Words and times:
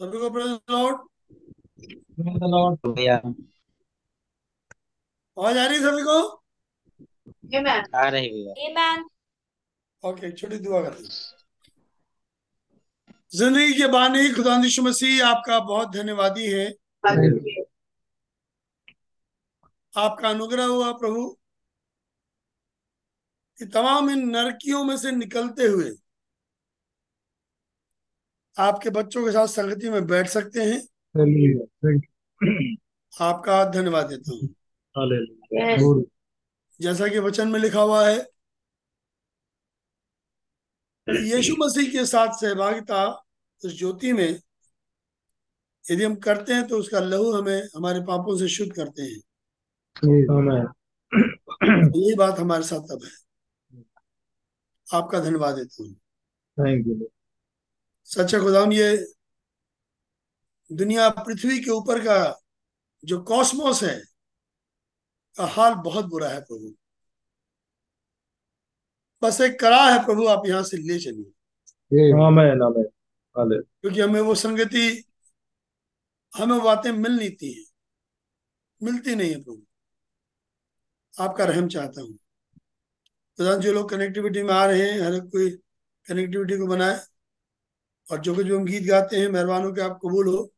सभी 0.00 0.18
को 0.20 0.30
praise 0.30 0.58
Lord 0.70 0.96
the 2.18 2.48
Lord. 2.50 2.76
भैया 2.96 3.16
आवाज़ 5.36 5.58
आ 5.58 5.66
रही 5.66 5.76
है 5.76 5.82
सभी 5.82 6.02
को. 6.02 6.18
आ 7.96 8.08
रही 8.08 8.28
भैया. 8.30 8.54
ओके 10.04 10.30
छोटी 10.32 10.58
दुआ 10.58 10.82
करते 10.82 11.02
हैं 11.02 11.34
ज़िंदगी 13.32 13.72
के 13.78 13.86
बानी 13.92 14.28
खुदा 14.34 14.56
यीशु 14.64 14.82
मसीह 14.82 15.26
आपका 15.26 15.58
बहुत 15.72 15.92
धन्यवादी 15.96 16.46
है 16.52 16.66
आपका 19.92 20.28
अनुग्रह 20.28 20.64
हुआ 20.64 20.90
प्रभु 21.02 21.26
कि 23.58 23.66
तमाम 23.74 24.10
इन 24.10 24.28
नरकियों 24.30 24.82
में 24.84 24.96
से 25.04 25.10
निकलते 25.12 25.66
हुए 25.66 25.90
आपके 28.58 28.90
बच्चों 28.90 29.24
के 29.24 29.32
साथ 29.32 29.46
संगति 29.46 29.90
में 29.90 30.06
बैठ 30.06 30.26
सकते 30.26 30.60
हैं. 30.60 30.80
आपका 33.12 33.64
धन्यवाद 33.64 34.06
देता 34.06 34.32
हूँ. 34.32 34.48
जैसा 36.80 37.08
कि 37.08 37.18
वचन 37.18 37.48
में 37.48 37.60
लिखा 37.60 37.80
हुआ 37.80 38.08
है 38.08 38.16
यीशु 41.08 41.54
मसीह 41.58 41.92
के 41.92 42.06
साथ 42.06 42.28
सहभागिता 42.28 43.06
उस 43.64 43.78
ज्योति 43.78 44.12
में 44.12 44.40
यदि 45.90 46.04
हम 46.04 46.14
करते 46.14 46.52
हैं 46.52 46.66
तो 46.66 46.78
उसका 46.78 47.00
लहू 47.00 47.32
हमें 47.32 47.62
हमारे 47.76 48.00
पापों 48.00 48.36
से 48.38 48.48
शुद्ध 48.48 48.72
करते 48.72 49.02
हैं. 49.02 49.20
यही 51.96 52.14
बात 52.14 52.38
हमारे 52.38 52.62
साथ 52.62 52.92
अब 52.92 53.04
है 53.04 53.26
आपका 54.94 55.20
धन्यवाद 55.20 55.54
देता 55.54 55.82
हूँ 55.82 55.92
थैंक 56.58 56.86
you. 56.86 57.15
सच्चा 58.06 58.38
खुदाम 58.38 58.72
ये 58.72 58.96
दुनिया 60.70 61.08
पृथ्वी 61.08 61.58
के 61.60 61.70
ऊपर 61.70 61.98
का 62.00 62.18
जो 63.04 63.22
कॉस्मोस 63.22 63.82
है 63.82 64.00
का 65.36 65.46
हाल 65.46 65.74
बहुत 65.74 66.04
बुरा 66.04 66.28
है 66.28 66.40
प्रभु। 66.40 66.74
बस 69.22 69.40
एक 69.40 69.60
करा 69.60 69.84
है 69.84 70.04
प्रभु 70.06 70.26
आप 70.26 70.42
यहाँ 70.46 70.62
से 70.62 70.76
ले 70.76 70.98
चलिए. 70.98 71.32
क्योंकि 73.62 74.00
हमें 74.00 74.20
वो 74.20 74.34
संगति 74.34 75.04
हमें 76.36 76.60
बातें 76.60 76.90
मिल 76.92 77.12
नहीं 77.12 77.30
थी। 77.30 77.66
मिलती 78.82 79.14
नहीं 79.14 79.30
है 79.30 79.42
प्रभु। 79.42 79.62
आपका 81.14 81.44
रहम 81.44 81.68
चाहता 81.68 82.00
हूँ। 82.00 82.18
प्रधान 83.36 83.60
जो 83.60 83.72
लोग 83.72 83.90
कनेक्टिविटी 83.90 84.42
में 84.42 84.54
आ 84.54 84.66
रहे 84.66 84.90
हैं 84.90 85.00
हर 85.00 85.20
कोई 85.20 85.50
कनेक्टिविटी 86.06 86.58
को 86.58 86.66
बनाए। 86.66 87.00
और 88.10 88.20
जो 88.20 88.34
कुछ 88.34 88.46
हम 88.46 88.64
गीत 88.64 88.82
गाते 88.82 89.16
हैं 89.16 89.28
मेहरबान 89.28 89.64
हो 89.64 89.72
के 89.72 89.80
आप 89.80 89.98
कबूल 90.02 90.28
हो। 90.28 90.52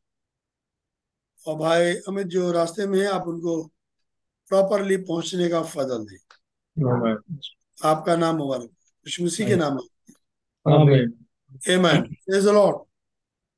और 1.47 1.55
भाई 1.55 1.93
अमित 2.07 2.27
जो 2.27 2.51
रास्ते 2.51 2.87
में 2.87 2.99
है 2.99 3.05
आप 3.05 3.27
उनको 3.27 3.63
प्रॉपरली 4.49 4.97
पहुँचने 4.97 5.49
का 5.49 5.63
फजल 5.63 6.05
दें। 6.05 6.17
आपका 7.85 8.15
नाम 8.15 8.35
मुबारक। 8.35 8.69
यीशु 9.07 9.23
मसीह 9.23 9.47
के 9.47 9.55
नाम 9.55 9.77
Amen. 10.65 11.11
Amen 11.71 12.01
praise 12.01 12.45
the 12.45 12.47
lord 12.47 12.77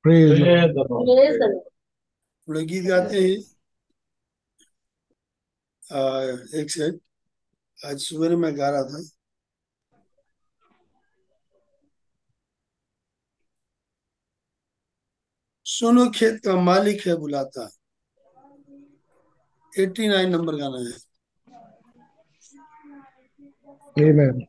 Praise 0.05 0.29
the 0.29 0.83
Lord. 0.89 1.07
Praise 1.07 1.35
the 1.37 1.47
Lord. 1.47 1.65
हम 2.47 2.53
लोग 2.53 2.63
गीत 2.63 2.83
गाते 2.83 3.19
हैं। 3.21 3.37
आ, 5.91 5.99
एक 6.59 6.71
सेकंड 6.71 6.99
आज 7.85 7.99
सुबह 8.01 8.37
मैं 8.37 8.57
गा 8.57 8.69
रहा 8.69 8.83
था। 8.83 9.01
सोनो 15.71 16.09
खेत 16.09 16.41
का 16.45 16.55
मालिक 16.55 17.07
है 17.07 17.15
बुलाता 17.15 17.69
89 19.79 20.29
नंबर 20.29 20.55
गाना 20.55 20.77
है। 20.77 21.11
Amen. 23.97 24.41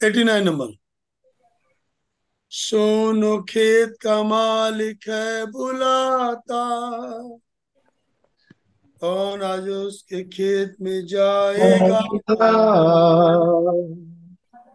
Eighty 0.00 0.24
nine 0.24 0.44
number. 0.44 0.76
सोनो 2.50 3.42
खेत 3.42 3.96
का 4.00 4.22
मालिक 4.22 5.08
है 5.08 5.46
बुलाता। 5.46 6.62
कौन 9.00 9.42
आज 9.42 9.68
उसके 9.68 10.24
खेत 10.24 10.76
में 10.80 11.06
जाएगा। 11.06 12.00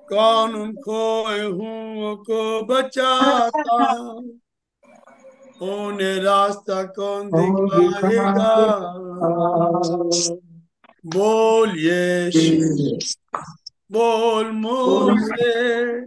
कौन 0.09 0.55
उन 0.55 0.75
खोए 0.75 1.41
हुओं 1.41 2.15
को 2.15 2.65
बचाता? 2.65 4.03
उन्हें 5.61 6.15
रास्ता 6.15 6.83
कौन 6.83 7.29
दिखाएगा 7.33 8.55
बोल 11.05 11.69
यीशु। 11.69 12.95
बोल 13.91 14.51
मुझसे 14.51 16.01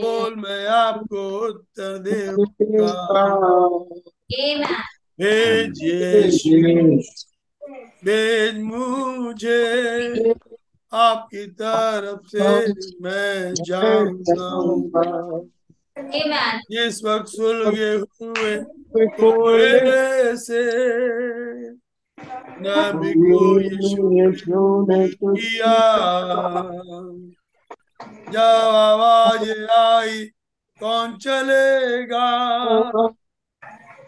बोल 0.00 0.34
मैं 0.34 0.66
आपको 0.66 1.46
उत्तर 1.46 1.98
दूँगा. 1.98 3.08
भेज 5.20 5.80
भेज 8.04 8.58
मुझे 8.58 10.32
आपकी 10.92 11.46
तरफ़ 11.46 12.26
से 12.26 12.44
मैं 13.02 13.54
जाऊँगा। 13.54 15.06
जिस 16.70 17.04
वक्त 17.04 17.28
सुलगे 17.28 17.92
हुए 17.92 18.52
कोयले 19.06 20.36
से 20.36 20.62
नबी 22.60 23.12
को 23.12 23.60
यीशु 23.60 24.64
ने 24.88 25.02
किया। 25.08 25.76
जब 28.32 28.74
आवाज़ 28.80 29.50
आई 29.70 30.24
कौन 30.80 31.16
चलेगा? 31.16 32.28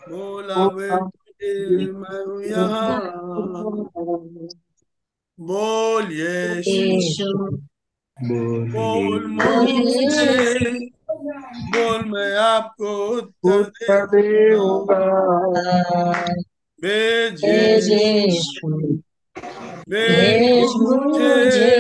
बोला 0.09 0.61
बेटे 0.69 1.22
बोल 5.39 6.13
यीशु 6.13 7.31
बोल 8.75 9.27
मुझसे 9.27 10.29
बोल 11.73 12.05
मैं 12.11 12.35
आपको 12.39 12.93
उत्तर 13.51 14.07
भेज 16.83 17.91
भेज 19.95 20.77
मुझे 20.77 21.71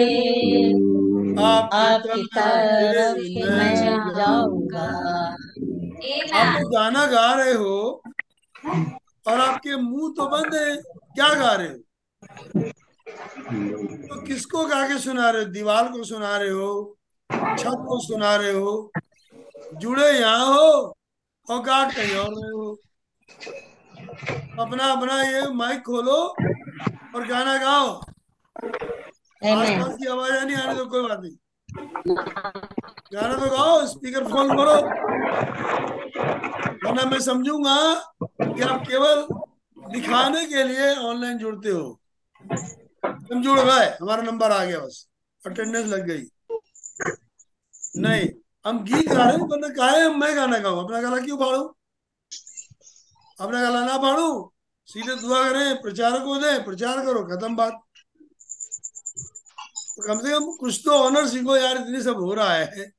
आपकी 1.42 1.92
तरफ़ 2.04 3.22
मैं 3.36 4.10
जाऊँगा 4.14 4.88
आप 6.34 6.52
तो 6.54 6.68
गाना 6.68 7.06
गा 7.06 7.32
रहे 7.34 7.52
हो। 7.52 8.02
और 9.26 9.40
आपके 9.40 9.76
मुँह 9.76 10.14
तो 10.16 10.26
बंद 10.28 10.54
है 10.54 10.76
क्या 11.14 11.28
गा 11.34 11.52
रहे 11.52 11.68
हो? 11.68 11.78
तो 14.08 14.22
किसको 14.22 14.64
गा 14.64 14.88
के 14.88 14.98
सुना 14.98 15.30
रहे 15.30 15.42
हो? 15.42 15.48
दीवार 15.48 15.88
को 15.88 16.04
सुना 16.04 16.36
रहे 16.36 16.50
हो? 16.50 16.98
छत 17.32 17.84
को 17.88 17.98
सुना 18.06 18.36
रहे 18.36 18.52
हो? 18.52 18.92
जुड़े 19.74 20.10
यहाँ 20.10 20.46
हो? 20.46 20.96
और 21.50 21.62
गा 21.62 21.84
कहीं 21.90 22.16
और 22.16 22.32
रहे 22.32 22.50
हो? 22.50 22.78
अपना 24.60 24.84
अपना 24.84 25.22
ये 25.22 25.46
माइक 25.52 25.80
खोलो 25.80 26.18
और 27.14 27.26
गाना 27.28 27.56
गाओ। 27.56 27.88
आसपास 29.42 29.96
की 29.96 30.06
आवाज़ 30.06 30.44
नहीं 30.44 30.56
आने 30.56 30.74
तो 30.78 30.86
कोई 30.86 31.08
बात 31.08 31.20
नहीं। 31.22 31.36
गाना 31.74 33.46
गाओ 33.46 33.86
स्पीकर 33.86 34.24
फ़ोन 34.28 34.48
करो 34.56 34.74
वरना 36.84 37.04
मैं 37.10 37.20
समझूँगा 37.20 37.76
कि 38.20 38.62
आप 38.62 38.84
केवल 38.88 39.26
दिखाने 39.76 40.44
के 40.46 40.64
लिए 40.64 40.94
ऑनलाइन 41.10 41.38
जुड़ते 41.38 41.70
हो 41.70 41.84
तुम 43.28 43.42
जुड़ 43.42 43.58
गए 43.60 43.86
हमारा 44.00 44.22
नंबर 44.22 44.52
आ 44.52 44.64
गया 44.64 44.78
बस 44.80 45.06
अटेंडेंस 45.42 45.86
लग 45.86 46.06
गई 46.06 46.24
नहीं 48.02 48.28
हम 48.64 48.82
गीत 48.84 49.08
गा 49.08 49.24
रहे 49.24 49.36
हैं 49.36 49.46
वरना 49.48 49.68
कहा 49.76 50.08
मैं 50.16 50.34
गाना 50.36 50.58
गाऊं 50.58 50.84
अपना 50.84 51.00
गाना 51.00 51.20
क्यों 51.24 51.38
फाड़ू 51.38 51.62
अपना 53.38 53.60
गाना 53.60 53.84
ना 53.84 53.96
फाड़ू 54.02 54.28
सीधे 54.88 55.14
दुआ 55.16 55.42
करें 55.48 55.82
प्रचारक 55.82 56.22
को 56.24 56.36
दे 56.36 56.58
प्रचार 56.64 57.04
करो 57.06 57.24
खत्म 57.26 57.56
बात 57.56 57.80
कम 60.02 60.18
से 60.18 60.30
कम 60.30 60.50
कुछ 60.56 60.80
तो 60.84 60.90
ऑनर 60.98 61.28
सीखो 61.28 61.56
यार, 61.56 61.76
इतने 61.76 62.02
सब 62.02 62.16
हो 62.16 62.34
रहा 62.34 62.54
है। 62.54 62.90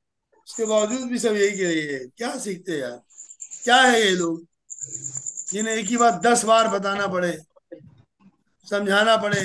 उसके 0.48 0.64
बावजूद 0.64 1.08
भी 1.10 1.18
सब 1.18 1.34
यही 1.34 1.56
कह 1.58 1.68
रही 1.68 1.86
है। 1.86 1.98
क्या 2.08 2.36
सीखते 2.38 2.78
यार? 2.78 3.00
क्या 3.64 3.76
है 3.76 4.00
ये 4.02 4.10
लोग? 4.10 4.44
जिन्हें 5.52 5.74
एक 5.74 5.86
ही 5.86 5.96
बात 5.96 6.20
दस 6.22 6.44
बार 6.44 6.68
बताना 6.68 7.06
पड़े, 7.06 7.32
समझाना 8.66 9.16
पड़े, 9.16 9.40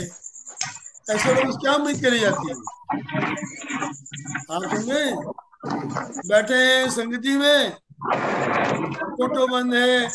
ऐसे 1.09 1.33
लोगों 1.33 1.57
क्या 1.59 1.73
उम्मीद 1.73 2.01
करी 2.01 2.19
जाती 2.19 2.47
है? 2.47 2.55
आप 4.51 4.63
समझे 4.65 5.03
बैठे 6.27 6.55
हैं, 6.55 6.89
संगति 6.89 7.37
में, 7.37 7.71
फ़ोटो 9.09 9.47
बंद 9.47 9.73
है, 9.73 10.07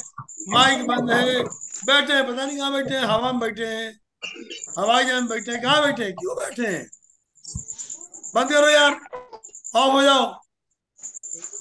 माइक 0.48 0.86
बंद 0.86 1.10
है, 1.10 1.42
बैठे 1.84 2.12
हैं, 2.12 2.26
पता 2.26 2.46
नहीं 2.46 2.58
कहाँ 2.58 2.72
बैठे 2.72 2.94
हैं, 2.94 3.04
हवा 3.04 3.32
में 3.32 3.40
बैठे 3.40 3.66
हैं, 3.66 3.88
हवाई 4.78 5.04
जहाज़ 5.04 5.20
में 5.20 5.28
बैठे 5.28 5.52
हैं, 5.52 5.62
कहाँ 5.62 5.82
बैठे 5.82 6.04
हैं, 6.04 6.14
क्यों 6.14 6.36
बैठे 6.36 6.66
हैं? 6.66 6.84
बंद 8.34 8.52
करो 8.52 8.68
यार। 8.68 8.92
ऑफ़ 9.76 9.92
हो 9.92 10.02
जाओ। 10.02 10.24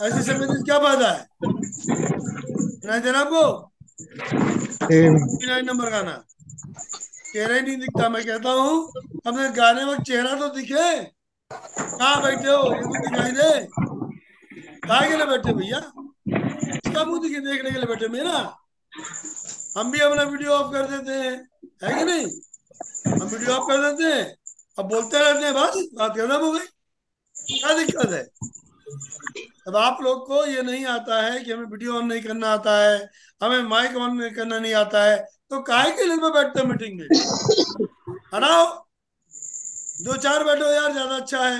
ऐसे 0.01 0.21
संगति 0.23 0.53
से 0.53 0.63
क्या 0.63 0.77
फ़ायदा 0.79 1.09
है? 1.09 1.27
सुनाई 2.81 2.99
दे 2.99 3.11
रहा 3.11 3.21
आपको 3.21 3.71
नंबर 5.61 5.89
गाना 5.89 6.23
चेहरा 7.33 7.55
ही 7.55 7.61
नहीं 7.61 7.77
दिखता 7.77 8.09
मैं 8.09 8.23
कहता 8.25 8.49
हूँ 8.49 8.91
अपने 9.27 9.49
गाने 9.49 9.85
में 9.85 10.03
चेहरा 10.03 10.35
तो 10.39 10.47
दिखे। 10.47 11.03
कहाँ 11.51 12.21
बैठे 12.23 12.49
हो? 12.49 12.75
ये 12.75 12.81
तो 12.81 13.09
दिखाई 13.09 13.31
दे। 13.31 13.67
कहा 14.87 15.01
के 15.01 15.15
लिए 15.17 15.25
बैठे 15.25 15.53
भैया? 15.53 15.79
इसका 16.75 17.05
मुँह 17.05 17.21
दिखे 17.21 17.39
देखने 17.39 17.71
के 17.71 17.77
लिए 17.77 17.85
बैठे 17.85 18.07
मेरा? 18.07 18.37
हम 19.77 19.91
भी 19.91 19.99
अपना 19.99 20.23
वीडियो 20.23 20.51
ऑफ़ 20.51 20.73
कर 20.73 20.87
देते 20.87 21.11
हैं। 21.11 21.49
है 21.83 21.97
कि 21.99 22.05
नहीं? 22.05 22.27
हम 23.21 23.27
वीडियो 23.27 23.55
ऑफ़ 23.55 23.67
कर 23.71 23.91
देते 23.91 24.13
हैं। 24.13 24.42
अब 24.77 24.85
बोलते 24.89 25.19
रहते 25.19 25.45
हैं, 25.45 25.53
बस, 25.53 25.87
बात 25.95 26.11
खत्म 26.11 26.45
हो 26.45 26.51
गई। 26.51 26.65
क्या 27.35 27.77
दिक्कत 27.77 28.11
है? 28.11 28.23
अब 29.67 29.75
आप 29.77 30.01
लोग 30.01 30.25
को 30.27 30.45
ये 30.45 30.61
नहीं 30.61 30.85
आता 30.85 31.21
है 31.21 31.43
कि 31.43 31.51
हमें 31.51 31.65
वीडियो 31.65 31.93
ऑन 31.97 32.05
नहीं 32.05 32.21
करना 32.21 32.47
आता 32.49 32.77
है, 32.79 33.09
हमें 33.41 33.63
माइक 33.63 33.95
ऑन 33.97 34.17
नहीं 34.17 34.31
करना 34.31 34.59
नहीं 34.59 34.73
आता 34.75 35.03
है 35.03 35.17
तो 35.49 35.61
काहे 35.63 35.91
के 35.91 36.03
लिए 36.03 36.31
बैठते 36.31 36.63
मीटिंग 36.67 36.99
में? 36.99 37.07
हटाओ 38.33 38.65
दो 40.03 40.15
चार 40.17 40.43
बैठो 40.43 40.71
यार, 40.71 40.91
ज़्यादा 40.91 41.15
अच्छा 41.15 41.39
है। 41.39 41.59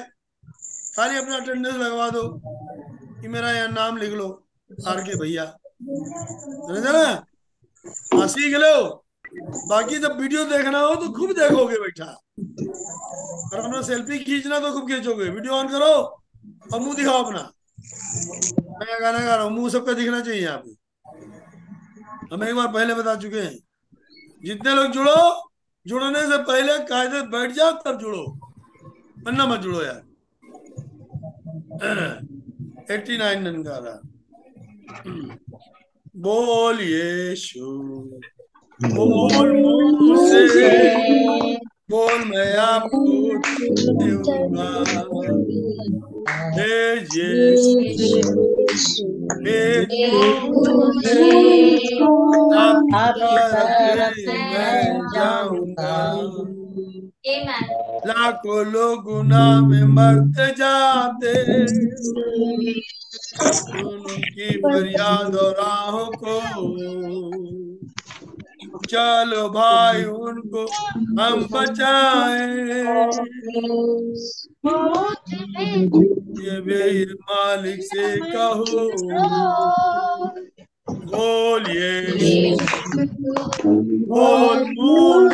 खाली 0.96 1.18
अपना 1.18 1.36
अटेंडेंस 1.36 1.76
लगवा 1.76 2.10
दो। 2.10 2.24
कि 3.22 3.28
मेरा 3.28 3.52
यहाँ 3.52 3.68
नाम 3.70 3.98
लिख 3.98 4.12
लो, 4.12 4.28
आर 4.88 5.02
के 5.02 5.16
भैया। 5.20 5.46
सीख 8.28 8.56
लो 8.56 9.03
बाकी 9.70 9.98
जब 10.00 10.20
वीडियो 10.20 10.44
देखना 10.46 10.80
हो 10.80 10.96
तो 10.96 11.10
खूब 11.14 11.32
देखोगे 11.34 11.78
बैठा 11.80 12.06
और 12.06 13.60
अपना 13.60 13.82
सेल्फी 13.84 14.20
खींचना 14.20 14.60
तो 14.60 14.72
खूब 14.74 14.88
खींचोगे। 14.90 15.30
वीडियो 15.30 15.54
ऑन 15.54 15.68
करो 15.68 15.92
और 16.74 16.80
मुँह 16.80 16.96
दिखाओ 16.96 17.24
अपना। 17.24 17.42
मैं 18.80 19.02
गाना 19.02 19.20
गा 19.20 19.36
रहा 19.36 19.44
हूँ, 19.44 19.52
मुँह 19.52 19.70
सबका 19.70 19.94
दिखना 19.94 20.22
चाहिए 20.22 20.42
यहाँ 20.42 20.64
हम 22.32 22.44
एक 22.44 22.56
बार 22.56 22.68
पहले 22.70 22.94
बता 22.96 23.16
चुके 23.16 23.40
हैं। 23.40 23.58
जितने 24.44 24.76
लोग 24.76 24.92
जुड़ो, 24.92 25.50
जुड़ने 25.86 26.22
से 26.22 26.38
पहले 26.44 26.78
कायदे 26.86 27.22
बैठ 27.30 27.52
जाओ, 27.52 27.72
तब 27.86 28.00
जुड़ो। 28.00 28.24
वरना 29.26 29.46
मत 29.48 29.60
जुड़ो 29.60 29.82
यार। 29.84 30.02
एट्टी 32.92 33.18
नाइन 33.18 33.48
रन 33.48 33.62
गा 33.64 33.78
रहा 33.78 34.00
बोलिए 36.18 37.30
यीशु। 37.30 37.66
बोल 38.82 39.52
मुँह 39.56 40.28
से 40.28 40.78
बोल 41.92 42.24
मैं 42.26 42.56
आपको 42.58 43.00
दूँगा 44.00 44.70
हे 46.56 46.78
यीशु 46.96 48.34
हे 49.40 49.62
मैं 54.24 55.00
जाऊँगा 55.14 55.94
लाखों 58.06 58.66
लोग 58.66 59.04
गुनाह 59.04 59.62
में 59.62 59.84
मरते 59.90 60.48
जाते 60.56 61.34
दोनों 63.74 64.18
की 64.18 64.50
फरियाद 64.58 65.36
और 65.36 65.52
राहों 65.54 66.06
को 66.18 66.40
चलो 68.74 69.50
भाई, 69.50 70.04
उनको 70.04 70.64
हम 71.22 71.48
बचाए। 71.52 72.48
ये 76.44 76.60
मालिक 77.06 77.84
से 77.84 78.18
कहो, 78.18 78.64
बोलिए। 81.06 81.96
बोल 84.08 84.60
बोल 84.74 85.30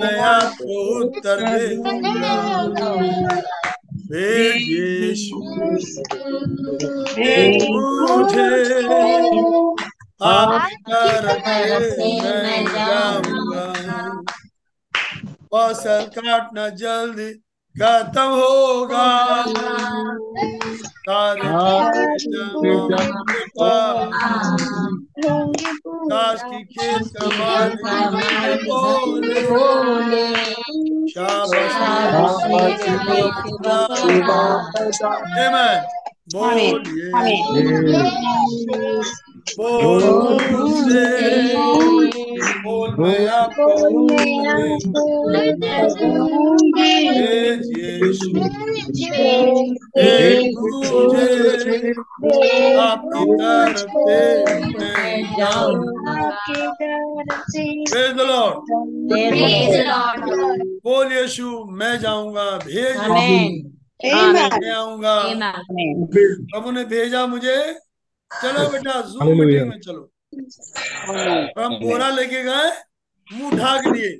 मैं 0.00 0.18
आपको 0.20 0.74
उत्तर 1.00 1.38
हे 1.44 1.76
मुझे। 8.16 8.54
फ़सल 15.54 16.06
काटना 16.14 16.68
जल्दी 16.68 17.32
खत्म 17.74 18.22
होगा। 18.22 19.04
काश 26.10 26.42
की 26.42 26.64
खेत 26.64 27.08
का 27.16 27.26
बोले। 29.48 30.26
शाबाश। 31.10 31.74
आमेन 36.28 36.72
बोलिए 36.74 37.10
बोल 39.58 40.04
मुझसे 40.52 41.54
बोल 42.64 42.94
मैं 42.98 43.26
आपको 43.28 43.66
हे 46.76 47.34
यीशु 47.70 48.30
हे 49.98 50.12
मुझे 50.50 51.92
आपकी 52.80 53.24
तरफ़ 53.34 53.76
से 53.76 54.18
मैं 54.78 55.22
जाऊँगा 55.38 56.14
praise 57.84 58.12
the 58.12 58.28
lord 58.30 58.56
Praise 59.04 59.72
the 59.72 59.84
Lord. 59.84 60.64
बोल 60.84 61.12
यीशु 61.12 61.48
मैं 61.72 61.98
जाऊँगा 62.00 62.50
भेज 62.64 62.96
प्रभु 66.52 66.70
ने 66.70 66.84
भेजा 66.84 67.26
मुझे। 67.26 67.56
चलो 68.30 68.68
बेटा 68.70 69.00
जूम 69.02 69.28
मीटिंग 69.40 69.68
में 69.68 69.80
चलो। 69.80 70.10
हम 71.58 71.74
बोरा 71.80 72.08
लेके 72.10 72.42
गए 72.44 72.70
मुँह 73.28 73.56
ढाक 73.58 73.86
लिए। 73.86 74.10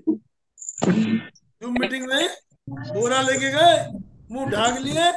जूम 0.88 1.76
मीटिंग 1.80 2.06
में 2.06 2.28
बोरा 2.70 3.20
लेके 3.22 3.50
गए 3.50 3.76
मुँह 4.30 4.50
ढाक 4.50 4.78
लिए 4.78 5.10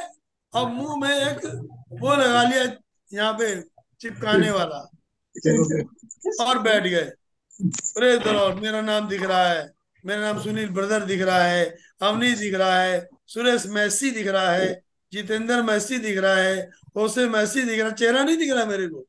और 0.52 0.68
मुँह 0.68 0.96
में 0.96 1.10
एक 1.10 1.46
वो 2.00 2.14
लगा 2.16 2.42
लिया 2.42 2.64
यहाँ 3.10 3.32
पे 3.32 3.60
चिपकाने 4.00 4.50
वाला। 4.50 4.78
और 6.44 6.58
बैठ 6.58 6.82
गए। 6.82 7.10
लॉर्ड 8.32 8.58
मेरा 8.58 8.80
नाम 8.80 9.08
दिख 9.08 9.22
रहा 9.22 9.48
है। 9.48 9.70
मेरा 10.04 10.20
नाम 10.20 10.42
सुनील 10.42 10.68
ब्रदर 10.68 11.04
दिख 11.04 11.22
रहा 11.22 11.42
है 11.42 11.64
अवनी 12.02 12.32
दिख 12.34 12.54
रहा 12.54 12.80
है। 12.82 13.08
सुरेश 13.28 13.66
मैसी 13.68 14.10
दिख 14.10 14.26
रहा 14.28 14.52
है 14.52 14.70
जितेंद्र 15.12 15.62
मैसी 15.62 15.98
दिख 15.98 16.18
रहा 16.18 16.36
है 16.36 16.68
होसे 16.96 17.26
मैसी 17.28 17.62
दिख 17.62 17.78
रहा 17.78 17.88
है 17.88 17.94
चेहरा 17.94 18.22
नहीं 18.24 18.36
दिख 18.36 18.52
रहा 18.52 18.64
मेरे 18.64 18.86
को। 18.88 19.06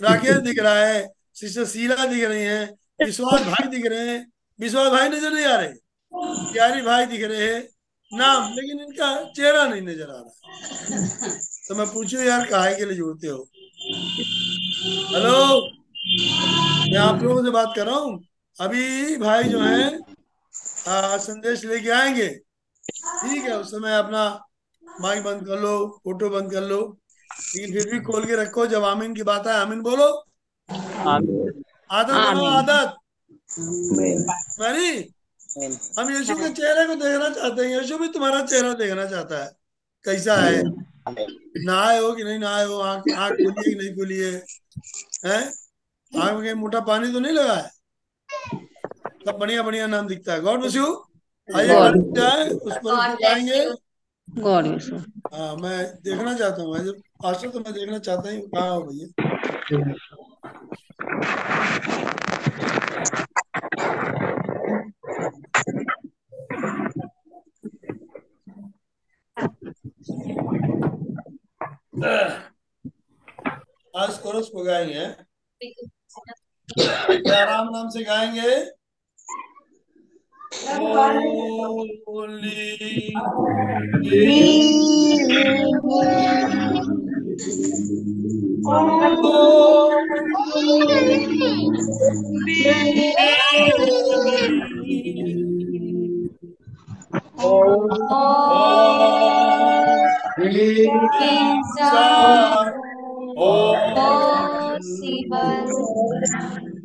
राकेश 0.00 0.36
दिख 0.44 0.58
रहा 0.58 0.78
है 0.78 1.06
सिस्टर 1.36 1.64
शीला 1.66 2.04
दिख 2.06 2.24
रही 2.24 2.42
है 2.42 2.64
विश्वास 3.00 3.42
भाई 3.42 3.68
दिख 3.68 3.86
रहे 3.86 4.08
हैं 4.08 4.20
विश्वास 4.60 4.90
भाई 4.92 5.08
नज़र 5.08 5.32
नहीं 5.32 5.44
आ 5.44 5.56
रहे। 5.56 5.72
प्यारी 6.52 6.82
भाई 6.82 7.06
दिख 7.06 7.22
रहे 7.24 7.46
हैं 7.46 7.60
नाम 8.12 8.52
लेकिन 8.52 8.80
इनका 8.80 9.12
चेहरा 9.32 9.66
नहीं 9.68 9.82
नज़र 9.82 10.10
आ 10.10 10.18
रहा। 10.18 11.28
तो 11.68 11.74
मैं 11.74 11.86
पूछू 11.86 12.18
यार 12.18 12.46
काहे 12.46 12.74
के 12.76 12.84
लिए 12.84 12.96
जुड़ते 12.96 13.26
हो? 13.26 13.48
हेलो? 15.14 15.60
मैं 16.92 16.98
आप 16.98 17.22
लोगों 17.22 17.44
से 17.44 17.50
बात 17.50 17.72
कर 17.76 17.86
रहा 17.86 17.96
हूँ। 17.96 18.18
अभी 18.56 19.16
भाई 19.16 19.44
जो 19.44 19.60
है 19.60 19.86
आ, 20.88 21.16
संदेश 21.18 21.64
लेके 21.64 21.90
आएँगे। 21.90 22.28
ठीक 23.08 23.44
है 23.44 23.58
उस 23.58 23.70
समय 23.70 23.98
अपना 23.98 24.44
माइक 25.00 25.24
बंद 25.24 25.46
कर 25.46 25.60
लो 25.60 26.00
फ़ोटो 26.04 26.30
बंद 26.30 26.52
कर 26.52 26.62
लो 26.62 26.98
लेकिन 27.56 27.72
फिर 27.74 27.92
भी 27.92 28.00
खोल 28.00 28.24
के 28.24 28.36
रखो 28.36 28.66
जब 28.66 28.84
आमीन 28.84 29.14
की 29.14 29.22
बात 29.22 29.46
है 29.46 29.52
आमीन 29.52 29.80
बोलो। 29.80 30.24
आदत 31.90 32.12
बनो 32.12 32.44
आदत। 32.44 32.96
नहीं 34.60 35.04
हम 35.98 36.10
यीशु 36.10 36.34
के 36.36 36.48
चेहरे 36.48 36.86
को 36.86 36.94
देखना 36.94 37.28
चाहते 37.30 37.66
हैं 37.66 37.80
यीशु 37.80 37.98
भी 37.98 38.08
तुम्हारा 38.08 38.42
चेहरा 38.46 38.72
देखना 38.72 39.06
चाहता 39.06 39.44
है 39.44 39.50
कैसा 40.04 40.36
है? 40.36 40.62
नहाए 41.64 41.98
हो 42.00 42.12
कि 42.12 42.24
नहीं 42.24 42.38
नहाए 42.38 42.64
हो 42.64 42.78
आँख 42.78 43.04
आँख 43.16 43.32
खुली 43.32 43.46
है 43.46 43.62
कि 43.62 43.74
नहीं 43.74 43.96
खुली 43.96 44.18
है? 44.18 44.32
हैं? 45.26 45.52
आँख 46.22 46.32
में 46.34 46.42
कहीं 46.42 46.54
मोटा 46.54 46.80
पानी 46.80 47.12
तो 47.12 47.20
नहीं 47.20 47.32
लगा 47.32 47.54
है? 47.54 47.70
सब 49.26 49.36
बढ़िया 49.40 49.62
बढ़िया 49.62 49.86
नाम 49.86 50.06
दिखता 50.06 50.32
है। 50.32 50.40
God 50.40 50.64
you. 50.64 50.84
God. 50.84 50.96
खड़े 50.96 51.07
हो. 51.48 51.90
हाँ 55.34 55.56
मैं 55.56 55.78
देखना 56.02 56.34
चाहता 56.38 56.62
हूँ 56.62 56.78
तो 57.52 57.60
मैं 57.60 57.72
देखना 57.72 57.98
चाहता 57.98 58.30
हूँ 58.30 58.40
कहाँ 58.40 58.70
हो 58.70 58.82
भैया? 58.82 59.06
आज 73.94 74.18
कोरस 74.18 74.48
को 74.48 74.64
गाएँगे 74.64 75.06
क्या 77.20 77.44
राम 77.44 77.68
नाम 77.70 77.88
से 77.88 78.02
गाएँगे। 78.04 78.50
Holy 80.50 80.78
Holy 82.06 82.78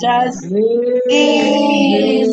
Just 0.00 0.44
is 1.10 2.32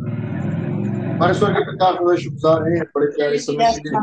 हमारे 1.21 1.33
स्वर्गीय 1.33 1.63
पिता 1.65 1.87
हमें 1.87 2.15
शुक्रगुजार 2.17 2.63
हैं 2.69 2.83
बड़े 2.95 3.07
प्यारे 3.07 3.37
समय 3.37 3.73
के 3.73 3.89
लिए 3.89 3.97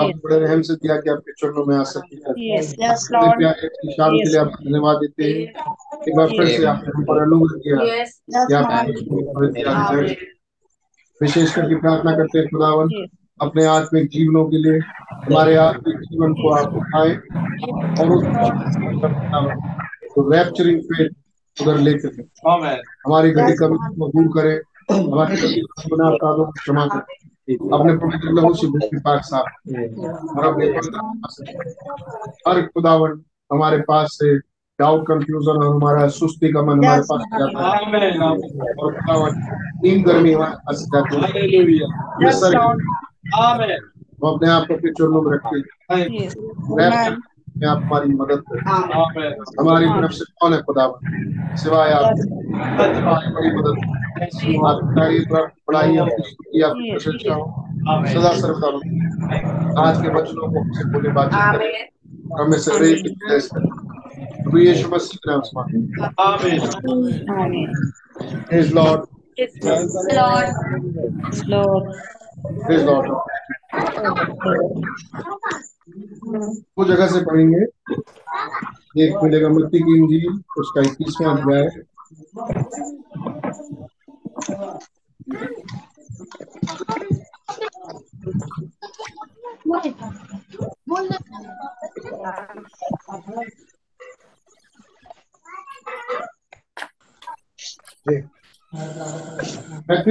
आप 0.00 0.16
बड़े 0.24 0.38
रहम 0.38 0.62
से 0.62 0.74
दिया 0.74 0.96
कि 0.96 1.10
आपके 1.10 1.32
चरणों 1.32 1.64
में 1.64 1.76
आ 1.76 1.82
सके। 1.82 2.16
Yes, 2.16 2.66
yes, 2.80 3.04
बड़े 3.12 3.26
Lord. 3.26 3.36
प्यारे 3.38 3.68
की 3.68 3.92
शाम 3.92 4.10
के 4.10 4.28
लिए 4.28 4.38
आपको 4.38 4.64
धन्यवाद 4.64 4.96
देते 4.96 5.24
हैं। 5.24 5.38
एक 6.08 6.16
बार 6.16 6.26
फिर 6.26 6.46
से 6.46 6.64
आपने 6.64 6.90
हम 6.96 7.04
पर 7.04 7.22
अनुग्रह 7.22 7.60
किया। 7.64 7.76
कि 8.46 10.10
है 10.10 10.16
विशेष 11.22 11.54
करके 11.54 11.74
प्रार्थना 11.74 12.12
करते 12.12 12.38
हैं 12.38 12.48
खुदावन 12.48 12.90
अपने 13.40 13.64
आत्मिक 13.66 14.08
जीवनों 14.08 14.44
के 14.44 14.56
लिए 14.56 14.78
हमारे 15.10 15.54
आत्मिक 15.56 15.96
जीवन 15.98 16.32
को 16.32 16.54
आप 16.54 16.74
उठाए 16.74 17.14
और 18.00 18.10
उस 18.10 18.24
तो 20.14 20.30
रैप्चरिंग 20.32 20.80
फेथ 20.82 21.08
उधर 21.56 21.78
लेकर 21.78 22.08
हमारी 23.06 23.30
घटी 23.30 23.52
कमी 23.52 23.76
को 23.76 24.08
दूर 24.08 24.28
करें। 24.34 24.60
क्षमा 26.52 26.82
अपने 26.82 27.96
पवित्र 27.96 28.32
लहू 28.32 28.54
से 28.54 28.66
भूमि 28.66 29.00
पाक 29.00 29.20
साफ़ 29.24 29.70
और 30.38 30.46
अपने 30.46 30.66
हर 32.48 32.62
खुदावन 32.62 33.22
हमारे 33.52 33.78
पास 33.78 34.08
से 34.12 34.38
डाउट 34.80 35.02
कंफ्यूजन 35.08 35.66
और 35.66 35.76
हमारा 35.76 36.08
सुस्ती 36.08 36.52
का 36.52 36.62
मन 36.62 36.84
हमारे 36.84 37.00
पास 37.00 37.20
जाता 37.20 37.68
है। 37.68 37.72
और 38.72 38.92
खुदावन 38.92 39.56
नींद 39.84 40.06
गर्मी 40.06 40.32
हमारे 40.32 40.50
जाती 41.78 42.84
है। 43.64 43.76
अपने 44.34 44.50
आप 44.50 44.66
को 44.68 44.74
अपने 44.74 44.90
चरणों 44.90 45.22
में 45.22 45.32
रखते 45.32 45.60
में 47.62 47.68
आप 47.68 47.78
हमारी 47.82 48.08
मदद 48.08 48.42
करें। 48.48 48.60
हमारी 49.60 49.86
तरफ़ 49.86 50.12
से 50.12 50.24
कौन 50.40 50.54
है 50.54 50.62
खुदावन 50.62 51.56
सिवाय 51.56 51.90
आप। 51.92 52.04
हमारी 52.04 53.30
बड़ी 53.32 53.50
मदद 53.56 53.76
पढ़ाई 55.66 55.96
आपकी 55.96 56.92
प्रशंसा 56.92 57.34
हो 57.34 57.44
सदा 58.06 58.32
सर्वदा 58.40 58.68
आज 59.88 60.02
के 60.02 60.08
वचनों 60.08 60.52
को 60.52 60.60
हमसे 60.60 60.84
बोले 60.84 61.08
बातचीत 61.08 61.40
करें। 61.56 61.88
हमें 62.40 62.58
से 62.58 62.70
यीशु 64.68 64.88
मसीह 64.88 65.16
के 65.16 65.30
नाम 65.30 65.40
से 65.40 65.60
हैं। 65.60 65.78
Lord. 68.72 69.00
Lord. 72.86 73.06
वो 76.78 76.84
जगह 76.84 77.06
से 77.06 77.20
पढ़ेंगे। 77.24 77.60
एक 79.04 79.12
मिलेगा 79.22 79.48
मत्ती 79.48 79.78
की 79.78 79.96
इंजील, 79.96 80.42
उसका 80.58 80.80
इक्कीसवां 80.80 81.36
अध्याय। 81.36 81.68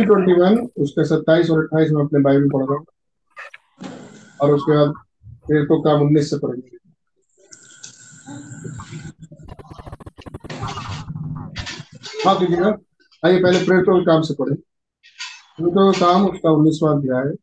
ट्वेंटी 0.03 0.34
वन 0.34 0.58
उसके 0.77 1.03
सत्ताईस 1.06 1.50
और 1.50 1.60
अट्ठाईस 1.60 1.91
में 1.91 2.03
अपने 2.03 2.20
बाइबल 2.20 2.50
पढ़ 2.50 2.65
रहा 2.65 2.77
हूँ। 2.77 2.86
और 4.41 4.51
उसके 4.51 4.77
बाद 4.77 4.93
फिर 5.48 5.63
तो 5.63 5.81
काम 5.81 6.01
उन्नीस 6.01 6.29
से 6.29 6.38
पढ़ेंगे 6.38 6.77
हाँ 12.25 12.38
कीजिएगा 12.39 12.67
आइए 13.25 13.39
पहले 13.43 13.60
के 13.60 14.05
काम 14.05 14.21
से 14.21 14.33
पढ़े। 14.33 14.55
का 15.62 15.91
काम 15.91 16.25
उसका 16.29 16.51
उन्नीसवां 16.51 16.95
अध्याय 16.98 17.27
है। 17.27 17.33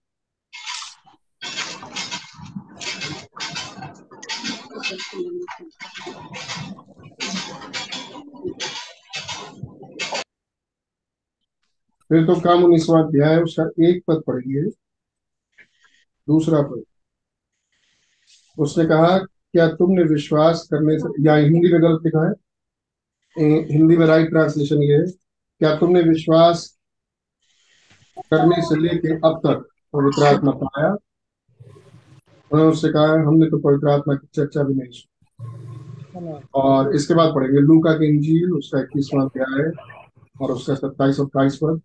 फिर 12.11 12.27
तो 12.27 12.41
काम 12.41 12.65
उन्नीसवा 12.65 13.01
अध्याय 13.01 13.35
है, 13.35 13.43
उसका 13.43 13.89
एक 13.89 14.03
पद 14.09 14.23
पढ़ेंगे। 14.27 14.88
दूसरा 16.29 16.63
पद 16.63 16.83
उसने 18.59 18.85
कहा, 18.85 19.19
क्या 19.19 19.67
तुमने 19.69 20.03
विश्वास 20.05 20.67
करने 20.71 20.99
से 20.99 21.23
या 21.23 21.35
हिंदी 21.35 21.73
में 21.73 21.83
गलत 21.83 22.01
लिखा 22.05 22.27
है? 22.27 22.33
हिंदी 23.73 23.97
में 23.97 24.07
राइट 24.07 24.29
ट्रांसलेशन 24.29 24.83
ये 24.83 24.97
है। 24.97 25.07
क्या 25.61 25.75
तुमने 25.77 26.03
विश्वास 26.03 26.67
करने 28.19 28.63
से 28.63 28.81
लेके 28.81 29.15
अब 29.17 29.41
तक 29.47 29.69
पवित्र 29.93 30.27
आत्मा 30.27 30.53
पाया? 30.53 30.91
उन्होंने 32.51 32.73
उससे 32.73 32.89
कहा, 32.89 33.13
हमने 33.27 33.47
तो 33.47 33.59
पवित्र 33.59 33.89
आत्मा 33.89 34.15
की 34.15 34.29
चर्चा 34.35 34.63
भी 34.63 34.75
नहीं 34.75 34.91
सुनी। 34.91 36.41
और 36.55 36.95
इसके 36.95 37.15
बाद 37.15 37.35
पढ़ेंगे। 37.35 37.61
लूका 37.61 37.93
की 37.93 38.07
इंजील, 38.07 38.53
उसका 38.53 38.81
इक्कीसवां 38.81 39.27
अध्याय 39.27 39.71
और 40.41 40.53
उसका 40.53 40.75
सत्ताईस 40.75 41.21
और 41.21 41.27
अट्ठाईस 41.27 41.59
पद। 41.63 41.81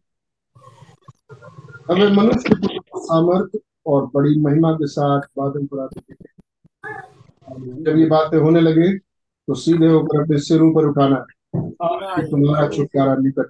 हमें 1.91 2.11
मनुष्य 2.11 2.55
के 2.55 2.79
सामर्थ 2.95 3.57
और 3.87 4.05
बड़ी 4.13 4.39
महिमा 4.39 4.71
के 4.73 4.87
साथ 4.87 5.21
बादल 5.37 5.65
पर 5.65 5.79
आते 5.79 5.99
देखे 5.99 7.83
जब 7.83 7.97
ये 7.97 8.05
बातें 8.05 8.37
होने 8.37 8.61
लगे 8.61 8.97
तो 8.97 9.53
सीधे 9.53 9.87
होकर 9.87 10.21
अपने 10.21 10.37
सिर 10.37 10.61
ऊपर 10.61 10.85
उठाना 10.85 11.25
कि 12.15 12.27
तुम्हारा 12.31 12.67
छुटकारा 12.67 13.15
निकट 13.15 13.45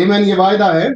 Amen, 0.00 0.20
ये 0.20 0.36
वायदा 0.36 0.72
है। 0.72 0.94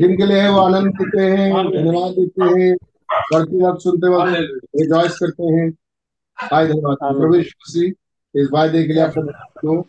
जिनके 0.00 0.26
लिए 0.26 0.48
वो 0.48 0.58
आनंद 0.58 0.92
देते 0.92 1.22
हैं 1.22 1.52
धन्यवाद 1.70 2.12
देते 2.12 2.44
हैं 2.44 2.76
पढ़ते 3.12 3.62
वक्त 3.66 3.80
सुनते 3.80 4.08
वक्त 4.08 4.32
रिजॉइस 4.80 5.18
करते 5.18 5.44
हैं। 5.44 5.72
आए 6.52 6.66
धन्यवाद। 6.66 6.98
मसीह 7.46 7.92
इस 8.34 8.48
वायदे 8.52 8.84
के 8.84 8.92
लिए 8.92 9.02
आप 9.02 9.18
हो। 9.64 9.86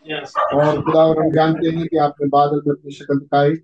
और 0.55 0.81
खुदा 0.81 1.05
और 1.05 1.25
हम 1.25 1.31
जानते 1.31 1.67
हैं 1.69 1.87
कि 1.87 1.97
आपने 1.97 2.27
बादल 2.27 2.61
में 2.67 2.75
अपनी 2.75 2.91
शक्ल 2.91 3.19
दिखाई। 3.19 3.55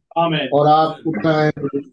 और 0.54 0.68
आप 0.68 0.98
उठना 1.08 1.34
है 1.34 1.52
प्रभु 1.52 1.80
जी। 1.80 1.93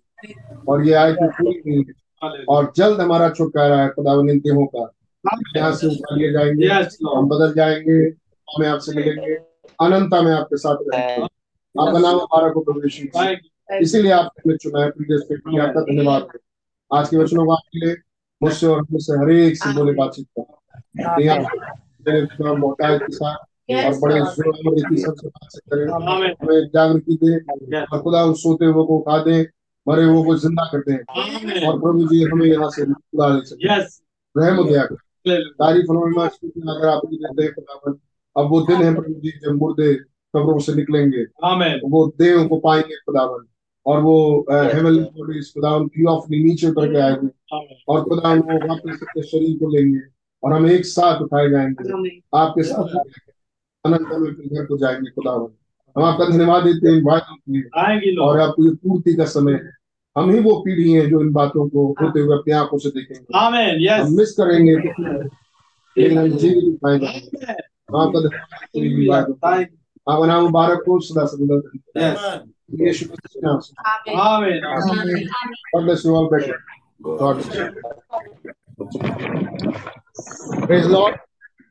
और 0.69 0.87
ये 0.87 0.95
आयत 0.95 1.17
पूरी 1.23 1.63
हुई 1.67 1.85
है 1.89 2.45
और 2.49 2.73
जल्द 2.77 3.01
हमारा 3.01 3.31
छुटकारा 3.31 3.83
है 3.83 3.89
खुदा 3.89 4.13
इन 4.13 4.39
देहों 4.39 4.67
का। 4.67 4.91
यहाँ 5.57 5.75
से 5.75 5.87
उठा 5.87 6.17
लिए 6.17 6.33
जाएँगे 6.33 6.67
हम 7.17 7.29
बदल 7.29 7.55
जाएँगे 7.55 7.99
हमें 8.49 8.69
आपसे 8.69 8.93
मिलेंगे। 8.93 9.35
अनंता 9.81 10.23
में 10.23 10.33
आपके 10.33 10.57
साथ 10.57 10.77
रहेंगे। 10.95 11.23
आपका 11.81 11.99
नाम 11.99 12.17
हमारा 12.17 12.49
को 12.49 12.81
मसीह। 12.81 13.77
इसीलिए 13.77 14.13
आपने 14.13 14.43
हमें 14.47 14.57
चुना 14.57 14.83
है 14.83 14.91
प्रिय 14.91 15.19
स्पिरिट 15.19 15.43
में 15.47 15.61
आपका 15.61 15.81
धन्यवाद। 15.81 16.29
आज 16.91 17.09
के 17.09 17.17
वचनों 17.17 17.45
को 17.47 17.53
आपके 17.53 17.87
लिए 17.87 17.97
मुझसे 18.43 18.67
और 18.67 18.83
मुझसे 18.93 19.13
हर 19.13 19.31
एक 19.31 19.57
से 19.57 19.75
बोले 19.75 19.93
बातचीत 19.93 20.27
करें। 20.39 20.45
के 22.99 23.13
साथ 23.13 23.37
और 23.87 23.99
बड़े 24.01 24.21
ज़ोर 24.21 24.75
रीति 24.75 25.03
सबसे 25.03 25.29
बातचीत 25.29 25.63
करें। 25.73 25.87
हमें 25.87 26.67
जागृति 26.67 27.19
दे 27.25 27.37
और 27.81 28.03
खुदा 28.03 28.25
उस 28.25 28.43
सोते 28.43 28.65
हुए 28.65 28.85
को 28.85 28.99
उठा 28.99 29.19
दे। 29.25 29.43
मरे 29.89 30.05
हुए 30.05 30.25
को 30.25 30.35
ज़िंदा 30.37 30.69
करते 30.73 30.93
हैं 30.93 31.69
और 31.69 31.81
प्रभु 31.81 32.09
जी 32.09 32.23
हमें 32.23 32.47
यहाँ 32.47 32.71
से 32.71 32.85
रहम 34.39 34.69
दया 34.69 34.85
तारीफ़ 35.39 35.91
अगर 35.93 36.89
आप 36.89 37.01
खुदावन 37.55 37.99
अब 38.37 38.51
वो 38.51 38.61
दिन 38.61 38.83
है 38.83 38.95
प्रभु 38.95 39.15
जी 39.15 39.31
जब 39.31 39.53
मुर्दे 39.53 39.95
कब्रों 40.35 40.59
से 40.59 40.75
निकलेंगे। 40.75 41.23
वो 41.89 42.07
देह 42.19 42.47
को 42.47 42.57
पाएँगे 42.57 42.97
खुदावन। 42.97 43.47
और 43.87 44.01
वो 44.01 44.47
बॉडीज 44.49 45.53
खुदावन 45.55 45.87
क्यू 45.87 46.07
ऑफ़ 46.07 46.25
नीचे 46.31 46.69
उतर 46.69 46.93
के 46.93 46.99
आएँगे। 46.99 47.29
और 47.89 48.03
खुदा 48.05 48.35
वो 48.35 48.69
वापस 48.69 49.01
अपने 49.03 49.23
शरीर 49.23 49.57
को 49.57 49.71
लेंगे। 49.77 50.01
और 50.43 50.53
हम 50.53 50.69
एक 50.71 50.85
साथ 50.87 51.23
उठाए 51.23 51.51
जाएँगे। 51.51 52.21
आपके 52.35 52.63
साथ 52.63 52.97
अनंत 53.85 54.01
में 54.01 54.31
अपने 54.31 54.57
घर 54.57 54.67
को 54.67 54.79
जाएँगे 54.79 55.11
खुदावन। 55.11 55.49
हम 55.97 56.05
आपका 56.05 56.25
धन्यवाद 56.25 56.63
देते 56.65 56.89
हैं 56.89 57.03
बातों 57.05 57.35
के 57.37 57.53
लिए। 57.53 57.63
और 58.27 58.41
आपको 58.41 58.65
ये 58.65 58.71
पूर्ति 58.83 59.15
का 59.15 59.25
समय 59.25 59.53
है। 59.53 59.71
हम 60.19 60.31
ही 60.31 60.39
वो 60.41 60.55
पीढ़ी 60.65 60.93
है 60.93 61.07
जो 61.11 61.21
इन 61.21 61.33
बातों 61.33 61.69
को 61.69 61.87
होते 62.01 62.21
हुए 62.21 62.37
अपनी 62.37 62.53
आँखों 62.53 62.79
से 62.79 62.89
देखेंगे। 62.89 63.39
हम 63.93 64.17
मिस 64.17 64.31
करेंगे 64.41 64.75
हम 67.91 67.97
आपका 68.01 68.21
नाम 70.27 70.43
मुबारक 70.43 70.85
हो 70.89 70.99
सदा 71.01 71.25
सदा 71.27 71.57
यीशु 72.81 73.07
मसीह 73.07 73.41
के 74.07 74.17
God 75.73 75.83
bless 75.85 76.05
you 76.05 76.13
all 76.15 76.29
better. 76.31 76.57
God 77.03 77.37
bless 77.37 77.51
you. 77.57 77.67
Praise 80.67 80.87
the 80.87 80.93
Lord. 80.93 81.15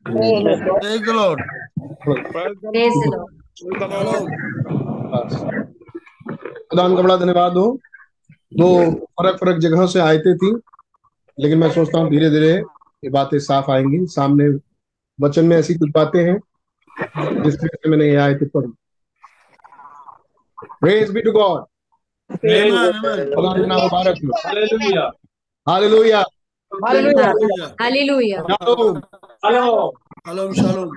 Praise 0.06 1.02
the 1.02 1.14
Lord. 1.14 1.38
Praise 2.04 2.94
the 2.94 3.10
Lord. 3.16 3.39
खुदान 6.70 6.96
का 6.96 7.02
बड़ा 7.02 7.16
धन्यवाद 7.16 7.52
हो। 7.52 7.78
दो 8.54 8.68
फ़र्क 8.90 9.36
फ़र्क 9.36 9.58
जगहों 9.58 9.86
से 9.86 10.00
आयतें 10.00 10.36
थी 10.36 10.50
लेकिन 11.38 11.58
मैं 11.58 11.70
सोचता 11.70 11.98
हूँ 11.98 12.10
धीरे 12.10 12.30
धीरे 12.30 12.52
ये 13.04 13.10
बातें 13.10 13.38
साफ़ 13.38 13.70
आएँगी। 13.70 14.06
सामने 14.06 14.48
वचन 15.18 15.44
में 15.44 15.56
ऐसी 15.56 15.74
कुछ 15.74 15.90
बातें 15.94 16.20
हैं 16.24 16.38
जिसमें 17.42 17.68
से 17.74 17.90
मैंने 17.90 18.08
ये 18.08 18.16
आयतें 18.16 18.48
पढ़ी। 18.48 18.72
प्रेज 20.80 21.10
बी 21.10 21.20
टू 21.20 21.32
गॉड 21.32 21.64
मुबारक 23.72 24.16
हो। 24.24 24.32
Hallelujah 25.72 26.24
Hallelujah. 26.72 27.70
Shalom 30.20 30.52
Shalom, 30.52 30.70
shalom. 30.70 30.88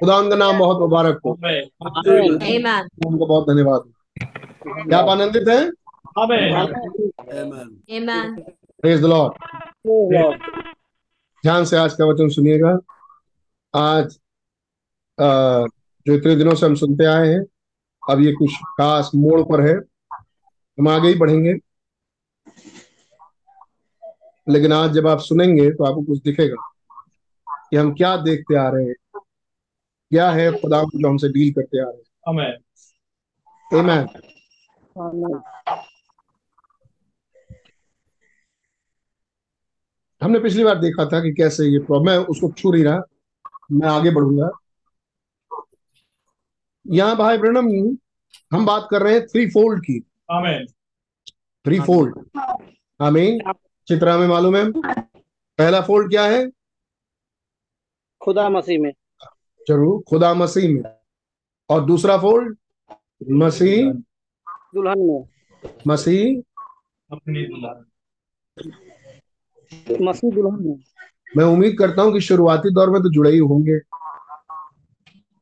खुदा 0.00 0.28
का 0.28 0.36
नाम 0.36 0.58
बहुत 0.58 0.80
मुबारक 0.80 1.20
हो। 1.26 1.38
Amen. 2.38 3.06
उनको 3.06 3.26
बहुत 3.26 3.44
धन्यवाद। 3.50 3.80
क्या 4.88 4.98
आप 4.98 5.08
आनंदित 5.08 5.48
हैं? 5.48 5.70
Amen. 6.18 6.70
Amen. 7.98 8.52
Praise 8.82 9.00
the 9.00 9.04
lord 9.04 9.32
ध्यान 11.42 11.64
से 11.64 11.76
आज 11.76 11.92
का 11.92 12.04
वचन 12.04 12.28
सुनिएगा। 12.28 12.78
आज 13.74 14.18
अ, 15.18 15.28
जो 16.06 16.12
इतने 16.12 16.36
दिनों 16.36 16.54
से 16.54 16.66
हम 16.66 16.74
सुनते 16.74 17.04
आए 17.04 17.28
हैं 17.28 17.44
अब 18.10 18.20
ये 18.20 18.32
कुछ 18.32 18.50
खास 18.54 19.10
मोड़ 19.14 19.40
पर 19.40 19.60
है। 19.60 19.76
हम 20.78 20.88
आगे 20.88 21.08
ही 21.08 21.14
बढ़ेंगे। 21.14 21.54
लेकिन 24.48 24.72
आज 24.72 24.90
जब 24.90 25.06
आप 25.06 25.18
सुनेंगे 25.18 25.70
तो 25.70 25.84
आपको 25.84 26.02
कुछ 26.02 26.22
दिखेगा। 26.22 26.73
कि 27.70 27.76
हम 27.76 27.92
क्या 27.94 28.16
देखते 28.16 28.56
आ 28.56 28.68
रहे 28.68 28.84
हैं? 28.84 28.94
क्या 30.10 30.30
है 30.30 30.50
खुदा 30.52 30.82
जो 30.82 31.08
हमसे 31.08 31.28
डील 31.28 31.52
करते 31.52 31.80
आ 31.80 31.84
रहे 31.84 31.96
हैं? 31.96 32.58
Amen. 33.72 34.08
हमने 40.22 40.38
पिछली 40.40 40.64
बार 40.64 40.78
देखा 40.78 41.04
था 41.04 41.20
कि 41.20 41.32
कैसे 41.32 41.64
ये 41.64 41.78
प्रॉब्लम 41.78 42.10
मैं 42.10 42.18
उसको 42.26 42.50
छू 42.52 42.72
नहीं 42.72 42.84
रहा 42.84 43.02
मैं 43.72 43.88
आगे 43.88 44.10
बढ़ूँगा। 44.10 44.50
यहाँ 46.86 47.16
भाई 47.16 47.38
ब्रणम 47.38 47.68
हम 48.52 48.66
बात 48.66 48.88
कर 48.90 49.02
रहे 49.02 49.14
हैं 49.14 49.26
थ्री 49.26 49.46
फोल्ड 49.50 49.82
की। 49.84 49.98
थ्री 51.64 51.80
फोल्ड 51.80 52.38
आमीन। 53.00 53.38
चित्रा 53.88 54.16
में 54.18 54.26
मालूम 54.28 54.56
है? 54.56 54.64
पहला 55.58 55.80
फोल्ड 55.80 56.10
क्या 56.10 56.24
है? 56.24 56.46
खुदा 58.24 58.48
मसीह 58.48 58.80
में। 58.80 58.92
ज़रूर 59.68 60.02
खुदा 60.08 60.32
मसीह 60.34 60.68
में। 60.74 60.82
और 61.70 61.84
दूसरा 61.84 62.16
फोल्ड 62.18 62.56
मसीह। 63.32 63.92
दुल्हन 64.74 64.98
में। 64.98 65.24
मसीह। 65.86 66.42
मसीह 70.02 70.30
दुल्हन 70.30 70.58
में। 70.60 70.76
मैं 71.36 71.44
उम्मीद 71.44 71.76
करता 71.78 72.02
हूँ 72.02 72.12
कि 72.12 72.20
शुरुआती 72.20 72.70
दौर 72.74 72.90
में 72.90 73.00
तो 73.02 73.10
जुड़े 73.12 73.30
ही 73.30 73.38
होंगे। 73.38 73.78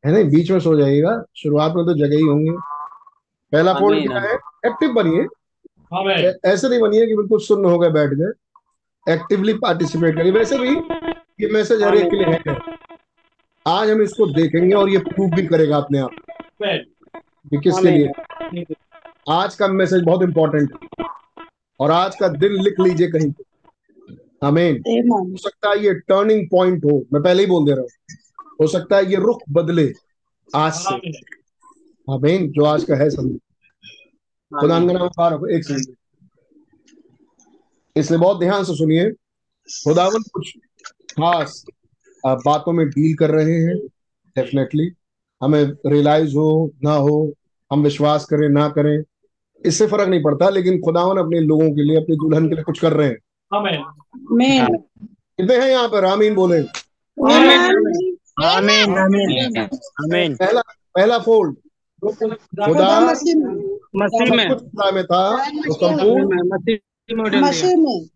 है 0.05 0.13
ना 0.13 0.23
बीच 0.31 0.51
में 0.51 0.59
सो 0.61 0.77
जाइएगा। 0.77 1.23
शुरुआत 1.37 1.73
में 1.77 1.85
तो 1.87 1.95
जगह 1.95 2.17
ही 2.17 2.23
होंगे। 2.23 2.53
पहला 3.53 3.75
फोल्ड 3.75 4.07
क्या 4.09 4.21
है? 4.21 4.35
एक्टिव 4.67 4.93
बनिए। 4.93 5.27
ऐसे 6.53 6.69
नहीं 6.69 6.81
बनिए 6.81 7.07
कि 7.07 7.17
बिल्कुल 7.17 7.39
सुन्न 7.39 7.65
हो 7.65 7.79
गए 7.79 7.91
बैठ 7.91 8.11
गए। 8.13 9.13
एक्टिवली 9.13 9.55
पार्टिसिपेट 9.55 10.17
करिए। 10.17 10.33
वैसे 10.33 10.59
भी 10.59 10.75
ये 11.41 11.49
मैसेज 11.53 11.83
हर 11.83 11.95
एक 11.95 12.11
के 12.11 12.17
लिए 12.17 12.39
है। 12.47 12.72
आज 13.67 13.91
हम 13.91 14.03
इसको 14.03 14.27
देखेंगे 14.27 14.75
और 14.75 14.89
ये 14.91 14.99
प्रूव 14.99 15.31
भी 15.31 15.47
करेगा 15.47 15.77
अपने 15.77 15.99
आप। 15.99 16.11
कि 16.65 17.61
किसके 17.61 17.91
लिए? 17.91 18.65
आज 19.31 19.55
का 19.55 19.69
मैसेज 19.69 20.03
बहुत 20.05 20.23
इंपॉर्टेंट 20.23 20.73
है। 20.73 21.07
और 21.81 21.91
आज 21.91 22.17
का 22.17 22.29
दिन 22.29 22.53
लिख 22.63 22.81
लीजिए 22.81 23.09
कहीं 23.11 23.31
पे। 23.33 23.45
आमीन 24.47 24.77
हो 25.09 25.37
सकता 25.37 25.71
है 25.71 25.85
ये 25.85 25.95
टर्निंग 25.95 26.47
पॉइंट 26.51 26.85
हो। 26.85 26.99
मैं 27.13 27.23
पहले 27.23 27.43
ही 27.43 27.47
बोल 27.47 27.67
दे 27.67 27.73
रहा 27.73 27.81
हूँ। 27.81 27.89
हो 28.61 28.67
सकता 28.67 28.97
है 28.97 29.11
ये 29.11 29.17
रुख 29.17 29.43
बदले 29.51 29.93
आज 30.49 30.73
से। 30.73 31.11
आमीन 32.09 32.51
जो 32.53 32.65
आज 32.65 32.85
का 32.85 32.97
है 32.97 33.09
समझ 33.11 33.33
खुदा 34.53 34.79
का 34.79 34.85
नाम 34.85 35.03
मुबारक 35.03 35.49
एक 35.51 35.65
सेकंड 35.65 35.95
इसलिए 37.97 38.21
बहुत 38.21 38.39
ध्यान 38.41 38.65
से 38.65 38.75
सुनिए। 38.75 39.11
खुदावन 39.69 40.23
कुछ 40.33 40.53
खास 41.11 41.65
बातों 42.27 42.73
में 42.73 42.89
डील 42.89 43.17
कर 43.17 43.31
रहे 43.31 43.53
हैं 43.53 43.79
डेफिनेटली 44.37 44.93
हमें 45.43 45.65
रियलाइज़ 45.65 46.37
हो 46.37 46.73
ना 46.85 46.93
हो 46.93 47.33
हम 47.73 47.83
विश्वास 47.83 48.25
करें 48.25 48.49
ना 48.49 48.69
करें 48.69 49.03
इससे 49.67 49.87
फ़र्क 49.87 50.09
नहीं 50.09 50.23
पड़ता 50.23 50.51
लेकिन 50.51 50.81
खुदावन 50.81 51.17
अपने 51.17 51.41
लोगों 51.41 51.71
के 51.71 51.83
लिए 51.83 51.97
अपनी 51.97 52.17
दुल्हन 52.17 52.49
के 52.49 52.55
लिए 52.55 52.65
कुछ 52.65 52.79
कर 52.79 52.93
रहे 52.93 53.09
हैं। 53.09 53.17
कितने 55.09 55.57
हैं 55.57 55.71
यहाँ 55.71 55.89
पर? 55.89 56.05
आमीन 56.05 56.35
बोले। 56.35 56.59
आमीन 56.59 57.87
आमीन 58.45 58.99
आमीन 58.99 59.57
आमीन 59.61 60.37
पहला 60.37 60.61
पहला 60.95 61.19
फोल्ड 61.19 61.57
खुदा 62.65 63.01
मसीह 63.01 63.35
में। 63.37 63.79
मसीह 63.97 64.37
में। 64.37 64.49
सब 64.49 64.55
कुछ 64.55 64.63
खुदा 64.63 64.91
में 64.91 65.05
था 65.05 65.45
संपूर्ण 65.47 66.51
मसीह 67.41 67.77
में। 67.77 68.07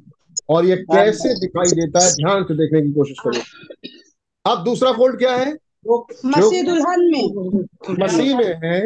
और 0.49 0.65
ये 0.65 0.75
कैसे 0.75 1.39
दिखाई 1.39 1.71
देता 1.71 2.03
है? 2.05 2.11
ध्यान 2.11 2.43
से 2.43 2.53
देखने 2.53 2.81
की 2.81 2.91
कोशिश 2.91 3.17
करो। 3.19 4.51
अब 4.51 4.63
दूसरा 4.63 4.91
फोल्ड 4.91 5.17
क्या 5.17 5.35
है? 5.37 5.53
मसीह 6.25 6.63
दुल्हन 6.63 7.01
में। 7.11 7.65
मसीह 8.03 8.37
में 8.37 8.53
है। 8.63 8.81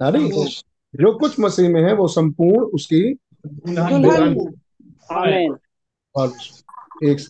अरे 0.00 0.28
जो। 0.28 1.12
कुछ 1.18 1.40
मसीह 1.40 1.68
में 1.68 1.82
है 1.82 1.94
वो 1.94 2.08
संपूर्ण 2.08 2.64
उसकी 2.64 3.02
दुल्हन। 3.46 4.32
में 4.32 5.48
और 6.16 6.32
एक 7.04 7.20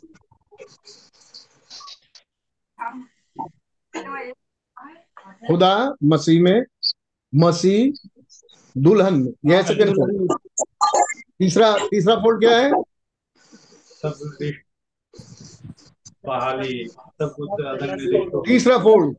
खुदा 5.46 5.94
मसीह 6.04 6.42
में 6.42 6.62
मसीह 7.34 8.08
दुल्हन 8.78 9.14
में। 9.14 9.52
यह 9.52 9.62
सेकंड 9.62 9.94
तीसरा 11.40 11.76
तीसरा 11.90 12.14
फोल्ड 12.16 12.40
क्या 12.40 12.56
है? 12.58 12.70
बहाली। 16.26 16.88
सब 16.88 17.34
कुछ 17.40 18.46
तीसरा 18.48 18.78
फोल्ड 18.78 19.16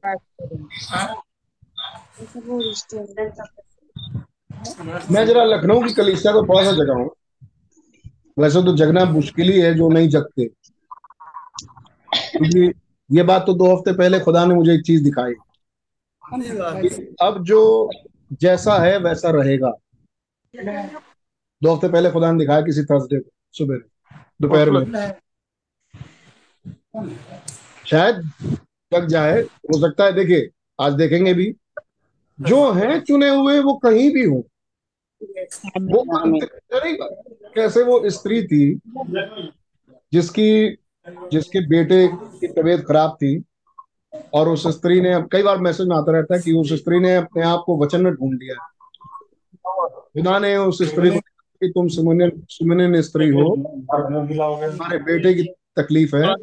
मैं 5.12 5.26
जरा 5.26 5.44
लखनऊ 5.44 5.82
की 5.84 5.94
कलिसिया 5.94 6.34
को 6.34 6.42
थोड़ा 6.44 6.64
सा 6.64 6.72
जगाऊं। 6.72 7.10
वैसे 8.40 8.64
तो 8.64 8.76
जगना 8.78 9.06
मुश्किल 9.06 9.50
ही 9.50 9.60
है 9.60 9.74
जो 9.74 9.90
नहीं 9.90 10.10
जगते। 10.10 10.46
क्योंकि 12.32 12.74
ये 13.12 13.24
बात 13.24 13.46
तो 13.46 13.54
दो 13.54 13.74
हफ़्ते 13.76 13.94
पहले 13.94 14.20
खुदा 14.20 14.46
ने 14.46 14.56
मुझे 14.56 14.74
एक 14.74 14.84
चीज़ 14.86 15.04
दिखाई। 15.04 15.34
अब 17.22 17.44
जो 17.44 17.90
जैसा 18.42 18.78
है 18.80 18.98
वैसा 18.98 19.30
रहेगा। 19.30 19.72
दो 21.62 21.74
हफ़्ते 21.74 21.88
पहले 21.88 22.10
खुदा 22.12 22.32
ने 22.32 22.40
दिखाया 22.40 22.62
किसी 22.62 22.84
थर्सडे 22.84 23.20
को 23.20 23.30
सुबह 23.56 23.78
दोपहर 24.42 24.70
में। 24.72 24.86
शायद 27.86 28.22
जग 28.92 29.08
जाए 29.08 29.42
हो 29.42 29.80
सकता 29.80 30.06
है 30.06 30.12
देखिए 30.12 30.50
आज 30.80 30.94
देखेंगे 30.94 31.34
भी। 31.34 31.54
जो 32.40 32.72
हैं 32.72 33.00
चुने 33.02 33.30
हुए 33.30 33.60
वो 33.60 33.74
कहीं 33.78 34.10
भी 34.14 34.24
हो। 34.26 34.44
वो 35.22 36.04
कैसे 37.56 37.84
वो 37.84 38.10
स्त्री 38.10 38.42
थी 38.48 38.64
जिसकी 40.14 40.78
जिसके 41.32 41.60
बेटे 41.68 42.08
की 42.14 42.48
तबीयत 42.48 42.86
खराब 42.88 43.16
थी 43.16 43.44
और 44.34 44.50
उस 44.50 44.68
स्त्री 44.68 45.02
ने 45.02 45.14
कई 45.32 45.44
बार 45.44 45.58
मैसेज 45.58 45.88
में 45.88 45.96
आता 45.96 46.12
रहता 46.12 46.36
है 46.36 46.42
कि 46.42 46.54
उस 46.54 46.74
स्त्री 46.74 47.00
ने 47.00 47.16
अपने 47.16 47.44
आप 47.44 47.64
को 47.66 47.78
वचन 47.84 48.02
में 48.02 48.14
ढूंढ 48.14 48.40
लिया 48.40 48.56
खुदा 49.66 50.38
ने 50.40 50.56
उस 50.58 50.82
स्त्री 50.84 51.10
को 51.10 51.20
कि 51.64 51.70
तुम 51.70 51.88
सुमने 51.88 52.30
सुमने 52.50 53.02
स्त्री 53.02 53.30
हो। 53.30 53.56
तुम्हारे 53.56 54.98
बेटे 54.98 55.34
की 55.34 55.44
तकलीफ़ 55.80 56.16
है। 56.16 56.24
और 56.24 56.36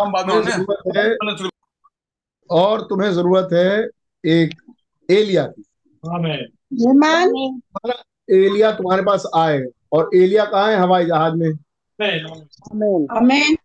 तुम्हें 0.00 0.42
ज़रूरत 0.42 0.96
है 0.96 1.16
और 2.50 2.80
तुम्हें 2.80 3.12
ज़रूरत 3.12 3.48
है 3.52 3.88
एक 4.26 4.74
एलिया 5.10 5.46
की। 5.46 5.64
एलिया 8.30 8.72
तुम्हारे 8.72 9.02
पास 9.02 9.24
आए। 9.36 9.64
और 9.92 10.10
एलिया 10.14 10.44
कहाँ 10.44 10.70
है 10.70 10.76
हवाई 10.76 11.06
जहाज़ 11.06 11.34
में? 11.34 11.50
आमीन 11.50 13.06
आमीन 13.10 13.56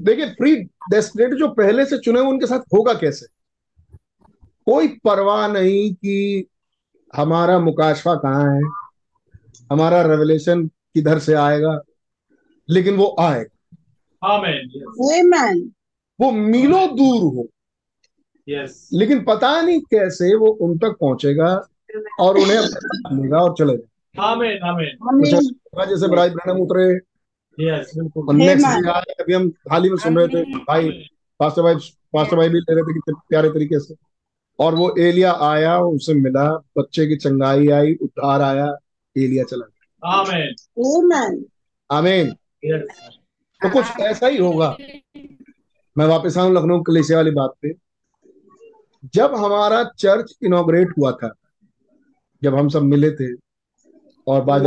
देखिए 0.00 0.26
प्री 0.26 0.56
डेस्टिनेट 0.90 1.34
जो 1.34 1.48
पहले 1.48 1.86
से 1.86 1.98
चुने 1.98 2.20
हुए 2.20 2.28
उनके 2.28 2.46
साथ 2.46 2.58
होगा 2.58 2.94
कैसे? 2.94 3.26
कोई 4.66 4.88
परवाह 4.88 5.48
नहीं 5.48 5.94
कि 5.94 6.46
हमारा 7.16 7.58
मुकाशफा 7.58 8.14
कहाँ 8.14 8.56
है? 8.56 8.62
हमारा 9.72 10.02
रेवलेशन 10.02 10.66
किधर 10.66 11.18
से 11.18 11.34
आएगा? 11.34 11.80
लेकिन 12.70 12.96
वो 12.96 13.16
आएगा। 13.20 13.78
आमीन 14.28 15.72
वो 16.20 16.30
मीलों 16.30 16.96
दूर 16.96 17.34
हो। 17.34 17.48
यस 18.48 18.90
लेकिन 18.92 19.24
पता 19.24 19.60
नहीं 19.60 19.80
कैसे 19.80 20.36
वो 20.36 20.46
उन 20.46 20.78
तक 20.78 20.96
पहुंचेगा 21.00 21.68
और 22.20 22.36
उन्हें 22.36 22.56
अपने 22.56 22.66
साथ 22.66 23.12
लेगा 23.12 23.38
और 23.38 23.54
ऐसा 25.26 25.36
होगा 25.36 25.84
जैसे 25.84 26.08
ब्राइट 26.08 26.32
ब्रैनम 26.32 26.60
उतरे। 26.60 27.00
Next 27.60 28.66
Amen. 28.66 28.88
आए 28.88 29.00
अभी 29.00 29.32
हम 29.32 29.52
हाल 29.70 29.84
ही 29.84 29.90
में 29.90 29.96
सुन 29.96 30.18
रहे 30.18 30.28
थे 30.28 30.42
भाई 30.42 30.88
पास्टर 31.40 31.62
भाई 31.62 31.74
पास्टर 32.12 32.36
भाई 32.36 32.48
भी 32.48 32.58
ले 32.58 32.74
रहे 32.74 32.82
थे 32.82 32.94
कितने 32.94 33.14
प्यारे 33.28 33.48
तरीके 33.48 33.80
से। 33.80 33.94
और 34.58 34.74
वो 34.74 34.94
एलिया 34.98 35.32
आया 35.42 35.78
उसे 35.78 36.14
मिला 36.14 36.48
बच्चे 36.78 37.06
की 37.06 37.16
चंगाई 37.16 37.68
आई 37.68 37.94
उद्धार 37.94 38.42
आया 38.42 38.66
एलिया 39.16 39.44
चला 39.44 39.66
गया। 39.66 40.10
आमीन। 40.12 40.54
आमीन। 40.78 41.46
आमीन 41.90 42.32
तो 43.60 43.70
कुछ 43.70 44.00
ऐसा 44.00 44.26
ही 44.26 44.36
होगा। 44.36 44.76
मैं 45.96 46.06
वापस 46.06 46.36
आऊँ 46.38 46.52
लखनऊ 46.54 46.82
कलेसिया 46.82 47.18
वाली 47.18 47.30
बात 47.30 47.52
पे। 47.62 47.72
जब 49.14 49.34
हमारा 49.34 49.82
चर्च 49.98 50.34
इनोग्रेट 50.42 50.88
हुआ 50.98 51.12
था 51.12 51.34
जब 52.42 52.54
हम 52.54 52.68
सब 52.68 52.82
मिले 52.82 53.10
थे 53.10 53.32
और 54.26 54.40
बाद 54.44 54.66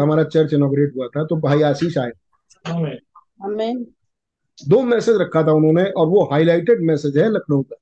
हमारा 0.00 0.24
चर्च 0.24 0.52
इनोग्रेट 0.54 0.92
हुआ 0.96 1.06
था 1.06 1.24
तो 1.24 1.36
भाई 1.36 1.62
आशीष 1.62 1.98
आए। 1.98 2.10
आमीन। 2.66 2.98
आमीन 3.44 3.84
दो 4.58 4.82
मैसेज 4.82 5.16
रखा 5.16 5.42
था 5.42 5.52
उन्होंने 5.52 5.84
और 5.90 6.06
वो 6.06 6.24
हाईलाइटेड 6.24 6.82
मैसेज 6.82 7.18
है 7.18 7.28
लखनऊ 7.30 7.62
का। 7.62 7.76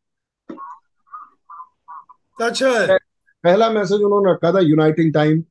है 2.44 2.98
पहला 3.44 3.70
मैसेज 3.70 4.00
उन्होंने 4.02 4.32
रखा 4.32 4.52
था 4.52 4.60
यूनाइटिंग 4.60 5.14
टाइम 5.14 5.42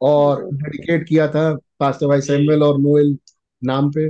और 0.00 0.44
डेडिकेट 0.44 1.08
किया 1.08 1.28
था 1.28 1.58
पास्टर 1.78 2.06
भाई 2.06 2.20
सैमुअल 2.20 2.62
और 2.62 2.78
नोएल 2.78 3.18
नाम 3.64 3.90
पे। 3.90 4.08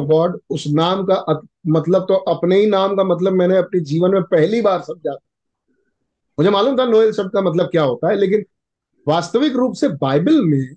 ऑफ़ 0.00 0.06
गॉड 0.06 0.40
उस 0.50 0.64
नाम 0.68 1.06
का 1.10 1.42
मतलब 1.66 2.02
तो 2.02 2.14
अपने 2.14 2.60
ही 2.60 2.66
नाम 2.66 2.96
का 2.96 3.04
मतलब 3.04 3.32
मैंने 3.32 3.56
अपने 3.56 3.80
जीवन 3.80 4.10
में 4.10 4.22
पहली 4.22 4.60
बार 4.60 4.80
समझा 4.80 5.12
मुझे 6.38 6.50
मालूम 6.50 6.78
था 6.78 6.84
नोएल 6.84 7.12
शब्द 7.12 7.30
का 7.32 7.40
मतलब 7.40 7.66
क्या 7.66 7.82
होता 7.82 8.08
है 8.08 8.16
लेकिन 8.16 8.44
वास्तविक 9.08 9.52
रूप 9.52 9.74
से 9.74 9.88
बाइबल 9.88 10.44
में 10.44 10.74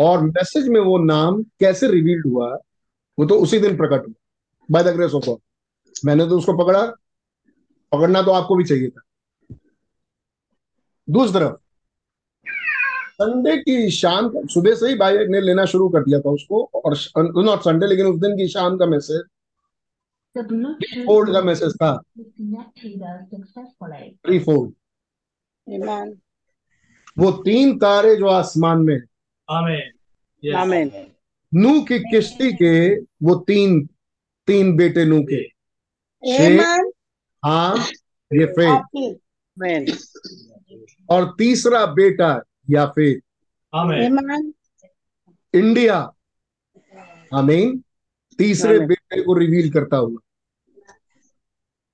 और 0.00 0.20
मैसेज 0.20 0.68
में 0.68 0.80
वो 0.80 0.98
नाम 0.98 1.42
कैसे 1.42 1.90
रिवील्ड 1.90 2.26
हुआ 2.26 2.58
वो 3.18 3.24
तो 3.24 3.34
उसी 3.34 3.58
दिन 3.58 3.76
प्रकट 3.76 4.08
हुआ 4.08 4.14
by 4.70 4.84
the 4.84 4.86
grace 4.86 5.12
of 5.12 5.26
God 5.26 5.38
मैंने 6.04 6.26
तो 6.26 6.38
उसको 6.38 6.64
पकड़ा 6.64 6.92
पकड़ना 7.92 8.22
तो 8.22 8.30
आपको 8.32 8.56
भी 8.56 8.64
चाहिए 8.64 8.88
था। 8.88 9.02
दूसरी 11.08 11.32
तरफ़ 11.32 11.56
संडे 13.14 13.56
की 13.56 13.90
शाम 13.90 14.28
को 14.28 14.46
सुबह 14.46 14.74
से 14.74 14.88
ही 14.88 14.94
भाई 14.94 15.26
ने 15.26 15.40
लेना 15.40 15.64
शुरू 15.64 15.88
कर 15.88 16.02
दिया 16.04 16.20
था 16.20 16.30
उसको 16.30 16.64
और 16.74 16.96
नॉट 17.44 17.60
संडे 17.60 17.86
लेकिन 17.86 18.06
उस 18.06 18.20
दिन 18.20 18.36
की 18.36 18.48
शाम 18.48 18.76
का 18.76 18.86
मैसेज 18.86 19.22
फोल्ड 20.36 21.32
का 21.32 21.40
मैसेज 21.40 21.74
था। 21.74 21.96
थ्री 24.24 24.38
फोल्ड 24.38 24.72
वो 27.18 27.30
तीन 27.44 27.78
तारे 27.78 28.14
जो 28.16 28.26
आसमान 28.28 28.78
में 28.78 28.94
हैं, 28.94 29.04
आमीन 29.48 30.90
यस 30.90 31.06
नू 31.52 31.80
की 31.82 31.98
किश्ती 32.00 32.52
के 32.52 32.74
वो 33.22 33.34
तीन 33.46 33.80
तीन 34.48 34.76
बेटे 34.76 35.04
नू 35.04 35.22
के। 35.22 35.42
शेख 35.42 36.92
हाँ 37.46 37.78
ये 38.30 38.44
आमीन 38.66 39.86
और 41.10 41.34
तीसरा 41.38 41.86
बेटा 41.86 42.42
या 42.70 42.82
आमीन 43.72 44.52
इंडिया। 45.54 46.12
आमीन। 47.34 47.84
तीसरे 48.38 48.78
बेटे 48.78 49.22
को 49.22 49.34
रिवील 49.34 49.70
करता 49.72 49.96
हुआ। 49.96 50.18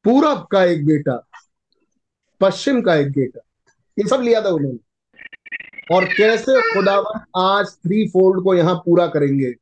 पूरब 0.05 0.47
का 0.51 0.65
एक 0.65 0.87
बेटा 0.87 1.29
पश्चिम 2.41 2.81
का 2.83 2.95
एक 2.95 3.11
बेटा। 3.11 3.41
ये 3.99 4.09
सब 4.09 4.21
लिया 4.21 4.45
था 4.45 4.49
उन्होंने। 4.49 4.79
और 5.95 6.05
कैसे 6.05 6.75
खुदावन 6.75 7.21
आज 7.37 7.67
थ्री 7.75 8.09
फोल्ड 8.09 8.45
को 8.45 8.55
यहाँ 8.55 8.75
पूरा 8.75 9.07
करेंगे? 9.07 9.55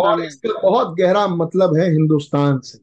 और 0.00 0.24
इसका 0.24 0.60
बहुत 0.60 0.96
गहरा 0.98 1.26
मतलब 1.26 1.76
है 1.76 1.90
हिंदुस्तान 1.90 2.58
से। 2.58 2.78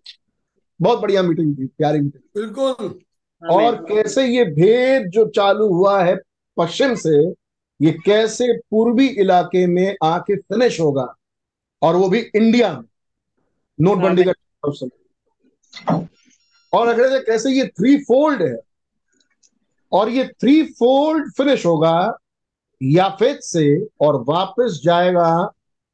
बहुत 0.80 1.00
बढ़िया 1.00 1.22
मीटिंग 1.24 1.58
थी 1.58 1.66
प्यारी 1.68 2.00
मीटिंग 2.00 2.42
बिल्कुल। 2.42 3.00
और 3.42 3.76
कैसे 3.86 4.26
ये 4.28 4.44
भेद 4.46 5.10
जो 5.12 5.26
चालू 5.28 5.68
हुआ 5.68 6.02
है 6.04 6.16
पश्चिम 6.58 6.96
से 6.96 7.18
ये 7.80 7.92
कैसे 8.06 8.52
पूर्वी 8.72 9.08
इलाके 9.22 9.66
में 9.68 9.96
आके 10.04 10.36
फिनिश 10.36 10.80
होगा 10.80 11.14
और 11.82 11.96
वो 11.96 12.10
भी 12.10 12.20
इंडिया 12.20 12.72
में 12.74 12.88
नोटबंदी 13.80 14.24
का 14.24 14.32
और 16.74 16.88
अगर 16.88 17.20
कैसे 17.24 17.52
ये 17.52 17.68
थ्री 17.68 17.98
फोल्ड 18.04 18.42
है 18.42 18.56
और 19.92 20.10
ये 20.10 20.28
थ्री 20.28 20.62
फोल्ड 20.80 21.32
फिनिश 21.34 21.66
होगा 21.66 21.98
याफेद 22.82 23.40
से 23.40 23.66
और 24.02 24.24
वापस 24.28 24.82
जाएगा 24.84 25.28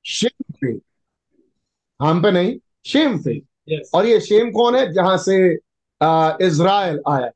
शेम 0.06 0.54
पे 0.62 0.72
हम 2.00 2.22
पे 2.24 2.32
नहीं 2.32 2.58
शेम 2.86 3.18
पे 3.24 3.42
Yes. 3.68 3.90
और 3.94 4.06
ये 4.06 4.20
शेम 4.20 4.52
कौन 4.52 4.76
है? 4.76 4.92
जहाँ 4.94 5.18
से 5.18 5.36
इज़राइल 6.46 7.00
आया। 7.08 7.30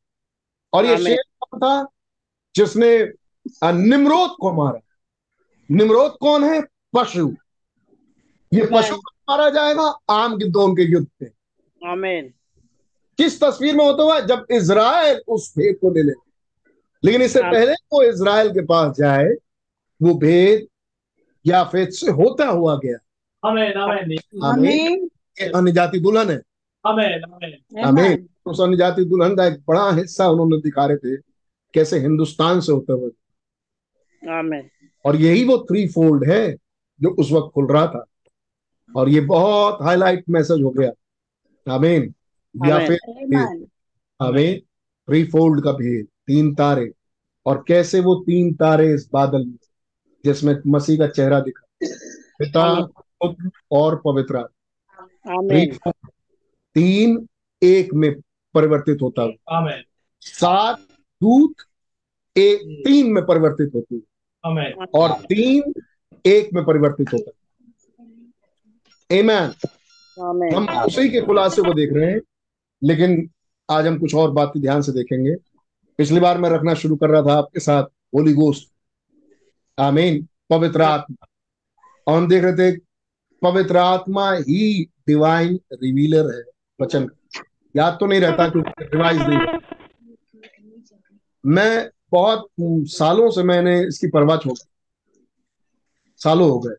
और 0.74 0.86
ये 0.86 0.98
शेम 0.98 1.16
कौन 1.42 1.60
था? 1.60 1.88
जिसने 2.56 2.90
आ, 3.64 3.72
निम्रोद 3.72 4.36
को 4.40 4.52
मारा। 4.54 4.80
निम्रोद 5.72 6.18
कौन 6.22 6.44
है? 6.44 6.62
पशु। 6.96 7.30
ये 8.52 8.66
पशु 8.74 8.96
को 8.96 9.12
मारा 9.30 9.50
जाएगा 9.50 9.84
आम 10.10 10.38
गिद्धों 10.38 10.74
के 10.76 10.84
युद्ध 10.84 11.08
पे। 11.20 11.32
आमीन 11.82 12.34
किस 13.18 13.40
तस्वीर 13.44 13.76
में 13.76 13.86
होता 13.86 14.04
हुआ? 14.04 14.20
जब 14.20 14.46
इज़राइल 14.52 15.22
उस 15.28 15.54
भेद 15.58 15.78
को 15.82 15.92
ले 15.92 16.02
ले 16.04 16.14
लेकिन 17.04 17.22
इससे। 17.22 17.42
पहले 17.42 17.74
वो 17.74 18.04
इज़राइल 18.04 18.50
के 18.50 18.66
पास 18.66 18.96
जाए 18.98 19.30
वो 20.02 20.14
भेद 20.14 20.68
या 21.46 21.64
फेद 21.64 21.90
से 21.90 22.12
होता 22.12 22.46
हुआ 22.48 22.80
गया. 22.86 22.98
आमीन। 23.44 24.66
ये 24.66 25.10
अन्य 25.44 25.72
जाति 25.72 26.00
दुल्हन 26.00 26.30
है 26.30 26.42
Amen. 26.86 27.22
Amen. 27.86 28.18
उस 28.46 28.62
अन्य 28.62 28.78
जाति 28.78 29.06
दुल्हन 29.06 29.36
का 29.36 29.46
एक 29.46 29.60
बड़ा 29.68 29.92
हिस्सा 29.92 30.28
उन्होंने 30.28 30.58
दिखा 30.58 30.86
रहे 30.86 30.98
थे 30.98 31.18
कैसे 31.74 32.00
हिंदुस्तान 32.00 32.60
से 32.60 32.72
होते 32.72 32.94
हुए 32.94 33.10
और 35.06 35.16
यही 35.16 35.44
वो 35.44 35.58
थ्री 35.58 35.88
फोल्ड 35.88 36.30
है 36.32 36.56
जो 37.02 37.10
उस 37.10 37.32
वक्त 37.32 37.52
खुल 37.54 37.68
रहा 37.68 37.88
था। 37.88 38.06
और 38.96 39.10
ये 39.10 39.22
बहुत 39.22 39.78
हाईलाइट 39.82 40.24
मैसेज 40.30 40.62
हो 40.62 40.70
गया। 40.70 40.92
आमीन 41.74 42.14
या 42.68 42.88
फिर 42.88 43.00
आमीन 44.22 44.60
थ्री 45.08 45.24
फोल्ड 45.24 45.64
का 45.64 45.72
भेद 45.72 46.08
तीन 46.28 46.56
तारे। 46.56 46.92
और 47.46 47.64
कैसे 47.68 48.00
वो 48.00 48.16
तीन 48.16 48.54
तारे 48.54 48.94
इस 48.94 49.10
बादल 49.14 49.46
में 49.46 49.58
जिसमें 50.26 50.56
मसीह 50.68 50.98
का 50.98 51.08
चेहरा 51.08 51.40
दिखा। 51.40 51.88
पिता 52.40 52.86
पुत्र 52.86 53.50
और 53.72 54.02
पवित्र 54.06 54.36
आत्मा। 54.36 54.57
तीन 56.76 57.28
एक 57.64 57.94
में 57.94 58.16
परिवर्तित 58.54 58.98
होता 59.02 59.22
है। 59.22 59.32
सात 60.22 60.80
दूत 61.24 61.56
एक 62.38 62.84
तीन 62.88 63.12
में 63.12 63.26
परिवर्तित 63.26 63.72
होती 63.76 63.96
है। 63.96 64.02
और 64.96 65.12
तीन 65.12 65.74
एक 66.26 66.50
में 66.54 66.66
परिवर्तित 66.66 67.08
होता 67.14 67.32
है। 67.32 67.48
Amen. 69.12 69.70
आमीन। 70.24 70.56
हम 70.56 70.84
उसी 70.86 71.10
के 71.10 71.22
खुलासे 71.22 71.62
को 71.62 71.74
देख 71.74 71.90
रहे 71.94 72.12
हैं 72.12 72.22
लेकिन 72.84 73.30
आज 73.72 73.88
हम 73.88 74.00
कुछ 74.00 74.16
और 74.16 74.32
बात 74.32 74.54
ध्यान 74.58 74.82
से 74.82 74.92
देखेंगे। 74.92 75.36
पिछली 75.98 76.20
बार 76.20 76.38
मैं 76.38 76.50
रखना 76.50 76.74
शुरू 76.74 76.96
कर 76.96 77.10
रहा 77.10 77.22
था 77.22 77.34
आपके 77.34 77.60
साथ 77.60 77.84
होली 77.84 78.34
गोस्ट 78.34 78.70
आमीन। 79.80 80.28
पवित्र 80.50 80.82
आत्मा। 80.82 81.28
और 82.08 82.18
हम 82.18 82.28
देख 82.28 82.44
रहे 82.44 82.54
थे 82.54 82.87
पवित्र 83.42 83.78
आत्मा 83.78 84.32
ही 84.34 84.84
डिवाइन 85.08 85.60
रिवीलर 85.74 86.34
है, 86.36 86.42
वचन। 86.80 87.10
याद 87.76 87.98
तो 88.00 88.06
नहीं 88.06 88.20
रहता 88.20 88.48
क्योंकि 88.50 88.84
रिवाइज 88.84 89.18
नहीं 89.20 89.60
मैं 91.44 91.90
बहुत 92.12 92.48
सालों 92.90 93.30
से 93.32 93.44
मैंने 93.44 93.80
इसकी 93.88 94.08
परवाह 94.08 94.38
छोड़। 94.38 94.58
सालों 96.22 96.50
हो 96.50 96.60
गए। 96.60 96.76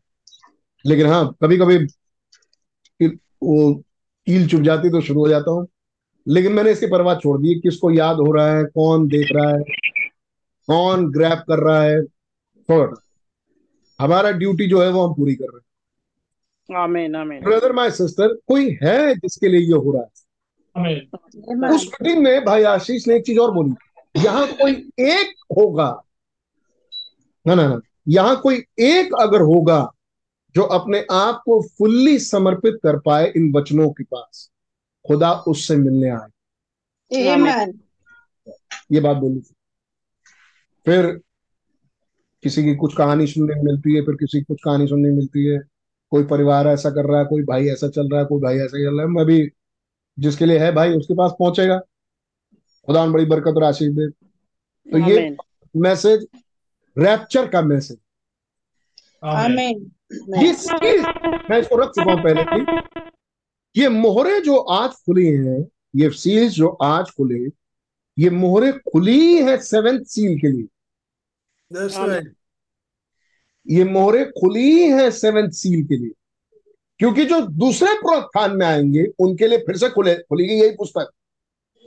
लेकिन 0.85 1.07
हाँ 1.07 1.37
कभी 1.43 1.57
कभी 1.57 1.77
वो 3.43 3.73
कील 4.27 4.47
चुप 4.47 4.61
जाती 4.61 4.89
तो 4.89 5.01
शुरू 5.01 5.19
हो 5.19 5.27
जाता 5.27 5.51
हूँ। 5.51 5.67
लेकिन 6.27 6.53
मैंने 6.53 6.71
इसकी 6.71 6.87
परवाह 6.87 7.15
छोड़ 7.15 7.37
दी 7.41 7.59
किसको 7.59 7.91
याद 7.91 8.17
हो 8.17 8.31
रहा 8.31 8.55
है, 8.55 8.63
कौन 8.63 9.07
देख 9.07 9.27
रहा 9.31 9.49
है, 9.49 9.61
कौन 10.67 11.09
ग्रैप 11.11 11.43
कर 11.47 11.59
रहा 11.59 11.81
है, 11.81 12.03
छोड़ 12.03 12.95
हमारा 13.99 14.31
ड्यूटी 14.31 14.67
जो 14.67 14.81
है 14.81 14.89
वो 14.89 15.07
हम 15.07 15.13
पूरी 15.13 15.35
कर 15.35 15.45
रहे 15.45 15.57
हैं। 15.57 15.68
आमीन 16.75 17.15
आमीन 17.15 17.41
ब्रदर 17.43 17.73
माय 17.73 17.91
सिस्टर 17.91 18.33
कोई 18.47 18.77
है 18.83 19.15
जिसके 19.15 19.47
लिए 19.47 19.59
ये 19.59 19.75
हो 19.75 19.91
रहा 19.91 20.01
है? 20.01 20.09
Amen. 20.75 21.75
उस 21.75 21.85
मीटिंग 21.85 22.23
में 22.23 22.45
भाई 22.45 22.63
आशीष 22.63 23.07
ने 23.07 23.15
एक 23.15 23.25
चीज़ 23.25 23.39
और 23.39 23.53
बोली। 23.53 23.73
यहाँ 24.17 24.47
कोई 24.53 24.73
एक 24.99 25.33
होगा 25.57 25.89
ना 27.45 27.55
ना 27.55 27.67
ना 27.67 27.79
यहाँ 28.07 28.35
कोई 28.41 28.63
एक 28.79 29.13
अगर 29.19 29.41
होगा 29.41 29.79
जो 30.55 30.63
अपने 30.63 31.05
आप 31.11 31.41
को 31.45 31.61
फुल्ली 31.77 32.17
समर्पित 32.19 32.79
कर 32.83 32.99
पाए 32.99 33.31
इन 33.35 33.51
वचनों 33.55 33.89
के 33.89 34.03
पास 34.03 34.49
खुदा 35.05 35.31
उससे 35.47 35.75
मिलने 35.75 36.09
आए। 36.09 36.29
ये 38.91 38.99
बात 38.99 39.17
बोली 39.17 39.39
थी। 39.39 39.53
फिर 40.85 41.05
किसी 42.43 42.63
की 42.63 42.75
कुछ 42.75 42.95
कहानी 42.95 43.27
सुनने 43.27 43.61
मिलती 43.63 43.95
है 43.95 44.01
फिर 44.01 44.15
किसी 44.15 44.37
की 44.37 44.43
कुछ 44.43 44.57
कहानी 44.65 44.87
सुनने 44.87 45.09
मिलती 45.09 45.45
है। 45.45 45.59
कोई 46.11 46.23
परिवार 46.25 46.67
ऐसा 46.67 46.89
कर 46.89 47.05
रहा 47.05 47.19
है 47.19 47.25
कोई 47.25 47.43
भाई 47.43 47.67
ऐसा 47.69 47.87
चल 47.89 48.09
रहा 48.09 48.19
है 48.21 48.25
कोई 48.27 48.41
भाई 48.41 48.57
ऐसा 48.57 48.77
चल 48.77 48.95
रहा 48.95 49.01
है 49.01 49.11
मैं 49.11 49.25
भी 49.25 49.39
जिसके 50.17 50.45
लिए 50.45 50.59
है 50.59 50.71
भाई 50.75 50.93
उसके 50.93 51.13
पास 51.15 51.31
पहुंचेगा। 51.39 51.77
खुदा 52.87 53.03
उन 53.03 53.11
बड़ी 53.13 53.25
बरकत 53.25 53.57
और 53.57 53.63
आशीष 53.63 53.89
दे। 53.89 54.07
तो 54.09 54.97
ये 55.09 55.35
मैसेज 55.75 56.27
रैप्चर 56.97 57.47
का 57.47 57.61
मैसेज। 57.61 57.97
ये 60.43 60.53
सील 60.55 61.01
मैं 61.49 61.59
इसको 61.59 61.75
रख 61.75 61.89
चुका 61.89 62.11
हूँ 62.11 62.21
पहले 62.23 62.43
की 62.45 62.61
ये 63.75 63.89
मोहरे 63.89 64.39
जो 64.41 64.57
आज 64.57 64.91
खुली 65.05 65.25
हैं 65.27 65.59
ये 65.95 66.09
सील्स 66.11 66.53
जो 66.53 66.67
आज 66.83 67.09
खुले 67.11 67.39
ये 68.17 68.29
मोहरे 68.29 68.71
खुली 68.91 69.19
है 69.43 69.57
सेवेंथ 69.63 70.03
सील 70.05 70.39
के 70.39 70.47
लिए। 70.47 70.67
That's 71.71 71.97
right. 71.99 72.27
ये 73.67 73.83
मोहरे 73.83 74.25
खुली 74.25 74.89
हैं 74.89 75.11
सेवेंथ 75.11 75.51
सील 75.51 75.85
के 75.85 75.97
लिए। 75.97 76.11
क्योंकि 76.97 77.25
जो 77.25 77.41
दूसरे 77.41 77.93
पुनरुत्थान 77.93 78.55
में 78.55 78.67
आएँगे 78.67 79.07
उनके 79.19 79.47
लिए 79.47 79.57
फिर 79.57 79.77
से 79.77 79.89
खुले 79.89 80.15
खुलेगी 80.15 80.53
यही 80.53 80.71
पुस्तक 80.71 81.11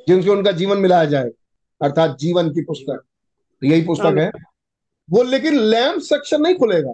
जिनसे 0.08 0.30
उनका 0.30 0.52
जीवन 0.52 0.78
मिलाया 0.78 1.04
जाए। 1.04 1.30
अर्थात 1.82 2.18
जीवन 2.18 2.50
की 2.50 2.60
पुस्तक। 2.60 3.02
यही 3.64 3.82
पुस्तक 3.82 4.16
है। 4.18 4.30
वो 5.10 5.22
लेकिन 5.22 5.54
लैम्प 5.54 6.00
सेक्शन 6.00 6.42
नहीं 6.42 6.54
खुलेगा। 6.54 6.92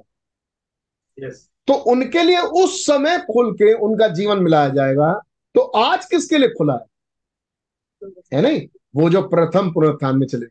Yes. 1.24 1.34
तो 1.66 1.74
उनके 1.74 2.22
लिए 2.22 2.40
उस 2.40 2.86
समय 2.86 3.18
खुल 3.18 3.52
के 3.52 3.72
उनका 3.72 4.08
जीवन 4.08 4.38
मिलाया 4.38 4.68
जाएगा। 4.68 5.20
तो 5.54 5.60
आज 5.60 6.04
किसके 6.04 6.38
लिए 6.38 6.48
खुला 6.48 6.74
है? 6.74 6.86
है 8.34 8.40
नहीं? 8.42 8.68
वो 8.96 9.10
जो 9.10 9.22
प्रथम 9.22 9.72
पुनरुत्थान 9.72 10.18
में 10.18 10.26
चले। 10.26 10.46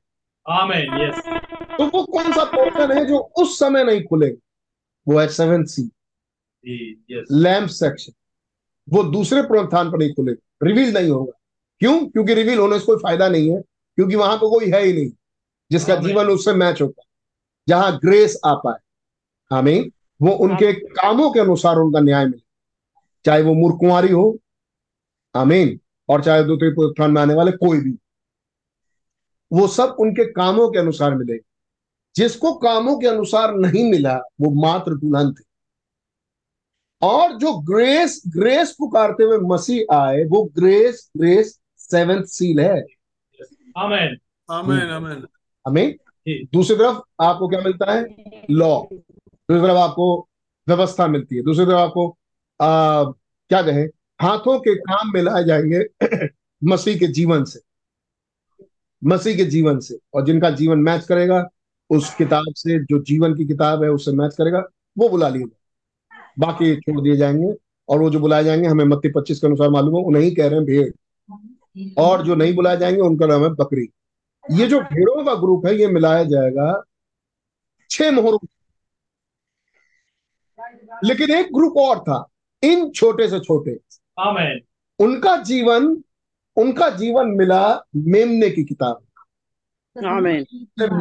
Amen. 0.52 1.16
Yes. 1.16 1.37
तो 1.78 1.86
वो 1.88 2.04
कौन 2.04 2.32
सा 2.34 2.44
पोर्शन 2.46 2.98
है 2.98 3.06
जो 3.06 3.18
उस 3.38 3.58
समय 3.60 3.84
नहीं 3.84 4.04
खुलेगा? 4.04 4.40
वो 5.08 5.20
है 5.20 5.28
सेवन 5.28 5.63
सी 5.66 5.90
लैम्प 7.32 7.70
सेक्शन 7.70 8.13
वो 8.88 9.04
दूसरे 9.04 9.42
पुनरुत्थान 9.42 9.92
पर 9.92 9.98
नहीं 9.98 10.13
खुलेगा। 10.13 10.68
रिवील 10.68 10.94
नहीं 10.94 11.10
होगा। 11.10 11.32
क्यों? 11.82 12.00
क्योंकि 12.10 12.34
रिवील 12.34 12.60
होने 12.60 12.80
से 12.80 12.86
कोई 12.86 12.98
फ़ायदा 12.98 13.28
नहीं 13.30 13.50
है 13.52 13.62
क्योंकि 13.62 14.16
वहाँ 14.16 14.38
पर 14.38 14.50
कोई 14.50 14.70
है 14.72 14.84
ही 14.84 14.94
नहीं 14.94 15.10
जिसका 15.72 15.96
जीवन 15.98 16.28
उससे 16.28 16.54
मैच 16.54 16.82
होता 16.82 17.02
है। 17.02 17.08
जहाँ 17.68 17.98
ग्रेस 18.00 18.40
आ 18.46 18.54
पाए। 18.56 18.80
आमीन 19.52 19.92
वो 20.22 20.32
उनके 20.36 20.72
कामों 20.74 21.30
के 21.32 21.40
अनुसार 21.40 21.78
उनका 21.78 22.00
न्याय 22.00 22.26
मिले। 22.26 22.42
चाहे 23.26 23.42
वो 23.44 23.54
मूर्खुआरी 23.54 24.12
हो। 24.12 24.38
आमीन 25.36 25.80
और 26.10 26.24
चाहे 26.24 26.44
द्वितीय 26.44 26.70
पुनरुत्थान 26.70 27.12
में 27.12 27.22
आने 27.22 27.34
वाले 27.34 27.52
कोई 27.54 27.80
भी। 27.80 27.98
वो 29.52 29.68
सब 29.68 29.96
उनके 30.00 30.26
कामों 30.32 30.70
के 30.70 30.80
अनुसार 30.80 31.16
मिले 31.16 31.38
जिसको 32.17 32.53
कामों 32.53 32.99
के 32.99 33.08
अनुसार 33.08 33.56
नहीं 33.56 33.91
मिला 33.91 34.15
वो 34.15 34.62
मात्र 34.62 34.95
दुल्हन 34.95 35.34
थे। 35.34 35.43
और 37.01 37.38
जो 37.38 37.58
ग्रेस 37.58 38.23
ग्रेस 38.27 38.75
पुकारते 38.80 39.23
हुए 39.23 39.38
मसीह 39.38 39.95
आए 39.95 40.23
वो 40.23 40.43
ग्रेस 40.43 41.12
ग्रेस 41.17 41.60
सेवेंथ 41.77 42.23
सील 42.23 42.60
है। 42.60 42.86
Amen. 43.77 44.10
Amen. 44.51 45.01
Amen. 45.01 45.25
हमें 45.67 45.95
दूसरी 46.30 46.75
तरफ़ 46.75 47.23
आपको 47.23 47.47
क्या 47.47 47.62
मिलता 47.62 47.93
है? 47.93 48.06
लॉ 48.51 48.84
दूसरी 48.93 49.62
तरफ़ 49.62 49.77
आपको 49.77 50.27
व्यवस्था 50.67 51.08
मिलती 51.08 51.36
है। 51.36 51.43
दूसरी 51.43 51.65
तरफ़ 51.65 51.75
आपको 51.75 52.17
आ, 52.62 53.03
क्या 53.49 53.62
कहें? 53.62 53.88
हाथों 54.21 54.60
के 54.60 54.75
काम 54.75 55.12
मिलाए 55.13 55.43
जाएँगे 55.43 55.86
मसीह 56.63 56.99
के 56.99 57.08
जीवन 57.08 57.43
से। 57.43 57.60
मसीह 59.03 59.38
के 59.38 59.43
जीवन 59.43 59.80
से। 59.80 59.97
और 60.13 60.25
जिनका 60.25 60.49
जीवन 60.49 60.80
मैच 60.80 61.06
करेगा 61.06 61.49
उस 61.89 62.13
किताब 62.15 62.54
से 62.56 62.80
जो 62.86 63.02
जीवन 63.04 63.36
की 63.36 63.45
किताब 63.45 63.84
है 63.84 63.89
उससे 63.89 64.12
मैच 64.12 64.36
करेगा 64.36 64.63
वो 64.97 65.10
बुला 65.10 65.30
लिए 65.30 65.41
जाएँगे। 65.41 66.39
बाकी 66.39 66.76
छोड़ 66.76 67.02
दिए 67.02 67.15
जाएँगे 67.15 67.54
और 67.89 68.00
वो 68.00 68.10
जो 68.10 68.19
बुलाए 68.19 68.43
जाएँगे 68.43 68.67
हमें 68.67 68.86
मत्ती 68.86 69.10
पच्चीस 69.10 69.39
के 69.39 69.47
अनुसार 69.47 69.69
मालूम 69.69 69.95
है 69.97 70.04
उन्हें 70.04 70.34
कह 70.36 70.47
रहे 70.47 70.56
हैं 70.56 70.65
भेड़। 70.65 71.93
और 72.00 72.23
जो 72.26 72.36
नहीं 72.36 72.56
बुलाए 72.56 72.78
जाएँगे 72.78 73.02
उनका 73.02 73.26
नाम 73.26 73.43
है 73.43 73.50
बकरी। 73.50 73.88
ये 74.45 74.67
जो 74.67 74.80
भेड़ों 74.82 75.23
का 75.26 75.34
ग्रुप 75.36 75.65
है 75.65 75.76
ये 75.76 75.88
मिलाया 75.88 76.23
जाएगा 76.23 76.84
छह 77.89 78.12
मोहरों 78.12 78.38
लेकिन 81.04 81.32
एक 81.32 81.54
ग्रुप 81.54 81.78
और 81.78 82.00
था 82.00 82.26
इन 82.63 82.89
छोटे 82.89 83.28
से 83.28 83.39
छोटे। 83.39 83.80
उनका 85.00 85.36
जीवन 85.38 85.86
उनका 86.58 86.89
जीवन 86.89 87.28
मिला 87.28 87.62
मेमने 87.95 88.50
की 88.50 88.63
किताब. 88.63 89.02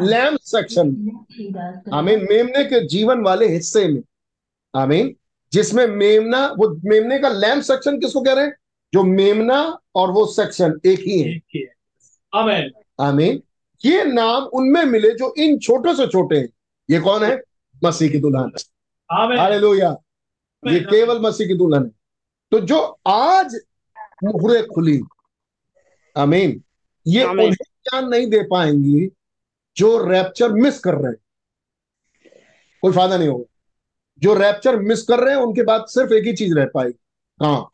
लैम्प 0.06 0.40
सेक्शन 0.40 0.86
आमीन। 1.92 2.26
मेमने 2.30 2.64
के 2.64 2.86
जीवन 2.86 3.20
वाले 3.20 3.48
हिस्से 3.48 3.88
में। 3.88 4.02
आमीन। 4.76 5.16
जिसमें 5.52 5.86
मेमना 5.86 6.46
वो 6.46 6.80
मेमने 6.84 7.18
का 7.18 7.28
लैम्प 7.28 7.62
सेक्शन 7.62 7.98
किसको 8.00 8.20
कह 8.20 8.32
रहे 8.32 8.44
हैं? 8.44 8.56
जो 8.94 9.02
मेमना 9.02 9.78
और 9.94 10.10
वो 10.10 10.26
सेक्शन 10.26 10.80
एक 10.86 11.00
ही 11.00 11.18
है। 11.20 11.28
ही 11.28 11.62
आमीन। 13.00 13.42
ये 13.84 14.04
नाम 14.04 14.42
उनमें 14.44 14.84
मिले 14.84 15.10
जो 15.10 15.34
इन 15.38 15.58
छोटे 15.58 15.94
से 15.94 16.06
छोटे 16.06 16.36
हैं। 16.36 16.48
ये 16.90 17.00
कौन 17.00 17.24
है? 17.24 17.42
मसीह 17.84 18.10
की 18.10 18.18
दुल्हन। 18.18 18.50
Amen. 19.20 19.38
हालेलुया। 19.38 19.96
ये 20.66 20.80
केवल 20.80 21.20
मसीह 21.20 21.46
की 21.46 21.54
दुल्हन 21.54 21.84
है। 21.84 21.90
तो 22.50 22.60
जो 22.60 22.98
आज 23.06 23.60
मुहरे 24.24 24.62
खुली। 24.62 25.00
आमीन। 26.16 26.62
ये 27.06 27.24
आमीन। 27.24 27.46
उन्हें 27.46 27.75
ज्ञान 27.86 28.08
नहीं 28.08 28.26
दे 28.26 28.42
पाएँगी 28.42 29.10
जो 29.76 30.08
रैप्चर 30.08 30.52
मिस 30.52 30.78
कर 30.78 30.94
रहे 30.94 31.06
हैं। 31.06 31.16
कोई 32.82 32.92
फ़ायदा 32.92 33.16
नहीं 33.16 33.28
होगा। 33.28 33.44
जो 34.18 34.34
रैप्चर 34.34 34.76
मिस 34.76 35.02
कर 35.02 35.20
रहे 35.20 35.34
हैं 35.34 35.42
उनके 35.42 35.62
बाद 35.62 35.84
सिर्फ़ 35.88 36.12
एक 36.12 36.24
ही 36.24 36.32
चीज़ 36.32 36.54
रह 36.54 36.64
पाएगी। 36.74 36.98
काम 37.42 37.66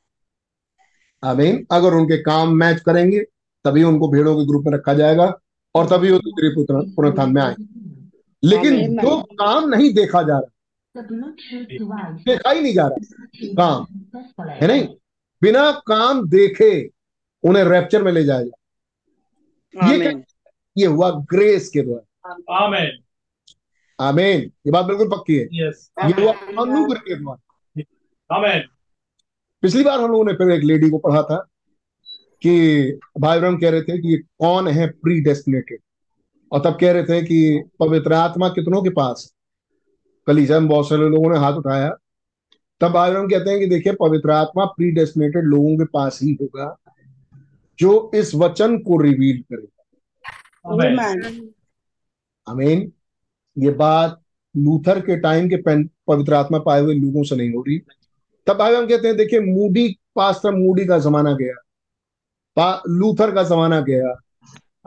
आमीन। 1.25 1.67
अगर 1.71 1.95
उनके 1.95 2.23
काम 2.23 2.53
मैच 2.53 2.81
करेंगे 2.81 3.21
तभी 3.65 3.83
उनको 3.83 4.09
भेड़ों 4.09 4.37
के 4.37 4.47
ग्रुप 4.47 4.65
में 4.67 4.73
रखा 4.73 4.95
जाएगा 4.95 5.39
और 5.75 5.87
तभी 5.87 6.13
वो 6.13 6.19
दूसरी 6.19 6.49
पुत्र- 6.49 6.97
पुनरुत्थान 6.97 7.33
में 7.33 7.43
आएँगे। 7.43 7.65
लेकिन 8.45 8.75
जो 9.03 9.23
काम 9.23 9.69
नहीं 9.69 9.95
देखा 9.95 10.23
जा 10.23 10.39
रहा 10.39 10.49
देखा 12.13 12.51
ही 12.51 12.61
नहीं 12.61 12.75
जा 12.75 12.87
रहा 12.87 12.97
काम। 13.55 13.87
है 14.51 14.67
नहीं? 14.67 14.89
बिना 15.43 15.73
काम 15.73 16.29
देखे 16.29 16.91
उन्हें 17.43 17.65
रैप्चर 17.65 18.03
में 18.03 18.13
ले 18.13 18.25
जाएगा 18.25 18.59
ये 19.77 20.25
ये 20.79 20.87
हुआ 20.87 21.11
ग्रेस 21.11 21.69
के 21.69 21.83
द्वारा। 21.83 22.35
Amen. 22.67 22.89
आमीन। 24.01 24.41
ये 24.67 24.71
बात 24.71 24.85
बिल्कुल 24.85 25.09
पक्की 25.09 25.37
है। 25.37 25.45
Yes. 25.45 25.77
ये 26.05 26.23
हुआ 26.23 26.33
अनुग्रह 26.63 27.01
के 27.01 27.15
द्वारा। 27.15 27.83
Amen. 28.39 28.61
पिछली 29.63 29.85
बार 29.85 30.01
हम 30.01 30.13
लोगों 30.13 30.25
ने 30.25 30.33
फिर 30.33 30.51
एक 30.51 30.65
लेडी 30.65 30.91
को 30.91 30.99
पढ़ा 30.99 31.23
था 31.23 31.49
कि 32.43 32.99
भाई 33.19 33.39
ब्रह्म 33.39 33.59
कह 33.59 33.71
रहे 33.71 33.83
थे 33.83 33.99
कि 33.99 34.09
ये 34.09 34.17
कौन 34.17 34.69
है 34.69 34.87
प्री 34.87 35.21
डेस्टिनेटेड 35.21 35.79
और 36.53 36.61
तब 36.61 36.79
कह 36.81 36.93
रहे 36.93 37.05
थे 37.05 37.23
कि 37.23 37.65
पवित्र 37.81 38.13
आत्मा 38.13 38.49
कितनों 38.49 38.83
के 38.83 38.91
पास 38.91 39.35
कलीजा 40.27 40.61
में 40.61 40.69
बहुत 40.69 40.89
सारे 40.89 41.09
लोगों 41.09 41.31
ने 41.33 41.39
हाथ 41.39 41.53
उठाया। 41.53 41.97
तब 42.81 42.89
भाई 42.89 43.11
ब्रह्म 43.11 43.29
कहते 43.29 43.51
हैं 43.51 43.59
कि 43.59 43.67
देखिए 43.67 43.93
पवित्र 43.93 44.31
आत्मा 44.31 44.65
प्री 44.65 44.91
डेस्टिनेटेड 44.91 45.45
लोगों 45.45 45.77
के 45.79 45.85
पास 45.85 46.19
ही 46.23 46.39
होगा। 46.43 46.77
जो 47.83 48.11
इस 48.15 48.35
वचन 48.35 48.79
को 48.79 49.01
रिवील 49.03 49.43
करेगा 49.43 49.69
Amen. 50.73 50.99
Amen. 50.99 51.49
आमीन 52.47 52.93
ये 53.57 53.71
बात 53.71 54.21
लूथर 54.57 55.01
के 55.01 55.17
टाइम 55.21 55.49
के 55.49 55.57
पवित्र 56.09 56.35
आत्मा 56.35 56.59
पाए 56.59 56.81
हुए 56.81 56.95
लोगों 56.95 57.23
से 57.25 57.37
नहीं 57.37 57.53
हो 57.55 57.63
रही 57.69 57.79
तब 58.47 58.57
भाई 58.59 58.75
हम 58.75 58.87
कहते 58.87 59.09
हैं 59.09 59.17
देखिए 59.17 59.41
मूडी 59.41 59.89
पास्टर 60.15 60.55
मूडी 60.55 60.85
का 60.87 60.99
जमाना 60.99 61.33
गया 61.33 61.55
लूथर 62.89 63.35
का 63.35 63.43
जमाना 63.43 63.81
गया 63.81 64.15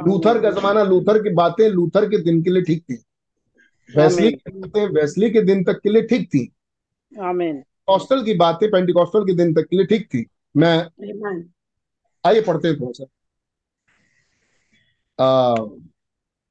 लूथर 0.08 0.42
का 0.42 0.52
जमाना 0.52 0.84
लूथर 0.84 1.22
की 1.24 1.30
बातें 1.34 1.68
लूथर 1.70 2.10
के 2.10 2.18
दिन 2.18 2.42
के 2.44 2.50
लिए 2.50 2.64
ठीक 2.64 2.82
थी 2.82 2.98
वैसली। 3.90 4.32
की 4.32 4.60
बातें 4.60 4.86
वैसली 4.88 5.30
के 5.30 5.42
दिन 5.42 5.64
तक 5.64 5.80
के 5.84 5.90
लिए 5.90 6.02
ठीक 6.02 6.28
थी 6.28 6.52
Amen. 7.14 7.56
कॉस्टल 7.88 8.24
की 8.24 8.34
बातें 8.34 8.70
पेंटिकॉस्टल 8.72 9.26
के 9.26 9.34
दिन 9.34 9.54
तक 9.54 9.68
के 9.70 9.78
लिए 9.78 9.86
ठीक 9.86 10.08
थी 10.08 10.26
मैं. 10.58 10.78
आइए 12.26 12.42
पढ़ते 12.42 12.68
हैं 12.68 12.78
थोड़ा 12.80 12.92
सा। 12.96 13.06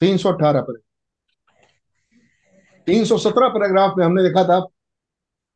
तीन 0.00 0.16
सौ 0.16 0.32
अठारह 0.32 0.60
पर। 0.60 0.76
तीन 2.86 3.04
सौ 3.04 3.18
सत्रह 3.18 3.48
पैराग्राफ 3.48 3.94
में 3.98 4.04
हमने 4.04 4.22
देखा 4.22 4.44
था 4.44 4.66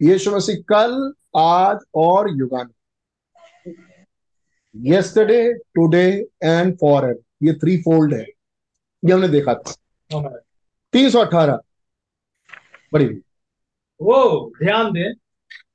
यीशु 0.00 0.31
मसीह 0.37 0.57
कल 0.68 1.12
आज 1.37 1.78
और 1.94 2.31
युगान। 2.38 2.70
यस्टरडे 4.74 5.52
टुडे 5.74 6.07
एंड 6.44 6.74
फॉर 6.78 7.04
ये 7.42 7.52
थ्री 7.52 7.76
फोल्ड 7.83 8.14
है। 8.14 8.24
ये 9.02 9.12
हमने 9.12 9.28
देखा 9.28 9.54
था। 9.54 9.72
तीन 10.92 11.11
सौ 11.11 11.20
अठारह। 11.20 11.61
बड़ी 12.92 13.07
वो 14.00 14.50
ध्यान 14.62 14.92
दें। 14.92 15.12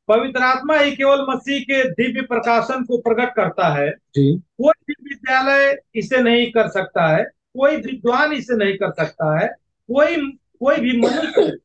पवित्र 0.08 0.42
आत्मा 0.42 0.78
ही 0.78 0.96
केवल 0.96 1.26
मसीह 1.30 1.60
के 1.60 1.84
दिव्य 1.90 2.22
प्रकाशन 2.22 2.84
को 2.84 2.98
प्रकट 2.98 3.36
करता 3.36 3.68
है। 3.74 3.92
जी। 3.92 4.38
कोई 4.38 4.84
भी 4.88 4.94
विद्यालय 5.04 5.82
इसे 5.96 6.22
नहीं 6.22 6.52
कर 6.52 6.68
सकता 6.68 7.08
है 7.16 7.24
कोई 7.58 7.76
विद्वान 7.78 8.34
इसे 8.34 8.56
नहीं 8.56 8.74
कर 8.74 8.92
सकता 8.92 9.40
है 9.40 9.48
कोई 9.90 10.16
कोई 10.60 10.78
भी 10.78 10.98
मनुष्य 11.00 11.58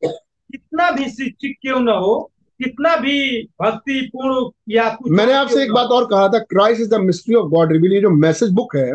कितना 0.52 0.90
भी 0.90 1.10
शिक्षित 1.10 1.56
क्यों 1.62 1.80
न 1.80 1.88
हो 1.88 2.32
कितना 2.62 2.96
भी 2.96 3.42
भक्तिपूर्ण 3.62 4.50
या 4.68 4.88
कुछ 4.94 5.12
मैंने 5.12 5.32
आपसे 5.32 5.62
एक 5.62 5.72
बात 5.72 5.86
और 5.86 6.04
कहा 6.04 6.28
था 6.28 6.38
Christ 6.38 6.80
is 6.80 6.90
the 6.90 6.94
mystery 6.94 7.34
of 7.34 7.46
God 7.46 7.72
reveal 7.72 7.92
ये 7.92 8.00
जो 8.00 8.10
मैसेज 8.10 8.50
बुक 8.50 8.76
है। 8.76 8.94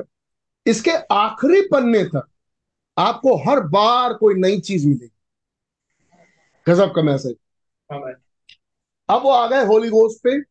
इसके 0.68 0.92
आखिरी 1.12 1.62
पन्ने 1.62 2.04
तक 2.04 2.28
आपको 2.98 3.36
हर 3.36 3.60
बार 3.60 4.14
कोई 4.14 4.36
नई 4.36 4.60
चीज़ 4.60 4.88
मिलेगी। 4.88 5.12
गजब 6.68 6.94
का 6.96 7.02
मैसेज। 7.02 7.36
हो। 7.92 8.14
अब 9.10 9.24
वो 9.24 9.30
आ 9.30 9.48
गए 9.48 9.66
होली 9.66 9.90
गोस्ट 9.90 10.24
पे। 10.24 10.42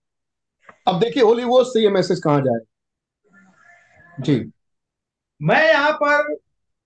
अब 0.89 1.01
देखिए 1.01 1.23
होली 1.23 1.43
गोस्ट 1.43 1.73
से 1.73 1.81
ये 1.81 1.91
मैसेज 1.91 2.21
कहाँ 2.21 2.41
जाए? 2.41 2.61
जी। 4.21 4.53
मैं 5.43 5.73
यहाँ 5.73 5.93
पर 5.93 6.35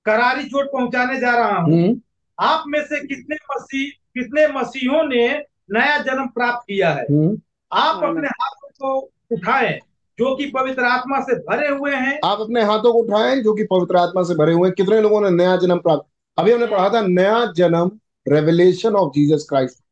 करारी 0.05 0.44
चोट 0.44 0.66
पहुँचाने 0.66 1.20
जा 1.20 1.31
रहा 1.31 1.57
हूँ। 1.57 1.74
हम्म। 1.74 2.00
आप 2.40 2.64
में 2.66 2.83
से 2.83 3.07
कितने 3.07 3.37
मसीह 3.37 3.90
कितने 3.90 4.46
मसीहों 4.46 5.02
ने 5.05 5.29
नया 5.70 5.98
जन्म 5.98 6.26
प्राप्त 6.26 6.66
किया 6.66 6.90
है? 6.90 7.02
हम्म। 7.02 7.40
आप 7.72 8.05
अपने 8.05 8.29
हाथों 8.29 8.68
को 8.68 9.12
उठाएँ 9.33 9.81
जो 10.18 10.37
कि 10.37 10.46
पवित्र 10.46 10.85
आत्मा 10.85 11.20
से 11.20 11.35
भरे 11.35 11.68
हुए 11.68 11.94
हैं। 11.94 12.20
आप 12.24 12.40
अपने 12.40 12.62
हाथों 12.62 12.92
को 12.92 12.98
उठाएँ 12.98 13.42
जो 13.42 13.55
कि 13.55 13.64
पवित्र 13.64 13.96
आत्मा 13.96 14.22
से 14.22 14.35
भरे 14.35 14.52
हुए 14.52 14.68
हैं। 14.68 14.74
कितने 14.74 15.00
लोगों 15.00 15.20
ने 15.20 15.31
नया 15.31 15.57
जन्म 15.57 15.79
प्राप्त 15.79 16.11
अभी 16.38 16.52
हमने 16.52 16.66
पढ़ा 16.66 16.88
था 16.88 17.00
नया 17.00 17.52
जन्म 17.52 17.90
रेवलेशन 18.29 18.94
ऑफ़ 18.94 19.11
जीसस 19.11 19.46
क्राइस्ट 19.48 19.86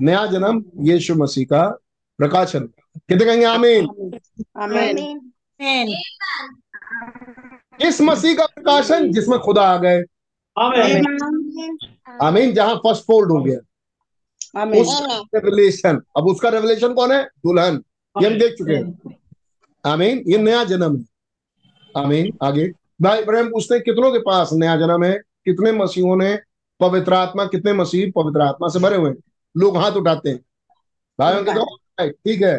नया 0.00 0.26
जन्म 0.26 0.64
यीशु 0.80 1.14
मसीह 1.14 1.44
का 1.44 1.78
प्रकाशन। 2.18 2.60
कितने 2.98 3.24
कहेंगे 3.24 3.44
आमीन? 3.44 3.84
इस 7.88 8.00
मसीह 8.00 8.36
का 8.36 8.46
प्रकाशन 8.46 9.12
जिसमें 9.12 9.38
खुदा 9.38 9.62
आ 9.62 9.76
गए। 9.76 10.04
आमीन। 10.58 11.78
आमीन 12.22 12.52
जहाँ 12.52 12.76
फ़र्स्ट 12.76 13.02
फोल्ड 13.02 13.32
हो 13.32 13.42
गया। 13.42 13.58
Amen. 14.56 14.86
रेवलेशन 15.34 16.02
अब 16.16 16.26
उसका 16.26 16.48
रेवलेशन 16.48 16.94
कौन 16.94 17.12
है? 17.12 17.24
दुल्हन। 17.24 17.84
ये 18.22 18.26
हम 18.26 18.38
देख 18.38 18.54
चुके 18.54 18.72
हैं। 18.72 19.16
आमीन 19.84 20.24
ये 20.26 20.38
नया 20.38 20.64
जन्म 20.64 20.96
है। 20.96 21.04
आमीन 21.96 22.38
आगे। 22.42 22.72
भाई 23.02 23.22
इब्राहिम 23.22 23.48
पूछते 23.48 23.74
हैं 23.74 23.84
कितनों 23.84 24.12
के 24.12 24.18
पास 24.18 24.50
नया 24.52 24.76
जन्म 24.76 25.04
है? 25.04 25.12
कितने 25.18 25.72
मसीहों 25.72 26.16
ने 26.16 26.38
पवित्र 26.80 27.14
आत्मा 27.14 27.44
कितने 27.44 27.72
मसीह 27.72 28.12
पवित्र 28.16 28.40
आत्मा 28.40 28.68
से 28.68 28.78
भरे 28.78 28.96
हुए 28.96 29.10
हैं? 29.10 29.16
लोग 29.56 29.76
हाथ 29.76 29.92
उठाते 29.92 30.30
हैं। 30.30 30.38
भाई 31.18 31.36
उनके 31.36 31.54
तो 31.54 32.08
ठीक 32.08 32.42
है। 32.42 32.54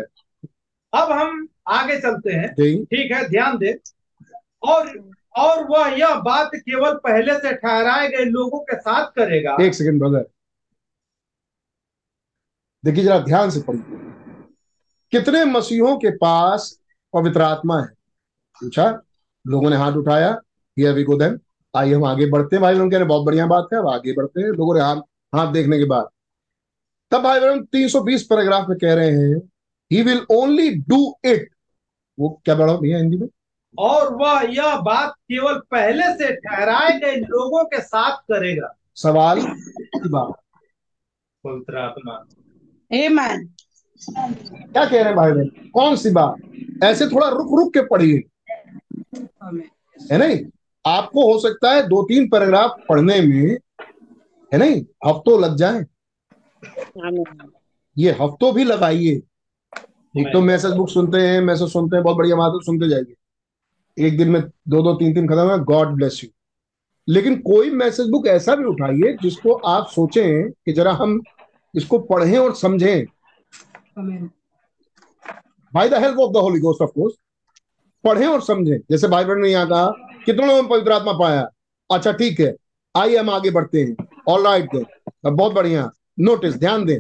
अब 0.94 1.12
हम 1.12 1.48
आगे 1.68 1.98
चलते 2.00 2.34
हैं। 2.34 2.54
ठीक 2.54 3.12
है 3.12 3.28
ध्यान 3.30 3.58
दे। 3.58 3.80
और 4.64 4.88
और 5.38 5.64
वह 5.68 5.88
यह 5.90 6.16
बात 6.16 6.52
केवल 6.56 6.94
पहले 6.98 7.34
से 7.34 7.54
ठहराए 7.54 8.08
गए 8.10 8.26
लोगों 8.26 8.60
के 8.60 8.76
साथ 8.76 9.12
करेगा। 9.12 9.58
एक 9.62 9.74
सेकंड 9.74 10.00
ब्रदर 10.00 10.26
देखिए 12.84 13.04
जरा 13.04 13.20
ध्यान 13.20 13.50
से 13.50 13.62
पढ़िए। 13.62 13.98
कितने 15.14 15.44
मसीहों 15.46 15.96
के 15.98 16.10
पास 16.18 16.70
पवित्र 17.14 17.42
आत्मा 17.42 17.80
है? 17.82 17.88
पूछा। 18.62 18.90
लोगों 19.46 19.70
ने 19.70 19.76
हाथ 19.76 19.94
उठाया। 19.94 20.30
हियर 20.78 20.94
वी 20.94 21.04
गो 21.04 21.18
देन 21.18 21.40
आइए 21.74 21.94
हम 21.94 22.04
आगे 22.06 22.26
बढ़ते 22.26 22.56
हैं। 22.56 22.62
भाई 22.62 22.76
बहन 22.76 22.90
कह 22.90 22.98
रहे 22.98 23.08
बहुत 23.08 23.26
बढ़िया 23.26 23.46
बात 23.48 23.68
है। 23.74 23.80
अब 23.80 23.88
आगे 23.88 24.14
बढ़ते 24.14 24.42
हैं। 24.42 24.50
लोगों 24.50 24.76
ने 24.76 24.82
हाथ 24.82 25.02
हाथ 25.36 25.52
देखने 25.54 25.78
के 25.80 25.86
बाद। 25.86 26.10
तब 27.12 27.22
भाई 27.22 27.40
बहन 27.40 27.64
320 27.66 28.24
पैराग्राफ 28.24 28.66
में 28.70 28.78
कह 28.78 28.94
रहे 28.94 29.12
हैं 29.12 29.38
he 29.92 30.02
will 30.02 30.26
only 30.32 30.70
do 30.90 31.18
it 31.26 31.50
वो 32.20 32.30
क्या 32.46 32.56
बढ़ा 32.56 32.74
भैया 32.74 32.98
हिंदी 32.98 33.18
में? 33.18 33.28
और 33.78 34.16
वह 34.16 34.42
यह 34.50 34.76
बात 34.78 35.14
केवल 35.14 35.60
पहले 35.72 36.04
से 36.14 36.34
ठहराए 36.36 37.00
गए 37.00 37.16
लोगों 37.16 37.64
के 37.66 37.82
साथ 37.82 38.18
करेगा। 38.32 38.74
सवाल 38.96 39.42
पवित्र 41.44 41.78
आत्मा 41.78 42.24
क्या 42.92 44.86
कह 44.86 44.92
रहे 44.92 45.04
हैं 45.04 45.16
भाई 45.16 45.32
बहन? 45.32 45.48
कौन 45.74 45.96
सी 45.96 46.10
बात? 46.10 46.36
ऐसे 46.84 47.08
थोड़ा 47.08 47.28
रुक 47.30 47.60
रुक 47.60 47.74
के 47.74 47.82
पढ़िए। 47.82 48.24
है 50.12 50.18
नहीं? 50.18 50.46
आपको 50.86 51.32
हो 51.32 51.40
सकता 51.40 51.72
है 51.72 51.88
दो 51.88 52.02
तीन 52.04 52.30
पैराग्राफ 52.30 52.76
पढ़ने 52.90 53.22
में 53.22 53.58
है 54.54 54.58
नहीं 54.58 54.82
हफ्तों 55.08 55.40
लग 55.42 55.56
जाए. 55.56 55.86
ये 57.98 58.12
हफ्तों 58.12 58.54
भी 58.54 58.64
लगाइए। 58.64 59.22
एक 60.16 60.28
तो 60.34 60.42
मैसेज 60.42 60.74
बुक 60.74 60.90
सुनते 60.90 61.18
हैं 61.20 61.40
मैसेज 61.42 61.72
सुनते 61.72 61.96
हैं 61.96 62.04
बहुत 62.04 62.18
बढ़िया 62.18 62.36
बात 62.36 62.52
है 62.52 62.60
सुनते 62.66 62.90
जाइए। 62.90 63.16
एक 63.98 64.18
दिन 64.18 64.30
में 64.30 64.42
दो 64.42 64.82
दो 64.82 64.94
तीन 64.94 65.14
तीन 65.14 65.28
खत्म 65.28 65.52
है 65.52 65.58
गॉड 65.64 65.96
ब्लेस 65.96 66.20
यू 66.24 66.30
लेकिन 67.08 67.36
कोई 67.42 67.70
मैसेज 67.72 68.10
बुक 68.10 68.28
ऐसा 68.28 68.56
भी 68.56 68.64
उठाइए 68.64 69.16
जिसको 69.22 69.54
आप 69.68 69.88
सोचें 69.88 70.52
कि 70.52 70.74
जरा 70.74 70.94
हम 70.94 71.20
इसको 71.74 72.00
पढ़ें 72.00 72.38
और 72.38 72.56
समझें। 72.56 73.06
By 75.74 75.90
the 75.90 75.94
help 75.94 76.20
of 76.20 76.32
the 76.34 76.38
holy 76.38 76.60
ghost 76.60 76.82
of 76.82 76.90
course 76.90 77.14
पढ़ें 78.04 78.26
और 78.28 78.42
समझें। 78.42 78.78
जैसे 78.92 79.08
भाई 79.08 79.26
बहन 79.26 79.42
ने 79.42 79.50
यहाँ 79.50 79.68
कहा 79.70 79.86
कितनों 80.26 80.62
ने 80.62 80.68
पवित्र 80.70 80.92
आत्मा 80.92 81.14
पाया? 81.14 81.48
अच्छा 81.90 82.12
ठीक 82.12 82.40
है। 82.40 82.56
आइए 82.96 83.18
हम 83.18 83.30
आगे 83.30 83.52
बढ़ते 83.52 83.82
हैं। 83.82 83.96
ऑल 84.28 84.44
राइट 84.44 84.70
बहुत 85.26 85.54
बढ़िया। 85.54 85.90
नोटिस 86.20 86.56
ध्यान 86.56 86.86
दें। 86.86 87.00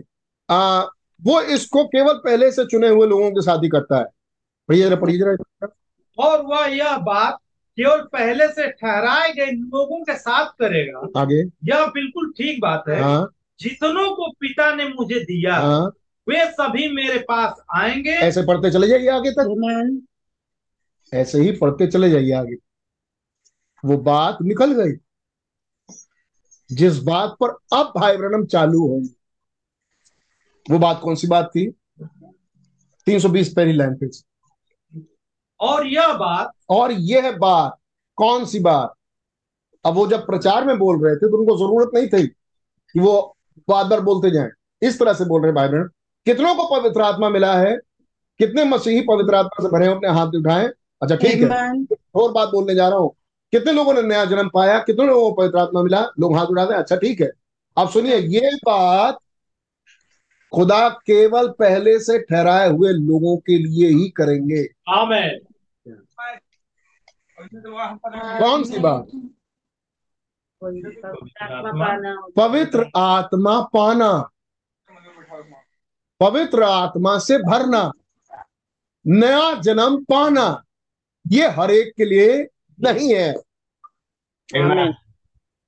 आ, 0.56 0.82
वो 1.24 1.42
इसको 1.42 1.86
केवल 1.86 2.14
पहले 2.14 2.52
से 2.52 2.66
चुने 2.66 2.88
हुए 2.88 3.08
लोगों 3.08 3.32
के 3.32 3.42
साथ 3.42 3.58
ही 3.58 3.70
करता 3.70 3.98
है। 3.98 4.06
पढ़िए 4.70 4.84
जरा 4.84 4.96
पढ़िए 4.96 5.18
जरा 5.18 5.68
और 6.18 6.42
वह 6.42 6.66
यह 6.66 6.98
बात 6.98 7.38
केवल 7.78 8.02
पहले 8.02 8.48
से 8.48 8.68
ठहराए 8.68 9.34
गए 9.34 9.46
लोगों 9.46 10.04
के 10.04 10.16
साथ 10.16 10.46
करेगा। 10.46 11.22
आगे। 11.22 11.40
यह 11.64 11.86
बिल्कुल 11.86 12.32
ठीक 12.32 12.62
बात 12.62 12.84
है। 12.90 13.02
हाँ। 13.02 13.30
जितनों 13.60 14.16
को 14.16 14.32
पिता 14.32 14.76
ने 14.76 14.86
मुझे 14.90 15.20
दिया 15.20 15.56
हाँ। 15.56 15.92
वे 16.30 16.52
सभी 16.52 16.92
मेरे 16.92 17.20
पास 17.20 17.54
आएँगे। 17.76 18.10
ऐसे 18.10 18.42
पढ़ते 18.42 18.72
चले 18.72 18.88
जाइए 18.88 19.10
आगे 19.10 19.32
तक। 19.32 20.02
ऐसे 21.14 21.40
ही 21.40 21.52
पढ़ते 21.52 21.88
चले 21.88 22.10
जाइए 22.10 22.32
आगे। 22.32 22.56
वो 23.86 23.98
बात 23.98 24.38
निकल 24.42 24.72
गई। 24.72 24.92
जिस 26.70 26.98
बात 27.04 27.36
पर 27.40 27.50
अब 27.74 27.92
भाई 27.96 28.18
ब्रनम 28.18 28.46
चालू 28.46 28.88
होंगे। 28.88 29.14
वो 30.66 30.80
बात 30.80 31.00
कौन 31.02 31.16
सी 31.16 31.28
बात 31.28 31.50
थी? 31.56 31.66
320 33.08 33.54
पहली 33.54 33.74
लाइन 33.74 33.96
पे 33.96 34.10
और 35.60 35.86
यह 35.88 36.14
बात 36.14 36.52
और 36.70 36.92
यह 36.92 37.32
बात 37.32 37.78
कौन 38.18 38.46
सी 38.46 38.60
बात? 38.60 38.94
अब 39.86 39.94
वो 39.94 40.06
जब 40.08 40.26
प्रचार 40.26 40.66
में 40.66 40.78
बोल 40.80 41.04
रहे 41.06 41.16
थे 41.16 41.30
तो 41.32 41.38
उनको 41.38 41.58
ज़रूरत 41.58 41.92
नहीं 41.94 42.08
थी 42.10 42.28
कि 42.28 43.00
वो 43.00 43.36
बार 43.68 43.84
बार 43.88 44.02
बोलते 44.02 44.32
जाएँ। 44.32 44.50
इस 44.82 45.00
तरह 45.00 45.14
से 45.14 45.26
बोल 45.26 45.44
रहे 45.44 45.52
भाई 45.52 45.68
बहन 45.68 45.90
कितनों 46.28 46.56
को 46.56 46.64
पवित्र 46.70 47.02
आत्मा 47.02 47.30
मिला 47.30 47.54
है? 47.58 47.76
कितने 48.40 48.64
मसीही 48.64 49.02
पवित्र 49.02 49.36
आत्मा 49.36 49.64
से 49.64 49.70
भरे 49.70 49.88
हैं, 49.88 49.96
अपने 49.96 50.10
हाथ 50.10 50.36
उठाए? 50.36 50.68
अच्छा 51.02 51.16
ठीक 51.16 51.42
है। 51.42 51.50
और 52.16 52.32
बात 52.32 52.50
बोलने 52.50 52.76
जा 52.76 52.88
रहा 52.90 53.00
हूँ। 53.00 53.16
कितने 53.54 53.72
लोगों 53.74 53.94
ने 53.94 54.02
नया 54.02 54.24
जन्म 54.26 54.50
पाया? 54.50 54.78
कितने 54.80 55.06
लोगों 55.06 55.30
को 55.32 55.42
पवित्र 55.42 55.58
आत्मा 55.58 55.82
मिला? 55.82 56.02
लोग 56.20 56.36
हाथ 56.38 56.46
उठाते 56.46 56.74
हैं 56.74 56.80
अच्छा 56.82 56.96
ठीक 56.96 57.22
है। 57.22 57.30
अब 57.78 57.90
सुनिए 57.90 58.18
ये 58.18 58.56
बात 58.66 59.20
खुदा 60.52 60.88
केवल 61.06 61.48
पहले 61.50 62.00
से 62.00 62.18
ठहराए 62.20 62.70
हुए 62.70 62.90
लोगों 62.92 63.36
के 63.38 63.58
लिए 63.58 63.88
ही 63.90 64.10
करेंगे। 64.10 64.64
कौन 68.40 68.64
सी 68.64 68.80
बात? 68.80 69.08
पवित्र 72.36 72.86
आत्मा 72.96 73.60
पाना। 73.74 74.12
पवित्र 76.20 76.64
आत्मा 76.64 77.18
से 77.20 77.38
भरना। 77.38 77.92
नया 79.06 79.54
जन्म 79.62 80.04
पाना। 80.04 80.64
ये 81.26 81.48
हर 81.50 81.72
एक 81.72 81.94
के 81.98 82.06
लिए 82.06 82.44
नहीं 82.80 83.14
है। 83.16 83.30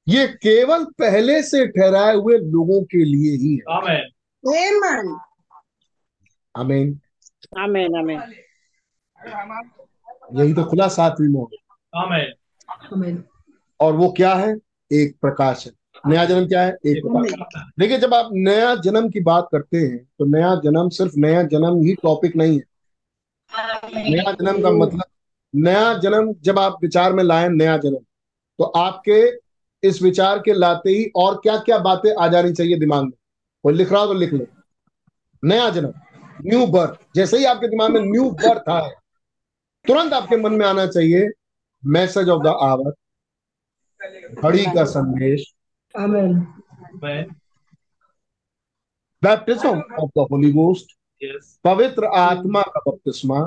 ये 0.08 0.28
केवल 0.28 0.84
पहले 0.86 1.41
से 1.43 1.66
ठहराए 1.68 2.16
हुए 2.16 2.38
लोगों 2.38 2.82
के 2.84 3.03
लिए 3.05 3.36
ही 3.38 3.55
है। 3.55 3.76
आमेन 3.78 4.10
Amen. 4.43 5.08
आमीन 6.55 6.99
Amen. 7.60 7.95
Amen. 8.01 8.22
यही 10.39 10.53
तो 10.53 10.64
खुला 10.64 10.88
सातवीं 10.88 11.28
मोह 11.30 11.49
और 13.80 13.93
वो 13.93 14.10
क्या 14.12 14.34
है? 14.34 14.55
एक 14.91 15.16
प्रकाश 15.22 15.66
है। 15.68 15.72
नया 16.08 16.26
जन्म 16.26 16.47
क्या 16.47 16.62
है? 16.62 16.72
एक 16.86 17.01
प्रकाश। 17.05 17.62
देखिए 17.80 17.97
जब 17.97 18.14
आप 18.14 18.30
नया 18.34 18.76
जन्म 18.76 19.10
की 19.10 19.20
बात 19.20 19.47
करते 19.51 19.78
हैं 19.78 19.97
तो 19.97 20.26
नया 20.26 20.55
जन्म 20.55 20.89
सिर्फ़ 20.89 21.14
नया 21.18 21.43
जन्म 21.43 21.82
ही 21.82 21.93
टॉपिक 21.93 22.36
नहीं 22.36 22.60
है। 22.60 22.64
नया 24.12 24.32
जन्म 24.32 24.62
का 24.64 24.72
मतलब 24.72 25.03
नया 25.53 25.93
जन्म 25.93 26.33
जब 26.43 26.59
आप 26.59 26.77
विचार 26.81 27.13
में 27.13 27.23
लाए 27.23 27.47
नया 27.49 27.77
जन्म। 27.77 27.97
तो 28.59 28.63
आपके 28.63 29.21
इस 29.83 30.01
विचार 30.01 30.39
के 30.39 30.53
लाते 30.53 30.89
ही 30.89 31.05
और 31.15 31.35
क्या 31.35 31.57
क्या 31.59 31.77
बातें 31.79 32.13
आ 32.15 32.27
जानी 32.27 32.53
चाहिए 32.53 32.77
दिमाग 32.79 33.03
में? 33.03 33.11
कोई 33.63 33.73
लिख 33.73 33.91
रहा 33.91 34.01
हो 34.01 34.07
तो 34.07 34.13
लिख 34.13 34.33
लो। 34.33 34.45
नया 35.43 35.69
जन्म 35.69 35.93
न्यू 36.41 36.65
बर्थ 36.67 36.99
जैसे 37.15 37.37
ही 37.37 37.45
आपके 37.45 37.67
दिमाग 37.67 37.91
में 37.91 38.01
न्यू 38.01 38.29
बर्थ 38.41 38.69
आए 38.69 38.89
तुरंत 39.85 40.13
आपके 40.13 40.37
मन 40.37 40.53
में 40.53 40.65
आना 40.65 40.85
चाहिए 40.87 41.29
मैसेज 41.83 42.29
ऑफ़ 42.29 42.43
द 42.43 42.47
आवर 42.47 42.91
घड़ी 44.41 44.65
का 44.65 44.83
संदेश। 44.85 45.43
Amen. 45.95 46.33
Baptism 49.21 49.69
of 49.69 50.09
the 50.09 50.27
holy 50.31 50.51
ghost 50.51 50.91
पवित्र 51.63 52.05
आत्मा 52.15 52.61
का 52.63 52.79
बपतिस्मा 52.87 53.39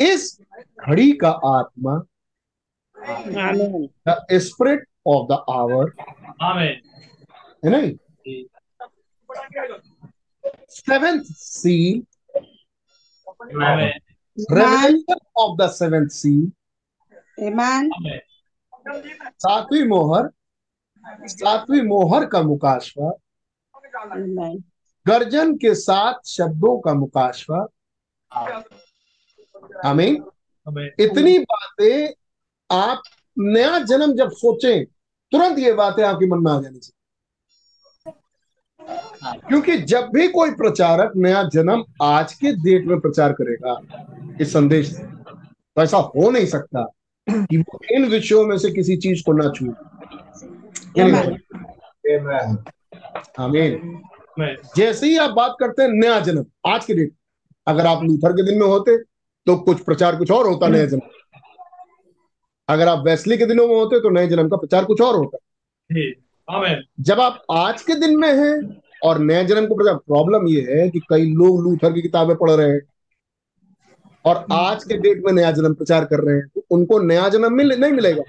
इस 0.00 0.40
घड़ी 0.86 1.12
का 1.12 1.30
आत्मा 1.30 2.02
the 4.08 4.26
spirit 4.32 4.86
of 5.06 5.26
the 5.32 5.44
hour 5.50 5.92
है 7.64 7.70
नहीं 7.70 8.44
seventh 10.70 11.22
seal 11.22 12.02
amen 13.62 15.04
of 15.38 15.56
the 15.62 15.70
seventh 15.70 16.08
seal 16.08 16.52
Amen. 17.92 18.20
सातवीं 19.42 19.84
मोहर. 19.88 20.28
सातवीं 21.26 21.82
मोहर 21.82 22.26
का 22.26 22.42
मुकाशवा. 22.42 23.10
गर्जन 25.06 25.54
के 25.56 25.74
साथ 25.74 26.14
शब्दों 26.26 26.78
का 26.80 26.94
मुकाशवा. 26.94 27.66
आमेन। 29.84 30.24
इतनी 31.00 31.38
बातें 31.38 32.08
आप 32.70 33.02
नया 33.38 33.78
जन्म 33.78 34.12
जब 34.12 34.30
सोचें 34.30 34.84
तुरंत 35.32 35.58
ये 35.58 35.72
बातें 35.72 36.02
आपके 36.02 36.26
मन 36.26 36.38
में 36.38 36.52
आ 36.52 36.60
जानी 36.60 36.78
चाहिए। 36.78 36.96
क्योंकि 39.48 39.78
जब 39.78 40.10
भी 40.14 40.28
कोई 40.28 40.50
प्रचारक 40.50 41.12
नया 41.16 41.42
जन्म 41.42 41.84
आज 42.02 42.32
के 42.32 42.52
डेट 42.52 42.86
में 42.86 43.00
प्रचार 43.00 43.32
करेगा 43.32 43.80
इस 44.40 44.52
संदेश 44.52 44.96
से, 44.96 45.02
तो 45.02 45.82
ऐसा 45.82 45.96
हो 45.96 46.30
नहीं 46.30 46.46
सकता 46.46 46.92
कि 47.30 47.58
वो 47.58 47.80
इन 47.90 48.04
विषयों 48.04 48.46
में 48.46 48.58
से 48.58 48.70
किसी 48.70 48.96
चीज़ 48.96 49.22
को 49.22 49.32
ना. 49.32 49.44
आमीन। 51.04 52.64
आमेन 53.38 54.02
जैसे 54.76 55.06
ही 55.06 55.16
आप 55.16 55.30
बात 55.30 55.56
करते 55.60 55.82
हैं 55.82 55.88
नया 55.90 56.20
जन्म 56.20 56.46
आज 56.66 56.84
के 56.84 56.94
डेट 56.94 57.12
अगर 57.66 57.86
आप 57.86 58.02
लूथर 58.02 58.32
के 58.32 58.42
दिन 58.42 58.58
में 58.58 58.66
होते 58.66 59.09
तो 59.46 59.56
कुछ 59.56 59.82
प्रचार 59.84 60.16
कुछ 60.16 60.30
और 60.30 60.46
होता 60.46 60.68
नया 60.68 60.86
जन्म 60.86 61.00
अगर 62.68 62.88
आप 62.88 63.04
वैसली 63.04 63.36
के 63.38 63.46
दिनों 63.46 63.66
में 63.68 63.74
होते 63.74 64.00
तो 64.00 64.10
नए 64.10 64.28
जन्म 64.28 64.48
का 64.48 64.56
प्रचार 64.56 64.84
कुछ 64.84 65.00
और 65.00 65.16
होता। 65.16 65.38
जब 67.00 67.20
आप 67.20 67.42
आज 67.50 67.82
के 67.82 67.94
दिन 67.94 68.18
में 68.20 68.28
हैं 68.28 68.82
और 69.02 69.18
नए 69.18 69.44
जन्म 69.44 69.66
को 69.66 69.74
प्रचार 69.74 69.94
प्रॉब्लम 69.96 70.46
ये 70.48 70.60
है 70.70 70.88
कि 70.90 71.00
कई 71.10 71.32
लोग 71.32 71.60
लूथर 71.62 71.92
की 71.92 72.02
किताबें 72.02 72.34
पढ़ 72.36 72.50
रहे 72.50 72.68
हैं 72.68 72.80
और 74.24 74.44
आज 74.52 74.84
के 74.84 74.96
डेट 74.96 75.22
में 75.26 75.32
नया 75.32 75.50
जन्म 75.52 75.74
प्रचार 75.74 76.04
कर 76.04 76.20
रहे 76.20 76.36
हैं 76.36 76.46
तो 76.48 76.64
उनको 76.70 76.98
नया 76.98 77.28
जन्म 77.28 77.52
मिल 77.52 77.72
नहीं 77.72 77.92
मिलेगा। 77.92 78.22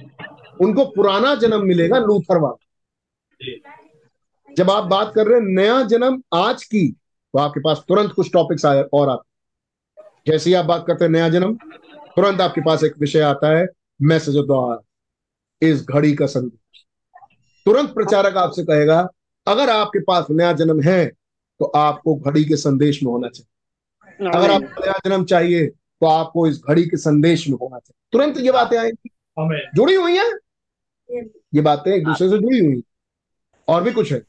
उनको 0.62 0.86
पुराना 0.86 1.34
जन्म 1.36 1.66
मिलेगा 1.66 1.98
लूथर 1.98 2.38
वाला। 2.38 2.58
जब 4.52 4.70
आप 4.72 4.84
बात 4.84 5.12
कर 5.16 5.28
रहे 5.28 5.40
हैं 5.40 5.48
नया 5.48 5.82
जन्म 5.84 6.22
आज 6.34 6.64
की 6.64 6.88
तो 6.90 7.40
आपके 7.40 7.60
पास 7.60 7.84
तुरंत 7.88 8.12
कुछ 8.12 8.32
टॉपिक्स 8.34 8.66
आए 8.66 8.82
और 8.94 9.10
आते। 9.10 9.30
जैसे 10.28 10.50
ही 10.50 10.54
आप 10.54 10.66
बात 10.66 10.84
करते 10.88 11.06
हैं 11.06 11.12
नया 11.12 11.30
जन्म 11.30 11.54
तुरंत 12.16 12.42
आपके 12.42 12.62
पास 12.62 12.84
एक 12.84 12.98
विषय 13.00 13.20
आता 13.20 13.58
है 13.58 13.68
मैसेज 14.02 14.38
ऑफ़ 14.38 14.46
द 14.50 14.84
इस 15.62 15.86
घड़ी 15.86 16.14
का 16.16 16.26
संदेश। 16.26 16.86
तुरंत 17.66 17.94
प्रचारक 17.94 18.38
आपसे 18.38 18.64
कहेगा 18.64 19.00
अगर 19.48 19.70
आपके 19.70 20.00
पास 20.00 20.28
नया 20.32 20.52
जन्म 20.54 20.82
है 20.82 21.06
तो 21.60 21.66
आपको 21.66 22.16
घड़ी 22.16 22.44
के 22.46 22.56
संदेश 22.56 23.02
में 23.04 23.12
होना 23.12 23.28
चाहिए। 23.28 24.30
अगर 24.30 24.50
Amen. 24.50 24.64
आपको 24.64 24.86
नया 24.86 25.00
जन्म 25.06 25.26
चाहिए 25.26 25.68
तो 25.68 26.08
आपको 26.08 26.48
इस 26.48 26.62
घड़ी 26.70 26.84
के 26.84 26.98
संदेश 26.98 27.48
में 27.50 27.58
होना 27.62 27.80
चाहिए। 27.80 28.10
तुरंत 28.12 28.46
ये 28.46 28.52
बातें 28.52 28.78
आएँगी। 28.78 29.10
जुड़ी 29.76 29.96
हुई 29.96 30.18
हैं? 30.18 30.32
ये 31.56 31.62
बातें 31.62 31.92
एक 31.92 32.04
दूसरे 32.06 32.30
से 32.30 32.38
जुड़ी 32.38 32.60
हुई 32.60 32.84
और 33.68 33.84
भी 33.84 33.92
कुछ 33.92 34.12
है? 34.12 34.22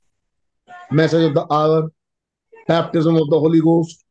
Message 0.92 1.24
of 1.24 1.32
the 1.32 1.46
hour 1.52 1.82
baptism 2.68 3.16
of 3.16 3.30
the 3.30 3.34
holy 3.34 3.60
ghost 3.60 4.06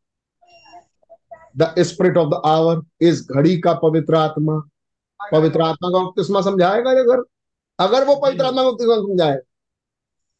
the 1.55 1.73
spirit 1.79 2.17
of 2.17 2.29
the 2.29 2.41
hour 2.45 2.81
इस 3.01 3.27
घड़ी 3.31 3.57
का 3.61 3.73
पवित्र 3.79 4.15
आत्मा। 4.15 4.59
पवित्र 5.31 5.61
आत्मा 5.61 5.89
का 5.89 5.99
बपतिस्मा 5.99 6.41
समझाएगा 6.41 6.91
अगर 6.91 7.23
अगर 7.79 8.05
वो 8.05 8.15
पवित्र 8.17 8.45
आत्मा 8.45 8.63
का 8.63 8.71
बपतिस्मा 8.71 8.95
समझाए 8.97 9.37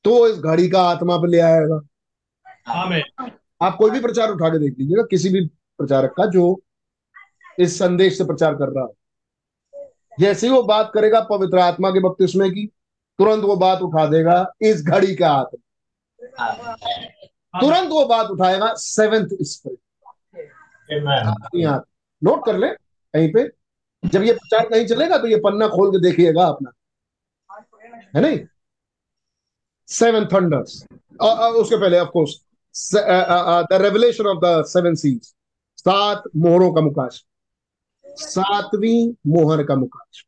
तो 0.06 0.28
इस 0.28 0.38
घड़ी 0.38 0.70
का 0.70 0.82
आत्मा 0.84 1.18
पे 1.18 1.28
ले 1.28 1.40
आएगा। 1.40 1.80
आप 3.62 3.76
कोई 3.78 3.90
भी 3.92 4.00
प्रचार 4.00 4.32
उठा 4.32 4.50
के 4.50 4.60
देख 4.60 4.76
लीजिएगा 4.80 5.04
किसी 5.10 5.30
भी 5.30 5.46
प्रचारक 5.80 6.14
का 6.18 6.26
जो 6.26 6.62
इस 7.60 7.78
संदेश 7.80 8.18
से 8.18 8.24
प्रचार 8.24 8.56
कर 8.56 8.70
रहा 8.70 8.86
है। 8.86 9.88
जैसे 10.20 10.48
ही 10.48 10.54
वो 10.54 10.62
बात 10.64 10.92
करेगा 10.94 11.20
पवित्र 11.30 11.60
आत्मा 11.60 11.90
के 11.90 12.00
बपतिस्मे 12.00 12.50
की 12.50 12.66
तुरंत 13.20 13.44
वो 13.44 13.56
बात 13.56 13.82
उठा 13.82 14.06
देगा 14.06 14.46
इस 14.62 14.84
घड़ी 14.84 15.16
का 15.16 15.30
आत्मा। 15.32 16.74
तुरंत 17.54 17.90
वो 17.90 18.06
बात 18.06 18.30
उठाएगा 18.32 18.74
सेवेंथ 18.78 19.28
स्पिरिट। 19.44 19.80
यहाँ 20.92 21.84
नोट 22.22 22.46
कर 22.46 22.58
ले 22.58 22.68
कहीं 22.68 23.32
पे 23.34 23.44
जब 24.04 24.24
ये 24.24 24.34
प्रचार 24.34 24.70
कहीं 24.70 24.86
चलेगा 24.86 25.18
तो 25.18 25.28
ये 25.28 25.38
पन्ना 25.38 25.68
खोल 25.68 25.92
के 25.92 26.00
देखिएगा 26.02 26.46
अपना। 26.46 26.72
है 28.16 28.22
नहीं? 28.22 28.40
सेवन 29.88 30.26
थंडर्स 30.26 30.84
उसके 31.22 31.78
पहले 31.78 32.00
of 32.00 32.10
course 32.10 32.40
the 32.96 33.78
revelation 33.82 34.28
of 34.28 34.40
the 34.46 34.64
seven 34.68 34.96
seize 34.96 35.34
सात 35.78 36.24
मोहरों 36.36 36.72
का 36.74 36.82
मुकाश। 36.82 37.24
सातवीं 38.06 39.14
मोहर 39.28 39.64
का 39.64 39.76
मुकाश। 39.76 40.24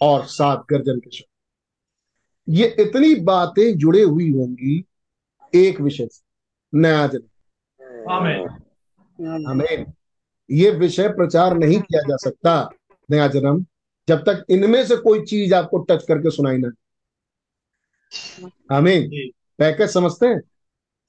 और 0.00 0.24
सात 0.26 0.64
गर्जन 0.70 0.98
के 0.98 1.10
शब्द। 1.10 2.54
ये 2.56 2.66
इतनी 2.80 3.14
बातें 3.24 3.76
जुड़े 3.78 4.02
हुई 4.02 4.30
होंगी 4.32 4.84
एक 5.54 5.80
विषय 5.80 6.06
से 6.06 6.22
नया 6.72 7.06
जन्म। 7.06 7.28
हमें 9.18 9.84
ये 10.50 10.70
विषय 10.70 11.08
प्रचार 11.08 11.56
नहीं 11.58 11.80
किया 11.80 12.00
जा 12.08 12.16
सकता 12.16 12.54
नया 13.08 13.26
जन्म 13.28 13.64
जब 14.08 14.22
तक 14.22 14.44
इनमें 14.50 14.84
से 14.86 14.96
कोई 14.96 15.20
चीज़ 15.24 15.54
आपको 15.54 15.78
टच 15.78 16.04
करके 16.08 16.30
सुनाई 16.30 16.58
ना 16.58 16.70
हमें 18.70 19.08
पैकेज 19.58 19.90
समझते 19.90 20.26
हैं? 20.26 20.40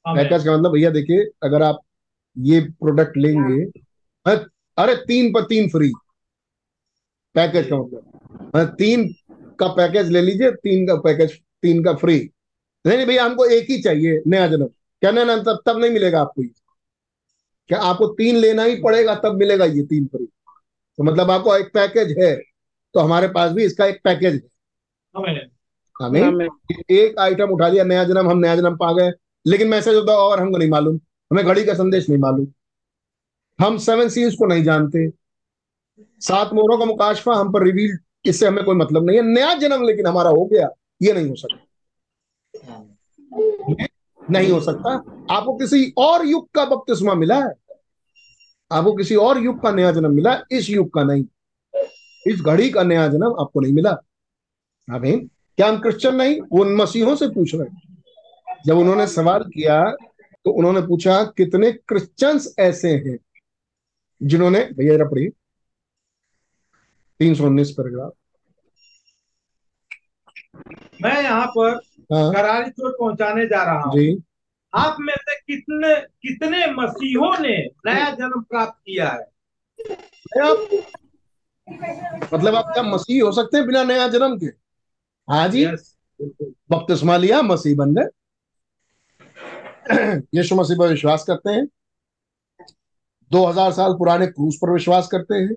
पैकेज 0.06 0.46
का 0.46 0.58
मतलब 0.58 0.72
भैया 0.72 0.90
देखिए 0.90 1.26
अगर 1.44 1.64
आप 1.64 1.80
ये 2.38 2.60
प्रोडक्ट 2.80 3.18
लेंगे 3.18 3.64
अरे 4.78 4.96
तीन 5.08 5.32
पर 5.34 5.44
तीन 5.46 5.70
फ्री 5.70 5.92
पैकेज 7.36 7.68
का 7.70 7.78
मतलब। 7.78 8.76
तीन 8.78 9.08
का 9.60 9.68
पैकेज 9.76 10.10
ले 10.10 10.22
लीजिए 10.22 10.52
तीन 10.54 10.86
का 10.88 10.96
पैकेज 11.02 11.40
तीन 11.62 11.84
का 11.84 11.94
फ्री 11.96 12.18
नहीं 12.86 12.98
नहीं 12.98 13.08
भैया 13.08 13.24
हमको 13.26 13.46
एक 13.46 13.70
ही 13.70 13.82
चाहिए 13.82 14.22
नया 14.28 14.48
जन्म। 14.48 14.66
क्या 14.66 15.12
ना 15.12 15.24
ना 15.24 15.38
तब 15.38 15.62
तब 15.66 15.78
नहीं 15.78 15.92
मिलेगा 15.92 16.22
आपको 16.22 16.44
ये। 16.44 16.50
क्या 17.70 17.80
आपको 17.82 18.08
तीन 18.14 18.36
लेना 18.36 18.64
ही 18.64 18.76
पड़ेगा 18.76 19.16
तब 19.16 19.36
मिलेगा 19.36 19.66
ये 19.66 19.84
तीन 19.84 20.06
फ्री 20.08 20.26
तो 20.26 21.04
मतलब 21.04 21.32
आपको 21.32 21.56
एक 21.58 21.68
पैकेज 21.74 22.16
है 22.20 22.36
तो 22.96 23.00
हमारे 23.00 23.28
पास 23.28 23.52
भी 23.52 23.64
इसका 23.66 23.86
एक 23.86 24.00
पैकेज 24.04 24.34
है। 24.34 25.50
हमें। 25.96 26.48
एक 26.92 27.20
आइटम 27.20 27.50
उठा 27.50 27.68
लिया 27.68 27.84
नया 27.84 28.04
जन्म 28.04 28.30
हम 28.30 28.38
नया 28.38 28.56
जन्म 28.56 28.76
पा 28.78 28.92
गए। 28.94 29.12
लेकिन 29.46 29.68
मैसेज 29.68 29.96
होता 29.96 30.14
और 30.20 30.40
हमको 30.40 30.58
नहीं 30.58 30.70
मालूम 30.70 31.00
हमें 31.32 31.46
घड़ी 31.46 31.64
का 31.66 31.74
संदेश 31.74 32.10
नहीं 32.10 32.20
मालूम। 32.20 32.48
हम 33.60 33.78
सेवन 33.80 34.10
सीज 34.10 34.36
को 34.36 34.46
नहीं 34.46 34.64
जानते। 34.64 35.10
सात 36.22 36.54
मोहरों 36.54 36.78
का 36.78 36.86
मुकाशफा 36.86 37.34
हम 37.34 37.52
पर 37.54 37.64
रिवील 37.64 37.98
इससे 38.26 38.48
हमें 38.48 38.64
कोई 38.66 38.76
मतलब 38.76 39.06
नहीं 39.06 39.18
है। 39.18 39.24
नया 39.24 39.54
जन्म 39.58 39.84
लेकिन 39.84 40.08
हमारा 40.08 40.30
हो 40.30 40.46
गया 40.46 40.70
ये 41.02 41.14
नहीं 41.14 41.30
हो 41.30 41.36
सकता। 41.36 41.62
ये 43.72 43.88
नहीं 44.32 44.52
हो 44.52 44.60
सकता। 44.62 44.94
आपको 45.32 45.56
किसी 45.58 45.94
और 45.98 46.26
युग 46.26 46.50
का 46.52 46.66
बपतिस्मा 46.66 47.14
मिला 47.14 47.36
है। 47.38 47.52
आपको 48.72 48.94
किसी 48.94 49.16
और 49.18 49.44
युग 49.44 49.62
का 49.62 49.72
नया 49.72 49.92
जन्म 49.92 50.14
मिला 50.14 50.40
इस 50.52 50.70
युग 50.70 50.90
का 50.94 51.04
नहीं। 51.04 51.24
इस 52.26 52.42
घड़ी 52.42 52.70
का 52.70 52.84
नया 52.84 53.08
जन्म 53.08 53.36
आपको 53.40 53.62
नहीं 53.62 53.74
मिला। 53.74 53.92
अभी 54.88 55.12
क्या 55.18 55.68
हम 55.70 55.80
क्रिश्चियन 55.80 56.16
नहीं? 56.16 56.40
वो 56.42 56.64
उन 56.64 56.76
मसीहों 56.76 57.16
से 57.16 57.28
पूछ 57.28 57.54
रहे 57.56 57.94
जब 58.66 58.78
उन्होंने 58.78 59.08
सवाल 59.08 59.44
किया 59.46 59.84
तो 60.46 60.52
उन्होंने 60.52 60.82
पूछा, 60.82 61.24
कितने 61.38 61.72
क्रिश्चियंस 61.72 62.54
ऐसे 62.60 62.90
हैं 62.90 63.18
जिन्होंने, 64.22 64.60
भैया 64.74 64.94
जरा 64.94 65.06
पढ़िए। 65.06 65.30
तीन 67.20 67.36
सौ 67.36 67.46
उन्नीस 67.46 67.72
पैराग्राफ। 67.72 68.12
मैं 71.02 71.22
यहाँ 71.24 71.48
पर 71.48 71.80
करारी 72.14 72.70
चोट 72.70 72.94
पहुँचाने 73.00 73.46
जा 73.46 73.64
रहा 73.64 73.82
हूँ। 73.82 73.94
जी। 73.94 74.24
आप 74.74 74.98
में 75.00 75.14
से 75.18 75.36
कितने 75.36 75.96
कितने 75.96 76.66
मसीहों 76.72 77.40
ने 77.40 77.58
नया 77.86 78.10
जन्म 78.10 78.42
प्राप्त 78.42 78.80
किया 78.86 79.10
है? 79.10 79.32
मतलब 82.34 82.56
आप 82.56 82.66
क्या 82.66 82.84
मसीह 82.84 83.24
हो 83.24 83.32
सकते 83.32 83.58
हैं 83.58 83.66
बिना 83.68 83.84
नया 83.84 84.08
जन्म 84.08 84.38
के? 84.38 84.46
हाँ 85.28 85.48
जी। 85.50 85.66
बपतिस्मा 86.72 87.18
लिया 87.18 87.42
मसीह 87.42 87.76
बन 87.76 87.96
गए। 87.96 88.08
यीशु 90.36 90.56
मसीह 90.56 90.78
पर 90.78 90.88
विश्वास 90.88 91.24
करते 91.24 91.50
हैं। 91.50 91.68
दो 93.32 93.46
हज़ार 93.46 93.72
साल 93.72 93.94
पुराने 93.94 94.28
क्रूस 94.28 94.60
पर 94.62 94.72
विश्वास 94.72 95.08
करते 95.08 95.36
हैं। 95.36 95.56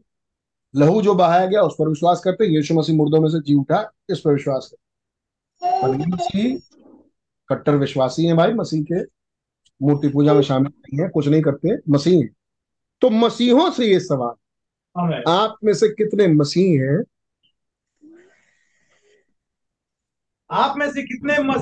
लहू 0.76 1.02
जो 1.02 1.14
बहाया 1.14 1.46
गया 1.46 1.62
उस 1.62 1.74
पर 1.78 1.88
विश्वास 1.88 2.20
करते 2.24 2.44
हैं। 2.44 2.50
यीशु 2.50 2.74
मसीह 2.74 2.96
मुर्दों 2.96 3.20
में 3.20 3.28
से 3.28 3.40
जी 3.40 3.54
उठा 3.54 3.92
इस 4.10 4.20
पर 4.20 4.32
विश्वास 4.32 4.68
करते 4.72 4.87
मसीह 5.62 6.58
कट्टर 7.48 7.76
विश्वासी 7.76 8.26
हैं 8.26 8.36
भाई 8.36 8.52
मसीह 8.52 8.82
के। 8.82 9.02
मूर्ति 9.82 10.08
पूजा 10.08 10.34
में 10.34 10.42
शामिल 10.42 10.72
नहीं 10.78 11.02
है 11.02 11.08
कुछ 11.08 11.28
नहीं 11.28 11.42
करते। 11.42 11.76
मसीह। 11.88 12.22
हैं 12.22 12.28
तो 13.00 13.10
मसीहों 13.10 13.70
से 13.70 13.86
ये 13.86 14.00
सवाल 14.00 14.34
आप 15.28 15.56
में 15.64 15.74
से 15.74 15.88
कितने 15.88 16.26
मसीह 16.26 16.82
हैं? 16.82 17.04
आप 20.50 20.74
में 20.78 20.92
से 20.92 21.02
कितने 21.02 21.38
मस, 21.38 21.60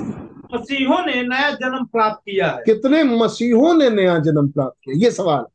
मसीहों 0.53 1.05
ने 1.05 1.21
नया 1.21 1.51
जन्म 1.51 1.85
प्राप्त 1.85 2.19
किया 2.19 2.51
है? 2.51 2.63
कितने 2.65 3.03
मसीहों 3.03 3.73
ने 3.73 3.89
नया 3.89 4.19
जन्म 4.19 4.49
प्राप्त 4.49 4.77
किया? 4.83 5.05
ये 5.05 5.11
सवाल। 5.11 5.45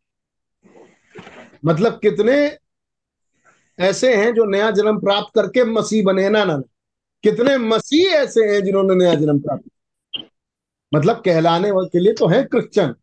मतलब 1.65 1.93
कितने 1.93 2.59
ऐसे 3.79 4.17
हैं 4.17 4.35
जो 4.35 4.45
नया 4.45 4.71
जन्म 4.71 5.01
प्राप्त 5.01 5.35
करके 5.35 5.65
मसीह 5.65 6.05
बने 6.05 6.29
ना 6.31 6.45
ना। 6.45 6.63
कितने 7.23 7.59
मसीह 7.59 8.11
ऐसे 8.11 8.41
हैं 8.41 8.65
जिन्होंने 8.65 8.95
नया 8.95 9.15
जन्म 9.15 9.41
प्राप्त 9.41 9.65
मतलब 10.95 11.23
कहलाने 11.25 11.71
के 11.75 11.99
लिए 11.99 12.13
तो 12.13 12.27
है 12.27 12.45
क्रिश्चियन 12.45 12.95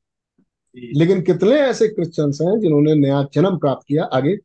लेकिन 0.96 1.22
कितने 1.22 1.52
ऐसे 1.52 1.88
क्रिश्चियंस 1.88 2.40
हैं 2.42 2.60
जिन्होंने 2.60 2.96
नया 2.96 3.24
जन्म 3.34 3.58
प्राप्त 3.58 3.88
किया? 3.88 4.04
आगे। 4.04 4.38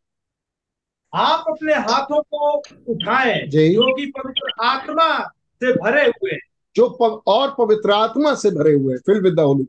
आप 1.14 1.44
अपने 1.48 1.74
हाथों 1.74 2.22
को 2.22 2.58
उठाएँ 2.88 3.46
जी। 3.46 3.74
कि 3.74 4.12
पवित्र 4.18 4.64
आत्मा 4.64 5.28
से 5.28 5.72
भरे 5.72 6.06
हुए। 6.06 6.38
जो 6.76 6.90
पव, 6.90 7.22
और 7.26 7.54
पवित्र 7.58 7.90
आत्मा 7.90 8.34
से 8.34 8.50
भरे 8.50 8.74
हुए। 8.74 8.96
फिल 8.96 9.20
विद 9.20 9.40
होली 9.40 9.66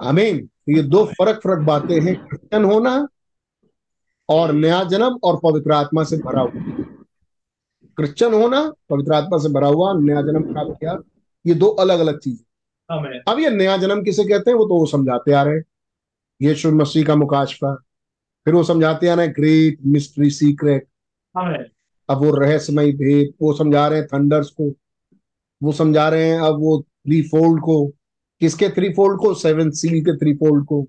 आमीन 0.00 0.48
ये 0.68 0.82
दो 0.82 1.04
फ़र्क 1.04 1.40
फ़र्क 1.44 1.58
बातें 1.58 2.00
हैं। 2.00 2.26
क्रिश्चियन 2.26 2.64
होना 2.64 3.08
और 4.28 4.52
नया 4.52 4.84
जन्म 4.84 5.18
और 5.24 5.40
पवित्र 5.44 5.72
आत्मा 5.72 6.04
से 6.04 6.16
भरा 6.16 6.40
हुआ। 6.40 6.77
क्रिश्चियन 7.98 8.34
होना 8.34 8.60
पवित्र 8.90 9.12
आत्मा 9.12 9.38
से 9.38 9.48
भरा 9.48 9.68
हुआ 9.68 9.92
नया 9.94 10.20
जन्म 10.22 10.42
प्राप्त 10.52 10.76
किया 10.80 10.98
ये 11.46 11.54
दो 11.54 11.66
अलग 11.66 11.98
अलग 11.98 12.18
चीज़ 12.18 12.38
अब 13.28 13.38
ये 13.38 13.50
नया 13.50 13.76
जन्म 13.76 14.02
किसे 14.02 14.24
कहते 14.24 14.50
हैं? 14.50 14.58
वो 14.58 14.64
तो 14.64 14.78
वो 14.78 14.86
समझाते 14.86 15.32
आ 15.32 15.42
रहे 15.42 15.54
हैं। 15.54 15.64
यीशु 16.42 16.70
मसीह 16.70 17.04
का 17.06 17.14
मुकाशफा। 17.16 17.74
फिर 18.44 18.54
वो 18.54 18.62
समझाते 18.62 19.08
आ 19.08 19.14
रहे 19.14 19.26
हैं 19.26 19.34
ग्रेट 19.36 19.78
मिस्ट्री 19.86 20.30
सीक्रेट 20.30 20.86
अब 22.08 22.18
वो 22.18 22.30
रहस्यमय 22.34 22.92
भेद 22.92 23.32
वो 23.42 23.52
समझा 23.52 23.86
रहे 23.88 23.98
हैं 23.98 24.06
थंडर्स 24.06 24.50
को। 24.50 24.72
वो 25.62 25.72
समझा 25.72 26.08
रहे 26.08 26.30
हैं 26.30 26.40
अब 26.40 26.60
वो 26.60 26.80
थ्री 26.82 27.22
फोल्ड 27.22 27.62
को। 27.62 27.86
किसके 28.40 28.68
थ्री 28.68 28.92
फोल्ड 28.94 29.20
को? 29.20 29.34
सेवन 29.34 29.70
सील 29.70 30.00
के 30.00 30.16
थ्री 30.16 30.34
फोल्ड 30.34 30.66
को। 30.66 30.82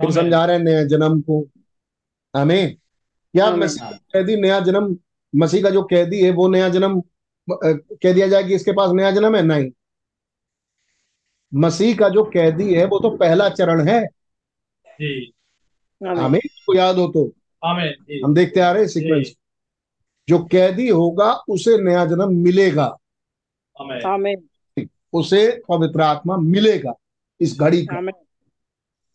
फिर 0.00 0.10
समझा 0.10 0.44
रहे 0.44 0.56
हैं 0.56 0.64
नया 0.64 0.84
जन्म 0.84 1.20
को। 1.20 1.46
हमें 2.36 2.76
क्या। 3.34 3.50
मसीह 3.56 4.40
नया 4.40 4.60
जन्म 4.60 4.96
मसीह 5.36 5.62
का 5.62 5.70
जो 5.70 5.82
कैदी 5.82 6.20
है 6.24 6.30
वो 6.30 6.48
नया 6.48 6.68
जन्म 6.68 7.02
कह 7.50 8.12
दिया 8.12 8.28
जाए 8.28 8.44
कि 8.44 8.54
इसके 8.54 8.72
पास 8.72 8.90
नया 8.94 9.10
जन्म 9.10 9.36
है? 9.36 9.42
नहीं। 9.42 9.70
मसीह 11.54 11.96
का 11.96 12.08
जो 12.08 12.24
कैदी 12.24 12.74
है 12.74 12.84
वो 12.84 13.00
तो 13.00 13.10
पहला 13.10 13.48
चरण 13.48 13.88
है। 13.88 14.00
हमें 16.18 16.40
को 16.66 16.76
याद 16.76 16.96
हो 16.96 17.08
तो। 17.08 17.32
आमीन 17.64 18.20
हम 18.24 18.34
देखते 18.34 18.60
आ 18.60 18.72
रहे 18.72 18.82
हैं 18.82 18.88
सीक्वेंस 18.88 19.34
जो 20.28 20.38
कैदी 20.44 20.88
होगा 20.88 21.32
उसे 21.32 21.82
नया 21.82 22.04
जन्म 22.04 22.34
मिलेगा। 22.34 22.96
आमीन। 23.80 24.06
आमीन। 24.06 24.88
उसे 25.12 25.60
पवित्र 25.68 26.00
आत्मा 26.00 26.36
मिलेगा 26.36 26.92
इस 27.40 27.56
घड़ी 27.60 27.86
का। 27.86 27.98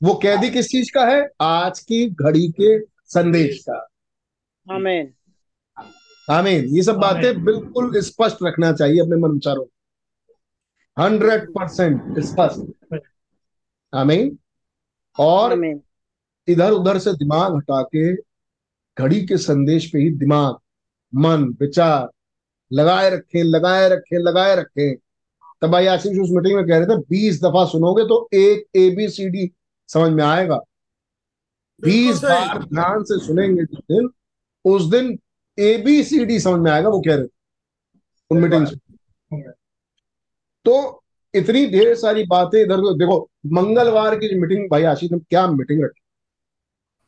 वो 0.04 0.14
कैदी 0.16 0.50
किस 0.50 0.68
चीज़ 0.70 0.92
का 0.94 1.06
है? 1.06 1.30
आज 1.42 1.80
की 1.80 2.10
घड़ी 2.10 2.48
के 2.48 2.80
संदेश 3.06 3.66
का। 3.70 3.88
आमीन। 4.72 5.14
आमीन। 6.28 6.66
ये 6.76 6.84
सब 6.84 6.98
बातें 6.98 7.44
बिल्कुल 7.46 8.00
स्पष्ट 8.02 8.44
रखना 8.44 8.72
चाहिए 8.74 9.00
अपने 9.02 9.16
मन 9.18 9.32
विचारों 9.32 9.66
हंड्रेड 10.98 11.50
परसेंट 11.50 12.20
स्पष्ट। 12.20 13.00
आमीन। 13.94 14.38
और 15.18 15.54
इधर 16.48 16.72
उधर 16.72 16.98
से 17.00 17.14
दिमाग 17.14 17.56
हटा 17.56 17.82
के 17.86 18.14
घड़ी 18.98 19.26
के 19.26 19.38
संदेश 19.40 19.90
पे 19.92 20.00
ही 20.00 20.10
दिमाग 20.12 20.56
मन 21.14 21.44
विचार 21.60 22.10
लगाए 22.72 23.10
रखें 23.10 23.44
लगाए 23.44 23.90
रखें 23.90 24.18
लगाए 24.20 24.56
रखें। 24.56 24.96
तब 25.62 25.72
भाई 25.72 25.86
आशीष 25.88 26.18
उस 26.20 26.30
मीटिंग 26.32 26.56
में 26.56 26.66
कह 26.68 26.78
रहे 26.78 26.86
थे 26.88 26.98
बीस 27.10 27.42
दफ़ा 27.42 27.66
सुनोगे 27.66 28.04
तो 28.04 28.28
एक 28.34 28.66
ए 28.76 28.90
बी 28.96 29.08
सी 29.10 29.28
डी 29.30 29.52
समझ 29.90 30.12
में 30.12 30.24
आएगा। 30.24 30.60
बीस 31.84 32.24
बार 32.24 32.64
ध्यान 32.64 33.04
से 33.04 33.20
सुनेंगे 33.26 33.64
जिस 33.64 33.80
दिन 33.92 34.10
उस 34.66 34.84
दिन 34.86 35.18
ए 35.58 35.76
बी 35.78 36.04
सी 36.04 36.26
डी 36.26 36.40
समझ 36.40 36.60
में 36.60 36.72
आएगा 36.72 36.90
वो 36.90 37.00
कह 37.02 37.16
रहे 37.16 37.24
थे। 37.24 37.30
उन 38.32 38.42
मीटिंग 38.42 38.66
से 38.68 38.76
तो 40.66 41.04
इतनी 41.34 41.66
ढेर 41.68 41.94
सारी 41.96 42.24
बातें 42.26 42.60
इधर 42.62 42.78
उधर 42.78 42.98
देखो 42.98 43.18
मंगलवार 43.54 44.16
की 44.16 44.40
मीटिंग 44.40 44.70
भाई 44.72 44.84
आशीष 44.86 45.12
ने 45.12 45.20
क्या 45.20 45.46
मीटिंग 45.50 45.84
रखी 45.84 46.02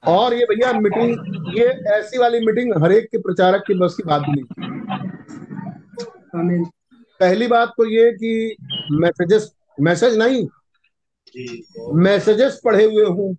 और 0.03 0.33
ये 0.33 0.45
भैया 0.45 0.71
मीटिंग 0.73 1.57
ये 1.57 1.65
ऐसी 1.93 2.17
वाली 2.17 2.39
मीटिंग 2.45 2.73
हर 2.83 2.91
एक 2.91 3.05
के 3.11 3.17
प्रचारक 3.17 3.63
की 3.67 3.73
बस 3.79 3.95
की 3.95 4.03
बात 4.03 4.21
भी 4.21 4.31
नहीं। 4.31 4.45
पहली 7.19 7.47
बात 7.47 7.69
तो 7.77 7.85
ये 7.85 8.11
कि 8.13 8.55
मैसेजेस 8.93 9.51
मैसेज 9.79 10.17
नहीं 10.17 10.45
मैसेजेस 11.99 12.59
पढ़े 12.65 12.83
हुए 12.85 13.05
हूँ। 13.05 13.35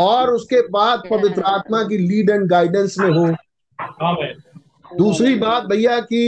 और 0.00 0.30
उसके 0.30 0.68
बाद 0.68 1.02
पवित्र 1.10 1.42
आत्मा 1.42 1.82
की 1.82 1.98
लीड 1.98 2.30
एंड 2.30 2.48
गाइडेंस 2.50 2.94
में 2.98 3.10
हो। 3.10 3.26
दूसरी 4.98 5.34
बात 5.34 5.64
भैया 5.64 6.00
की 6.00 6.22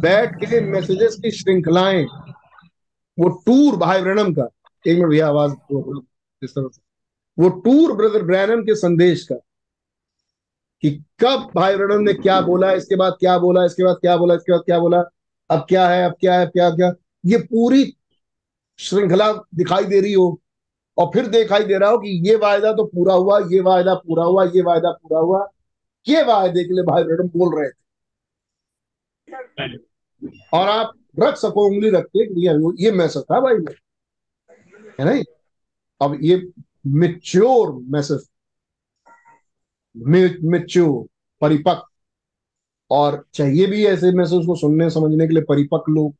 बैठ 0.00 0.34
के 0.44 0.60
मैसेजेस 0.60 1.14
की 1.14 1.30
श्रृंखलाएँ 1.30 2.04
वो 3.18 3.28
टूर 3.46 3.76
भाई 3.76 4.02
ब्रैनम 4.02 4.32
का 4.34 4.48
एक 4.86 4.98
मिनट 4.98 5.10
भैया 5.10 5.28
आवाज़ 5.28 5.52
वो- 5.72 6.02
इस 6.42 6.50
तरह 6.50 6.68
से। 6.68 6.80
वो 7.38 7.48
टूर 7.48 7.92
ब्रदर 7.92 8.22
ब्रैनम 8.22 8.62
के 8.62 8.74
संदेश 8.74 9.24
का 9.24 9.34
कि 10.82 10.90
कब 11.20 11.50
भाई 11.54 11.76
ब्रैनम 11.76 12.02
ने 12.02 12.12
क्या 12.12 12.40
बोला 12.40 12.72
इसके 12.72 12.96
बाद 12.96 13.16
क्या 13.20 13.38
बोला 13.38 13.64
इसके 13.64 13.84
बाद 13.84 13.96
क्या 14.00 14.16
बोला 14.16 14.34
इसके 14.34 14.52
बाद 14.52 14.62
क्या 14.66 14.78
बोला 14.78 15.02
अब 15.50 15.66
क्या 15.68 15.88
है 15.88 16.04
अब 16.04 16.14
क्या 16.20 16.38
है 16.38 16.46
क्या 16.46 16.70
क्या 16.70 16.92
ये 17.26 17.38
पूरी 17.38 17.96
श्रृंखला 18.78 19.32
दिखाई 19.32 19.84
दे 19.84 20.00
रही 20.00 20.12
हो 20.12 20.40
और 20.98 21.10
फिर 21.14 21.26
दिखाई 21.26 21.64
दे 21.64 21.78
रहा 21.78 21.90
हो 21.90 21.98
कि 21.98 22.08
ये 22.28 22.36
वायदा 22.36 22.72
तो 22.72 22.84
पूरा 22.84 23.14
हुआ, 23.14 23.38
ये 23.52 23.60
वायदा 23.60 23.94
पूरा 23.96 24.24
हुआ, 24.24 24.44
ये 24.44 24.62
वायदा 24.62 24.90
पूरा 24.92 25.20
हुआ। 25.20 25.46
ये 26.06 26.22
वायदे 26.22 26.64
के 26.64 26.74
लिए 26.74 26.84
भाई 26.84 27.04
ब्रैनम 27.04 27.28
बोल 27.28 27.58
रहे 27.58 27.68
थे। 27.70 27.84
और 30.52 30.68
आप 30.68 30.92
रख 31.20 31.36
सको, 31.36 31.66
उंगली 31.66 31.90
रख 31.90 32.06
के 32.16 32.84
ये 32.84 32.90
मैसेज 32.90 33.22
था 33.22 33.40
भाई 33.40 33.56
में। 33.56 33.74
है 35.00 35.04
नहीं 35.04 35.24
अब 36.00 36.18
ये 36.22 36.36
मिच्योर 36.86 37.72
मैसेज 37.84 38.28
मिच्योर 40.44 41.06
परिपक्व। 41.40 41.82
और 42.90 43.24
चाहिए 43.34 43.66
भी 43.66 43.84
ऐसे 43.86 44.12
मैसेज 44.12 44.46
को 44.46 44.54
सुनने, 44.56 44.88
समझने 44.90 45.26
के 45.26 45.34
लिए 45.34 45.42
परिपक्व 45.42 45.92
लोग। 45.92 46.14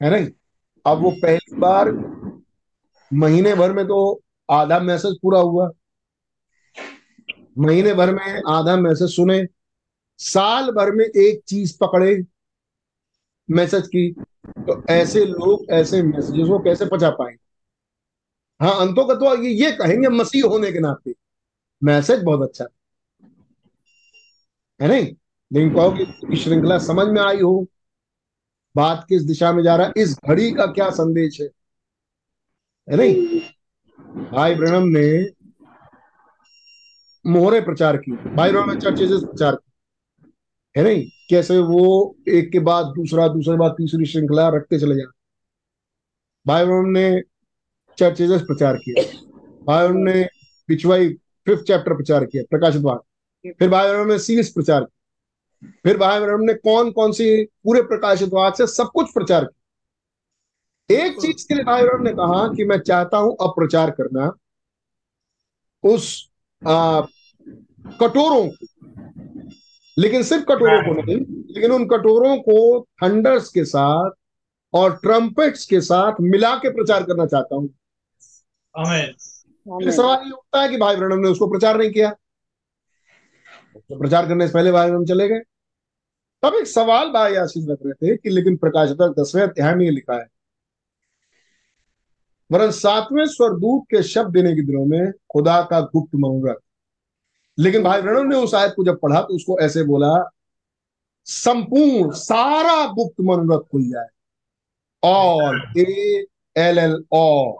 है 0.00 0.10
नहीं 0.10 0.28
अब 0.86 1.02
वो 1.02 1.10
पहली 1.22 1.56
बार 1.56 1.90
महीने 3.10 3.54
भर 3.54 3.72
में 3.72 3.84
तो 3.86 4.22
आधा 4.48 4.78
मैसेज 4.80 5.18
पूरा 5.22 5.40
हुआ। 5.40 5.70
महीने 7.58 7.92
भर 7.94 8.10
में 8.14 8.42
आधा 8.48 8.76
मैसेज 8.76 9.10
सुने, 9.10 9.46
साल 10.20 10.70
भर 10.70 10.90
में 10.92 11.04
एक 11.04 11.42
चीज़ 11.46 11.76
पकड़े, 11.80 12.24
मैसेज 13.48 13.86
की। 13.86 14.10
तो 14.58 14.82
ऐसे 14.90 15.24
लोग, 15.24 15.66
ऐसे 15.70 16.02
मैसेजेस 16.02 16.48
को 16.48 16.58
कैसे 16.58 16.86
पचा 16.86 17.10
पाएँगे 17.10 17.44
हाँ 18.60 18.80
अंतों 18.80 19.04
का 19.06 19.14
तो 19.14 19.42
ये 19.42 19.50
ये 19.54 19.70
कहेंगे 19.72 20.08
मसीह 20.08 20.44
होने 20.46 20.72
के 20.72 20.80
नाते। 20.80 21.12
मैसेज 21.82 22.22
बहुत 22.22 22.48
अच्छा 22.48 22.66
है 24.80 24.88
नहीं? 24.88 25.04
लेकिन 25.50 25.74
कहो 25.74 25.90
कि 25.90 26.36
श्रृंखला 26.36 26.78
समझ 26.78 27.06
में 27.08 27.20
आई 27.22 27.40
हो, 27.40 27.66
बात 28.76 29.04
किस 29.08 29.22
दिशा 29.22 29.52
में 29.52 29.62
जा 29.62 29.76
रहा 29.76 29.86
है, 29.86 29.92
इस 29.96 30.16
घड़ी 30.28 30.50
का 30.52 30.66
क्या 30.66 30.88
संदेश 30.90 31.40
है? 31.40 31.48
है 32.88 32.96
नहीं? 32.96 33.40
भाई 34.32 34.54
ब्रहणम 34.54 34.88
ने 34.88 35.06
मोहरे 37.24 37.60
प्रचार 37.60 37.96
की 37.96 38.12
भाई 38.12 38.50
ब्रहणम 38.50 38.70
ने 38.70 38.80
चर्चेज 38.80 39.10
प्रचार 39.10 39.54
की 39.54 40.32
है 40.76 40.84
नहीं? 40.84 41.04
कैसे 41.30 41.58
वो 41.58 42.16
एक 42.28 42.50
के 42.52 42.58
बाद 42.58 42.86
दूसरा, 42.86 43.28
दूसरे 43.28 43.56
बाद 43.56 43.72
तीसरी 43.72 44.06
श्रृंखला 44.06 44.48
रखते 44.48 44.78
चले 44.78 44.94
जाते। 44.94 45.18
भाई 46.46 46.64
ब्रहणम 46.64 46.88
ने 46.88 47.22
चर्चेज 47.98 48.40
प्रचार 48.46 48.76
किया। 48.76 49.02
भाई 49.64 49.88
ब्रहणम 49.88 50.02
ने 50.04 50.28
पिछवाई 50.68 51.08
फिफ्थ 51.46 51.62
चैप्टर 51.62 51.94
प्रचार 51.94 52.24
किया 52.24 52.42
प्रकाशित 52.50 52.82
वाक 52.82 53.02
फिर 53.58 53.68
भाई 53.68 53.90
ब्रहणम 53.90 54.08
ने 54.08 54.18
सीरीज़ 54.18 54.54
प्रचार 54.54 54.80
किया। 54.80 55.70
फिर 55.84 55.98
भाई 55.98 56.20
ब्रहणम 56.20 56.42
ने 56.42 56.54
कौन 56.54 56.90
कौन 56.90 57.12
सी 57.12 57.44
पूरे 57.44 57.82
प्रकाशित 57.82 58.30
वाक 58.32 58.56
से 58.56 58.66
सब 58.66 58.90
कुछ 58.94 59.12
प्रचार 59.14 59.44
किया। 59.44 59.65
एक 60.90 61.20
चीज़ 61.20 61.48
के 61.48 61.54
लिए 61.54 61.64
ब्रहणम 61.64 62.02
ने 62.02 62.10
कहा 62.12 62.54
कि 62.54 62.64
मैं 62.64 62.78
चाहता 62.78 63.18
हूँ 63.18 63.36
अप्रचार 63.40 63.90
करना 63.90 64.32
उस 65.84 66.30
आ, 66.68 67.00
कटोरों 68.00 68.48
को। 68.48 68.66
लेकिन 69.98 70.22
सिर्फ़ 70.22 70.44
कटोरों 70.44 70.82
को 70.82 71.02
नहीं 71.02 71.16
लेकिन 71.54 71.72
उन 71.72 71.86
कटोरों 71.86 72.36
को 72.36 72.86
थंडर्स 73.02 73.48
के 73.48 73.64
साथ 73.64 74.10
और 74.74 74.96
ट्रम्पेट्स 74.96 75.66
के 75.66 75.80
साथ 75.80 76.12
मिला 76.20 76.54
के 76.56 76.70
प्रचार 76.70 77.02
करना 77.02 77.26
चाहता 77.26 77.56
हूँ। 77.56 77.68
सवाल 79.90 80.24
ये 80.26 80.30
उठता 80.30 80.62
है 80.62 80.68
कि 80.68 80.76
भाई 80.76 80.96
ब्रणम 80.96 81.18
ने 81.18 81.28
उसको 81.28 81.46
प्रचार 81.46 81.78
नहीं 81.78 81.90
किया? 81.90 82.10
तो 83.76 83.98
प्रचार 83.98 84.28
करने 84.28 84.48
से 84.48 84.54
पहले 84.54 84.72
भाई 84.72 84.90
ब्रणम 84.90 85.04
चले 85.04 85.28
गए। 85.28 85.40
तब 86.42 86.54
एक 86.54 86.66
सवाल 86.66 87.10
भाई 87.10 87.34
आशीष 87.34 87.64
रख 87.70 87.78
रहे 87.86 87.92
थे 87.92 88.16
कि 88.16 88.30
लेकिन 88.30 88.56
प्रकाशित 88.56 88.96
दसवें 89.18 89.42
अध्याय 89.42 89.74
में 89.74 89.84
ये 89.84 89.90
लिखा 89.90 90.14
है 90.14 90.35
वरन 92.50 92.70
सातवें 92.72 93.24
स्वरदूत 93.26 93.84
के 93.90 94.02
शब्द 94.04 94.32
देने 94.32 94.54
के 94.54 94.62
दिनों 94.62 94.84
में 94.86 95.12
खुदा 95.32 95.60
का 95.70 95.80
गुप्त 95.92 96.14
मुहूर्त 96.14 96.58
लेकिन 97.58 97.82
भाई 97.82 98.02
ब्रणम 98.02 98.28
ने 98.28 98.36
उस 98.36 98.54
आयत 98.54 98.72
को 98.76 98.84
जब 98.84 98.98
पढ़ा 99.00 99.20
तो 99.20 99.34
उसको 99.34 99.58
ऐसे 99.60 99.82
बोला 99.84 100.12
संपूर्ण 101.26 102.10
सारा 102.14 102.84
गुप्त 102.92 103.20
मनोरथ 103.20 103.64
खुल 103.70 103.88
जाए 103.90 104.08
all 105.02 105.60
A 105.78 106.26
L 106.56 106.78
L 106.78 107.02
all 107.14 107.54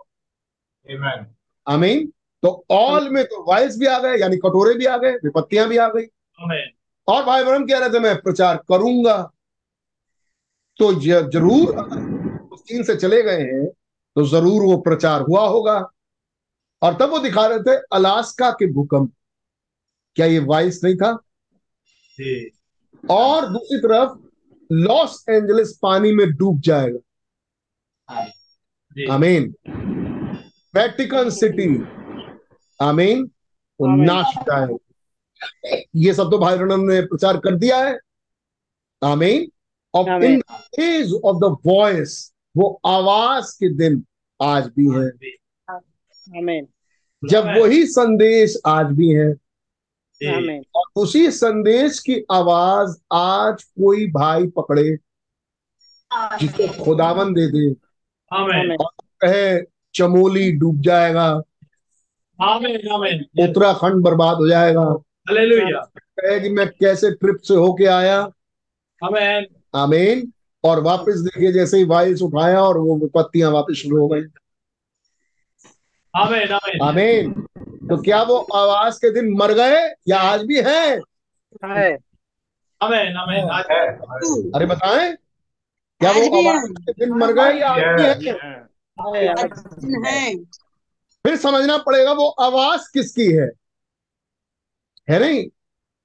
आमीन। 1.66 2.06
तो 2.42 2.64
ऑल 2.70 3.08
में 3.10 3.24
तो 3.24 3.44
वाइस 3.48 3.78
भी 3.78 3.86
आ 3.86 3.98
गए 3.98 4.18
यानी 4.18 4.36
कटोरे 4.36 4.74
भी 4.74 4.84
आ 4.86 4.96
गए 4.96 5.12
विपत्तियाँ 5.24 5.68
भी 5.68 5.76
आ 5.76 5.88
गई। 5.88 6.04
और 7.08 7.24
भाई 7.24 7.44
ब्रह्म 7.44 7.66
कह 7.66 7.78
रहे 7.78 7.88
थे 7.90 7.98
मैं 8.00 8.14
प्रचार 8.22 8.56
करूँगा। 8.68 9.16
तो 10.78 10.92
ज़रूर 10.94 11.88
चीन 12.58 12.82
से 12.82 12.96
चले 12.96 13.22
गए 13.22 13.42
हैं 13.42 13.66
तो 14.16 14.24
ज़रूर 14.26 14.62
वो 14.62 14.76
प्रचार 14.76 15.22
हुआ 15.22 15.46
होगा। 15.48 15.78
और 16.82 16.94
तब 16.94 17.10
वो 17.10 17.18
दिखा 17.18 17.46
रहे 17.46 17.58
थे 17.58 17.76
अलास्का 17.92 18.50
के 18.50 18.66
भूकंप। 18.72 19.12
क्या 20.16 20.26
ये 20.26 20.38
वाइस 20.38 20.80
नहीं 20.84 20.94
था? 20.96 21.10
और 23.04 23.46
दूसरी 23.46 23.78
तरफ़ 23.78 24.18
लॉस 24.70 25.24
एंजलिस 25.30 25.76
पानी 25.82 26.12
में 26.12 26.26
डूब 26.32 26.60
जाएगा। 26.60 26.98
आमीन। 29.12 29.54
Vatican 30.74 31.30
city. 31.30 31.68
आमीन। 32.80 33.30
नाश 33.80 34.34
जाएगा। 34.38 35.76
ये 35.96 36.14
सब 36.14 36.30
तो 36.30 36.38
भाई 36.38 36.56
रणन 36.56 36.86
ने 36.88 37.00
प्रचार 37.02 37.36
कर 37.36 37.56
दिया 37.56 37.78
है। 37.78 37.98
आमीन। 39.02 39.50
In 40.24 40.42
age 40.78 41.12
of 41.24 41.36
the 41.36 41.56
voice 41.66 42.32
वो 42.56 42.80
आवाज़ 42.86 43.54
के 43.54 43.74
दिन 43.74 44.06
आज 44.42 44.66
भी 44.66 44.86
है। 44.98 45.10
जब 47.28 47.44
वही 47.60 47.86
संदेश 47.86 48.56
आज 48.66 48.86
भी 48.86 49.08
है। 49.08 49.34
और 50.74 50.82
उसी 50.96 51.30
संदेश 51.30 51.98
की 51.98 52.24
आवाज़ 52.32 52.98
आज 53.12 53.64
कोई 53.64 54.10
भाई 54.10 54.46
पकड़े 54.46 54.96
जिसको 56.38 56.84
खुदावन 56.84 57.34
दे 57.34 57.46
दे। 57.46 57.74
आमीन। 58.36 58.76
कहे 59.20 59.62
चमोली 59.94 60.52
डूब 60.52 60.80
जाएगा। 60.80 61.42
उत्तराखंड 63.48 64.02
बर्बाद 64.04 64.36
हो 64.36 64.48
जाएगा। 64.48 64.84
कहे 65.96 66.40
कि 66.40 66.48
मैं 66.48 66.68
कैसे 66.68 67.10
ट्रिप 67.10 67.36
से 67.42 67.54
होके 67.54 67.84
आया। 67.84 68.30
आमीन। 69.74 70.32
और 70.66 70.80
वापस 70.82 71.14
देखिए 71.14 71.52
जैसे 71.52 71.76
ही 71.76 71.84
वाइस 71.84 72.22
उठाया 72.22 72.60
और 72.60 72.78
वो 72.78 72.96
विपत्तियाँ 72.96 73.50
वापस 73.50 73.74
शुरू 73.74 73.96
हो 73.96 74.08
गई। 74.08 74.20
आमीन 76.82 77.32
तो 77.88 78.02
क्या 78.02 78.22
वो 78.22 78.36
आवाज़ 78.36 78.96
के 78.96 79.10
दिन 79.10 79.36
मर 79.38 79.52
गए 79.52 79.94
या 80.08 80.18
आज 80.18 80.42
भी 80.42 80.56
है? 80.56 81.00
है। 81.64 81.96
अरे 84.50 84.66
बताएँ 84.66 85.14
क्या 86.00 86.12
वो 86.12 86.20
है। 86.20 86.48
आवाज़ 86.48 86.72
के 86.72 86.92
दिन 86.92 87.14
मर 87.14 87.32
गए 87.32 87.60
या 87.60 87.70
आज 87.70 88.18
भी 88.20 88.28
है? 88.28 88.68
है। 90.06 90.44
फिर 91.24 91.36
समझना 91.36 91.78
पड़ेगा 91.78 92.12
वो 92.12 92.28
आवाज़ 92.28 92.80
किसकी 92.94 93.32
है? 93.32 93.50
है 95.10 95.18
नहीं? 95.18 95.48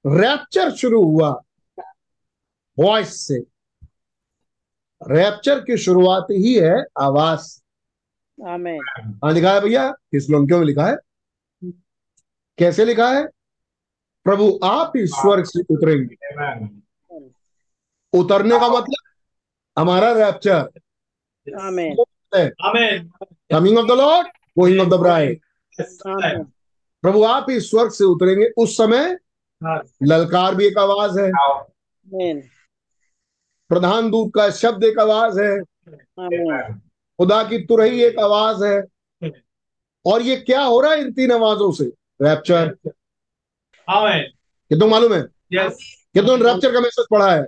रैप्चर 0.06 0.70
शुरू 0.70 1.04
हुआ। 1.04 1.42
वॉइस 2.78 3.26
से। 3.28 3.51
रैप्चर 5.10 5.60
की 5.60 5.76
शुरुआत 5.76 6.26
ही 6.30 6.54
है 6.54 6.84
आवास। 7.00 7.62
हाँ 8.40 9.32
लिखा 9.32 9.52
है 9.52 9.60
भैया? 9.60 9.90
किस 9.90 10.30
लोन 10.30 10.46
में 10.50 10.64
लिखा 10.64 10.86
है? 10.86 10.96
कैसे 12.58 12.84
लिखा 12.84 13.08
है? 13.10 13.26
प्रभु 14.24 14.58
आप 14.64 14.92
ही 14.96 15.06
स्वर्ग 15.06 15.44
से 15.44 15.60
उतरेंगे। 15.70 16.14
उतरने 18.12 18.58
का 18.60 18.68
मतलब 18.68 19.10
हमारा 19.78 20.12
rapture 20.12 20.68
amen 21.60 21.96
amen 22.64 23.10
coming 23.52 23.78
of 23.78 23.86
the 23.86 23.90
lord 23.90 24.26
going 24.58 24.80
of 24.80 24.88
the 24.88 24.94
bride 24.94 25.40
प्रभु 27.02 27.22
आप 27.24 27.46
ही 27.50 27.60
स्वर्ग 27.60 27.90
से 27.90 28.04
उतरेंगे। 28.04 28.48
उस 28.56 28.76
समय 28.76 29.18
ललकार 30.02 30.54
भी 30.54 30.66
एक 30.66 30.78
आवाज़ 30.78 31.20
है। 31.20 31.30
आमेन 31.40 32.42
प्रधान 33.72 34.10
दूत 34.10 34.32
का 34.34 34.50
शब्द 34.50 34.84
एक 34.84 34.98
आवाज़ 34.98 35.40
है। 35.40 35.60
खुदा 37.18 37.42
की 37.44 37.58
तुरही 37.58 38.02
एक 38.04 38.18
आवाज़ 38.18 38.64
है। 38.64 39.32
और 40.06 40.22
ये 40.22 40.36
क्या 40.36 40.62
हो 40.62 40.80
रहा 40.80 40.92
है 40.92 41.00
इन 41.00 41.12
तीन 41.12 41.32
आवाजों 41.32 41.70
से? 41.72 41.84
रैप्चर 42.22 42.76
आमेन 43.88 44.22
कितनों 44.68 44.88
मालूम 44.88 45.14
है? 45.14 45.20
यस 45.52 45.78
कितनों 46.14 46.38
रैप्चर 46.40 46.72
का 46.72 46.80
मैसेज 46.80 47.06
पढ़ा 47.10 47.32
है? 47.34 47.42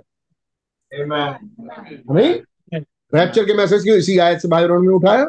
नहीं 0.91 2.33
रैप्चर 3.13 3.45
के 3.45 3.53
मैसेज 3.53 3.83
की 3.83 3.93
इसी 3.93 4.17
आयत 4.17 4.39
से 4.39 4.47
भाई 4.47 4.67
ने 4.67 4.93
उठाया। 4.93 5.25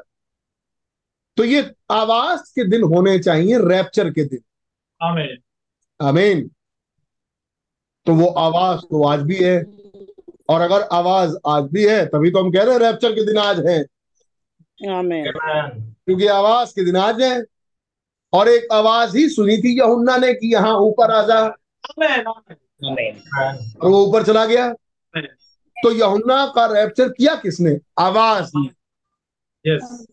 तो 1.37 1.45
ये 1.45 1.71
आवाज़ 1.91 2.41
के 2.41 2.65
दिन 2.65 2.83
होने 2.83 3.19
चाहिए 3.19 3.59
रैप्चर 3.59 4.11
के 4.11 4.25
दिन। 4.25 4.43
आमेन 5.03 5.37
आमीन 6.01 6.51
तो 8.07 8.15
वो 8.15 8.27
आवाज़ 8.29 8.81
तो 8.81 9.07
आज 9.09 9.23
भी 9.23 9.37
है। 9.37 9.76
और 10.49 10.61
अगर 10.61 10.81
आवाज़ 10.83 11.37
आज 11.47 11.63
भी 11.73 11.87
है 11.87 12.07
तभी 12.07 12.31
तो 12.31 12.45
हम 12.45 12.53
कह 12.53 12.63
रहे 12.63 12.73
हैं 12.73 12.81
रैप्चर 12.81 13.13
के 13.13 13.27
दिन 13.27 13.39
आज 13.39 13.67
है। 13.67 13.85
क्योंकि 16.07 16.27
आवाज़ 16.27 16.71
के 16.71 16.85
दिन 16.85 16.97
आज 16.97 17.23
है। 17.23 17.45
और 18.33 18.49
एक 18.49 18.69
आवाज़ 18.73 19.17
ही 19.17 19.29
सुनी 19.29 19.59
थी 19.59 19.79
यहुन्ना 19.79 20.17
ने 20.17 20.35
कि 20.35 20.53
यहाँ 20.55 20.77
ऊपर 20.77 21.11
आ 21.11 21.23
जा 21.27 21.57
और 23.83 23.91
वो 23.91 24.07
ऊपर 24.07 24.23
चला 24.23 24.47
गया। 24.47 24.73
तो 25.83 25.93
यहुन्ना 25.93 26.47
का 26.47 26.67
रैप्चर 26.67 27.09
किया 27.09 27.35
किसने? 27.35 27.79
आवाज़ 27.99 28.51
ने। 28.57 28.69
यस 29.73 30.07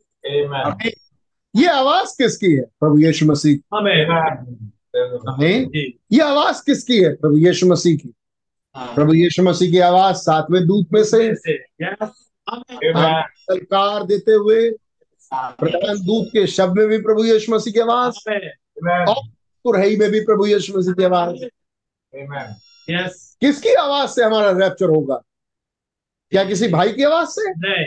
ये 1.55 1.67
आवाज़ 1.67 2.07
किसकी 2.07 2.53
है? 2.53 2.61
प्रभु 2.61 2.99
यीशु 2.99 3.25
मसीह 3.25 3.55
जी 5.65 5.99
ये 6.11 6.19
आवाज़ 6.19 6.61
किसकी 6.65 7.03
है? 7.03 7.15
प्रभु 7.15 7.37
यीशु 7.37 7.67
मसीह 7.67 7.97
की। 7.97 8.13
प्रभु 8.77 9.13
यीशु 9.13 9.43
मसीह 9.43 9.71
की 9.71 9.79
आवाज़ 9.79 10.15
सातवें 10.15 10.65
दूत 10.67 10.87
में 10.93 11.03
से 11.03 11.35
सरकार 13.39 14.03
देते 14.03 14.31
हुए 14.31 14.71
प्रधान 15.33 16.05
दूत 16.05 16.27
के 16.27 16.47
शब्द 16.47 16.77
में 16.77 16.87
भी 16.87 16.97
प्रभु 16.97 17.25
यीशु 17.25 17.55
मसीह 17.55 17.73
की 17.73 17.79
आवाज़। 17.79 18.13
और 19.09 19.15
तुरही 19.65 19.97
में 19.97 20.11
भी 20.11 20.19
प्रभु 20.19 20.45
यीशु 20.45 20.77
मसीह 20.77 20.93
की 20.93 21.03
आवाज़। 21.03 21.35
यस 22.89 23.37
किसकी 23.41 23.73
आवाज़ 23.73 24.09
से 24.09 24.23
हमारा 24.23 24.51
रैप्चर 24.51 24.85
होगा? 24.85 25.21
क्या 26.31 26.43
किसी 26.43 26.67
भाई 26.67 26.93
की 26.93 27.03
आवाज़ 27.03 27.27
से? 27.27 27.49
नहीं। 27.49 27.85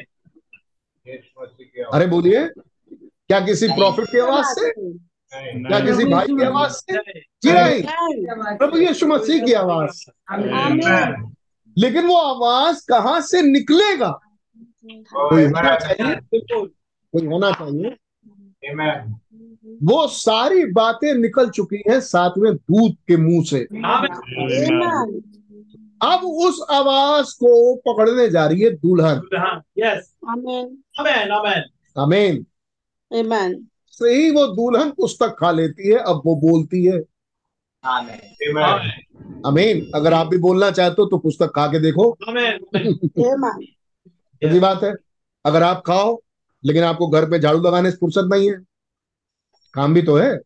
अरे 1.93 2.07
बोलिए 2.07 2.49
क्या 2.93 3.41
किसी 3.41 3.69
प्रॉफिट 3.69 4.05
की 4.05 4.19
आवाज़ 4.19 4.47
से? 4.47 4.93
क्या 5.35 5.81
किसी 5.81 6.05
भाई 6.05 6.27
की 6.27 6.45
आवाज़ 6.45 6.73
से 6.73 7.21
जी 7.21 7.53
नहीं। 7.53 7.83
प्रभु 8.57 8.79
यीशु 8.79 9.07
मसीह 9.07 9.45
की 9.45 9.53
आवाज़। 9.53 10.11
लेकिन 11.79 12.07
वो 12.07 12.17
आवाज़ 12.17 12.87
कहाँ 12.89 13.21
से 13.21 13.43
निकलेगा? 13.43 14.21
कोई 15.17 15.45
होना 15.45 15.77
चाहिए? 15.77 16.17
कोई 17.13 17.27
होना 17.27 17.51
चाहिए? 17.51 17.97
वो 19.83 20.07
सारी 20.07 20.65
बातें 20.65 21.15
निकल 21.15 21.51
चुकी 21.51 21.83
हैं 21.91 22.01
सातवें 22.01 22.55
दूत 22.57 22.97
के 23.09 23.17
मुँह 23.17 23.45
से। 23.45 23.59
अब 26.03 26.21
उस 26.25 26.67
आवाज़ 26.71 27.35
को 27.35 27.77
पकड़ने 27.77 28.29
जा 28.29 28.47
रही 28.47 28.61
है 28.61 28.71
दुल्हन। 28.71 29.23
यस 29.79 30.15
आमेन। 30.29 30.79
आमेन 31.01 31.31
आमेन। 31.31 31.63
अमीन 32.03 32.47
आमेन 33.19 33.69
से 33.99 34.15
ही 34.15 34.31
वो 34.31 34.47
दुल्हन 34.47 34.91
पुस्तक 34.91 35.37
खा 35.39 35.51
लेती 35.51 35.89
है 35.89 35.99
अब 35.99 36.23
वो 36.27 36.37
बोलती 36.37 36.85
है। 36.85 36.99
अमीन 39.47 39.93
अगर 39.95 40.13
आप 40.13 40.27
भी 40.27 40.39
बोलना 40.39 40.71
चाहते 40.71 41.03
हो 41.03 41.09
तो 41.09 41.19
पुस्तक 41.19 41.47
खा 41.47 41.67
के 41.67 41.81
देखो। 41.81 42.11
आमेन 42.29 42.59
आमेन 44.45 44.61
बात 44.61 44.83
है। 44.83 44.95
अगर 45.45 45.63
आप 45.63 45.83
खाओ 45.87 46.21
लेकिन 46.65 46.85
आपको 46.85 47.09
घर 47.09 47.31
पे 47.31 47.39
झाड़ू 47.39 47.61
लगाने 47.61 47.91
से 47.91 47.97
फुर्सत 47.97 48.29
नहीं 48.33 48.51
है। 48.51 48.57
काम 49.75 49.95
भी 49.95 50.03
तो 50.03 50.17
है। 50.17 50.39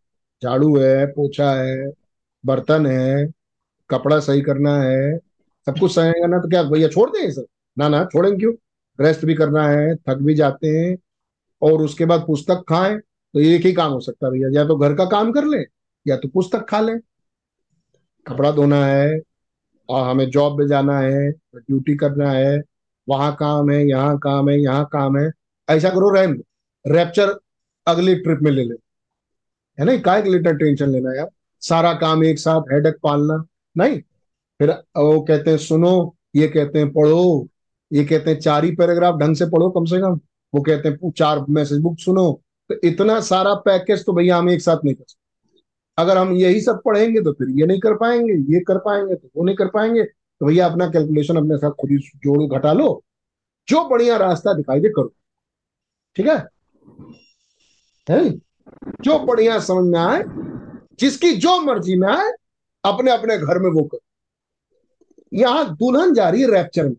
झाड़ू 0.43 0.79
है 0.79 1.07
पोछा 1.07 1.53
है 1.53 1.91
बर्तन 2.47 2.87
है 2.87 3.29
कपड़ा 3.91 4.21
सही 4.21 4.41
करना 4.41 4.77
है 4.83 5.19
सब 5.67 5.79
कुछ 5.79 5.95
सही 5.95 6.13
करना 6.13 6.39
तो 6.39 6.49
क्या 6.49 6.63
भैया 6.63 6.89
छोड़ 6.89 7.11
दें 7.11 7.31
सर 7.31 7.45
ना 7.79 7.89
ना 7.89 8.05
छोड़ेंगे 8.05 8.39
क्यों? 8.39 8.53
रेस्ट 9.01 9.25
भी 9.25 9.35
करना 9.35 9.69
है 9.69 9.97
थक 9.97 10.15
भी 10.15 10.35
जाते 10.35 10.69
हैं 10.69 10.97
और 11.63 11.83
उसके 11.83 12.05
बाद 12.05 12.21
पुस्तक 12.27 12.65
खाएँ। 12.69 13.01
तो 13.35 13.41
एक 13.41 13.67
ही 13.67 13.73
काम 13.73 13.93
हो 13.93 14.01
सकता 14.01 14.27
है 14.27 14.33
भैया, 14.33 14.49
या 14.53 14.65
तो 14.69 14.77
घर 14.77 14.95
का 14.95 15.05
काम 15.05 15.33
कर 15.33 15.45
ले, 15.45 15.59
या 16.07 16.17
तो 16.17 16.29
पुस्तक 16.29 16.67
खा 16.69 16.81
ले। 16.81 16.93
कपड़ा 18.27 18.51
धोना 18.51 18.85
है, 18.87 19.21
और 19.89 20.09
हमें 20.09 20.31
जॉब 20.31 20.59
में 20.59 20.67
जाना 20.67 20.99
है 20.99 21.31
ड्यूटी 21.57 21.95
करना 21.97 22.31
है, 22.31 22.63
वहाँ 23.09 23.35
काम 23.35 23.71
है, 23.71 23.89
यहाँ 23.89 24.19
काम 24.19 24.49
है, 24.51 24.59
यहाँ 24.61 24.89
काम 24.93 25.19
है, 25.19 25.31
ऐसा 25.69 25.91
करो 25.91 26.11
रैम 26.11 26.43
रैप्चर 26.87 27.39
अगली 27.87 28.15
ट्रिप 28.15 28.39
में 28.43 28.51
ले 28.51 28.65
ले। 28.65 28.75
है 29.79 29.85
ना, 29.85 29.97
का 29.97 30.19
लिए 30.19 30.53
टेंशन 30.53 30.91
लेना 30.91 31.15
यार। 31.17 31.29
सारा 31.63 31.93
काम 31.93 32.25
एक 32.25 32.39
साथ 32.39 32.61
हेडक 32.73 32.99
पालना, 33.03 33.45
नहीं। 33.77 34.01
फिर 34.61 34.71
वो 34.71 35.21
कहते 35.21 35.51
हैं, 35.51 35.59
सुनो, 35.59 36.17
ये 36.37 36.49
कहते 36.49 36.79
हैं, 36.79 36.93
पढ़ो। 36.93 37.49
ये 37.93 38.05
कहते 38.05 38.31
हैं, 38.31 38.41
चार 38.41 38.65
ही 38.65 38.71
पैराग्राफ 38.71 39.19
ढंग 39.21 39.37
से 39.37 39.47
पढ़ो 39.47 39.71
कम 39.71 39.85
से 39.85 40.01
कम। 40.01 40.21
वो 40.55 40.61
कहते 40.63 40.89
हैं, 40.89 41.11
चार 41.11 41.45
मैसेज 41.51 41.79
बुक 41.79 41.99
सुनो। 41.99 42.41
तो 42.71 42.75
इतना 42.85 43.21
सारा 43.21 43.55
पैकेज 43.65 44.05
तो 44.07 44.13
भैया 44.13 44.37
हम 44.37 44.51
एक 44.51 44.61
साथ 44.63 44.85
नहीं 44.85 44.95
कर 44.95 45.05
सकते। 45.09 45.61
अगर 45.99 46.19
हम 46.19 46.33
यही 46.33 46.61
सब 46.61 46.81
पढ़ेंगे 46.85 47.21
तो 47.21 47.33
फिर 47.33 47.49
ये 47.51 47.67
नहीं 47.67 47.81
कर 47.81 47.95
पाएँगे 47.95 48.33
ये 48.55 48.61
कर 48.61 48.79
पाएँगे 48.79 49.15
तो 49.15 49.29
वो 49.37 49.45
नहीं 49.45 49.57
कर 49.57 49.69
पाएँगे। 49.69 50.05
तो 50.05 50.47
भैया 50.47 50.67
अपना 50.67 50.87
कैलकुलेशन 50.87 51.37
अपने 51.37 51.57
साथ 51.57 51.71
खुद 51.71 51.91
ही 51.91 51.97
जोड़ 52.17 52.59
घटा 52.59 52.73
लो। 52.73 53.03
जो 53.69 53.85
बढ़िया 53.89 54.17
रास्ता 54.17 54.53
दिखाई 54.53 54.81
दे 54.81 54.89
करो। 54.89 55.13
ठीक 56.17 56.27
है? 56.27 56.37
है? 58.07 58.31
जो 59.01 59.19
बढ़िया 59.19 59.59
समझ 59.61 59.85
में 59.87 59.99
आए 60.01 60.23
जिसकी 61.01 61.33
जो 61.37 61.59
मर्ज़ी 61.61 61.97
में 61.97 62.09
आए 62.09 62.31
अपने 62.85 63.11
अपने 63.11 63.39
घर 63.39 63.59
में 63.59 63.71
वो 63.71 63.83
करो। 63.85 64.01
यहाँ 65.33 65.75
दुल्हन 65.77 66.15
जा 66.15 66.29
रही 66.29 66.43
है 66.43 66.51
रैप्चर 66.51 66.89
में। 66.89 66.97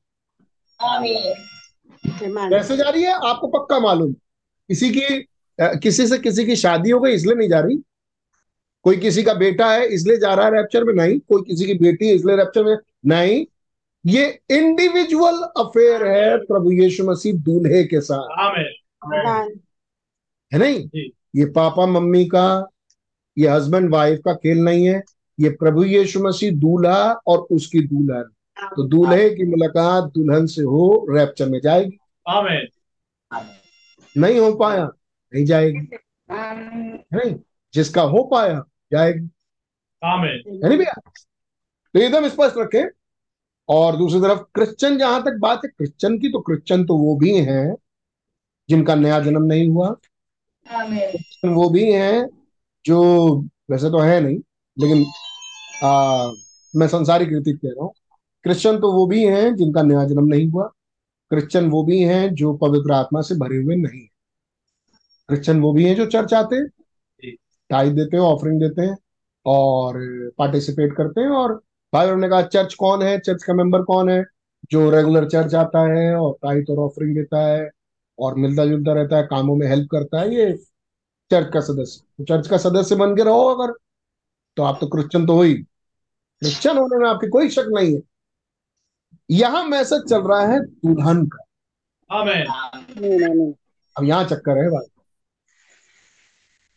आमेन 0.80 2.50
कैसे 2.50 2.78
जा 2.78 2.90
रही 2.90 3.04
है? 3.04 3.14
आपको 3.14 3.48
पक्का 3.50 3.80
मालूम। 3.80 4.14
किसी 4.14 4.90
की 4.90 5.28
किसी 5.62 6.08
से 6.08 6.18
किसी 6.18 6.46
की 6.46 6.56
शादी 6.56 6.90
हो 6.90 7.00
गई 7.00 7.14
इसलिए 7.14 7.36
नहीं 7.36 7.50
जा 7.50 7.60
रही? 7.60 7.78
कोई 8.86 8.98
किसी 8.98 9.24
का 9.24 9.34
बेटा 9.34 9.72
है 9.72 9.86
इसलिए 9.86 10.18
जा 10.18 10.34
रहा 10.34 10.46
है 10.46 10.52
रैप्चर 10.52 10.84
में? 10.84 10.94
नहीं। 10.94 11.20
कोई 11.20 11.42
किसी 11.42 11.66
की 11.66 11.74
बेटी 11.74 12.08
है 12.08 12.16
इसलिए 12.16 12.36
रैप्चर 12.36 12.64
में? 12.64 12.78
नहीं। 13.06 13.46
ये 14.06 14.26
इंडिविजुअल 14.52 15.38
अफेयर 15.58 16.06
है 16.08 16.38
प्रभु 16.38 16.72
यीशु 16.72 17.04
मसीह 17.04 17.34
दूल्हे 17.34 17.84
के 17.84 18.02
साथ। 18.02 18.40
आमेन 18.40 18.74
आमेन 19.04 19.60
है 20.54 20.60
नहीं? 20.60 20.80
जी। 20.88 21.12
ये 21.36 21.46
पापा 21.46 21.86
मम्मी 21.86 22.26
का 22.26 22.68
ये 23.38 23.48
हस्बैंड 23.48 23.90
वाइफ 23.90 24.20
का 24.26 24.34
खेल 24.34 24.58
नहीं 24.58 24.86
है। 24.86 25.02
ये 25.40 25.50
प्रभु 25.50 25.84
यीशु 25.84 26.20
मसीह 26.20 26.52
दूल्हा 26.52 27.12
और 27.28 27.38
उसकी 27.52 27.80
दुल्हन 27.80 28.24
तो 28.76 28.84
दूल्हे 28.84 29.30
की 29.30 29.44
मुलाकात 29.44 30.04
दुल्हन 30.04 30.46
से 30.46 30.62
हो 30.62 31.06
रैप्चर 31.10 31.50
में 31.50 31.60
जाएगी। 31.64 31.98
आमेन 32.28 32.68
नहीं 34.16 34.40
हो 34.40 34.52
पाया। 34.54 34.90
नहीं 35.34 35.46
जाएगी। 35.46 35.88
है 36.30 37.18
नहीं 37.18 37.36
जिसका 37.74 38.02
हो 38.02 38.24
पाया 38.24 38.64
जाएगी। 38.92 39.30
है 40.02 40.70
नहीं 40.70 40.78
भैया? 40.78 40.94
तो 41.96 42.00
एकदम 42.00 42.28
स्पष्ट 42.30 42.58
रखें। 42.58 42.86
और 43.70 43.96
दूसरी 43.96 44.20
तरफ़ 44.22 44.40
क्रिश्चियन 44.56 44.98
जहाँ 44.98 45.22
तक 45.24 45.38
बात 45.40 45.62
है 45.66 45.70
क्रिश्चियन 45.70 46.18
की 46.20 46.30
तो 46.30 46.40
क्रिश्चियन 46.40 46.86
तो 46.86 46.98
वो 46.98 47.16
भी 47.16 47.34
हैं 47.36 47.76
जिनका 48.70 48.96
नया 48.96 49.20
जन्म 49.20 49.44
नहीं 49.44 49.70
हुआ। 49.70 49.90
वो 51.46 51.70
भी 51.70 51.92
हैं 51.92 52.28
जो 52.86 53.02
वैसे 53.72 53.90
तो 53.90 54.00
है 54.00 54.20
नहीं 54.22 54.38
लेकिन 54.78 55.06
आ, 55.84 56.32
मैं 56.74 56.88
संसारिक 56.88 57.30
रीति 57.30 57.54
कह 57.54 57.70
रहा 57.70 57.84
हूँ। 57.84 57.94
क्रिश्चियन 58.44 58.80
तो 58.80 58.92
वो 58.92 59.06
भी 59.08 59.24
हैं 59.26 59.56
जिनका 59.56 59.82
नया 59.84 60.04
जन्म 60.06 60.26
नहीं 60.26 60.50
हुआ। 60.50 60.66
क्रिश्चियन 61.32 61.70
वो 61.70 61.84
भी 61.84 62.00
हैं 62.02 62.34
जो 62.36 62.54
पवित्र 62.54 62.92
आत्मा 62.94 63.22
से 63.22 63.36
भरे 63.36 63.58
हुए 63.58 63.76
नहीं 63.76 64.02
क्रिश्चियन 65.32 65.60
वो 65.62 65.72
भी 65.74 65.86
हैं 65.86 65.96
जो 65.96 66.06
चर्च 66.08 66.34
आते 66.34 66.56
हैं। 66.56 66.68
टाइप 67.70 67.94
देते 67.94 68.18
हैं 68.18 68.24
ऑफरिंग 68.24 68.60
देते 68.60 68.82
हैं 68.82 68.96
और 69.46 70.00
पार्टिसिपेट 70.38 70.94
करते 70.96 71.22
हैं 71.22 71.30
और 71.32 71.54
भाई 71.94 72.06
उन्होंने 72.06 72.30
कहा 72.30 72.42
चर्च 72.44 72.74
कौन 72.74 73.02
है? 73.02 73.18
चर्च 73.20 73.44
का 73.44 73.54
मेंबर 73.54 73.82
कौन 73.84 74.10
है? 74.10 74.24
जो 74.72 74.90
रेगुलर 74.90 75.28
चर्च 75.30 75.56
आता 75.56 75.80
है 75.94 76.14
और 76.16 76.34
टाइट 76.44 76.70
और 76.70 76.80
ऑफरिंग 76.80 77.16
देता 77.16 77.46
है 77.48 77.70
और 78.20 78.36
मिलता 78.36 78.66
जुलता 78.66 78.94
रहता 78.94 79.18
है 79.18 79.24
कामों 79.24 79.56
में 79.56 79.68
हेल्प 79.68 79.88
करता 79.92 80.20
है 80.22 80.36
ये 80.36 80.52
चर्च 81.32 81.50
का 81.54 81.60
सदस्य। 81.62 82.02
तो 82.18 82.24
चर्च 82.26 82.48
का 82.48 82.58
सदस्य 82.60 82.96
बन 82.96 83.16
के 83.16 83.24
रहो 83.24 83.48
अगर 83.50 83.74
तो 84.58 84.64
आप 84.64 84.78
तो 84.82 84.88
क्रिश्चियन 84.88 85.26
तो 85.26 85.36
हो 85.36 85.42
ही। 85.42 85.54
क्रिश्चियन 85.54 86.78
होने 86.78 86.98
में 86.98 87.10
आपकी 87.10 87.28
कोई 87.30 87.50
शक 87.50 87.70
नहीं 87.70 87.94
है। 87.96 88.02
यहाँ 89.30 89.64
मैसेज 89.66 90.10
चल 90.10 90.22
रहा 90.24 90.42
है 90.48 90.60
दुल्हन 90.60 91.26
का। 91.28 91.44
अब 93.96 94.04
यहाँ 94.04 94.24
चक्कर 94.26 94.58
है 94.58 94.70
भाई। 94.70 94.91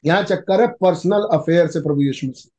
यहाँ 0.06 0.22
चक्कर 0.22 0.60
है 0.60 0.66
पर्सनल 0.66 1.22
अफेयर 1.32 1.66
से 1.66 1.80
प्रभु 1.80 2.00
यीशु 2.00 2.26
मसीह। 2.26 2.50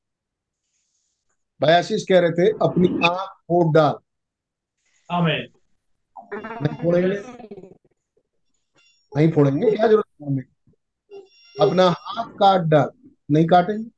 आशीष 1.78 2.04
कह 2.04 2.20
रहे 2.20 2.32
थे 2.32 2.50
अपनी 2.50 2.88
आँख 2.88 3.30
फोड़ 3.30 3.74
डाल। 3.76 3.96
आमेन। 5.12 5.48
फोड़ेंगे? 6.84 7.24
नहीं 9.18 9.32
फोड़ेंगे? 9.32 9.72
क्या 9.72 9.88
ज़रूरत 9.88 10.06
है 10.22 10.28
हमें? 10.28 10.44
अपना 11.62 11.96
हाथ 12.00 12.26
काट 12.30 12.62
डाल। 12.62 12.90
नहीं 13.32 13.48
काटेंगे? 13.48 13.90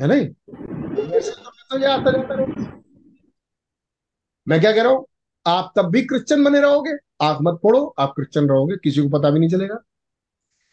है 0.00 0.06
नहीं? 0.06 0.26
तो 0.26 1.78
जाता 1.78 2.10
रहूँगा। 2.10 2.80
मैं 4.48 4.60
क्या 4.60 4.72
कह 4.72 4.82
रहा 4.82 4.92
हूँ? 4.92 5.06
आप 5.46 5.72
तब 5.76 5.90
भी 5.90 6.02
क्रिश्चियन 6.02 6.44
बने 6.44 6.60
रहोगे। 6.60 6.92
आँख 7.22 7.38
मत 7.42 7.58
फोड़ो 7.62 7.94
आप 7.98 8.12
क्रिश्चियन 8.16 8.48
रहोगे 8.48 8.76
किसी 8.76 9.02
को 9.02 9.18
पता 9.18 9.30
भी 9.30 9.38
नहीं 9.40 9.50
चलेगा। 9.50 9.78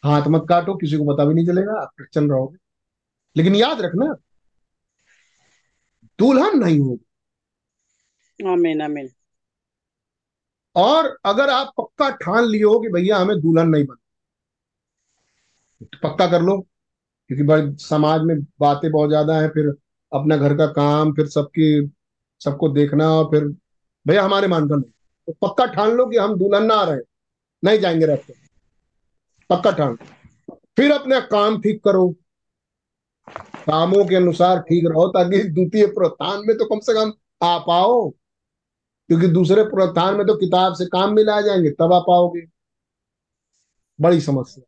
हाथ 0.04 0.22
मत 0.28 0.46
काटो 0.48 0.74
किसी 0.74 0.96
को 0.96 1.04
पता 1.14 1.24
भी 1.24 1.34
नहीं 1.34 1.46
चलेगा 1.46 1.80
आप 1.82 1.90
क्रिश्चियन 1.96 2.30
रहोगे। 2.30 2.58
लेकिन 3.36 3.54
याद 3.54 3.80
रखना 3.80 4.14
दुल्हन 6.18 6.58
नहीं 6.58 6.78
होगी। 6.80 7.04
आमीन 8.38 8.82
आमीन। 8.82 9.08
और 10.76 11.16
अगर 11.24 11.50
आप 11.50 11.72
पक्का 11.78 12.08
ठान 12.10 12.44
लियो 12.44 12.78
कि 12.80 12.88
भैया 12.88 13.16
हमें 13.18 13.40
दुल्हन 13.40 13.68
नहीं 13.68 13.84
बन 13.86 13.94
तो 15.82 16.08
पक्का 16.08 16.26
कर 16.30 16.42
लो 16.42 16.58
क्योंकि 16.60 17.44
बड़े 17.44 17.72
समाज 17.76 18.20
में 18.20 18.36
बातें 18.60 18.90
बहुत 18.92 19.08
ज़्यादा 19.08 19.40
हैं 19.40 19.48
फिर 19.48 19.68
अपना 20.12 20.36
घर 20.36 20.56
का 20.56 20.66
काम 20.66 21.12
फिर 21.12 21.26
सबकी 21.26 21.68
सबको 22.40 22.68
देखना 22.68 23.10
और 23.10 23.24
फिर 23.24 23.44
भैया 24.06 24.22
हमारे 24.22 24.48
मानकर 24.48 24.76
नहीं 24.76 24.90
तो 25.26 25.48
पक्का 25.48 25.66
ठान 25.66 25.90
लो 25.90 26.06
कि 26.06 26.16
हम 26.16 26.34
दुल्हन 26.38 26.64
ना 26.64 26.74
आ 26.74 26.84
रहे 26.84 27.00
नहीं 27.64 27.78
जाएँगे 27.78 28.06
रहते 28.06 28.41
पक्का 29.52 29.70
ठान 29.70 29.96
फिर 30.76 30.92
अपना 30.92 31.20
काम 31.20 31.60
ठीक 31.60 31.82
करो। 31.84 32.08
कामों 33.66 34.04
के 34.04 34.16
अनुसार 34.16 34.60
ठीक 34.60 34.84
रहो, 34.86 35.06
ताकि 35.08 35.42
द्वितीय 35.44 35.86
प्रस्थान 35.86 36.42
में 36.46 36.56
तो 36.58 36.64
कम 36.64 36.80
से 36.80 36.94
कम 36.94 37.12
आ 37.42 37.58
पाओ 37.58 38.08
क्योंकि 39.10 39.26
दूसरे 39.26 39.62
पुनरुत्थान 39.64 40.14
में 40.14 40.26
तो 40.26 40.34
किताब 40.34 40.74
से 40.74 40.86
काम 40.86 41.14
मिला 41.14 41.40
जाएँगे, 41.40 41.70
तब 41.70 41.92
आ 41.92 41.98
पाओगे 41.98 42.42
बड़ी 44.00 44.20
समस्या। 44.20 44.64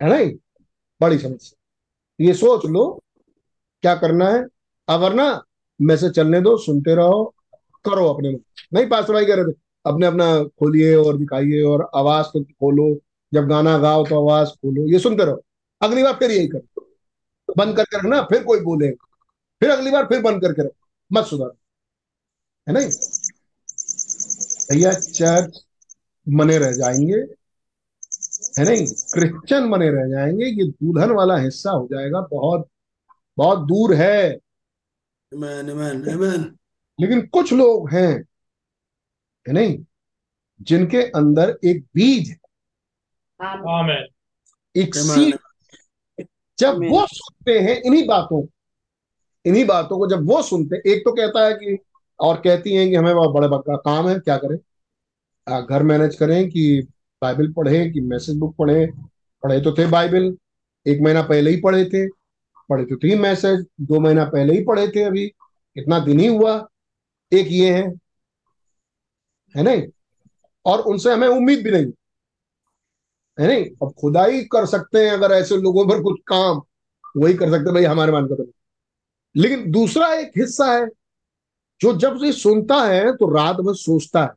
है 0.00 0.10
नहीं 0.10 0.32
बड़ी 1.00 1.18
समस्या। 1.18 2.24
ये 2.26 2.34
सोच 2.34 2.64
लो, 2.66 3.02
क्या 3.82 3.94
करना 3.94 4.28
है। 4.28 4.44
अब 4.88 5.00
वरना 5.00 5.44
मैसेज 5.80 6.12
चलने 6.12 6.40
दो, 6.40 6.56
सुनते 6.56 6.94
रहो, 6.94 7.34
करो 7.84 8.06
अपने 8.06 8.28
में। 8.28 8.38
नहीं, 8.74 8.86
पास 8.88 9.10
भाई 9.10 9.26
कह 9.26 9.34
रहे 9.34 9.44
थे, 9.44 9.56
अपने 9.86 10.06
अपना 10.06 10.42
खोलिए 10.44 10.94
और 10.94 11.16
दिखाइए 11.18 11.62
और 11.62 11.90
आवाज़ 11.94 12.26
तो 12.26 12.42
खोलो। 12.44 12.94
जब 13.34 13.48
गाना 13.48 13.78
गाओ 13.78 14.06
तो 14.06 14.16
आवाज़ 14.16 14.48
खोलो 14.48 14.92
ये 14.92 14.98
सुनते 14.98 15.24
रहो। 15.24 15.44
अगली 15.82 16.02
बार 16.02 16.12
फिर 16.12 16.30
यही 16.30 16.48
करो। 16.48 16.88
बंद 17.58 17.76
करके 17.76 17.98
रखना 17.98 18.22
फिर 18.22 18.44
कोई 18.44 18.60
बोलेगा। 18.60 19.06
फिर 19.60 19.70
अगली 19.70 19.90
बार 19.90 20.04
फिर 20.04 20.22
बंद 20.22 20.42
करके 20.42 20.62
रखो। 20.62 20.86
मत 21.12 21.24
सुधारो। 21.24 21.56
है 22.68 22.74
नहीं? 22.74 22.88
भैया 24.70 24.92
चर्च 24.92 25.64
बने 26.28 26.58
रह 26.58 26.72
जाएँगे। 26.72 27.16
है 28.58 28.64
नहीं? 28.64 28.86
क्रिश्चियन 28.86 29.70
बने 29.70 29.90
रह 29.90 30.08
जाएँगे। 30.08 30.44
ये 30.44 30.64
दुल्हन 30.64 31.10
वाला 31.10 31.36
हिस्सा 31.36 31.70
हो 31.70 31.88
जाएगा। 31.92 32.20
बहुत 32.20 32.68
बहुत 33.36 33.58
दूर 33.58 33.94
है। 33.94 34.38
Amen, 35.34 35.64
amen, 35.64 36.08
amen. 36.08 36.44
लेकिन 37.00 37.26
कुछ 37.26 37.52
लोग 37.52 37.90
हैं 37.90 38.24
है 39.48 39.52
नहीं? 39.52 39.84
जिनके 40.62 41.02
अंदर 41.02 41.58
एक 41.64 41.84
बीज 41.94 42.30
है। 42.30 42.49
जब 46.58 46.74
वो 46.74 47.06
सुनते 47.06 47.58
हैं 47.58 47.82
इन्हीं 47.82 48.06
बातों 48.06 48.46
इन्हीं 49.46 49.66
बातों 49.66 49.98
को 49.98 50.06
जब 50.06 50.28
वो 50.28 50.42
सुनते 50.42 50.76
हैं 50.76 50.82
एक 50.92 51.00
तो 51.00 51.12
कहता 51.12 51.46
है 51.46 51.54
कि 51.54 51.78
और 52.20 52.36
कहती 52.36 52.74
हैं 52.74 52.88
कि 52.88 52.94
हमें 52.94 53.14
बहुत 53.14 53.30
बड़े 53.30 53.48
बड़ा 53.48 53.76
काम 53.76 54.08
है 54.08 54.18
क्या 54.18 54.36
करें? 54.36 54.58
आ, 55.54 55.60
घर 55.60 55.82
मैनेज 55.82 56.14
करें 56.14 56.48
कि 56.48 56.86
बाइबल 57.22 57.52
पढ़े 57.52 57.90
कि 57.90 58.00
मैसेज 58.00 58.36
बुक 58.36 58.56
पढ़े। 58.56 58.86
पढ़े 59.42 59.60
तो 59.60 59.72
थे 59.72 59.86
बाइबल। 59.86 60.36
एक 60.86 61.00
महीना 61.00 61.22
पहले 61.22 61.50
ही 61.50 61.60
पढ़े 61.60 61.84
थे। 61.84 62.08
पढ़े 62.68 62.84
तो 62.84 62.96
थी 62.96 63.18
मैसेज। 63.18 63.66
दो 63.80 64.00
महीना 64.00 64.24
पहले 64.24 64.54
ही 64.54 64.64
पढ़े 64.64 64.88
थे 64.88 65.02
अभी। 65.02 65.32
इतना 65.76 65.98
दिन 65.98 66.20
ही 66.20 66.26
हुआ? 66.26 66.68
एक 67.32 67.46
ये 67.50 67.74
है। 67.74 67.88
है 69.56 69.62
नहीं? 69.62 69.82
और 70.66 70.80
उनसे 70.80 71.12
हमें 71.12 71.28
उम्मीद 71.28 71.64
भी 71.64 71.70
नहीं। 71.70 71.86
है 73.40 73.46
नहीं 73.46 73.64
अब 73.64 73.94
खुदाई 74.00 74.42
कर 74.42 74.66
सकते 74.66 74.98
हैं 74.98 75.12
अगर 75.12 75.32
ऐसे 75.32 75.56
लोगों 75.56 75.88
पर 75.88 76.02
कुछ 76.02 76.20
काम 76.26 76.62
वही 77.16 77.34
कर 77.34 77.50
सकते 77.50 77.72
भाई 77.72 77.84
हमारे 77.84 78.12
मान 78.12 78.26
कर 78.26 78.46
लेकिन 79.36 79.70
दूसरा 79.70 80.14
एक 80.14 80.32
हिस्सा 80.38 80.72
है 80.72 80.88
जो 81.80 81.96
जब 81.96 82.16
से 82.18 82.32
सुनता 82.32 82.76
है 82.76 83.12
तो 83.12 83.34
रात 83.34 83.56
में 83.60 83.74
सोचता 83.74 84.22
है। 84.22 84.30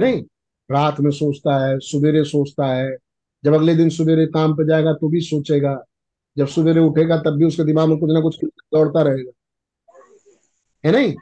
नहीं 0.00 0.22
रात 0.70 1.00
में 1.00 1.10
सोचता 1.10 1.66
है 1.66 1.78
सवेरे 1.78 2.24
सोचता 2.24 2.66
है 2.66 2.96
जब 3.44 3.54
अगले 3.54 3.74
दिन 3.74 3.88
सवेरे 3.88 4.26
काम 4.26 4.54
पे 4.54 4.66
जाएगा 4.66 4.92
तो 4.92 5.08
भी 5.08 5.20
सोचेगा। 5.20 5.84
जब 6.36 6.46
सवेरे 6.46 6.80
उठेगा 6.80 7.18
तब 7.18 7.36
भी 7.36 7.44
उसके 7.44 7.64
दिमाग 7.64 7.88
में 7.88 7.98
कुछ 7.98 8.10
ना 8.10 8.20
कुछ 8.20 8.44
दौड़ता 8.44 9.02
रहेगा। 9.02 9.30
है 10.84 10.92
नहीं? 10.92 11.14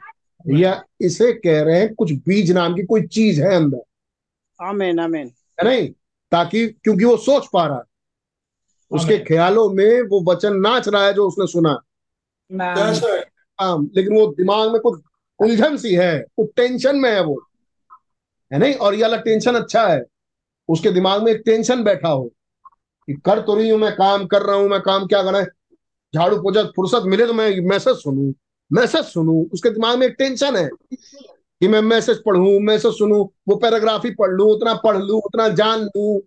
या 0.59 0.83
इसे 1.01 1.33
कह 1.33 1.61
रहे 1.61 1.79
हैं 1.79 1.93
कुछ 1.93 2.11
बीज 2.11 2.51
नाम 2.51 2.75
की 2.75 2.83
कोई 2.83 3.07
चीज़ 3.07 3.41
है 3.43 3.55
अंदर? 3.55 3.81
आमीन 4.61 4.99
आमीन। 4.99 5.31
है 5.57 5.65
नहीं 5.65 5.87
ताकि 6.31 6.67
क्योंकि 6.67 7.05
वो 7.05 7.17
सोच 7.17 7.47
पा 7.53 7.65
रहा 7.67 7.77
है। 7.77 7.83
उसके 8.91 9.17
ख्यालों 9.17 9.69
में 9.69 10.01
वो 10.01 10.23
वचन 10.31 10.55
नाच 10.57 10.87
रहा 10.87 11.05
है 11.05 11.13
जो 11.13 11.27
उसने 11.27 11.47
सुना। 11.47 11.77
right. 12.51 13.03
काम 13.59 13.89
लेकिन 13.95 14.13
वो 14.13 14.25
दिमाग 14.27 14.71
में 14.71 14.79
कुछ 14.81 15.01
उलझन 15.39 15.77
सी 15.77 15.93
है 15.95 16.17
कुछ 16.37 16.49
टेंशन 16.55 16.95
में 16.95 17.09
है 17.11 17.23
वो। 17.23 17.41
है 18.51 18.59
नहीं? 18.59 18.73
और 18.73 18.95
ये 18.95 19.01
वाला 19.01 19.17
टेंशन 19.17 19.55
अच्छा 19.55 19.87
है। 19.87 20.03
उसके 20.69 20.91
दिमाग 20.91 21.23
में 21.23 21.31
एक 21.31 21.41
टेंशन 21.45 21.83
बैठा 21.83 22.09
हो 22.09 22.23
कि 23.07 23.13
कर 23.25 23.39
तो 23.39 23.55
रही 23.55 23.69
हूँ 23.69 23.79
मैं 23.79 23.91
काम 23.95 24.25
कर 24.27 24.41
रहा 24.41 24.55
हूँ 24.55 24.69
मैं 24.69 24.79
काम 24.81 25.05
क्या 25.07 25.21
करना 25.23 25.37
है 25.37 25.45
झाड़ू 26.13 26.37
पोछा 26.37 26.63
फुर्सत 26.75 27.03
मिले 27.05 27.25
तो 27.27 27.33
मैं 27.33 27.49
मैसेज 27.69 27.95
सुनू 27.95 28.33
मैसेज 28.71 29.05
सुनू। 29.05 29.33
उसके 29.53 29.69
दिमाग 29.69 29.97
में 29.99 30.05
एक 30.07 30.15
टेंशन 30.17 30.55
है। 30.55 30.69
कि 31.61 31.67
मैं 31.67 31.81
मैसेज 31.81 32.17
पढ़ू 32.23 32.59
मैसेज 32.59 32.93
सुनू 32.93 33.23
वो 33.47 33.55
पैराग्राफ 33.55 34.05
ही 34.05 34.11
पढ़ 34.11 34.31
लू 34.31 34.45
उतना 34.45 34.73
पढ़ 34.75 34.97
लू 34.97 35.17
उतना 35.17 35.47
जान 35.49 35.81
लू 35.81 36.19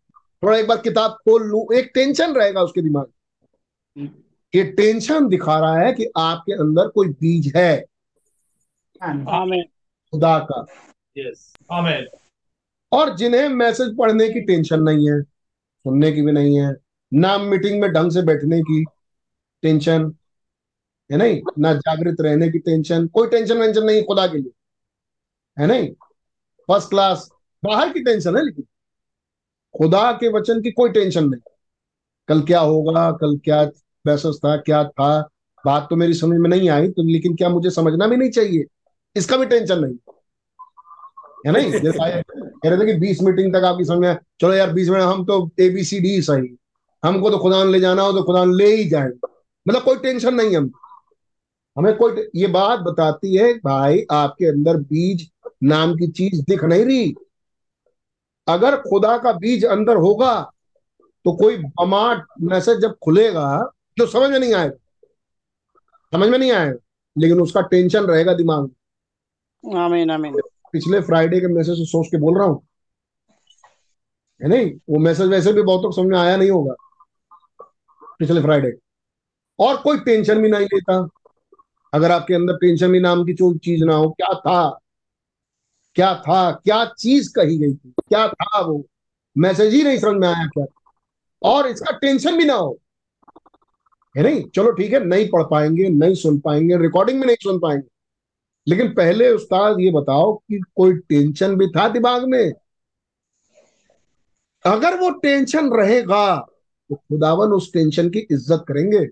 थोड़ा 0.42 0.56
एक 0.58 0.66
बार 0.68 0.78
किताब 0.78 1.10
खोल 1.24 1.42
लू 1.42 1.66
एक 1.74 1.90
टेंशन 1.94 2.34
रहेगा 2.34 2.62
उसके 2.62 2.82
दिमाग 2.82 3.06
में। 3.96 4.10
ये 4.54 4.64
टेंशन 4.64 5.28
दिखा 5.28 5.58
रहा 5.58 5.78
है 5.78 5.92
कि 5.92 6.06
आपके 6.16 6.52
अंदर 6.52 6.88
कोई 6.88 7.08
बीज 7.20 7.52
है। 7.56 7.84
खुदा 10.12 10.38
का। 10.50 10.64
यस 11.18 11.52
और 12.92 13.14
जिन्हें 13.16 13.48
मैसेज 13.48 13.96
पढ़ने 13.96 14.28
की 14.28 14.40
टेंशन 14.40 14.82
नहीं 14.82 15.08
है 15.10 15.22
सुनने 15.22 16.12
की 16.12 16.22
भी 16.22 16.32
नहीं 16.32 16.58
है 16.60 16.74
ना 17.12 17.36
मीटिंग 17.38 17.80
में 17.80 17.90
ढंग 17.92 18.10
से 18.10 18.22
बैठने 18.22 18.60
की 18.60 18.84
टेंशन 19.62 20.14
है 21.10 21.16
नहीं? 21.18 21.40
ना 21.58 21.72
जागृत 21.74 22.16
रहने 22.20 22.48
की 22.48 22.58
टेंशन 22.58 23.06
कोई 23.06 23.28
टेंशन 23.28 23.58
वेंशन 23.58 23.84
नहीं 23.84 24.02
खुदा 24.02 24.26
के 24.26 24.38
लिए। 24.38 24.52
है 25.60 25.66
नहीं? 25.66 25.88
फ़र्स्ट 26.68 26.90
क्लास 26.90 27.28
बाहर 27.64 27.92
की 27.92 28.00
टेंशन 28.00 28.36
है 28.36 28.44
लेकिन। 28.44 28.64
खुदा 29.78 30.12
के 30.12 30.28
वचन 30.28 30.60
की 30.60 30.70
कोई 30.70 30.90
टेंशन 30.90 31.24
नहीं। 31.24 31.40
कल 32.28 32.40
क्या 32.40 32.60
होगा 32.60 33.12
कल 33.12 33.36
क्या 33.38 33.70
मैसेज 34.06 34.36
था 34.38 34.56
क्या 34.56 34.84
था? 34.84 35.28
बात 35.66 35.86
तो 35.90 35.96
मेरी 35.96 36.14
समझ 36.14 36.38
में 36.38 36.50
नहीं 36.50 36.68
आई 36.70 36.88
तो 36.88 37.02
लेकिन 37.02 37.36
क्या 37.36 37.48
मुझे 37.48 37.70
समझना 37.70 38.06
भी 38.06 38.16
नहीं 38.16 38.30
चाहिए? 38.30 38.64
इसका 39.16 39.36
भी 39.36 39.46
टेंशन 39.46 39.78
नहीं। 39.78 39.94
है 41.46 41.52
नहीं? 41.52 41.70
जैसे 41.80 42.22
कह 42.22 42.68
रहे 42.70 42.78
थे 42.78 42.92
कि 42.92 42.98
बीस 42.98 43.22
मीटिंग 43.22 43.54
तक 43.54 43.64
आपकी 43.64 43.84
समझ 43.84 43.98
में 43.98 44.16
चलो 44.40 44.52
यार 44.52 44.72
बीस 44.72 44.88
मिनट 44.88 45.02
हम 45.02 45.24
तो 45.24 45.50
ए 45.60 45.68
बी 45.68 45.84
सी 45.84 46.00
डी 46.00 46.22
सही। 46.22 46.56
हमको 47.04 47.30
तो 47.30 47.38
खुदा 47.38 47.64
ले 47.64 47.80
जाना 47.80 48.02
हो 48.02 48.12
तो 48.12 48.22
खुदा 48.22 48.44
ले 48.44 48.74
ही 48.76 48.88
जाए। 48.88 49.08
मतलब 49.68 49.82
कोई 49.82 49.96
टेंशन 49.96 50.34
नहीं 50.34 50.56
हम 50.56 50.70
हमें 51.76 51.96
कोई 51.96 52.28
ये 52.34 52.46
बात 52.46 52.80
बताती 52.80 53.36
है 53.36 53.52
भाई 53.54 54.02
आपके 54.10 54.46
अंदर 54.46 54.76
बीज 54.76 55.30
नाम 55.62 55.94
की 55.94 56.06
चीज़ 56.08 56.42
दिख 56.42 56.64
नहीं 56.64 56.84
रही। 56.84 57.14
अगर 58.48 58.76
खुदा 58.76 59.16
का 59.18 59.32
बीज 59.32 59.64
अंदर 59.64 59.96
होगा 59.96 60.52
तो 61.24 61.32
कोई 61.32 61.56
बमाट 61.56 62.24
मैसेज 62.40 62.78
जब 62.78 62.96
खुलेगा 63.04 63.72
जो 63.98 64.06
समझ 64.06 64.30
में 64.30 64.38
नहीं 64.38 64.54
आएगा। 64.54 64.76
समझ 66.12 66.28
में 66.28 66.38
नहीं 66.38 66.52
आएगा 66.52 66.78
लेकिन 67.18 67.40
उसका 67.40 67.60
टेंशन 67.60 68.04
रहेगा 68.04 68.34
दिमाग 68.34 68.62
में। 68.62 69.76
आमीन 69.76 70.10
आमीन। 70.10 70.40
पिछले 70.72 71.00
फ्राइडे 71.00 71.40
के 71.40 71.46
मैसेज 71.46 71.78
से 71.78 71.84
सोच 71.84 72.06
के 72.06 72.16
बोल 72.16 72.38
रहा 72.38 72.46
हूँ। 72.46 72.66
है 74.42 74.48
नहीं? 74.48 74.72
वो 74.90 74.98
मैसेज 74.98 75.26
वैसे 75.26 75.52
भी 75.52 75.62
बहुत 75.62 75.96
समझ 75.96 76.06
में 76.06 76.18
आया 76.18 76.36
नहीं 76.36 76.50
होगा। 76.50 76.74
पिछले 78.18 78.40
फ्राइडे। 78.40 78.72
और 79.58 79.76
कोई 79.76 79.98
टेंशन 79.98 80.42
भी 80.42 80.48
नहीं 80.48 80.66
लेता। 80.66 81.08
अगर 81.94 82.10
आपके 82.10 82.34
अंदर 82.34 82.56
टेंशन 82.56 82.92
भी 82.92 83.00
नाम 83.00 83.24
की 83.24 83.58
चीज़ 83.58 83.84
ना 83.84 83.94
हो 83.94 84.10
क्या 84.10 84.34
था? 84.34 84.78
क्या 85.98 86.14
था? 86.14 86.50
क्या 86.52 86.84
चीज़ 86.98 87.32
कही 87.34 87.58
गई 87.58 87.74
थी? 87.74 87.92
क्या 87.98 88.28
था 88.28 88.60
वो? 88.60 88.84
मैसेज 89.36 89.74
ही 89.74 89.82
नहीं 89.82 89.98
समझ 89.98 90.20
में 90.20 90.28
आया 90.28 90.46
क्या? 90.46 90.64
और 91.42 91.66
इसका 91.66 91.96
टेंशन 91.98 92.36
भी 92.36 92.44
ना 92.44 92.54
हो। 92.54 92.78
है 94.16 94.22
नहीं? 94.22 94.42
चलो 94.54 94.70
ठीक 94.70 94.92
है 94.92 95.04
नहीं 95.04 95.28
पढ़ 95.28 95.42
पाएँगे 95.42 95.88
नहीं 95.88 96.14
सुन 96.14 96.38
पाएँगे 96.38 96.76
रिकॉर्डिंग 96.76 97.18
में 97.20 97.26
नहीं 97.26 97.36
सुन 97.42 97.58
पाएँगे। 97.58 97.88
लेकिन 98.66 98.92
पहले 98.94 99.30
उस्ताद 99.30 99.80
ये 99.80 99.90
बताओ 99.90 100.34
कि 100.34 100.60
कोई 100.76 100.92
टेंशन 100.92 101.56
भी 101.56 101.66
था 101.66 101.88
दिमाग 101.88 102.24
में? 102.24 102.52
अगर 104.64 105.00
वो 105.00 105.10
टेंशन 105.10 105.70
रहेगा 105.72 106.36
तो 106.90 106.94
खुदावन 106.94 107.52
उस 107.52 107.72
टेंशन 107.72 108.10
की 108.10 108.18
इज़्ज़त 108.18 108.64
करेंगे। 108.68 109.06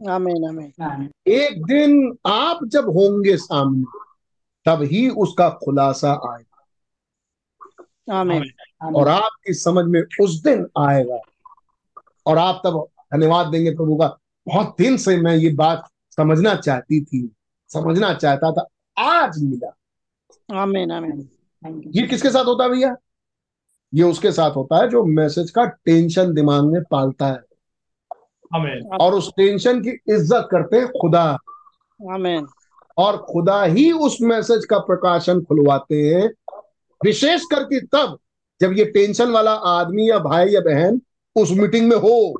आमीन। 0.00 0.44
आमीन। 0.44 1.10
एक 1.26 1.62
दिन 1.64 2.16
आप 2.26 2.64
जब 2.64 2.88
होंगे 2.88 3.36
सामने 3.36 3.84
तब 4.66 4.82
ही 4.82 5.08
उसका 5.08 5.48
खुलासा 5.64 6.12
आएगा। 6.30 8.18
आमीन। 8.20 8.44
और 8.96 9.08
आपकी 9.08 9.54
समझ 9.54 9.84
में 9.84 10.02
उस 10.20 10.40
दिन 10.42 10.66
आएगा। 10.78 11.18
और 12.26 12.38
आप 12.38 12.60
तब 12.66 12.86
धन्यवाद 13.14 13.46
देंगे 13.46 13.70
प्रभु 13.70 13.96
का। 13.96 14.06
बहुत 14.46 14.74
दिन 14.78 14.96
से 14.96 15.16
मैं 15.16 15.34
ये 15.36 15.50
बात 15.54 15.88
समझना 16.18 16.54
चाहती 16.54 17.00
थी 17.04 17.28
समझना 17.70 18.12
चाहता 18.14 18.50
था 18.52 18.66
आज 18.96 19.42
मिला। 19.42 20.60
आमीन 20.62 20.90
आमीन। 20.92 21.28
ये 21.94 22.06
किसके 22.06 22.30
साथ 22.30 22.44
होता 22.44 22.64
है 22.64 22.70
भैया? 22.70 22.94
ये 23.92 24.02
उसके 24.02 24.32
साथ 24.32 24.50
होता 24.50 24.76
है 24.76 24.88
जो 24.88 25.04
मैसेज 25.04 25.50
का 25.50 25.64
टेंशन 25.64 26.32
दिमाग 26.34 26.64
में 26.64 26.82
पालता 26.90 27.26
है। 27.26 27.40
आमीन। 28.54 28.88
और 29.00 29.14
उस 29.14 29.30
टेंशन 29.36 29.80
की 29.80 29.90
इज़्ज़त 30.08 30.48
करते 30.50 30.76
हैं 30.76 30.88
खुदा। 31.00 31.24
आमीन। 32.00 32.46
और 32.98 33.16
खुदा 33.30 33.62
ही 33.62 33.90
उस 33.92 34.18
मैसेज 34.22 34.64
का 34.64 34.78
प्रकाशन 34.78 35.40
खुलवाते 35.40 36.02
हैं। 36.02 36.30
विशेष 37.00 37.44
करके 37.44 37.80
तब 37.86 38.18
जब 38.60 38.72
ये 38.72 38.84
टेंशन 38.84 39.30
वाला 39.30 39.52
आदमी 39.52 40.10
या 40.10 40.18
भाई 40.18 40.48
या 40.48 40.60
बहन 40.60 41.00
उस 41.36 41.50
मीटिंग 41.50 41.88
में 41.88 41.96
हो। 41.96 42.34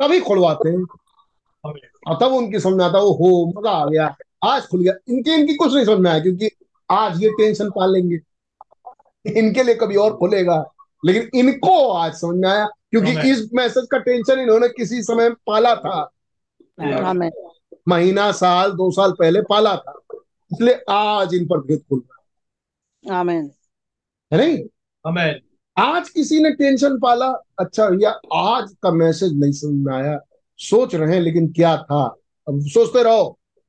तभी 0.00 0.20
खुलवाते 0.20 0.68
हैं। 0.68 0.84
और 1.64 2.18
तब 2.20 2.32
उनकी 2.32 2.60
समझ 2.60 2.74
में 2.74 2.84
आता 2.84 2.98
है, 2.98 3.04
ओ 3.04 3.12
हो 3.12 3.52
मज़ा 3.56 3.70
आ 3.70 3.86
गया। 3.86 4.14
आज 4.44 4.66
खुल 4.66 4.82
गया। 4.82 4.92
इनके 5.08 5.30
इनकी 5.30 5.54
कुछ 5.54 5.74
नहीं 5.74 5.84
समझ 5.84 5.98
में 5.98 6.10
आया 6.10 6.20
क्योंकि 6.20 6.50
आज 6.90 7.22
ये 7.22 7.30
टेंशन 7.30 7.70
पाल 7.70 7.92
लेंगे 7.92 8.20
इनके 9.38 9.62
लिए 9.62 9.74
कभी 9.74 9.96
और 9.96 10.16
खुलेगा। 10.16 10.64
लेकिन 11.04 11.28
इनको 11.40 11.88
आज 11.88 12.14
समझ 12.14 12.36
में 12.36 12.48
आया 12.48 12.66
क्योंकि 12.90 13.30
इस 13.30 13.48
मैसेज 13.54 13.86
का 13.90 13.98
टेंशन 13.98 14.38
इन्होंने 14.38 14.68
किसी 14.68 15.02
समय 15.02 15.30
पाला 15.46 15.74
था। 15.74 16.00
आमीन 16.82 17.30
महीना 17.86 18.30
साल 18.32 18.72
दो 18.72 18.90
साल 18.90 19.12
पहले 19.12 19.40
पाला 19.42 19.74
था। 19.76 19.94
इसलिए 20.50 20.82
आज 20.90 21.34
इन 21.34 21.46
पर 21.46 21.60
भेद 21.60 21.82
खुल 21.88 21.98
रहा 22.00 23.18
आमीन। 23.18 23.50
है 24.32 24.38
नहीं? 24.38 24.58
आमीन। 25.04 25.40
आज 25.76 26.08
किसी 26.08 26.42
ने 26.42 26.50
टेंशन 26.52 26.98
पाला 26.98 27.28
अच्छा 27.58 27.88
भैया 27.90 28.10
आज 28.34 28.72
का 28.82 28.90
मैसेज 28.92 29.38
नहीं 29.40 29.52
समझ 29.52 29.86
में 29.86 29.94
आया 29.94 30.18
सोच 30.60 30.94
रहे 30.94 31.14
हैं 31.14 31.20
लेकिन 31.20 31.46
क्या 31.52 31.76
था? 31.76 32.02
अब 32.46 32.60
सोचते 32.68 33.02
रहो। 33.02 33.24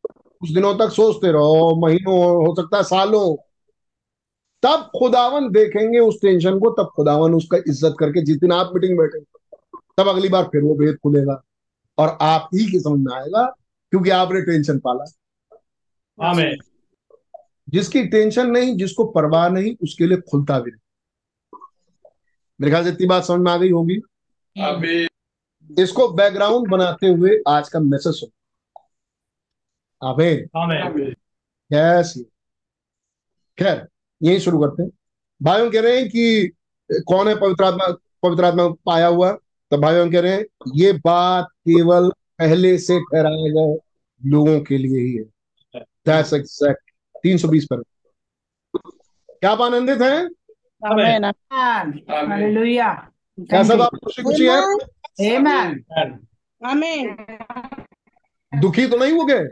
कुछ 0.06 0.50
दिनों 0.50 0.74
तक 0.78 0.92
सोचते 0.92 1.32
रहो 1.32 1.76
महीनों 1.82 2.18
हो 2.48 2.54
सकता 2.56 2.78
है 2.78 2.84
सालों। 2.84 3.36
तब 4.64 4.90
खुदावन 4.98 5.50
देखेंगे 5.52 6.00
उस 6.00 6.22
टेंशन 6.22 6.60
को 6.60 6.70
तब 6.74 6.92
खुदावन 6.96 7.34
उसका 7.34 7.58
इज़्ज़त 7.58 7.96
करके 8.00 8.22
जिस 8.22 8.38
दिन 8.38 8.52
आप 8.52 8.72
मीटिंग 8.74 8.98
बैठे 8.98 9.20
तब 9.98 10.08
अगली 10.08 10.30
बार 10.30 10.44
फिर 10.44 10.64
वो 10.64 10.76
भेद 10.76 10.98
खुलेगा। 11.04 11.42
और 11.98 12.18
आप 12.22 12.50
ही 12.54 12.66
की 12.72 12.80
समझ 12.80 13.00
में 13.00 13.14
आएगा 13.16 13.46
क्योंकि 13.92 14.10
आपने 14.10 14.42
टेंशन 14.42 14.80
पाला। 14.80 15.04
आमीन। 16.30 16.58
जिसकी 17.70 18.04
टेंशन 18.04 18.48
नहीं 18.48 18.78
जिसको 18.78 19.06
परवाह 19.06 19.50
नहीं 19.50 19.76
उसके 19.84 20.08
लिए 20.08 20.18
खुलता 20.18 20.60
भी 20.60 20.72
नहीं। 20.72 20.82
मेरे 22.62 22.72
ख्याल 22.72 22.84
से 22.84 22.90
इतनी 22.90 23.08
बात 23.08 23.24
समझ 23.24 23.42
में 23.42 23.52
आ 23.52 23.58
गई 23.58 23.72
होगी। 23.72 23.96
इसको 25.80 26.08
बैकग्राउंड 26.08 26.70
बनाते 26.70 27.08
हुए 27.08 27.44
आज 27.48 27.70
का 27.70 27.80
मैसेज 27.80 28.14
सुनो। 28.14 28.32
आमीन। 30.08 30.46
कैसे 31.72 32.24
खैर 33.60 33.88
यही 34.24 34.40
शुरू 34.40 34.60
करते 34.60 34.84
हैं। 34.84 34.92
भाइयों 35.44 35.72
कह 35.72 35.82
रहे 35.82 35.98
हैं 36.00 36.10
कि 36.10 36.52
कौन 36.92 37.28
है 37.28 37.40
पवित्र 37.40 37.64
आत्मा 37.64 37.92
पवित्र 38.24 38.46
आत्मा 38.46 38.68
पाया 38.68 39.08
हुआ? 39.08 39.32
तो 39.72 39.78
भाइयों 39.78 40.12
कह 40.12 40.20
रहे 40.20 40.32
हैं 40.32 40.46
ये 40.76 40.94
बात 40.94 41.48
केवल 41.52 42.12
पहले 42.42 42.78
से 42.78 43.00
ठहराए 43.00 43.50
गए 43.50 43.78
लोगों 44.22 44.60
के 44.62 44.78
लिए 44.78 45.02
ही 45.02 45.16
है। 45.16 45.24
दैट्स 46.06 46.34
एग्जैक्ट 46.34 46.92
तीन 47.24 47.38
सौ 47.38 47.48
बीस 47.48 47.66
पर। 47.74 47.82
क्या 49.30 49.52
आप 49.52 49.62
आनंदित 49.62 50.02
हैं? 50.02 50.20
आमीन 50.82 51.32
Hallelujah. 52.10 52.94
क्या 53.40 53.64
सब 53.64 53.82
आप 53.82 53.96
खुशी 54.04 54.24
खुशी 54.24 54.46
है? 54.46 54.62
Amen. 55.40 55.76
आमीन 56.66 57.16
दुखी 58.54 58.88
तो 58.88 58.98
नहीं 58.98 59.12
हो 59.12 59.26
गए। 59.26 59.46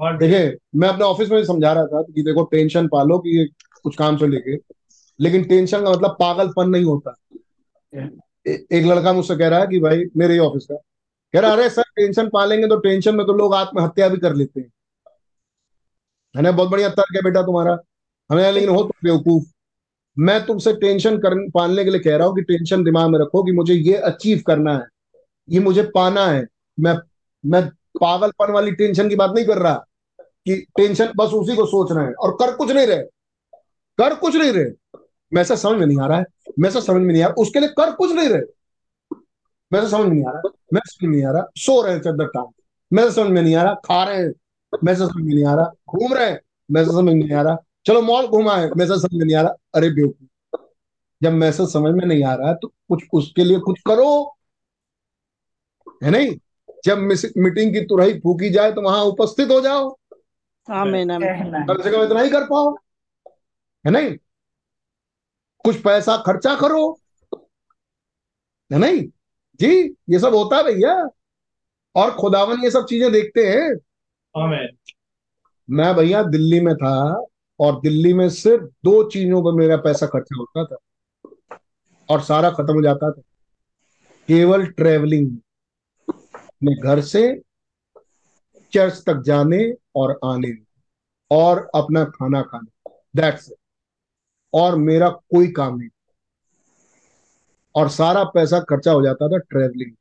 और 0.00 0.16
देखिए 0.18 0.56
मैं 0.76 0.88
अपने 0.88 1.04
ऑफ़िस 1.04 1.30
में 1.30 1.44
समझा 1.44 1.72
रहा 1.72 1.86
था 1.86 2.02
कि 2.02 2.22
देखो 2.22 2.44
टेंशन 2.44 2.88
पालो 2.88 3.18
कि 3.18 3.50
कुछ 3.82 3.96
काम 3.96 4.16
से 4.16 4.26
लेके 4.26 4.56
लेकिन 5.20 5.44
टेंशन 5.44 5.84
का 5.84 5.90
मतलब 5.90 6.16
पागलपन 6.20 6.68
नहीं 6.70 6.84
होता। 6.84 7.14
एक 8.46 8.86
लड़का 8.86 9.12
मुझसे 9.12 9.36
कह 9.36 9.48
रहा 9.48 9.60
है 9.60 9.66
कि 9.66 9.80
भाई, 9.80 10.04
मेरे 10.16 10.32
ही 10.32 10.38
ऑफ़िस 10.38 10.64
का 10.64 10.74
कह 11.34 11.40
रहा, 11.40 11.52
अरे 11.52 11.68
सर 11.70 11.82
टेंशन 11.82 12.28
पालेंगे 12.28 12.66
तो 12.66 12.76
टेंशन 12.76 13.14
में 13.14 13.26
तो 13.26 13.32
लोग 13.32 13.54
आत्महत्या 13.54 14.08
भी 14.08 14.16
कर 14.16 14.34
लेते 14.34 14.60
हैं। 14.60 14.70
मैंने, 16.36 16.52
बहुत 16.52 16.68
बढ़िया 16.68 16.88
तर्क 16.88 17.16
है 17.16 17.22
बेटा 17.22 17.42
तुम्हारा। 17.42 17.78
हमें 18.30 18.52
लेकिन 18.52 18.68
हो 18.68 18.82
तुम 18.82 18.90
बेवकूफ़। 19.04 19.44
मैं 20.18 20.46
तुमसे 20.46 20.72
टेंशन 20.72 21.18
कर, 21.18 21.34
पालने 21.50 21.84
के 21.84 21.90
लिए 21.90 22.00
कह 22.00 22.16
रहा 22.16 22.26
हूँ 22.26 22.36
कि 22.36 22.42
टेंशन 22.42 22.84
दिमाग 22.84 23.10
में 23.10 23.18
रखो 23.18 23.42
कि 23.42 23.52
मुझे 23.52 23.74
ये 23.74 23.94
अचीव 23.94 24.42
करना 24.46 24.74
है। 24.74 24.86
ये 25.50 25.60
मुझे 25.60 25.82
पाना 25.82 26.26
है। 26.26 26.46
मैं 26.80 26.94
मैं 27.44 27.62
पागलपन 28.00 28.52
वाली 28.52 28.72
टेंशन 28.72 29.08
की 29.08 29.16
बात 29.16 29.32
नहीं 29.34 29.44
कर 29.44 29.58
रहा 29.58 29.74
कि 30.18 30.66
टेंशन 30.76 31.12
बस 31.16 31.30
उसी 31.30 31.56
को 31.56 31.66
सोच 31.66 31.92
रहे 31.92 32.06
हैं 32.06 32.14
और 32.14 32.30
कर 32.32 32.54
कुछ 32.56 32.70
नहीं 32.70 32.86
रहे। 32.86 33.02
कर 33.98 34.14
कुछ 34.14 34.36
नहीं 34.36 34.52
रहे। 34.52 34.64
मैसेज 35.32 35.58
समझ 35.58 35.78
में 35.78 35.86
नहीं 35.86 36.00
आ 36.00 36.06
रहा 36.06 36.18
है। 36.18 36.24
मैसेज 36.58 36.84
समझ 36.84 37.02
में 37.02 37.12
नहीं 37.12 37.22
आ 37.22 37.26
रहा। 37.26 37.34
उसके 37.34 37.60
लिए 37.60 37.68
कर 37.68 37.92
कुछ 37.92 38.12
नहीं 38.12 38.28
रहे। 38.28 38.42
मैसेज 39.72 39.90
समझ 39.90 40.06
में 40.06 40.14
नहीं 40.14 40.24
आ 40.24 40.30
रहा। 40.30 40.42
मैसेज 40.72 40.92
समझ 40.92 41.08
में 41.08 41.16
नहीं 41.16 41.26
आ 41.26 41.32
रहा। 41.32 41.46
सो 41.56 41.82
रहे 41.82 41.94
हैं 41.94 42.00
चद्दर 42.00 42.26
टांग 42.26 42.46
मैसेज 42.92 43.14
समझ 43.14 43.30
में 43.30 43.42
नहीं 43.42 43.54
आ 43.54 43.62
रहा। 43.62 43.74
खा 43.74 44.04
रहे 44.04 44.22
हैं। 44.22 44.32
मैसेज 44.84 45.08
समझ 45.08 45.24
में 45.24 45.34
नहीं 45.34 45.44
आ 45.44 45.54
रहा। 45.54 45.72
घूम 45.88 46.14
रहे 46.14 46.30
हैं। 46.30 46.40
मैसेज 46.70 46.92
समझ 46.92 47.04
में 47.04 47.14
नहीं 47.14 47.32
आ 47.32 47.42
रहा। 47.42 47.56
चलो 47.86 48.02
मॉल 48.02 48.26
घुमाए 48.26 48.70
मैसेज 48.76 49.02
समझ 49.02 49.14
में 49.14 49.26
नहीं 49.26 49.36
आ 49.36 49.42
रहा। 49.42 49.54
अरे 49.74 49.90
बेवकूफ़। 49.90 50.26
जब 51.22 51.32
मैसेज 51.32 51.72
समझ 51.72 51.94
में 51.94 52.06
नहीं 52.06 52.24
आ 52.24 52.34
रहा 52.34 52.48
है 52.48 52.54
तो 52.54 52.68
कुछ 52.68 53.04
उसके 53.12 53.44
लिए 53.44 53.58
कुछ 53.58 53.80
करो। 53.86 54.36
है 56.04 56.10
नहीं? 56.10 56.36
जब 56.84 56.98
मीटिंग 56.98 57.74
की 57.74 57.80
तुरही 57.80 58.18
फूकी 58.20 58.50
जाए 58.50 58.72
तो 58.72 58.82
वहाँ 58.82 59.04
उपस्थित 59.04 59.50
हो 59.50 59.60
जाओ। 59.60 59.96
Amen. 61.40 61.68
कम 61.68 61.82
से 61.82 61.90
कम 61.90 62.02
इतना 62.02 62.20
ही 62.20 62.30
कर 62.30 62.44
पाओ। 62.44 62.74
है 63.86 63.90
नहीं? 63.90 64.16
कुछ 65.64 65.82
पैसा 65.82 66.16
खर्चा 66.16 66.54
करो। 66.54 67.00
है 68.72 68.78
नहीं। 68.78 69.00
जी 69.60 69.96
ये 70.10 70.18
सब 70.18 70.34
होता 70.34 70.56
है 70.56 70.62
भैया। 70.64 71.08
और 71.96 72.10
खुदावन 72.10 72.64
ये 72.64 72.70
सब 72.70 72.84
चीज़ें 72.84 73.12
देखते 73.12 73.46
हैं। 73.46 73.74
मैं 75.70 75.94
भैया 75.94 76.22
दिल्ली 76.22 76.60
में 76.60 76.74
था 76.76 77.26
और 77.60 77.80
दिल्ली 77.80 78.12
में 78.14 78.30
सिर्फ़ 78.30 78.64
दो 78.64 79.10
चीज़ों 79.10 79.42
पर 79.42 79.52
मेरा 79.52 79.76
पैसा 79.76 80.06
खर्चा 80.06 80.36
होता 80.38 80.64
था। 80.64 80.76
और 82.10 82.20
सारा 82.20 82.50
खत्म 82.50 82.74
हो 82.74 82.82
जाता 82.82 83.10
था। 83.10 83.22
केवल 84.28 84.66
ट्रेवलिंग 84.66 85.38
अपने 86.08 86.74
घर 86.74 87.00
से 87.00 87.42
चर्च 88.72 89.02
तक 89.06 89.16
जाने 89.16 89.72
और 89.96 90.20
आने। 90.24 90.54
और 91.30 91.70
अपना 91.74 92.04
खाना 92.04 92.42
खाने। 92.42 92.90
दैट्स 93.16 93.52
और 94.54 94.76
मेरा 94.76 95.08
कोई 95.08 95.48
काम 95.48 95.78
नहीं 95.78 95.88
और 97.74 97.88
सारा 97.88 98.24
पैसा 98.24 98.60
खर्चा 98.60 98.92
हो 98.92 99.02
जाता 99.02 99.28
था 99.28 99.38
ट्रेवलिंग 99.38 99.92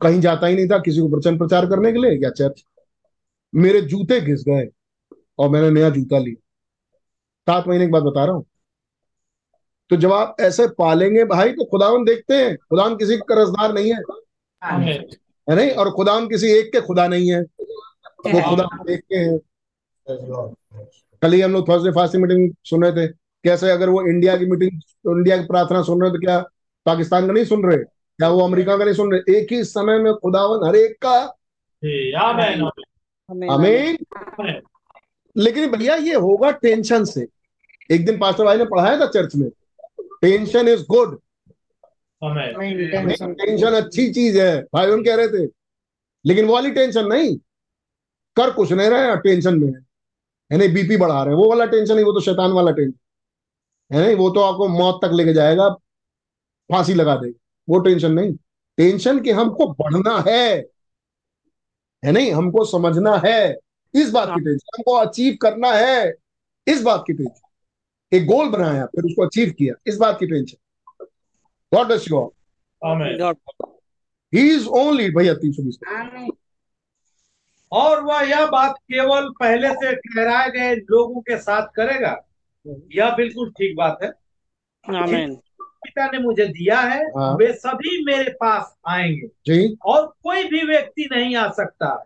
कहीं 0.00 0.20
जाता 0.20 0.46
ही 0.46 0.56
नहीं 0.56 0.66
था 0.66 0.78
किसी 0.78 1.00
को 1.00 1.08
प्रचंड 1.08 1.38
प्रचार 1.38 1.66
करने 1.66 1.92
के 1.92 1.98
लिए 1.98 2.10
या 2.24 2.30
चर्च 2.30 2.64
मेरे 3.54 3.80
जूते 3.80 4.20
घिस 4.20 4.44
गए 4.48 4.68
और 5.38 5.48
मैंने 5.48 5.70
नया 5.70 5.90
जूता 5.90 6.18
लिया। 6.18 6.48
सात 7.46 7.68
महीने 7.68 7.86
के 7.86 7.92
बाद 7.92 8.02
बता 8.02 8.24
रहा 8.24 8.34
हूँ। 8.34 8.44
तो 9.90 9.96
जब 9.96 10.12
आप 10.12 10.36
ऐसे 10.40 10.66
पालेंगे, 10.66 11.24
भाई 11.24 11.52
तो 11.52 11.64
खुदावन 11.64 12.04
देखते 12.04 12.34
हैं 12.34 12.56
खुदावन 12.56 12.96
किसी 12.96 13.16
का 13.16 13.34
कर्जदार 13.34 13.72
नहीं 13.72 13.92
है। 13.92 13.98
है 15.50 15.56
नहीं? 15.56 15.70
और 15.70 15.90
खुदा 15.90 16.20
किसी 16.20 16.46
एक 16.48 16.72
के 16.72 16.80
खुदा 16.80 17.08
नहीं 17.08 17.32
है। 17.32 17.40
वो 18.26 18.50
खुदा 18.50 18.68
के 18.88 19.16
हैं। 19.16 19.38
कल 21.22 21.32
ही 21.32 21.40
हम 21.40 21.52
लोग 21.52 21.68
थर्सडे 21.68 21.90
फास्टिंग 21.92 22.22
मीटिंग 22.22 22.52
सुन 22.64 22.84
रहे 22.84 22.92
थे। 22.92 23.06
कैसे 23.44 23.70
अगर 23.70 23.88
वो 23.88 24.02
इंडिया 24.06 24.36
की 24.36 24.46
मीटिंग 24.46 24.80
इंडिया 25.08 25.36
की 25.36 25.44
प्रार्थना 25.46 25.82
सुन 25.82 26.00
रहे 26.02 26.10
तो 26.10 26.18
क्या 26.18 26.38
पाकिस्तान 26.86 27.26
का 27.26 27.32
नहीं 27.32 27.44
सुन 27.44 27.64
रहे? 27.64 27.76
क्या 27.78 28.28
वो 28.28 28.40
अमेरिका 28.40 28.76
का 28.76 28.84
नहीं 28.84 28.94
सुन 28.94 29.12
रहे? 29.12 29.38
एक 29.38 29.52
ही 29.52 29.62
समय 29.64 29.98
में 29.98 30.12
खुदावन 30.14 30.66
हर 30.68 30.76
एक 30.76 30.96
का। 31.02 31.18
हमें 33.50 33.98
लेकिन 35.36 35.70
भैया 35.70 35.94
ये 35.96 36.14
होगा 36.16 36.50
टेंशन 36.52 37.04
से। 37.04 37.26
एक 37.90 38.04
दिन 38.06 38.18
पास्टर 38.18 38.44
भाई 38.44 38.58
ने 38.58 38.64
पढ़ाया 38.64 38.98
था 39.00 39.06
चर्च 39.08 39.34
में 39.36 39.48
tension 40.22 40.68
is 40.68 40.82
good 40.90 41.18
tension 42.22 43.32
tension 43.34 43.72
अच्छी 43.74 44.12
चीज़ 44.12 44.38
है। 44.40 44.62
भाई 44.74 44.90
उन 44.90 45.04
कह 45.04 45.14
रहे 45.16 45.28
थे 45.28 45.46
लेकिन 46.24 46.46
वो 46.46 46.52
वाली 46.54 46.70
टेंशन 46.70 47.06
नहीं। 47.06 47.36
कर 48.36 48.50
कुछ 48.50 48.72
नहीं 48.72 48.88
रहे 48.90 49.16
टेंशन 49.18 49.58
में 49.58 49.68
है। 49.68 49.91
है 50.52 50.58
नहीं 50.58 50.72
बीपी 50.74 50.96
बढ़ा 50.96 51.22
रहे 51.22 51.34
हैं। 51.34 51.40
वो 51.42 51.48
वाला 51.48 51.64
टेंशन 51.64 51.94
नहीं 51.94 52.04
वो 52.04 52.12
तो 52.12 52.20
शैतान 52.20 52.52
वाला 52.52 52.70
टेंशन 52.70 53.96
है 53.96 54.04
नहीं? 54.06 54.16
वो 54.16 54.30
तो 54.30 54.40
आपको 54.40 54.68
मौत 54.68 55.00
तक 55.04 55.10
लेके 55.12 55.32
जाएगा 55.34 55.68
फांसी 56.70 56.94
लगा 56.94 57.16
देगा। 57.16 57.38
वो 57.68 57.78
टेंशन 57.78 58.12
नहीं। 58.12 58.32
टेंशन 58.78 59.20
कि 59.20 59.30
हमको 59.30 59.66
बढ़ना 59.72 60.24
है। 60.28 60.58
है 62.04 62.12
नहीं? 62.12 62.32
हमको 62.32 62.64
समझना 62.64 63.20
है। 63.26 63.56
इस 63.94 64.10
बात 64.10 64.28
की 64.28 64.40
टेंशन 64.40 64.68
हमको 64.74 64.94
अचीव 64.96 65.36
करना 65.42 65.72
है। 65.72 66.14
इस 66.66 66.82
बात 66.82 67.04
की 67.06 67.12
टेंशन 67.12 68.16
एक 68.16 68.26
गोल 68.26 68.48
बनाया 68.48 68.84
फिर 68.86 69.04
उसको 69.04 69.26
अचीव 69.26 69.50
किया। 69.58 69.74
इस 69.86 69.96
बात 69.96 70.16
की 70.20 70.26
tension 70.26 71.06
God 71.74 71.86
bless 71.86 72.10
you 72.10 72.16
all 72.18 72.30
amen 72.84 73.34
he 74.34 74.54
is 74.54 74.66
only 74.66 75.10
भैया 75.10 75.34
तीन 75.34 75.52
सौ 75.52 75.62
बीस। 75.62 75.78
और 77.72 78.02
वह 78.02 78.20
यह 78.20 78.46
बात 78.46 78.74
केवल 78.78 79.28
पहले 79.40 79.68
से 79.74 79.96
ठहराए 79.96 80.50
गए 80.50 80.74
लोगों 80.74 81.20
के 81.20 81.38
साथ 81.38 81.66
करेगा। 81.66 82.26
यह 82.94 83.14
बिल्कुल 83.16 83.50
ठीक 83.50 83.76
बात 83.76 83.98
है। 84.02 84.10
पिता 85.60 86.06
ने 86.06 86.18
मुझे 86.18 86.46
दिया 86.46 86.80
है 86.80 87.04
हाँ। 87.04 87.36
वे 87.36 87.52
सभी 87.52 88.04
मेरे 88.04 88.30
पास 88.30 88.76
आएँगे। 88.88 89.26
जी। 89.26 89.76
और 89.86 90.06
कोई 90.06 90.44
भी 90.44 90.62
व्यक्ति 90.62 91.08
नहीं 91.12 91.36
आ 91.36 91.48
सकता। 91.50 92.04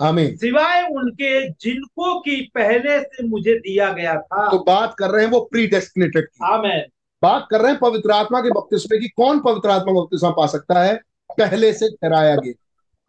आमीन। 0.00 0.36
सिवाय 0.36 0.82
उनके 0.82 1.48
जिनको 1.50 2.20
की 2.20 2.40
पहले 2.54 3.00
से 3.00 3.28
मुझे 3.28 3.54
दिया 3.54 3.92
गया 3.92 4.14
था। 4.20 4.50
तो 4.50 4.58
बात 4.58 4.94
कर 4.98 5.10
रहे 5.10 5.24
हैं 5.24 5.30
वो 5.30 5.40
प्री 5.40 5.66
डेस्टिनेटेड 5.66 6.28
आमेन। 6.42 6.84
बात 7.22 7.46
कर 7.50 7.60
रहे 7.60 7.70
हैं 7.70 7.80
पवित्र 7.80 8.10
आत्मा 8.10 8.40
के 8.40 8.50
बपतिस्मे 8.50 8.98
की। 8.98 9.08
कौन 9.08 9.40
पवित्र 9.40 9.70
आत्मा 9.70 9.92
का 9.92 10.00
बपतिस्मा 10.00 10.30
पा 10.30 10.46
सकता 10.46 10.82
है? 10.82 10.96
पहले 11.38 11.72
से 11.72 11.88
ठहराया 11.88 12.36
गया। 12.36 12.52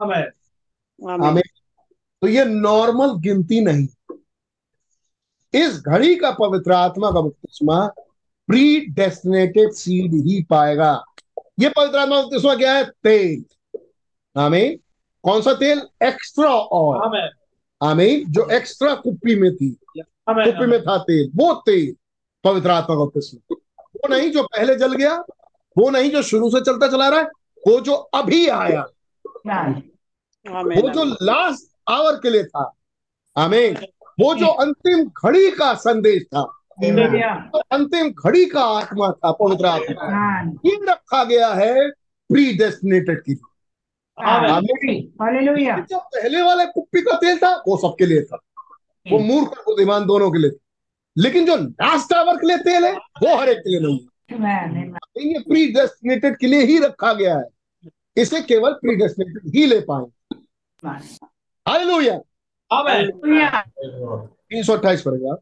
आमीन। 0.05 1.21
आमीन। 1.25 1.43
तो 2.21 2.27
ये 2.27 2.45
नॉर्मल 2.45 3.13
गिनती 3.19 3.59
नहीं। 3.61 3.87
इस 5.53 5.81
घड़ी 5.81 6.15
का 6.15 6.31
पवित्र 6.31 6.71
आत्मा 6.71 7.11
का 7.11 7.21
बपतिस्मा 7.21 7.85
प्री 8.47 8.79
डेस्टिनेटेड 8.85 9.71
सीड 9.71 10.13
ही 10.13 10.43
पाएगा। 10.43 10.91
ये 11.59 11.69
पवित्र 11.69 11.97
आत्मा 11.97 12.21
बपतिस्मा 12.21 12.55
क्या 12.55 12.73
है? 12.73 12.83
तेल। 13.03 13.43
आमीन। 14.35 14.77
कौन 15.23 15.41
सा 15.41 15.53
तेल? 15.53 15.81
Extra 16.03 16.49
oil 16.49 17.01
amen. 17.03 17.29
आमीन। 17.81 18.31
जो 18.31 18.47
एक्स्ट्रा 18.49 18.93
कुप्पी 18.95 19.35
में 19.35 19.55
थी। 19.55 19.69
कुप्पी 19.97 20.65
में 20.65 20.81
था 20.81 20.97
तेल। 20.97 21.31
वो 21.35 21.53
तेल 21.65 21.95
पवित्र 22.43 22.69
आत्मा 22.69 22.95
का 22.95 23.05
बपतिस्मा। 23.05 23.55
वो 23.95 24.07
नहीं 24.07 24.31
जो 24.31 24.43
पहले 24.43 24.75
जल 24.75 24.93
गया 24.93 25.15
वो 25.77 25.89
नहीं 25.89 26.11
जो 26.11 26.21
शुरू 26.21 26.49
से 26.49 26.59
चलता 26.61 26.87
चला 26.87 27.07
रहा 27.09 27.19
है 27.19 27.25
वो 27.67 27.79
जो 27.81 27.93
अभी 27.93 28.47
आया। 28.47 28.81
वो 30.45 30.89
जो 30.89 31.03
लास्ट 31.25 31.68
आवर 31.89 32.15
के 32.15 32.29
लिए 32.29 32.43
था। 32.43 32.73
आमीन। 33.37 33.77
वो 34.19 34.35
जो 34.35 34.45
अंतिम 34.45 35.03
घड़ी 35.03 35.51
का 35.51 35.73
संदेश 35.73 36.23
था। 36.23 36.55
तो 37.53 37.59
अंतिम 37.59 38.09
घड़ी 38.11 38.45
का 38.45 38.63
आत्मा 38.63 39.11
था 39.11 39.31
पवित्र 39.31 39.65
आत्मा। 39.65 40.05
ये 40.65 40.77
रखा 40.91 41.23
गया 41.23 41.53
है 41.53 41.89
प्री 42.29 42.57
डेस्टिनेटेड 42.57 43.21
की 43.21 43.33
जो 45.89 45.99
पहले 45.99 46.41
वाला 46.41 46.65
कुप्पी 46.65 47.01
का 47.01 47.17
तेल 47.17 47.37
था 47.37 47.63
वो 47.67 47.77
सबके 47.77 48.05
लिए 48.05 48.21
था। 48.21 48.39
वो 49.11 49.19
मूर्ख 49.19 49.49
और 49.49 49.59
बुद्धिमान 49.59 50.05
दोनों 50.05 50.31
के 50.31 50.39
लिए 50.39 50.49
था। 50.51 50.57
लेकिन 51.17 51.45
जो 51.45 51.55
लास्ट 51.55 52.13
आवर 52.13 52.37
के 52.37 52.47
लिए 52.47 52.57
तेल 52.57 52.85
है 52.85 52.93
वो 52.93 53.37
हर 53.37 53.49
एक 53.49 53.57
के 53.57 53.69
लिए 53.69 53.79
नहीं 53.79 53.99
है। 53.99 54.33
ये 55.27 55.39
प्री 55.39 55.67
डेस्टिनेटेड 55.73 56.37
के 56.37 56.47
लिए 56.47 56.61
ही 56.61 56.79
रखा 56.79 57.13
गया 57.13 57.37
है। 57.37 57.45
इसे 58.17 58.41
केवल 58.41 58.73
प्री 58.73 58.95
डेस्टिनेटेड 58.95 59.55
ही 59.55 59.65
ले 59.65 59.79
पाए। 59.79 60.37
हालेलुया 61.69 62.19
आमेन 62.71 63.11
तीन 64.27 64.63
सौ 64.63 64.73
अट्ठाईस 64.73 65.01
पड़ेगा 65.01 65.35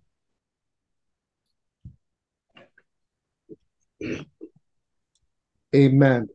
Amen. 5.76 6.26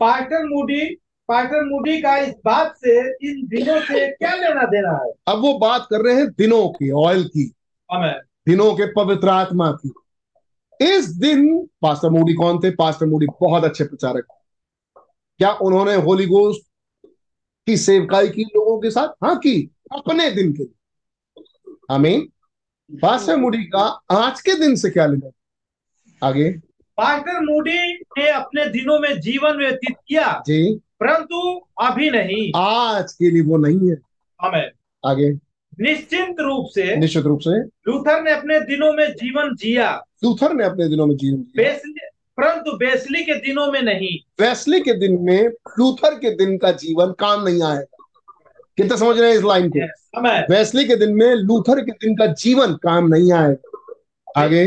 Pastor 0.00 0.44
Moody 0.44 0.94
pastor 1.28 1.64
Moody 1.64 2.02
का 2.02 2.16
इस 2.16 2.34
बात 2.44 2.76
से 2.76 3.00
इन 3.10 3.46
दिनों 3.46 3.80
से 3.80 4.10
क्या 4.12 4.34
लेना 4.34 4.62
देना 4.62 4.92
है? 5.04 5.12
अब 5.28 5.38
वो 5.38 5.58
बात 5.58 5.86
कर 5.90 6.00
रहे 6.00 6.14
हैं 6.14 6.28
दिनों 6.28 6.68
की 6.68 6.90
ऑयल 6.90 7.24
की। 7.24 7.52
दिनों 8.48 8.74
के 8.74 8.92
पवित्र 8.92 9.28
आत्मा 9.28 9.70
की। 9.72 9.92
इस 10.80 11.08
दिन 11.08 11.68
पास्टर 11.82 12.10
मूडी 12.10 12.34
कौन 12.34 12.58
थे? 12.58 12.70
पास्टर 12.70 13.06
मूडी 13.06 13.26
बहुत 13.26 13.64
अच्छे 13.64 13.84
प्रचारक। 13.84 14.26
क्या 15.38 15.52
उन्होंने 15.52 15.94
होली 15.94 16.26
गोस्ट 16.26 16.67
की 17.68 17.76
सेवकाई 17.76 18.28
की 18.28 18.42
लोगों 18.42 18.78
के 18.78 18.90
साथ? 18.90 19.24
हाँ 19.24 19.38
की। 19.38 19.70
अपने 19.92 20.30
दिन 20.30 20.52
के 20.52 20.62
लिए। 20.62 21.72
आमीन। 21.90 22.28
पास्टर 22.92 23.36
मूडी 23.36 23.64
का। 23.64 24.00
आज 24.12 24.40
के 24.40 24.54
दिन 24.54 24.76
से 24.76 24.90
क्या 24.90 25.06
लेना 25.06 25.30
आगे। 26.26 26.52
पास्टर 26.96 27.40
मूडी 27.40 27.94
ने 27.94 28.30
अपने 28.30 28.66
दिनों 28.66 29.00
में 29.00 29.20
जीवन 29.20 29.56
व्यतीत 29.56 29.96
किया। 30.08 30.42
जी। 30.46 30.74
परंतु 30.74 31.60
अभी 31.82 32.10
नहीं। 32.10 32.52
आज 32.56 33.12
के 33.12 33.30
लिए 33.30 33.42
वो 33.42 33.56
नहीं 33.56 33.90
है। 33.90 33.96
हमें 34.42 34.70
आगे। 35.06 35.30
निश्चिंत 35.80 36.36
रूप 36.40 36.66
से 36.66 36.96
निश्चित 36.96 37.24
रूप 37.24 37.40
से। 37.40 37.62
लूथर 37.64 38.22
ने 38.22 38.30
अपने 38.30 38.60
दिनों 38.60 38.92
में 38.92 39.12
जीवन 39.12 39.56
जिया। 39.56 40.02
लूथर 40.24 40.52
ने 40.54 40.64
अपने 40.64 40.88
दिनों 40.88 41.06
में 41.06 41.16
जीवन 41.16 41.42
जिया। 41.42 42.08
परंतु 42.40 42.76
बेसली 42.76 43.24
के 43.24 43.34
दिनों 43.34 43.72
में 43.72 43.82
नहीं। 43.82 44.44
वेस्ली 44.44 44.80
के 44.80 44.92
दिन 44.92 45.18
में 45.20 45.48
लूथर 45.78 46.14
के 46.14 46.30
दिन 46.30 46.58
का 46.58 46.72
जीवन 46.72 47.06
काम 47.06 47.48
नहीं 47.48 47.62
आएगा। 47.62 48.04
कितना 48.76 48.96
समझ 48.96 49.18
रहे 49.18 49.30
हैं 49.30 49.38
इस 49.38 49.44
लाइन 49.44 49.70
को? 49.76 50.54
वेस्ली 50.54 50.84
के 50.84 50.96
दिन 50.96 51.14
में 51.14 51.34
लूथर 51.34 51.80
के 51.80 51.92
दिन 51.92 52.14
का 52.14 52.26
जीवन 52.26 52.74
काम 52.74 53.08
नहीं 53.08 53.32
आएगा। 53.32 53.92
आगे। 54.36 54.66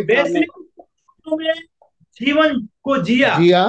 जीवन 2.22 2.68
को 2.84 3.04
जिया। 3.04 3.40
जिया। 3.40 3.66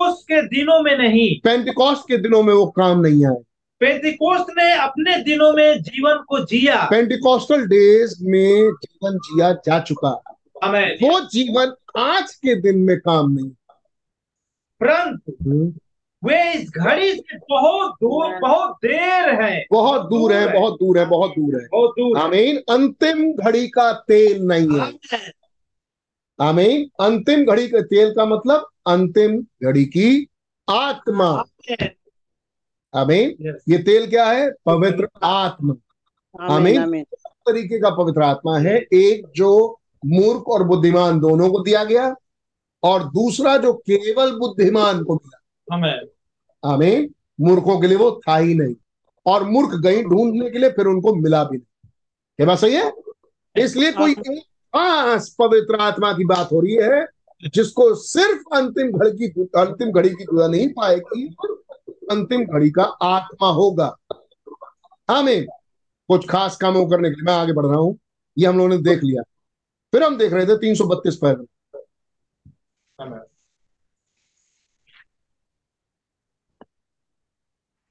उसके 0.00 0.42
दिनों 0.42 0.82
में 0.82 0.98
नहीं। 0.98 1.40
पेंटिकॉस्ट 1.40 2.02
के 2.02 2.16
दिनों 2.16 2.42
में 2.42 2.54
वो 2.54 2.66
काम 2.66 3.00
नहीं 3.00 3.26
आए। 3.26 3.36
पेंतिकोस्त 3.80 4.46
ने 4.58 4.74
अपने 4.74 5.22
दिनों 5.22 5.52
में 5.52 5.82
जीवन 5.82 6.14
को 6.28 6.44
जिया। 6.44 6.88
पेंटिकॉस्टल 6.90 7.66
डेज़ 7.66 8.16
में 8.20 8.72
जीवन 8.82 9.18
जिया 9.18 9.52
जा 9.52 9.80
चुका। 9.80 10.29
वो 10.94 11.20
जीवन 11.20 11.74
आज 11.98 12.34
के 12.34 12.54
दिन 12.54 12.78
में 12.78 12.98
काम 12.98 13.30
नहीं 13.30 13.50
परंतु 14.80 15.32
हम्म, 15.32 15.72
वे 16.24 16.52
इस 16.52 16.70
घड़ी 16.76 17.12
से 17.12 17.38
बहुत 17.38 17.94
दूर 17.94 18.38
बहुत 18.38 18.70
देर 18.70 19.42
है। 19.42 19.66
बहुत 19.70 20.10
दूर 20.10 20.32
है 20.32 20.60
बहुत 20.60 20.74
दूर 20.74 20.98
है 20.98 21.04
बहुत 21.04 21.30
दूर 21.30 21.62
है। 21.62 21.68
बहुत 21.68 21.90
दूर 21.90 22.18
है। 22.18 22.24
आमीन। 22.24 22.56
अंतिम 22.56 23.32
घड़ी 23.32 23.68
का 23.68 23.92
तेल 23.92 24.42
नहीं 24.42 24.68
है। 24.72 24.80
आमेन। 24.80 25.30
आमीन। 26.40 27.04
अंतिम 27.04 27.44
घड़ी 27.44 27.68
के 27.68 27.82
तेल 27.82 28.10
का 28.10 28.24
मतलब 28.24 28.66
अंतिम 28.86 29.46
घड़ी 29.64 29.84
की 29.84 30.28
आत्मा। 30.70 31.26
आमेन। 31.26 31.88
आमीन। 32.94 33.58
ये 33.68 33.78
तेल 33.78 34.10
क्या 34.10 34.26
है? 34.26 34.50
पवित्र 34.66 35.08
आत्मा। 35.22 35.74
आमीन 36.54 37.04
तरीके 37.22 37.80
का 37.80 37.90
पवित्र 37.90 38.22
आत्मा 38.22 38.58
है। 38.58 38.76
एक 38.94 39.32
जो 39.36 39.79
मूर्ख 40.02 40.48
और 40.48 40.64
बुद्धिमान 40.64 41.20
दोनों 41.20 41.50
को 41.50 41.62
दिया 41.62 41.84
गया 41.84 42.14
और 42.82 43.04
दूसरा 43.04 43.56
जो 43.56 43.72
केवल 43.90 44.30
बुद्धिमान 44.38 45.02
को 45.04 45.16
दिया 45.16 45.38
हमें। 46.62 47.08
मूर्खों 47.40 47.78
के 47.80 47.86
लिए 47.86 47.96
वो 47.96 48.10
था 48.28 48.36
ही 48.36 48.54
नहीं। 48.54 48.74
और 49.26 49.44
मूर्ख 49.44 49.74
गई 49.80 50.02
ढूँढने 50.02 50.50
के 50.50 50.58
लिए 50.58 50.70
फिर 50.70 50.86
उनको 50.86 51.14
मिला 51.14 51.42
भी 51.44 51.56
नहीं। 51.56 51.90
ये 52.40 52.46
बात 52.46 52.58
सही 52.58 52.74
है? 52.74 52.92
इसलिए 53.56 53.92
कोई 53.92 54.14
खास 54.14 55.28
पवित्र 55.38 55.80
आत्मा 55.80 56.12
की 56.12 56.24
बात 56.24 56.52
हो 56.52 56.60
रही 56.60 56.74
है 56.74 57.06
जिसको 57.54 57.94
सिर्फ़ 57.94 58.56
अंतिम 58.56 58.90
घड़ी 58.90 59.10
की 59.18 59.42
अंतिम 59.56 59.90
घड़ी 59.92 60.08
की 60.08 60.24
दुआ 60.24 60.46
नहीं 60.46 60.68
पाएगी 60.68 61.26
अंतिम 62.10 62.44
घड़ी 62.44 62.70
का 62.70 62.82
आत्मा 62.82 63.48
होगा। 63.50 63.96
आमीन। 65.08 65.46
कुछ 66.08 66.26
खास 66.28 66.56
कामों 66.56 66.86
करने 66.88 67.08
के 67.10 67.14
लिए 67.14 67.24
मैं 67.24 67.34
आगे 67.34 67.52
बढ़ 67.52 67.66
रहा 67.66 67.78
हूँ। 67.78 67.98
ये 68.38 68.46
हम 68.46 68.56
लोगों 68.58 68.68
ने 68.68 68.78
देख 68.78 69.02
लिया। 69.04 69.22
फिर 69.92 70.02
हम 70.02 70.18
देख 70.18 70.32
रहे 70.32 70.46
थे 70.46 70.56
तीन 70.56 70.74
सौ 70.74 70.84
बत्तीस 70.84 71.16
पैर। 71.16 71.34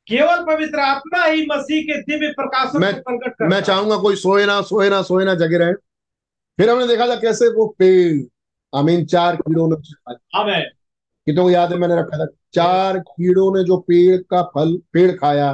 केवल 0.07 0.55
पवित्र 0.55 0.80
आत्मा 0.80 1.26
ही 1.26 1.45
मसीह 1.45 1.84
के 1.84 2.01
दिव्य 2.01 2.34
प्रकाशों 2.34 2.80
मैं- 2.80 2.95
प्रकट 2.95 3.23
करता 3.23 3.47
मैं 3.47 3.61
चाहूँगा 3.61 3.97
कोई 3.97 4.15
सोए 4.15 4.45
ना 4.45 4.61
सोए 4.61 4.89
ना 4.89 5.01
सोए 5.01 5.26
ना 5.26 5.35
जगे 5.35 5.57
रहे। 5.57 5.73
फिर 6.57 6.69
हमने 6.69 6.88
देखा 6.88 7.07
था 7.07 7.15
कैसे 7.15 7.47
वो 7.47 7.76
पेड़। 7.80 8.23
आमीन 8.77 9.05
चार 9.05 9.35
कीड़ों 9.35 9.69
ने 9.69 10.69
कितनों 11.26 11.43
को 11.43 11.51
याद 11.51 11.71
है 11.71 11.77
मैंने 11.77 11.95
रखा 11.95 12.17
था? 12.17 12.27
चार 12.53 12.99
कीड़ों 12.99 13.57
ने 13.57 13.63
जो 13.63 13.77
पेड़ 13.77 14.21
का 14.21 14.43
फल 14.43 14.81
पेड़ 14.93 15.11
खाया। 15.11 15.53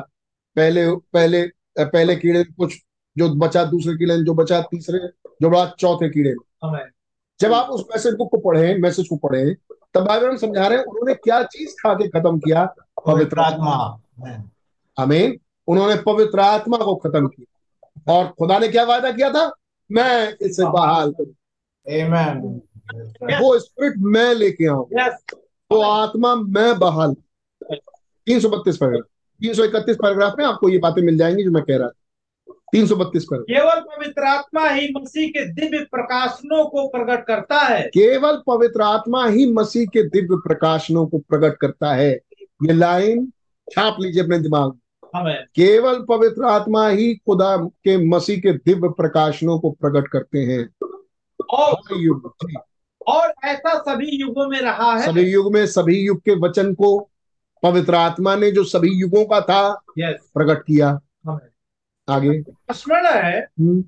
पहले 0.56 0.96
पहले 0.96 1.48
पहले 1.80 2.16
कीड़े 2.16 2.44
कुछ 2.44 2.76
जो 3.18 3.30
बचा 3.36 3.64
दूसरे 3.66 3.94
कीड़े 3.94 4.18
जो 4.24 4.34
बचा 4.34 4.62
तीसरे 4.62 5.00
जो 5.42 5.50
बड़ा 5.50 5.66
चौथे 5.80 6.10
कीड़े। 6.10 6.34
आमेन 6.64 6.90
जब 7.40 7.54
आप 7.54 7.70
उस 7.70 7.86
मैसेज 7.92 8.16
बुक 8.16 8.32
को 8.32 8.38
पढ़े 8.38 8.78
मैसेज 8.78 9.08
को 9.08 9.16
पढ़े 9.18 9.54
तब 9.94 10.06
बाइबल 10.06 10.30
में 10.30 10.38
समझा 10.38 10.68
रहे 10.68 10.78
हैं 10.78 10.86
उन्होंने 10.86 11.14
क्या 11.14 11.44
चीज़ 11.44 11.74
खा 11.74 11.94
के 11.94 12.08
खत्म 12.08 12.40
किया? 12.40 12.66
पवित्र 13.08 13.40
आत्मा। 13.40 13.74
हमें 14.98 15.38
उन्होंने 15.68 15.96
पवित्र 15.96 16.40
आत्मा 16.40 16.78
को 16.78 16.96
खत्म 16.96 17.28
किया। 17.28 18.14
और 18.14 18.28
खुदा 18.40 18.60
ने 18.60 18.68
क्या 18.68 18.84
वादा 18.84 19.12
किया 19.12 19.30
था? 19.30 19.52
मैं 19.92 20.36
इसे 20.42 20.66
बहाल 20.66 21.12
करूँ। 21.12 21.34
वो 23.42 23.60
स्पिरिट 23.60 23.94
मैं 23.98 24.34
लेके 24.34 24.68
आऊँ। 24.68 24.86
वो 25.72 25.82
आत्मा 25.82 26.36
मैं 26.36 26.78
बहाल 26.80 27.16
तीन 28.28 28.40
सौ 28.40 28.50
बत्तीस 28.50 28.78
पैराग्राफ 28.78 29.04
तीन 29.42 29.54
सौ 29.54 29.64
इकतीस 29.64 29.98
पैराग्राफ 30.02 30.34
में 30.38 30.46
आपको 30.46 30.70
ये 30.70 30.78
बातें 30.78 31.02
मिल 31.02 31.18
जाएँगी 31.18 31.44
जो 31.44 31.52
मैं 31.52 31.64
कह 31.64 31.78
रहा 31.78 31.88
था। 31.88 31.94
तीन 32.76 32.88
सौ 32.88 32.96
बत्तीस 32.96 33.24
पैराग्राफ 33.24 33.74
केवल 33.74 33.98
पवित्र 33.98 34.24
आत्मा 34.24 34.70
ही 34.70 34.94
मसीह 34.98 35.30
के 35.30 35.46
दिव्य 35.54 35.80
प्रकाशनों 35.80 36.66
को 36.66 36.88
प्रकट 36.88 37.26
करता 37.26 37.60
है। 37.60 37.82
केवल 37.82 38.42
पवित्र 38.48 38.82
आत्मा 38.82 39.28
ही 39.28 39.52
मसीह 39.52 39.86
के 39.86 40.04
दिव्य 40.04 40.36
प्रकाशनों 40.36 41.08
को 41.08 41.18
प्रकट 41.18 41.58
करता 41.58 41.94
है। 41.94 42.12
ये 42.42 42.74
लाइन 42.74 43.34
छाप 43.72 43.98
लीजिए 44.00 44.24
अपने 44.24 44.40
दिमाग 44.40 44.80
में। 45.16 45.44
केवल 45.44 46.06
पवित्र 46.10 46.44
आत्मा 46.44 46.88
ही 46.88 47.16
खुदा 47.16 47.58
के 47.58 47.98
मसीह 47.98 48.38
के 48.38 48.54
दिव्य 48.54 48.90
प्रकाशनों 48.90 49.60
को 49.60 49.72
प्रकट 49.72 50.08
करते 50.08 50.40
हैं। 50.40 50.88
और 51.50 51.76
युग 51.94 52.38
और 53.08 53.34
ऐसा 53.44 53.80
सभी 53.80 54.22
युगों 54.22 54.50
में 54.50 54.60
रहा 54.60 54.98
है। 54.98 55.06
सभी 55.06 55.32
युग 55.32 55.54
में 55.54 55.66
सभी 55.68 56.00
युग 56.00 56.18
के 56.18 56.36
वचन 56.36 56.74
को 56.74 57.10
पवित्र 57.64 57.96
आत्मा 57.96 58.36
ने 58.36 58.52
जो 58.52 58.64
सभी 58.64 58.90
युगों 58.90 59.26
का 59.26 59.42
था 59.42 59.82
प्रकट 60.00 60.62
किया। 60.62 61.00
आगे। 62.10 62.42
स्मरण 62.74 63.06
है 63.06 63.40
हम्म, 63.60 63.84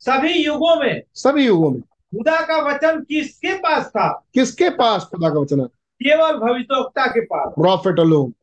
सभी 0.00 0.32
युगों 0.44 0.76
में 0.76 1.02
सभी 1.14 1.46
युगों 1.46 1.70
में। 1.70 1.80
खुदा 1.80 2.40
का 2.40 2.56
वचन 2.62 3.00
किसके 3.00 3.54
पास 3.58 3.86
था? 3.86 4.08
किसके 4.34 4.70
पास 4.70 5.04
खुदा 5.04 5.28
का 5.30 5.40
वचन 5.40 5.60
केवल 6.00 6.32
भविष्यवक्ता 6.32 7.06
के 7.06 7.20
पास। 7.20 7.52
प्रॉफिट 7.52 8.00
अलोन 8.00 8.34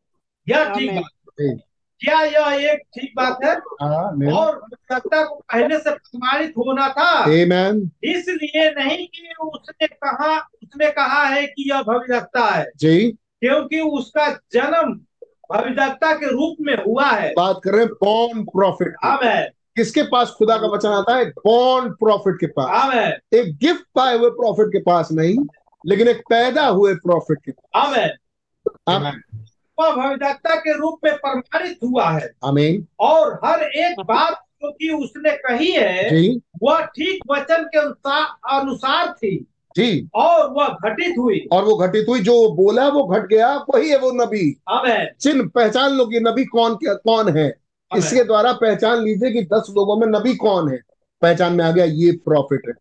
यह 0.50 0.74
ठीक 0.74 0.92
बात 0.92 1.42
है। 1.42 1.56
क्या 2.00 2.22
यह 2.22 2.72
एक 2.72 2.80
ठीक 2.96 3.14
बात 3.16 3.38
है? 3.44 3.56
और 3.56 4.56
भविष्यवक्ता 4.56 5.24
को 5.26 5.36
पहले 5.36 5.78
से 5.80 5.92
प्रमाणित 5.92 6.54
होना 6.58 6.88
था। 6.90 7.10
आमेन 7.24 7.92
इसलिए 8.04 8.72
नहीं 8.72 9.08
कि 9.08 9.34
उसने 9.44 9.88
कहा 9.88 10.40
उसने 10.40 10.90
कहा 10.90 11.24
है 11.24 11.46
कि 11.48 11.70
यह 11.72 11.82
भविष्यवक्ता 11.82 12.46
है। 12.46 12.66
जी। 12.78 13.12
क्योंकि 13.12 13.80
उसका 13.80 14.30
जन्म 14.54 15.00
भविष्यवक्ता 15.52 16.14
के 16.14 16.32
रूप 16.32 16.58
में 16.62 16.76
हुआ 16.86 17.10
है। 17.10 17.34
बात 17.38 17.60
कर 17.64 17.72
रहे 17.72 17.82
हैं 17.82 17.94
बॉर्न 18.04 18.44
प्रॉफिट 18.46 18.94
आमेन 19.04 19.50
किसके 19.76 20.04
पास 20.04 20.30
खुदा 20.30 20.58
का 20.58 20.68
वचन 20.68 20.90
आता 20.90 21.16
है? 21.16 21.26
बॉर्न 21.26 21.90
प्रॉफिट 21.94 22.36
के 22.40 22.48
पास। 22.48 22.70
आमेन 22.82 23.38
एक 23.38 23.56
गिफ्ट 23.58 23.86
पाए 23.96 24.18
हुए 24.18 24.30
प्रॉफिट 24.32 24.68
के 24.68 24.80
पास 24.82 25.10
नहीं 25.12 25.38
लेकिन 25.84 26.08
एक 26.08 26.22
पैदा 26.30 26.66
हुए 26.68 26.94
प्रॉफिट 26.96 27.40
के 27.46 27.52
पास। 27.52 27.86
आमेन 27.86 28.10
आमीन 28.90 29.22
वह 29.78 29.92
भविष्यवक्ता 29.92 30.56
के 30.56 30.78
रूप 30.78 31.00
में 31.04 31.14
प्रमाणित 31.16 31.80
हुआ 31.84 32.10
है। 32.10 32.30
आमीन 32.46 32.86
और 33.00 33.40
हर 33.46 33.64
एक 33.64 34.02
बात 34.02 34.34
जो 34.64 34.72
कि 34.72 34.90
उसने 34.96 35.32
कही 35.38 35.72
है 35.72 36.30
वह 36.64 36.86
ठीक 36.88 37.24
वचन 37.32 37.64
के 37.64 37.80
अनुसार 37.80 38.60
अनुसार 38.60 39.12
थी। 39.14 39.36
जी। 39.76 40.10
और 40.14 40.50
वह 40.50 40.68
घटित 40.68 41.16
हुई। 41.20 41.48
और 41.52 41.64
वो 41.64 41.76
घटित 41.76 42.06
हुई 42.10 42.20
जो 42.20 42.52
बोला 42.56 42.88
वो 42.88 43.04
घट 43.04 43.28
गया 43.28 43.58
वही 43.58 43.90
है 43.90 43.98
वो 43.98 44.12
नबी। 44.12 44.62
चिन्ह 45.22 45.50
पहचान 45.56 45.92
लो 45.94 46.06
कि 46.06 46.20
नबी 46.20 46.46
कौन 46.46 46.76
क्या 46.76 46.94
कौन 46.94 47.38
है। 47.38 47.56
इसके 47.98 48.24
द्वारा 48.24 48.54
पहचान 48.54 49.04
लीजिए 49.04 49.32
कि 49.32 49.42
दस 49.42 49.68
लोगों 49.70 49.98
में 49.98 50.08
नबी 50.08 50.36
कौन 50.36 50.72
है। 50.72 50.80
पहचान 51.22 51.54
में 51.54 51.66
आ 51.66 51.72
गया 51.72 51.86
ये 51.86 52.12
प्रॉफिट 52.12 52.62
है। 52.68 52.74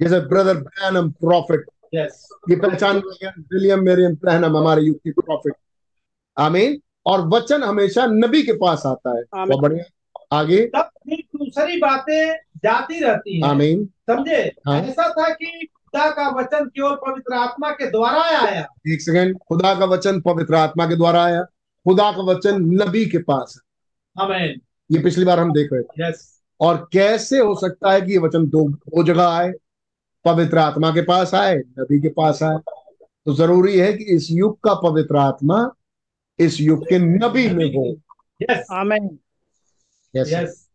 जैसे 0.00 0.20
ब्रदर 0.20 0.54
ब्रैनम 0.54 1.10
प्रॉफिट 1.10 1.64
यस 1.94 2.28
ये 2.50 2.56
पहचान 2.56 2.96
में 2.96 3.02
आ 3.02 3.14
गया 3.22 3.32
विलियम 3.38 3.84
मेरियम 3.84 4.14
ब्रैनम 4.14 4.56
हमारे 4.56 4.82
युग 4.82 4.96
की 4.96 5.10
प्रॉफिट 5.10 5.52
आमीन। 6.38 6.80
और 7.06 7.28
वचन 7.28 7.62
हमेशा 7.62 8.06
नबी 8.06 8.42
के 8.42 8.52
पास 8.52 8.82
आता 8.86 9.18
है। 9.18 9.22
बहुत 9.22 9.62
बढ़िया। 9.62 9.84
आगे। 10.32 10.66
तब 10.66 10.90
दूसरी 11.08 11.76
बातें 11.76 12.32
जाती 12.56 13.00
रहती 13.00 13.40
हैं। 13.40 13.48
आमीन। 13.48 13.84
समझे? 13.86 14.52
हाँ। 14.66 14.80
ऐसा 14.80 15.08
था 15.08 15.28
कि 15.28 15.68
खुदा 15.92 16.10
का 16.10 16.28
वचन 16.28 16.66
केवल 16.66 16.94
पवित्र 16.96 17.34
आत्मा 17.34 17.70
के 17.70 17.90
द्वारा 17.90 18.20
आया 18.22 18.60
एक 18.88 19.00
सेकंड 19.00 19.38
खुदा 19.38 19.74
का 19.74 19.84
वचन 19.84 20.20
पवित्र 20.20 20.54
आत्मा 20.54 20.86
के 20.86 20.96
द्वारा 20.96 21.24
आया। 21.24 21.42
खुदा 21.86 22.10
का 22.12 22.22
वचन 22.22 22.60
नबी 22.82 23.04
के 23.06 23.18
पास 23.18 23.54
है। 23.56 24.24
आमेन 24.24 24.60
ये 24.90 25.02
पिछली 25.02 25.24
बार 25.24 25.40
हम 25.40 25.52
देख 25.52 25.68
रहे 25.72 25.82
थे। 25.82 26.08
यस 26.08 26.40
और 26.60 26.88
कैसे 26.92 27.38
हो 27.38 27.54
सकता 27.54 27.92
है 27.92 28.00
कि 28.00 28.12
ये 28.12 28.18
वचन 28.18 28.46
दो 28.46 28.68
दो 28.68 29.04
जगह 29.04 29.28
आए 29.28 29.52
पवित्र 30.24 30.58
आत्मा 30.58 30.90
के 30.90 31.02
पास 31.02 31.34
आए 31.34 31.56
नबी 31.78 32.00
के 32.00 32.08
पास 32.08 32.42
आए? 32.42 32.56
तो 33.26 33.34
ज़रूरी 33.34 33.78
है 33.78 33.92
कि 33.92 34.04
इस 34.04 34.28
युग 34.30 34.58
का 34.60 34.74
पवित्र 34.74 35.16
आत्मा 35.16 35.70
इस 36.38 36.60
युग 36.60 36.84
के 36.84 36.98
नबी 36.98 37.48
में 37.50 37.66
हो। 37.66 37.86
Yes 38.42 38.66
amen 38.72 39.18
yes 40.16 40.32
yes 40.32 40.68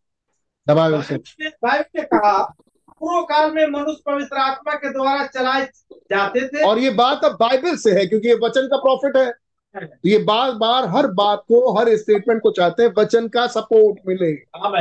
Bible 0.68 1.84
ने 1.96 2.02
कहा 2.02 2.54
पूर्व 3.00 3.22
काल 3.24 3.50
में 3.52 3.66
मनुष्य 3.68 4.02
पवित्र 4.06 4.36
आत्मा 4.38 4.74
के 4.74 4.92
द्वारा 4.92 5.26
चलाए 5.28 5.64
जाते 6.10 6.46
थे। 6.48 6.64
और 6.64 6.78
ये 6.78 6.90
बात 6.92 7.24
अब 7.24 7.36
बाइबल 7.40 7.76
से 7.76 7.92
है 7.92 8.06
क्योंकि 8.06 8.28
ये 8.28 8.34
वचन 8.42 8.66
का 8.66 8.76
प्रॉफिट 8.78 9.16
है। 9.16 9.30
तो 9.74 10.08
ये 10.08 10.18
बार 10.24 10.52
बार 10.54 10.88
हर 10.88 11.06
बात 11.14 11.42
को 11.48 11.72
हर 11.72 11.96
स्टेटमेंट 11.96 12.42
को 12.42 12.50
चाहते 12.50 12.82
हैं 12.82 12.92
वचन 12.98 13.28
का 13.28 13.46
सपोर्ट 13.48 13.98
मिले। 14.06 14.32
और 14.56 14.76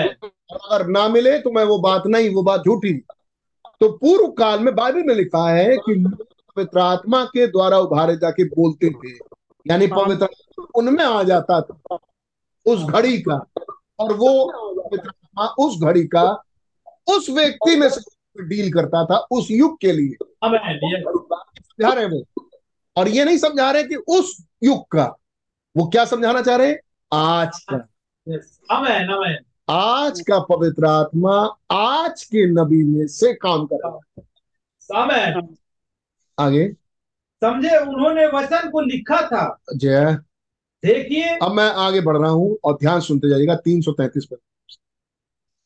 अगर 0.53 0.85
ना 0.87 1.07
मिले 1.09 1.37
तो 1.39 1.51
मैं 1.51 1.63
वो 1.65 1.77
बात 1.79 2.03
नहीं 2.07 2.29
वो 2.35 2.43
बात 2.43 2.61
झूठी 2.61 2.93
तो 3.81 3.89
पूर्व 3.93 4.27
काल 4.33 4.59
में 4.59 4.73
बाइबल 4.75 5.03
में 5.03 5.13
लिखा 5.15 5.49
है 5.49 5.77
कि 5.79 5.95
पवित्र 6.05 6.79
आत्मा 6.79 7.23
के 7.25 7.47
द्वारा 7.47 7.77
उभारे 7.79 8.15
जाके 8.17 8.43
बोलते 8.45 8.89
थे। 8.91 9.11
यानी 9.65 9.87
पवित्र 9.87 10.23
आत्मा 10.23 10.65
उनमें 10.75 11.03
आ 11.05 11.21
जाता 11.23 11.59
था 11.61 11.97
उस 12.65 12.83
घड़ी 12.83 13.17
का। 13.21 13.35
और 13.99 14.13
वो 14.13 14.29
पवित्र 14.79 15.07
आत्मा 15.07 15.45
उस 15.59 15.79
घड़ी 15.81 16.03
का 16.05 16.23
उस 17.09 17.29
व्यक्ति 17.29 17.75
में 17.75 17.89
से 17.89 18.01
डील 18.43 18.73
करता 18.73 19.05
था 19.05 19.17
उस 19.31 19.47
युग 19.51 19.79
के 19.81 19.91
लिए। 19.91 20.15
समझा 20.23 21.93
रहे 21.93 22.05
वो। 22.05 22.49
और 22.97 23.07
ये 23.07 23.25
नहीं 23.25 23.37
समझा 23.37 23.71
रहे 23.71 23.83
कि 23.83 23.95
उस 23.95 24.45
युग 24.63 24.87
का 24.91 25.15
वो 25.77 25.87
क्या 25.87 26.05
समझाना 26.05 26.41
चाह 26.41 26.55
रहे 26.55 26.67
हैं? 26.67 26.79
आज 27.13 27.65
का। 27.73 27.87
आज 29.69 30.21
का 30.21 30.39
पवित्र 30.39 30.85
आत्मा 30.85 31.55
आज 31.71 32.23
के 32.23 32.45
नबी 32.45 32.83
में 32.83 33.07
से 33.07 33.33
काम 33.33 33.67
कर 33.73 33.75
रहा 33.75 33.97
है। 35.13 35.41
आगे। 36.39 36.73
समझे 37.43 37.77
उन्होंने 37.77 38.27
वचन 38.27 38.69
को 38.69 38.81
लिखा 38.81 39.21
था। 39.21 39.59
जय। 39.75 40.17
देखिए। 40.85 41.23
अब 41.23 41.51
मैं 41.51 41.69
आगे 41.69 42.01
बढ़ 42.01 42.17
रहा 42.17 42.29
हूँ 42.29 42.57
और 42.63 42.73
ध्यान 42.73 42.99
सुनते 42.99 43.29
जाइएगा 43.29 43.55
तीन 43.55 43.81
सौ 43.81 43.91
तैतीस 43.91 44.25
पर। 44.25 44.37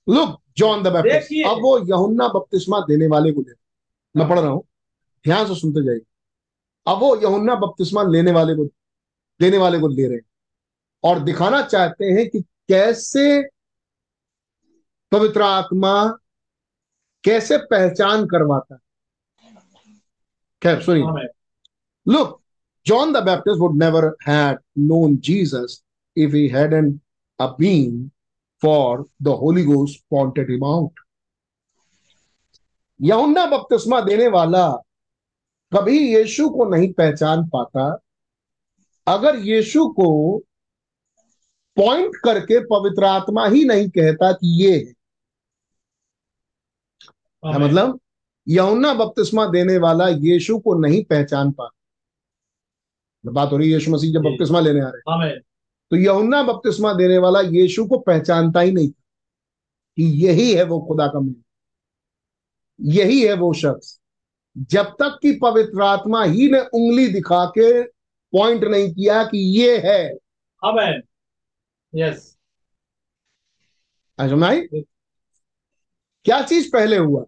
लुक 0.09 0.41
जॉन 0.57 0.83
द 0.83 0.87
बैप्टिस्ट 0.87 1.47
अब 1.47 1.57
वो 1.61 1.79
यहुन्ना 1.79 2.27
बपतिस्मा 2.27 2.79
देने 2.79 3.07
वाले 3.07 3.31
को 3.31 3.41
ले। 3.41 3.53
मैं 4.19 4.29
पढ़ 4.29 4.39
रहा 4.39 4.49
हूँ। 4.49 4.63
ध्यान 5.23 5.47
से 5.47 5.55
सुनते 5.55 5.85
जाइए। 5.85 6.01
अब 6.87 6.99
वो 6.99 7.15
यहुन्ना 7.15 7.55
बपतिस्मा 7.55 8.03
लेने 8.03 8.31
वाले 8.31 8.55
को 8.55 8.65
देने 9.41 9.57
वाले 9.57 9.79
को 9.79 9.87
ले 9.87 10.07
रहे 10.07 10.15
हैं। 10.15 10.25
और 11.03 11.19
दिखाना 11.19 11.61
चाहते 11.61 12.05
हैं 12.05 12.29
कि 12.29 12.41
कैसे 12.41 13.43
पवित्र 15.11 15.41
आत्मा 15.41 16.17
कैसे 17.23 17.57
पहचान 17.57 18.25
करवाता 18.25 18.75
है। 18.75 18.81
खैर 20.63 20.81
सुनिए। 20.81 21.27
John 22.87 23.11
the 23.13 23.21
Baptist 23.21 23.59
would 23.59 23.75
never 23.81 24.03
had 24.27 24.57
known 24.79 25.17
Jesus 25.21 25.73
if 26.17 26.29
he 26.29 26.45
hadn't 26.55 26.93
a 27.41 27.47
been 27.61 28.11
for 28.61 29.05
the 29.25 29.35
Holy 29.35 29.63
Ghost 29.65 30.01
pointed 30.09 30.49
him 30.49 30.63
out. 30.63 30.93
यहुन्ना 32.99 33.45
बपतिस्मा 33.45 34.01
देने 34.01 34.27
वाला 34.27 34.67
कभी 35.71 35.97
यीशु 36.15 36.49
को 36.49 36.65
नहीं 36.65 36.91
पहचान 36.93 37.43
पाता 37.47 37.85
अगर 39.07 39.35
यीशु 39.35 39.87
को 39.89 40.37
पॉइंट 41.77 42.15
करके 42.25 42.59
पवित्र 42.65 43.05
आत्मा 43.05 43.47
ही 43.47 43.63
नहीं 43.65 43.89
कहता 43.89 44.31
कि 44.31 44.47
ये 44.63 44.77
है। 44.77 44.93
मतलब 47.59 47.99
यहुन्ना 48.47 48.93
बपतिस्मा 48.93 49.45
देने 49.45 49.77
वाला 49.77 50.07
यीशु 50.07 50.59
को 50.59 50.73
नहीं 50.79 51.03
पहचान 51.03 51.51
पाता 51.51 53.31
बात 53.31 53.51
हो 53.51 53.57
रही 53.57 53.67
है 53.67 53.73
यीशु 53.73 53.91
मसीह 53.91 54.13
जब। 54.13 54.21
बपतिस्मा 54.21 54.59
लेने 54.59 54.81
आ 54.81 54.89
रहे 54.89 55.29
हैं 55.29 55.41
तो 55.91 55.97
यहुन्ना 55.97 56.41
बपतिस्मा 56.43 56.93
देने 56.93 57.17
वाला 57.17 57.39
यीशु 57.41 57.85
को 57.85 57.97
पहचानता 57.99 58.59
ही 58.59 58.71
नहीं 58.71 58.89
था 58.89 59.03
कि 59.97 60.03
यही 60.25 60.53
है 60.53 60.63
वो 60.63 60.79
खुदा 60.81 61.07
का 61.07 61.19
मेल। 61.19 61.41
यही 62.79 63.21
है 63.21 63.33
वो 63.33 63.53
शख्स। 63.53 63.99
जब 64.57 64.95
तक 64.99 65.19
कि 65.21 65.31
पवित्र 65.41 65.81
आत्मा 65.81 66.23
ही 66.23 66.49
ने 66.51 66.59
उंगली 66.59 67.07
दिखा 67.07 67.45
के 67.45 67.83
पॉइंट 68.33 68.63
नहीं 68.63 68.93
किया 68.93 69.23
कि 69.23 69.37
ये 69.59 69.77
है। 69.77 70.05
आमेन 70.65 71.01
यस 71.95 72.37
अजमाई 74.19 74.61
क्या 76.25 76.41
चीज़ 76.41 76.71
पहले 76.73 76.97
हुआ? 76.97 77.23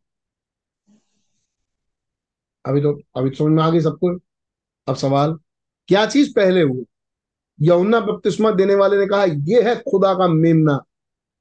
अभी 2.66 2.82
तो 2.82 2.92
अभी 3.16 3.30
तो 3.30 3.36
समझ 3.36 3.52
में 3.52 3.64
आ 3.64 3.70
गई 3.70 3.82
सबको 3.82 4.16
अब 4.88 4.96
सवाल 4.96 5.34
क्या 5.88 6.06
चीज़ 6.06 6.34
पहले 6.36 6.62
हुआ? 6.62 6.84
यमुना 7.62 8.00
बपतिस्मा 8.00 8.52
देने 8.52 8.76
वाले 8.76 8.98
ने 8.98 9.08
कहा 9.08 9.26
यह 9.30 9.70
है 9.70 9.76
खुदा 9.76 10.14
का 10.14 10.28
मेमना। 10.28 10.84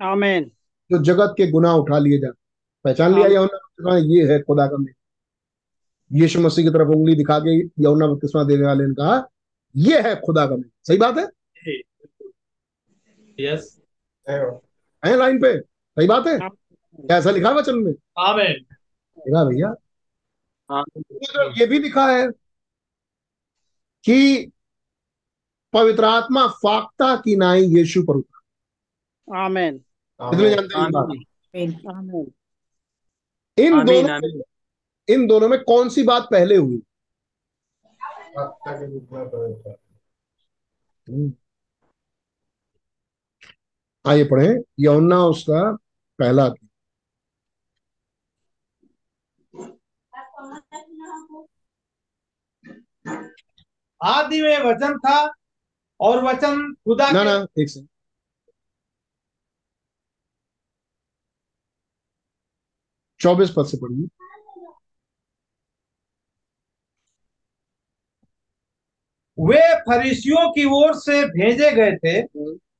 आमीन। 0.02 0.50
जो 0.92 0.98
जगत 0.98 1.34
के 1.36 1.50
गुनाह 1.50 1.72
उठा 1.72 1.98
लिए 1.98 2.18
जा 2.18 2.28
पहचान 2.84 3.14
लिया 3.14 3.26
यमुना 3.26 3.96
ये 3.96 4.32
है 4.32 4.42
खुदा 4.42 4.66
का 4.66 4.76
मेमना। 4.76 6.20
यीशु 6.20 6.40
मसीह 6.40 6.64
की 6.64 6.70
तरफ़ 6.70 6.88
उंगली 6.88 7.14
दिखा 7.14 7.38
के 7.38 7.58
यमुना 7.58 8.06
बपतिस्मा 8.06 8.44
देने 8.44 8.66
वाले 8.66 8.86
ने 8.86 8.94
कहा 8.94 9.28
यह 9.76 10.08
है 10.08 10.20
खुदा 10.20 10.46
का 10.46 10.54
मेमना। 10.54 10.70
सही 10.84 10.98
बात 10.98 11.18
है? 11.18 11.24
यस 13.40 13.80
है 15.04 15.16
लाइन 15.16 15.40
पे? 15.40 15.60
सही 15.60 16.06
बात 16.06 16.26
है? 16.26 16.38
क्या 16.38 17.16
ऐसा 17.16 17.30
लिखा 17.30 17.50
वचन 17.50 17.76
में? 17.76 17.94
आमेन। 18.18 18.74
लिखा 19.18 19.44
भैया? 19.44 19.74
हाँ। 20.70 20.84
ये 21.58 21.66
भी 21.66 21.78
लिखा 21.78 22.06
है 22.06 22.28
कि 24.04 24.50
पवित्र 25.72 26.04
आत्मा 26.04 26.46
फाकता 26.46 27.16
की 27.16 27.36
नाई 27.36 27.62
यीशु 27.62 28.02
पर 28.02 28.16
उतरा 28.16 28.40
आमीन। 30.20 31.24
हैं 33.58 33.66
इन 33.66 33.84
दोनों 33.84 34.42
इन 35.08 35.26
दोनों 35.26 35.48
में 35.48 35.58
कौन 35.64 35.88
सी 35.88 36.02
बात 36.02 36.22
पहले 36.22 36.56
हुई। 36.56 36.82
आइए 44.06 44.24
पढ़े 44.24 44.48
यौना 44.80 45.18
उसका 45.26 45.72
पहला। 46.18 46.48
आदि 54.00 54.42
में 54.42 54.58
वचन 54.58 54.98
था 54.98 55.18
और 56.02 56.24
वचन 56.24 56.72
खुदा 56.84 57.10
ना 57.12 57.18
के 57.18 57.24
ना 57.24 57.34
एक 57.62 57.68
सेकंड 57.70 57.88
चौबीस 63.20 63.50
पद 63.56 63.66
से 63.66 63.76
पढ़िए। 63.76 64.08
वे 69.38 69.60
फरीसियों 69.80 70.50
की 70.52 70.64
ओर 70.78 70.94
से 70.94 71.24
भेजे 71.26 71.70
गए 71.70 71.96
थे 71.96 72.20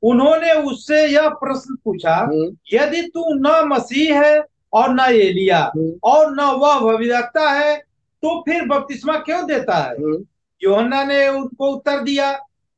उन्होंने 0.02 0.52
उससे 0.70 1.04
यह 1.06 1.28
प्रश्न 1.42 1.74
पूछा 1.84 2.14
हम्म, 2.16 2.56
यदि 2.72 3.02
तू 3.14 3.24
न 3.34 3.60
मसीह 3.68 4.20
है 4.24 4.40
और 4.72 4.94
न 4.94 5.00
एलिया 5.14 5.58
हम्म, 5.76 5.92
और 6.04 6.30
न 6.34 6.44
वह 6.60 6.78
भविष्यवक्ता 6.80 7.50
है 7.50 7.76
तो 8.22 8.40
फिर 8.42 8.66
बपतिस्मा 8.68 9.16
क्यों 9.18 9.46
देता 9.46 9.76
है? 9.76 9.94
हम्म, 9.94 10.24
योहन्ना 10.62 11.02
ने 11.04 11.28
उनको 11.28 11.70
उत्तर 11.76 12.00
दिया 12.02 12.30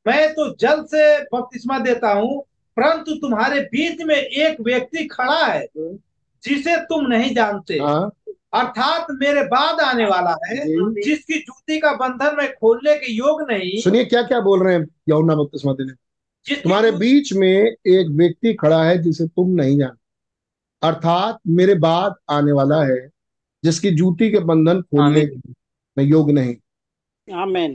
मैं 0.07 0.31
तो 0.33 0.55
जल 0.55 0.83
से 0.83 1.21
बपतिस्मा 1.21 1.79
देता 1.79 2.13
हूँ 2.13 2.41
परंतु 2.77 3.15
तुम्हारे 3.15 3.61
बीच 3.61 4.01
में 4.01 4.15
एक 4.15 4.61
व्यक्ति 4.61 5.05
खड़ा 5.05 5.45
है 5.45 5.67
जिसे 6.43 6.77
तुम 6.77 7.07
नहीं 7.07 7.35
जानते। 7.35 7.73
हाँ। 7.73 8.11
अर्थात 8.53 9.07
मेरे 9.11 9.43
बाद 9.43 9.79
आने 9.79 10.05
वाला 10.05 10.35
है 10.47 10.57
जिसकी 11.01 11.39
जूती 11.39 11.79
का 11.79 11.91
बंधन 11.93 12.35
में 12.37 12.53
खोलने 12.53 12.95
के 12.95 13.11
योग 13.11 13.51
नहीं। 13.51 13.81
सुनिए 13.81 14.05
क्या 14.05 14.21
क्या 14.23 14.39
बोल 14.39 14.63
रहे 14.63 14.75
हैं 14.75 14.87
यौना 15.09 15.35
बपतिस्मा 15.35 15.73
देने? 15.73 15.93
तुम्हारे 16.55 16.91
बीच 16.91 17.33
में 17.33 17.49
एक 17.87 18.07
व्यक्ति 18.09 18.53
खड़ा 18.53 18.83
है 18.83 18.97
जिसे 18.97 19.27
तुम 19.27 19.49
नहीं 19.49 19.77
जानते। 19.77 20.03
अर्थात 20.87 21.39
मेरे 21.47 21.75
बाद 21.75 22.15
आने 22.29 22.51
वाला 22.51 22.83
है 22.83 23.09
जिसकी 23.63 23.91
जूती 23.91 24.31
के 24.31 24.39
बंधन 24.39 24.81
खोलने। 24.81 25.25
में 25.97 26.03
योग 26.03 26.31
नहीं। 26.31 26.55
आमीन। 27.35 27.71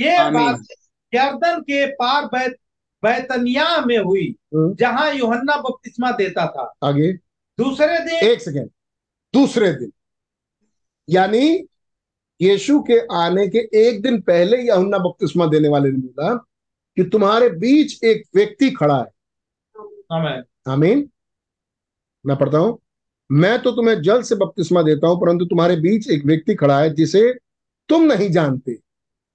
ये। 0.00 0.30
बात 0.30 0.62
यर्दन 1.14 1.60
के 1.60 1.86
पार 1.86 2.26
बैत 2.26 2.56
बैतनिया 3.02 3.84
में 3.86 3.98
हुई 3.98 4.36
हम्म। 4.54 4.74
जहाँ 4.74 5.14
यूहन्ना 5.14 5.56
बपतिस्मा 5.56 6.10
देता 6.10 6.46
था। 6.46 6.74
आगे। 6.82 7.12
दूसरे 7.58 7.98
दिन 7.98 8.28
एक 8.28 8.42
सेकेंड। 8.42 8.70
दूसरे 9.34 9.72
दिन। 9.72 9.92
यानी 11.10 11.66
यीशु 12.40 12.80
के 12.80 13.06
आने 13.14 13.46
के 13.48 13.58
एक 13.58 14.02
दिन 14.02 14.20
पहले 14.20 14.56
यहुन्ना 14.56 14.98
बपतिस्मा 14.98 15.46
देने 15.46 15.68
वाले 15.68 15.90
ने 15.90 15.98
बोला 15.98 16.34
कि 16.96 17.04
तुम्हारे 17.04 17.48
बीच 17.48 18.04
एक 18.04 18.22
व्यक्ति 18.34 18.70
खड़ा 18.70 18.98
है। 18.98 19.10
आमीन। 20.68 21.10
मैं 22.26 22.36
पढ़ता 22.36 22.58
हूँ। 22.58 22.78
मैं 23.32 23.62
तो 23.62 23.70
तुम्हें 23.72 24.02
जल 24.02 24.22
से 24.22 24.34
बपतिस्मा 24.34 24.82
देता 24.82 25.08
हूँ 25.08 25.20
परंतु 25.20 25.44
तुम्हारे 25.44 25.76
बीच 25.76 26.10
एक 26.10 26.24
व्यक्ति 26.24 26.54
खड़ा 26.54 26.80
है 26.80 26.94
जिसे 26.94 27.34
तुम 27.88 28.02
नहीं 28.02 28.30
जानते। 28.30 28.78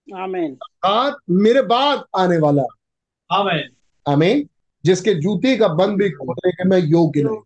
आमीन 0.07 0.57
आज 0.85 1.13
मेरे 1.29 1.61
बाद 1.61 2.03
आने 2.15 2.37
वाला 2.37 2.63
आमेन 3.29 3.69
आमीन 4.05 4.47
जिसके 4.83 5.13
जूते 5.13 5.55
का 5.57 5.67
बंद 5.67 5.97
भी 5.97 6.09
खोलने 6.09 6.51
के 6.51 6.67
मैं 6.69 6.79
योग्य 6.79 7.23
नहीं। 7.23 7.37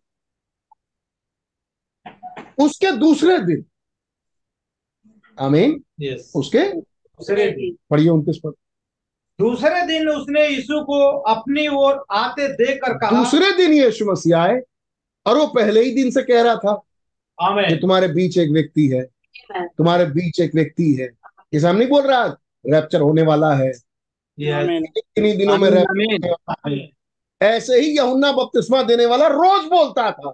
उसके 2.65 2.91
दूसरे 2.91 3.38
दिन। 3.40 3.64
आमीन 5.38 5.84
यस 6.02 6.31
उसके 6.36 6.64
दूसरे 6.73 7.49
दिन। 7.52 7.77
पढ़िए 7.90 8.10
उनतीस 8.10 8.40
पर 8.45 8.52
दूसरे 9.40 9.86
दिन 9.88 10.10
उसने 10.10 10.48
यीशु 10.48 10.81
को 10.84 10.99
अपनी 11.30 11.68
ओर 11.68 12.03
आते 12.11 12.48
देखकर 12.53 12.98
कहा 12.98 13.23
दूसरे 13.23 13.52
दिन 13.57 13.73
यीशु 13.73 14.06
मसीह 14.06 14.38
आए 14.38 14.60
और 15.26 15.38
वो 15.38 15.48
पहले 15.48 15.84
ही 15.84 15.91
दिन 15.95 16.11
से 16.11 16.23
कह 16.23 16.41
रहा 16.41 16.56
था 16.56 16.73
कि 16.76 17.45
आमेन 17.45 17.77
तुम्हारे 17.77 18.07
बीच 18.07 18.38
एक 18.38 18.52
व्यक्ति 18.52 18.88
है। 18.88 19.03
तुम्हारे 19.68 20.06
बीच 20.06 20.40
एक 20.40 20.56
व्यक्ति 20.56 20.94
है। 20.94 21.07
ये 21.53 21.60
सामने 21.60 21.86
बोल 21.86 22.02
रहा 22.02 22.27
रैप्चर 22.65 23.02
होने 23.02 23.22
वाला 23.22 23.53
है। 23.53 23.72
इन्हीं 24.38 25.38
दिनों 25.38 25.57
में 25.57 25.69
रैप्चर। 25.69 26.88
ऐसे 27.41 27.80
ही 27.80 27.95
यहुन्ना 27.98 28.31
बपतिस्मा 28.31 28.81
देने 28.84 29.06
वाला 29.06 29.27
रोज 29.27 29.65
बोलता 29.65 30.11
था। 30.11 30.34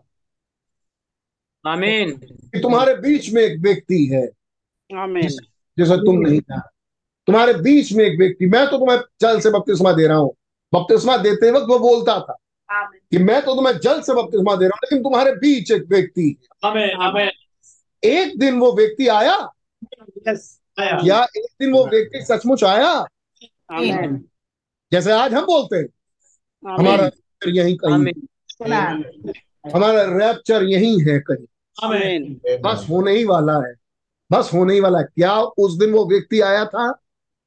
आमीन 1.65 2.11
कि 2.11 2.59
तुम्हारे 2.59 2.93
बीच 2.95 3.29
में 3.33 3.41
एक 3.41 3.59
व्यक्ति 3.61 4.05
है। 4.05 4.25
आमीन 4.89 5.29
जिसे 5.77 5.97
तुम 5.97 6.19
नहीं 6.19 6.39
जानते 6.39 6.73
तुम्हारे 7.27 7.53
बीच 7.53 7.91
में 7.93 8.03
एक 8.05 8.17
व्यक्ति 8.19 8.45
मैं 8.45 8.65
तो 8.69 8.77
तुम्हें 8.77 8.97
जल 9.21 9.39
से 9.39 9.49
बपतिस्मा 9.49 9.91
दे 9.93 10.07
रहा 10.07 10.17
हूँ। 10.17 10.35
बपतिस्मा 10.73 11.17
देते 11.17 11.51
वक्त 11.51 11.65
वो 11.69 11.79
बोलता 11.79 12.19
था 12.19 12.37
कि 13.11 13.17
मैं 13.17 13.41
तो 13.45 13.55
तुम्हें 13.55 13.77
जल 13.77 14.01
से 14.01 14.13
बपतिस्मा 14.13 14.55
दे 14.55 14.65
रहा 14.65 14.75
हूँ 14.75 14.79
लेकिन 14.83 15.03
तुम्हारे 15.03 15.31
बीच 15.31 15.71
एक 15.71 15.83
व्यक्ति 15.89 16.35
आमेन 16.65 17.01
आमेन 17.01 17.31
एक 18.03 18.37
दिन 18.39 18.59
वो 18.59 18.71
व्यक्ति 18.73 19.07
आया। 19.07 19.37
या 20.79 21.23
एक 21.37 21.45
दिन 21.59 21.71
वो 21.71 21.85
व्यक्ति 21.87 22.25
सचमुच 22.25 22.63
आया? 22.63 23.05
जैसे 24.91 25.11
आज 25.11 25.33
हम 25.33 25.45
बोलते 25.45 25.75
हैं। 25.75 25.87
हमारा 26.79 27.03
रैप्चर 27.03 27.49
यहीं 27.49 27.77
कहीं। 27.83 28.13
हमारा 29.75 30.01
रैप्चर 30.17 30.63
यहीं 30.63 30.99
है 31.01 31.19
कहीं। 31.19 31.45
बस 32.61 32.85
होने 32.89 33.11
ही 33.11 33.25
वाला 33.25 33.57
है। 33.67 33.73
बस 34.31 34.49
होने 34.53 34.73
ही 34.73 34.79
वाला 34.79 34.99
है। 34.99 35.05
क्या 35.05 35.39
उस 35.39 35.77
दिन 35.77 35.93
वो 35.93 36.05
व्यक्ति 36.05 36.41
आया 36.41 36.65
था? 36.65 36.91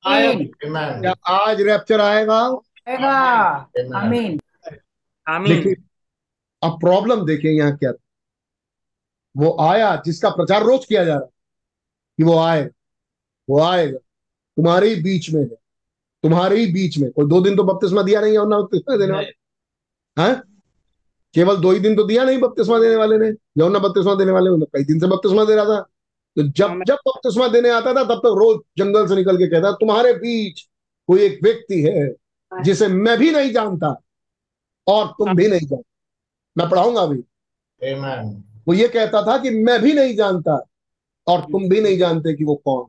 क्या 0.06 1.14
आज 1.28 1.60
रैप्चर 1.60 2.00
आएगा? 2.00 2.40
आएगा। 2.88 3.12
आमीन। 3.94 4.40
आमीन। 5.28 5.54
देखिए 5.54 5.74
अब 6.62 6.80
प्रॉब्लम 6.80 7.26
देखिए 7.26 7.50
यहाँ 7.50 7.76
क्या। 7.76 7.92
वो 9.36 9.56
आया 9.60 10.02
जिसका 10.06 10.30
प्रचार 10.30 10.62
रोज 10.62 10.84
किया 10.84 11.04
जा 11.04 11.14
रहा 11.14 11.22
है 11.22 11.30
कि 12.18 12.24
वो 12.24 12.38
आएगा 12.38 12.68
वो 13.48 13.60
आएगा। 13.60 13.98
तुम्हारे 13.98 14.88
ही 14.88 15.02
बीच 15.02 15.30
में 15.30 15.40
है। 15.40 15.56
तुम्हारे 16.24 16.60
ही 16.60 16.66
बीच 16.72 16.98
में। 16.98 17.10
कोई 17.10 17.26
दो 17.26 17.40
दिन 17.40 17.56
तो 17.56 17.64
बपतिस्मा 17.64 18.02
दिया 18.02 18.20
नहीं 18.20 18.32
है 18.32 18.38
और 18.38 18.48
ना 18.48 18.58
बपतिस्मा 18.58 18.96
देने 18.96 19.12
वाले 19.12 19.32
है? 20.16 20.34
केवल 21.34 21.56
दो 21.56 21.72
ही 21.72 21.80
दिन 21.80 21.96
तो 21.96 22.04
दिया 22.04 22.24
नहीं 22.24 22.38
बपतिस्मा 22.38 22.78
देने 22.78 22.96
वाले 22.96 23.18
ने। 23.18 23.28
यौना 23.58 23.78
बपतिस्मा 23.78 24.14
देने 24.14 24.32
वाले 24.32 24.56
ने 24.56 24.66
कई 24.66 24.84
दिन 24.84 25.00
से 25.00 25.06
बपतिस्मा 25.06 25.44
दे 25.44 25.54
रहा 25.54 25.64
था। 25.64 25.80
तो 26.36 26.42
जब 26.42 26.82
जब 26.86 26.98
बपतिस्मा 27.08 27.48
देने 27.48 27.70
आता 27.70 27.94
था 27.94 28.02
तब 28.04 28.08
तक 28.08 28.20
तो 28.22 28.34
रोज 28.34 28.58
जंगल 28.78 29.06
से 29.06 29.16
निकल 29.16 29.36
के 29.36 29.46
कहता 29.46 29.70
तुम्हारे 29.72 30.12
बीच 30.14 30.60
कोई 31.08 31.20
एक 31.20 31.38
व्यक्ति 31.42 31.80
है 31.82 32.14
जिसे 32.52 32.88
मैं 32.88 33.16
भी 33.18 33.30
नहीं 33.30 33.52
जानता 33.52 33.88
और 34.86 35.06
तुम 35.08 35.34
भी 35.34 35.48
नहीं 35.48 35.66
जानते। 35.66 35.88
मैं 36.56 36.68
पढ़ाऊँगा 36.70 37.00
अभी। 37.00 37.18
वो 38.68 38.74
ये 38.74 38.88
कहता 38.88 39.22
था 39.22 39.36
कि 39.38 39.50
मैं 39.50 39.80
भी 39.82 39.92
नहीं 39.92 40.14
जानता 40.16 40.58
और 41.26 41.40
तुम 41.40 41.68
भी 41.68 41.80
नहीं 41.80 41.98
जानते 41.98 42.34
कि 42.34 42.44
वो 42.44 42.54
कौन 42.54 42.84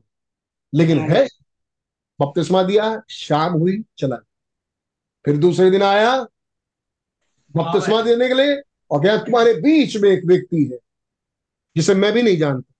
लेकिन 0.72 0.98
है 1.10 1.26
बपतिस्मा 2.20 2.62
दिया 2.62 3.02
शाम 3.10 3.52
हुई 3.52 3.82
चला। 3.98 4.16
फिर 5.24 5.36
दूसरे 5.36 5.70
दिन 5.70 5.82
आया 5.82 6.16
बपतिस्मा 7.54 8.00
देने 8.02 8.28
के 8.28 8.34
लिए 8.34 8.60
और 8.90 9.00
क्या 9.00 9.16
तुम्हारे 9.18 9.54
बीच 9.54 9.96
में 9.96 10.08
एक 10.10 10.24
व्यक्ति 10.26 10.64
है 10.72 10.78
जिसे 11.76 11.94
मैं 11.94 12.12
भी 12.12 12.22
नहीं 12.22 12.36
जानता 12.38 12.74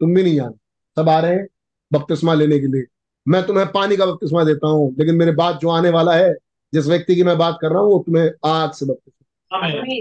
तुम 0.00 0.14
भी 0.14 0.22
नहीं 0.22 0.34
जानते। 0.36 0.58
सब 0.96 1.08
आ 1.08 1.18
रहे 1.20 1.34
हैं 1.34 1.46
बपतिस्मा 1.92 2.34
लेने 2.34 2.58
के 2.58 2.66
लिए। 2.66 2.84
मैं 3.26 3.42
तुम्हें 3.46 3.66
पानी 3.72 3.96
का 3.96 4.06
बपतिस्मा 4.06 4.44
देता 4.44 4.68
हूँ 4.68 4.94
लेकिन 4.98 5.14
मेरे 5.14 5.32
बाद 5.32 5.58
जो 5.58 5.68
आने 5.70 5.90
वाला 5.90 6.14
है 6.16 6.32
जिस 6.72 6.86
व्यक्ति 6.86 7.14
की 7.14 7.22
मैं 7.22 7.36
बात 7.38 7.58
कर 7.62 7.70
रहा 7.70 7.80
हूँ 7.80 7.92
वो 7.92 7.98
तुम्हें 8.06 8.30
आग 8.44 8.72
से 8.72 8.86
बपतिस्मा 8.86 9.96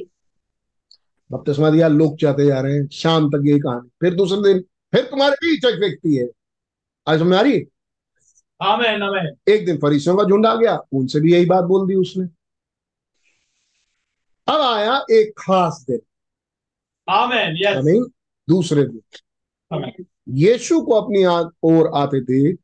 बपतिस्मा 1.30 1.70
दिया 1.70 1.88
लोग 1.88 2.18
चाहते 2.18 2.46
जा 2.46 2.60
रहे 2.62 2.74
हैं 2.74 2.88
शाम 2.92 3.30
तक 3.30 3.44
यही 3.46 3.60
कहानी। 3.60 3.90
फिर 4.02 4.16
दूसरे 4.16 4.42
दिन 4.44 4.62
फिर 4.94 5.04
तुम्हारे 5.04 5.36
बीच 5.42 5.66
एक 5.66 5.80
व्यक्ति 5.80 6.16
है 6.16 6.26
आज 7.08 7.20
समझ 7.20 7.38
आ 7.38 7.42
रही? 7.42 7.66
आमीन 8.62 9.04
आमीन। 9.04 9.54
एक 9.54 9.66
दिन 9.66 9.78
फरीसियों 9.78 10.18
का 10.18 10.24
झुंड 10.24 10.46
आ 10.46 10.56
गया 10.56 10.80
उनसे 10.92 11.20
भी 11.20 11.34
यही 11.34 11.46
बात 11.46 11.64
बोल 11.64 11.88
दी 11.88 11.96
उसने। 11.96 12.26
अब 14.54 14.62
आया 14.62 15.06
एक 15.12 15.34
खास 15.38 15.86
दिन। 15.90 16.00
आमीन 17.10 17.58
यस 17.58 17.78
आमीन। 17.78 18.06
दूसरे 18.50 18.84
दिन। 18.84 19.02
आमीन। 19.74 20.06
यीशु 20.30 20.82
को 20.82 20.92
अपनी 20.92 21.26
ओर 21.64 21.92
आते 21.96 22.22
देख 22.22 22.58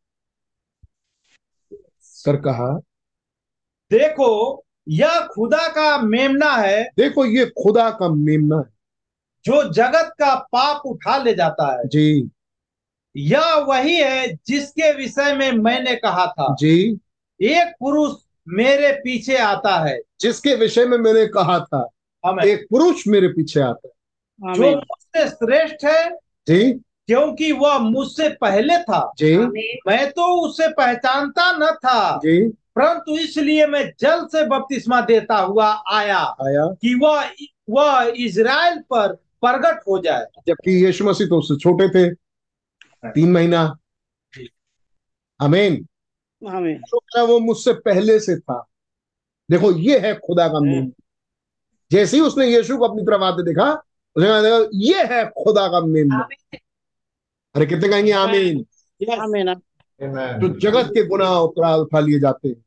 कर 2.26 2.36
कहा 2.36 2.80
देखो 3.92 4.64
यह 4.88 5.28
खुदा 5.28 5.68
का 5.68 6.02
मेमना 6.02 6.52
है। 6.52 6.84
देखो 6.98 7.26
ये 7.26 7.46
खुदा 7.46 7.90
का 7.90 8.10
मेमना 8.10 8.58
है। 8.58 8.78
जो 9.46 9.74
जगत 9.74 10.14
का 10.20 10.36
पाप 10.36 10.82
उठा 10.86 11.18
ले 11.18 11.34
जाता 11.34 11.80
है। 11.80 11.88
जी। 11.88 12.30
यह 13.18 13.56
वही 13.56 13.96
है 13.96 14.40
जिसके 14.48 14.94
विषय 14.94 15.36
में 15.36 15.52
मैंने 15.52 15.96
कहा 15.96 16.28
था। 16.28 16.56
जी। 16.60 17.00
एक 17.42 17.74
पुरुष 17.80 18.12
मेरे 18.48 18.92
पीछे 18.92 19.38
आता 19.38 19.88
है। 19.88 20.00
जिसके 20.22 20.56
विषय 20.56 20.86
में 20.86 20.98
मैंने 20.98 21.26
कहा 21.26 21.60
था 21.60 21.90
हमें 22.26 22.44
एक 22.44 22.68
पुरुष 22.70 23.08
मेरे 23.08 23.28
पीछे 23.28 23.60
आता 23.60 23.88
है। 23.88 23.92
जो 24.54 24.76
मुझसे 24.76 25.30
श्रेष्ठ 25.30 25.86
है 25.86 26.10
जी। 26.48 26.72
क्योंकि 27.08 27.52
वह 27.52 27.78
मुझसे 27.78 28.30
पहले 28.30 28.78
था। 28.78 29.14
जी। 29.18 29.38
मैं 29.88 30.12
तो 30.12 30.48
उसे 30.48 30.68
पहचानता 30.68 31.52
न 31.52 31.72
था। 31.72 32.18
जी। 32.18 32.50
परंतु 32.50 33.18
इसलिए 33.18 33.68
मैं 33.68 33.94
जल 34.00 34.26
से 34.26 34.48
बपतिस्मा 34.48 35.02
देता 35.02 35.36
हुआ 35.36 35.84
आया 35.94 36.18
आया। 36.18 36.66
कि 36.66 37.00
वह 37.04 37.26
वह 37.70 38.14
इज़राइल 38.18 38.78
पर 38.80 39.14
प्रगट 39.46 39.80
हो 39.88 40.02
जाए। 40.02 40.26
जबकि 40.48 40.86
यीशु 40.86 41.06
मसीह 41.06 41.28
तो 41.28 41.40
उससे 41.40 41.56
छोटे 41.56 41.90
थे। 41.90 42.27
तीन 43.06 43.32
महीना। 43.32 43.62
अमीन 45.40 45.86
आमीन। 46.42 46.82
तो 46.82 47.26
वो 47.28 47.40
मुझसे 47.40 47.74
पहले 47.74 48.20
से 48.20 48.40
था। 48.40 48.66
देखो 49.52 49.72
ये 49.72 50.00
है 50.00 50.14
खुदा 50.16 50.48
का 50.48 50.60
मेमना 50.60 51.04
जैसे 51.92 52.18
ही 52.18 52.24
उसने 52.24 52.48
यीशु 52.48 52.78
को 52.78 52.88
अपनी 52.88 53.02
तरफ़ 53.02 53.22
आते 53.22 53.44
देखा 53.44 53.72
उसने 54.16 54.28
कहा 54.28 54.42
देखो, 54.42 54.70
ये 54.74 55.04
है 55.04 55.24
खुदा 55.44 55.68
का 55.68 55.82
मेमना 55.82 56.28
अरे 57.56 57.66
कितने 57.66 57.90
कहेंगे 57.90 58.12
आमीन? 58.12 58.66
आमीन 59.22 59.54
तो 60.42 60.60
जगत 60.60 60.88
के 60.88 61.06
गुनाह 61.06 61.34
उतरा 61.34 61.76
उठा 61.76 62.00
लिए 62.00 62.20
जाते 62.20 62.50
हैं। 62.50 62.66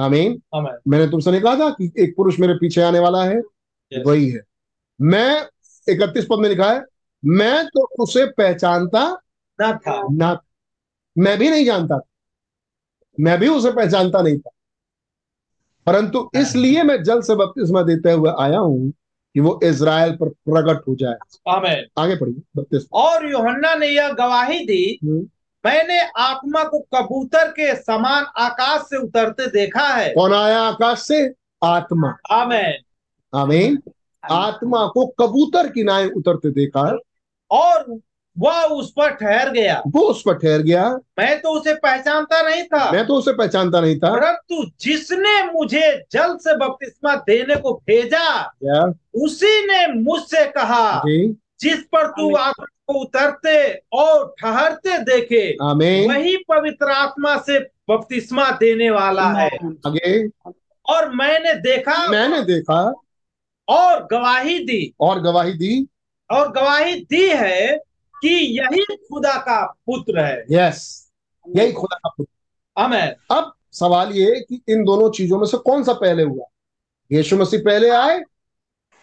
आमीन। 0.00 0.40
आमीन 0.54 0.78
मैंने 0.88 1.06
तुमसे 1.10 1.30
नहीं 1.30 1.40
कहा 1.40 1.54
था 1.56 1.70
कि 1.70 1.92
एक 1.98 2.14
पुरुष 2.16 2.38
मेरे 2.40 2.54
पीछे 2.54 2.82
आने 2.82 2.98
वाला 2.98 3.24
है। 3.24 3.40
वही 3.92 4.30
है। 4.30 4.40
मैं 5.00 5.48
इकतीस 5.88 6.26
पद 6.30 6.38
में 6.38 6.48
लिखा 6.48 6.72
है 6.72 6.84
मैं 7.24 7.66
तो 7.66 7.84
उसे 8.02 8.24
पहचानता 8.26 9.21
न 9.60 9.76
था। 9.76 10.08
ना 10.10 10.42
मैं 11.18 11.38
भी 11.38 11.50
नहीं 11.50 11.64
जानता 11.64 11.98
था। 11.98 12.08
मैं 13.20 13.38
भी 13.38 13.48
उसे 13.48 13.72
पहचानता 13.72 14.22
नहीं 14.22 14.38
था। 14.38 14.50
परंतु 15.86 16.30
इसलिए 16.36 16.82
मैं 16.82 17.02
जल 17.02 17.20
से 17.20 17.34
बपतिस्मा 17.34 17.82
देते 17.82 18.12
हुए 18.12 18.32
आया 18.40 18.58
हूँ 18.58 18.90
कि 19.34 19.40
वो 19.40 19.60
इज़राइल 19.64 20.12
पर 20.12 20.28
प्रकट 20.28 20.88
हो 20.88 20.94
जाए। 20.94 21.14
आगे 21.98 22.16
पढ़िए 22.16 22.42
बपतिस्मा। 22.56 23.00
और 23.00 23.30
यूहन्ना 23.30 23.74
ने 23.74 23.86
यह 23.86 24.12
गवाही 24.12 24.64
दी 24.64 24.98
हम्म। 25.04 25.28
मैंने 25.66 26.00
आत्मा 26.02 26.64
को 26.64 26.78
कबूतर 26.78 27.48
के 27.48 27.76
समान 27.76 28.24
आकाश 28.24 28.80
से 28.80 28.96
उतरते 28.96 29.46
देखा 29.46 29.88
है। 29.88 30.14
कौन 30.14 30.32
आया 30.34 30.60
आकाश 30.60 30.98
से? 30.98 31.34
आत्मा। 31.64 32.16
आमीन। 32.30 32.74
आमीन। 33.34 33.82
आत्मा 34.30 34.86
को 34.86 35.06
कबूतर 35.06 35.68
की 35.68 35.84
नाय 35.84 36.06
उतरते 36.06 36.50
देखा 36.50 36.88
है। 36.88 36.96
और 37.50 38.00
वह 38.38 38.62
उस 38.62 38.90
पर 38.90 39.10
ठहर 39.10 39.50
गया। 39.50 39.82
वो 39.86 40.00
उस 40.00 40.22
पर 40.26 40.34
ठहर 40.34 40.58
गया। 40.58 40.98
मैं 41.18 41.40
तो 41.40 41.48
उसे 41.48 41.74
पहचानता 41.74 42.42
नहीं 42.42 42.62
था। 42.62 42.92
मैं 42.92 43.06
तो 43.06 43.14
उसे 43.14 43.32
पहचानता 43.32 43.80
नहीं 43.80 43.98
था। 43.98 44.10
परंतु 44.10 44.70
जिसने 44.80 45.44
मुझे 45.44 46.04
जल 46.12 46.36
से 46.36 46.56
बपतिस्मा 46.56 47.14
देने 47.16 47.56
को 47.56 47.74
भेजा 47.74 48.44
उसी 49.14 49.66
ने 49.66 49.86
मुझसे 49.86 50.44
कहा 50.44 50.98
जी। 50.98 51.36
जिस 51.60 51.76
पर 51.76 52.06
तू 52.06 52.36
आत्मा 52.36 52.66
को 52.86 53.00
उतरते 53.00 53.80
और 53.92 54.34
ठहरते 54.40 54.98
देखे 54.98 55.56
आमीन। 55.62 56.12
वही 56.12 56.36
पवित्र 56.36 56.90
आत्मा 56.90 57.36
से 57.36 57.58
बपतिस्मा 57.60 58.50
देने 58.50 58.90
वाला 58.90 59.28
है। 59.28 59.50
आगे। 59.86 60.28
और 60.88 61.14
मैंने 61.14 61.54
देखा 61.54 62.08
मैंने 62.08 62.42
देखा। 62.42 62.94
और 63.68 64.08
गवाही 64.10 64.58
दी। 64.58 64.94
और 65.00 65.20
गवाही 65.20 65.52
दी। 65.52 65.86
और 66.30 66.52
गवाही 66.52 66.94
दी 66.94 67.28
है 67.28 67.91
कि 68.22 68.58
यही 68.58 68.96
खुदा 68.96 69.36
का 69.38 69.66
पुत्र 69.86 70.20
है। 70.20 70.44
यस 70.50 71.10
यही 71.48 71.72
खुदा 71.72 71.96
का 71.96 72.08
पुत्र। 72.08 72.82
अमेन 72.82 73.36
अब 73.36 73.52
सवाल 73.72 74.12
ये 74.12 74.34
है 74.34 74.40
कि 74.40 74.62
इन 74.68 74.84
दोनों 74.84 75.10
चीज़ों 75.10 75.38
में 75.38 75.46
से 75.46 75.58
कौन 75.58 75.84
सा 75.84 75.92
पहले 75.92 76.22
हुआ? 76.22 76.44
यीशु 77.12 77.36
मसीह 77.36 77.60
पहले 77.60 77.90
आए 77.90 78.20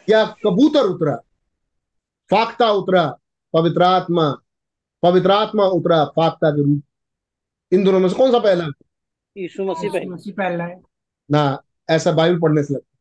या 0.09 0.25
कबूतर 0.25 0.83
उतरा? 0.83 1.15
फाख्ता 2.31 2.71
उतरा 2.71 3.17
पवित्र 3.53 3.83
आत्मा 3.83 4.37
पवित्र 5.03 5.31
आत्मा 5.31 5.65
उतरा 5.65 6.05
फाख्ता 6.05 6.49
के 6.51 6.63
रूप। 6.63 6.81
इन 7.71 7.83
दोनों 7.83 7.99
में 7.99 8.09
से 8.09 8.15
कौन 8.15 8.31
सा 8.31 8.39
पहला? 8.39 8.65
यीशु 9.37 9.63
मसीह 9.63 9.89
पहले। 9.89 10.05
मसीह 10.05 10.33
पहला 10.33 10.63
है। 10.63 10.81
ना 11.31 11.61
ऐसा 11.89 12.11
बाइबल 12.11 12.39
पढ़ने 12.39 12.63
से 12.63 12.73
लगता 12.73 12.97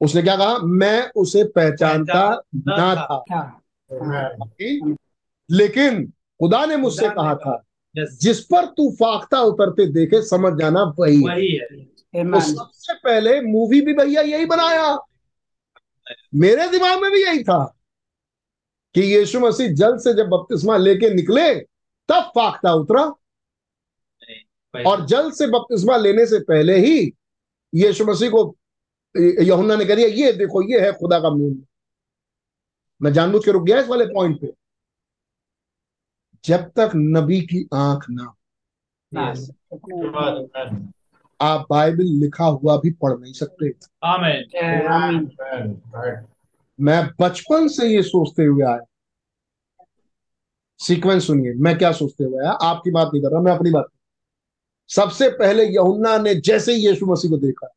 उसने 0.00 0.22
क्या 0.22 0.36
कहा? 0.36 0.58
मैं 0.58 1.10
उसे 1.16 1.44
पहचानता 1.44 2.42
ना 2.56 2.94
था। 2.94 3.24
लेकिन 5.50 6.06
खुदा 6.40 6.64
ने 6.66 6.76
मुझसे 6.76 7.08
कहा 7.08 7.34
था 7.34 7.62
जिस 7.94 8.40
पर 8.44 8.66
तू 8.66 8.90
फाख्ता 8.90 9.40
उतरते 9.40 9.86
देखे 9.86 10.22
समझ 10.22 10.52
जाना 10.60 10.82
वही 10.98 11.16
है। 11.16 11.22
वही 11.24 11.52
है। 11.52 11.84
तो 12.16 12.40
सबसे 12.40 12.94
पहले 12.94 13.40
मूवी 13.40 13.80
भी 13.80 13.94
भैया 13.94 14.22
यही 14.22 14.46
बनाया। 14.46 14.96
मेरे 16.34 16.68
दिमाग 16.68 17.02
में 17.02 17.10
भी 17.10 17.22
यही 17.24 17.42
था 17.44 17.64
कि 18.94 19.00
यीशु 19.00 19.40
मसीह 19.40 19.68
जल 19.68 19.96
से 19.98 20.14
जब 20.14 20.28
बपतिस्मा 20.28 20.76
लेके 20.76 21.10
निकले 21.14 21.54
तब 22.08 22.30
फाख्ता 22.34 22.72
उतरा। 22.72 23.04
और 24.74 25.04
जल 25.06 25.30
से 25.30 25.46
बपतिस्मा 25.46 25.96
लेने 25.96 26.26
से 26.26 26.38
पहले 26.38 26.76
ही 26.78 27.12
यीशु 27.72 28.04
मसीह 28.04 28.30
को 28.30 28.56
यहुन्ना 29.14 29.76
ने 29.76 29.84
कह 29.84 29.94
दिया 29.94 30.08
ये 30.08 30.32
देखो 30.32 30.62
ये 30.62 30.80
है 30.80 30.92
खुदा 30.92 31.20
का 31.20 31.30
मूल 31.30 31.56
मैं 33.00 33.12
जानबूझ 33.12 33.44
के 33.44 33.52
रुक 33.52 33.62
गया 33.62 33.80
इस 33.80 33.88
वाले 33.88 34.06
पॉइंट 34.06 34.40
पे। 34.40 34.52
जब 36.46 36.70
तक 36.76 36.90
नबी 36.96 37.40
की 37.40 37.68
आँख 37.74 38.04
ना. 38.10 38.32
आप 41.40 41.66
बाइबल 41.70 42.04
लिखा 42.20 42.44
हुआ 42.44 42.76
भी 42.76 42.90
पढ़ 42.90 43.18
नहीं 43.18 43.32
सकते। 43.32 43.68
मैं 46.80 47.10
बचपन 47.20 47.68
से 47.68 47.88
ये 47.88 48.02
सोचते 48.02 48.44
हुए 48.44 48.64
आया। 48.64 48.84
सीक्वेंस 50.80 51.26
सुनिए 51.26 51.54
मैं 51.54 51.76
क्या 51.78 51.92
सोचते 51.92 52.24
हुए 52.24 52.42
आया? 52.42 52.50
आपकी 52.50 52.90
बात 52.90 53.10
नहीं 53.14 53.22
कर 53.22 53.30
रहा 53.30 53.40
मैं 53.40 53.52
अपनी 53.52 53.70
बात। 53.70 53.86
सबसे 54.88 55.28
पहले 55.28 55.64
यहुन्ना 55.64 56.16
ने 56.18 56.34
जैसे 56.34 56.72
ही 56.72 56.86
यीशु 56.88 57.06
मसीह 57.06 57.30
को 57.30 57.38
देखा 57.38 57.68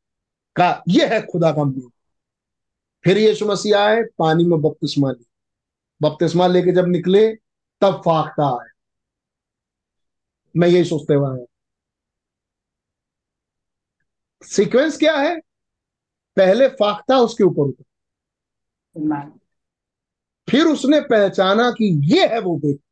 कहा 0.55 0.83
यह 0.89 1.13
है 1.13 1.21
खुदा 1.21 1.51
का 1.51 1.63
मूल 1.63 1.89
फिर 3.03 3.17
यीशु 3.17 3.45
मसीह 3.45 3.77
आए 3.77 4.01
पानी 4.17 4.45
में 4.45 4.61
बपतिस्मा 4.61 5.11
ली। 5.11 5.25
बपतिस्मा 6.01 6.47
लेके 6.47 6.71
जब 6.71 6.87
निकले 6.87 7.27
तब 7.81 8.01
फाख्ता 8.05 8.47
आए 8.61 8.69
मैं 10.55 10.67
यही 10.67 10.83
सोचते 10.83 11.13
हुए 11.13 11.29
आया। 11.29 11.45
सीक्वेंस 14.43 14.97
क्या 14.97 15.15
है? 15.17 15.39
पहले 16.37 16.67
फाख्ता 16.69 17.17
उसके 17.17 17.43
ऊपर 17.43 17.61
उतर। 17.61 17.83
फिर 20.47 20.65
उसने 20.65 20.99
पहचाना 21.01 21.69
कि 21.71 21.85
ये 22.13 22.27
है 22.27 22.39
वो 22.39 22.57
व्यक्ति। 22.57 22.83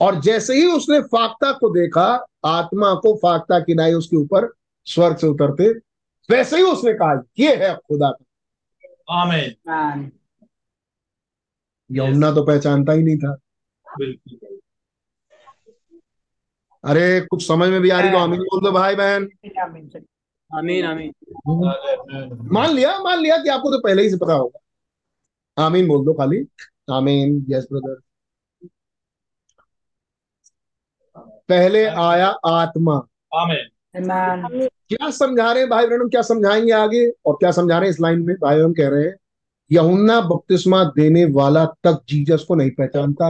और 0.00 0.20
जैसे 0.20 0.54
ही 0.54 0.66
उसने 0.66 1.00
फाख्ता 1.02 1.52
को 1.52 1.68
देखा 1.74 2.04
आत्मा 2.44 2.92
को 2.94 3.14
फाख्ता 3.16 3.58
की 3.60 3.74
नाई 3.74 3.92
उसके 3.92 4.16
ऊपर 4.16 4.48
स्वर्ग 4.86 5.16
से 5.16 5.26
उतरते 5.26 5.68
वैसे 6.28 6.56
ही 6.56 6.62
उसने 6.62 6.92
कहा 6.94 7.22
ये 7.38 7.54
है 7.56 7.74
खुदा 7.76 8.10
का। 8.10 8.24
आमेन 9.14 10.10
यमुना 11.90 12.30
तो 12.32 12.44
पहचानता 12.46 12.92
ही 12.92 13.02
नहीं 13.02 13.18
था। 13.18 13.36
बिल्कुल 13.98 14.58
अरे 16.84 17.20
कुछ 17.20 17.46
समझ 17.46 17.68
में 17.68 17.80
भी 17.80 17.90
आ 17.90 18.00
रही 18.00 18.10
तो 18.10 18.18
आमीन 18.18 18.40
बोल 18.40 18.60
दो 18.64 18.72
भाई 18.72 18.94
बहन। 18.94 19.28
आमीन 20.50 20.84
आमीन। 20.84 21.12
आमीन 22.10 22.38
मान 22.52 22.70
लिया 22.70 22.98
मान 22.98 23.18
लिया 23.18 23.36
कि 23.36 23.48
आपको 23.48 23.70
तो 23.70 23.78
पहले 23.78 24.02
ही 24.02 24.10
से 24.10 24.16
पता 24.16 24.32
होगा। 24.32 25.64
आमीन 25.64 25.88
बोल 25.88 26.04
दो 26.04 26.12
खाली। 26.12 26.44
आमीन 26.90 27.44
यस 27.48 27.66
ब्रदर 27.72 28.00
पहले 31.48 31.84
आया 31.84 32.28
आत्मा। 32.46 32.94
आमीन। 33.34 34.68
क्या 34.88 35.10
समझा 35.10 35.50
रहे 35.52 35.62
हैं 35.62 35.70
भाई 35.70 35.86
बहन? 35.86 36.08
क्या 36.08 36.22
समझाएँगे 36.22 36.72
आगे? 36.72 37.08
और 37.26 37.34
क्या 37.34 37.50
समझा 37.50 37.78
रहे 37.78 37.88
हैं 37.88 37.94
इस 37.94 38.00
लाइन 38.00 38.22
में? 38.22 38.34
भाई 38.36 38.58
बहन 38.58 38.72
कह 38.72 38.88
रहे 38.88 39.04
हैं 39.04 39.14
यहुन्ना 39.70 40.20
बपतिस्मा 40.20 40.82
देने 40.96 41.24
वाला 41.32 41.64
तक 41.84 42.02
जीजस 42.08 42.44
को 42.48 42.54
नहीं 42.54 42.70
पहचानता। 42.70 43.28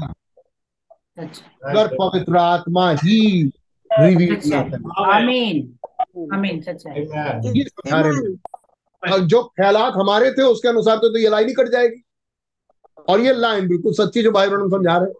अगर 1.19 1.87
पवित्र 1.87 2.37
आत्मा 2.37 2.91
ही 2.91 3.43
रिवील 3.91 4.55
आमीन 4.55 5.79
आमीन 6.35 6.61
सच 6.61 6.83
Amen. 6.87 7.57
ये 7.57 7.65
समझा 7.65 8.01
रहे 8.01 9.13
और 9.13 9.21
जो 9.21 9.43
ख्यालात 9.43 9.93
हमारे 9.97 10.31
थे 10.33 10.43
उसके 10.43 10.69
अनुसार 10.69 10.97
तो, 10.97 11.09
तो 11.09 11.19
ये 11.19 11.29
लाइन 11.29 11.49
ही 11.49 11.55
कट 11.55 11.69
जाएगी। 11.69 12.03
और 13.09 13.21
ये 13.21 13.33
लाइन 13.33 13.69
बिल्कुल 13.69 13.93
सच्ची 13.93 14.23
जो 14.23 14.31
भाई 14.33 14.49
बहन 14.49 14.71
समझा 14.71 14.97
रहे 14.97 15.09
हैं। 15.09 15.15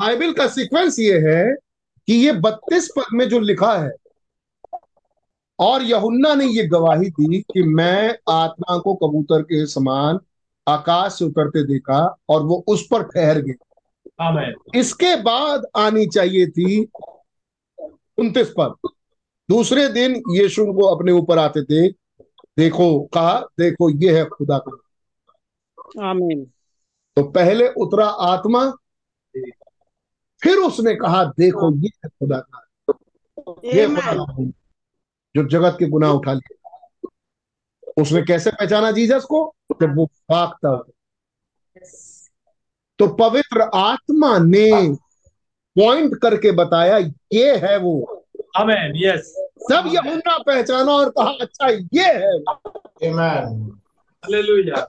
बाइबल 0.00 0.32
का 0.32 0.46
सीक्वेंस 0.46 0.98
ये 0.98 1.18
है 1.18 1.54
कि 2.08 2.14
ये 2.14 2.32
बत्तीस 2.32 2.88
पद 2.96 3.04
में 3.12 3.28
जो 3.28 3.40
लिखा 3.40 3.72
है 3.78 3.90
और 5.58 5.82
यहुन्ना 5.82 6.34
ने 6.34 6.44
ये 6.44 6.66
गवाही 6.66 7.10
दी 7.10 7.40
कि 7.40 7.62
मैं 7.62 8.18
आत्मा 8.30 8.78
को 8.78 8.94
कबूतर 8.94 9.42
के 9.42 9.66
समान 9.66 10.18
आकाश 10.68 11.12
से 11.12 11.24
उतरते 11.24 11.64
देखा 11.64 12.16
और 12.28 12.42
वो 12.42 12.64
उस 12.68 12.86
पर 12.86 13.02
ठहर 13.02 13.40
आमीन 13.40 13.52
इसके 14.74 15.22
बाद 15.22 15.62
आनी 15.76 16.06
चाहिए 16.06 16.46
थी 16.46 16.84
उनतीस 18.18 18.54
पद 18.58 18.74
दूसरे 19.50 19.88
दिन 19.88 20.22
यीशु 20.30 20.64
को 20.64 20.96
अपने 20.96 21.12
ऊपर 21.12 21.38
आते 21.38 21.62
थे। 21.64 21.88
देखो 22.58 23.00
कहा 23.14 23.40
देखो 23.40 23.90
ये 23.90 24.18
है 24.18 24.24
खुदा 24.24 24.58
का। 24.58 24.82
आमीन। 26.10 26.44
तो 27.16 27.22
पहले 27.22 27.68
उतरा 27.68 28.06
आत्मा 28.06 28.70
फिर 30.42 30.58
उसने 30.58 30.94
कहा 30.94 31.24
देखो 31.24 31.76
ये 31.76 31.90
है 32.04 32.08
खुदा 32.08 32.38
का। 32.38 32.66
ये 33.64 33.86
खुदा 33.86 34.44
जो 35.36 35.48
जगत 35.48 35.76
के 35.78 35.86
गुनाह 35.86 36.10
उठा 36.10 36.32
लिए। 36.32 36.56
उसने 38.02 38.22
कैसे 38.22 38.50
पहचाना 38.50 38.90
जीसस 38.90 39.24
को? 39.24 39.54
जब 39.82 39.96
वो 39.96 40.06
भागता 40.30 40.68
हो 40.68 40.86
तो 43.02 43.06
पवित्र 43.14 43.60
आत्मा 43.74 44.38
ने 44.38 44.70
पॉइंट 45.76 46.14
करके 46.22 46.50
बताया 46.52 46.98
ये 47.32 47.56
है 47.56 47.76
वो। 47.78 47.94
आमीन 48.56 48.92
यस 48.96 49.32
सब 49.72 49.84
यहुन्ना 49.86 50.36
पहचाना 50.38 50.92
और 50.92 51.10
कहा 51.10 51.32
अच्छा 51.40 51.68
ये 51.68 52.04
है. 52.04 52.32
हालेलुया 54.24 54.86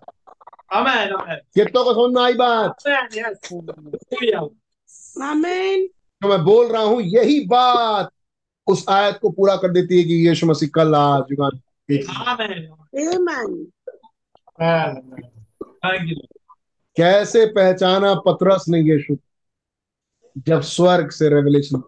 आमीन 0.74 1.14
आमीन 1.14 1.40
कितनों 1.56 1.84
को 1.84 1.94
समझ 1.94 2.16
में 2.16 2.22
आई 2.24 2.34
बात? 2.34 2.88
आमीन 2.88 3.20
यस 3.20 3.50
हालेलुया 3.54 4.40
आमीन 5.30 5.88
तो 6.22 6.28
मैं 6.28 6.44
बोल 6.44 6.68
रहा 6.68 6.82
हूँ 6.82 7.02
यही 7.02 7.40
बात 7.48 8.12
उस 8.68 8.86
आयत 8.90 9.18
को 9.22 9.30
पूरा 9.30 9.56
कर 9.56 9.72
देती 9.72 9.98
है 9.98 10.04
कि 10.04 10.28
यीशु 10.28 10.46
मसीह 10.48 10.70
कल 10.76 10.96
आज 10.96 11.34
आमीन 11.40 11.64
आमीन 13.08 13.66
थैंक 14.62 16.10
यू 16.10 16.16
कैसे 16.96 17.46
पहचाना 17.46 18.14
पतरस 18.16 18.66
ने 18.70 18.80
यीशु? 18.80 19.16
जब 20.38 20.62
स्वर्ग 20.62 21.10
से 21.12 21.30
रेवलेशन 21.30 21.82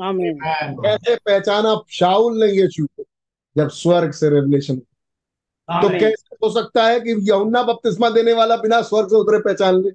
कैसे 0.00 1.14
पहचाना 1.16 1.74
शाउल 1.90 2.44
ने 2.44 2.50
यीशु 2.52 2.86
को? 2.86 3.04
जब 3.56 3.68
स्वर्ग 3.68 4.12
से 4.12 4.28
रेवलेशन 4.30 4.76
तो 5.68 5.88
कैसे 5.88 6.36
हो 6.42 6.50
सकता 6.50 6.86
है 6.86 7.00
कि 7.00 7.12
यमुना 7.30 7.62
बपतिस्मा 7.62 8.10
देने 8.10 8.32
वाला 8.32 8.56
बिना 8.56 8.80
स्वर्ग 8.82 9.08
से 9.08 9.16
उतरे 9.16 9.38
पहचान 9.38 9.80
ले? 9.80 9.90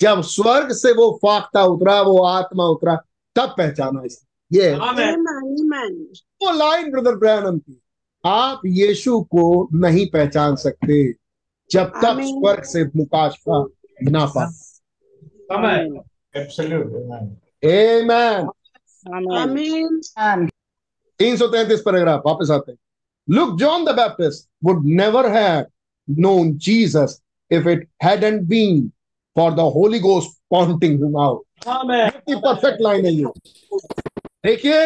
जब 0.00 0.20
स्वर्ग 0.22 0.72
से 0.72 0.92
वो 0.92 1.10
फाख्ता 1.22 1.64
उतरा 1.64 2.00
वो 2.02 2.22
आत्मा 2.24 2.64
उतरा 2.64 2.96
तब 3.36 3.54
पहचाना 3.58 4.02
इसे। 4.04 4.26
ये 4.52 4.74
वो 4.74 6.52
लाइन 6.52 6.90
ब्रदर 6.90 7.16
ब्रैनम 7.16 7.58
की 7.58 7.80
आप 8.24 8.60
यीशु 8.66 9.20
को 9.20 9.68
नहीं 9.72 10.06
पहचान 10.10 10.56
सकते। 10.56 11.12
जब 11.70 11.88
तक 12.02 12.20
स्वर्ग 12.20 12.62
से 12.64 12.84
मुकाशफा 12.96 13.66
ना 14.02 14.24
पा 14.36 14.44
आमीन 15.56 16.00
Absolute. 16.36 16.88
Amen. 16.94 17.26
आमेन 17.64 18.10
आमीन 19.10 19.32
आमीन 19.38 20.00
Amen. 20.18 20.50
तीन 21.18 21.36
सौ 21.36 21.46
तैतीस 21.46 21.80
पैराग्राफ 21.80 22.22
वापस 22.26 22.50
आते 22.50 22.72
हैं। 22.72 22.78
Look 23.28 23.58
John 23.58 23.84
the 23.84 23.88
Baptist 23.88 24.48
would 24.64 24.84
never 24.84 25.26
have 25.32 25.66
known 26.10 26.52
Jesus 26.66 27.20
if 27.50 27.68
it 27.68 27.88
hadn't 28.04 28.46
been 28.52 28.92
for 29.36 29.50
the 29.50 29.66
holy 29.76 30.00
ghost 30.00 30.36
pointing 30.54 30.98
him 30.98 31.16
out. 31.24 31.40
Perfect 31.66 32.80
line 32.80 33.06
है 33.06 33.12
ये। 33.12 33.24
देखिए 34.44 34.80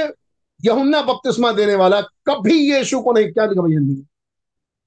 यहुन्ना 0.64 1.02
बपतिस्मा 1.02 1.52
देने 1.52 1.74
वाला 1.74 2.00
कभी 2.00 2.54
यीशु 2.72 3.00
को 3.02 3.12
नहीं 3.12 3.32
क्या 3.32 3.44
लिखा 3.46 3.62
भैया 3.62 3.80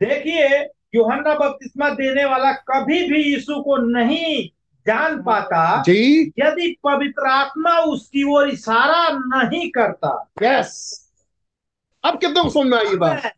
देखिए 0.01 0.63
यूहन्ना 0.95 1.33
बपतिस्मा 1.35 1.89
देने 1.89 2.25
वाला 2.25 2.51
कभी 2.69 2.99
भी 3.09 3.21
यीशु 3.23 3.61
को 3.63 3.77
नहीं 3.77 4.49
जान 4.87 5.21
पाता 5.23 5.81
जी। 5.81 6.33
यदि 6.39 6.67
पवित्र 6.83 7.27
आत्मा 7.27 7.79
उसकी 7.91 8.23
ओर 8.33 8.49
इशारा 8.49 9.09
नहीं 9.09 9.69
करता। 9.71 10.11
यस 10.43 10.71
अब 12.03 12.19
कितने 12.19 12.43
को 12.43 12.49
समझ 12.49 12.67
में 12.67 12.77
आई 12.77 12.85
ये 12.85 12.95
बात? 12.95 13.31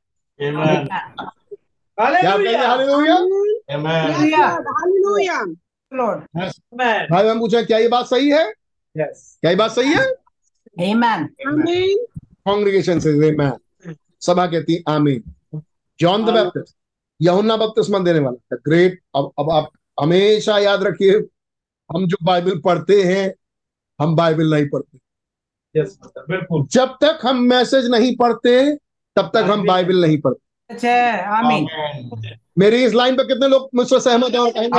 भाई 7.12 7.28
हम 7.28 7.40
पूछे 7.40 7.64
क्या 7.64 7.78
ये 7.78 7.88
बात 7.88 8.06
सही 8.06 8.30
है? 8.30 8.44
यस 8.96 9.38
क्या 9.42 9.52
ये 9.52 9.58
बात 9.58 9.72
सही 9.72 9.94
है? 9.94 10.06
Amen. 10.80 11.28
कांग्रेगेशन 12.48 13.00
से 13.00 13.12
सभा 14.26 14.46
कहती 14.48 14.84
आमीन। 14.88 15.24
जॉन 16.00 16.26
द 16.26 16.30
बैप्टिस्ट 16.30 16.76
यहुन्ना 17.20 17.56
बपतिस्मा 17.58 18.00
देने 18.00 18.20
वाला। 18.20 18.56
द 18.56 18.60
ग्रेट 18.66 19.00
अब 19.16 19.32
अब 19.40 19.52
आप 19.52 19.70
हमेशा 19.98 20.58
याद 20.60 20.84
रखिए 20.84 21.14
हम 21.90 22.08
जो 22.08 22.18
बाइबल 22.24 22.60
पढ़ते 22.66 23.02
हैं 23.04 23.34
हम 24.00 24.16
बाइबल 24.16 24.54
नहीं 24.54 24.68
पढ़ते। 24.70 25.00
यस 25.76 25.98
बिल्कुल। 26.20 26.66
जब 26.72 26.98
तक 27.02 27.20
हम 27.24 27.42
मैसेज 27.50 27.90
नहीं 27.92 28.16
पढ़ते 28.16 28.76
तब 29.16 29.32
तक 29.34 29.50
हम 29.50 29.66
बाइबल 29.68 30.02
नहीं 30.02 30.20
पढ़ते। 30.22 30.46
है 30.70 31.24
आमीन 31.36 31.68
मेरी 32.58 32.84
इस 32.86 32.94
लाइन 32.94 33.16
पे 33.16 33.24
कितने 33.24 33.48
लोग 33.48 33.70
मुझसे 33.76 34.00
सहमत 34.00 34.32
हैं 34.32 34.40
और 34.40 34.52
कहेंगे 34.52 34.72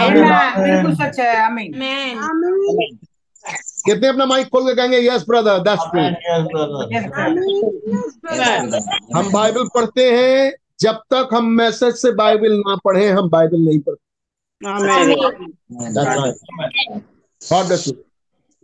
बिल्कुल 0.63 0.95
सच 0.97 1.19
है 1.21 1.37
आमीन 1.43 1.75
आमीन 2.23 2.99
कितने 3.87 4.09
अपना 4.09 4.27
माइक 4.27 4.47
खोल 4.47 4.69
के 4.69 4.75
कहेंगे 4.77 4.99
yes 5.01 5.25
brother 5.29 5.59
that's 5.59 5.85
true. 5.91 6.01
Yes. 6.93 7.05
Yes, 8.39 8.83
हम 9.17 9.31
बाइबल 9.33 9.69
पढ़ते 9.75 10.11
हैं 10.13 10.53
जब 10.81 11.01
तक 11.13 11.29
हम 11.33 11.45
मैसेज 11.57 11.95
से 11.97 12.11
बाइबल 12.15 12.53
ना 12.59 12.75
पढ़े 12.85 13.09
हम 13.09 13.29
बाइबल 13.31 13.61
नहीं 13.61 13.79
पढ़ते। 13.81 14.07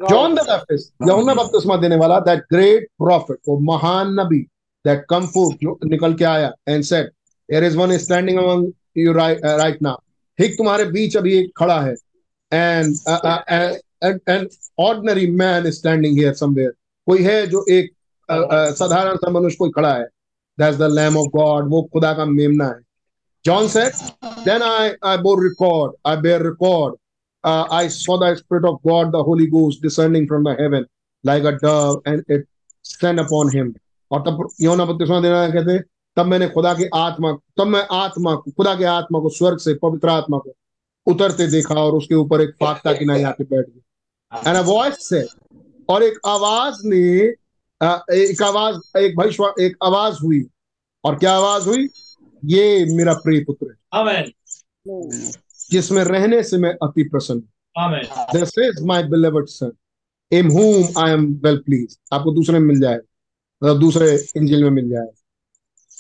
जॉन 0.01 0.35
द 0.35 0.41
बैप्टिस्ट 0.49 0.93
यमुना 1.09 1.35
बपतिस्मा 1.35 1.77
देने 1.77 1.97
वाला 1.97 2.19
दैट 2.21 2.41
ग्रेट 2.53 2.87
प्रॉफिट 2.99 3.39
वो 3.49 3.59
महान 3.73 4.15
नबी 4.21 4.41
दैट 4.85 5.05
कम 5.11 5.27
फ़ूड 5.35 5.85
निकल 5.91 6.15
के 6.15 6.25
आया 6.25 6.53
and 6.69 6.85
said 6.85 7.07
there 7.49 7.65
is 7.65 7.77
one 7.79 7.97
standing 7.99 8.39
among 8.39 8.73
you 8.97 9.13
right 9.13 9.83
now 9.83 9.97
ठीक 10.39 10.57
तुम्हारे 10.59 10.85
बीच 10.85 11.17
अभी 11.17 11.37
एक 11.39 11.51
खड़ा 11.57 11.81
है। 11.81 11.95
And 12.53 12.97
an 14.29 14.49
ordinary 14.81 15.27
man 15.31 15.71
standing 15.71 16.19
here 16.19 16.35
somewhere 16.35 16.73
कोई 17.07 17.23
है 17.23 17.47
जो 17.47 17.65
एक 17.71 17.91
uh, 18.29 18.37
uh, 18.37 18.73
साधारण 18.75 19.17
सा 19.17 19.31
मनुष्य 19.31 19.57
कोई 19.59 19.71
खड़ा 19.71 19.93
है। 19.95 20.07
That 20.59 20.75
the 20.75 20.83
lamb 20.83 21.17
of 21.17 21.27
God 21.27 21.71
वो 21.71 21.83
खुदा 21.83 22.13
का 22.13 22.25
मेमना 22.25 22.67
है। 22.67 22.81
John 23.45 23.69
said 23.69 23.95
then 24.25 24.63
I 24.63 24.91
I 25.05 25.17
bore 25.17 25.43
record 25.43 25.93
I 26.07 26.17
bare 26.17 26.43
record 26.43 26.95
I 27.73 27.89
saw 27.89 28.19
the 28.19 28.35
spirit 28.35 28.65
of 28.65 28.89
God 28.89 29.13
the 29.13 29.17
holy 29.17 29.47
ghost 29.47 29.83
discerning 29.83 30.27
from 30.27 30.45
the 30.45 30.57
heaven 30.61 30.87
like 31.27 31.45
a 31.45 31.51
dove 31.51 32.03
and 32.09 32.25
it 32.31 32.49
stand 32.85 33.21
upon 33.21 33.51
him 33.57 33.75
और 34.11 34.21
तब 34.21 34.49
यौन 34.61 34.85
बत्तीसवा 34.85 35.21
दिन 35.21 35.53
कहते 35.53 35.95
तब 36.17 36.27
मैंने 36.27 36.49
खुदा 36.49 36.75
की 36.75 36.85
आत्मा, 36.95 37.33
तब 37.33 37.67
मैं 37.67 37.87
आत्मा 37.93 38.35
को 38.35 38.51
खुदा 38.51 38.75
के 38.75 38.85
आत्मा 38.85 39.21
को, 39.21 39.29
स्वर्ग 39.29 39.59
से 39.59 39.75
पवित्र 39.75 40.09
आत्मा 40.09 40.39
को 40.39 40.53
उतरते 41.07 41.47
देखा 41.47 41.75
और 41.75 41.93
उसके 41.93 42.15
ऊपर 42.15 42.41
एक 42.41 42.51
फाकता 42.51 42.93
की 42.93 43.05
नाई 43.05 43.23
आके 43.23 43.45
बैठ 43.45 43.67
गई 43.67 43.83
एंड 44.47 45.29
और 45.89 46.03
एक 46.03 46.19
आवाज़ 46.27 46.75
ने 46.85 47.35
एक 47.93 48.43
आवाज़ 48.43 48.99
एक 48.99 49.17
भविष्य 49.17 49.53
एक 49.61 49.77
आवाज़ 49.85 50.15
हुई। 50.23 50.45
और 51.05 51.19
क्या 51.19 51.33
आवाज़ 51.33 51.69
हुई? 51.69 51.89
ये 52.45 52.85
मेरा 52.97 53.15
प्रिय 53.15 53.45
पुत्र 53.45 53.67
है। 53.67 53.77
जिसमें 55.71 56.05
रहने 56.05 56.43
से 56.43 56.57
मैं 56.59 56.71
अति 56.83 57.03
प्रसन्न 57.03 57.39
हूँ। 57.39 57.49
This 58.35 58.53
is 58.65 58.83
my 58.91 59.01
beloved 59.13 59.47
son, 59.53 59.71
in 60.33 60.51
whom 60.57 60.83
I 61.03 61.07
am 61.17 61.25
well 61.45 61.59
pleased. 61.69 61.97
आपको 62.13 62.31
दूसरे 62.35 62.59
में 62.59 62.67
मिल 62.67 62.81
जाएगा 62.81 63.03
मतलब 63.65 63.81
दूसरे 63.81 64.17
इंजिल 64.37 64.63
में 64.65 64.71
मिल 64.71 64.89
जाए। 64.91 65.09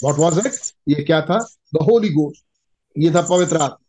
व्हाट 0.05 0.19
वाज 0.19 0.47
इट 0.47 0.52
ये 0.89 1.05
क्या 1.05 1.20
था? 1.23 1.39
द 1.74 1.78
होली 1.82 2.09
गोस्ट 2.09 2.44
ये 2.98 3.11
था 3.11 3.23
पवित्र 3.23 3.56
आत्मा। 3.56 3.81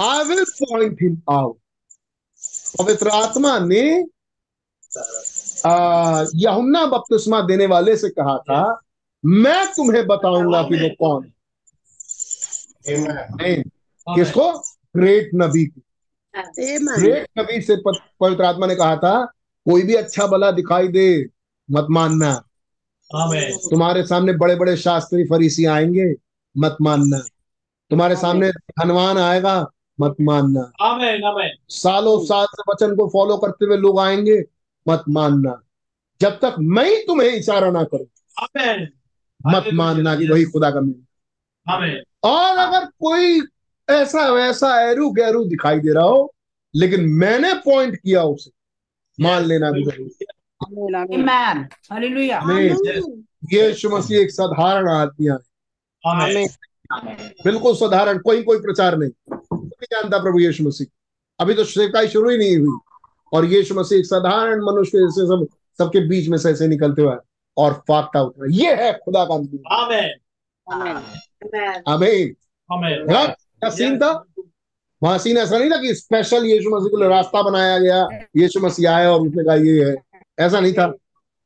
I 0.00 0.24
will 0.24 0.44
point 0.44 0.98
him 1.02 1.22
out 1.30 1.58
पवित्र 2.78 3.08
आत्मा 3.08 3.58
ने 3.58 4.04
यहुन्ना 6.34 6.84
बपतिस्मा 6.86 7.40
देने 7.40 7.66
वाले 7.66 7.96
से 7.96 8.08
कहा 8.08 8.38
था 8.38 8.80
मैं 9.24 9.66
तुम्हें 9.66 10.06
बताऊँगा 10.06 10.62
कि 10.62 10.74
वो 10.74 10.88
कौन 10.98 11.24
है। 13.40 13.62
किसको? 14.08 14.52
ग्रेट 14.96 15.30
नबी 15.34 15.64
को। 15.66 15.80
ग्रेट 17.00 17.26
नबी 17.38 17.60
से 17.60 17.76
पवित्र 17.88 18.44
आत्मा 18.44 18.66
ने 18.66 18.74
कहा 18.74 18.96
था 18.96 19.24
कोई 19.66 19.82
भी 19.82 19.94
अच्छा 19.94 20.26
भला 20.26 20.50
दिखाई 20.50 20.88
दे 20.88 21.26
मत 21.70 21.86
मानना। 21.90 22.34
तुम्हारे 23.70 24.02
सामने 24.06 24.32
बड़े 24.32 24.54
बड़े 24.54 24.76
शास्त्री 24.76 25.24
फरीसी 25.24 25.64
आएँगे 25.64 26.14
मत 26.58 26.76
मानना। 26.82 27.18
तुम्हारे 27.90 28.16
सामने 28.16 28.50
धनवान 28.50 29.18
आएगा 29.18 29.70
मत 30.00 30.16
मानना। 30.20 30.72
आमेन 30.80 31.24
आमेन 31.24 31.56
सालों 31.68 32.24
साल 32.24 32.46
से 32.46 32.62
वचन 32.68 32.96
को 32.96 33.08
फॉलो 33.08 33.36
करते 33.36 33.64
हुए 33.64 33.76
लोग 33.76 34.00
आएँगे 34.00 34.42
मत 34.88 35.04
मानना। 35.08 35.60
जब 36.20 36.38
तक 36.38 36.54
मैं 36.60 36.84
ही 36.90 36.96
तुम्हें 36.96 37.28
इशारा 37.28 37.70
ना 37.70 37.82
करूँ 37.84 38.06
मत 39.46 39.64
मानना 39.74 40.14
कि 40.16 40.28
वही 40.28 40.44
खुदा 40.44 40.70
का 40.70 40.80
मिल। 40.80 41.02
आमेन 41.66 42.02
और 42.24 42.56
अगर 42.58 42.86
कोई 42.86 43.40
ऐसा 43.88 44.28
वैसा 44.28 44.68
एरू 44.90 45.10
गैरू 45.10 45.44
दिखाई 45.44 45.80
दे 45.80 45.92
रहा 45.92 46.04
हो 46.04 46.34
लेकिन 46.74 47.08
मैंने 47.12 47.52
पॉइंट 47.54 47.96
किया 47.96 48.22
उसे 48.24 48.50
मान 49.20 49.44
लेना 49.44 49.70
भी. 49.70 49.82
यीशु 53.52 53.88
मसीह 53.90 54.20
एक 54.20 54.30
साधारण 54.30 54.88
आदमी 54.88 55.26
है। 55.26 56.46
बिल्कुल 57.44 57.74
साधारण 57.74 58.18
कोई 58.18 58.42
कोई 58.42 58.58
प्रचार 58.58 58.96
नहीं 58.98 59.10
जानता 59.82 60.18
प्रभु 60.18 60.38
यीशु 60.38 60.64
मसीह। 60.64 60.86
अभी 61.40 61.54
तो 61.54 61.64
सेवकाई 61.64 62.08
शुरू 62.08 62.30
ही 62.30 62.38
नहीं 62.38 62.56
हुई। 62.56 62.78
और 63.32 63.44
यीशु 63.44 63.74
मसीह 63.74 63.98
एक 63.98 64.06
साधारण 64.06 64.62
मनुष्य 64.62 64.98
जैसे 64.98 65.26
सब 65.26 65.46
सबके 65.78 66.08
बीच 66.08 66.28
में 66.28 66.38
से 66.38 66.50
ऐसे 66.50 66.68
निकलते 66.68 67.02
हुए 67.02 67.16
और 67.56 67.72
फाकता 67.72 68.22
उठ 68.22 68.34
रहा 68.38 68.48
ये 68.50 68.74
है 68.74 68.92
खुदा 69.04 69.24
का 69.24 69.34
आमेन. 69.34 71.02
आमीन। 71.88 72.36
आमेन। 72.72 73.14
हाँ, 73.14 73.26
क्या 73.28 73.70
सीन 73.70 73.98
था? 73.98 74.24
वहाँ 75.02 75.18
सीन 75.18 75.38
ऐसा 75.38 75.58
नहीं 75.58 75.70
था 75.70 75.80
कि 75.80 75.94
स्पेशल 75.94 76.44
यीशु 76.44 76.70
मसीह 76.70 76.88
के 76.88 76.96
लिए 76.96 77.08
रास्ता 77.08 77.42
बनाया 77.42 77.78
गया 77.78 78.08
यीशु 78.36 78.60
मसीह 78.60 78.90
आया 78.90 79.12
और 79.12 79.20
उसने 79.20 79.44
कहा 79.44 79.54
ये 79.54 79.90
है। 79.90 80.22
ऐसा 80.38 80.60
नहीं 80.60 80.72
था। 80.72 80.94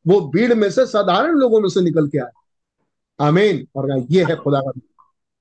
वो 0.07 0.21
भीड़ 0.21 0.55
में 0.55 0.71
से 0.71 0.87
साधारण 0.87 1.31
लोगों 1.31 1.61
में 1.61 1.69
से 1.69 1.81
निकल 1.81 2.09
के 2.09 2.19
आया। 2.19 3.27
आमीन। 3.27 3.69
और 3.77 3.87
कहा 3.87 4.07
ये 4.11 4.25
है 4.25 4.37
खुदा 4.37 4.61
का 4.61 4.81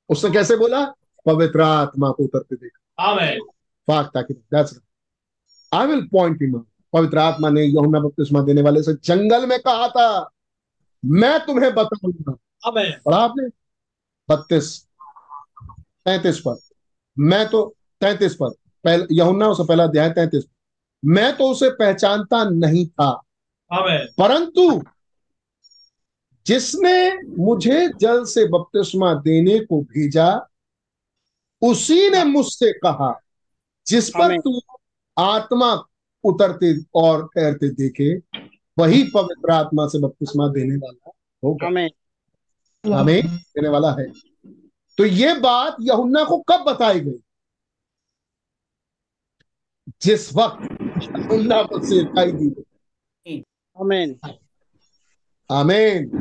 उसने 0.09 0.31
कैसे 0.31 0.55
बोला? 0.55 0.85
पवित्र 1.25 1.61
आत्मा 1.61 2.11
को 2.11 2.23
उतरते 2.23 2.55
देखा। 2.55 3.03
आमेन। 3.03 3.39
फाक 3.87 4.11
ताकि 4.13 4.33
that's 4.33 4.79
I 5.75 5.87
will 5.87 6.01
point 6.07 6.41
him 6.41 6.57
पवित्र 6.93 7.17
आत्मा 7.17 7.49
ने 7.49 7.63
यूहन्ना 7.63 7.99
बपतिस्मा 7.99 8.41
देने 8.41 8.61
वाले 8.61 8.83
से 8.83 8.93
जंगल 8.93 9.45
में 9.45 9.59
कहा 9.59 9.87
था 9.87 10.07
मैं 11.05 11.39
तुम्हें 11.45 11.73
बताऊँगा। 11.75 12.35
पढ़ा 13.05 13.17
आपने? 13.17 13.47
बत्तीस 14.29 14.87
तैतीस 16.05 16.41
पद 16.45 16.57
मैं 17.19 17.47
तो 17.49 17.75
तैतीस 18.01 18.35
पद 18.35 18.53
पहले 18.83 19.05
यहुन्ना 19.11 19.47
उससे 19.47 19.63
पहला 19.63 19.83
अध्याय 19.83 20.09
तैतीस। 20.09 20.43
मैं 21.05 21.35
तो 21.37 21.49
उसे 21.51 21.69
पहचानता 21.69 22.43
नहीं 22.43 22.85
था। 22.87 23.11
परंतु 24.17 24.83
जिसने 26.45 27.17
मुझे 27.37 27.87
जल 27.89 28.23
से 28.25 28.45
बपतिस्मा 28.47 29.13
देने 29.13 29.59
को 29.59 29.81
भेजा 29.81 30.27
उसी 31.61 32.09
ने 32.09 32.23
मुझसे 32.23 32.71
कहा 32.73 33.19
जिस 33.87 34.09
पर। 34.09 34.37
तू 34.41 34.59
आत्मा 35.19 35.83
उतरते 36.23 36.83
और 36.95 37.27
ठहरते 37.27 37.69
देखे 37.69 38.17
वही 38.79 39.03
पवित्र 39.03 39.51
आत्मा 39.51 39.87
से 39.87 39.99
बपतिस्मा 39.99 40.47
देने 40.47 40.75
वाला 40.75 41.11
होगा। 41.43 41.67
हमें 42.99 43.21
देने 43.27 43.69
वाला 43.69 43.91
है। 43.91 44.05
तो 44.97 45.05
ये 45.05 45.33
बात 45.33 45.77
यहुन्ना 45.81 46.23
को 46.23 46.37
कब 46.37 46.59
बताई 46.59 46.99
गई? 46.99 47.19
जिस 50.01 50.35
वक्त 50.35 50.81
यहुन्ना 50.81 51.63
को 51.63 51.79
सेवकाई 51.79 52.31
दी 52.31 52.49
गई। 52.49 53.43
आमीन। 53.79 54.19
आमीन। 55.51 56.11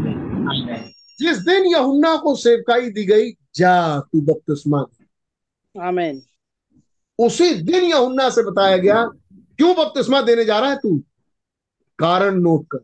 जिस 1.19 1.39
दिन 1.39 1.65
यहुन्ना 1.65 2.16
को 2.16 2.37
सेवकाई 2.37 2.91
दी 2.91 3.05
गई 3.05 3.33
जा 3.55 4.01
तू 4.01 4.21
बपतिस्मा। 4.21 4.87
आमीन। 5.83 6.23
उसी 7.19 7.55
दिन 7.55 7.82
यहुन्ना 7.85 8.31
से 8.31 8.51
बताया 8.51 8.77
गया 8.77 9.07
क्यों 9.57 9.77
बपतिस्मा 9.77 10.20
देने 10.20 10.45
जा 10.45 10.59
रहा 10.59 10.70
है 10.70 10.77
तू? 10.77 10.99
कारण 11.99 12.35
नोट 12.35 12.66
कर। 12.73 12.78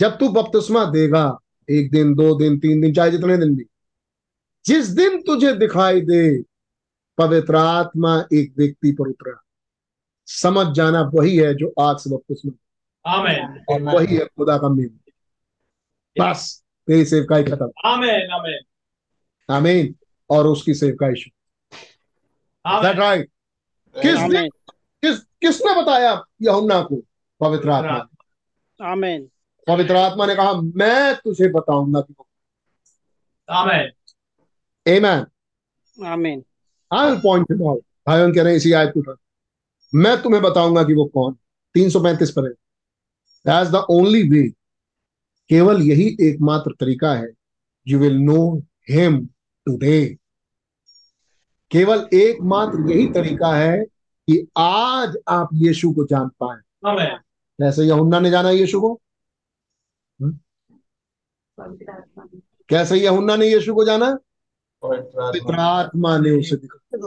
जब 0.00 0.18
तू 0.18 0.28
बपतिस्मा 0.28 0.84
देगा 0.84 1.38
एक 1.70 1.90
दिन 1.90 2.14
दो 2.14 2.34
दिन 2.34 2.58
तीन 2.58 2.80
दिन 2.80 2.94
चाहे 2.94 3.10
जितने 3.10 3.36
दिन 3.36 3.56
भी 3.56 3.64
जिस 4.66 4.86
दिन 4.88 5.22
तुझे 5.22 5.52
दिखाई 5.52 6.00
दे 6.00 6.42
पवित्र 7.18 7.56
आत्मा 7.56 8.24
एक 8.32 8.54
व्यक्ति 8.58 8.92
पर 8.92 9.08
उतरा। 9.08 9.42
समझ 10.26 10.76
जाना 10.76 11.10
वही 11.14 11.36
है 11.36 11.54
जो 11.54 11.74
आज 11.80 11.96
से 11.96 12.10
बपतिस्मा 12.10 12.52
आमेन। 13.10 13.64
और 13.68 13.82
वही 13.82 14.16
है 14.16 14.24
खुदा 14.24 14.58
का 14.58 14.68
मेल। 14.68 14.90
बस 16.20 16.64
तेरी 16.86 17.04
सेवकाई 17.04 17.44
खत्म। 17.44 17.70
आमेन 17.84 18.30
आमेन। 18.30 18.60
आमीन। 19.50 19.94
और 20.30 20.46
उसकी 20.46 20.74
सेवकाई 20.74 21.14
शुरू। 21.14 21.43
दैट 22.66 22.84
आमेन 22.84 22.98
राइट 22.98 23.30
किस 23.96 24.50
किस 25.02 25.18
किसने 25.20 25.82
बताया 25.82 26.22
यहुन्ना 26.42 26.80
को? 26.82 27.02
पवित्र 27.40 27.70
आत्मा। 27.70 28.86
आमीन 28.90 29.28
पवित्र 29.66 29.96
आत्मा 29.96 30.26
ने 30.26 30.34
कहा 30.34 30.52
मैं 30.52 31.14
तुझे 31.14 31.48
बताऊँगा 31.48 32.00
कि 32.00 32.14
आमेन 33.48 33.90
Amen. 34.88 35.24
आमीन 36.06 36.44
I 36.92 37.10
will 37.10 37.20
point 37.20 37.50
him 37.52 37.62
out. 37.68 37.80
भाइयों 38.06 38.32
कह 38.32 38.42
रहे 38.42 38.52
हैं 38.52 38.56
इसी 38.56 38.72
आयत 38.72 38.92
को 38.96 39.16
मैं 39.94 40.22
तुम्हें 40.22 40.42
बताऊँगा 40.42 40.82
कि 40.84 40.94
वो 40.94 41.04
कौन? 41.04 41.36
335 41.74 42.30
पर 42.30 42.44
है। 42.44 42.52
That's 43.46 43.70
the 43.74 43.82
only 43.90 44.22
way. 44.30 44.50
केवल 45.48 45.82
यही 45.82 46.16
एकमात्र 46.20 46.72
तरीका 46.80 47.14
है। 47.14 47.28
You 47.88 47.98
will 47.98 48.16
know 48.16 48.58
him 48.90 49.26
today 49.66 50.18
केवल 51.74 52.08
एकमात्र 52.14 52.90
यही 52.90 53.06
तरीका 53.06 53.56
है 53.56 53.84
कि 54.28 54.48
आज 54.56 55.16
आप 55.28 55.48
यीशु 55.54 55.92
को 55.92 56.04
जान 56.04 56.28
पाए। 56.28 56.56
कैसे 57.60 57.82
यहुन्ना 57.82 58.20
ने 58.20 58.30
जाना 58.30 58.50
यीशु 58.50 58.80
को? 58.80 59.00
हम्म? 60.22 60.38
कैसे 62.68 62.96
यहुन्ना 62.96 63.36
ने 63.36 63.46
यीशु 63.46 63.74
को 63.74 63.84
जाना? 63.84 64.18
पवित्र 64.82 65.54
आत्मा। 65.54 66.18
ने 66.18 66.30
उसे 66.30 66.56
दिखा। 66.56 66.98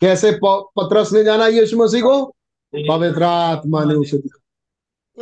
कैसे 0.00 0.40
पत्रस 0.44 1.12
ने 1.12 1.24
जाना 1.24 1.46
यीशु 1.46 1.76
मसीह 1.76 2.02
को? 2.02 2.26
पवित्र 2.74 3.22
आत्मा 3.22 3.84
ने 3.84 3.94
उसे 3.94 4.18
दिखा। 4.18 4.40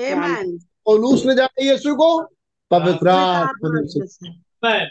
Amen. 0.01 0.63
पौलुस 0.85 1.25
ने 1.27 1.35
जाना 1.35 1.73
यीशु 1.73 1.95
को? 1.95 2.23
पवित्र 2.71 3.09
आत्मा 3.09 3.71
ने 3.73 3.81
उसे 3.81 4.87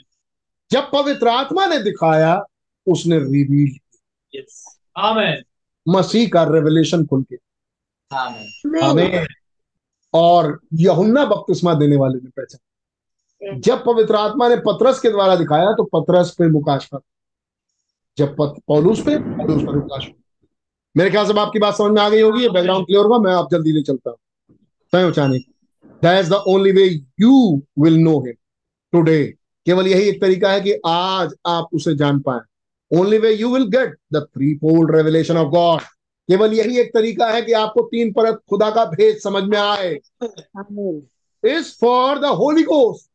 जब 0.71 0.91
पवित्र 0.91 1.27
आत्मा 1.27 1.65
ने 1.65 1.79
दिखाया 1.79 2.43
उसने 2.87 3.19
रिवील 3.19 3.77
यस 4.33 4.63
मसीह 5.85 6.27
का 6.29 6.43
रेवलेशन 6.45 7.05
खुल 7.05 7.23
के। 7.23 7.35
हमें 8.11 9.25
और 10.13 10.59
यहुन्ना 10.73 11.25
बपतिस्मा 11.25 11.73
देने 11.73 11.95
वाले 11.95 12.15
ने 12.15 12.29
पहचाना। 12.29 13.59
जब 13.59 13.83
पवित्र 13.85 14.15
आत्मा 14.15 14.47
ने 14.49 14.55
पतरस 14.65 14.99
के 14.99 15.09
द्वारा 15.11 15.35
दिखाया 15.35 15.71
तो 15.73 15.83
पतरस 15.93 16.35
पे 16.37 16.47
मुकाशफा 16.49 16.99
जब 18.17 18.35
पौलुस 18.39 19.01
पे 19.05 19.17
पौलुस 19.19 19.63
पर 19.63 19.75
मुकाशफा 19.75 20.13
मेरे 20.95 21.09
ख्याल 21.09 21.25
से 21.27 21.39
आपकी 21.39 21.59
बात 21.59 21.75
समझ 21.75 21.91
में 21.91 22.01
आ 22.01 22.09
गई 22.09 22.21
होगी 22.21 22.41
ये 22.41 22.49
बैकग्राउंड 22.49 22.85
क्लियर 22.85 23.03
होगा 23.03 23.17
मैं 23.19 23.33
आप 23.33 23.47
जल्दी 23.51 23.71
ले 23.71 23.81
चलता 23.81 24.09
हूँ। 24.09 24.17
तय 24.93 25.03
उचाने 25.03 25.37
that 25.37 26.19
is 26.19 26.29
the 26.29 26.33
only 26.47 26.71
way 26.71 26.85
you 27.21 27.61
will 27.79 27.97
know 27.99 28.19
him 28.25 28.33
today 28.93 29.23
केवल 29.67 29.87
यही 29.87 30.07
एक 30.09 30.21
तरीका 30.21 30.51
है 30.51 30.61
कि 30.61 30.73
आज 30.85 31.33
आप 31.47 31.69
उसे 31.73 31.95
जान 31.95 32.19
पाए। 32.19 32.39
Only 32.95 33.17
way 33.17 33.31
you 33.33 33.53
will 33.53 33.67
get 33.69 33.97
the 34.13 34.17
three 34.23 34.53
fold 34.55 34.95
revelation 34.95 35.37
of 35.37 35.47
God 35.47 35.81
केवल 36.29 36.53
यही 36.53 36.77
एक 36.79 36.93
तरीका 36.93 37.25
है 37.27 37.41
कि 37.41 37.51
आपको 37.53 37.81
तीन 37.81 38.11
परत 38.13 38.39
खुदा 38.49 38.69
का 38.69 38.85
भेद 38.85 39.17
समझ 39.17 39.43
में 39.43 39.57
आए। 39.57 39.93
Is 41.43 41.71
for 41.81 42.19
the 42.19 42.25
holy 42.25 42.63
ghost 42.63 43.09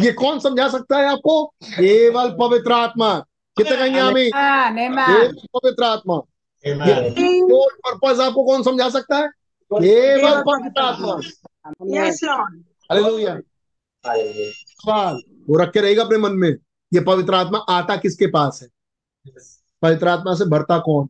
ये 0.00 0.12
कौन 0.12 0.38
समझा 0.38 0.68
सकता 0.68 0.98
है 0.98 1.06
आपको? 1.06 1.44
केवल 1.64 2.30
पवित्र 2.30 2.72
आत्मा। 2.72 3.14
कितने 3.56 3.76
कहेंगे 3.76 3.98
आमीन. 3.98 4.30
केवल 5.06 5.32
पवित्र 5.54 5.84
आत्मा। 5.84 6.16
पर्पज 6.64 8.20
आपको 8.20 8.44
कौन 8.44 8.62
समझा 8.62 8.88
सकता 8.88 9.16
है? 9.16 9.28
केवल 9.70 10.40
पवित्र 10.42 10.80
आत्मा. 10.80 11.20
सवाल। 14.74 15.20
वो 15.48 15.58
रख 15.58 15.72
के 15.72 15.80
रहेगा 15.80 16.04
अपने 16.04 16.18
मन 16.18 16.32
में। 16.32 16.50
ये 16.94 17.00
पवित्र 17.00 17.34
आत्मा 17.34 17.58
आता 17.58 17.96
किसके 17.96 18.26
पास 18.26 18.58
है? 18.62 18.68
पवित्र 19.82 20.08
आत्मा 20.08 20.34
से 20.34 20.44
भरता 20.44 20.78
कौन? 20.78 21.08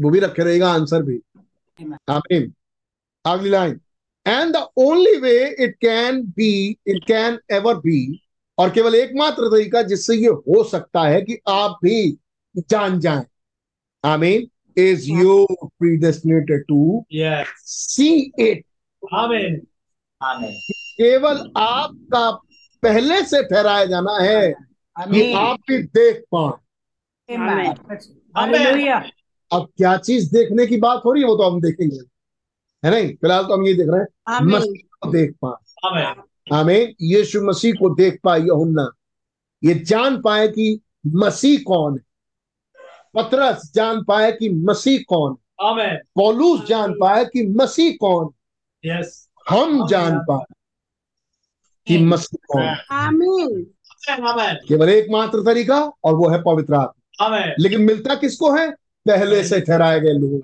वो 0.00 0.10
भी 0.10 0.20
रखे 0.20 0.44
रहेगा 0.44 0.72
आंसर 0.72 1.02
भी। 1.02 1.20
आमीन 2.10 2.52
अगली 3.26 3.50
line 3.50 3.80
and 4.26 4.56
the 4.56 4.68
only 4.76 5.16
way 5.16 5.56
it 5.60 5.74
can 5.80 6.22
be 6.26 6.78
it 6.86 7.04
can 7.04 7.38
ever 7.50 7.74
be 7.74 8.22
और 8.58 8.70
केवल 8.70 8.94
एकमात्र 8.94 9.48
तरीका 9.48 9.82
जिससे 9.82 10.14
ये 10.14 10.28
हो 10.28 10.64
सकता 10.64 11.02
है 11.02 11.22
कि 11.22 11.38
आप 11.48 11.78
भी 11.82 12.18
जान 12.56 13.00
जाएँ। 13.00 13.24
आमीन 14.04 14.48
is 14.76 15.10
you 15.10 15.46
predestinated 15.64 16.64
to 16.68 17.06
Yes. 17.14 17.44
See 17.58 18.32
it 18.38 18.64
Amen. 19.14 20.50
केवल 20.96 21.52
आपका 21.56 22.30
पहले 22.82 23.22
से 23.24 23.42
ठहराया 23.42 23.84
जाना 23.84 24.12
है 24.22 24.52
कि 24.52 25.02
आमीन 25.02 25.36
आप 25.36 25.58
भी 25.68 25.82
देख 25.82 26.24
पाए। 26.34 26.61
अब 29.52 29.68
क्या 29.76 29.96
चीज़ 29.96 30.32
देखने 30.32 30.66
की 30.66 30.76
बात 30.76 31.02
हो 31.04 31.12
रही 31.12 31.22
है 31.22 31.28
वो 31.28 31.36
तो 31.36 31.50
हम 31.50 31.60
देखेंगे। 31.60 31.98
है 32.84 32.90
नहीं? 32.90 33.14
फ़िलहाल 33.14 33.44
तो 33.44 33.54
हम 33.54 33.66
ये 33.66 33.74
देख 33.74 33.86
रहे 33.88 34.00
हैं 34.00 34.06
मसीह 34.46 34.98
को 35.00 35.10
देख 35.12 35.34
पाए 35.44 35.52
Amen. 35.86 36.22
हमें 36.52 36.94
यीशु 37.00 37.42
मसीह 37.42 37.72
को 37.72 37.94
देख 37.94 38.20
पाए 38.24 38.40
यहुन्ना। 38.40 38.90
ये 39.64 39.74
जान 39.74 40.22
पाए 40.22 40.48
कि 40.48 40.80
मसीह 41.06 41.58
कौन 41.66 41.94
है। 41.94 42.04
पतरस 43.14 43.72
जान 43.74 44.04
पाए 44.04 44.32
कि 44.32 44.48
मसीह 44.48 45.00
कौन 45.08 45.32
है। 45.32 45.72
Amen. 45.72 46.06
पौलुस 46.14 46.66
जान 46.66 46.92
पाए 46.92 47.24
कि 47.24 47.46
मसीह 47.46 47.92
कौन 48.00 48.30
Yes. 48.86 49.06
हम 49.48 49.86
जान 49.88 50.18
पाए 50.18 50.44
कि 51.86 51.98
मसीह 51.98 52.38
कौन. 52.50 52.74
केवल 54.68 54.88
एकमात्र 54.88 55.40
तरीका 55.44 55.92
और 56.04 56.14
वो 56.14 56.28
है 56.28 56.42
पवित्र 56.42 56.74
आत्मा. 56.74 57.01
लेकिन 57.58 57.82
मिलता 57.82 58.14
किसको 58.14 58.50
है? 58.56 58.70
पहले 59.06 59.42
से 59.44 59.60
ठहराए 59.60 60.00
गए 60.00 60.12
लोगों 60.12 60.38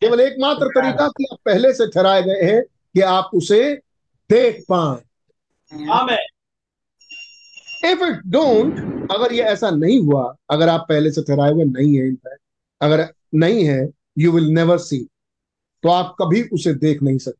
केवल 0.00 0.20
एकमात्र 0.20 0.66
तरीका 0.66 1.08
कि 1.08 1.24
आप 1.32 1.38
पहले 1.44 1.72
से 1.72 1.86
ठहराए 1.86 2.22
गए 2.22 2.42
हैं 2.42 2.62
कि 2.62 3.00
आप 3.00 3.30
उसे 3.34 3.74
देख 4.30 4.64
पाए। 4.72 6.16
इफ़ 7.90 8.04
इट 8.04 8.20
डोंट 8.26 9.10
अगर 9.12 9.32
ये 9.32 9.42
ऐसा 9.42 9.70
नहीं 9.70 10.00
हुआ 10.00 10.36
अगर 10.50 10.68
आप 10.68 10.86
पहले 10.88 11.10
से 11.10 11.22
ठहराए 11.22 11.52
हुए 11.52 11.64
नहीं 11.64 11.96
है 11.96 12.06
इनफैक्ट 12.08 12.40
अगर 12.80 13.06
नहीं 13.34 13.64
है 13.64 13.88
यू 14.18 14.32
विल 14.32 14.48
नेवर 14.50 14.78
सी 14.78 14.98
तो 15.82 15.88
आप 15.88 16.16
कभी 16.20 16.42
उसे 16.42 16.74
देख 16.74 17.02
नहीं 17.02 17.18
सकते। 17.18 17.38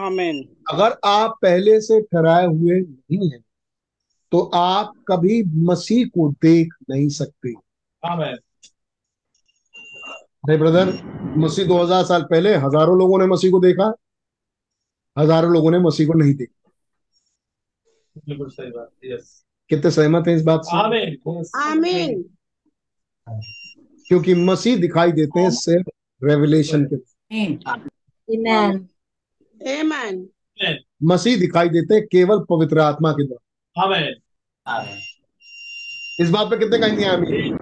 Amen. 0.00 0.36
अगर 0.70 0.96
आप 1.04 1.38
पहले 1.42 1.80
से 1.80 2.00
ठहराए 2.02 2.46
हुए 2.46 2.80
नहीं 2.80 3.30
है 3.30 3.38
तो 4.32 4.40
आप 4.54 4.92
कभी 5.08 5.42
मसीह 5.42 6.06
को 6.06 6.30
देख 6.42 6.74
नहीं 6.90 7.08
सकते। 7.08 7.48
Amen. 7.48 7.62
अरे 8.02 8.34
ब्रदर 10.58 10.92
मसीह 11.38 11.66
2000 11.66 12.04
साल 12.04 12.22
पहले 12.22 12.56
हज़ारों 12.56 12.98
लोगों 12.98 13.18
ने 13.18 13.26
मसीह 13.26 13.50
को 13.50 13.60
देखा 13.60 13.94
हज़ारों 15.16 15.52
लोगों 15.52 15.70
ने 15.70 15.78
मसीह 15.78 16.06
को 16.06 16.12
नहीं 16.12 16.34
देखा। 16.34 16.70
बिल्कुल 18.28 18.50
सही 18.50 18.70
बात 18.70 18.90
यस 19.04 19.44
कितने 19.70 19.90
सहमत 19.90 20.28
हैं 20.28 20.36
इस 20.36 20.42
बात 20.42 20.60
से? 20.64 20.76
आमीन। 21.62 22.24
Yes. 23.26 23.44
क्योंकि 24.08 24.34
मसीह 24.34 24.76
दिखाई 24.76 25.12
देते 25.12 25.40
हैं 25.40 25.50
सिर्फ़ 25.50 25.88
रेवलेशन 26.22 26.84
के। 26.84 26.96
Amen. 28.28 28.88
Amen. 29.58 30.28
मसीह 31.02 31.38
दिखाई 31.38 31.68
देते 31.68 31.94
हैं 31.94 32.06
केवल 32.06 32.44
पवित्र 32.50 32.80
आत्मा 32.80 33.12
के 33.12 33.26
द्वारा। 33.26 33.84
आमीन। 33.84 34.14
इस 36.20 36.30
बात 36.30 36.46
पे 36.46 36.58
कितने 36.58 36.78
कहेंगे 36.78 37.04
आमीन? 37.04 37.61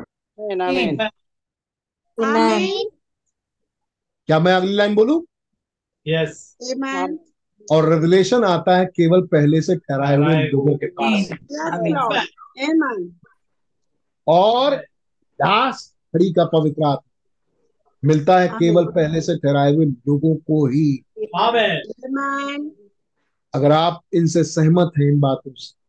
क्या 4.27 4.41
मैं 4.41 4.53
अगली 4.53 4.73
लाइन 4.73 4.95
बोलू? 4.95 5.27
Yes 6.07 6.59
Amen. 6.63 7.19
और 7.73 7.89
रेवलेशन 7.89 8.45
आता 8.45 8.77
है 8.77 8.87
केवल 8.87 9.27
पहले 9.27 9.63
से 9.63 9.77
ठहराए 9.77 10.17
हुए 10.17 10.45
लोगों 10.45 10.77
के 10.77 10.87
पास. 10.87 11.31
और 14.27 14.77
दास 15.35 15.97
खड़ी 15.97 16.33
का 16.33 16.45
पवित्र 16.45 16.85
आत्मा 16.85 17.07
मिलता 18.05 18.39
है 18.39 18.49
केवल 18.49 18.85
पहले 18.85 19.21
से 19.21 19.37
ठहराए 19.37 19.73
हुए 19.75 19.87
लोगों 19.87 20.37
को 20.37 20.67
ही। 20.67 21.05
अगर 23.55 23.73
आप 23.73 24.03
इनसे 24.15 24.45
सहमत 24.45 24.93
हैं 24.99 25.07
इन 25.07 25.21
बातों 25.21 25.53
से 25.55 25.81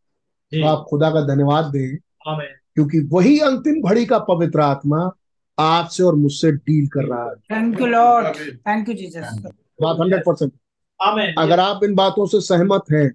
तो 0.61 0.67
आप 0.67 0.85
खुदा 0.89 1.09
का 1.09 1.21
धन्यवाद 1.21 1.65
दें। 1.65 1.97
क्योंकि 2.75 2.99
वही 3.11 3.39
अंतिम 3.39 3.81
घड़ी 3.89 4.05
का 4.05 4.19
पवित्र 4.19 4.59
आत्मा 4.59 5.09
आपसे 5.57 6.03
और 6.03 6.15
मुझसे 6.15 6.51
डील 6.51 6.87
कर 6.87 7.03
रहा 7.03 7.29
है। 7.29 7.35
Thank 7.51 7.79
you 7.81 7.87
lord 7.87 8.37
thank 8.57 8.89
you 8.89 8.95
Jesus 8.95 9.41
बात 9.81 9.97
हंड्रेड 10.01 10.21
परसेंट 10.21 10.51
अगर 11.37 11.59
आप 11.59 11.83
इन 11.83 11.95
बातों 11.95 12.25
से 12.25 12.41
सहमत 12.41 12.91
हैं 12.91 13.11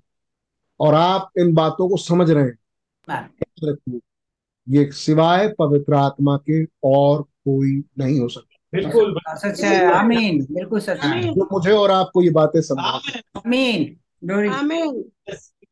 और 0.80 0.94
आप 0.94 1.30
इन 1.38 1.54
बातों 1.54 1.88
को 1.88 1.96
समझ 1.96 2.30
रहे 2.30 2.44
हैं 2.44 4.00
ये 4.68 4.90
सिवाय 4.92 5.48
पवित्र 5.58 5.94
आत्मा 5.94 6.36
के 6.36 6.64
और 6.84 7.22
कोई 7.22 7.82
नहीं 7.98 8.20
हो 8.20 8.28
सकता। 8.28 8.56
बिल्कुल। 8.72 9.14
सच 9.28 9.60
है। 9.64 9.84
आमीन 9.92 10.46
बिल्कुल 10.50 10.80
सच 10.80 11.00
है। 11.00 11.22
जो 11.34 11.48
मुझे 11.52 11.70
और 11.70 11.90
आपको 11.90 12.22
ये 12.22 12.30
बातें 12.30 12.60
समझ 12.60 12.84
आमीन 13.36 14.48
आमीन 14.50 15.04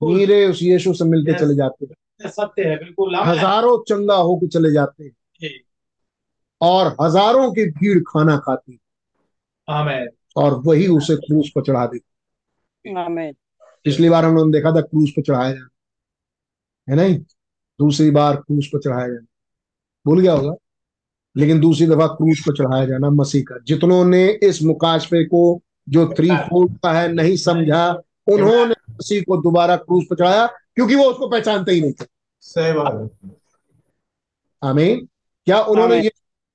मीरे 0.02 0.47
उस 0.47 0.62
यीशु 0.62 0.93
से 0.94 1.05
मिलके. 1.05 1.39
चले 1.39 1.55
जाते 1.55 1.86
हैं। 1.86 1.94
सत्य 2.20 2.62
है 2.62 2.77
बिल्कुल 2.78 3.16
हज़ारों 3.16 3.77
चंगा 3.89 4.15
होके 4.16 4.47
चले 4.49 4.73
जाते 4.73 5.05
हैं। 5.05 5.11
और 6.61 6.97
हज़ारों 7.01 7.51
की 7.53 7.65
भीड़ 7.70 7.99
खाना 8.01 8.36
खाती 8.36 8.78
आमीन। 9.69 10.09
और 10.36 10.55
वही 10.66 10.86
उसे 10.89 11.16
क्रूस 11.16 11.51
पर 11.57 11.62
चढ़ा 11.62 11.86
देती 11.86 12.93
पिछली 13.86 14.09
बार 14.09 14.24
हम 14.24 14.35
लोगों 14.35 14.47
ने 14.47 14.53
देखा 14.53 14.70
था 14.70 14.81
क्रूस 14.81 15.11
पर 15.11 15.23
चढ़ाया 15.23 15.53
जाना 15.53 15.69
है। 16.89 16.97
नहीं? 16.97 17.19
दूसरी 17.81 18.11
बार 18.11 18.36
क्रूस 18.36 18.70
पर 18.74 18.78
चढ़ाया 18.78 19.07
जाना 19.09 19.27
भूल 20.07 20.20
गया 20.20 20.32
होगा। 20.32 20.55
लेकिन 21.36 21.61
दूसरी 21.61 21.86
दफ़ा 21.86 22.07
क्रूस 22.07 22.41
पर 22.41 22.57
चढ़ाया 22.57 22.85
जाना 22.86 23.11
मसीह 23.11 23.43
का। 23.43 23.59
जितनों 23.66 24.05
ने 24.05 24.27
इस 24.43 24.62
मुकाशफे 24.62 25.24
को 25.24 25.61
जो 25.89 26.07
थ्री 26.09 26.28
फोल्ड 26.41 26.78
का 26.78 26.93
है 26.93 27.12
नहीं 27.12 27.36
समझा 27.36 27.89
उन्होंने 28.27 28.74
मसीह 28.91 29.23
को 29.23 29.36
दोबारा 29.36 29.77
क्रूस 29.77 30.05
पर 30.11 30.16
चढ़ाया। 30.16 30.47
क्योंकि 30.75 30.95
वो 30.95 31.05
उसको 31.05 31.29
पहचानते 31.29 31.73
ही 31.73 31.81
नहीं 31.81 31.93
थे। 31.93 32.07
सही 32.41 32.73
बात 32.73 33.11
आमीन। 34.63 35.09
क्या 35.45 35.63
उन्होंने 35.63 36.01
ये 36.01 36.09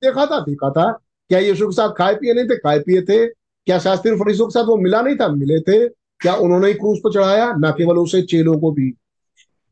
देखा 0.04 0.26
था? 0.26 0.40
देखा 0.40 0.70
था। 0.70 0.92
क्या 1.28 1.38
यीशु 1.38 1.66
के 1.66 1.72
साथ 1.72 1.88
खाए 1.88 2.14
पिए 2.14 2.34
नहीं 2.34 2.44
थे? 2.44 2.56
खाए 2.56 2.78
पिए 2.78 3.02
थे। 3.02 3.26
क्या 3.66 3.78
शास्त्री 3.78 4.12
फरीसों 4.12 4.46
के 4.46 4.50
साथ 4.50 4.64
वो 4.64 4.76
मिला 4.76 5.02
नहीं 5.02 5.16
था? 5.16 5.28
मिले 5.28 5.60
थे। 5.60 5.88
क्या 5.88 6.34
उन्होंने 6.34 6.66
ही 6.66 6.74
क्रूस 6.74 6.98
पर 7.04 7.12
चढ़ाया? 7.12 7.52
ना 7.52 7.70
केवल 7.70 7.98
उसे 7.98 8.22
चेलों 8.22 8.60
को 8.60 8.70
भी 8.72 8.94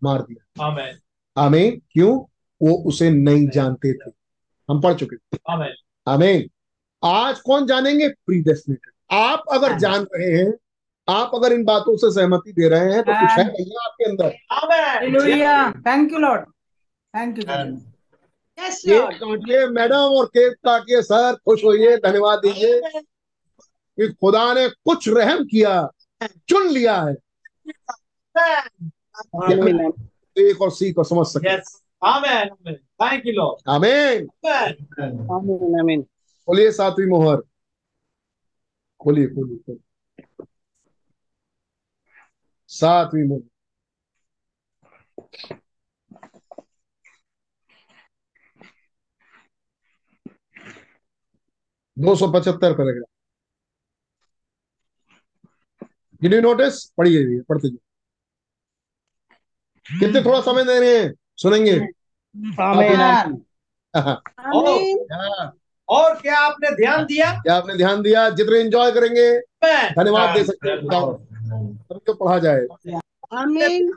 मार 0.02 0.22
दिया। 0.22 0.66
आमीन। 0.66 0.98
आमीन। 1.36 1.82
क्यों? 1.90 2.20
वो 2.62 2.74
उसे 2.74 3.10
नहीं 3.10 3.48
जानते 3.48 3.92
थे। 3.92 4.10
हम 4.70 4.80
पढ़ 4.80 4.94
चुके 4.94 5.16
थे 5.16 5.38
आमीन। 5.50 5.74
आमीन। 6.08 6.50
आज 7.04 7.40
कौन 7.40 7.66
जानेंगे? 7.66 8.08
प्रीडेस्टिनेटेड 8.08 9.18
आप 9.18 9.44
अगर 9.52 9.78
जान 9.78 10.06
रहे 10.14 10.42
हैं 10.42 10.52
आप 11.08 11.30
अगर 11.34 11.52
इन 11.52 11.64
बातों 11.64 11.96
से 11.96 12.10
सहमति 12.12 12.52
दे 12.52 12.68
रहे 12.68 12.92
हैं 12.92 13.02
तो 13.02 13.12
कुछ 13.12 13.38
है 13.38 13.48
भैया 13.48 13.84
आपके 13.84 14.04
अंदर? 14.04 14.30
Thank 15.86 16.12
you 16.12 16.18
lord 16.18 16.44
thank 17.16 17.38
you 17.38 17.44
cake 17.44 19.02
काटिए 19.20 19.66
madam 19.66 20.14
और 20.18 20.26
केक 20.26 20.52
काटिए 20.52 21.02
सर 21.02 21.34
खुश 21.34 21.64
होइए 21.64 21.96
धन्यवाद 21.96 22.38
दीजिए। 22.38 22.80
कि 23.98 24.08
खुदा 24.08 24.54
ने 24.54 24.68
कुछ 24.68 25.08
रहम 25.08 25.44
किया 25.44 25.90
चुन 26.48 26.68
लिया 26.68 27.02
है। 27.02 27.14
एक 30.38 30.62
और 30.62 30.70
सी 30.70 30.92
को 30.92 31.04
समझ 31.04 31.26
सके। 31.26 31.54
यस 31.54 31.82
आमीन 32.04 32.32
आमीन 32.32 32.74
थैंक 32.74 33.26
यू 33.26 33.32
लॉर्ड 33.32 33.70
आमीन 33.70 34.28
आमीन 34.46 35.58
Amen. 35.58 35.80
Amen. 35.80 36.02
खोलिए 36.46 36.72
सातवीं 36.72 37.06
मोहर। 37.06 37.42
खोलिए 39.00 39.26
खोलिए 39.26 39.56
खोलिए 39.56 39.87
सातवीं 42.70 43.24
मोहर 43.28 43.46
दो 51.96 52.14
सौ 52.16 52.26
पचहत्तर 52.32 52.72
पैराग्राफ 52.72 53.06
डिड 56.22 56.34
यू 56.34 56.40
नोटिस 56.40 56.84
पढ़िए 56.98 57.40
पढ़ते 57.48 57.68
जाइए 57.68 57.86
कितने 59.86 60.20
थोड़ा 60.24 60.40
समय 60.40 60.64
दे 60.64 60.78
रहे 60.80 60.98
हैं? 60.98 61.14
सुनेंगे. 61.36 61.74
Amen. 62.60 63.36
हाँ, 63.94 64.20
और 65.88 66.20
क्या 66.20 66.38
आपने 66.38 66.70
ध्यान 66.76 67.04
दिया? 67.06 67.30
क्या 67.42 67.54
आपने 67.54 67.74
ध्यान 67.74 68.02
दिया? 68.02 68.28
जितने 68.30 68.58
एंजॉय 68.58 68.90
करेंगे 68.92 69.38
धन्यवाद 69.94 70.36
दे 70.36 70.44
सकते 70.44 70.70
हैं। 70.70 70.76
सबको 71.48 72.14
पढ़ा 72.14 72.38
जाए। 72.38 72.66
आमीन। 73.32 73.92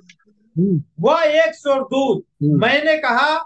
वह 1.00 1.22
एक 1.24 1.56
स्वर्गदूत 1.56 2.24
हम्म। 2.44 2.62
मैंने 2.62 2.98
कहा 2.98 3.38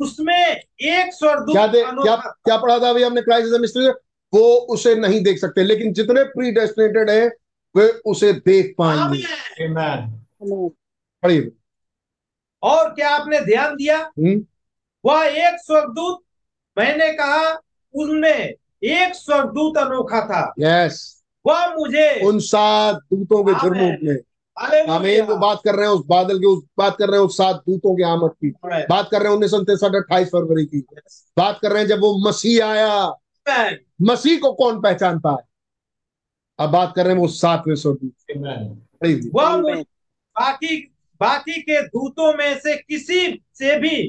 उसमें 0.00 0.46
एक 0.80 1.14
स्वर्गदूत 1.14 1.56
क्या 1.56 1.66
क्या 1.66 2.16
क्या 2.16 2.56
पढ़ा 2.56 2.78
था 2.78 2.90
अभी 2.90 3.02
हमने 3.02 3.22
क्राइस्ट 3.22 3.60
मिस्ट्री 3.60 3.88
वो 4.34 4.40
उसे 4.56 4.94
नहीं 4.94 5.22
देख 5.24 5.38
सकते 5.38 5.64
लेकिन 5.64 5.92
जितने 5.92 6.24
प्री 6.24 6.50
डेस्टिनेटेड 6.52 7.10
है 7.10 7.26
वे 7.76 7.88
उसे 7.88 8.32
देख 8.32 8.74
पाएँगे। 8.78 9.22
पढ़िए। 11.22 11.50
और 12.62 12.88
क्या 12.94 13.10
आपने 13.10 13.40
ध्यान 13.40 13.76
दिया? 13.76 13.98
वह 15.04 15.24
एक 15.24 15.54
स्वर्गदूत 15.62 16.22
मैंने 16.78 17.12
कहा 17.12 17.60
उनमें 17.94 18.54
एक 18.84 19.14
स्वर्गदूत 19.14 19.76
अनोखा 19.78 20.20
था। 20.26 20.54
यस 20.58 21.13
वह 21.46 21.74
मुझे। 21.74 22.26
उन 22.26 22.38
सात 22.38 22.96
दूतों 22.96 23.44
के 23.44 23.52
झुरमुट 23.52 23.98
में। 24.02 24.18
आमीन 24.90 25.26
तो 25.26 25.36
बात 25.36 25.60
कर 25.64 25.74
रहे 25.74 25.86
हैं 25.86 25.94
उस 25.94 26.04
बादल 26.06 26.38
के 26.38 26.46
उस 26.46 26.64
बात 26.78 26.96
कर 26.96 27.08
रहे 27.08 27.20
हैं 27.20 27.26
उस 27.26 27.36
सात 27.36 27.56
दूतों 27.56 27.96
की 27.96 28.02
आमद 28.02 28.30
की। 28.30 28.50
बात 28.66 29.08
कर 29.10 29.18
रहे 29.18 29.28
हैं 29.28 29.34
उन्नीस 29.34 29.50
सौ 29.50 29.60
तिरसठ 29.60 29.94
अट्ठाईस 29.94 30.28
फरवरी 30.28 30.64
की। 30.66 30.78
बात 31.36 31.58
कर 31.62 31.72
रहे 31.72 31.82
हैं 31.82 31.88
जब 31.88 32.00
वो 32.00 32.28
मसीह 32.28 32.66
आया। 32.66 33.14
मसीह 34.02 34.38
को 34.38 34.52
कौन 34.52 34.80
पहचानता 34.80 35.30
है? 35.30 35.48
अब 36.58 36.70
बात 36.70 36.92
कर 36.96 37.04
रहे 37.04 37.14
हैं 37.14 37.20
वो 37.20 37.28
सातवें। 37.28 37.74
वह 39.34 39.56
मुझे 39.56 39.82
बाकी 40.36 40.76
बाकी 41.20 41.60
के 41.60 41.82
दूतों 41.82 42.32
में 42.32 42.58
से 42.58 42.76
किसी 42.76 43.42
से 43.54 43.78
भी 43.78 44.08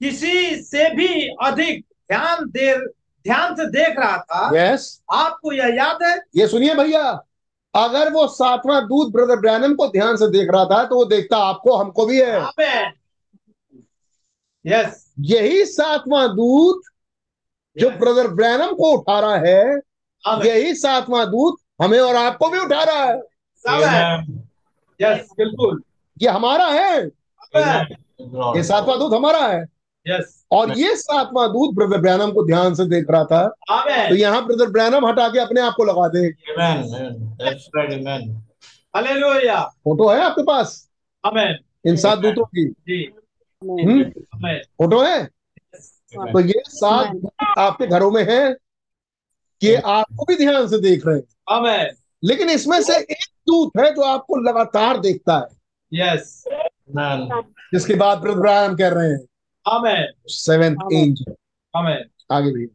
किसी 0.00 0.62
से 0.62 0.94
भी 0.94 1.28
अधिक 1.42 1.80
ध्यान 1.80 2.50
दे 2.50 2.74
ध्यान 3.24 3.54
से 3.56 3.66
देख 3.66 3.98
रहा 3.98 4.16
था। 4.18 4.50
यस 4.54 5.02
आपको 5.12 5.52
यह 5.52 5.74
याद 5.76 6.02
है? 6.02 6.16
ये 6.36 6.46
सुनिए 6.48 6.74
भैया 6.74 7.02
अगर 7.74 8.12
वो 8.12 8.26
सातवां 8.28 8.80
दूत 8.82 9.12
ब्रदर 9.12 9.36
ब्रैनम 9.36 9.74
को 9.74 9.86
ध्यान 9.88 10.16
से 10.16 10.28
देख 10.28 10.48
रहा 10.50 10.64
था 10.64 10.84
तो 10.84 10.96
वो 10.96 11.04
देखता 11.04 11.36
आपको 11.38 11.76
हमको 11.76 12.06
भी 12.06 12.20
है। 12.20 12.40
आमीन। 12.40 12.92
यस 14.64 15.04
यही 15.20 15.64
सातवां 15.64 16.26
दूत 16.28 16.82
जो 17.76 17.90
ब्रदर 17.90 18.28
ब्रैनम 18.28 18.72
को 18.74 18.92
उठा 18.92 19.18
रहा 19.20 19.36
है 19.36 19.78
यही 20.46 20.74
सातवां 20.74 21.24
दूत 21.26 21.58
हमें 21.82 21.98
और 22.00 22.16
आपको 22.16 22.48
भी 22.50 22.58
उठा 22.58 22.82
रहा 22.82 23.04
है। 23.04 23.18
यस 25.00 25.28
बिल्कुल। 25.36 25.82
ये 26.22 26.28
हमारा 26.28 26.66
है। 26.66 26.96
ये 28.56 28.62
सातवां 28.62 28.98
दूत 28.98 29.12
हमारा 29.14 29.46
है। 29.46 29.64
यस 30.08 30.44
और 30.52 30.78
ये 30.78 30.96
सातवां 30.96 31.48
दूत 31.48 31.74
ब्रदर 31.74 31.98
ब्रैनम 31.98 32.30
को 32.30 32.46
ध्यान 32.46 32.74
से 32.74 32.84
देख 32.84 33.10
रहा 33.10 33.24
था। 33.24 33.46
तो 34.08 34.14
यहाँ 34.14 34.46
ब्रदर 34.46 34.70
ब्रैनम 34.70 35.06
हटा 35.06 35.28
के 35.28 35.38
अपने 35.38 35.60
आप 35.60 35.74
को 35.76 35.84
लगा 35.84 36.08
दे। 36.08 36.30
फ़ोटो 39.84 40.08
है 40.08 40.20
आपके 40.22 40.42
पास? 40.42 40.88
आमीन 41.26 41.56
इन 41.86 41.96
सात 41.96 42.18
दूतों 42.18 42.44
की? 42.44 42.64
जी। 42.66 43.12
हम्म? 43.62 44.04
फ़ोटो 44.58 45.02
है? 45.02 45.24
तो 46.14 46.40
ये 46.40 46.62
सात 46.68 47.12
दूत 47.16 47.58
आपके 47.58 47.86
घरों 47.86 48.10
में 48.10 48.22
है 48.30 48.52
कि 49.60 49.74
आपको 49.74 50.24
भी 50.24 50.36
ध्यान 50.36 50.68
से 50.68 50.78
देख 50.78 51.06
रहे 51.06 51.16
हैं। 51.16 51.22
आमीन 51.50 51.88
लेकिन 52.24 52.50
इसमें 52.50 52.82
से 52.82 52.96
एक 52.96 53.26
दूत 53.46 53.72
है 53.78 53.90
जो 53.94 54.02
आपको 54.02 54.36
लगातार 54.36 55.00
देखता 55.00 55.36
है। 55.36 55.46
यस 55.92 56.44
जिसके 57.74 57.94
बाद 57.94 58.18
ब्रदर 58.18 58.40
ब्रैनम 58.40 58.76
कह 58.76 58.88
रहे 58.88 59.08
हैं। 59.08 59.20
आमीन 59.66 60.12
सेवेंथ 60.26 60.76
एंजल 60.92 61.34
आमीन 61.74 62.04
आगे 62.32 62.52
भी 62.52 62.68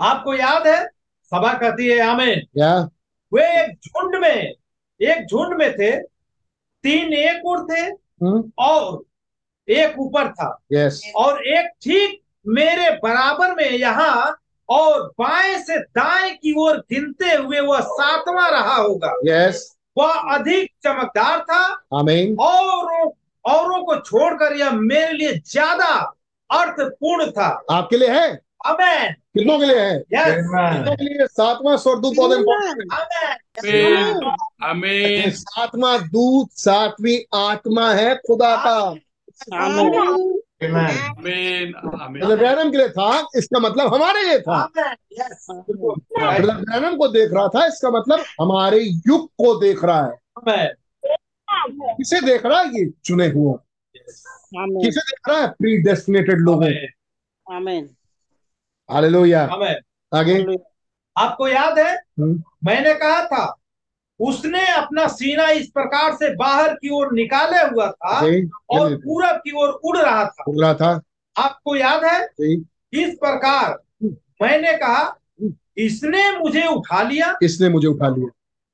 आपको 0.00 0.34
याद 0.34 0.66
है? 0.66 0.84
सभा 1.32 1.52
कहती 1.52 1.86
है 1.88 1.98
आमीन. 2.00 2.40
क्या? 2.40 2.74
वे 3.32 3.44
एक 3.62 3.78
झुंड 3.86 4.14
में 4.20 4.54
एक 5.00 5.26
झुंड 5.30 5.56
में 5.58 5.72
थे। 5.72 5.90
तीन 6.84 7.12
एक 7.12 7.46
और 7.46 7.66
थे 7.70 7.80
हम्म। 7.80 8.50
और 8.58 9.04
एक 9.68 9.98
ऊपर 9.98 10.28
था। 10.32 10.58
यस 10.72 11.00
और 11.16 11.46
एक 11.46 11.70
ठीक 11.82 12.20
मेरे 12.48 12.90
बराबर 13.02 13.54
में 13.54 13.70
यहाँ 13.70 14.36
और 14.68 15.02
बाएँ 15.18 15.58
से 15.58 15.78
दाएँ 15.80 16.34
की 16.34 16.54
ओर 16.60 16.78
गिनते 16.92 17.34
हुए 17.34 17.60
वह 17.60 17.80
सातवां 17.80 18.50
रहा 18.50 18.76
होगा। 18.76 19.14
यस 19.26 19.76
वह 19.98 20.34
अधिक 20.34 20.70
चमकदार 20.84 21.40
था 21.40 21.62
आमीन 21.98 22.36
और 22.40 23.12
औरों 23.48 23.82
को 23.84 23.96
छोड़कर 24.00 24.56
यह 24.56 24.70
मेरे 24.72 25.12
लिए 25.12 25.32
ज़्यादा 25.46 25.94
अर्थपूर्ण 26.50 27.30
था। 27.30 27.48
आपके 27.70 27.96
लिए 27.96 28.10
है? 28.10 28.28
अमेन 28.66 29.12
कितनों 29.34 29.58
के 29.58 29.66
लिए 29.66 29.78
है? 29.78 29.96
यस 30.14 30.46
कितनों 30.46 30.94
के 30.96 31.04
लिए 31.04 31.26
सातवां 31.26 31.76
स्वर्गदूत 31.78 32.16
बहुत 32.16 32.38
इंपॉर्टेंट 32.38 32.92
अमेन 34.64 35.10
है 35.16 35.30
सातवां 35.32 35.98
दूत 36.08 36.48
सातवीं 36.58 37.18
आत्मा 37.40 37.90
है 37.92 38.14
खुदा 38.26 38.54
का। 38.64 38.78
आमीन 39.56 39.94
आमीन 40.60 41.74
आमीन 41.74 42.20
ब्रदर 42.20 42.36
ब्रैनम 42.36 42.70
के 42.70 42.76
लिए 42.76 42.88
था 42.88 43.10
इसका 43.36 43.58
मतलब 43.60 43.94
हमारे 43.94 44.22
लिए 44.22 44.38
था। 44.40 44.58
अमेन 46.20 46.64
ब्रैनम 46.64 46.96
को 46.96 47.08
देख 47.08 47.32
रहा 47.32 47.48
था 47.48 47.66
इसका 47.66 47.90
मतलब 47.90 48.24
हमारे 48.40 48.80
युग 48.80 49.26
को 49.38 49.54
देख 49.60 49.84
रहा 49.84 50.02
है। 50.04 50.66
किसे 51.70 52.20
देख 52.20 52.46
रहा 52.46 52.60
है 52.60 52.66
ये? 52.66 52.92
चुने 53.04 53.26
हुए। 53.28 53.54
किसे 54.84 55.00
देख 55.00 55.28
रहा 55.28 55.38
है? 55.38 55.48
प्री 55.48 55.78
डेस्टिनेटेड 55.78 56.38
लोगों 56.38 56.64
हालेलुया। 58.90 59.44
आगे। 60.14 60.56
आपको 61.16 61.48
याद 61.48 61.78
है? 61.78 61.96
हम्म, 61.96 62.42
मैंने 62.64 62.94
कहा 62.94 63.26
था 63.26 63.56
उसने 64.20 64.72
अपना 64.72 65.06
सीना 65.08 65.50
इस 65.50 65.66
प्रकार 65.66 66.14
से 66.14 66.34
बाहर 66.34 66.74
की 66.74 66.88
ओर 66.88 67.12
निकाले 67.12 67.58
हुआ 67.58 67.90
था 67.90 68.20
जी, 68.20 68.50
और 68.70 68.96
पूरब 68.96 69.36
की 69.36 69.52
ओर 69.52 69.68
उड़ 69.68 69.98
रहा 69.98 70.24
था। 70.24 70.44
उड़ 70.48 70.60
रहा 70.60 70.74
था। 70.74 71.02
आपको 71.36 71.76
याद 71.76 72.04
है? 72.04 72.24
इस 72.92 73.14
प्रकार 73.14 73.82
मैंने 74.42 74.72
कहा 74.72 75.18
इसने 75.78 76.38
मुझे 76.38 76.66
उठा 76.66 77.02
लिया। 77.02 77.38
इसने 77.42 77.68
मुझे 77.68 77.88
उठा 77.88 78.08
लिया। 78.08 78.28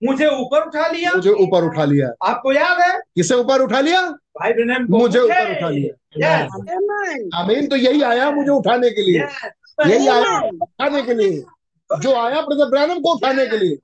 मुझे 0.05 0.26
ऊपर 0.26 0.66
उठा 0.66 0.86
लिया। 0.89 1.10
मुझे 1.14 1.31
ऊपर 1.31 1.64
उठा 1.64 1.85
लिया। 1.85 2.09
आपको 2.28 2.52
याद 2.52 2.81
है? 2.81 2.98
किसे 2.98 3.35
ऊपर 3.35 3.62
उठा 3.62 3.81
लिया? 3.81 4.02
भाई 4.10 4.52
ब्रैनम 4.52 4.86
को 4.86 4.98
मुझे 4.98 5.18
ऊपर 5.18 5.56
उठा 5.56 5.68
लिया। 5.68 6.36
आमीन 6.36 7.31
आमीन 7.35 7.66
तो 7.66 7.76
यही 7.76 8.02
आया 8.02 8.31
मुझे 8.31 8.51
उठाने 8.51 8.90
के 8.90 9.02
लिए। 9.02 9.20
यही 9.86 10.09
आया 10.09 10.39
उठाने 10.62 11.02
के 11.02 11.14
लिए। 11.14 11.44
जो 11.90 12.14
आया 12.14 12.40
ब्रदर 12.40 12.70
ब्रैनम 12.70 13.01
को 13.01 13.14
उठाने 13.14 13.47
के 13.47 13.56
लिए। 13.59 13.76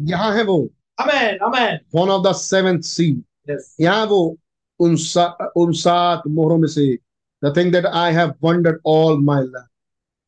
यहाँ 0.00 0.34
है 0.36 0.42
वो। 0.44 0.68
Amen 1.00 1.38
amen 1.44 1.78
one 1.94 2.08
of 2.08 2.22
the 2.28 2.32
seventh 2.36 2.80
seal 2.84 3.10
yes 3.50 3.76
यहाँ 3.80 4.06
वो 4.06 4.20
उन 4.80 4.96
सा, 4.96 5.52
उन 5.56 5.72
सात 5.74 6.22
मोहरों 6.28 6.58
में 6.58 6.68
से 6.68 6.86
the 7.42 7.52
thing 7.56 7.72
that 7.72 7.86
I 7.86 8.12
have 8.14 8.34
wondered 8.42 8.80
all 8.86 9.20
my 9.24 9.42
life 9.42 9.66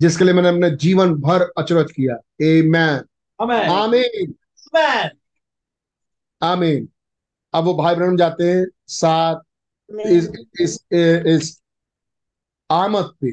जिसके 0.01 0.24
लिए 0.24 0.35
मैंने 0.35 0.49
अपने 0.49 0.70
जीवन 0.77 1.15
भर 1.20 1.43
अचरज 1.59 1.93
किया 1.93 2.15
आमेन 2.44 3.70
आमेन 3.70 4.35
आमीन 6.43 6.89
अब 7.55 7.65
वो 7.65 7.74
भाई 7.74 7.94
बहन 7.94 8.16
जाते 8.16 8.51
हैं 8.51 8.65
सात 8.90 9.43
इस 10.07 10.28
इस 10.61 10.78
इस 10.93 11.61
आमद 12.70 13.12
पे 13.20 13.31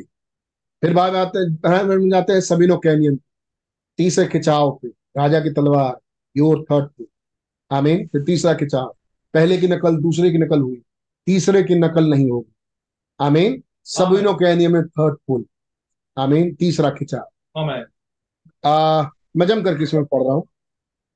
फिर 0.83 0.93
बाद 0.93 1.15
आते 1.15 1.39
हैं 1.39 1.55
भाई 1.55 1.83
बहन 1.83 2.09
जाते 2.09 2.33
हैं 2.33 2.41
सबीनो 2.41 2.77
कैनियन 2.77 3.19
तीसरे 3.99 4.27
खिंचाव 4.27 4.71
पे 4.81 4.87
राजा 5.17 5.39
की 5.39 5.51
तलवार 5.51 5.99
योर 6.35 6.65
थर्ड 6.71 6.89
पे 6.89 7.03
आमीन। 7.71 8.07
फिर 8.07 8.23
तीसरा 8.23 8.53
खिंचाव 8.53 8.95
पहले 9.33 9.57
की 9.57 9.67
नकल 9.67 9.97
दूसरे 10.01 10.31
की 10.31 10.37
नकल 10.37 10.61
हुई। 10.61 10.81
तीसरे 11.27 11.63
की 11.63 11.75
नकल 11.75 12.09
नहीं 12.09 12.29
होगी। 12.31 12.53
आमीन। 13.19 13.61
सबीनो 13.87 14.33
कैनियन 14.33 14.71
में 14.73 14.81
थर्ड 14.87 15.17
पुल। 15.27 15.45
आमीन। 16.17 16.53
तीसरा 16.55 16.89
खिंचाव 16.89 17.59
आ, 18.63 19.01
मैं 19.37 19.47
जम 19.47 19.63
करके 19.63 19.83
इसमें 19.83 20.05
पढ़ 20.05 20.23
रहा 20.23 20.33
हूँ। 20.33 20.47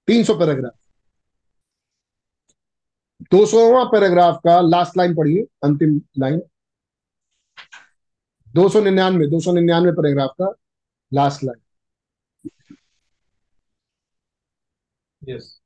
तीन 0.07 0.23
सौ 0.23 0.33
पैराग्राफ। 0.35 0.73
दो 3.31 3.45
सौवा 3.45 3.83
पैराग्राफ 3.83 4.39
का 4.43 4.59
लास्ट 4.61 4.97
लाइन 4.97 5.15
पढ़िए 5.15 5.45
अंतिम 5.63 5.99
लाइन। 6.19 6.41
दो 8.53 8.67
सौ 8.69 8.81
निन्यानवे 8.81 9.27
दो 9.27 9.39
सौ 9.39 9.53
निन्यानवे 9.53 9.91
पैराग्राफ 9.91 10.33
का 10.41 10.53
last 11.11 11.43
line. 11.43 11.61
Yes 15.21 15.59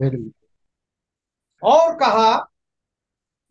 very 0.00 0.16
good 0.16 0.32
और 1.62 1.94
कहा 1.94 2.46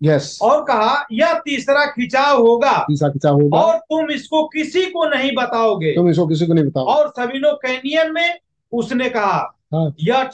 यस 0.02 0.38
और 0.42 0.62
कहा 0.64 1.06
यह 1.12 1.34
तीसरा 1.46 1.86
खिंचाव 1.86 2.42
होगा। 2.42 2.78
तीसरा 2.82 3.10
खिंचाव 3.10 3.40
होगा। 3.42 3.60
और 3.60 3.78
तुम 3.80 4.12
इसको 4.12 4.44
किसी 4.48 4.86
को 4.86 5.06
नहीं 5.10 5.32
बताओगे। 5.36 5.92
तुम 5.96 6.10
इसको 6.10 6.28
किसी 6.28 6.46
को 6.48 6.54
नहीं 6.54 6.66
बताओ 6.66 6.86
और 6.86 7.10
सबिनो 7.10 7.54
कैनियन 7.56 8.12
में 8.14 8.40
उसने 8.72 9.10
कहा 9.10 9.38
हाँ। 9.74 9.94
यह 10.00 10.30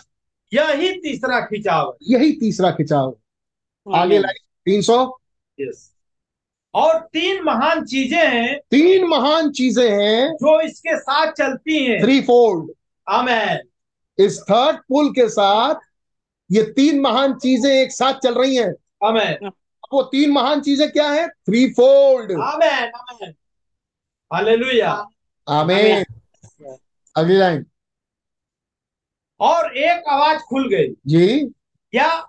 यही 0.51 0.91
तीसरा 1.01 1.39
खिंचाव 1.41 1.95
यही 2.03 2.31
तीसरा 2.31 2.71
खिंचाव। 2.71 3.09
आगे 3.87 3.99
आमीन 3.99 4.21
लाइन 4.21 4.43
तीन 4.65 4.81
सौ? 4.81 4.97
यस 5.57 5.91
और 6.73 6.99
तीन 7.13 7.43
महान 7.43 7.83
चीज़ें 7.85 8.17
हैं। 8.19 8.57
तीन 8.71 9.07
महान 9.07 9.49
चीज़ें 9.51 9.89
हैं। 9.91 10.31
जो 10.33 10.59
इसके 10.61 10.97
साथ 10.97 11.31
चलती 11.31 11.83
हैं। 11.85 12.01
थ्री 12.01 12.19
फोल्ड 12.21 12.71
आमेन 13.07 13.59
इस 14.17 14.39
थर्ड 14.41 14.77
पुल 14.89 15.09
के 15.09 15.27
साथ 15.29 15.75
ये 16.51 16.63
तीन 16.63 16.99
महान 16.99 17.33
चीज़ें 17.33 17.71
एक 17.73 17.91
साथ 17.91 18.13
चल 18.13 18.33
रही 18.33 18.55
हैं। 18.55 18.73
आमेन 19.07 19.51
वो 19.93 20.01
तीन 20.03 20.31
महान 20.31 20.61
चीज़ें 20.61 20.91
क्या 20.91 21.09
है? 21.09 21.27
Three 21.27 21.67
fold 21.69 22.31
amen 22.31 22.91
amen 22.95 23.33
hallelujah 24.33 25.07
आमीन 25.49 26.05
अगली 27.17 27.37
लाइन 27.37 27.65
और 29.39 29.77
एक 29.77 30.03
आवाज़ 30.09 30.39
खुल 30.39 30.69
गई। 30.69 30.87
जी। 31.07 31.53
या 31.95 32.19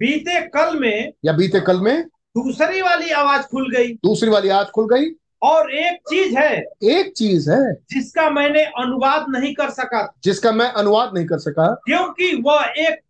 बीते 0.00 0.40
कल 0.48 0.78
में 0.78 1.12
या 1.24 1.32
बीते 1.32 1.60
कल 1.60 1.80
में 1.80 2.04
दूसरी 2.06 2.82
वाली 2.82 3.10
आवाज़ 3.10 3.42
खुल 3.42 3.70
गई। 3.76 3.92
दूसरी 3.94 4.30
वाली 4.30 4.48
आवाज़ 4.48 4.68
खुल 4.68 4.86
गई। 4.94 5.10
और 5.42 5.74
एक 5.74 5.96
चीज़ 5.96 6.38
है। 6.38 6.56
एक 6.82 7.12
चीज़ 7.16 7.50
है। 7.50 7.74
जिसका 7.74 8.30
मैंने 8.30 8.64
अनुवाद 8.64 9.26
नहीं 9.28 9.54
कर 9.54 9.70
सका। 9.70 10.14
जिसका 10.24 10.52
मैं 10.52 10.68
अनुवाद 10.72 11.10
नहीं 11.14 11.26
कर 11.26 11.38
सका। 11.38 11.74
क्योंकि 11.74 12.42
वह 12.44 12.72
एक 12.78 13.05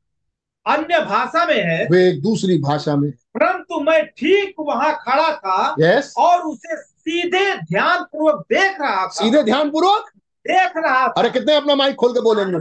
अन्य 0.67 0.99
भाषा 1.01 1.45
में 1.47 1.63
है। 1.65 1.87
वे 1.91 2.09
एक 2.09 2.21
दूसरी 2.23 2.59
भाषा 2.59 2.95
में। 2.97 3.11
परंतु 3.11 3.81
मैं 3.81 4.05
ठीक 4.19 4.55
वहाँ 4.61 4.93
खड़ा 5.01 5.31
था 5.37 5.75
यस 5.81 6.15
और 6.19 6.41
उसे 6.43 6.77
सीधे 6.77 7.45
ध्यान 7.57 8.03
पूर्वक 8.03 8.41
देख 8.53 8.81
रहा 8.81 9.05
था। 9.05 9.09
सीधे 9.15 9.43
ध्यान 9.43 9.71
पूर्वक 9.71 10.11
देख 10.47 10.73
रहा 10.77 11.07
था। 11.09 11.13
अरे 11.19 11.31
कितने 11.31 11.55
अपना 11.55 11.75
माइक 11.75 11.95
खोल 11.95 12.13
के 12.13 12.21
बोलेंगे 12.21 12.57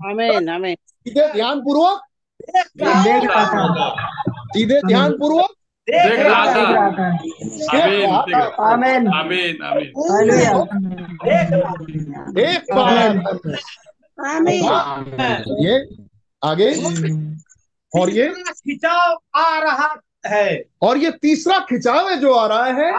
आमीन 0.00 0.48
आमीन 0.48 0.74
सीधे 0.74 1.32
ध्यान 1.32 1.60
पूर्वक 1.60 2.00
देख 2.76 3.24
रहा 3.24 3.44
था। 3.68 4.10
सीधे 4.46 4.80
ध्यान 4.86 5.12
पूर्वक 5.12 5.50
देख 5.88 6.20
रहा 6.20 6.44
था। 6.46 6.60
आमीन। 7.82 8.10
आमीन 8.70 9.08
आमीन 9.12 9.62
आमीन 9.62 9.92
देख 11.24 11.48
रहा 11.52 11.72
था। 11.74 12.40
एक 12.42 12.62
बार। 12.74 13.02
आमीन 14.30 14.64
ये 15.66 15.74
आगे? 16.44 16.70
और 17.92 18.10
ये? 18.10 18.28
खिंचाव 18.28 19.16
आ 19.34 19.58
रहा 19.58 19.94
है। 20.26 20.64
और 20.82 20.98
ये 20.98 21.10
तीसरा 21.22 21.58
खिंचाव 21.58 22.10
है 22.10 22.16
जो 22.20 22.32
आ 22.32 22.46
रहा 22.46 22.64
है? 22.64 22.92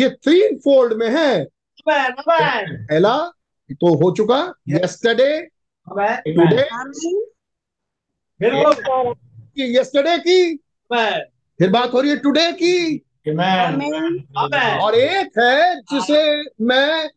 ये 0.00 0.08
तीन 0.08 0.56
फोल्ड 0.56 0.92
में 0.92 1.08
है। 1.10 1.44
पहला 1.88 3.16
तो 3.72 3.94
हो 3.94 4.10
चुका। 4.16 4.38
यस्टरडे 4.68 5.40
टुडे 6.28 6.62
यस्टरडे 9.78 10.18
की 10.18 10.56
फिर 11.58 11.70
बात 11.70 11.92
हो 11.92 12.00
रही 12.00 12.10
है 12.10 12.16
टुडे 12.16 12.52
की। 12.52 12.96
और 14.80 14.94
एक 14.94 15.38
है 15.38 15.80
जिसे 15.80 16.42
मैं 16.64 17.08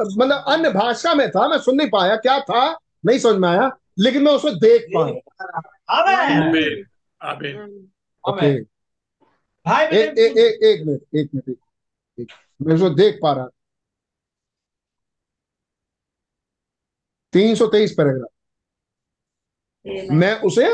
मतलब 0.00 0.44
अन्य 0.48 0.70
भाषा 0.70 1.14
में 1.14 1.30
था 1.30 1.48
मैं 1.48 1.58
सुन 1.58 1.74
नहीं 1.76 1.88
पाया 1.90 2.16
क्या 2.16 2.38
था 2.40 2.78
नहीं 3.06 3.18
समझ 3.18 3.36
में 3.36 3.48
आया 3.48 3.70
लेकिन 3.98 4.22
मैं 4.22 4.32
उसको 4.32 4.50
देख 4.50 4.86
पाया। 4.96 5.14
भाई 9.66 9.86
एक 9.86 10.18
मिनट 10.18 10.34
एक 10.58 10.86
मिनट 10.86 11.02
एक, 11.14 11.30
एक 12.20 12.28
मैं 12.62 12.74
उसको 12.74 12.90
देख 12.90 13.18
पा 13.22 13.32
रहा। 13.32 13.48
तीन 17.32 17.54
सौ 17.54 17.66
तेईस 17.66 17.94
पैराग्राफ। 17.98 18.30
मैं 20.12 20.40
उसे 20.40 20.68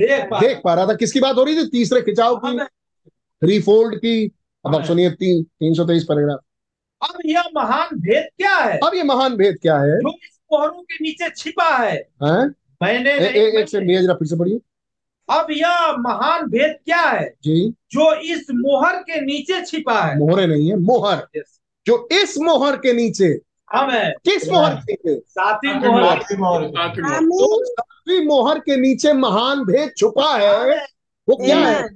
देख 0.00 0.24
पा 0.30 0.40
देख 0.40 0.60
पा 0.64 0.74
रहा 0.74 0.86
था। 0.86 0.94
किसकी 0.94 1.20
बात 1.20 1.36
हो 1.36 1.44
रही 1.44 1.56
थी? 1.56 1.68
तीसरे 1.68 2.00
खिंचाव 2.02 2.36
की। 2.44 2.58
थ्री 3.42 3.60
फोल्ड 3.60 3.96
की। 3.98 4.26
अब 4.66 4.74
आप 4.76 4.84
सुनिए 4.84 5.10
तीन 5.10 5.42
तीन 5.42 5.74
सौ 5.74 5.84
तेईस 5.84 6.04
पैराग्राफ। 6.04 6.40
अब 7.02 7.18
यह 7.26 7.42
महान 7.56 7.88
भेद 7.96 8.28
क्या 8.36 8.56
है? 8.56 8.78
अब 8.78 8.90
ये 8.94 9.02
महान 9.02 9.36
भेद 9.36 9.58
क्या 9.62 9.78
है? 9.78 9.98
जो 9.98 10.08
इस 10.08 10.40
मोहरों 10.52 10.82
के 10.82 10.94
नीचे 10.94 11.30
छिपा 11.30 11.76
है। 11.76 11.96
हैं? 11.96 12.54
मैंने 12.82 13.12
ए, 13.12 13.26
ए, 13.26 13.60
एक 13.60 13.68
से 13.68 13.80
भेज 13.80 14.06
रहा 14.06 14.14
फिर 14.14 14.28
से 14.28 14.36
पढ़िए। 14.36 14.60
अब 15.30 15.46
यह 15.50 15.92
महान 15.92 16.46
भेद 16.46 16.76
क्या 16.84 17.02
है? 17.02 17.34
जी। 17.44 17.70
जो 17.70 18.14
इस 18.14 18.46
मोहर 18.50 18.96
के 18.96 19.20
नीचे 19.20 19.64
छिपा 19.64 20.00
है। 20.00 20.18
मोहरे 20.18 20.46
नहीं 20.46 20.70
है 20.70 20.76
मोहर। 20.76 21.28
जो 21.86 22.08
इस 22.12 22.38
मोहर 22.38 22.76
के 22.76 22.92
नीचे। 22.92 23.40
हमें 23.72 24.12
किस 24.12 24.48
मोहर 24.48 24.74
के 24.74 24.92
नीचे? 24.92 25.20
साथी 25.28 25.74
मोहर। 25.74 26.18
सातवीं 26.18 26.38
मोहर। 26.38 26.68
सातवीं 26.68 28.26
मोहर। 28.26 28.58
के 28.58 28.76
नीचे 28.76 29.12
महान 29.12 29.64
भेद 29.64 29.92
छुपा 29.96 30.34
है 30.34 30.86
वो 31.28 31.36
क्या 31.36 31.58
है? 31.58 31.88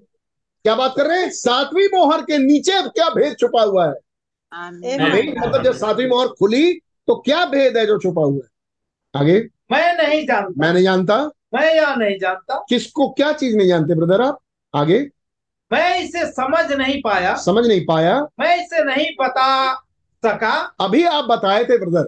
क्या 0.62 0.74
बात 0.74 0.94
कर 0.96 1.06
रहे 1.06 1.20
हैं? 1.20 1.30
सातवीं 1.30 1.86
मोहर 1.86 2.22
के 2.22 2.38
नीचे 2.38 2.72
क्या 2.82 3.08
भेद 3.08 3.36
छुपा 3.40 3.62
हुआ 3.62 3.86
है? 3.86 3.94
मतलब 4.54 5.62
जब 5.62 5.72
सातवीं 5.72 6.08
मोहर 6.08 6.28
खुली 6.28 6.72
तो 7.06 7.14
क्या 7.16 7.44
भेद 7.44 7.76
है 7.76 7.86
जो 7.86 7.98
छुपा 7.98 8.22
हुआ 8.22 8.40
है? 8.44 8.52
आगे। 9.20 9.48
मैं 9.72 9.96
नहीं 9.96 10.26
जानता। 10.26 10.54
मैं 10.56 10.72
नहीं 10.72 10.84
जानता। 10.84 11.30
मैं 11.54 11.74
यह 11.74 11.94
नहीं 11.94 12.18
जानता। 12.18 12.64
किसको 12.68 13.08
क्या 13.08 13.32
चीज़ 13.32 13.56
नहीं 13.56 13.68
जानते 13.68 13.94
ब्रदर 13.94 14.20
आप? 14.20 14.38
आगे। 14.74 15.10
मैं 15.72 16.00
इसे 16.00 16.26
समझ 16.26 16.72
नहीं 16.72 17.02
पाया। 17.02 17.36
समझ 17.36 17.66
नहीं 17.66 17.86
पाया। 17.86 18.26
मैं 18.40 18.62
इसे 18.62 18.84
नहीं 18.84 19.06
बता 19.20 19.74
सका। 20.24 20.74
अभी 20.80 21.04
आप 21.04 21.24
बताए 21.24 21.64
थे 21.64 21.78
ब्रदर 21.78 22.02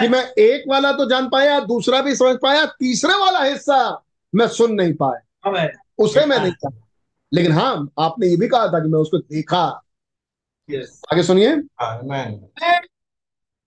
कि 0.00 0.08
मैं 0.08 0.28
एक 0.38 0.64
वाला 0.68 0.92
तो 0.92 1.10
जान 1.10 1.28
पाया 1.28 1.60
दूसरा 1.60 2.00
भी 2.00 2.16
समझ 2.16 2.36
पाया 2.42 2.66
तीसरा 2.66 3.16
वाला 3.16 3.42
हिस्सा 3.42 4.04
मैं 4.34 4.48
सुन 4.48 4.72
नहीं 4.72 4.94
पाया। 4.94 5.50
उसे 5.98 6.26
मैं 6.26 6.38
नहीं 6.38 6.52
जाना 6.52 6.86
लेकिन 7.34 7.52
हाँ 7.52 7.90
आपने 7.98 8.26
ये 8.26 8.36
भी 8.36 8.48
कहा 8.48 8.66
था 8.68 8.80
कि 8.80 8.88
मैं 8.88 8.98
उसको 8.98 9.18
देखा। 9.18 9.82
यस 10.74 11.02
आगे 11.12 11.22
सुनिए। 11.22 11.54
मैं, 11.54 12.80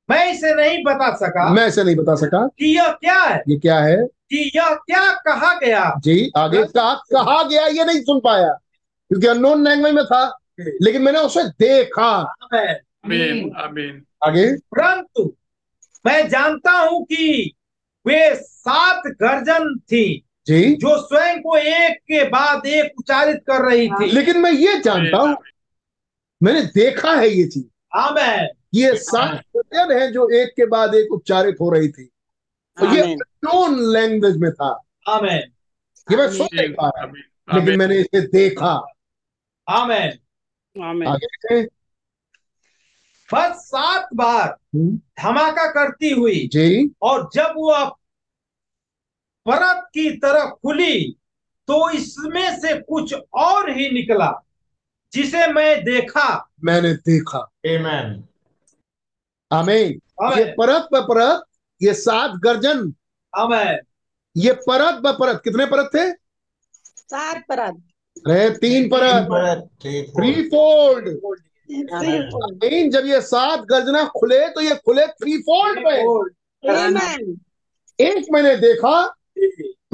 मैं 0.10 0.34
इसे 0.34 0.56
नहीं 0.56 0.84
बता 0.84 1.16
सका। 1.16 1.50
मैं 1.50 1.68
इसे 1.68 1.84
नहीं 1.84 1.96
बता 1.96 2.16
सका। 2.16 2.48
कि 2.48 2.76
यह 2.78 2.92
क्या 2.92 3.20
है? 3.24 3.44
ये 3.48 3.58
क्या 3.58 3.80
है? 3.80 3.96
कि 4.30 4.52
यह 4.56 4.74
क्या 4.74 5.12
कहा 5.14 5.54
गया? 5.54 5.94
जी 6.00 6.32
आगे 6.38 6.64
का 6.64 6.94
कहा 6.96 7.44
गया 7.44 7.66
ये 7.68 7.86
नहीं 7.86 8.02
सुन 8.02 8.20
पाया। 8.20 8.54
क्योंकि 9.10 9.28
अननोन 9.28 9.68
लैंग्वेज 9.68 9.94
में 9.94 10.06
था 10.06 10.40
लेकिन 10.82 11.02
मैंने 11.02 11.20
उसे 11.20 11.44
देखा। 11.44 12.36
आमीन 12.56 13.52
आमीन 13.58 14.04
आगे। 14.24 14.56
परंतु 14.56 15.34
मैं 16.06 16.28
जानता 16.30 16.72
हूँ 16.72 17.04
कि 17.04 17.54
वे 18.08 18.36
सात 18.36 19.02
गर्जन 19.08 19.80
थी 19.80 20.26
जी। 20.48 20.74
जो 20.76 20.98
स्वयं 21.02 21.42
को 21.42 21.58
एक 21.58 21.98
के 21.98 22.24
बाद 22.24 22.66
एक 22.66 22.92
उच्चारित 23.00 23.38
कर 23.48 23.66
रही 23.66 23.88
थी। 23.88 24.12
लेकिन 24.12 24.38
मैं 24.38 24.52
ये 24.52 24.80
जानता 24.80 25.18
हूँ 25.18 25.38
मैंने 26.44 26.62
देखा 26.62 27.12
है 27.12 27.30
ये 27.30 27.48
चीज़। 27.48 27.98
आमेन। 27.98 28.50
ये 28.74 28.98
सात 28.98 29.44
वचन 29.56 30.02
है 30.02 30.12
जो 30.12 30.30
एक 30.30 30.50
के 30.50 30.66
बाद 30.66 30.96
एक 30.96 31.12
उच्चारित 31.12 31.58
हो 31.62 31.70
रही 31.70 31.88
थी। 31.88 32.06
तो 32.80 32.96
ये 32.96 33.16
नॉन 33.16 33.94
लैंग्वेज 33.94 34.38
में 34.38 34.52
था। 34.52 34.84
आमेन। 35.10 35.52
ये 36.12 36.18
मैं 36.18 36.30
सुन 36.30 36.48
नहीं 36.54 36.70
पाया 36.70 37.04
आमीन। 37.04 37.60
लेकिन 37.60 37.80
मैंने 37.80 37.96
इसे 37.96 38.22
देखा। 38.22 38.86
आमेन। 39.70 40.20
बस 43.34 43.56
सात 43.56 44.10
बार 44.16 44.58
हम्म, 44.76 44.98
धमाका 44.98 45.72
करती 45.72 46.10
हुई 46.10 46.48
जी। 46.48 46.92
और 47.02 47.30
जब 47.34 47.54
वह 47.58 47.90
परत 49.50 49.84
की 49.94 50.18
तरफ़ 50.18 50.50
खुली 50.50 51.18
तो 51.68 51.90
इसमें 51.90 52.60
से 52.60 52.82
कुछ 52.82 53.16
और 53.34 53.70
ही 53.70 53.90
निकला। 53.90 54.44
जिसे 55.14 55.48
मैं 55.48 55.84
देखा। 55.84 56.28
मैंने 56.64 56.94
देखा। 56.94 57.40
आमीन। 59.52 59.90
ये 60.38 60.44
परत 60.58 60.88
ब 60.94 61.02
परत 61.02 61.44
ये 61.82 61.94
सात 61.94 62.32
गर्जन। 62.44 62.94
आमेन 63.34 63.80
ये 64.36 64.54
परत 64.68 65.02
ब 65.02 65.12
परत 65.20 65.42
कितने 65.44 65.66
परत 65.66 65.90
थे? 65.96 66.12
सात 66.12 67.44
परत। 67.52 67.82
अरे 68.28 68.50
तीन 68.50 68.90
परत। 68.94 69.70
Three 70.18 70.44
fold. 70.50 71.08
आमीन 71.94 72.90
जब 72.92 73.06
ये 73.06 73.22
सात 73.22 73.60
गर्जना 73.60 74.04
खुले 74.18 74.48
तो 74.50 74.62
ये 74.62 74.76
खुले 74.76 75.08
थ्री 75.08 75.38
फोल्ड 75.42 75.80
में 75.80 75.98
एक 78.00 78.26
मैंने 78.32 78.56
देखा 78.56 78.96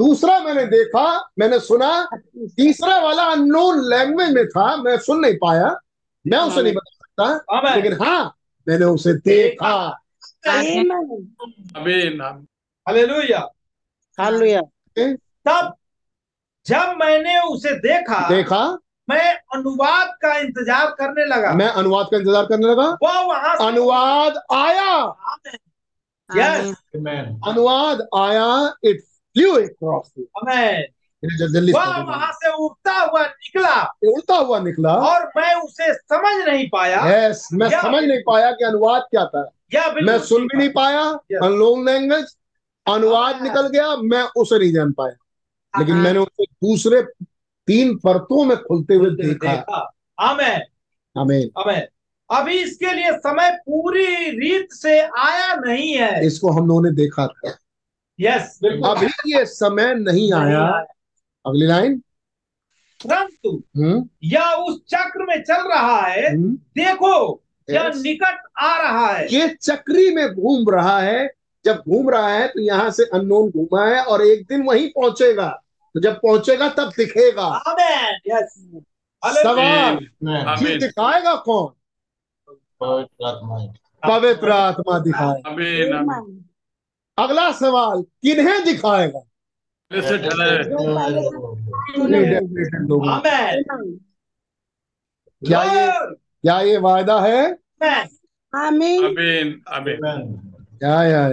दूसरा 0.00 0.38
मैंने 0.40 0.64
देखा 0.66 1.04
मैंने 1.38 1.58
सुना 1.60 1.90
तीसरा 2.56 2.98
वाला 3.00 3.24
अननोन 3.32 3.80
लैंग्वेज 3.90 4.30
में 4.34 4.46
था 4.48 4.76
मैं 4.76 4.96
सुन 4.98 5.20
नहीं 5.20 5.36
पाया। 5.38 5.68
मैं 6.24 6.38
उसे 6.40 6.62
नहीं 6.62 6.74
बता 6.74 6.90
सकता 6.92 7.74
लेकिन 7.74 7.92
हाँ 8.02 8.22
मैंने 8.66 8.84
उसे 8.86 9.12
देखा। 9.14 9.72
तब 15.46 15.74
जब 16.66 16.94
मैंने 17.00 17.38
उसे 17.42 17.72
देखा 17.80 18.28
देखा। 18.28 18.62
मैं 19.08 19.32
अनुवाद 19.54 20.08
का 20.22 20.34
इंतज़ार 20.38 20.90
करने 20.98 21.24
लगा। 21.26 21.52
मैं 21.52 21.68
अनुवाद 21.68 22.06
का 22.10 22.16
इंतज़ार 22.16 22.44
करने 22.46 22.66
लगा। 22.66 22.88
वह 23.02 23.20
वहाँ 23.22 23.56
अनुवाद 23.66 24.40
आया। 24.54 24.92
यस 26.30 26.74
अनुवाद 27.46 28.06
आया 28.16 28.74
इट 28.84 29.02
फ्लू 29.36 29.52
अक्रॉस 29.56 30.12
हमें 30.38 30.86
जल्दी 31.22 31.72
वह 31.72 31.96
वहाँ 32.00 32.30
से 32.32 32.50
उड़ता 32.64 32.92
हुआ 33.00 33.22
निकला 33.24 33.74
उड़ता 34.08 34.36
हुआ 34.36 34.58
निकला 34.60 34.94
और 35.06 35.30
मैं 35.36 35.54
उसे 35.54 35.92
समझ 35.94 36.34
नहीं 36.48 36.68
पाया 36.68 37.00
यस 37.08 37.48
मैं 37.52 37.68
समझ 37.70 38.02
नहीं 38.04 38.22
पाया 38.26 38.50
कि 38.50 38.64
अनुवाद 38.64 39.02
क्या 39.10 39.24
था 39.26 39.42
मैं 40.02 40.18
सुन 40.28 40.46
भी 40.46 40.58
नहीं 40.58 40.70
पाया 40.72 41.02
Yes. 41.32 41.42
अनलोन 41.44 41.84
लैंग्वेज 41.86 42.34
अनुवाद 42.86 43.42
निकल 43.42 43.68
गया 43.68 43.94
मैं 44.04 44.22
उसे 44.36 44.58
नहीं 44.58 44.72
जान 44.72 44.92
पाया 44.92 45.16
लेकिन। 45.74 45.96
मैंने 45.96 46.18
उसे 46.18 46.44
दूसरे 46.44 47.02
तीन 47.68 47.96
परतों 47.96 48.44
में 48.44 48.56
खुलते 48.58 48.94
हुए 48.94 49.10
देखा 49.16 49.54
देखा 49.54 49.88
हमें 50.20 50.66
हमें 51.16 51.40
हमें 51.58 51.86
अभी 52.30 52.58
इसके 52.58 52.92
लिए 52.92 53.12
समय 53.18 53.50
पूरी 53.66 54.06
रीत 54.30 54.72
से 54.72 55.00
आया 55.00 55.54
नहीं 55.56 55.92
है 55.94 56.26
इसको 56.26 56.50
हम 56.50 56.66
लोगों 56.68 56.82
ने 56.82 56.90
देखा 56.96 57.26
था 57.26 57.56
यस 58.20 58.58
बिल्कुल। 58.62 58.90
अभी 58.90 59.06
ये 59.34 59.44
समय 59.46 59.94
नहीं 59.94 60.32
आया। 60.32 60.66
अगली 61.46 61.66
लाइन। 61.66 61.98
परंतु 63.06 63.62
हम्म। 63.76 64.08
यह 64.22 64.50
उस 64.50 64.80
चक्र 64.88 65.24
में 65.24 65.42
चल 65.42 65.68
रहा 65.68 66.00
है 66.00 66.32
हम्म, 66.34 66.54
देखो 66.56 67.42
Yes. 67.70 67.96
निकट 68.02 68.38
आ 68.58 68.76
रहा 68.82 69.06
है। 69.12 69.26
ये 69.32 69.48
चक्री 69.62 70.14
में 70.14 70.34
घूम 70.34 70.70
रहा 70.70 70.98
है। 71.00 71.30
जब 71.64 71.82
घूम 71.88 72.10
रहा 72.10 72.28
है 72.28 72.48
तो 72.48 72.60
यहाँ 72.60 72.90
से 72.90 73.04
अननोन 73.04 73.50
घूमा 73.50 73.86
है 73.86 74.02
और 74.04 74.22
एक 74.22 74.46
दिन 74.48 74.62
वहीं 74.62 74.88
पहुंचेगा। 74.88 75.48
तो 75.94 76.00
जब 76.00 76.16
पहुंचेगा 76.16 76.68
तब 76.68 76.92
दिखेगा। 76.96 77.42
आमेन 77.42 78.18
यस 78.26 78.54
सवाल। 79.24 80.66
ये 80.66 80.76
दिखाएगा 80.76 81.34
कौन? 81.34 81.72
पवित्र 84.04 84.50
आत्मा। 84.50 84.98
दिखाएगा। 84.98 85.50
आमीन 85.50 85.92
आमीन 85.92 86.44
अगला 87.20 87.50
सवाल 87.52 88.02
किन्हें 88.22 88.64
दिखाएगा? 88.64 89.20
है 89.90 90.00
क्या 95.42 95.62
ये 95.64 95.86
क्या 96.42 96.60
ये 96.60 96.76
वायदा 96.78 97.18
है? 97.20 97.42
आमीन 98.52 99.62
या 100.82 101.26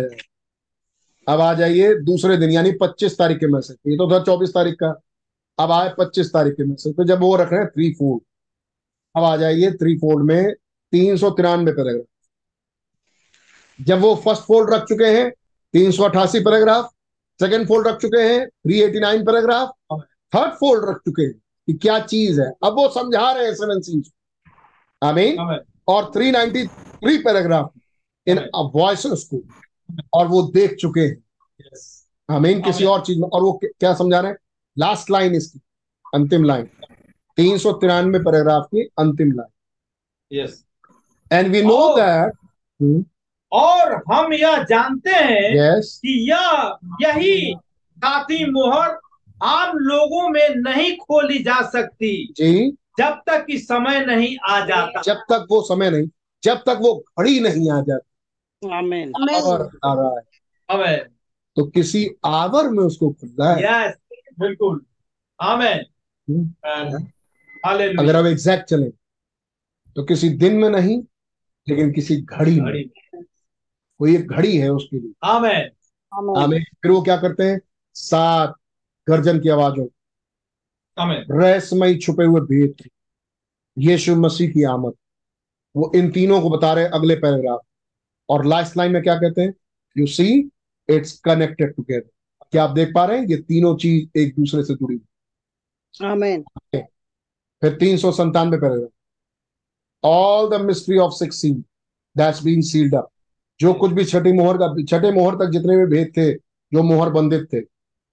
अब 1.28 1.42
आ 1.42 1.54
जाइए 1.54 1.94
दूसरे 2.02 2.38
दिन 2.38 2.52
यानी 2.52 2.72
25 2.82 3.18
तारीख 3.20 3.38
के 3.40 3.48
मैसेज 3.48 3.78
ये 3.88 3.96
तो 3.98 4.12
था 4.12 4.24
24 4.24 4.54
तारीख 4.54 4.76
का। 4.84 4.90
अब 5.60 5.72
आए 5.72 5.90
25 6.00 6.34
तारीख 6.34 6.54
के 6.54 6.64
मैसेज 6.64 6.96
तो 6.98 7.04
जब 7.04 7.20
वो 7.20 7.36
रख 7.36 7.52
रहे 7.52 7.62
हैं 7.62 7.70
थ्री 7.70 7.92
फोल्ड 7.94 8.22
अब 9.16 9.24
आ 9.24 9.36
जाइए 9.38 9.72
थ्री 9.72 9.98
फोल्ड 9.98 10.26
में 10.26 10.54
तीन 10.94 11.18
सौ 11.18 11.30
तिरानवे 11.32 11.72
पैराग्राफ। 11.72 12.06
जब 13.80 14.00
वो 14.00 14.16
फ़र्स्ट 14.26 14.44
फोल्ड 14.44 14.74
रख 14.74 14.84
चुके 14.84 15.10
हैं 15.18 15.32
तीन 15.74 15.92
सौ 15.92 16.04
अठासी 16.04 16.40
पैराग्राफ 16.40 16.92
सेकेंड 17.40 17.68
फोल्ड 17.68 17.88
रख 17.88 17.98
चुके 18.02 18.22
हैं 18.24 18.48
three 18.48 18.82
eighty 18.82 19.00
nine 19.00 19.26
paragraph 19.26 20.02
third 20.34 20.54
fold 20.54 20.90
रख 20.90 20.98
चुके 20.98 21.24
हैं 21.24 21.34
कि 21.34 21.74
क्या 21.76 22.00
चीज़ 22.02 22.42
है। 22.42 22.48
अब 22.64 22.74
वो 22.74 22.88
समझा 22.90 23.32
रहे 23.32 23.46
हैं 23.46 23.54
सेवन 23.56 23.82
सीज 23.82 24.12
आमीन 25.02 25.40
आमेन 25.40 25.60
और 25.88 26.12
393 26.12 27.18
पैराग्राफ 27.24 27.72
इन 28.28 28.40
वॉइसेस 28.76 29.24
को 29.34 29.42
और 30.14 30.28
वो 30.28 30.42
देख 30.54 30.76
चुके 30.76 31.02
हैं। 31.02 31.18
यस 31.62 32.08
हमें 32.30 32.62
किसी 32.62 32.86
और 32.86 33.02
चीज़ 33.02 33.20
में 33.20 33.28
और 33.30 33.42
वो 33.44 33.60
क्या 33.64 33.94
समझा 33.94 34.20
रहे 34.20 34.32
हैं? 34.32 34.38
लास्ट 34.78 35.12
लाइन 35.12 35.36
इसकी 35.36 35.60
अंतिम 36.14 36.44
लाइन 36.44 36.70
तीन 37.38 37.58
सौ 37.58 37.72
तिरानवे 37.74 38.20
पैराग्राफ 38.20 38.66
की 38.66 38.84
अंतिम 39.00 39.32
line 39.32 40.42
yes 40.42 40.64
and 41.32 41.48
we 41.48 41.62
know. 41.62 41.96
That 41.98 42.34
और 43.52 44.04
हम 44.14 44.34
यह 44.34 44.64
जानते 44.64 45.10
हैं 45.10 45.56
यस 45.56 45.98
कि 45.98 46.32
यह 46.32 46.78
यही 47.02 47.56
साथी 47.98 48.46
मोहर 48.52 48.98
आम 49.44 49.78
लोगों 49.78 50.30
में 50.30 50.50
नहीं 50.56 50.98
खोली 50.98 51.40
जा 51.40 51.62
सकती। 51.70 52.34
जी। 52.38 52.72
जब 52.98 53.22
तक 53.28 53.46
कि 53.46 53.58
समय 53.58 54.06
नहीं 54.06 54.38
आ 54.50 54.60
जाता। 54.66 55.02
जब 55.02 55.16
तक 55.16 55.48
वो 55.52 55.62
समय 55.62 55.92
नहीं 55.92 56.08
जब 56.44 56.58
तक 56.58 56.78
वो 56.82 57.04
घड़ी 57.20 57.40
नहीं 57.40 57.72
आ 57.72 57.82
जाती। 57.82 58.74
आमीन 58.74 59.12
और 59.42 59.62
आ 59.86 59.94
रहा 59.94 60.88
है 60.88 60.98
तो 61.56 61.66
किसी 61.66 62.08
आवर 62.26 62.70
में 62.70 62.84
उसको 62.84 63.10
खुलना 63.10 63.54
है। 63.54 63.64
यस 63.64 63.94
बिल्कुल। 64.40 64.82
आमेन 65.42 65.84
हम्म। 66.30 67.06
अगर 68.00 68.16
अब 68.16 68.26
एग्जैक्ट 68.26 68.66
चले 68.66 68.90
तो 69.96 70.04
किसी 70.04 70.30
दिन 70.30 70.56
में 70.56 70.70
नहीं 70.70 71.02
लेकिन 71.70 71.92
किसी 71.92 72.22
घड़ी 72.22 72.60
में। 72.62 72.66
घड़ी। 72.66 72.92
कोई 74.00 74.16
एक 74.16 74.28
घड़ी 74.28 74.58
है 74.58 74.70
उसके 74.70 75.00
लिए। 75.00 75.14
आमेन 75.24 75.70
हमें 76.38 76.64
फिर 76.82 76.92
वो 76.92 77.02
क्या 77.02 77.18
करते 77.18 77.44
हैं? 77.44 77.60
सात 77.96 78.54
गर्जन 79.08 79.40
की 79.40 79.50
आवाजों 79.50 79.88
आमेन 80.98 81.26
रहस्यमयी 81.32 81.98
छुपे 81.98 82.26
हुए 82.26 82.42
भेद 82.44 82.90
यीशु 83.78 84.16
मसीह 84.16 84.50
की 84.52 84.64
आमद। 84.66 84.94
वो 85.76 85.92
इन 85.96 86.12
तीनों 86.12 86.42
को 86.42 86.50
बता 86.50 86.74
रहे 86.74 86.84
हैं 86.84 86.92
अगले 86.92 87.16
पैराग्राफ। 87.16 87.60
और 88.30 88.46
लास्ट 88.46 88.78
लाइन 88.78 88.92
में 88.92 89.02
क्या 89.04 89.16
कहते 89.16 89.42
हैं? 89.42 89.54
You 89.96 90.08
see 90.08 90.28
it's 90.90 91.20
connected 91.20 91.74
together 91.76 92.10
क्या 92.52 92.64
आप 92.64 92.70
देख 92.70 92.92
पा 92.96 93.06
रहे 93.06 93.20
हैं? 93.20 93.28
ये 93.28 93.38
तीनों 93.38 93.76
चीज़ 93.78 94.18
एक 94.20 94.34
दूसरे 94.36 94.64
से 94.64 94.74
जुड़ी 94.74 94.96
हुई। 94.96 96.82
फिर 97.62 97.76
तीन 97.76 97.98
सौ 97.98 98.12
संतानवे 98.12 98.58
paragraph. 98.58 98.90
All 100.04 100.50
the 100.50 100.62
mystery 100.62 100.98
of 100.98 101.14
sixteen 101.14 101.64
that's 102.18 102.44
been 102.44 102.62
sealed 102.62 102.96
up 102.96 103.10
जो 103.60 103.74
कुछ 103.74 103.92
भी 103.92 104.06
छठी 104.06 104.32
मोहर 104.32 104.58
का 104.58 104.68
छठे 104.84 105.12
मोहर 105.12 105.36
तक 105.36 105.52
जितने 105.52 105.78
भी 105.78 105.86
भेद 105.86 106.12
थे 106.18 106.32
जो 106.74 106.84
मोहर 106.84 107.10
बंधित 107.10 107.48
थे। 107.54 107.58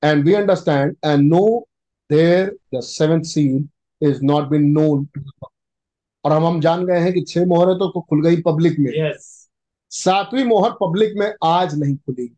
And 0.02 0.24
we 0.24 0.34
understand 0.34 0.96
and 1.04 1.22
know 1.22 1.68
there 2.10 2.56
the 2.74 2.80
seventh 2.80 3.22
seal 3.24 3.64
is 4.02 4.22
not 4.22 4.44
been 4.44 4.64
known 4.70 5.08
और 6.24 6.32
हम 6.32 6.46
हम 6.46 6.60
जान 6.60 6.86
गए 6.86 6.98
हैं 6.98 7.12
कि 7.12 7.20
छह 7.20 7.46
मोहरें 7.46 7.74
तो 7.74 8.00
खुल 8.00 8.22
गई 8.22 8.40
पब्लिक 8.42 8.78
में। 8.78 8.90
यस 8.94 9.48
सातवीं 9.90 10.44
मोहर 10.44 10.70
पब्लिक 10.72 11.12
में 11.16 11.32
आज 11.44 11.78
नहीं 11.78 11.96
खुली। 11.96 12.28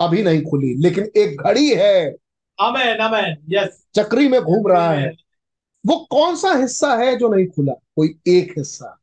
अभी 0.00 0.22
नहीं 0.22 0.42
खुली 0.42 0.74
लेकिन 0.74 1.10
एक 1.16 1.42
घड़ी 1.42 1.68
है। 1.70 2.14
आमेन 2.60 3.00
आमेन 3.00 3.36
यस 3.48 3.84
चक्री 3.94 4.28
में 4.28 4.40
घूम 4.40 4.66
रहा 4.68 4.90
है। 4.90 5.12
वो 5.86 5.96
कौन 6.10 6.36
सा 6.36 6.52
हिस्सा 6.54 6.94
है 6.94 7.16
जो 7.16 7.28
नहीं 7.28 7.46
खुला? 7.46 7.72
कोई 7.72 8.14
एक 8.26 8.52
हिस्सा। 8.58 8.98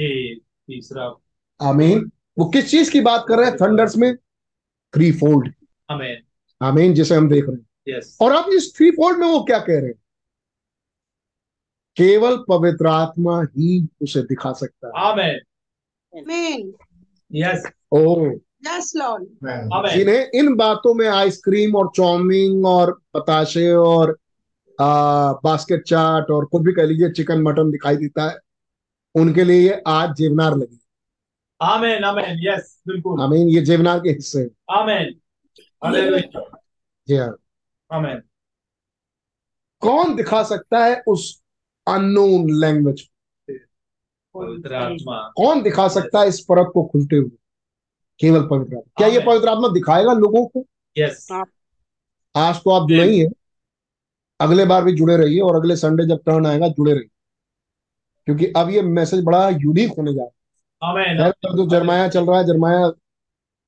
तीसरा। 0.00 1.14
आमीन। 1.60 2.10
वो 2.38 2.44
किस 2.44 2.70
चीज़ 2.70 2.90
की 2.90 3.00
बात 3.00 3.24
कर 3.28 3.38
रहे 3.38 3.50
हैं? 3.50 3.56
थंडर्स 3.56 3.96
में? 3.96 4.14
थ्री 4.94 5.10
फोल्ड 5.12 5.52
आमेन 5.90 6.22
आमीन 6.60 6.94
जिसे 6.94 7.14
हम 7.14 7.28
देख 7.28 7.44
रहे 7.48 7.56
हैं। 7.56 7.96
यस 7.96 8.16
और 8.20 8.32
अब 8.32 8.48
इस 8.48 8.76
थ्री 8.76 8.90
फोल्ड 8.90 9.18
में 9.18 9.26
वो 9.28 9.42
क्या 9.44 9.58
कह 9.58 9.78
रहे 9.78 9.86
हैं? 9.86 10.00
केवल 11.96 12.36
पवित्र 12.48 12.86
आत्मा 12.86 13.42
ही 13.42 13.86
उसे 14.02 14.22
दिखा 14.22 14.52
सकता 14.52 14.86
है। 14.86 15.04
आमेन 15.04 15.40
आमीन 16.12 16.72
यस 17.32 17.62
ओ। 17.92 18.26
यस 18.66 18.92
लॉर्ड 18.96 19.24
जिन्हें 19.92 20.30
इन 20.34 20.54
बातों 20.56 20.94
में 20.94 21.06
आइसक्रीम 21.08 21.76
और 21.76 21.90
चाउमीन 21.96 22.64
और 22.66 23.00
बताशे 23.16 23.70
और 23.72 24.18
आ, 24.80 25.32
बास्केट 25.32 25.82
चाट 25.82 26.30
और 26.30 26.44
कुछ 26.44 26.62
भी 26.62 26.72
कह 26.72 26.84
लीजिए 26.84 27.10
चिकन 27.10 27.42
मटन 27.42 27.70
दिखाई 27.70 27.96
देता 27.96 28.30
है 28.30 28.38
उनके 29.14 29.44
लिए 29.44 29.60
ये 29.60 29.82
आज 29.86 30.14
जेवनार 30.16 30.56
लगी 30.56 30.80
आमेन 31.64 32.04
आमेन 32.04 32.38
यस 32.42 32.82
बिल्कुल 32.88 33.20
आमीन 33.20 33.48
ये 33.48 33.60
जेवनार 33.60 33.98
के 33.98 34.10
हिस्से 34.10 34.50
आमेन 34.70 35.14
हालेलुया 35.84 36.60
जी 37.08 37.16
हाँ 37.16 37.36
आमेन 37.92 38.22
कौन 39.82 40.14
दिखा 40.16 40.42
सकता 40.42 40.84
है 40.84 41.02
उस 41.06 41.42
अननोन 41.88 42.46
लैंग्वेज 42.60 43.08
पवित्र 44.34 44.74
आत्मा। 44.74 45.32
कौन 45.36 45.62
दिखा 45.62 45.88
सकता 45.88 46.20
है 46.20 46.28
इस 46.28 46.40
परत 46.40 46.70
को 46.74 46.84
खुलते 46.84 47.16
हुए? 47.16 47.30
केवल 48.20 48.42
पवित्र 48.42 48.76
आत्मा। 48.76 48.92
क्या 48.96 49.08
ये 49.08 49.20
पवित्र 49.26 49.48
आत्मा 49.48 49.68
दिखाएगा 49.68 50.12
लोगों 50.12 50.46
को? 50.46 50.66
यस 50.98 51.28
आज 52.36 52.56
तो 52.56 52.70
आप 52.70 52.88
जुड़े 52.88 53.04
ही 53.04 53.20
हैं। 53.20 53.30
अगले 54.40 54.64
बार 54.64 54.84
भी 54.84 54.92
जुड़े 54.92 55.16
रहिए 55.16 55.40
और 55.40 55.56
अगले 55.56 55.76
संडे 55.76 56.06
जब 56.06 56.22
टर्न 56.26 56.46
आएगा 56.46 56.68
जुड़े 56.68 56.92
रहिए। 56.92 57.08
क्योंकि 58.26 58.52
अब 58.56 58.70
ये 58.70 58.82
मैसेज 58.82 59.24
बड़ा 59.24 59.48
यूनिक 59.48 59.92
होने 59.92 60.12
जा 60.14 60.22
रहा 60.22 60.26
है। 60.26 60.43
जो 60.86 61.66
जरमाया 61.70 62.08
चल 62.08 62.26
रहा 62.26 62.38
है 62.38 62.44
जरमाया 62.44 62.86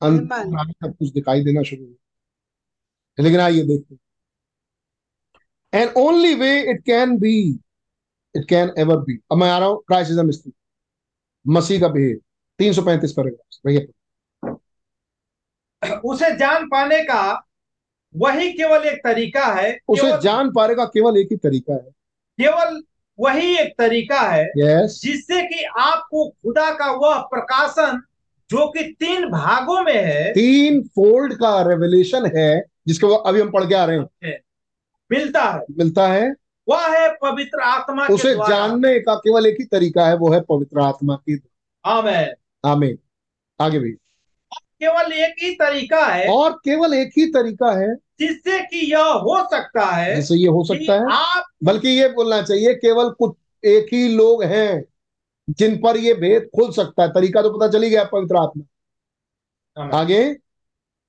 अंत 0.02 0.32
सब 0.84 0.94
कुछ 0.98 1.09
दिखाई 1.09 1.44
देना 1.44 1.62
शुरू 1.62 1.84
हुआ 1.84 3.24
लेकिन 3.24 3.40
आइए 3.40 3.62
देखते 3.62 3.97
and 5.72 5.90
only 5.97 6.34
way 6.34 6.51
it 6.70 6.82
can 6.84 7.18
be 7.18 7.36
it 8.34 8.48
can 8.48 8.72
ever 8.78 8.97
be 8.97 9.18
अब 9.32 9.38
मैं 9.38 9.51
आ 9.51 9.59
रहा 9.59 9.68
हूँ 9.68 9.82
क्राइस्ट 9.86 10.10
इज़ 10.12 10.20
मिस्ट्री 10.20 10.52
मसीह 11.47 11.80
का 11.80 11.88
भेद। 11.88 12.20
तीन 12.59 12.72
सौ 12.72 12.82
पैंतीस 12.82 13.12
पैराग्राफ 13.12 13.66
भैया 13.66 13.80
उसे 16.05 16.36
जान 16.36 16.66
पाने 16.66 17.02
का 17.05 17.22
वही 18.14 18.52
केवल 18.52 18.84
एक 18.84 18.98
तरीका 19.05 19.44
है 19.55 19.78
उसे 19.88 20.18
जान 20.22 20.51
पाने 20.51 20.74
का 20.74 20.84
केवल 20.84 21.16
एक 21.18 21.28
ही 21.30 21.36
तरीका 21.36 21.74
है। 21.74 21.90
केवल 22.38 22.82
वही 23.20 23.59
एक 23.59 23.74
तरीका 23.78 24.20
है 24.20 24.51
यस 24.59 25.01
जिससे 25.05 25.43
कि 25.43 25.64
आपको 25.64 26.28
खुदा 26.28 26.70
का 26.70 26.90
वह 26.90 27.18
प्रकाशन 27.18 28.02
जो 28.51 28.68
कि 28.68 28.82
तीन 28.84 29.26
भागों 29.26 29.82
में 29.82 30.05
है 30.05 30.30
तीन 30.32 30.82
फोल्ड 30.82 31.34
का 31.34 31.62
रेवल्यूशन 31.62 32.30
है 32.36 32.64
जिसको 32.88 33.09
अभी 33.09 33.40
हम 33.40 33.51
पढ़ 33.51 33.64
के 33.64 33.74
आ 33.74 33.84
रहे 33.84 33.98
हैं। 33.98 34.40
मिलता 35.12 35.43
है। 35.43 35.60
मिलता 35.78 36.09
है। 36.09 36.34
वह 36.68 36.98
है 36.98 37.14
पवित्र 37.22 37.60
आत्मा 37.60 38.06
उसे 38.06 38.34
जानने 38.34 39.01
का 39.01 39.14
केवल 39.14 39.47
एक 39.47 39.56
ही 39.60 39.64
तरीका 39.64 40.06
है 40.06 40.16
वो 40.16 40.32
है 40.32 40.40
पवित्र 40.40 40.80
आत्मा 40.80 41.16
की 41.16 41.43
आमेन। 41.86 42.34
आमीन। 42.64 42.98
आगे 43.60 43.78
भी। 43.78 43.97
केवल 44.81 45.12
एक 45.12 45.35
ही 45.43 45.51
तरीका 45.55 46.07
है। 46.07 46.28
और 46.28 46.53
केवल 46.53 46.94
एक 46.94 47.11
ही 47.19 47.27
तरीका 47.27 47.73
है। 47.81 47.94
जिससे 47.94 48.61
कि 48.61 48.93
यह 48.93 49.03
हो 49.03 49.47
सकता 49.51 49.86
है 49.86 50.16
जिससे 50.16 50.35
ये 50.35 50.48
हो 50.48 50.65
सकता 50.65 50.93
है। 50.93 51.12
आप 51.12 51.44
बल्कि 51.65 51.89
ये 51.89 52.09
बोलना 52.09 52.43
चाहिए 52.43 52.74
केवल 52.74 53.11
कुछ 53.11 53.36
एक 53.65 53.86
ही 53.93 54.09
लोग 54.09 54.44
हैं 54.44 54.85
जिन 55.51 55.77
पर 55.78 55.97
ये 55.97 56.15
भेद 56.15 56.48
खुल 56.55 56.73
सकता 56.73 57.03
है। 57.03 57.09
तरीका 57.09 57.43
तो 57.43 57.51
पता 57.51 57.69
चली 57.69 57.90
गया 57.90 58.05
पवित्र 58.05 58.36
आत्मा। 58.36 59.98
आगे। 59.98 60.35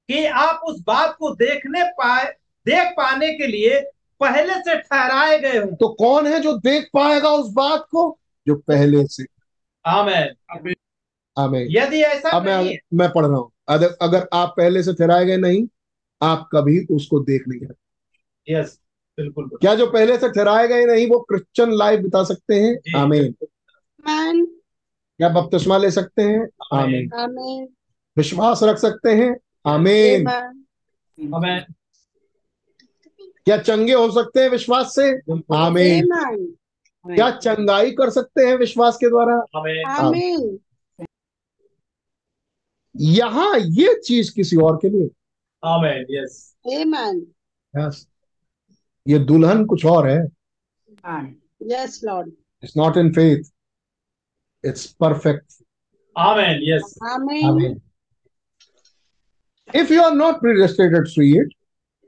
कि 0.10 0.26
आप 0.26 0.62
उस 0.64 0.84
बात 0.88 1.16
को 1.20 1.36
देखने 1.36 1.84
पाए 1.84 2.26
देख 2.66 2.88
पाने 2.88 3.34
के 3.34 3.48
लिए 3.48 3.80
पहले 4.20 4.54
से 4.54 4.76
ठहराए 4.78 5.40
गए 5.40 5.58
हो। 5.58 5.76
तो 5.76 5.90
कौन 5.90 6.28
है 6.28 6.40
जो 6.40 6.54
देख 6.54 6.90
पाएगा 6.94 7.30
उस 7.30 7.54
बात 7.54 7.88
को? 7.92 8.20
जो 8.48 8.56
पहले 8.56 9.06
से। 9.06 9.26
आमेन। 9.86 10.34
आमीन। 11.38 11.68
यदि 11.70 12.02
ऐसा 12.02 12.30
अब 12.30 12.46
मैं 12.46 12.78
मैं 12.94 13.10
पढ़ 13.10 13.26
रहा 13.26 13.38
हूँ। 13.38 13.52
अगर 13.70 13.96
अगर 14.02 14.28
आप 14.34 14.54
पहले 14.58 14.84
से 14.84 14.94
ठहराए 14.94 15.26
गए 15.26 15.38
नहीं 15.38 15.68
आप 16.22 16.50
कभी 16.54 16.86
उसको 16.86 17.20
देख 17.20 17.48
नहीं 17.48 17.60
सकते। 17.60 18.54
यस 18.54 18.80
बिल्कुल 19.18 19.50
क्या 19.62 19.76
जो 19.76 19.88
पहले 19.88 20.18
से 20.18 20.30
ठहराए 20.30 20.68
गए 20.68 20.86
नहीं 20.86 21.08
वो 21.08 21.20
क्रिश्चियन 21.20 21.72
लाइफ 21.72 22.00
बिता 22.00 22.24
सकते 22.24 22.56
हैं। 22.56 23.00
आमीन। 23.00 23.36
क्या 25.18 25.30
बपतिस्मा 25.30 25.78
ले 25.78 25.92
सकते 25.92 26.22
हैं? 26.22 26.50
आमीन। 26.74 27.68
विश्वास 28.18 28.64
रख 28.64 28.78
सकते 28.78 29.10
हैं? 29.10 29.38
आमीन। 29.66 30.26
क्या 33.46 33.58
चंगे 33.58 33.94
हो 33.94 34.12
सकते 34.12 34.40
हैं 34.40 34.50
विश्वास 34.50 34.96
से? 34.96 35.18
आमीन। 35.56 36.08
क्या 37.16 37.32
चंगाई 37.32 37.92
कर 37.92 38.10
सकते 38.10 38.48
हैं 38.48 38.56
विश्वास 38.56 38.98
के 39.04 39.10
द्वारा? 39.10 39.36
आमेन। 39.56 39.84
Amen. 39.98 40.67
यहाँ 43.00 43.54
ये 43.58 43.94
चीज़ 44.06 44.34
किसी 44.36 44.58
और 44.58 44.76
के 44.82 44.90
लिए 44.90 45.10
आमेन 45.64 46.06
यस 46.10 46.44
Amen. 46.68 47.20
yes. 47.74 48.06
ये 49.06 49.20
दुल्हन 49.20 49.66
कुछ 49.66 49.86
और 49.86 50.08
है. 50.08 50.20
Yes, 51.66 51.94
Lord. 52.04 52.32
It's 52.64 52.74
not 52.78 52.98
in 52.98 53.12
faith 53.14 53.44
it's 54.64 54.86
perfect 55.00 55.64
amen 56.16 56.62
yes 56.64 56.94
Amen. 57.06 57.46
आमीन 57.46 57.80
if 59.70 59.94
you 59.94 60.02
are 60.02 60.12
not 60.14 60.40
predestinated 60.42 61.04
to 61.04 61.10
see 61.12 61.38
it 61.40 61.54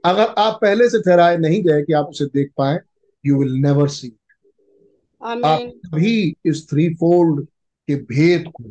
अगर 0.03 0.33
आप 0.37 0.59
पहले 0.61 0.89
से 0.89 0.99
ठहराए 0.99 1.37
नहीं 1.37 1.61
गए 1.63 1.81
कि 1.83 1.93
आप 1.93 2.07
उसे 2.09 2.25
देख 2.33 2.51
पाए 2.57 2.79
यू 3.23 3.39
विल 3.39 3.53
नेवर 3.61 3.87
सी 3.89 4.11
आप 5.21 5.37
Amen. 5.37 5.71
कभी 5.85 6.35
इस 6.45 6.67
थ्री 6.69 6.93
फोल्ड 6.95 7.45
के 7.87 7.95
भेद 8.11 8.51
को 8.55 8.63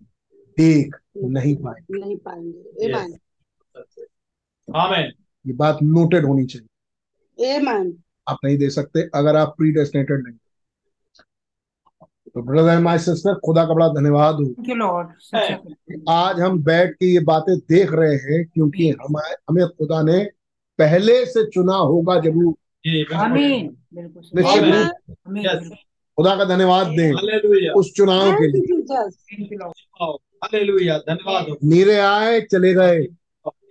देख 0.59 0.97
नहीं 1.16 1.56
पाए 1.56 1.85
नहीं 1.90 2.16
पाएँगे। 2.16 2.90
आमेन 4.74 5.12
ये 5.47 5.52
बात 5.52 5.78
नोटेड 5.82 6.24
होनी 6.24 6.44
चाहिए। 6.44 7.60
Amen. 7.60 7.93
आप 8.28 8.39
नहीं 8.44 8.59
दे 8.59 8.70
सकते 8.70 9.09
अगर 9.14 9.36
आप 9.36 9.55
प्रीडेस्टिनेटेड 9.59 10.24
नहीं 10.26 10.36
तो 12.35 12.43
ब्रदर 12.43 12.68
एंड 12.68 12.82
माय 12.82 12.98
सिस्टर 12.98 13.35
खुदा 13.35 13.64
का 13.64 13.74
बड़ा 13.74 13.89
धन्यवाद 13.89 14.35
हो। 14.35 14.40
Thank 14.40 14.68
you, 14.68 14.76
Lord. 14.82 15.06
Such 15.35 15.66
a- 15.94 16.09
आज 16.09 16.40
हम 16.40 16.62
बैठ 16.62 16.93
के 16.93 17.06
ये 17.06 17.20
बातें 17.20 17.59
देख 17.59 17.93
रहे 17.93 18.14
हैं 18.14 18.44
क्योंकि 18.55 18.90
हमारे 18.90 19.35
हमें 19.48 19.66
खुदा 19.66 20.02
ने 20.02 20.24
पहले 20.78 21.26
से 21.26 21.51
चुना 21.51 21.74
होगा 21.74 22.20
ज़रूर। 22.20 22.55
खुदा 26.16 26.36
का 26.36 26.44
धन्यवाद 26.44 26.86
दें 26.86 27.12
उस 27.72 27.93
चुनाव 27.97 28.32
के 28.32 28.47
लिए। 28.47 28.82
हालेलुया 30.43 30.98
धन्यवाद। 31.01 31.56
नीरे 31.65 31.97
आए 31.98 32.40
चले 32.43 32.73
गए। 32.74 33.01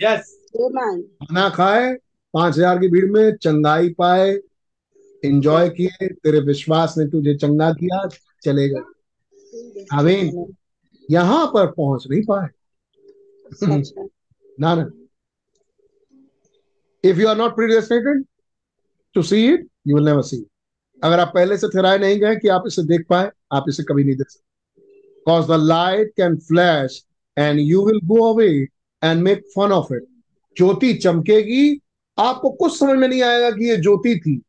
यस 0.01 0.33
खाना 0.55 1.49
खाए 1.49 1.93
पाँच 2.33 2.53
हज़ार 2.55 2.79
की 2.79 2.87
भीड़ 2.89 3.09
में 3.11 3.35
चंगाई 3.37 3.89
पाए 3.93 4.29
एंजॉय 5.23 5.69
किए 5.69 6.07
तेरे 6.07 6.39
विश्वास 6.43 6.95
ने 6.97 7.05
तुझे 7.09 7.33
चंगा 7.35 7.71
किया 7.73 8.05
चले 8.43 8.67
गए। 8.69 9.85
आमीन। 9.93 10.53
यहाँ 11.09 11.45
पर 11.47 11.71
पहुँच 11.71 12.07
नहीं 12.09 12.21
पाए। 12.23 12.47
ना 14.59 14.73
ना 14.75 14.89
if 17.03 17.19
you 17.19 17.27
are 17.27 17.37
not 17.37 17.55
predestinated 17.55 18.23
to 19.15 19.21
see 19.23 19.45
it 19.47 19.67
you 19.87 19.95
will 19.95 20.05
never 20.05 20.21
see 20.21 20.45
अगर 21.01 21.19
आप 21.19 21.31
पहले 21.35 21.57
से 21.57 21.67
ठहराए 21.67 21.97
नहीं 21.97 22.19
गए 22.19 22.35
कि 22.35 22.47
आप 22.47 22.63
इसे 22.67 22.83
देख 22.83 23.05
पाए 23.09 23.29
आप 23.51 23.65
इसे 23.69 23.83
कभी 23.83 24.03
नहीं 24.03 24.15
देख 24.15 24.29
सकते। 24.29 24.46
Cause 25.27 25.45
the 25.47 25.59
light 25.61 26.11
can 26.17 26.37
flash 26.47 27.03
and 27.37 27.59
you 27.59 27.85
will 27.85 27.99
go 28.05 28.33
away 28.33 28.49
and 29.01 29.21
make 29.23 29.45
fun 29.55 29.71
of 29.71 29.93
it 29.93 30.05
ज्योति 30.57 30.93
चमकेगी। 30.93 31.79
आपको 32.17 32.49
कुछ 32.49 32.77
समझ 32.79 32.97
में 32.97 33.07
नहीं 33.07 33.21
आएगा 33.23 33.49
कि 33.51 33.69
ये 33.69 33.77
ज्योति 33.77 34.15
थी। 34.19 34.41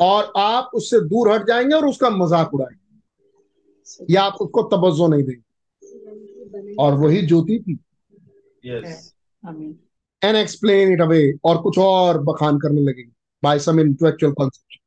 और 0.00 0.32
आप 0.36 0.70
उससे 0.74 1.00
दूर 1.00 1.30
हट 1.32 1.46
जाएँगे 1.46 1.74
और 1.74 1.86
उसका 1.86 2.10
मज़ाक 2.10 2.54
उड़ाएँगे। 2.54 4.12
या 4.14 4.22
आप 4.22 4.36
उसको 4.40 4.62
तवज्जो 4.68 5.08
नहीं 5.08 5.22
देंगे। 5.22 6.74
और 6.74 6.94
वही 6.94 7.22
ज्योति 7.26 7.58
थी. 7.58 7.78
एंड 10.22 10.36
एक्सप्लेन 10.36 10.92
इट 10.92 11.00
अवे 11.00 11.32
और 11.44 11.60
कुछ 11.62 11.78
और 11.78 12.22
बखान 12.22 12.58
करने 12.58 12.80
लगेंगे। 12.80 13.12
बाय 13.42 13.58
सम 13.58 13.80
इंटेलेक्चुअल 13.80 14.32
कॉन्सेप्ट 14.32 14.78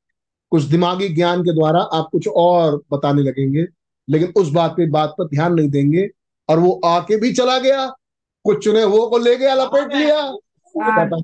कुछ 0.51 0.63
दिमागी 0.63 1.07
ज्ञान 1.09 1.43
के 1.43 1.53
द्वारा 1.53 1.79
आप 1.93 2.09
कुछ 2.11 2.27
और 2.27 2.81
बताने 2.91 3.21
लगेंगे। 3.21 3.65
लेकिन 4.09 4.33
उस 4.35 4.49
बात 4.49 4.71
पे 4.71 4.89
बात 4.89 5.15
पर 5.17 5.27
ध्यान 5.27 5.53
नहीं 5.53 5.69
देंगे 5.69 6.09
और 6.49 6.59
वो 6.59 6.81
आके 6.85 7.17
भी 7.17 7.33
चला 7.33 7.59
गया। 7.59 7.87
कुछ 8.43 8.63
चुने 8.63 8.81
हुए 8.81 9.09
को 9.09 9.17
ले 9.17 9.35
गया 9.35 9.53
लपेट 9.53 9.93
लिया। 9.93 10.33
Amen. 10.75 11.23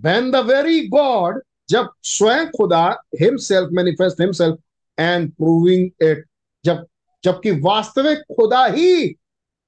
when 0.00 0.30
the 0.30 0.42
very 0.42 0.78
God 0.94 1.40
जब 1.68 1.88
स्वयं 2.02 2.46
खुदा 2.46 2.96
himself 3.22 3.68
manifest 3.78 4.20
himself 4.20 4.56
and 4.98 5.32
proving 5.32 5.90
it 6.02 6.22
जब 6.64 6.86
जबकि 7.24 7.50
वास्तविक 7.50 8.18
खुदा 8.18 8.64
ही 8.66 9.08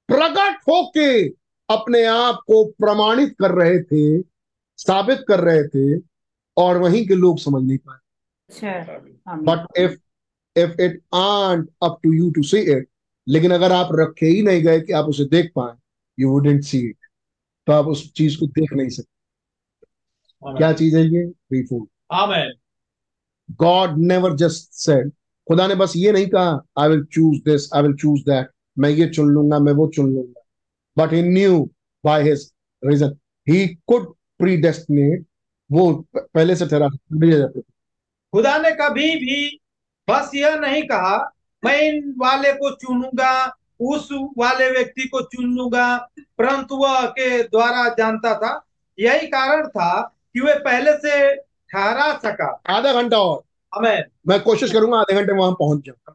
प्रकट 0.09 0.57
होके 0.69 1.29
अपने 1.71 2.05
आप 2.05 2.35
को 2.35 2.65
प्रमाणित 2.65 3.35
कर 3.39 3.51
रहे 3.51 3.83
थे 3.83 4.23
साबित 4.77 5.25
कर 5.29 5.41
रहे 5.41 5.63
थे 5.69 6.03
और 6.57 6.79
वहीं 6.79 7.07
के 7.09 7.15
लोग 7.15 7.39
समझ 7.39 7.63
नहीं 7.63 7.79
पाए। 7.79 7.99
अच्छा। 8.51 9.37
But 9.37 9.79
if 9.79 9.99
if 10.57 10.81
it 10.83 11.01
ain't 11.15 11.69
up 11.83 11.99
to 12.03 12.13
you 12.13 12.31
to 12.31 12.43
see 12.43 12.59
it 12.73 12.89
लेकिन 13.27 13.51
अगर 13.51 13.73
आप 13.73 13.89
रखे 13.93 14.27
ही 14.27 14.43
नहीं 14.43 14.63
गए 14.63 14.81
कि 14.81 14.93
आप 14.93 15.07
उसे 15.09 15.25
देख 15.29 15.51
पाए 15.57 15.75
यू 16.19 16.31
वुडेंट 16.31 16.63
सी 16.65 16.79
इट 16.81 16.97
तो 17.67 17.73
आप 17.73 17.87
उस 17.87 18.13
चीज़ 18.13 18.39
को 18.41 18.47
देख 18.49 18.73
नहीं 18.73 18.89
सकते। 18.89 20.57
क्या 20.59 20.73
चीज़ 20.73 20.97
है 20.97 21.03
ये? 21.05 21.27
Free 21.27 21.63
food 21.63 21.87
God 23.61 23.99
never 23.99 24.35
just 24.37 24.73
said 24.75 25.11
खुदा 25.47 25.67
ने 25.67 25.75
बस 25.75 25.93
ये 25.97 26.13
नहीं 26.13 26.27
कहा 26.27 26.61
I 26.79 26.89
will 26.89 27.05
choose 27.05 27.39
this 27.45 27.73
I 27.75 27.83
will 27.83 27.95
choose 27.95 28.21
that 28.23 28.49
मैं 28.79 28.91
ये 28.91 29.09
चुन 29.09 29.29
लूँगा 29.29 29.59
मैं 29.59 29.73
वो 29.73 29.87
चुन 29.97 30.13
लूँगा. 30.15 30.41
But 30.97 31.13
he 31.13 31.23
knew 31.23 31.65
by 32.05 32.23
his 32.23 32.51
reason 32.83 33.17
he 33.47 33.67
could 33.87 34.13
predestinate 34.39 35.27
वो 35.71 35.93
पहले 36.17 36.57
से 36.57 36.67
ठहरा। 36.67 36.89
खुदा 38.33 38.57
ने 38.59 38.71
कभी 38.81 39.15
भी 39.17 39.61
बस 40.09 40.31
यह 40.35 40.57
नहीं 40.57 40.83
कहा 40.83 41.17
मैं 41.63 41.81
इन 41.81 42.15
वाले 42.19 42.53
को 42.53 42.71
चुनूँगा 42.75 43.57
उस 43.81 44.09
वाले 44.39 44.71
व्यक्ति 44.71 45.09
को 45.09 45.21
चुन 45.23 45.55
लूँगा 45.57 45.97
परंतु 46.39 46.77
वह 46.77 47.07
के 47.07 47.43
द्वारा 47.43 47.89
जानता 47.89 48.35
था। 48.35 48.53
यही 48.99 49.27
कारण 49.27 49.67
था 49.69 50.01
कि 50.35 50.41
वे 50.41 50.55
पहले 50.55 50.93
से 50.97 51.35
ठहरा 51.37 52.13
सका। 52.19 52.49
आधा 52.69 52.93
घंटा 52.93 53.19
और। 53.19 53.43
हमें 53.73 54.05
मैं 54.29 54.41
कोशिश 54.41 54.73
करूँगा 54.73 54.99
आधे 54.99 55.15
घंटे 55.15 55.33
में 55.33 55.41
वहाँ 55.41 55.53
पहुँच 55.53 55.85
जाऊँगा 55.87 56.15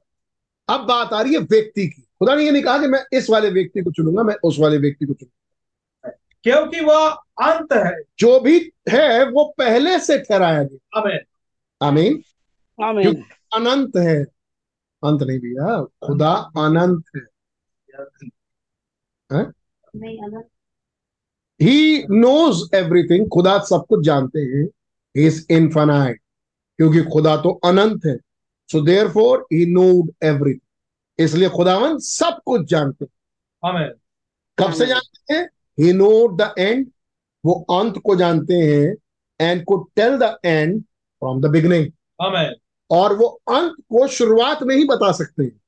अब 0.73 0.85
बात 0.87 1.13
आ 1.13 1.21
रही 1.21 1.33
है 1.33 1.39
व्यक्ति 1.39 1.87
की। 1.87 2.01
खुदा 2.19 2.35
ने 2.35 2.43
ये 2.43 2.51
नहीं 2.51 2.63
कहा 2.63 2.77
कि 2.77 2.87
मैं 2.87 3.03
इस 3.13 3.29
वाले 3.29 3.49
व्यक्ति 3.49 3.81
को 3.81 3.91
चुनूँगा 3.91 4.23
मैं 4.23 4.35
उस 4.43 4.57
वाले 4.59 4.77
व्यक्ति 4.77 5.05
को 5.05 5.13
चुनूँगा। 5.13 6.17
क्योंकि 6.43 6.79
वह 6.79 7.09
अंत 7.43 7.73
है। 7.73 8.01
जो 8.19 8.39
भी 8.39 8.59
है 8.89 9.29
वो 9.29 9.43
पहले 9.57 9.99
से 9.99 10.17
ठहराया 10.19 10.63
गया। 10.63 10.99
हमें 10.99 11.19
आमीन। 11.81 12.21
आमीन। 12.79 13.23
अनंत 13.55 13.97
है। 13.97 14.23
अंत 15.03 15.21
नहीं 15.21 15.39
भैया 15.39 15.83
खुदा 16.07 16.31
अनंत 16.57 17.03
है। 17.15 17.21
ही? 21.61 22.05
नोज़ 22.09 22.75
एवरीथिंग 22.75 23.27
खुदा 23.29 23.57
सब 23.59 23.85
कुछ 23.89 24.05
जानते 24.05 24.39
हैं। 24.39 24.67
इज़ 25.15 25.45
इनफाइनाइट 25.49 26.21
क्योंकि 26.79 27.01
खुदा 27.03 27.35
तो 27.37 27.49
अनंत 27.65 28.05
है। 28.05 28.15
So 28.71 28.81
therefore 29.09 29.47
he 29.53 29.65
knowed 29.65 30.11
everything 30.23 31.23
इसलिए 31.23 31.49
खुदावन 31.49 31.97
सब 31.99 32.39
कुछ 32.45 32.69
जानते 32.69 33.05
हैं। 33.05 33.91
कब 34.57 34.73
से 34.73 34.85
जानते 34.85 35.33
हैं? 35.33 35.49
ही 35.79 35.93
नोड 35.93 36.41
द 36.41 36.53
एंड 36.59 36.87
वो 37.45 37.53
अंत 37.71 37.97
को 38.05 38.15
जानते 38.15 38.53
हैं। 38.53 38.95
And 39.41 39.63
could 39.65 39.77
tell 39.95 40.17
the 40.17 40.37
end 40.45 40.81
from 40.81 41.41
the 41.41 41.45
beginning 41.45 41.91
amen 42.21 42.55
और 42.91 43.15
वो 43.15 43.27
अंत 43.27 43.71
को 43.71 44.07
शुरुआत 44.07 44.63
में 44.63 44.75
ही 44.75 44.85
बता 44.85 45.11
सकते 45.11 45.43
हैं। 45.43 45.61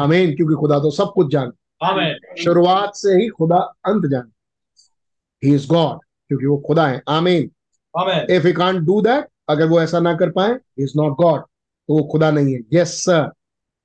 आमीन 0.00 0.36
क्योंकि 0.36 0.54
खुदा 0.54 0.78
तो 0.78 0.90
सब 0.90 1.12
कुछ 1.14 1.36
आमेन। 1.36 2.42
शुरुआत 2.44 2.94
से 2.94 3.12
ही 3.12 3.28
खुदा 3.28 3.56
अंत 3.56 4.10
जानते 4.10 5.46
ही 5.46 5.54
इज़ 5.54 5.68
गॉड 5.68 5.98
क्योंकि 6.28 6.46
वो 6.46 6.58
खुदा 6.66 6.86
है। 6.86 7.02
आमीन। 7.08 7.50
Amen. 7.98 8.26
If 8.30 8.46
you 8.46 8.52
can't 8.52 8.80
do 8.80 9.00
that 9.00 9.26
अगर 9.48 9.68
वो 9.68 9.80
ऐसा 9.80 10.00
ना 10.00 10.14
कर 10.14 10.30
पाए 10.30 10.58
इज़ 10.78 10.92
नॉट 10.96 11.16
गॉड 11.16 11.40
तो 11.88 11.98
वो 11.98 12.04
खुदा 12.04 12.30
नहीं 12.30 12.54
है। 12.54 12.60
यस 12.72 13.04
सर 13.04 13.32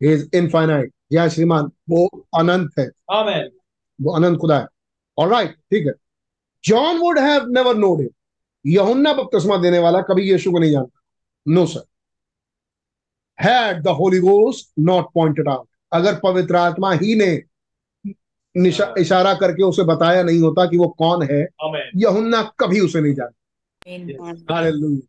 इज़ 0.01 0.29
इनफाइनाइट 0.35 0.93
या 1.11 1.27
श्रीमान 1.27 1.71
वो 1.89 2.25
अनंत 2.37 2.71
है। 2.79 2.89
आमेन। 3.11 3.49
वो 4.01 4.15
अनंत 4.15 4.39
खुदा 4.39 4.59
है। 4.59 4.67
और 5.17 5.27
राइट 5.27 5.51
ठीक 5.51 5.87
है। 5.87 5.93
John 6.65 6.97
would 6.97 7.19
have 7.19 7.47
never 7.47 7.75
knowed 7.75 7.99
him 7.99 8.09
यहुन्ना 8.65 9.13
बपतिस्मा 9.13 9.57
देने 9.57 9.79
वाला 9.79 10.01
कभी 10.01 10.31
यीशु 10.31 10.51
को 10.51 10.59
नहीं 10.59 10.71
जानता। 10.71 10.99
No 11.47 11.65
sir 11.65 11.83
had 13.41 13.83
the 13.83 13.87
Holy 13.87 14.19
Ghost 14.19 14.71
not 14.79 15.05
pointed 15.13 15.47
out 15.47 15.67
अगर 15.93 16.19
पवित्र 16.23 16.55
आत्मा 16.55 16.93
ही 16.93 17.15
ने 17.15 17.43
निशा 18.57 18.93
इशारा 18.97 19.33
करके 19.33 19.63
उसे 19.63 19.83
बताया 19.83 20.23
नहीं 20.23 20.39
होता 20.39 20.65
कि 20.65 20.77
वो 20.77 20.87
कौन 20.87 21.23
है 21.31 21.47
यहुन्ना 21.95 22.53
कभी 22.59 22.79
उसे 22.79 23.01
नहीं 23.01 23.13
जानता। 23.13 23.39
Hallelujah. 24.53 25.07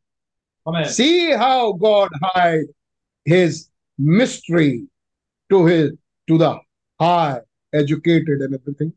amen 0.68 0.84
See 0.84 1.30
how 1.32 1.72
God 1.72 2.08
hide 2.22 2.68
his 3.28 3.70
mystery 4.00 4.86
to 5.50 5.66
his 5.66 5.90
to 6.28 6.38
the 6.38 6.58
high 7.00 7.40
educated 7.74 8.42
and 8.42 8.92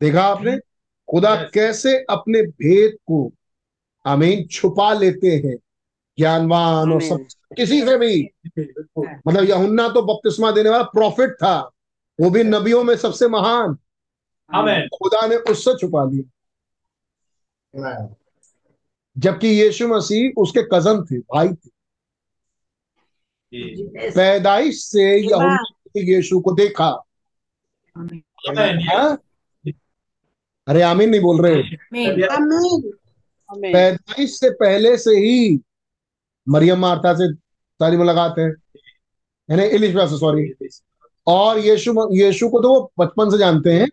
देखा 0.00 0.22
आपने? 0.22 0.58
खुदा 1.10 1.42
Yes. 1.42 1.50
कैसे 1.52 2.04
अपने 2.10 2.42
भेद 2.42 2.96
को 3.06 3.32
आमीन 4.06 4.46
छुपा 4.46 4.92
लेते 4.92 5.30
हैं 5.30 5.56
ज्ञानवान 6.18 6.92
और 6.92 7.02
सब 7.02 7.26
किसी 7.56 7.80
से 7.80 7.98
भी। 7.98 8.30
मतलब 9.26 9.44
यहुन्ना 9.44 9.88
तो 9.88 10.02
बपतिस्मा 10.02 10.50
देने 10.50 10.70
वाला 10.70 10.82
प्रॉफिट 10.82 11.32
था। 11.32 11.70
वो 12.20 12.30
भी 12.30 12.44
नबियों 12.44 12.84
में 12.84 12.96
सबसे 12.96 13.28
महान। 13.28 13.74
खुदा 14.94 15.26
ने 15.26 15.36
उससे 15.36 15.78
छुपा 15.78 16.04
लिया 16.04 16.22
जबकि 19.18 19.48
यीशु 19.48 19.88
मसीह 19.88 20.40
उसके 20.40 20.62
कज़न 20.62 21.04
थे 21.04 21.18
भाई 21.18 21.48
थे। 21.48 21.70
पैदाइश 24.10 24.84
से 24.84 25.18
यहुन्ना 25.18 25.64
यीशु 25.96 26.40
को 26.40 26.52
देखा। 26.52 27.04
हाँ? 27.96 29.22
अरे 30.66 30.82
आमीन 30.82 31.10
नहीं 31.10 31.20
बोल 31.20 31.46
रहे 31.46 31.62
पैदाइश 33.72 34.40
से 34.40 34.50
पहले 34.50 34.98
से 34.98 35.10
ही 35.10 35.60
मरियम 36.46 36.78
मार्था 36.78 37.12
से 37.14 37.32
सारी 37.32 37.96
मुलाकात 37.96 38.34
है। 38.38 38.48
यानी 39.48 39.64
इलिशबा 39.66 40.06
से 40.06 40.16
सॉरी 40.18 40.52
और 41.26 41.58
यीशु 41.58 42.08
यीशु 42.14 42.48
को 42.48 42.60
तो 42.62 42.68
वो 42.68 42.92
बचपन 42.98 43.30
से 43.30 43.38
जानते 43.38 43.72
हैं। 43.72 43.88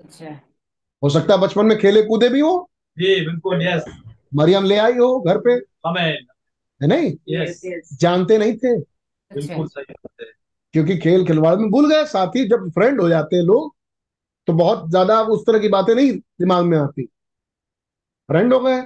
अच्छा। 0.00 0.40
हो 1.02 1.08
सकता 1.10 1.34
है 1.34 1.40
बचपन 1.40 1.66
में 1.66 1.78
खेले 1.78 2.02
कूदे 2.02 2.28
भी 2.28 2.40
हो। 2.40 2.52
जी 2.96 3.14
बिल्कुल 3.26 3.62
यस 3.62 3.84
मरियम 4.34 4.64
ले 4.64 4.76
आई 4.78 4.92
हो 4.92 5.18
घर 5.20 5.38
पे। 5.38 5.52
है 6.80 6.86
नहीं? 6.88 7.12
यस 7.28 7.60
जानते 8.00 8.38
नहीं 8.38 8.56
थे। 8.56 8.76
बिल्कुल 8.78 9.66
सही 9.68 9.94
क्योंकि 10.74 10.96
खेल 10.98 11.24
खिलवाड़ 11.26 11.56
में 11.56 11.70
भूल 11.70 11.88
गए। 11.90 12.04
साथ 12.06 12.36
ही 12.36 12.44
जब 12.48 12.68
फ्रेंड 12.70 13.00
हो 13.00 13.08
जाते 13.08 13.36
हैं 13.36 13.42
लोग 13.42 13.74
तो 14.48 14.52
बहुत 14.52 14.88
ज़्यादा 14.90 15.20
उस 15.24 15.44
तरह 15.46 15.58
की 15.58 15.68
बातें 15.68 15.94
नहीं 15.94 16.12
दिमाग 16.12 16.64
में 16.64 16.76
आती। 16.78 17.04
फ्रेंड 18.28 18.52
हो 18.54 18.60
गए। 18.60 18.80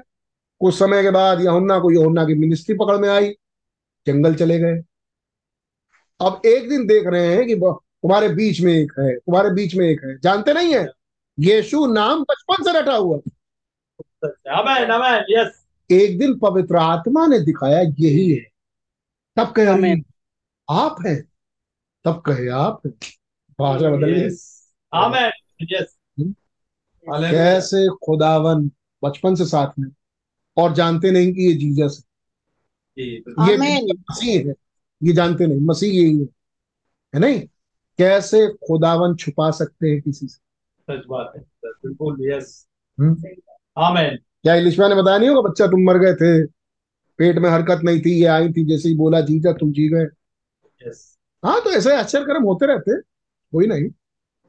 कुछ 0.65 0.75
समय 0.79 1.03
के 1.03 1.11
बाद 1.11 1.41
यहुन्ना 1.41 1.79
को 1.79 1.91
यहुन्ना 1.91 2.25
की 2.25 2.35
मिनिस्ट्री 2.35 2.75
पकड़ 2.75 2.97
में 2.99 3.09
आई 3.09 3.29
जंगल 4.07 4.35
चले 4.35 4.59
गए। 4.59 4.83
अब 6.21 6.41
एक 6.47 6.69
दिन 6.69 6.87
देख 6.87 7.07
रहे 7.07 7.35
हैं 7.37 7.47
कि 7.47 7.55
तुम्हारे 7.55 8.29
बीच 8.29 8.61
में 8.61 8.73
एक 8.73 8.93
है 8.99 9.17
तुम्हारे 9.17 9.51
बीच 9.51 9.75
में 9.75 9.87
एक 9.87 10.01
है। 10.05 10.19
जानते 10.19 10.53
नहीं 10.53 10.75
है? 10.75 10.87
यीशु 11.39 11.87
नाम 11.87 12.23
बचपन 12.23 12.63
से 12.65 12.79
रटा 12.81 12.95
हुआ 12.95 13.17
आमेन 14.51 15.25
यस 15.31 15.65
एक 15.91 16.19
दिन 16.19 16.39
पवित्र 16.39 16.77
आत्मा 16.77 17.27
ने 17.27 17.39
दिखाया 17.41 17.81
यही 17.81 18.31
है। 18.31 18.45
तब 19.37 19.53
कहे 19.53 19.67
आमीन। 19.67 20.05
आप 20.71 20.97
है? 21.07 21.17
तब 22.05 22.23
कहे 22.27 22.49
आप 22.49 22.81
है? 22.87 22.93
भाषा 23.61 23.91
बदल 23.91 24.13
गई। 24.13 24.29
कैसे 27.11 27.89
खुदावन 28.05 28.71
बचपन 29.05 29.35
से 29.35 29.45
साथ 29.45 29.79
में? 29.79 29.89
और 30.57 30.75
जानते 30.75 31.11
नहीं 31.11 31.33
कि 31.35 31.47
ये 31.47 31.55
जीजस 31.55 32.05
है। 32.99 33.13
ये 33.49 33.93
मसीह 33.93 34.49
है। 34.49 34.55
ये 35.03 35.13
जानते 35.13 35.47
नहीं 35.47 35.61
मसीह 35.61 35.93
यही 35.93 36.19
है। 36.19 36.25
है 37.15 37.21
नहीं? 37.21 37.41
कैसे 37.99 38.47
खुदावन 38.67 39.15
छुपा 39.15 39.51
सकते 39.51 39.91
हैं 39.91 40.01
किसी 40.03 40.27
से? 40.27 40.39
सच 40.89 41.07
बात 41.09 41.33
है 41.37 41.43
बिल्कुल 41.65 42.31
यस 42.31 42.67
हम्म? 43.01 43.17
आमेन। 43.77 44.17
क्या 44.17 44.55
इलिशवा 44.55 44.89
ने 44.89 44.95
बताया 44.95 45.19
नहीं 45.19 45.29
होगा 45.29 45.49
बच्चा 45.49 45.67
तुम 45.67 45.83
मर 45.83 45.99
गए 45.99 46.15
थे? 46.15 46.47
पेट 47.19 47.39
में 47.39 47.49
हरकत 47.51 47.81
नहीं 47.85 48.01
थी 48.01 48.13
ये 48.21 48.27
आई 48.27 48.53
थी 48.53 48.65
जैसे 48.65 48.89
ही 48.89 48.95
बोला 48.95 49.21
जीजा 49.21 49.53
तुम 49.53 49.73
जी 49.73 49.89
गए। 49.89 50.07
यस 50.81 51.19
हाँ 51.43 51.61
तो 51.61 51.71
ऐसे 51.71 51.95
आश्चर्य 51.97 52.25
कर्म 52.25 52.45
होते 52.45 52.67
रहते 52.67 53.01
कोई 53.01 53.67
नहीं। 53.67 53.85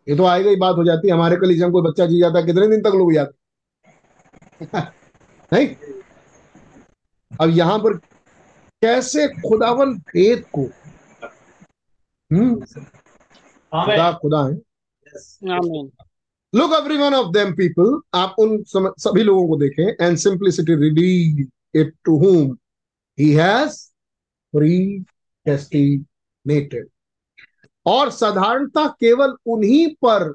ये 0.07 0.15
तो 0.15 0.25
आएगा 0.25 0.49
ही 0.49 0.55
बात 0.55 0.75
हो 0.75 0.83
जाती 0.83 1.09
हमारे 1.09 1.35
कलीसिया 1.35 1.67
में 1.67 1.73
कोई 1.73 1.81
बच्चा 1.81 2.05
जी 2.05 2.19
जाता 2.19 2.39
है 2.39 2.45
कितने 2.45 2.67
दिन 2.67 2.81
तक 2.81 2.95
लोग 2.95 3.13
जाते 3.13 4.65
नहीं। 5.53 5.75
अब 7.41 7.49
यहाँ 7.49 7.79
पर 7.79 7.93
कैसे 8.81 9.27
खुदावन 9.27 9.93
भेद 9.93 10.45
को? 10.59 10.69
हम्म। 12.33 12.65
खुदा 13.85 14.11
खुदा 14.11 14.47
है। 14.47 14.55
Look 16.55 16.73
every 16.73 16.97
one 16.97 17.13
of 17.13 17.27
them 17.27 17.53
people 17.53 18.01
आप 18.13 18.35
उन 18.39 18.63
सम, 18.63 18.93
सभी 18.99 19.23
लोगों 19.23 19.47
को 19.47 19.57
देखें 19.57 20.05
and 20.05 20.17
simplicity 20.17 20.75
reveals 20.75 21.47
it 21.75 21.95
to 22.05 22.19
whom? 22.19 22.57
He 23.19 23.37
has 23.37 23.93
predestinated. 24.55 26.85
और 27.85 28.11
साधारणता 28.11 28.87
केवल 28.87 29.35
उन्हीं 29.45 29.95
पर 29.95 30.33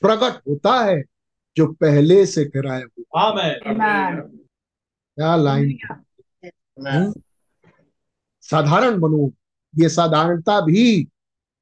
प्रकट 0.00 0.48
होता 0.48 0.84
है 0.84 1.04
जो 1.56 1.72
पहले 1.72 2.26
से 2.26 2.44
ठहराया 2.44 2.80
Amen. 2.80 2.95
क्या 5.18 5.34
लाइन 5.36 5.78
हम्म? 6.86 7.12
साधारण 8.44 8.98
बनो। 9.00 9.30
ये 9.74 9.88
साधारणता 9.88 10.60
भी 10.60 11.02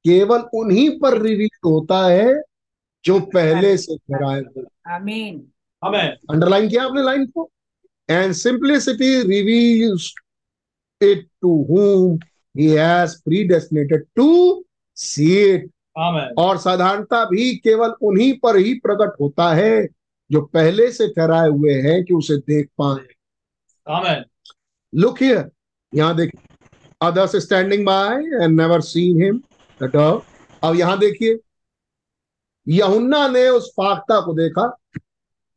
केवल 0.05 0.41
उन्हीं 0.55 0.89
पर 1.01 1.21
रिवील 1.23 1.59
होता 1.65 2.07
है 2.07 2.33
जो 3.05 3.19
पहले 3.35 3.77
से 3.77 3.97
Amen. 5.83 6.11
अंडरलाइन 6.31 6.69
किया 6.69 6.85
आपने 6.85 7.03
लाइन 7.03 7.27
को? 7.27 7.51
And 8.09 8.33
simplicity 8.33 9.11
reveals 9.23 10.12
it 11.01 11.27
to 11.43 11.55
whom 11.71 12.19
he 12.55 12.69
has 12.71 13.15
predestinated 13.23 14.05
to 14.19 14.27
see 14.97 15.33
it 15.47 15.71
amen 15.99 16.35
और 16.39 16.59
साधारणता 16.59 17.25
भी 17.25 17.55
केवल 17.57 17.95
उन्हीं 18.03 18.33
पर 18.43 18.57
ही 18.57 18.75
प्रकट 18.85 19.21
होता 19.21 19.53
है 19.55 19.75
जो 20.31 20.41
पहले 20.45 20.91
से 20.93 21.09
ठहराए 21.09 21.49
हुए 21.49 21.75
हैं 21.83 22.03
कि 22.05 22.15
उसे 22.15 22.37
देख 22.39 22.69
पाए। 22.81 24.23
लुक 24.93 25.23
हियर 25.23 25.51
यहाँ 25.93 26.15
देखिए। 26.17 26.41
Others 27.01 27.37
standing 27.37 27.85
by 27.87 28.17
and 28.17 28.61
never 28.61 28.81
seen 28.83 29.23
him 29.23 29.41
अब 30.63 30.77
यहाँ 30.77 30.99
देखिए। 30.99 31.39
यहुन्ना 32.67 33.27
ने 33.29 33.49
उस 33.49 33.69
फाख्ता 33.71 34.21
को 34.21 34.35
देखा। 34.35 34.67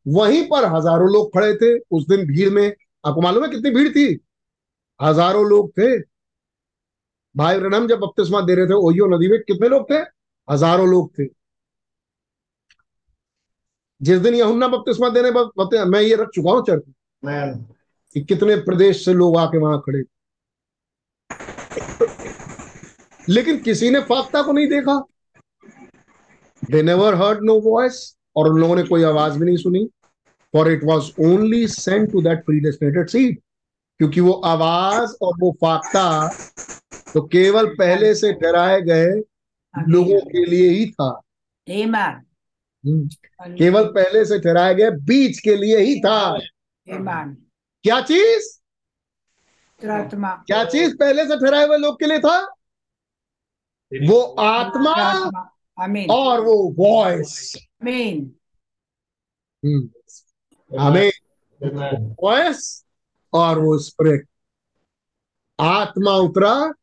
वहीं 0.05 0.43
पर 0.49 0.65
हज़ारों 0.65 1.09
लोग 1.11 1.33
खड़े 1.33 1.53
थे। 1.55 1.77
उस 1.91 2.07
दिन 2.07 2.25
भीड़ 2.27 2.49
में 2.49 2.67
आपको 3.03 3.21
मालूम 3.21 3.43
है 3.43 3.49
कितनी 3.51 3.71
भीड़ 3.71 3.89
थी? 3.89 4.19
हज़ारों 4.99 5.45
लोग 5.45 5.69
थे। 5.71 5.97
भाई 7.35 7.59
ब्रनम 7.59 7.87
जब 7.87 7.99
बपतिस्मा 7.99 8.41
दे 8.41 8.55
रहे 8.55 8.67
थे 8.67 8.73
ओहियो 8.75 9.07
नदी 9.07 9.27
में 9.27 9.39
कितने 9.39 9.67
लोग 9.69 9.89
थे? 9.91 9.97
हज़ारों 10.47 10.87
लोग 10.87 11.11
थे। 11.19 11.25
जिस 14.01 14.19
दिन 14.19 14.35
यहुन्ना 14.35 14.67
बपतिस्मा 14.67 15.09
देने 15.09 15.31
मैं 15.85 16.01
ये 16.01 16.15
रख 16.15 16.29
चुका 16.33 16.51
हूँ 16.51 16.61
चर्च 16.67 16.83
में 17.25 17.57
कि 18.13 18.21
कितने 18.21 18.55
प्रदेश 18.55 19.03
से 19.05 19.13
लोग 19.13 19.37
आके 19.37 19.57
वहाँ 19.57 19.79
खड़े। 19.85 20.03
लेकिन 23.29 23.57
किसी 23.57 23.89
ने 23.89 23.99
फाख्ता 23.99 24.41
को 24.41 24.51
नहीं 24.51 24.67
देखा। 24.67 24.99
They 26.71 26.81
never 26.83 27.15
heard 27.15 27.43
no 27.43 27.59
voice 27.61 28.17
और 28.35 28.49
उन 28.49 28.59
लोगों 28.59 28.75
ने 28.75 28.83
कोई 28.83 29.03
आवाज़ 29.03 29.37
भी 29.39 29.45
नहीं 29.45 29.57
सुनी। 29.57 29.89
For 30.53 30.71
it 30.71 30.83
was 30.83 31.11
only 31.21 31.67
sent 31.67 32.11
to 32.11 32.21
that 32.21 32.45
predestinated 32.45 33.09
seed 33.09 33.39
क्योंकि 33.99 34.21
वो 34.21 34.31
आवाज़ 34.31 35.15
और 35.21 35.33
वो 35.39 35.51
फाख्ता 35.61 36.27
तो 37.13 37.21
केवल 37.21 37.67
पहले 37.75 38.13
से 38.15 38.31
डराए 38.33 38.81
गए 38.81 39.09
लोगों 39.87 40.19
के 40.19 40.45
लिए 40.45 40.69
ही 40.69 40.91
था। 40.91 41.21
Amen. 41.67 42.26
केवल 43.57 43.85
पहले 43.85 44.25
से 44.25 44.39
ठहराए 44.39 44.75
गए 44.75 44.89
बीच 44.89 45.39
के 45.39 45.55
लिए 45.55 45.77
ही 45.77 45.99
था। 45.99 46.37
क्या 47.83 48.01
चीज़? 48.01 48.59
क्या 49.83 50.63
चीज़ 50.65 50.97
पहले 50.97 51.25
से 51.25 51.35
ठहराए 51.35 51.67
हुए 51.67 51.77
लोग 51.77 51.99
के 51.99 52.05
लिए 52.05 52.19
था? 52.19 52.37
वो 54.07 54.21
आत्मा 54.39 54.93
और 56.11 56.39
वो 56.39 56.75
वॉइस 56.77 57.55
हमें 60.79 61.11
वॉइस 62.23 62.85
और 63.33 63.59
वो 63.59 63.77
स्पिरिट 63.77 64.27
आत्मा 65.59 66.11
उतरा 66.11 66.73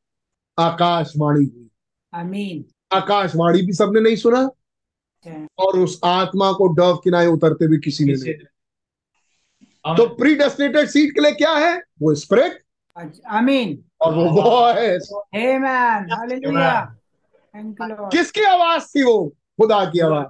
आकाशवाणी 0.59 1.45
हुई। 1.45 1.71
आमीन। 2.15 2.65
आकाशवाणी 2.93 3.63
भी 3.63 3.73
सबने 3.73 4.01
नहीं 4.01 4.17
सुना। 4.17 4.51
और 5.59 5.79
उस 5.79 6.01
आत्मा 6.05 6.53
को 6.53 6.67
डव 6.67 6.97
किनारे 6.97 7.27
उतरते 7.27 7.69
भी 7.69 7.79
किसी 7.79 8.05
ने 8.05 8.13
नहीं। 8.13 8.35
तो 9.97 10.07
प्री 10.15 10.35
डेस्टिनेटेड 10.35 10.89
सीट 10.89 11.15
के 11.15 11.21
लिए 11.21 11.33
क्या 11.33 11.53
है? 11.53 11.83
वो 12.03 12.15
स्पिरिट 12.15 12.63
आमीन। 13.27 13.85
और 14.01 14.15
वो 14.15 14.25
वॉइस. 14.43 15.09
किसकी 18.09 18.43
आवाज़ 18.43 18.83
थी 18.83 19.03
वो? 19.03 19.29
खुदा 19.29 19.85
की 19.85 20.01
आवाज़। 20.01 20.27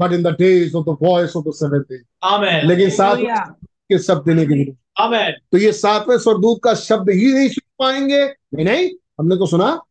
But 0.00 0.12
in 0.12 0.22
the 0.22 0.26
days 0.26 0.76
of 0.76 0.86
the 0.86 0.96
voice 1.02 1.36
of 1.36 1.44
the 1.48 1.52
seventh 1.54 1.82
day 1.82 1.98
लेकिन 2.66 2.90
साथ 2.90 3.16
के 3.60 3.98
शब्द 3.98 4.24
देने 4.26 4.46
के 4.46 4.54
लिए। 4.54 4.76
Amen. 5.00 5.30
तो 5.52 5.58
ये 5.58 5.72
सातवें 5.72 6.18
स्वरदूत 6.18 6.60
का 6.64 6.74
शब्द 6.74 7.10
ही 7.10 7.32
नहीं 7.32 7.48
सुन 7.48 7.86
पाएँगे। 7.86 8.24
नहीं 8.26 8.64
नहीं 8.64 8.90
हमने 9.20 9.36
तो 9.36 9.46
सुना। 9.46 9.82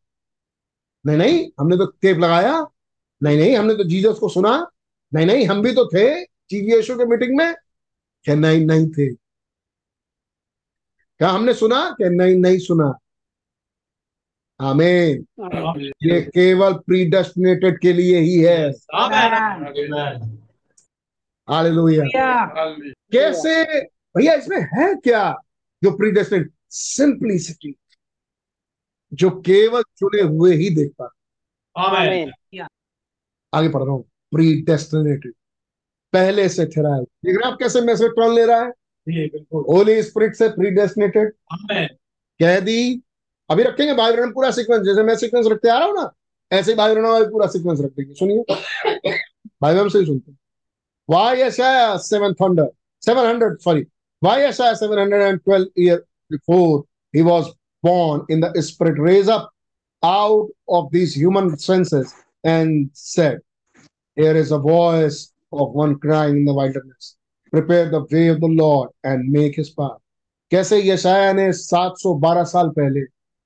नहीं 1.05 1.17
नहीं 1.17 1.47
हमने 1.59 1.77
तो 1.77 1.85
टेप 1.85 2.17
लगाया। 2.17 2.67
नहीं 3.23 3.37
नहीं 3.37 3.55
हमने 3.57 3.73
तो 3.75 3.83
जीसस 3.83 4.17
को 4.19 4.29
सुना। 4.29 4.71
नहीं 5.13 5.25
नहीं 5.25 5.45
हम 5.47 5.61
भी 5.61 5.73
तो 5.73 5.85
थे 5.87 6.23
चीफ 6.25 6.73
यीशु 6.73 6.95
के 6.97 7.05
मीटिंग 7.05 7.37
में। 7.37 7.53
क्या 8.25 8.35
नहीं 8.35 8.65
नहीं 8.65 8.87
थे। 8.89 9.13
क्या 11.19 11.29
हमने 11.29 11.53
सुना? 11.53 11.89
क्या 11.89 12.09
नहीं 12.09 12.35
नहीं 12.35 12.57
सुना 12.57 12.93
हमें 14.59 15.19
ये 16.03 16.21
केवल 16.21 16.73
प्रीडेस्टिनेटेड 16.73 17.79
के 17.79 17.93
लिए 17.93 18.19
ही 18.19 18.37
है। 18.39 18.71
Amen. 18.95 20.37
हालेलुया 21.49 22.03
कैसे? 23.11 23.81
भैया 24.17 24.33
इसमें 24.33 24.57
है 24.73 24.93
क्या 24.95 25.23
जो 25.83 25.91
प्रीडेस्टिनेट 25.97 26.51
सिंपलिसिटी 26.69 27.75
जो 29.13 29.29
केवल 29.41 29.81
चुने 29.81 30.21
हुए 30.21 30.55
ही 30.55 30.69
देख 30.75 30.91
पा 31.01 31.09
Amen. 31.75 32.31
आगे 33.53 33.69
पढ़ 33.69 33.83
रहा 33.83 33.91
हूँ। 33.91 34.03
प्रीडेस्टिनेटेड 34.31 35.33
पहले 36.13 36.47
से 36.49 36.65
ठहराया 36.65 36.99
देख 36.99 37.35
रहे 37.35 37.51
आप 37.51 37.57
कैसे 37.59 37.81
मैसेज 37.81 38.09
टर्न 38.09 38.33
ले 38.35 38.45
रहा 38.45 38.61
है? 38.61 38.69
होली 39.53 40.01
स्पिरिट 40.03 40.35
से 40.35 40.49
प्रीडेस्टिनेटेड 40.49 41.31
Amen. 41.53 41.87
कह 42.39 42.59
दी 42.59 43.01
अभी 43.49 43.63
रखेंगे 43.63 43.93
बाइबल 43.93 44.19
में 44.21 44.33
पूरा 44.33 44.51
सीक्वेंस 44.51 44.85
जैसे 44.85 45.03
मैं 45.03 45.15
सीक्वेंस 45.15 45.47
रखते 45.51 45.69
आ 45.69 45.77
रहा 45.77 45.87
हूँ 45.87 45.95
ना 45.95 46.11
ऐसे 46.51 46.71
ही 46.71 46.77
बाइबल 46.77 47.29
पूरा 47.31 47.47
सीक्वेंस 47.47 47.79
रख 47.81 47.91
देंगे। 47.91 48.13
सुनिए। 48.13 48.43
बाइबल 49.61 49.89
से 49.89 49.99
ही 49.99 50.05
सुनते 50.05 50.35
वाई 51.09 51.41
यशाया 51.41 51.95
seven 51.97 52.33
thunder 52.33 52.69
seven 53.05 53.25
hundred 53.25 53.57
sorry 53.59 53.85
why 54.21 54.41
यशाया 54.41 54.73
seven 54.73 54.99
hundred 54.99 55.21
and 55.21 55.39
twelve 55.39 55.67
year 55.79 56.05
before 56.31 56.79
he 57.15 57.21
was 57.21 57.49
born 57.83 58.19
in 58.33 58.41
the 58.41 58.61
spirit 58.65 58.99
raise 59.03 59.29
up 59.35 59.45
out 60.03 60.49
of 60.77 60.89
these 60.95 61.13
human 61.19 61.47
senses 61.61 62.11
and 62.47 62.89
said 62.95 63.39
here 64.17 64.35
is 64.35 64.51
a 64.51 64.59
voice 64.59 65.17
of 65.53 65.73
one 65.75 65.95
crying 65.95 66.37
in 66.37 66.45
the 66.45 66.53
wilderness. 66.53 67.15
Prepare 67.53 67.89
the 67.89 67.99
way 67.99 68.27
of 68.29 68.39
the 68.39 68.49
lord 68.61 68.89
and 69.05 69.37
make 69.37 69.59
his 69.59 69.69
path. 69.69 69.97
कैसे 70.51 70.89
यशाया 70.89 71.33
ने 71.33 71.53
712 71.53 72.43
साल 72.43 72.69
पहले 72.69 72.99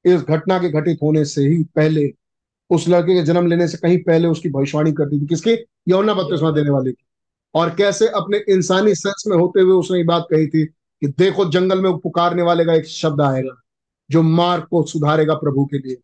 इस 0.06 0.22
घटना 0.22 0.60
के 0.60 0.70
घटित 0.70 1.00
होने 1.04 1.26
से 1.26 1.42
ही 1.42 1.64
पहले 1.64 2.14
उस 2.70 2.90
लड़के 2.90 3.16
के 3.16 3.24
जन्म 3.24 3.48
लेने 3.48 3.68
से 3.68 3.78
कहीं 3.78 3.98
पहले 3.98 4.28
उसकी 4.28 4.50
भविष्यवाणी 4.50 4.92
कर 4.92 5.06
दी 5.06 5.22
थी? 5.22 5.26
किसकी? 5.26 5.54
यौना 5.88 6.14
बपतिस्मा 6.14 6.52
देने 6.52 6.70
वाले 6.70 6.92
की। 6.92 7.06
और 7.56 7.70
कैसे 7.70 8.08
अपने 8.08 8.38
इंसानी 8.50 8.96
सेंस 8.96 9.24
में 9.28 9.38
होते 9.38 9.62
हुए 9.62 9.74
उसने 9.74 9.98
ये 9.98 10.04
बात 10.04 10.28
कही 10.32 10.48
थी 10.48 10.66
कि 10.66 11.08
देखो 11.08 11.46
जंगल 11.46 11.82
में 11.82 11.98
पुकारने 11.98 12.42
वाले 12.42 12.66
का 12.66 12.74
एक 12.74 12.86
शब्द 12.86 13.22
आएगा 13.22 13.62
जो 14.12 14.22
मार्ग 14.22 14.64
को 14.64 14.84
सुधारेगा 14.84 15.34
प्रभु 15.34 15.66
के 15.66 15.78
लिए। 15.78 15.96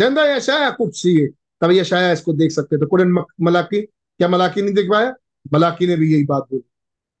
देन 0.00 0.14
द 0.14 0.18
यशाया 0.18 0.70
कुछ 0.70 1.02
सी 1.02 1.28
तब 1.60 1.70
यशाया 1.72 2.12
इसको 2.12 2.32
देख 2.32 2.52
सकते 2.52 2.78
थे 2.78 2.86
कुरन 2.86 3.24
मलाकी 3.40 3.80
क्या 3.80 4.28
मलाकी 4.28 4.62
नहीं 4.62 4.74
देख 4.74 4.90
पाया? 4.90 5.14
मलाकी 5.52 5.86
ने 5.86 5.96
भी 5.96 6.12
यही 6.12 6.24
बात 6.24 6.42
बोली। 6.50 6.62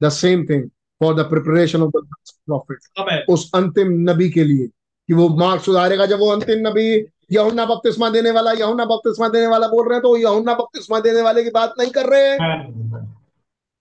The 0.00 0.08
same 0.10 0.44
thing 0.46 0.68
for 1.00 1.14
the 1.14 1.28
preparation 1.30 1.82
of 1.82 1.90
the 1.90 2.06
prophet 2.46 3.26
उस 3.28 3.50
अंतिम 3.54 3.88
नबी 4.10 4.28
के 4.30 4.44
लिए 4.44 4.66
कि 4.66 5.14
वो 5.14 5.28
मार्ग 5.36 5.60
सुधारेगा। 5.60 6.06
जब 6.06 6.18
वो 6.18 6.28
अंतिम 6.28 6.68
नबी 6.68 6.86
यहुना 7.32 7.64
बपतिस्मा 7.64 8.10
देने 8.10 8.30
वाला 8.30 8.52
यहुना 8.52 8.84
बपतिस्मा 8.84 9.28
देने 9.28 9.46
वाला 9.46 9.66
बोल 9.68 9.88
रहे 9.88 9.94
हैं 9.94 10.02
तो 10.02 10.16
यहुना 10.16 10.54
बपतिस्मा 10.54 11.00
देने 11.00 11.22
वाले 11.22 11.42
की 11.44 11.50
बात 11.50 11.74
नहीं 11.78 11.90
कर 11.90 12.06
रहे 12.06 12.28
हैं। 12.28 12.38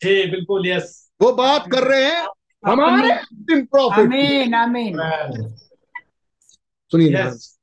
जी 0.03 0.25
बिल्कुल 0.31 0.67
यस 0.67 1.11
वो 1.21 1.31
बात 1.33 1.71
कर 1.71 1.83
रहे 1.83 2.03
हैं 2.03 2.27
हमारे 2.63 3.11
अंतिम 3.11 3.65
प्रॉफिट 3.65 4.09
Amen. 4.09 4.53
Amen. 4.53 4.93
सुनिए 6.91 7.09
Yes. 7.11 7.58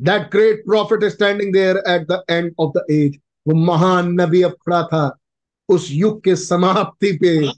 That 0.00 0.30
great 0.32 0.64
prophet 0.64 1.04
standing 1.04 1.52
there 1.52 1.76
at 1.76 2.06
the 2.10 2.22
end 2.30 2.54
of 2.58 2.78
the 2.78 2.84
age 2.90 3.18
वो 3.48 3.54
महान 3.54 4.20
नबी 4.20 4.42
अब 4.42 4.52
खड़ा 4.52 4.82
था 4.82 5.18
उस 5.68 5.88
युग 5.90 6.22
के 6.24 6.36
समाप्ति 6.36 7.12
पे। 7.22 7.52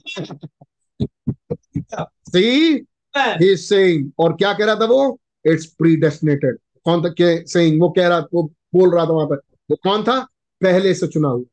सी 2.31 2.85
ही 3.17 3.55
सेइंग 3.57 4.11
और 4.19 4.33
क्या 4.33 4.53
कह 4.53 4.65
रहा 4.65 4.75
था 4.75 4.85
वो? 4.85 5.19
इट्स 5.45 5.65
प्रीडेस्टिनेटेड 5.65 6.57
कौन 6.85 7.03
था 7.03 7.09
के 7.09 7.45
सेइंग 7.47 7.81
वो 7.81 7.89
कह 7.89 8.07
रहा 8.07 8.19
वो 8.33 8.43
बोल 8.43 8.95
रहा 8.95 9.05
था 9.05 9.09
वहाँ 9.09 9.27
पर। 9.27 9.41
वो 9.71 9.75
कौन 9.75 10.03
था? 10.03 10.19
पहले 10.61 10.93
से 10.93 11.07
चुना 11.07 11.27
हुआ। 11.27 11.43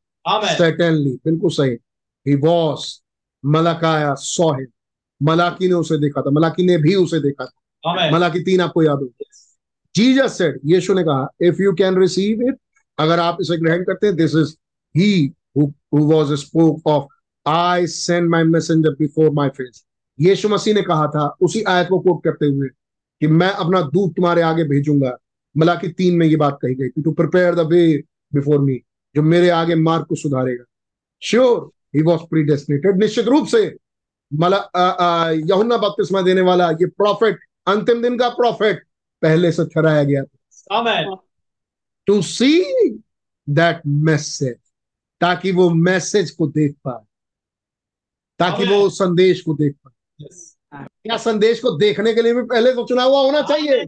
Certainly. 0.57 1.15
बिल्कुल 1.25 1.49
सही। 1.49 1.77
He 2.25 2.43
was 2.43 2.79
मलाकाया 3.45 4.13
him 4.13 4.65
मलाकी 5.23 5.67
ने 5.67 5.73
उसे 5.73 5.97
देखा 5.97 6.21
था। 6.21 6.29
मलाकी 6.29 6.65
ने 6.65 6.77
भी 6.77 6.95
उसे 6.95 7.19
देखा 7.19 7.45
था। 7.45 8.11
मलाकी 8.11 8.39
तीन 8.39 8.61
आपको 8.61 8.83
याद 8.83 8.97
हो 8.97 9.05
जीसस 9.95 10.37
सेड 10.37 10.59
यीशु 10.65 10.93
ने 10.93 11.03
कहा 11.03 11.27
if 11.41 11.61
you 11.61 11.73
can 11.73 11.97
receive 11.99 12.41
it 12.47 12.57
अगर 12.97 13.19
आप 13.19 13.37
इसे 13.41 13.57
ग्रहण 13.57 13.83
करते 13.83 14.07
हैं 14.07 14.15
this 14.15 14.35
is 14.35 14.53
he 14.95 15.33
who 15.57 15.71
was 15.93 16.33
spoke 16.39 16.87
of 16.87 17.49
I 17.49 17.87
send 17.87 18.29
my 18.29 18.43
messenger 18.43 18.89
before 18.99 19.31
my 19.31 19.49
face 19.49 19.83
यीशु 20.19 20.49
मसीह 20.49 20.73
ने 20.73 20.81
कहा 20.81 21.07
था, 21.07 21.27
उसी 21.41 21.61
आयत 21.63 21.87
को 21.89 21.99
कोट 21.99 22.23
करते 22.23 22.45
हुए 22.45 22.67
कि 23.21 23.27
मैं 23.27 23.49
अपना 23.49 23.81
दूत 23.83 24.15
तुम्हारे 24.15 24.41
आगे 24.41 24.63
भेजूँगा। 24.63 25.17
मलाकी 25.55 25.87
तीन 25.89 26.15
में 26.17 26.25
ये 26.27 26.35
बात 26.35 26.57
कही 26.61 26.75
गई 26.75 27.01
to 27.03 27.11
prepare 27.11 27.55
the 27.55 27.67
way 27.69 27.85
before 28.31 28.59
me 28.59 28.79
जो 29.15 29.21
मेरे 29.23 29.49
आगे 29.51 29.75
मार्ग 29.75 30.05
को 30.05 30.15
सुधारेगा। 30.15 30.63
श्योर 31.21 31.69
ही 31.95 32.01
वॉज़ 32.01 32.21
प्रीडेस्टिनेटेड 32.29 32.99
निश्चित 32.99 33.27
रूप 33.27 33.47
से, 33.47 33.75
मला 34.31 34.57
यहुन्ना 35.31 35.77
बपतिस्मा 35.77 36.21
देने 36.21 36.41
वाला 36.41 36.69
ये 36.71 36.85
प्रॉफिट 36.87 37.39
अंतिम 37.67 38.01
दिन 38.01 38.17
का 38.17 38.29
प्रॉफिट 38.31 38.83
पहले 39.23 39.51
से 39.51 39.65
ठहराया 39.65 40.03
गया 40.03 40.23
Amen. 40.71 41.17
To 42.07 42.21
see 42.21 42.63
that 43.47 43.81
message 43.87 44.55
ताकि 45.21 45.51
वो 45.51 45.69
मैसेज 45.69 46.31
को 46.31 46.47
देख 46.47 46.75
पाए। 46.83 47.03
ताकि 48.39 48.65
वो 48.65 48.89
संदेश 48.89 49.41
को 49.41 49.53
देख 49.53 49.75
पाए। 49.75 50.25
Yes. 50.25 50.35
क्या 50.73 51.17
संदेश 51.17 51.59
को 51.59 51.71
देखने 51.77 52.13
के 52.13 52.21
लिए 52.21 52.33
भी 52.33 52.41
पहले 52.43 52.73
तो 52.73 52.85
चुना 52.85 53.03
हुआ 53.03 53.21
होना 53.21 53.41
चाहिए? 53.41 53.83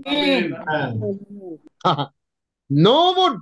No 2.70 3.14
would 3.14 3.42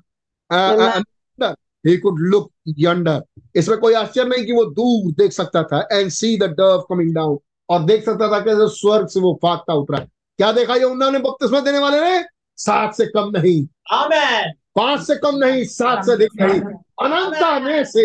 he 1.88 1.98
could 1.98 2.20
look 2.20 2.52
yonder 2.80 3.24
इसमें 3.56 3.78
कोई 3.80 3.94
आश्चर्य 3.94 4.30
नहीं 4.30 4.46
कि 4.46 4.52
वो 4.52 4.66
दूर 4.66 5.12
देख 5.12 5.32
सकता 5.32 5.64
था 5.64 5.88
and 5.92 6.10
see 6.12 6.38
the 6.38 6.44
dove 6.60 6.86
coming 6.90 7.14
down 7.16 7.38
और 7.70 7.84
देख 7.86 8.06
सकता 8.06 8.32
था 8.32 8.40
कैसे 8.40 8.68
स्वर्ग 8.76 9.08
से 9.08 9.20
वो 9.20 9.40
फाकता 9.42 9.74
उतरा। 9.74 10.06
क्या 10.44 10.52
देखा 10.52 10.76
ये 10.76 10.84
उन्होंने 10.84 11.20
बपतिस्मा 11.20 11.60
देने 11.66 11.80
वाले 11.80 12.00
ने 12.02 12.24
सात 12.58 12.96
से 12.96 13.06
कम 13.16 13.32
नहीं 13.36 13.60
Amen. 13.98 14.52
पाँच 14.76 15.02
से 15.08 15.16
कम 15.16 15.36
नहीं 15.44 15.64
सात 15.66 16.04
से 16.06 16.12
अधिक 16.12 16.42
नहीं 16.42 16.60
अनंता 17.04 17.60
में 17.60 17.84
से 17.86 18.04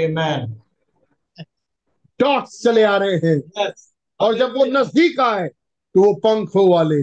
Amen. 0.00 0.44
डॉट्स 2.20 2.62
चले 2.64 2.82
आ 2.82 2.96
रहे 2.96 3.16
हैं 3.24 3.36
Yes. 3.58 3.88
और 4.20 4.36
जब 4.38 4.56
वो 4.56 4.64
नज़दीक 4.64 5.20
आए 5.20 5.48
तो 5.48 6.02
वो 6.04 6.12
पंखों 6.24 6.68
वाले 6.70 7.00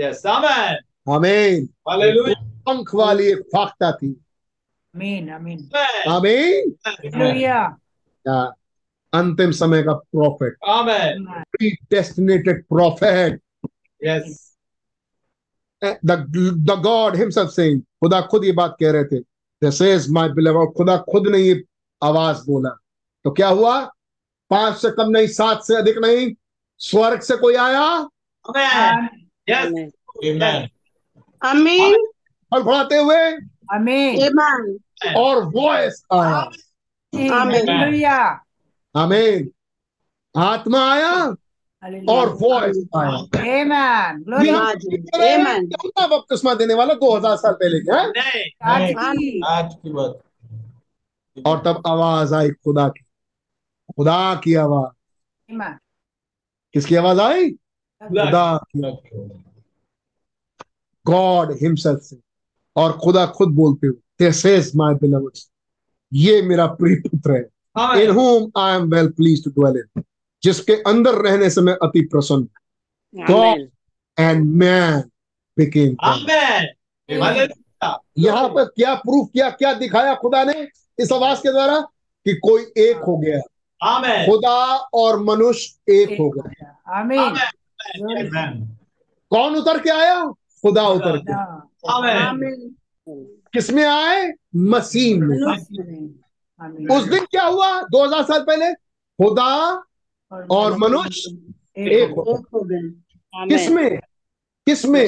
Yes. 0.00 0.24
Amen. 0.26 0.76
हमें. 1.08 1.66
पंख 2.66 2.94
वाली 2.94 3.26
एक 3.32 3.40
फाख्ता 3.56 3.92
थी 3.92 4.14
Amen. 4.94 5.28
Amen. 5.28 5.60
आमीन 6.08 6.74
Hallelujah. 6.86 7.64
या 8.26 8.42
अंतिम 9.14 9.50
समय 9.50 9.82
का 9.82 9.92
prophet. 9.92 10.56
Predestinated 11.90 12.64
prophet 12.64 13.40
Yes. 14.04 14.40
the 15.82 16.16
the 16.68 16.76
God 16.76 17.16
himself 17.16 17.50
saying 17.50 17.80
खुदा 17.80 18.20
खुद 18.20 18.44
ये 18.44 18.52
बात 18.52 18.76
कह 18.80 18.90
रहे 18.90 19.04
थे 19.04 19.20
this 19.62 19.80
is 19.80 20.08
my 20.16 20.28
beloved 20.28 20.72
खुदा 20.76 20.96
खुद 20.96 21.26
ने 21.26 21.38
ये 21.38 21.62
आवाज़ 22.02 22.44
बोला 22.46 22.70
तो 23.24 23.30
क्या 23.30 23.48
हुआ 23.48 23.80
पाँच 24.50 24.76
से 24.76 24.90
कम 24.90 25.10
नहीं 25.10 25.26
सात 25.26 25.62
से 25.64 25.76
अधिक 25.76 25.98
नहीं 25.98 26.34
स्वर्ग 26.78 27.20
से 27.20 27.36
कोई 27.36 27.54
आया. 27.54 28.08
Amen. 29.48 29.90
Amen. 30.24 30.68
Amen. 31.42 31.94
हुए 32.52 33.32
Amen. 33.74 34.22
Amen. 34.22 34.78
और 35.16 35.44
वॉइस 35.44 36.02
आया 36.12 36.50
Amen. 37.12 38.43
आमीन 38.96 39.50
आत्मा 40.36 40.92
आया 40.92 41.14
और. 42.08 42.28
वॉइस 42.28 42.86
आया। 42.96 43.10
बपतिस्मा 46.06 46.54
देने 46.54 46.74
वाला 46.74 46.94
2000 46.94 47.36
साल 47.36 47.52
पहले 47.52 47.80
क्या. 47.80 48.02
आज 49.46 49.74
की। 49.74 49.90
बात। 49.92 50.20
और 51.46 51.62
तब 51.64 51.82
आवाज़ 51.86 52.34
आई 52.34 52.50
खुदा 52.50 52.88
की। 52.88 53.04
खुदा 53.96 54.40
की 54.44 54.54
आवाज़। 54.54 55.54
किसकी 56.72 56.94
आवाज़ 56.94 57.20
आई? 57.20 57.50
खुदा 57.50 58.56
की। 58.56 58.80
गॉड 61.06 61.52
हिमसेल्फ 61.62 62.00
से। 62.00 62.20
और 62.76 62.92
खुदा 62.92 63.26
खुद 63.26 63.48
बोलते 63.48 63.86
हुए 63.86 64.26
दिस 64.26 64.46
इज़ 64.46 64.72
माय 64.76 64.94
ये 66.12 66.42
मेरा 66.42 66.66
प्रिय 66.66 66.96
पुत्र 66.96 67.32
है। 67.32 67.53
In 67.78 68.10
whom 68.10 68.50
I 68.58 68.76
am 68.76 68.82
well 68.82 69.08
pleased 69.08 69.44
to 69.44 69.50
dwell 69.50 69.76
in 69.76 70.02
जिसके 70.42 70.72
अंदर 70.72 71.14
रहने 71.14 71.50
से 71.50 71.60
मैं 71.60 71.72
अति 71.72 72.00
प्रसन्न 72.00 72.48
Amen. 73.14 73.68
एंड 74.20 74.54
मैन 74.54 75.00
बिकेम 75.58 75.96
यहाँ 78.18 78.48
पर 78.48 78.64
क्या 78.64 78.94
प्रूफ 78.94 79.28
किया 79.32 79.50
क्या 79.50 79.72
दिखाया 79.72 80.14
खुदा 80.14 80.44
ने 80.44 80.68
इस 81.00 81.12
आवाज़ 81.12 81.38
के 81.38 81.52
द्वारा 81.52 81.80
कि 82.26 82.34
कोई 82.34 82.62
एक 82.62 82.96
हो 82.96 83.16
गया? 83.16 83.40
Amen. 83.80 84.26
खुदा 84.26 84.76
और 84.94 85.20
मनुष्य 85.20 85.92
एक 85.92 86.20
हो 86.20 86.30
गया. 86.30 86.76
कौन 89.30 89.56
उतर 89.56 89.78
के 89.78 89.90
आया? 89.90 90.24
खुदा 90.62 90.88
उतर 90.88 91.16
के. 91.16 91.32
किसमें 93.52 93.84
आए? 93.84 94.32
मसीह 94.56 95.20
में. 95.20 95.36
उस 96.96 97.04
दिन 97.04 97.24
क्या 97.24 97.44
हुआ? 97.44 97.80
2000 97.82 98.22
साल 98.22 98.42
पहले 98.42 98.74
खुदा 98.74 99.82
और 100.50 100.76
मनुष्य 100.76 101.30
एक 101.76 102.10
हो. 102.10 102.24
किसमें? 103.48 103.98
किसमें? 104.66 105.06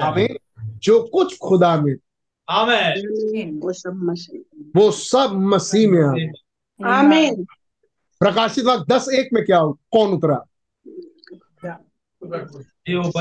हमें 0.00 0.36
जो 0.60 1.02
कुछ 1.02 1.38
खुदा 1.38 1.80
में। 1.80 1.94
वो 3.60 3.72
सब 3.72 3.94
मसीह। 3.94 4.40
वो 4.76 4.90
सब 4.90 5.30
मसीह 5.32 5.90
में 5.90 6.02
आमीन। 6.02 7.44
प्रकाशित 8.20 8.64
वाक्य 8.64 8.84
दस 8.94 9.08
एक 9.12 9.28
में 9.32 9.44
क्या 9.44 9.60
कौन 9.66 10.12
उतरा? 10.12 10.44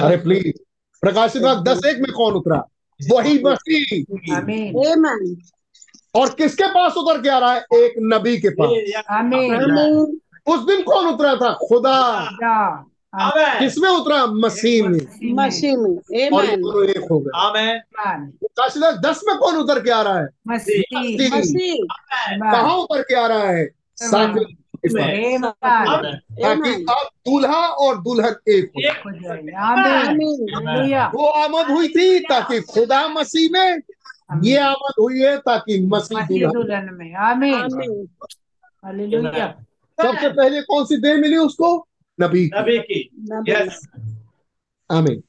अरे 0.06 0.18
प्लीज़ 0.18 0.52
प्रकाशित 1.02 1.42
वाक्य 1.42 1.62
दस 1.62 1.86
एक 1.86 1.98
में 1.98 2.12
कौन 2.12 2.34
उतरा? 2.34 2.68
वही 3.14 3.44
मसीह। 3.44 4.04
और 6.16 6.30
किसके 6.30 6.68
पास 6.68 6.94
उतर 6.98 7.22
के 7.22 7.30
आ 7.30 7.38
रहा 7.40 7.54
है? 7.54 7.60
एक 7.60 7.94
नबी 8.00 8.38
के 8.38 8.50
पास। 8.50 8.70
उस 10.48 10.60
दिन 10.68 10.82
कौन 10.82 11.08
उतरा 11.08 11.36
था? 11.36 11.54
खुदा। 11.68 12.30
किसमें 13.60 13.90
उतरा? 13.90 14.26
मसीह 14.26 14.88
में। 14.88 15.34
मसीह 15.48 15.78
में। 15.78 15.98
और 16.30 16.46
ये 16.46 16.58
दोनों 16.58 16.90
एक 16.90 17.08
हो 17.12 17.20
गए। 17.20 17.32
दस 19.10 19.22
में 19.28 19.38
कौन 19.38 19.56
उतर 19.56 19.80
के 19.80 19.90
आ 19.90 20.02
रहा 20.02 20.20
है. 20.20 20.28
मसीह। 20.48 21.38
मसीह। 21.38 21.84
कहाँ 22.52 22.78
उतर 22.78 23.02
के 23.02 23.16
आ 23.16 23.28
रहा 23.28 23.44
है. 23.44 23.66
ताकि 26.06 26.86
अब 26.90 27.10
दूल्हा 27.16 27.68
और 27.68 27.98
दुल्हन 27.98 28.36
एक 28.50 28.66
हो. 28.66 28.82
वो 31.08 31.26
आमद 31.28 31.72
हुई 31.72 31.88
थी 31.88 32.20
ताकि 32.20 32.62
खुदा 32.62 33.08
मसीह 33.08 33.50
में 33.52 33.80
ये 34.30 34.58
आमद 34.58 34.94
हुई 35.00 35.20
है 35.22 35.38
ताकि 35.38 35.80
मसीह 35.88 36.28
दुल्हन 36.28 36.90
में. 36.94 37.14
आमीन। 37.14 38.08
सबसे 40.00 40.30
पहले 40.30 40.62
कौन 40.62 40.86
सी 40.86 40.98
देह 40.98 41.18
मिली 41.18 41.38
उसको? 41.38 41.88
नबी 42.20 42.46
नबी 42.54 42.78
की। 42.80 43.00
यस 43.50 43.88
आमीन। 44.90 45.24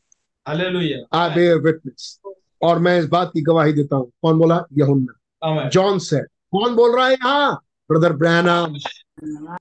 हालेलुया। 0.46 1.18
आई 1.18 1.34
बेयर 1.34 1.58
विटनेस 1.58 2.20
और 2.62 2.78
मैं 2.78 2.98
इस 2.98 3.06
बात 3.06 3.30
की 3.34 3.42
गवाही 3.42 3.72
देता 3.72 3.96
हूँ। 3.96 4.10
कौन 4.22 4.38
बोला? 4.38 4.64
यहुन्ना। 4.72 5.14
आमेन। 5.42 5.68
जॉन 5.68 5.98
से 5.98 6.20
कौन 6.52 6.74
बोल 6.76 6.96
रहा 6.96 7.06
है 7.06 7.12
यहाँ? 7.12 7.64
Brother 7.90 8.12
Branham 8.12 8.76
Amen. 9.18 9.56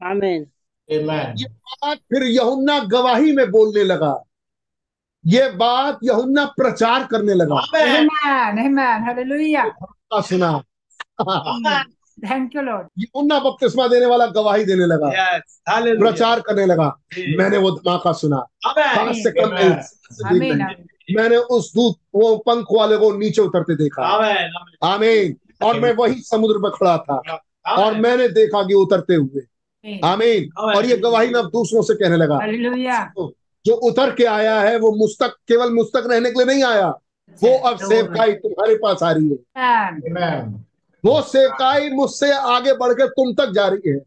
आमेन 0.00 0.46
ये 0.88 0.98
बात 0.98 1.98
फिर 1.98 2.22
यहुन्ना 2.22 2.78
गवाही 2.84 3.32
में 3.32 3.50
बोलने 3.50 3.84
लगा। 3.84 4.12
ये 5.26 5.50
बात 5.50 5.98
यहुन्ना 6.04 6.44
प्रचार 6.44 7.08
करने 7.10 7.34
लगा। 7.34 7.54
आमेन 7.54 8.08
Amen. 8.08 8.58
Amen. 8.58 9.08
Hallelujah. 9.08 9.70
का 9.92 10.20
सुना। 10.20 10.62
Thank 12.24 12.50
you, 12.50 12.62
Lord. 12.62 12.84
यहुन्ना 12.98 13.38
बपतिस्मा 13.38 13.88
देने 13.88 14.06
वाला 14.06 14.26
गवाही 14.26 14.64
देने 14.64 14.86
लगा। 14.86 15.36
यस 15.36 15.62
हालेलुया 15.68 16.10
प्रचार 16.10 16.40
करने 16.40 16.66
लगा। 16.66 17.00
मैंने 17.18 17.56
वो 17.56 17.70
धमाका 17.70 18.12
सुना। 18.12 18.46
से 19.12 19.30
कम. 19.30 19.48
मैंने 21.16 21.36
उस 21.36 21.74
दूत 21.74 21.96
वो 22.14 22.36
पंख 22.36 22.66
वाले 22.72 22.96
को 22.96 23.12
नीचे 23.12 23.42
उतरते 23.42 23.76
देखा। 23.76 24.02
आमेन। 24.02 24.64
आमीन 24.82 25.36
और 25.66 25.80
मैं 25.80 25.94
वही 25.94 26.14
समुद्र 26.14 26.58
में 26.58 26.70
खड़ा 26.70 26.98
था। 26.98 27.42
और 27.68 27.94
मैंने 27.94 28.28
देखा 28.28 28.62
कि 28.62 28.74
उतरते 28.74 29.14
हुए। 29.14 29.40
Amen. 29.40 30.04
आमीन। 30.04 30.50
और 30.58 30.86
ये 30.86 30.96
गवाही 30.96 31.30
मैं 31.30 31.40
अब 31.40 31.46
दूसरों 31.46 31.82
से 31.82 31.94
कहने 31.94 32.16
लगा। 32.16 32.38
Hallelujah. 32.38 33.32
जो 33.66 33.74
उतर 33.74 34.14
के 34.14 34.24
आया 34.24 34.60
है 34.60 34.78
वो 34.78 34.92
मुस्तक 34.92 35.28
केवल 35.48 35.74
मुस्तक 35.74 36.02
रहने 36.06 36.30
के 36.30 36.44
लिए 36.44 36.54
नहीं 36.54 36.64
आया। 36.64 36.88
वो 37.44 37.58
अब 37.58 37.78
सेवकाई 37.78 38.32
तुम्हारे 38.32 38.74
पास 38.74 39.02
आ 39.02 39.12
रही 39.12 39.28
है। 39.28 39.36
Amen. 40.02 40.60
वो 41.04 41.22
सेवकाई 41.22 41.90
मुझसे 41.90 42.32
आगे 42.32 42.72
बढ़कर 42.74 43.06
तुम 43.06 43.34
तक 43.34 43.50
जा 43.50 43.68
रही 43.68 43.90
है। 43.90 43.98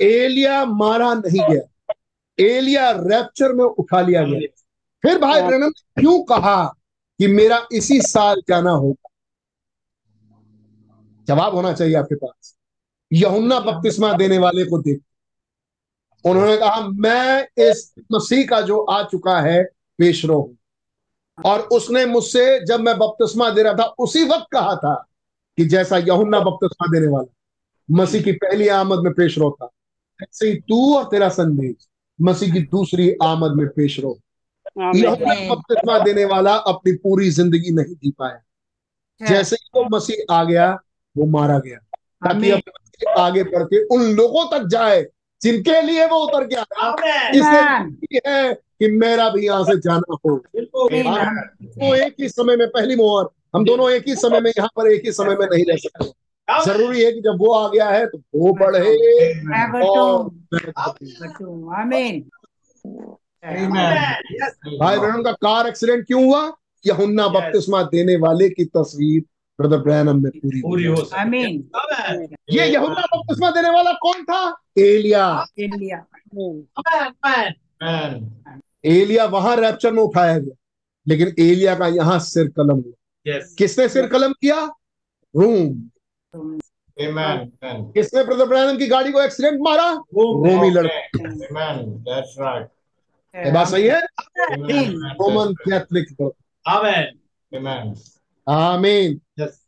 एलिया 0.00 0.64
मारा 0.64 1.14
नहीं 1.14 1.54
गया। 1.54 1.94
एलिया 2.40 2.90
रैप्चर 2.90 3.52
में 3.52 3.64
उठा 3.64 4.00
लिया 4.00 4.22
गया। 4.22 4.62
फिर 5.02 5.18
भाई 5.18 5.42
ब्रैनम 5.42 5.64
ने 5.64 6.00
क्यों 6.00 6.24
कहा 6.24 6.74
कि 7.18 7.26
मेरा 7.26 7.66
इसी 7.72 8.00
साल 8.00 8.42
जाना 8.48 8.70
होगा? 8.70 9.08
जवाब 11.28 11.54
होना 11.54 11.72
चाहिए 11.72 11.94
आपके 11.94 12.14
पास। 12.14 12.56
यहुन्ना 13.12 13.60
बपतिस्मा 13.60 14.12
देने 14.12 14.38
वाले 14.38 14.64
को 14.64 14.78
देख। 14.78 15.00
उन्होंने 16.26 16.56
कहा 16.56 16.80
मैं 16.80 17.48
इस 17.64 17.92
मसीह 18.12 18.46
का 18.46 18.60
जो 18.60 18.78
आ 18.80 19.02
चुका 19.02 19.40
है 19.40 19.62
पेशरो 19.98 20.38
हूँ। 20.38 20.56
और 21.38 21.60
उसने 21.72 22.04
मुझसे 22.06 22.64
जब 22.66 22.80
मैं 22.80 22.96
बपतिस्मा 22.98 23.48
दे 23.50 23.62
रहा 23.62 23.72
था 23.72 23.84
उसी 23.98 24.24
वक्त 24.24 24.46
कहा 24.52 24.74
था 24.76 24.94
कि 25.58 25.64
जैसा 25.64 25.98
यहुन्ना 25.98 26.40
बपतिस्मा 26.40 26.86
देने 26.92 27.06
वाला 27.06 27.32
मसीह 27.88 28.22
की 28.22 28.32
पहली 28.34 28.68
आमद 28.68 28.98
में 28.98 29.12
पेशरो 29.12 29.50
था 29.62 29.68
ऐसे 30.20 30.48
ही 30.48 30.54
तू 30.60 30.94
और 30.96 31.04
तेरा 31.04 31.28
संदेश 31.28 31.88
मसीह 32.18 32.52
की 32.52 32.60
दूसरी 32.60 33.10
आमद 33.22 33.56
में 33.56 33.66
पेशरो. 33.68 34.18
यहुन्ना 34.78 35.34
बपतिस्मा 35.48 35.98
देने 35.98 36.24
वाला 36.24 36.54
अपनी 36.66 36.92
पूरी 36.92 37.30
ज़िंदगी 37.30 37.70
नहीं 37.70 37.94
जी 37.94 38.10
पाया। 38.10 39.26
जैसे 39.28 39.56
ही 39.56 39.68
वो 39.74 39.84
मसीह 39.96 40.34
आ 40.34 40.42
गया 40.44 40.72
वो 41.16 41.26
मारा 41.26 41.58
गया। 41.58 41.78
ताकि 42.22 42.50
अब 42.50 43.18
आगे 43.18 43.42
बढ़ 43.44 43.62
के 43.64 43.84
उन 43.86 44.02
लोगों 44.16 44.44
तक 44.50 44.66
जाए 44.66 45.02
जिनके 45.42 45.80
लिए 45.82 46.06
वो 46.06 46.16
उतर 46.16 46.44
के 46.46 46.56
आया 46.56 46.92
है 48.26 48.54
कि 48.54 48.90
मेरा 48.90 49.28
भी 49.30 49.46
यहाँ 49.46 49.64
से 49.64 49.76
जाना 49.80 50.16
हो. 50.26 50.34
वो 51.78 51.94
एक 51.94 52.14
ही 52.20 52.28
समय 52.28 52.56
में 52.56 52.66
पहली 52.68 52.96
मोहर। 52.96 53.26
हम 53.56 53.64
दोनों 53.64 53.90
एक 53.90 54.08
ही 54.08 54.14
समय 54.16 54.40
में 54.40 54.50
यहाँ 54.50 54.68
पर 54.76 54.90
एक 54.92 55.02
ही 55.04 55.12
समय 55.12 55.36
में 55.36 55.46
नहीं 55.46 55.64
रह 55.64 55.76
सकते। 55.76 56.12
ज़रूरी 56.64 57.04
है 57.04 57.12
कि 57.12 57.20
जब 57.20 57.36
वो 57.40 57.52
आ 57.52 57.68
गया 57.68 57.88
है 57.90 58.06
तो 58.06 58.18
वो 58.34 58.52
बढ़े। 58.52 58.80
भाई 64.78 64.96
बहनों 64.98 65.22
का 65.22 65.32
कार 65.32 65.66
एक्सीडेंट 65.66 66.06
क्यों 66.06 66.24
हुआ? 66.24 66.52
यहुन्ना 66.86 67.28
बपतिस्मा 67.28 67.82
देने 67.82 68.16
वाले 68.16 68.48
की 68.48 68.64
तस्वीर। 68.64 69.22
ब्रदर 69.60 69.76
ब्रैनम 69.76 70.22
में 70.22 70.32
पूरी 70.32 70.60
पूरी 70.60 70.84
हो. 70.84 71.02
आमेन 71.14 71.68
ये 72.50 72.66
यहुन्ना 72.66 73.00
बपतिस्मा 73.00 73.50
देने 73.50 73.70
वाला 73.70 73.92
कौन 73.92 74.24
था? 74.24 74.62
एलिया। 74.78 75.26
आमेन 77.82 78.30
एलिया 78.84 79.24
वहाँ 79.24 79.56
रैप्चर 79.56 79.92
में 79.92 80.02
उठाया 80.02 80.38
गया। 80.38 80.56
लेकिन 81.08 81.34
एलिया 81.38 81.74
का 81.74 81.86
यहाँ 81.86 82.18
सिर 82.18 82.48
कलम 82.48 82.76
हुआ। 82.76 82.92
यस 83.26 83.54
किसने 83.58 83.88
सिर 83.88 84.06
कलम 84.06 84.32
किया? 84.32 84.66
रूम। 85.36 85.90
Amen. 87.00 87.48
किसने 87.64 88.24
ब्रदर 88.24 88.46
ब्रैनम 88.46 88.78
की 88.78 88.86
गाड़ी 88.86 89.12
को 89.12 89.22
एक्सीडेंट 89.22 89.60
मारा? 89.60 89.90
रोमी 89.92 90.70
लड़का। 90.70 91.00
Okay. 91.06 91.30
Amen. 91.30 91.82
That's 92.04 92.36
right. 92.40 92.68
ये 93.36 93.52
बात 93.52 93.68
सही 93.68 93.86
है? 93.86 94.00
Roman 95.18 95.52
Catholic 95.52 96.32
amen 96.68 97.94
Amen. 98.46 99.20
आमीन 99.20 99.20
yes 99.38 99.66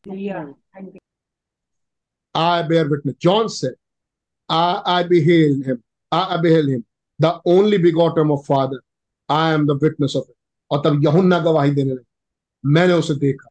I 2.34 2.62
bear 2.62 2.88
witness. 2.88 3.16
John 3.18 3.48
said, 3.48 3.74
I, 4.48 4.80
I 4.86 5.02
beheld 5.02 5.64
him. 5.64 5.82
I, 6.12 6.34
I 6.34 6.36
beheld 6.40 6.68
him, 6.68 6.84
the 7.18 7.40
only 7.44 7.78
begotten 7.78 8.30
of 8.30 8.44
Father. 8.46 8.80
I 9.28 9.52
am 9.52 9.66
the 9.66 9.74
witness 9.76 10.14
of 10.14 10.28
it. 10.28 10.36
और 10.70 10.82
तब 10.84 11.04
यहुन्ना 11.04 11.38
गवाही 11.40 11.70
देने 11.74 11.92
लगे 11.92 12.04
मैंने 12.64 12.92
उसे 12.92 13.14
देखा 13.14 13.48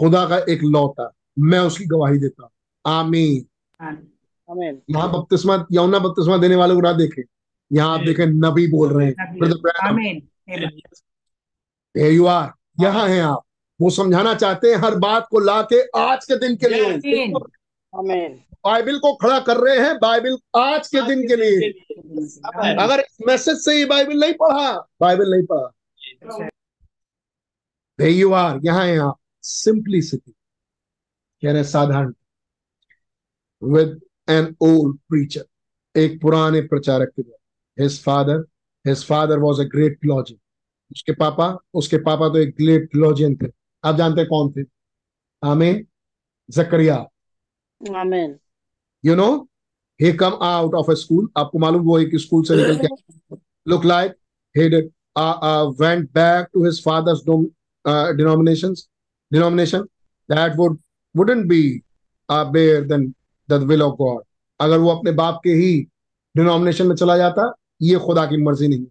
खुदा 0.00 0.24
का 0.28 0.38
एक 0.52 0.62
लौटा 0.62 1.10
मैं 1.38 1.58
उसकी 1.58 1.84
गवाही 1.86 2.18
देता 2.18 2.42
हूँ। 2.42 2.50
आमीन 2.86 3.44
आमेन 3.82 4.80
यहाँ 4.90 5.10
बपतिस्मा 5.12 5.54
यमुना 5.72 5.98
बपतिस्मा 5.98 6.36
देने 6.38 6.56
वाले 6.56 6.74
को 6.74 6.80
ना 6.80 6.92
देखे 6.92 7.24
यहाँ 7.72 7.98
आप 7.98 8.04
देखें 8.06 8.26
नबी 8.26 8.66
बोल 8.70 8.88
रहे 8.92 9.06
हैं. 9.06 9.14
यहाँ 12.80 13.08
हैं 13.08 13.22
आप 13.22 13.42
वो 13.80 13.90
समझाना 13.90 14.34
चाहते 14.34 14.68
हैं 14.68 14.76
हर 14.76 14.94
बात 14.98 15.26
को 15.30 15.38
ला 15.40 15.60
के 15.72 15.80
आज 15.98 16.24
के 16.24 16.36
दिन 16.38 16.56
के 16.56 16.68
लिए। 16.68 18.28
बाइबिल 18.64 18.98
को 18.98 19.14
खड़ा 19.16 19.38
कर 19.40 19.56
रहे 19.56 19.78
हैं 19.78 19.94
बाइबिल 19.98 20.36
आज 20.56 20.88
के 20.88 21.02
दिन 21.06 21.26
के 21.28 21.36
लिए। 21.36 21.70
अगर 22.76 23.04
मैसेज 23.26 23.58
से 23.58 23.74
ही 23.74 23.84
बाइबिल 23.84 24.20
नहीं 24.20 24.32
पढ़ा 24.40 24.72
बाइबिल 25.00 25.30
नहीं 25.30 25.42
पढ़ा। 25.52 26.48
There 27.98 28.12
you 28.12 28.32
are, 28.32 28.60
यहाँ 28.64 28.84
है 28.86 28.98
आप। 28.98 29.16
सिंप्लिसिटी 29.44 30.32
कह 31.42 31.52
रहे 31.52 31.64
साधारण। 31.64 32.12
विद 33.62 34.00
एन 34.28 34.54
ओल्ड 34.60 34.96
प्रीचर 35.08 35.44
एक 35.94 36.20
पुराने 36.22 36.60
प्रचारक 36.62 37.08
के 37.08 37.22
द्वारा। 37.22 37.82
His 37.82 38.02
father 38.04 38.44
his 38.84 39.04
father 39.06 39.38
was 39.38 39.60
a 39.60 39.64
great 39.66 39.98
theologian 40.04 40.40
उसके 40.90 41.12
पापा 41.14 41.46
उसके 41.74 41.96
पापा 42.02 42.28
तो 42.28 42.38
एक 42.38 42.54
ग्रेट 42.56 42.88
थियोलॉजियन 42.94 43.36
थे। 43.36 43.46
आप 43.88 43.96
जानते 43.96 44.24
कौन 44.24 44.50
थे? 44.52 44.62
Amen 45.42 45.84
Zechariah. 46.48 46.96
Amen. 47.80 48.38
You 49.04 49.14
know 49.14 49.28
he 50.00 50.12
come 50.22 50.38
out 50.42 50.74
of 50.74 50.90
a 50.90 50.94
school 50.94 51.28
आपको 51.36 51.58
मालूम 51.58 51.82
वो 51.86 51.98
एक 51.98 52.16
स्कूल 52.20 52.42
से 52.44 52.56
निकल 52.56 52.78
के 52.78 53.36
look 53.66 53.84
like 53.84 54.14
went 55.80 56.10
back 56.14 56.46
to 56.52 56.64
his 56.64 56.82
father's 56.84 57.22
denomination 58.16 58.74
denomination 59.32 59.82
that 60.28 60.56
would 60.56 60.78
wouldn't 61.14 61.46
be 61.48 61.62
bear 62.28 62.84
then 62.88 63.12
will 63.66 63.82
of 63.82 63.94
God 63.96 64.22
अगर 64.60 64.78
वो 64.78 64.90
अपने 64.90 65.12
बाप 65.12 65.40
के 65.44 65.50
ही 65.54 65.72
डिनोमिनेशन 66.34 66.86
में 66.86 66.94
चला 66.96 67.16
जाता 67.16 67.52
ये 67.82 67.98
खुदा 68.06 68.24
की 68.26 68.36
मर्ज़ी 68.42 68.68
नहीं 68.68 68.86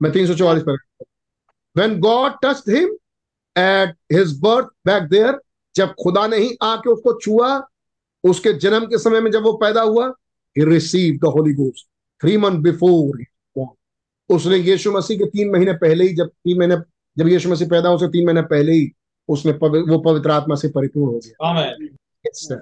मैं 0.00 0.12
तीन 0.12 0.26
सौ 0.26 0.34
चौवालीस 0.34 0.62
पर 0.68 0.76
when 1.76 1.98
God 2.00 2.32
touch 2.44 2.62
him 2.68 2.96
at 3.56 3.94
his 4.12 4.38
birth 4.40 4.66
back 4.86 5.02
there 5.08 5.38
जब 5.76 5.94
खुदा 6.02 6.26
ने 6.26 6.36
ही 6.36 6.56
आके 6.62 6.90
उसको 6.90 7.18
छुआ 7.20 7.48
उसके 8.24 8.52
जन्म 8.58 8.86
के 8.86 8.98
समय 8.98 9.20
में 9.20 9.30
जब 9.30 9.42
वो 9.42 9.52
पैदा 9.62 9.82
हुआ 9.82 10.12
he 10.56 10.64
received 10.64 11.20
the 11.22 11.30
Holy 11.30 11.54
Ghost 11.54 11.86
three 12.20 12.36
months 12.36 12.62
before 12.62 13.16
he 13.18 13.24
was 13.24 13.26
born. 13.56 13.70
उसने 14.30 14.56
यीशु 14.56 14.92
मसीह 14.92 15.18
के 15.18 15.26
तीन 15.30 15.50
महीने 15.50 15.72
पहले 15.78 16.04
ही 16.08 16.14
जब 16.14 16.28
तीन 16.28 16.58
महीने 16.58 16.76
जब 17.18 17.28
यीशु 17.28 17.50
मसीह 17.50 17.68
पैदा 17.68 17.88
हुआ 17.88 17.96
उसके 17.96 18.08
तीन 18.08 18.26
महीने 18.26 18.42
पहले 18.42 18.72
ही 18.72 18.90
उसने 19.28 19.52
पवि, 19.52 19.80
वो 19.80 19.98
पवित्र 19.98 20.30
आत्मा 20.30 20.54
से 20.54 20.68
परिपूर्ण 20.68 21.12
हो 21.12 21.20
गया. 21.24 22.60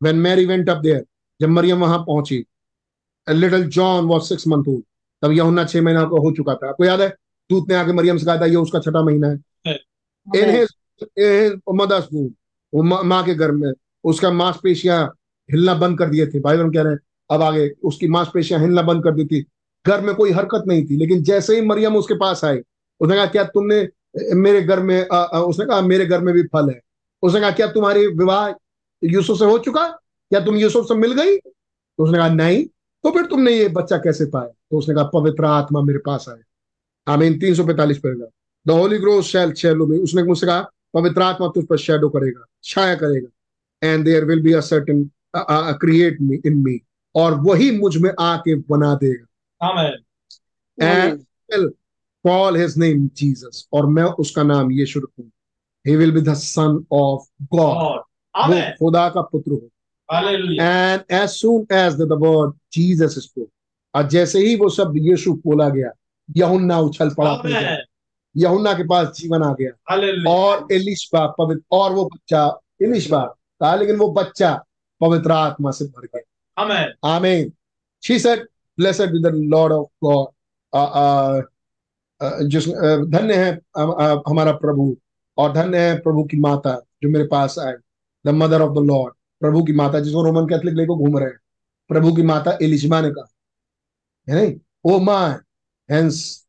When 0.00 0.20
Mary 0.22 0.46
went 0.46 0.68
up 0.68 0.82
there, 0.82 1.02
जब 1.40 1.48
मरियम 1.48 1.80
वहाँ 1.80 1.98
पहुँची 1.98 2.44
little 3.26 3.64
John 3.68 4.08
was 4.08 4.28
six 4.32 4.46
month 4.46 4.68
old 4.68 4.82
तब 5.22 5.32
यूहन्ना 5.32 5.64
छह 5.64 5.82
महीना 5.82 6.02
का 6.02 6.20
हो 6.20 6.30
चुका 6.36 6.54
था। 6.54 6.68
आपको 6.68 6.84
याद 6.84 7.00
है? 7.00 7.08
दूत 7.50 7.68
ने 7.68 7.74
आके 7.74 7.92
मरियम 7.92 8.16
से 8.18 8.26
कहा 8.26 8.36
था 8.40 8.46
ये 8.46 8.56
उसका 8.56 8.78
छठा 8.80 9.02
महीना 9.02 9.28
है। 9.28 9.36
इन 10.26 10.44
in 10.44 10.54
his 10.54 10.68
mother's 11.74 12.08
वो 12.72 12.82
माँ 12.82 13.02
माँ 13.02 13.24
के 13.24 13.34
घर 13.34 13.50
में 13.52 13.72
उसका 14.04 14.30
मांसपेशियाँ 14.30 15.04
हिलना 15.48 15.74
बंद 15.74 15.98
कर 15.98 16.08
दिए 16.08 16.26
थे 16.26 16.40
भाई 16.40 16.56
बहन 16.56 16.70
कह 16.72 16.82
रहे 16.82 16.92
हैं 16.92 16.98
अब 17.30 17.42
आगे 17.42 17.68
उसकी 17.84 18.08
मांसपेशियाँ 18.08 18.60
हिलना 18.60 18.82
बंद 18.82 19.04
कर 19.04 19.14
दी 19.14 19.24
थी 19.24 19.44
घर 19.84 20.00
में 20.00 20.14
कोई 20.14 20.30
हरकत 20.32 20.64
नहीं 20.68 20.84
थी 20.86 20.96
लेकिन 20.96 21.22
जैसे 21.22 21.54
ही 21.54 21.60
मरियम 21.66 21.96
उसके 21.96 22.14
पास 22.14 22.44
आई 22.44 22.58
उसने 23.00 23.14
कहा 23.16 23.26
क्या 23.26 23.44
तुमने 23.44 23.86
मेरे 24.36 24.62
घर 24.62 24.80
में 24.80 25.08
आ, 25.12 25.16
आ, 25.16 25.40
उसने 25.40 25.66
कहा 25.66 25.80
मेरे 25.80 26.06
घर 26.06 26.20
में 26.20 26.34
भी 26.34 26.42
फल 26.42 26.70
है 26.70 26.80
उसने 27.22 27.40
कहा 27.40 27.50
क्या 27.50 27.66
तुम्हारी 27.66 28.06
विवाह 28.06 28.48
यूसुफ 29.02 29.38
से 29.38 29.44
हो 29.44 29.58
चुका 29.58 29.86
क्या 29.86 30.40
तुम 30.40 30.56
यूसुफ 30.56 30.86
से 30.88 30.94
मिल 30.94 31.12
गई 31.12 31.36
तो 31.38 32.04
उसने 32.04 32.18
कहा 32.18 32.28
नहीं 32.28 32.64
तो 33.04 33.10
फिर 33.10 33.26
तुमने 33.26 33.52
ये 33.52 33.68
बच्चा 33.68 33.96
कैसे 33.98 34.26
पाया 34.26 34.46
तो 34.46 34.78
उसने 34.78 34.94
कहा 34.94 35.04
पवित्र 35.14 35.44
आत्मा 35.44 35.80
मेरे 35.82 35.98
पास 35.98 36.28
आया 36.28 37.12
आमीन 37.12 37.38
तीन 37.38 37.54
सौ 37.54 37.64
पैंतालीस 37.64 37.98
पढ़ेगा 37.98 38.26
द 38.66 38.70
होली 38.70 38.98
ग्रोथ 38.98 39.22
शैल 39.22 39.52
शैलो 39.52 39.86
में 39.86 39.98
उसने 39.98 40.22
मुझसे 40.22 40.46
कहा 40.46 40.70
पवित्र 40.94 41.22
आत्मा 41.22 41.48
तुझ 41.54 41.64
पर 41.66 41.76
शैडो 41.78 42.08
करेगा 42.08 42.44
छाया 42.64 42.94
करेगा 42.94 43.88
and 43.88 44.04
there 44.04 44.24
will 44.24 44.42
be 44.42 44.52
a 44.52 44.60
certain 44.62 45.10
create 45.80 46.20
me 46.22 46.40
in 46.46 46.56
me 46.64 46.80
और 47.14 47.34
वही 47.40 47.70
मुझमें 47.78 48.10
आके 48.20 48.54
बना 48.70 48.94
देगा। 48.94 49.66
Amen 49.66 49.92
and 50.78 51.70
call 52.24 52.56
his 52.56 52.76
name 52.78 53.06
Jesus 53.16 53.66
और 53.72 53.86
मैं 53.88 54.04
उसका 54.24 54.42
नाम 54.42 54.70
यीशु 54.72 55.00
रखूँगा। 55.00 55.30
He 55.86 55.96
will 55.96 56.12
be 56.12 56.20
the 56.20 56.34
Son 56.36 56.84
of 56.92 57.26
God 57.54 57.76
God 57.76 58.00
वो 58.50 58.60
खुदा 58.78 59.08
का 59.08 59.20
पुत्र 59.22 59.52
हो। 59.52 59.68
Hallelujah 60.08 60.92
and 60.92 61.02
as 61.12 61.28
soon 61.30 61.66
as 61.76 61.94
the 61.94 62.18
word 62.22 62.54
Jesus 62.72 63.14
spoke 63.22 63.48
और 63.94 64.08
जैसे 64.08 64.38
ही 64.46 64.54
वो 64.56 64.68
शब्द 64.70 64.96
यीशु 65.06 65.32
बोला 65.46 65.68
गया 65.68 65.90
यहुन्ना 66.28 66.78
उछल 66.80 67.10
पड़ा 67.18 67.34
यहुन्ना 68.36 68.72
के 68.74 68.82
पास 68.82 69.08
जीवन 69.16 69.42
आ 69.42 69.52
गया। 69.52 70.30
और 70.30 70.66
एलिशबा 70.72 71.26
पवित्र 71.38 71.62
और 71.72 71.92
वो 71.92 72.04
बच्चा 72.04 72.60
एलिशबा 72.82 73.20
कहा 73.60 73.74
लेकिन 73.74 73.96
वो 73.96 74.12
बच्चा 74.12 74.64
पवित्र 75.00 75.32
आत्मा 75.32 75.70
से 75.70 75.84
भर 75.84 76.06
गया। 76.06 76.62
आमेन। 76.62 76.92
आमीन। 77.04 77.52
She 78.04 78.18
said 78.18 78.48
blessed 78.78 79.12
with 79.12 79.22
the 79.22 79.34
Lord 79.34 79.72
of 79.72 79.88
God 80.04 81.46
जिस 82.42 82.68
धन्य 83.08 83.34
है 83.34 83.52
हमारा 84.28 84.52
प्रभु 84.52 84.96
और 85.38 85.52
धन्य 85.52 85.88
है 85.88 85.98
प्रभु 85.98 86.24
की 86.24 86.40
माता 86.40 86.74
जो 87.02 87.08
मेरे 87.08 87.24
पास 87.26 87.58
आए 87.58 87.74
the 88.26 88.28
mother 88.28 88.62
of 88.62 88.72
the 88.72 88.86
Lord 88.86 89.14
प्रभु 89.40 89.62
की 89.64 89.72
माता 89.72 90.00
जिसको 90.00 90.22
रोमन 90.22 90.46
कैथलिक 90.46 90.74
लेको 90.74 90.96
घूम 90.96 91.18
रहे 91.18 91.28
हैं। 91.28 91.38
प्रभु 91.88 92.12
की 92.12 92.22
माता 92.22 92.58
एलिशबा 92.62 93.00
ने 93.00 93.10
कहा। 93.10 93.30
है 94.28 94.34
नहीं? 94.34 94.54
ओ 94.84 94.98
my 94.98 95.30
hence 95.90 96.41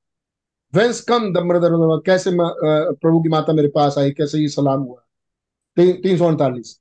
whence 0.76 1.02
come 1.02 1.34
the 1.34 1.38
mother 1.38 2.00
कैसे 2.06 2.32
प्रभु 2.34 3.22
की 3.24 3.30
माता 3.30 3.53
मेरे 3.53 3.68
पास 3.68 3.95
आई 3.98 4.11
कैसे 4.11 4.38
ये 4.38 4.48
सलाम 4.48 4.80
हुआ? 4.80 5.00
ती, 5.77 5.93
तीन 5.93 6.18
सौ 6.18 6.27
उनतालीस। 6.27 6.80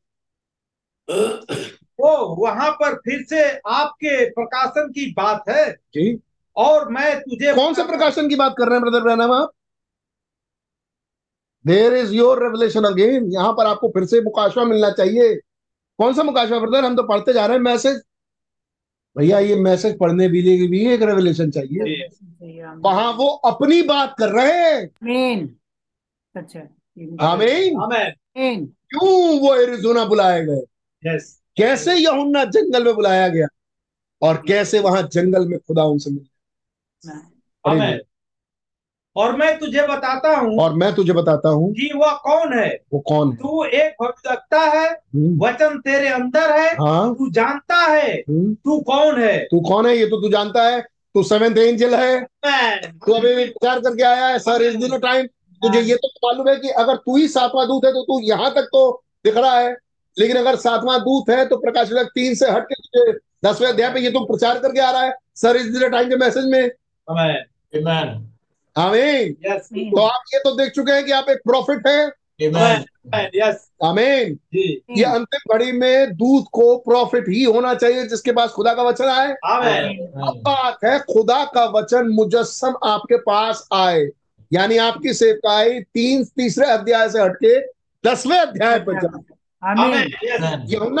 वो 2.00 2.46
वहाँ 2.46 2.70
पर 2.70 2.94
फिर 2.94 3.24
से 3.24 3.60
आपके 3.66 4.30
प्रकाशन 4.30 4.88
की 4.88 5.12
बात 5.12 5.44
है। 5.48 5.72
जी। 5.72 6.20
और 6.56 6.88
मैं 6.88 7.20
तुझे 7.20 7.54
कौन 7.54 7.74
से 7.74 7.82
प्रकाशन 7.82 8.28
की 8.28 8.36
बात 8.36 8.54
कर 8.58 8.64
रहे 8.64 8.74
हैं 8.74 8.82
ब्रदर 8.82 9.00
ब्रैनम 9.00 9.32
आप 9.32 9.52
there 11.66 11.94
is 11.94 12.14
your 12.14 12.42
revelation 12.42 12.84
again 12.84 13.32
यहाँ 13.32 13.52
पर 13.52 13.66
आपको 13.66 13.88
फिर 13.88 14.04
से 14.04 14.20
मुकाशवा 14.20 14.64
मिलना 14.64 14.90
चाहिए। 14.90 15.40
कौन 15.98 16.14
सा 16.14 16.22
मुकाशवा 16.22 16.58
ब्रदर 16.58 16.84
हम 16.84 16.96
तो 16.96 17.02
पढ़ते 17.02 17.32
जा 17.32 17.46
रहे 17.46 17.56
हैं 17.56 17.64
मैसेज। 17.64 18.00
भैया 19.16 19.38
ये 19.38 19.54
मैसेज 19.56 19.98
पढ़ने 19.98 20.28
के 20.28 20.42
लिए 20.42 20.66
भी 20.68 20.86
एक 20.86 21.02
रेवलेशन 21.02 21.50
चाहिए। 21.50 22.06
वहाँ 22.76 23.12
वो 23.12 23.28
अपनी 23.46 23.80
बात 23.82 24.14
कर 24.18 24.28
रहे 24.28 24.52
हैं। 24.52 24.82
आमीन 24.82 25.56
अच्छा। 26.36 26.60
आमीन 27.26 28.66
क्यों 28.66 29.38
वो 29.40 29.54
एरिजोना 29.56 30.04
बुलाए 30.04 30.44
गए? 30.44 30.62
यस 31.02 31.40
कैसे 31.56 31.94
यहुन्ना 31.94 32.44
जंगल 32.46 32.84
में 32.84 32.94
बुलाया 32.94 33.28
गया? 33.28 33.46
और 34.22 34.42
कैसे 34.48 34.80
वहाँ 34.80 35.02
जंगल 35.12 35.46
में 35.48 35.58
खुदा 35.58 35.84
उनसे 35.84 36.10
मिला? 36.10 37.30
आमेन 37.64 38.00
और 39.18 39.36
मैं 39.36 39.58
तुझे 39.58 39.82
बताता 39.86 40.36
हूँ 40.36 40.58
और 40.60 40.74
मैं 40.74 40.94
तुझे 40.94 41.12
बताता 41.12 41.48
हूँ 41.48 41.72
कि 41.74 41.90
वह 41.96 42.12
कौन 42.24 42.52
है। 42.52 42.68
वो 42.92 42.98
कौन 43.08 43.30
है? 43.30 43.36
तू 43.36 43.64
एक 43.64 43.94
भविष्यवक्ता 44.02 44.60
है 44.60 44.88
हम्म, 44.88 45.38
वचन 45.44 45.78
तेरे 45.78 46.08
अंदर 46.08 46.50
है 46.58 46.68
हाँ। 46.76 47.14
तू 47.14 47.30
जानता 47.30 47.76
है 47.76 48.12
हम्म, 48.12 48.54
तू 48.54 48.78
कौन 48.82 49.20
है। 49.20 49.38
तू 49.44 49.60
कौन 49.60 49.86
है? 49.86 49.96
ये 49.96 50.06
तो 50.06 50.20
तू 50.22 50.28
जानता 50.28 50.68
है। 50.68 50.80
तू 51.14 51.22
सेवेंथ 51.22 51.56
एंजल 51.56 51.94
है। 51.94 52.20
तू 53.06 53.12
अभी 53.12 53.34
विचार 53.34 53.80
करके 53.80 54.02
आया 54.02 54.26
है 54.26 54.38
सर 54.38 54.62
इस 54.62 54.74
दिनों 54.76 54.98
टाइम 55.00 55.26
तुझे 55.62 55.80
ये 55.80 55.94
तो 55.96 56.08
मालूम 56.24 56.48
है 56.48 56.56
कि 56.56 56.68
अगर 56.80 56.96
तू 56.96 57.16
ही 57.16 57.28
सातवां 57.28 57.66
दूत 57.68 57.84
है 57.84 57.92
तो 57.92 58.02
तू 58.02 58.20
यहाँ 58.20 58.50
तक 58.54 58.68
तो 58.72 58.90
दिख 59.24 59.36
रहा 59.36 59.58
है। 59.58 59.76
लेकिन 60.16 60.36
अगर 60.36 60.56
सातवां 60.56 60.98
दूत 61.00 61.30
है 61.30 61.44
तो 61.48 61.56
प्रकाश 61.56 61.92
वाचक 61.92 62.08
तीन 62.14 62.34
से 62.34 62.50
हट 62.50 62.64
के 62.64 62.74
तुझे 62.74 63.18
दसवें 63.44 63.68
अध्याय 63.68 63.92
पे 63.94 64.00
ये 64.00 64.10
तो 64.10 64.24
प्रचार 64.24 64.58
करके 64.58 64.80
आ 64.80 64.90
रहा 64.90 65.02
है। 65.02 65.12
सर 65.36 65.56
इस 65.56 65.66
दिनों 65.66 65.90
टाइम 65.90 66.08
के 66.08 66.16
मैसेज 66.16 66.44
में। 66.44 66.70
आमेन 68.78 69.36
यस 69.46 69.68
तो 69.74 70.00
आप 70.00 70.22
ये 70.34 70.40
तो 70.40 70.54
देख 70.56 70.72
चुके 70.72 70.92
हैं 70.92 71.04
कि 71.04 71.12
आप 71.12 71.28
एक 71.28 71.38
प्रॉफिट 71.38 71.86
हैं। 71.86 72.10
Amen. 72.40 72.84
यस 73.34 73.70
आमीन 73.84 74.38
ये 74.54 75.04
अंतिम 75.04 75.54
घड़ी 75.54 75.72
में 75.72 76.16
दूत 76.16 76.44
को 76.52 76.76
प्रॉफिट 76.78 77.28
ही 77.28 77.42
होना 77.44 77.74
चाहिए 77.74 78.06
जिसके 78.08 78.32
पास 78.32 78.50
खुदा 78.50 78.74
का 78.74 78.82
वचन 78.82 79.04
आए। 79.04 79.32
अब 79.32 80.40
बात 80.44 80.78
है 80.84 80.98
खुदा 81.12 81.44
का 81.44 81.64
वचन 81.70 82.08
मुजस्सम 82.08 82.74
आपके 82.84 83.16
पास 83.16 83.66
आए। 83.72 84.08
यानी 84.52 84.76
आपकी 84.76 85.14
सेवकाई 85.14 85.80
तीन 85.80 86.24
तीसरे 86.24 86.66
अध्याय 86.66 87.08
से 87.08 87.20
हटके 87.20 87.60
दसवें 88.04 88.38
अध्याय 88.38 88.78
पर 88.78 89.00
जाए। 89.00 89.22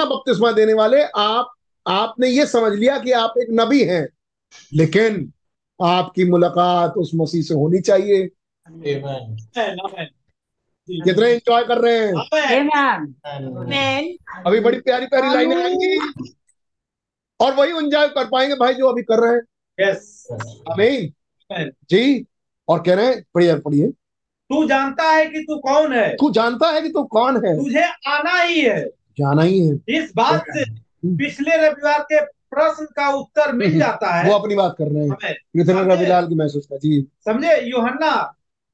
बपतिस्मा 0.04 0.52
देने 0.52 0.72
वाले 0.72 1.02
आप 1.02 1.52
आपने 1.86 2.28
ये 2.28 2.46
समझ 2.46 2.72
लिया 2.72 2.98
कि 2.98 3.12
आप 3.12 3.34
एक 3.38 3.48
नबी 3.50 3.84
हैं। 3.84 4.08
लेकिन 4.74 5.32
आपकी 5.82 6.24
मुलाकात 6.24 6.94
उस 6.96 7.10
मसीह 7.14 7.42
से 7.42 7.54
होनी 7.54 7.80
चाहिए। 7.80 8.26
कितने 10.90 11.28
एंजॉय 11.30 11.64
कर 11.64 11.78
रहे 11.78 11.98
हैं. 11.98 12.12
अभी 14.46 14.60
बड़ी 14.60 14.80
प्यारी 14.80 15.06
प्यारी 15.06 15.34
लाइनें 15.34 15.56
आएँगी 15.56 15.98
और 17.40 17.54
वही 17.54 17.70
एंजॉय 17.70 18.08
कर 18.08 18.24
पाएँगे 18.24 18.54
भाई 18.54 18.74
जो 18.74 18.88
अभी 18.88 19.02
कर 19.02 19.20
रहे 19.20 19.34
हैं। 19.34 19.42
यस 19.80 20.28
आमीन 20.32 21.12
आमेन। 21.52 21.70
जी 21.90 22.26
और 22.68 22.82
कह 22.82 22.94
रहे 22.94 23.06
हैं 23.06 23.24
पढ़िए 23.34 23.54
पढ़िए। 23.54 23.86
तू 24.50 24.64
जानता 24.68 25.10
है 25.10 25.26
कि 25.26 25.40
तू 25.40 25.56
कौन 25.58 25.92
है? 25.92 26.08
तू 26.14 26.30
जानता 26.30 26.70
है 26.70 26.80
कि 26.82 26.88
तू 26.88 27.02
कौन 27.04 27.36
है? 27.46 27.56
तुझे 27.64 27.84
आना 28.06 28.40
ही 28.40 28.60
है। 28.60 28.86
जाना 29.18 29.42
ही 29.42 29.68
है। 29.68 29.74
इस 29.88 30.12
बात 30.16 30.44
से 30.48 30.64
पिछले 31.16 31.56
रविवार 31.56 32.02
के 32.12 32.20
प्रश्न 32.50 32.84
का 32.96 33.08
उत्तर 33.10 33.52
मिल 33.52 33.78
जाता 33.78 34.12
है। 34.14 34.28
वो 34.30 34.38
अपनी 34.38 34.54
बात 34.54 34.74
कर 34.78 34.88
रहे 34.88 35.04
हैं। 35.04 35.16
रविलाल 35.86 36.28
की 36.28 36.34
मैसेज 36.34 36.66
का 36.66 36.76
जी। 36.76 37.00
समझे? 37.24 37.60
यूहन्ना 37.70 38.14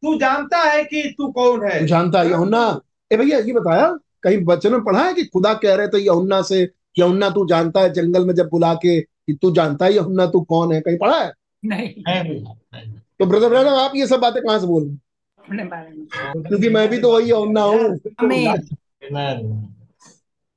तू 0.02 0.14
जानता 0.18 0.58
है 0.58 0.84
कि 0.84 1.14
तू 1.18 1.28
कौन 1.32 1.64
है? 1.64 1.80
तू 1.80 1.86
जानता 1.86 2.20
है 2.20 2.30
यहुन्ना? 2.30 2.80
ए 3.12 3.16
भैया 3.16 3.38
ये 3.38 3.52
बताया 3.52 3.98
कहीं 4.22 4.44
वचन 4.44 4.72
में 4.72 4.84
पढ़ा 4.84 5.04
है 5.04 5.14
कि 5.14 5.24
खुदा 5.24 5.54
कह 5.54 5.74
रहे 5.74 5.88
थे 5.88 5.98
यहुन्ना 5.98 6.42
से 6.42 6.70
यहुन्ना 6.98 7.30
तू 7.30 7.46
जानता 7.46 7.80
है 7.80 7.92
जंगल 7.92 8.26
में 8.26 8.34
जब 8.34 8.48
बुला 8.48 8.74
के 8.74 9.00
कि 9.00 9.32
तू 9.32 9.50
जानता 9.50 9.84
है 9.84 9.94
यहुन्ना 9.94 10.26
तू 10.26 10.40
कौन 10.40 10.72
है? 10.72 10.80
कहीं 10.80 10.98
पढ़ा 10.98 11.18
है? 11.18 11.32
नहीं। 11.64 12.44
तो 13.18 13.26
ब्रदर 13.26 13.48
ब्रदर 13.48 13.68
आप 13.68 13.92
ये 13.96 14.06
सब 14.06 14.20
बातें 14.20 14.42
कहाँ 14.42 14.58
से 14.58 14.66
बोल 14.66 14.82
रहे 14.82 14.90
हैं? 14.90 15.68
क्योंकि 16.42 16.68
मैं 16.68 16.88
भी 16.88 16.98
तो 16.98 17.12
वही 17.12 17.30
यहुन्ना 17.30 17.62
हूँ। 17.62 17.98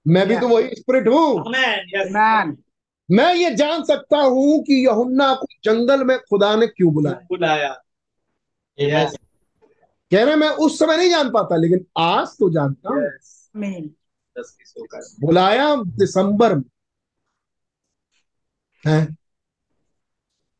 मैं 0.07 0.27
भी 0.27 0.37
तो 0.37 0.47
वही 0.47 0.67
स्पिरिट 0.67 1.07
हूँ। 1.07 1.43
मैं 3.11 3.35
ये 3.35 3.55
जान 3.55 3.83
सकता 3.83 4.17
हूँ 4.17 4.63
कि 4.63 4.85
यहुन्ना 4.85 5.33
को 5.33 5.47
जंगल 5.63 6.03
में 6.03 6.17
खुदा 6.19 6.55
ने 6.55 6.67
क्यों 6.67 6.93
बुलाया। 6.93 7.15
बुलाया। 7.15 7.83
Amen. 8.81 9.17
कह 10.11 10.23
रहे 10.23 10.35
मैं 10.35 10.49
उस 10.49 10.79
समय 10.79 10.97
नहीं 10.97 11.09
जान 11.09 11.29
पाता 11.29 11.55
लेकिन 11.55 11.85
आज 11.97 12.27
तो 12.27 12.49
जानता 12.49 12.89
हूँ। 12.89 13.11
का 14.85 15.25
बुलाया 15.25 15.75
दिसंबर 15.75 16.55
में। 16.55 16.63
है? 18.87 19.17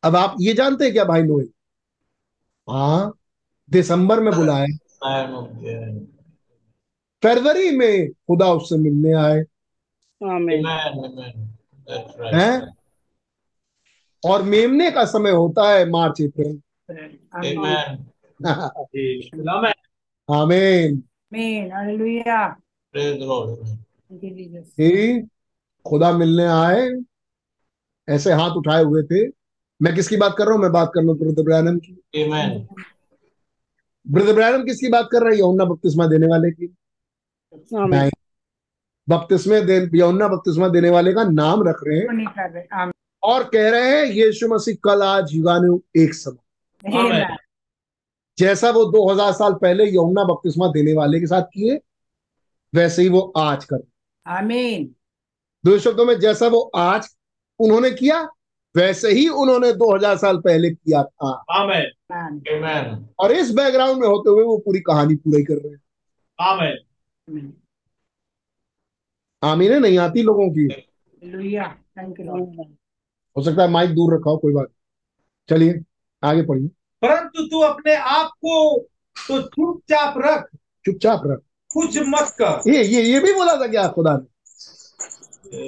अब 0.02 0.16
आप 0.16 0.36
ये 0.40 0.54
जानते 0.54 0.84
हैं 0.84 0.92
क्या 0.92 1.04
भाई 1.04 1.22
नोए 1.22 1.44
हाँ 2.70 3.18
दिसंबर 3.70 4.20
में 4.20 4.34
बुलाया। 4.34 4.66
फरवरी 7.22 7.76
में 7.76 8.10
खुदा 8.10 8.52
उससे 8.52 8.76
मिलने 8.76 9.12
आए। 9.12 9.40
आमीन 10.24 10.66
Amen. 10.66 11.57
Right. 11.88 12.34
हैं? 12.34 12.76
और 14.26 14.42
मेमने 14.42 14.90
का 14.90 15.04
समय 15.04 15.30
होता 15.30 15.72
है 15.72 15.90
मार्च 15.90 16.22
अप्रैल। 16.22 16.62
आमीन। 20.30 21.02
खुदा 25.86 26.12
मिलने 26.12 26.44
आए। 26.44 26.90
ऐसे 28.08 28.32
हाथ 28.32 28.50
उठाए 28.50 28.82
हुए 28.82 29.02
थे। 29.02 29.28
मैं 29.82 29.94
किसकी 29.94 30.16
बात 30.16 30.34
कर 30.38 30.44
रहा 30.44 30.54
हूँ? 30.54 30.62
मैं 30.62 30.72
बात 30.72 30.90
कर 30.94 31.00
रहा 31.00 31.10
हूँ 31.10 31.18
ब्रदर 31.18 31.42
ब्रैनम 31.42 31.78
की। 31.78 32.02
Amen. 32.16 32.76
ब्रदर 34.08 34.32
ब्रैनम 34.32 34.64
किसकी 34.64 34.88
बात 34.88 35.08
कर 35.12 35.22
रहे 35.22 35.36
हैं? 35.36 35.68
बपतिस्मा 35.68 36.06
देने 36.06 36.26
वाले 36.26 36.50
की। 36.50 36.74
नहीं 37.74 38.10
बपतिस्मे 39.08 39.60
दे 39.60 39.76
यौना 39.94 40.28
बपतिस्मा 40.28 40.68
देने 40.68 40.90
वाले 40.90 41.12
का 41.12 41.24
नाम 41.24 41.68
रख 41.68 41.80
रहे 41.86 41.98
हैं। 41.98 42.12
नहीं 42.12 42.26
कर 42.26 42.50
रहे 42.50 42.64
आमीन। 42.72 42.92
और 43.22 43.44
कह 43.44 43.70
रहे 43.70 43.96
हैं 43.96 44.04
यीशु 44.06 44.48
मसीह 44.48 44.74
कल 44.84 45.02
आज 45.02 45.28
युगानु 45.32 45.80
एक 45.96 46.14
समय। 46.14 47.36
जैसा 48.38 48.70
वो 48.70 48.84
2000 48.84 49.32
साल 49.32 49.52
पहले 49.52 49.84
यमुना 49.88 50.24
बपतिस्मा 50.24 50.66
देने 50.66 50.92
वाले 50.92 51.20
के 51.20 51.26
साथ 51.26 51.42
किए 51.42 51.80
वैसे 52.74 53.02
ही 53.02 53.08
वो 53.08 53.20
आज 53.36 53.64
कर। 53.64 53.82
आमीन। 54.26 54.94
दो 55.64 55.78
शब्दों 55.78 56.04
में 56.04 56.18
जैसा 56.20 56.46
वो 56.46 56.60
आज 56.76 57.08
उन्होंने 57.58 57.90
किया 57.90 58.22
वैसे 58.74 59.12
ही 59.12 59.28
उन्होंने 59.28 59.72
2000 59.72 60.16
साल 60.16 60.36
पहले 60.38 60.70
किया 60.70 61.02
था। 61.02 61.32
आमेन 61.50 62.14
आमीन 62.14 63.08
और 63.18 63.32
इस 63.32 63.50
बैकग्राउंड 63.54 64.00
में 64.00 64.08
होते 64.08 64.30
हुए 64.30 64.44
वो 64.44 64.56
पूरी 64.58 64.80
कहानी 64.80 65.14
पूरी 65.14 65.42
कर 65.44 65.54
रहे 65.54 65.72
हैं। 65.72 65.82
आमेन 66.40 67.52
आमीन 69.42 69.72
नहीं 69.72 69.98
आती 69.98 70.22
लोगों 70.22 70.48
की। 70.50 70.64
हो 73.36 73.42
सकता 73.42 73.62
है 73.62 73.68
माइक 73.68 73.90
दूर 73.90 74.14
रखा 74.14 74.30
हो 74.30 74.36
कोई 74.36 74.52
बात। 74.52 74.68
चलिए 75.48 75.80
आगे 76.22 76.42
पढ़िए। 76.42 76.68
परंतु 77.02 77.42
तू 77.42 77.60
अपने 77.60 77.94
आप 77.94 78.30
को 78.36 78.78
तो 79.16 79.40
चुपचाप 79.42 80.14
रख। 80.18 80.48
चुपचाप 80.84 81.22
रख। 81.26 81.40
कुछ 81.70 81.98
मत 81.98 82.34
कर। 82.40 82.70
ये 82.70 82.82
ये 82.84 83.02
ये 83.02 83.20
भी 83.20 83.32
बोला 83.32 83.54
था 83.56 83.66
क्या 83.66 83.86
खुदा 83.88 84.16
ने? 84.16 84.26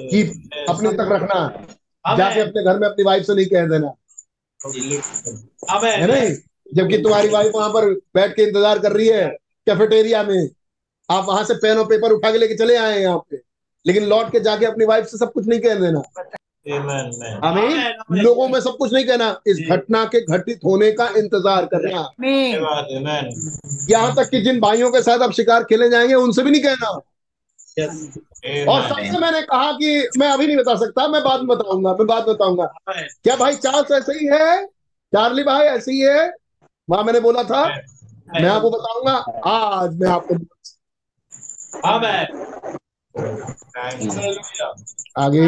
कि 0.09 0.21
अपने 0.69 0.91
तक 0.91 1.09
रखना 1.11 1.39
जाके 2.05 2.39
अपने 2.39 2.63
घर 2.63 2.79
में 2.79 2.87
अपनी 2.87 3.03
वाइफ 3.03 3.23
से 3.23 3.35
नहीं 3.35 3.45
कह 3.45 3.67
देना। 3.67 3.93
है 5.85 6.07
नहीं 6.07 6.35
जबकि 6.75 6.97
तुम्हारी 6.97 7.29
वाइफ 7.29 7.51
वहाँ 7.55 7.69
पर 7.69 7.89
बैठ 8.15 8.35
के 8.35 8.43
इंतज़ार 8.43 8.79
कर 8.79 8.91
रही 8.91 9.07
है 9.07 9.27
कैफेटेरिया 9.67 10.23
में। 10.23 10.49
आप 11.09 11.25
वहाँ 11.27 11.43
से 11.43 11.53
पेन 11.53 11.77
और 11.77 11.85
पेपर 11.85 12.11
उठा 12.11 12.31
के 12.31 12.37
लेके 12.37 12.55
चले 12.55 12.75
आए 12.75 12.93
हैं 12.93 12.99
यहाँ 12.99 13.17
पे। 13.29 13.50
लेकिन 13.85 14.03
लौट 14.03 14.31
के 14.31 14.39
जाके 14.39 14.65
अपनी 14.65 14.85
वाइफ 14.85 15.05
से 15.05 15.17
सब 15.17 15.31
कुछ 15.33 15.47
नहीं 15.47 15.59
कह 15.59 15.75
देना. 15.75 16.01
हमें 17.43 18.21
लोगों 18.23 18.47
में 18.49 18.59
सब 18.59 18.75
कुछ 18.77 18.93
नहीं 18.93 19.05
कहना। 19.05 19.29
इस 19.47 19.59
घटना 19.69 20.03
के 20.05 20.21
घटित 20.27 20.59
होने 20.65 20.91
का 20.91 21.07
इंतज़ार 21.17 21.65
करना। 21.65 22.01
यहाँ 23.89 24.15
तक 24.15 24.29
कि 24.29 24.41
जिन 24.41 24.59
भाइयों 24.59 24.91
के 24.91 25.01
साथ 25.01 25.19
आप 25.19 25.31
शिकार 25.31 25.63
खेले 25.63 25.89
जाएँगे 25.89 26.13
उनसे 26.15 26.43
भी 26.43 26.51
नहीं 26.51 26.61
कहना। 26.61 26.89
और 28.67 28.87
सबसे 28.89 29.19
मैंने 29.19 29.41
कहा 29.41 29.71
कि 29.71 30.09
मैं 30.17 30.27
अभी 30.27 30.47
नहीं 30.47 30.57
बता 30.57 30.75
सकता 30.75 31.07
मैं 31.07 31.23
बाद 31.23 31.39
में 31.39 31.47
बताऊँगा 31.47 31.93
मैं 31.93 32.07
बाद 32.07 32.27
में 32.27 32.35
बताऊँगा। 32.35 32.65
क्या 33.23 33.35
भाई 33.35 33.55
चार्ल्स 33.55 33.91
ऐसे 33.91 34.13
ही 34.19 34.25
है? 34.25 34.65
चार्ली 35.13 35.43
भाई 35.43 35.65
ऐसे 35.67 35.91
ही 35.91 35.99
है? 35.99 36.31
वहाँ 36.87 37.03
मैंने 37.03 37.19
बोला 37.19 37.43
था। 37.43 37.65
मैं 38.33 38.49
आपको 38.49 38.69
बताऊँगा 38.69 39.13
आज 39.49 39.99
मैं 40.01 40.09
आपको 40.09 40.35
आगे। 45.17 45.47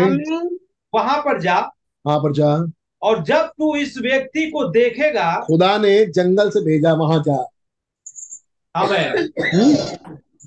वहाँ 0.94 1.22
पर 1.22 1.42
जा। 1.42 1.60
वहाँ 2.06 2.20
पर 2.20 2.34
जा। 2.34 2.72
और 3.02 3.24
जब 3.24 3.42
तू 3.42 3.76
इस 3.76 3.98
व्यक्ति 3.98 4.52
को 4.52 4.70
देखेगा 4.70 5.44
खुदा 5.48 5.78
ने 5.78 6.06
जंगल 6.06 6.50
से 6.50 6.62
भेजा 6.62 6.94
वहाँ 6.94 7.24
जा। 7.28 7.50
हम्म? 8.78 9.76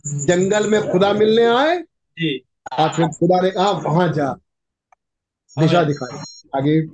जंगल 0.07 0.71
में 0.71 0.93
खुदा 0.93 1.13
मिलने 1.13 1.45
आए। 1.45 1.79
जी। 2.19 2.45
और 2.73 2.89
फिर 2.89 3.07
खुदा 3.07 3.41
ने 3.41 3.51
कहा 3.51 3.71
वहाँ 3.71 4.13
जा। 4.13 4.37
दिशा 5.59 5.85
दिखाई। 5.85 6.19
आगे। 6.57 6.87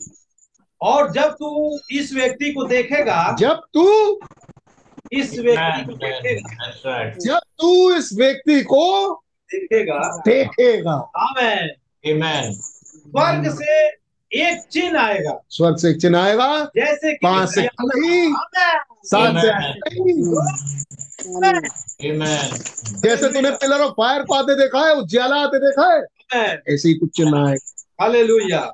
और 0.80 1.12
जब 1.12 1.30
तू 1.32 1.78
इस 1.90 2.14
व्यक्ति 2.14 2.52
को 2.52 2.64
देखेगा 2.64 3.36
जब 3.38 3.60
तू 3.74 4.12
इस 5.12 5.38
व्यक्ति 5.38 5.84
को 5.84 5.92
देखेगा। 5.92 7.10
जब 7.10 7.38
तू 7.38 7.94
इस 7.94 8.10
व्यक्ति 8.12 8.62
को 8.62 9.12
देखेगा। 9.58 10.22
देखेगा। 10.28 11.10
Amen. 12.08 12.52
स्वर्ग 12.54 13.58
से 13.58 13.88
एक 14.32 14.62
चिन्ह 14.72 15.00
आएगा। 15.00 15.44
स्वर्ग 15.48 15.76
से 15.76 15.90
एक 15.90 16.00
चिन्ह 16.00 16.18
आएगा। 16.18 16.64
जैसे 16.76 17.10
कि 17.12 17.18
पाँच 17.22 17.54
से 17.54 17.62
नहीं 17.62 18.34
सात 19.04 19.42
से 19.42 19.50
आमीन. 19.50 20.36
जैसे 23.00 23.28
तूने 23.28 23.50
पिलर 23.50 23.80
ऑफ़ 23.80 23.92
फायर 23.92 24.22
को 24.22 24.34
आते 24.34 24.54
देखा 24.54 24.86
है 24.88 24.94
उज्याला 24.94 25.36
आते 25.36 25.58
देखा 25.58 26.06
है 26.36 26.62
ऐसे 26.68 26.88
ही 26.88 26.94
कुछ 26.94 27.10
चिन्ह 27.16 27.48
आए। 27.48 27.56
हालेलुया। 28.00 28.72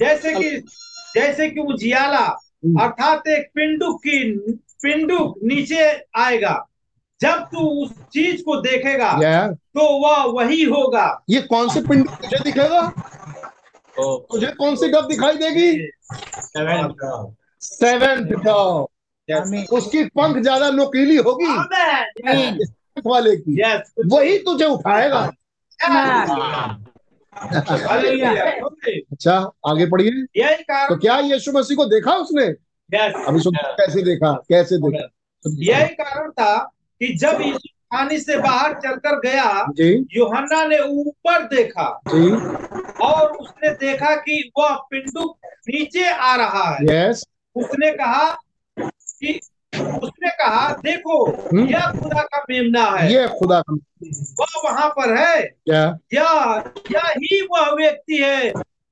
जैसे 0.00 0.34
कि 0.34 0.50
जैसे 1.14 1.50
कि 1.50 1.60
उजियाला 1.60 2.38
अर्थात 2.80 3.28
एक 3.28 3.50
पिंडुक 3.54 3.98
की 3.98 4.38
पिंडुक 4.82 5.40
नीचे 5.44 6.04
आएगा। 6.16 6.66
जब 7.20 7.32
तू 7.32 7.84
उस 7.84 7.90
चीज़ 7.90 8.42
को 8.42 8.60
देखेगा 8.60 9.20
या 9.22 9.52
तो 9.52 9.98
वह 9.98 10.44
वही 10.44 10.62
होगा। 10.62 11.24
ये 11.30 11.40
कौन 11.40 11.68
से 11.68 11.80
पिंड 11.80 12.08
तुझे 12.08 12.38
दिखेगा? 12.38 12.92
Oh, 14.00 14.18
तुझे 14.32 14.46
कौन 14.46 14.76
सी 14.76 14.88
डब 14.88 15.08
दिखाई 15.08 15.36
देगी? 15.36 15.88
Seven 16.56 16.94
सेवन 17.60 18.24
डब 18.24 18.86
उसकी 19.72 20.04
पंख 20.04 20.36
ज़्यादा 20.36 20.70
नुकीली 20.70 21.16
होगी। 21.16 21.46
आमीन 21.46 22.58
वाले 23.06 23.36
की। 23.36 23.62
यस 23.62 23.94
वही 24.12 24.38
तुझे 24.38 24.64
उठाएगा। 24.64 25.32
अच्छा 29.12 29.52
आगे 29.66 29.86
पढ़िए। 29.86 30.10
तो 30.72 30.96
क्या 30.96 31.18
यीशु 31.18 31.52
मसीह 31.52 31.76
को 31.76 31.84
देखा 31.84 32.14
उसने? 32.14 32.46
यस 32.94 33.24
अभी 33.28 33.40
सुन 33.40 33.52
कैसे 33.56 34.02
देखा? 34.02 34.32
कैसे 34.32 34.78
देखा? 34.78 35.08
यही 35.48 35.88
कारण 35.88 36.30
था 36.30 36.72
कि 37.00 37.14
जब 37.14 37.38
यीशु 37.40 37.68
पानी 37.76 38.18
से 38.18 38.38
बाहर 38.38 38.74
चलकर 38.74 39.20
गया 39.20 39.66
यूहन्ना 40.16 40.66
ने 40.66 40.78
ऊपर 40.78 41.42
देखा। 41.42 42.00
जी। 42.08 42.30
और 43.04 43.30
उसने 43.36 43.70
देखा 43.70 44.14
कि 44.14 44.52
वह 44.58 44.74
पिंडुक 44.90 45.38
नीचे 45.46 46.08
आ 46.08 46.36
रहा 46.36 46.70
है। 46.70 46.84
यस 46.84 47.24
उसने 47.56 47.90
कहा 47.90 48.30
कि 48.78 49.40
उसने 50.02 50.30
कहा 50.30 50.72
देखो 50.72 51.30
हम्म। 51.30 51.68
यह 51.68 51.80
खुदा 51.80 52.22
का 52.22 52.44
मेमना 52.50 52.84
है। 52.84 53.12
ये 53.12 53.28
खुदा 53.28 53.60
का 53.60 53.76
वह 54.40 54.70
वहाँ 54.70 54.88
पर 54.88 55.16
है। 55.16 55.42
क्या? 55.42 55.98
यह 56.14 56.62
यह 56.92 57.02
ही 57.08 57.46
वह 57.50 57.70
व्यक्ति 57.70 58.16
है 58.16 58.50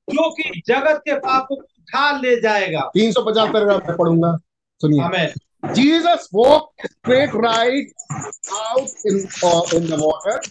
जो 0.09 0.31
कि 0.31 0.61
जगत 0.67 1.01
के 1.05 1.15
पापों 1.15 1.55
को 1.55 1.61
उठा 1.61 2.17
ले 2.17 2.41
जाएगा। 2.41 2.81
तीन 2.81 3.11
सौ 3.11 3.21
पचास 3.21 3.49
पैराग्राफ 3.49 3.97
पढ़ूँगा। 3.97 4.37
सुनिए। 4.81 5.01
हमें 5.01 5.33
Jesus 5.73 6.29
walked 6.31 6.85
straight 6.87 7.33
right 7.33 7.87
out 8.53 8.89
in 9.05 9.27
uh, 9.43 9.63
in 9.77 9.87
the 9.87 9.97
water. 9.97 10.41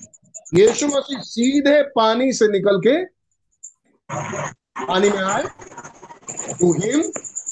यीशु 0.55 0.87
मसीह 0.89 1.21
सीधे 1.27 1.83
पानी 1.97 2.33
से 2.33 2.49
निकल 2.49 2.81
के 2.87 2.97
पानी 4.11 5.09
में 5.11 5.23
आए 5.23 5.43
टू 6.59 6.73
हिम 6.75 7.01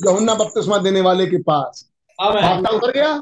यहुन्ना 0.07 0.35
बपतिस्मा 0.35 0.79
देने 0.79 1.01
वाले 1.01 1.27
के 1.27 1.39
पास। 1.43 1.85
बादशाह 2.19 2.73
उतर 2.77 2.93
गया 2.93 3.13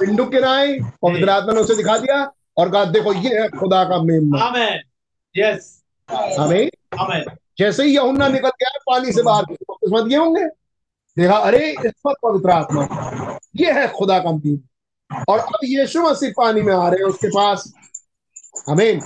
पिंडू 0.00 0.24
किराए 0.26 0.78
पवित्र 1.02 1.30
आत्मा 1.30 1.52
ने 1.52 1.60
उसे 1.60 1.76
दिखा 1.76 1.96
दिया 1.98 2.22
और 2.58 2.70
कहा 2.72 2.84
देखो 2.94 3.12
ये 3.12 3.40
है 3.40 3.48
खुदा 3.58 3.84
का 3.84 4.02
मेमना। 4.02 4.38
यस 5.34 5.82
हमें 6.38 6.70
जैसे 7.58 7.84
ही 7.84 7.94
यहुन्ना 7.96 8.28
निकल 8.28 8.48
गया 8.62 8.78
पानी 8.86 9.12
से 9.12 9.22
बाहर 9.22 9.44
बपतिस्मा 9.44 10.00
दिए 10.00 10.16
होंगे। 10.16 10.46
देखा 11.16 11.36
अरे 11.36 11.70
इस 11.70 11.92
पर 12.06 12.14
पवित्र 12.22 12.50
आत्मा। 12.50 13.38
ये 13.56 13.72
है 13.72 13.86
खुदा 13.88 14.18
का 14.18 14.32
दीन 14.32 14.60
और 15.28 15.38
अब 15.38 15.58
यीशु 15.64 16.02
मसीह 16.02 16.32
पानी 16.36 16.62
में 16.62 16.74
आ 16.74 16.88
रहे 16.88 17.02
हैं 17.02 17.08
उसके 17.08 17.28
पास। 17.28 17.72
हमें 18.68 19.00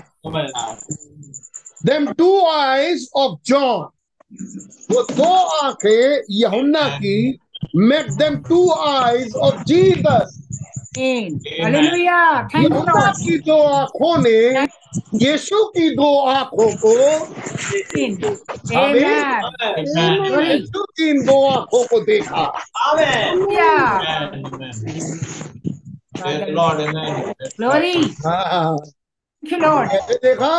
them 1.87 2.13
two 2.13 2.47
eyes 2.47 3.09
of 3.17 3.39
John 3.47 3.89
वो 4.91 5.03
दो 5.13 5.33
आँखें 5.57 6.23
यहुन्ना 6.31 6.89
की 6.99 7.39
make 7.77 8.11
them 8.13 8.37
two 8.49 8.71
eyes 8.73 9.35
of 9.37 9.63
Jesus 9.65 10.44
की 13.25 13.39
दो 13.39 13.63
आँखों 13.63 14.17
ने 14.23 14.67
यीशु 15.23 15.65
की 15.65 15.89
दो 15.95 16.09
आँखों 16.21 16.69
को 16.85 16.93
यीशु 20.53 20.85
की 20.85 21.09
इन 21.11 21.25
दो 21.27 21.47
आँखों 21.49 21.85
को 21.85 22.01
देखा. 22.01 22.45
हाँ 28.27 28.77
देखा 30.23 30.55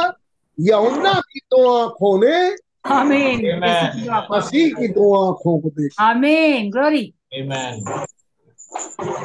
यमुना 0.57 1.13
की 1.13 1.39
दो 1.39 1.61
आँखों 1.75 2.17
ने 2.23 2.35
आमीन 2.85 3.45
मसीह 4.31 4.73
की 4.73 4.87
दो 4.87 5.13
आँखों 5.27 5.59
को 5.59 5.69
देखा 5.69 6.03
आमीन 6.03 6.71
ग्लोरी 6.71 7.11
Amen. 7.33 7.83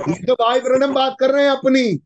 ये 0.09 0.27
तो 0.27 0.35
भाई 0.35 0.61
ब्रनम 0.61 0.95
बात 0.95 1.17
कर 1.21 1.31
रहे 1.31 1.45
हैं 1.45 1.51
अपनी। 1.51 2.01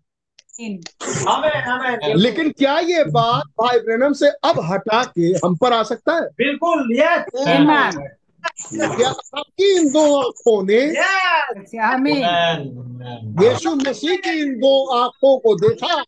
आमीन 0.61 0.81
हमें 1.29 1.63
हमें। 1.63 2.15
लेकिन 2.15 2.51
क्या 2.51 2.79
ये 2.79 3.05
बात 3.05 3.43
भाई 3.63 3.79
ब्रनम 3.79 4.13
से 4.13 4.29
अब 4.29 4.61
हटा 4.73 5.05
के 5.05 5.47
हम 5.47 5.57
पर 5.57 5.73
आ 5.73 5.83
सकता 5.83 6.15
है? 6.15 6.21
बिल्कुल 6.21 6.97
यस 6.97 7.25
क्या 8.69 9.09
आपकी 9.09 9.77
इन 9.77 9.89
दो 9.89 10.19
आँखों 10.19 10.63
ने. 10.63 10.81
यीशु 13.45 13.75
मसीह 13.75 14.17
की 14.17 14.43
इन 14.43 14.55
दो 14.55 14.87
आँखों 14.99 15.39
को 15.39 15.55
देखा? 15.55 16.03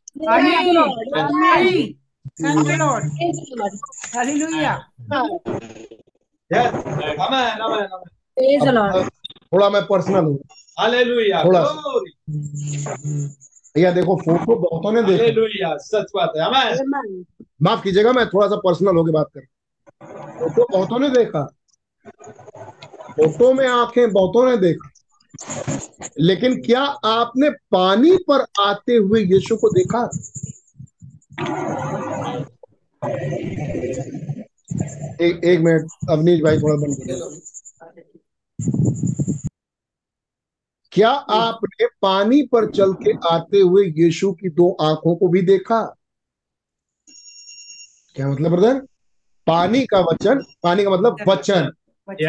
थोड़ा 9.52 9.70
मैं 9.70 9.82
पर्सनल 9.86 10.24
हूँ। 10.24 10.38
थोड़ा 11.44 11.60
भैया 13.76 13.90
देखो 13.92 14.16
फ़ोटो 14.16 14.56
बहुतों 14.56 14.92
ने 14.92 15.02
देखा। 15.02 15.24
सच 15.76 16.06
बात 16.16 16.32
है। 16.36 16.42
माफ़ 17.62 17.82
कीजिएगा 17.82 18.12
मैं 18.12 18.26
थोड़ा 18.28 18.46
सा 18.48 18.56
पर्सनल 18.56 18.96
होके 18.96 19.12
बात 19.12 19.26
कर 19.34 19.40
फ़ोटो 20.38 20.66
बहुतों 20.72 20.98
ने 20.98 21.10
देखा। 21.10 21.44
फ़ोटो 23.10 23.52
में 23.52 23.68
आँखें 23.68 24.12
बहुतों 24.12 24.50
ने 24.50 24.56
देखा। 24.56 24.90
लेकिन 26.20 26.60
क्या 26.62 26.82
आपने 27.04 27.50
पानी 27.50 28.16
पर 28.16 28.46
आते 28.60 28.96
हुए 28.96 29.20
यीशु 29.20 29.56
को 29.56 29.70
देखा? 29.70 30.10
एक 35.20 35.40
एक 35.44 35.60
मिनट 35.60 35.88
अवनीश 36.10 36.40
भाई 36.40 36.58
थोड़ा 36.58 36.76
बंद 36.76 36.96
करिए। 36.96 37.40
क्या 40.96 41.08
आपने 41.08 41.86
पानी 42.02 42.42
पर 42.42 42.70
चल 42.70 42.96
के 43.02 43.12
आते 43.28 43.60
हुए 43.60 43.92
यीशु 43.96 44.32
की 44.32 44.48
दो 44.48 44.76
आँखों 44.80 45.16
को 45.16 45.28
भी 45.28 45.42
देखा? 45.42 45.96
क्या 48.16 48.28
मतलब 48.28 48.50
ब्रदर 48.50 48.86
पानी 49.46 49.86
का 49.86 50.00
वचन 50.00 50.44
पानी 50.62 50.84
का 50.84 50.90
मतलब 50.90 51.16
वचन। 51.28 51.72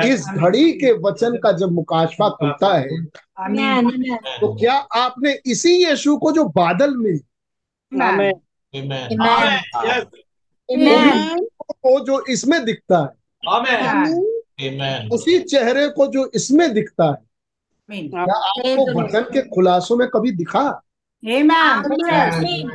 इस 0.06 0.30
घड़ी 0.30 0.72
के 0.72 1.00
वचन 1.00 1.38
का 1.38 1.52
जब 1.52 1.72
मुकाशफा 1.72 2.30
खुलता 2.30 2.78
है 2.78 3.06
तो 4.40 4.56
क्या 4.56 4.74
आपने 4.74 5.40
इसी 5.46 5.86
यीशु 5.86 6.18
को 6.18 6.32
जो 6.32 6.52
बादल 6.58 6.98
में. 6.98 7.20
को 11.84 12.00
जो 12.00 12.26
इसमें 12.26 12.66
दिखता 12.66 12.98
है 12.98 13.10
उसी 15.10 15.40
चेहरे 15.40 15.90
को 15.90 16.08
जो 16.08 16.32
इसमें 16.36 16.74
दिखता 16.74 17.06
है 17.06 17.27
आपको 17.92 19.02
वचन 19.02 19.22
के 19.34 19.42
खुलासों 19.50 19.98
में 19.98 20.08
कभी 20.08 20.32
दिखा? 20.32 20.82
Amen. 21.26 21.84
Thank 21.84 22.00
you. 22.00 22.68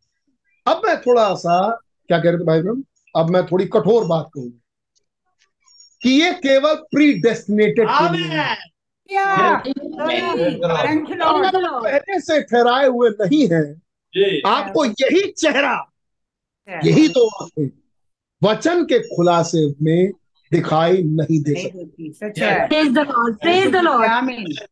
अब 0.65 0.81
मैं 0.85 0.95
थोड़ा 1.01 1.33
सा 1.35 1.55
क्या 2.07 2.17
कह 2.17 2.29
रहे 2.29 2.39
थे 2.39 2.45
भाई 2.45 2.61
ब्रह्म 2.61 2.83
अब 3.15 3.29
मैं 3.29 3.45
थोड़ी 3.47 3.65
कठोर 3.65 4.05
बात 4.07 4.29
कहूँगा 4.33 4.59
कि 6.01 6.09
ये 6.09 6.31
केवल 6.33 6.75
प्री 6.91 7.13
डेस्टिनेटेड 7.13 7.87
पहले 11.83 12.19
से 12.19 12.41
ठहराए 12.41 12.87
हुए 12.87 13.09
नहीं 13.09 13.47
है। 13.47 13.63
आपको 14.45 14.85
यही 14.85 15.31
चेहरा 15.31 15.75
यही 16.85 17.09
तो 17.09 17.29
वचन 18.43 18.83
के 18.83 18.99
खुलासे 18.99 19.73
में 19.81 20.11
दिखाई 20.51 21.03
नहीं 21.03 21.39
दे 21.39 21.55
सकती। 21.55 22.09
है। 24.03 24.65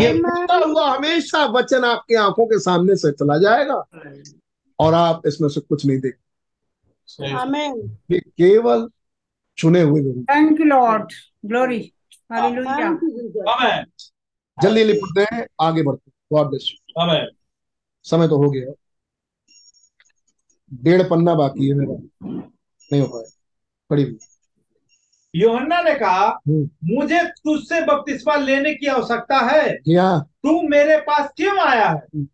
ये 0.00 0.12
हुआ 0.64 0.96
हमेशा 0.96 1.44
वचन 1.46 1.84
आपके 1.84 2.14
आँखों 2.14 2.46
के 2.46 2.58
सामने 2.58 2.96
से 2.96 3.12
चला 3.12 3.38
जाएगा। 3.38 3.84
और 4.78 4.94
आप 4.94 5.22
इसमें 5.26 5.48
से 5.48 5.60
कुछ 5.60 5.86
नहीं 5.86 5.98
देख 5.98 6.14
Amen. 7.22 7.90
ये 8.10 8.18
केवल 8.18 8.88
चुने 9.58 9.82
हुए 9.82 10.00
लोग 10.00 10.22
थैंक 10.22 10.60
यू 10.60 10.66
लॉर्ड 10.66 11.12
ग्लोरी 11.46 11.92
जल्दी 14.62 14.80
जल्दी 14.80 14.92
पढ़ते 14.92 15.34
हैं 15.34 15.46
आगे 15.60 15.82
बढ़ते 15.82 16.10
हैं। 16.10 16.38
गॉड 16.38 16.48
ब्लेस 16.48 16.72
यू 16.72 17.02
आमेन 17.02 17.28
समय 18.02 18.28
तो 18.28 18.36
हो 18.36 18.50
गया। 18.50 18.72
डेढ़ 20.74 21.02
पन्ना 21.02 21.34
बाकी 21.34 21.68
है 21.68 21.74
मेरा। 21.74 21.96
नहीं 22.92 23.00
हो 23.00 23.06
पाया। 23.06 23.32
पढ़ी 23.90 24.16
योहन्ना 25.34 25.82
ने 25.82 25.94
कहा 25.94 26.40
हम्म। 26.48 26.70
मुझे 26.84 27.24
तुझसे 27.24 27.80
बपतिस्मा 27.80 28.36
लेने 28.36 28.74
की 28.74 28.86
आवश्यकता 28.86 29.38
है। 29.38 29.78
तू 30.20 30.68
मेरे 30.68 30.96
पास 30.96 31.30
क्यों 31.36 31.58
आया 31.58 31.88
है? 31.88 31.96
हम्म। 31.96 32.28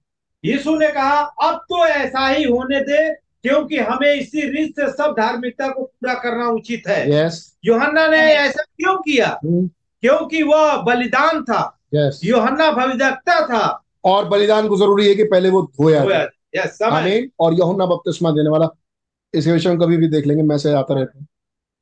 यीशु 0.45 0.77
ने 0.77 0.89
कहा 0.89 1.21
अब 1.21 1.55
तो 1.57 1.87
ऐसा 1.87 2.29
ही 2.29 2.45
होने 2.45 2.81
दे 2.81 3.15
क्योंकि 3.15 3.79
हमें 3.79 4.15
इसी 4.15 4.41
रीत 4.41 4.71
से 4.71 4.89
सब 4.89 5.15
धार्मिकता 5.19 5.69
को 5.69 5.83
पूरा 5.85 6.15
करना 6.15 6.49
उचित 6.49 6.83
है। 6.89 7.13
यस 7.13 7.57
योहन्ना 7.65 8.09
ने 8.09 8.19
ऐसा 8.19 8.63
क्यों 8.63 8.97
किया? 8.97 9.41
क्योंकि 10.01 10.43
वह 10.43 10.77
बलिदान 10.77 11.43
था। 11.43 11.79
योहन्ना 12.25 12.71
भविष्यवक्ता 12.73 13.47
था। 13.47 13.85
और 14.05 14.29
बलिदान 14.29 14.69
को 14.69 14.77
ज़रूरी 14.77 15.09
है 15.09 15.15
कि 15.15 15.25
पहले 15.25 15.51
वो 15.51 15.63
धोया 15.63 16.29
समय 16.67 17.01
आमीन। 17.01 17.31
और 17.41 17.55
यूहन्ना 17.55 17.87
बपतिस्मा 17.87 18.31
देने 18.31 18.51
वाला 18.51 18.69
इस 19.35 19.47
विषय 19.47 19.69
में 19.69 19.79
कभी 19.79 19.97
भी 19.97 20.09
देख 20.09 20.27
लेंगे 20.27 20.43
मैसेज 20.43 20.75
आता 20.75 20.95
रहता 20.95 21.19
है। 21.19 21.27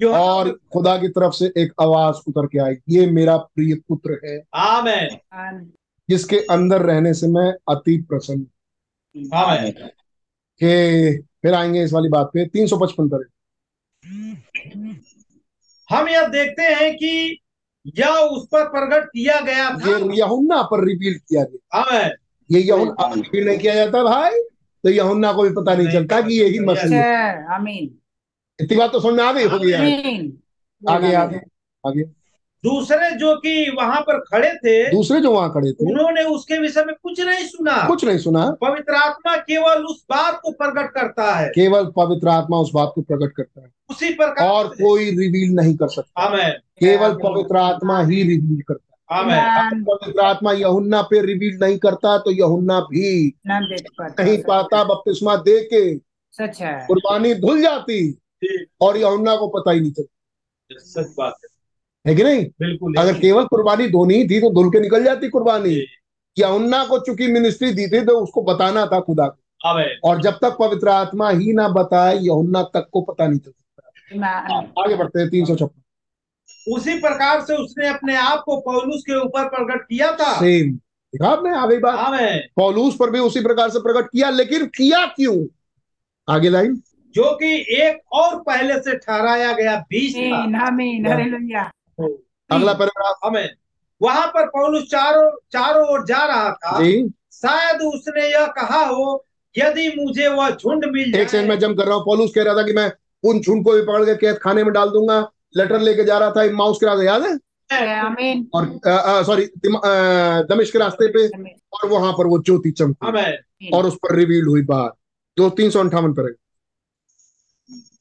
और 0.09 0.61
खुदा 0.73 0.97
की 0.99 1.09
तरफ़ 1.09 1.33
से 1.33 1.47
एक 1.47 1.73
आवाज़ 1.81 2.17
उतर 2.29 2.47
के 2.47 2.59
आई 2.59 2.75
ये 2.89 3.07
मेरा 3.07 3.37
प्रिय 3.37 3.75
पुत्र 3.75 4.21
है 4.25 4.43
आमेन। 4.55 5.73
जिसके 6.11 6.37
अंदर 6.37 6.83
रहने 6.83 7.15
से 7.15 7.27
मैं 7.27 7.55
अति 7.69 8.07
प्रसन्न 8.09 8.47
हूँ। 9.17 9.31
आमेन। 9.35 9.71
के 10.63 11.17
फिर 11.19 11.55
आएँगे 11.55 11.85
इस 11.85 11.93
वाली 11.93 12.09
बात 12.09 12.27
पे 12.27 12.47
तीन 12.47 12.67
सौ 12.67 12.77
पचपन 12.77 13.09
पर। 13.09 13.25
हम 15.91 16.09
यह 16.09 16.29
देखते 16.29 16.63
हैं 16.63 16.97
कि 16.97 17.41
यह 17.99 18.09
उस 18.09 18.47
पर 18.47 18.65
प्रकट 18.65 19.07
किया 19.09 19.41
गया 19.41 19.71
था। 19.71 19.97
ये 19.99 20.19
यहुन्ना 20.19 20.63
पर 20.63 20.85
रिवील 20.85 21.15
किया 21.15 21.45
गया। 21.45 21.81
आमेन। 21.81 22.11
ये 22.51 22.61
यहुन्ना 22.61 23.15
रिवील 23.15 23.47
नहीं 23.47 23.59
किया 23.59 23.75
जाता 23.75 24.03
भाई। 24.03 24.33
तो 24.87 24.91
यहुन्ना 24.91 25.33
को 25.33 25.43
भी 25.43 25.51
पता 25.51 25.75
नहीं 25.75 25.93
चलता 25.93 26.21
कि 26.21 26.35
यही 26.35 26.59
मसीह 26.59 26.97
है 26.97 27.55
आमीन 27.55 27.89
इतनी 28.59 28.77
बात 28.79 28.93
तो 28.93 29.01
समझ 29.01 29.15
में 29.15 29.25
आ 29.25 29.33
गई 29.33 29.45
होगी 29.45 29.73
आमीन 29.73 30.33
आगे 30.83 31.13
आगे 31.15 31.41
आगे। 31.85 32.03
दूसरे 32.65 33.11
जो 33.11 33.35
कि 33.37 33.75
वहाँ 33.79 34.01
पर 34.01 34.19
खड़े 34.21 34.51
थे 34.55 34.91
दूसरे 34.91 35.21
जो 35.21 35.33
वहाँ 35.33 35.51
खड़े 35.53 35.73
थे। 35.73 35.91
उन्होंने 35.91 36.23
उसके 36.23 36.59
विषय 36.59 36.85
में 36.85 36.95
कुछ 37.03 37.21
नहीं 37.21 37.47
सुना। 37.47 37.77
कुछ 37.89 38.05
नहीं 38.05 38.19
सुना। 38.19 38.45
पवित्र 38.61 38.95
आत्मा 38.95 39.37
केवल 39.37 39.85
उस 39.85 40.05
बात 40.11 40.41
को 40.43 40.51
प्रकट 40.53 40.93
करता 40.93 41.35
है। 41.35 41.49
केवल 41.49 41.85
पवित्र 41.97 42.29
आत्मा 42.29 42.59
उस 42.59 42.71
बात 42.75 42.93
को 42.95 43.03
प्रकट 43.03 43.33
करता 43.37 43.61
है। 43.61 43.73
उसी 43.91 44.15
प्रकार 44.15 44.49
और 44.49 44.69
कोई 44.69 45.11
रिवील 45.11 45.55
नहीं 45.55 45.77
कर 45.77 45.89
सकता। 45.89 46.49
केवल 46.81 47.15
पवित्र 47.15 47.57
आत्मा 47.57 48.01
ही 48.03 48.23
रिवील 48.23 48.63
करता 48.69 48.93
है। 48.93 48.96
पवित्र 49.11 50.21
आत्मा 50.21 50.53
यहुन्ना 50.53 51.01
पे 51.03 51.21
रिवील 51.27 51.59
नहीं 51.63 51.79
करता 51.79 52.17
तो 52.19 52.31
यहुन्ना 52.31 52.81
भी 52.81 53.35
नहीं 53.49 54.39
पाता 54.43 54.83
बपतिस्मा 54.85 55.37
दे 55.39 55.61
के 55.73 55.83
सच 56.35 56.61
है। 56.63 56.87
कुर्बानी 56.89 57.35
धुल 57.35 57.61
जाती 57.63 57.99
और 58.81 58.97
यहुन्ना 58.97 59.37
को 59.37 59.49
पता 59.49 59.71
ही 59.71 59.81
नहीं 59.81 59.93
चलता। 59.93 60.79
सच 60.81 61.15
बात 61.19 61.35
है। 61.45 61.49
है 62.05 62.15
कि 62.17 62.25
नहीं? 62.25 62.45
बिल्कुल 62.61 62.95
अगर 62.99 63.19
केवल 63.21 63.45
कुर्बानी 63.45 63.89
धोनी 63.89 64.23
थी 64.25 64.41
तो 64.41 64.51
धुल 64.55 64.71
के 64.71 64.81
निकल 64.81 65.05
जाती 65.05 65.29
कुर्बानी। 65.29 65.75
यहुन्ना 66.37 66.85
को 66.85 66.99
चूँकि 66.99 67.27
मिनिस्ट्री 67.27 67.73
दी 67.73 67.87
थी 67.89 68.05
तो 68.07 68.19
उसको 68.21 68.43
बताना 68.43 68.87
था 68.87 69.01
खुदा 69.01 69.27
को। 69.27 69.39
और 70.05 70.21
जब 70.23 70.39
तक 70.43 70.57
पवित्र 70.59 70.89
आत्मा 70.89 71.31
ही 71.31 71.53
ना 71.53 71.69
बताए 71.69 72.17
यहुन्ना 72.17 72.63
तक 72.75 72.89
को 72.93 73.01
पता 73.03 73.27
नहीं 73.27 73.39
चल 73.39 73.51
सकता 73.51 74.83
आगे 74.83 74.97
बढ़ते 74.97 75.21
हैं 75.21 75.29
तीन 75.31 75.45
सौ 75.45 75.55
छप्पन। 75.57 75.83
उसी 76.67 76.99
प्रकार 77.01 77.41
से 77.41 77.57
उसने 77.57 77.89
अपने 77.89 78.17
आप 78.17 78.43
को 78.47 78.57
पौलुस 78.61 79.03
के 79.03 79.21
ऊपर 79.21 79.49
प्रकट 79.49 79.83
किया 79.83 80.11
था। 80.13 80.33
सेम 80.39 80.71
देखा 80.73 81.29
आपने 81.29 81.55
आ 81.57 81.67
गई 81.67 81.79
बात 81.79 81.99
आमेन 81.99 82.39
पौलुस 82.57 82.97
पर 82.97 83.11
भी 83.11 83.19
उसी 83.19 83.41
प्रकार 83.41 83.71
से 83.71 83.81
प्रकट 83.81 84.09
किया 84.09 84.31
लेकिन 84.31 84.67
किया 84.67 85.05
क्यों? 85.07 85.37
आगे 86.29 86.49
लाइन। 86.49 86.75
जो 87.15 87.31
कि 87.37 87.55
एक 87.77 88.01
और 88.13 88.37
पहले 88.41 88.79
से 88.81 88.97
ठहराया 88.97 89.53
गया 89.53 89.77
बीज 89.91 90.17
था। 90.17 90.41
हालेलुया 91.11 91.63
अगला 92.51 92.73
पैराग्राफ। 92.73 93.19
आमेन 93.25 93.49
वहाँ 94.01 94.27
पर 94.27 94.47
पौलुस 94.47 94.83
चारों 94.91 95.31
चारों 95.53 95.87
ओर 95.89 96.05
जा 96.07 96.25
रहा 96.27 96.51
था। 96.53 96.79
शायद 97.33 97.81
उसने 97.83 98.29
यह 98.33 98.47
कहा 98.57 98.85
हो 98.87 99.25
यदि 99.55 99.89
मुझे 99.99 100.29
वह 100.29 100.51
झुंड 100.51 100.85
मिल 100.85 101.13
जाए 101.13 101.23
एक 101.23 101.29
सेकंड 101.29 101.49
में 101.49 101.59
जम 101.59 101.75
कर 101.75 101.85
रहा 101.85 101.95
हूँ। 101.95 102.05
पौलुस 102.05 102.33
कह 102.35 102.43
रहा 102.43 102.55
था 102.55 102.63
कि 102.63 102.73
मैं 102.73 102.91
उन 103.25 103.41
झुंड 103.41 103.65
को 103.65 103.73
भी 103.73 103.83
पकड़ 103.83 104.05
के 104.05 104.15
कैद 104.17 104.39
खाने 104.39 104.65
में 104.65 104.73
डाल 104.73 104.91
दूँगा। 104.91 105.21
लेटर 105.57 105.81
लेके 105.81 106.05
जा 106.05 106.19
रहा 106.19 106.31
था 106.31 106.51
माउस 106.53 106.79
के 106.79 106.87
रास्ते 106.87 107.07
याद 107.07 107.23
है? 107.23 107.35
और 108.55 109.25
सॉरी 109.27 109.45
दमिश 110.49 110.71
के 110.71 110.79
रास्ते 110.79 111.09
पे 111.13 111.27
और 111.73 111.89
वहाँ 111.89 112.13
पर 112.13 112.27
वो 112.27 112.39
ज्योति 112.39 112.71
चमकी। 112.71 113.71
और 113.71 113.87
उस 113.87 113.95
पर 113.97 114.15
रिवील 114.17 114.45
हुई 114.45 114.63
बात। 114.65 114.95
दो 115.37 115.49
तीन 115.51 115.71
सौ 115.71 115.81
अंठावन 115.81 116.13
पर 116.13 116.35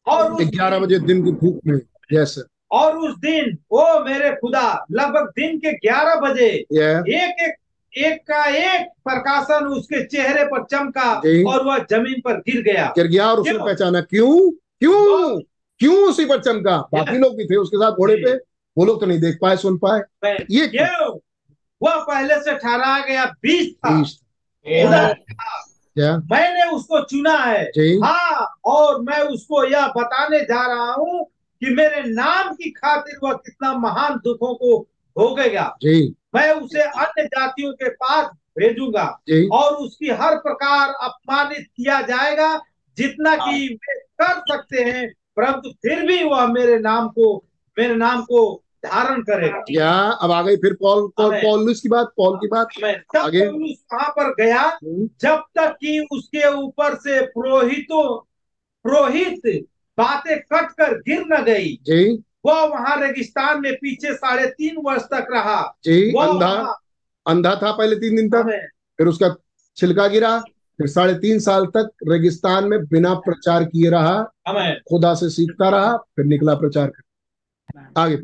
और 0.07 0.43
ग्यारह 0.43 0.79
बजे 0.79 0.99
दिन 1.01 1.23
की 1.25 1.31
धूप 1.31 1.59
में। 1.67 1.79
यस 2.13 2.37
और 2.71 2.97
उस 2.97 3.15
दिन 3.17 3.57
ओ 3.71 3.83
मेरे 3.99 4.29
खुदा 4.31 4.85
लगभग 4.91 5.29
दिन 5.35 5.57
के 5.57 5.71
ग्यारह 5.79 6.15
बजे 6.21 6.47
एक 6.47 7.41
एक 7.41 7.53
एक 7.93 8.21
का 8.27 8.45
एक 8.47 8.87
प्रकाशन 9.03 9.65
उसके 9.67 10.03
चेहरे 10.05 10.43
पर 10.45 10.63
चमका 10.63 11.11
और 11.51 11.65
वह 11.65 11.77
ज़मीन 11.91 12.21
पर 12.25 12.37
गिर 12.39 12.61
गया। 12.63 12.85
गिर 12.95 13.07
गया 13.07 13.27
और 13.31 13.39
उसने 13.39 13.57
पहचाना 13.57 14.01
क्यों? 14.01 14.51
क्यों? 14.51 15.39
क्यों 15.81 15.95
उसी 16.09 16.25
पर 16.25 16.41
चमका? 16.41 16.77
बाकी 16.93 17.17
लोग 17.17 17.35
भी 17.37 17.45
थे 17.45 17.55
उसके 17.57 17.77
साथ 17.77 17.91
घोड़े 17.91 18.15
पे। 18.15 18.33
वो 18.77 18.85
लोग 18.85 18.99
तो 18.99 19.05
नहीं 19.05 19.19
देख 19.19 19.37
पाए 19.41 19.57
सुन 19.57 19.77
पाए। 19.77 19.99
ये 20.51 20.65
वह 21.81 21.95
पहले 22.03 22.35
से 22.35 22.57
ठहराया 22.57 23.05
गया 23.05 23.25
बीज 23.41 23.73
था। 23.75 23.89
बीस 23.91 24.13
खुदा 24.65 25.07
क्या 25.07 26.15
मैंने 26.31 26.63
उसको 26.71 27.03
चुना 27.05 27.37
है। 27.37 27.63
हाँ 28.03 28.47
और 28.65 29.01
मैं 29.01 29.19
उसको 29.25 29.63
यह 29.65 29.87
बताने 29.87 30.39
जा 30.41 30.65
रहा 30.65 30.93
हूँ 30.93 31.23
कि 31.61 31.69
मेरे 31.75 32.01
नाम 32.05 32.53
की 32.53 32.69
खातिर 32.71 33.19
वह 33.23 33.33
कितना 33.35 33.73
महान 33.77 34.17
दुखों 34.17 34.53
को 34.55 34.77
भोगेगा। 35.15 35.75
जी। 35.81 36.15
मैं 36.35 36.51
उसे 36.53 36.81
अन्य 36.81 37.25
जातियों 37.25 37.71
के 37.73 37.89
पास 37.89 38.25
भेजूँगा। 38.59 39.05
और 39.53 39.73
उसकी 39.75 40.09
हर 40.11 40.35
प्रकार 40.37 40.93
अपमानित 41.01 41.67
किया 41.77 42.01
जाएगा 42.01 42.55
जितना 42.97 43.35
कि 43.35 43.67
वे 43.73 43.99
कर 44.21 44.39
सकते 44.49 44.83
हैं 44.83 45.07
परंतु 45.37 45.69
फिर 45.69 46.07
भी 46.07 46.23
वह 46.23 46.47
मेरे 46.47 46.79
नाम 46.79 47.07
को 47.07 47.45
मेरे 47.79 47.95
नाम 47.95 48.21
को 48.21 48.61
धारण 48.85 49.21
करेगा। 49.21 49.59
क्या 49.59 49.93
अब 49.93 50.31
आ 50.31 50.41
गई 50.41 50.55
फिर 50.55 50.73
पॉल। 50.73 51.11
पॉलुस 51.19 51.81
की 51.81 51.89
बात 51.89 52.11
पॉल 52.17 52.37
की 52.37 52.47
बात। 52.47 52.67
आगे। 53.17 53.45
वहाँ 53.47 54.09
पर 54.09 54.33
गया 54.43 54.61
हम्म, 54.61 55.09
जब 55.21 55.43
तक 55.55 55.77
कि 55.81 56.07
उसके 56.11 56.53
ऊपर 56.53 56.95
से 56.95 57.25
पुरोहितों 57.25 58.19
पुरोहित 58.83 59.41
बातें 59.97 60.39
कट 60.39 60.71
कर 60.71 60.97
गिर 60.97 61.25
न 61.27 61.43
गई 61.43 61.75
जी। 61.83 62.23
वह 62.45 62.63
वहाँ 62.63 62.99
रेगिस्तान 63.01 63.61
में 63.61 63.75
पीछे 63.75 64.13
साढ़े 64.13 64.47
तीन 64.47 64.75
वर्ष 64.79 65.01
तक 65.01 65.27
रहा। 65.31 65.77
जी 65.83 66.11
अंधा 66.11 66.79
अंधा 67.27 67.59
था 67.63 67.71
पहले 67.71 67.95
तीन 67.95 68.15
दिन 68.15 68.29
तक 68.29 68.69
फिर 68.97 69.07
उसका 69.07 69.35
छिलका 69.77 70.07
गिरा। 70.07 70.43
फिर 70.77 70.87
साढ़े 70.87 71.13
तीन 71.13 71.39
साल 71.39 71.65
तक 71.65 71.89
रेगिस्तान 72.07 72.67
में 72.67 72.85
बिना 72.85 73.13
प्रचार 73.13 73.63
किए 73.63 73.89
रहा 73.89 74.23
खुदा 74.89 75.15
से 75.15 75.29
सीखता 75.29 75.69
रहा 75.69 75.97
फिर 75.97 76.25
निकला 76.25 76.55
प्रचार 76.55 76.87
कर 76.87 77.01
आगे 77.97 78.15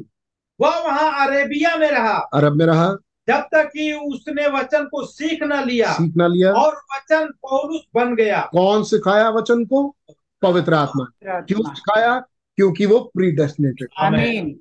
वह 0.62 0.70
वहाँ 0.70 1.28
अरेबिया 1.28 1.76
में 1.76 1.92
रहा। 1.92 2.18
अरब 2.18 2.54
में 2.54 2.66
रहा। 2.66 2.96
जब 3.28 3.40
तक 3.42 3.68
कि 3.68 3.94
उसने 3.94 4.48
वचन 4.48 4.86
को 4.86 5.06
सीख 5.06 5.44
न 5.44 5.64
लिया 5.68 5.94
सीख 5.94 6.14
ना 6.16 6.28
लिया। 6.28 6.54
और 6.54 6.76
वचन 6.76 7.26
पौलुस 7.26 7.82
बन 7.96 8.16
गया। 8.16 8.50
कौन 8.52 8.84
सिखाया 8.84 9.30
वचन 9.30 9.66
को? 9.66 9.96
पवित्र 10.42 10.74
आत्मा। 10.74 11.06
क्यों 11.42 11.74
सिखाया? 11.76 12.20
क्योंकि 12.56 12.86
वो 12.86 13.00
प्रीडेस्टिनेटेड 13.00 13.88
आमीन। 14.00 14.60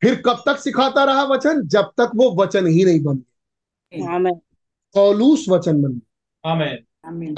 फिर 0.00 0.22
कब 0.26 0.42
तक 0.46 0.56
सिखाता 0.56 1.04
रहा 1.04 1.22
वचन? 1.22 1.68
जब 1.68 1.82
तक 1.82 2.10
वो 2.16 2.42
वचन 2.42 2.66
ही 2.66 2.84
नहीं 2.84 3.02
बन 3.02 3.16
गया। 3.16 4.18
Amen. 4.18 4.36
पौलुस 4.94 5.46
वचन 5.48 5.82
बन 5.82 5.92
गया। 5.92 6.54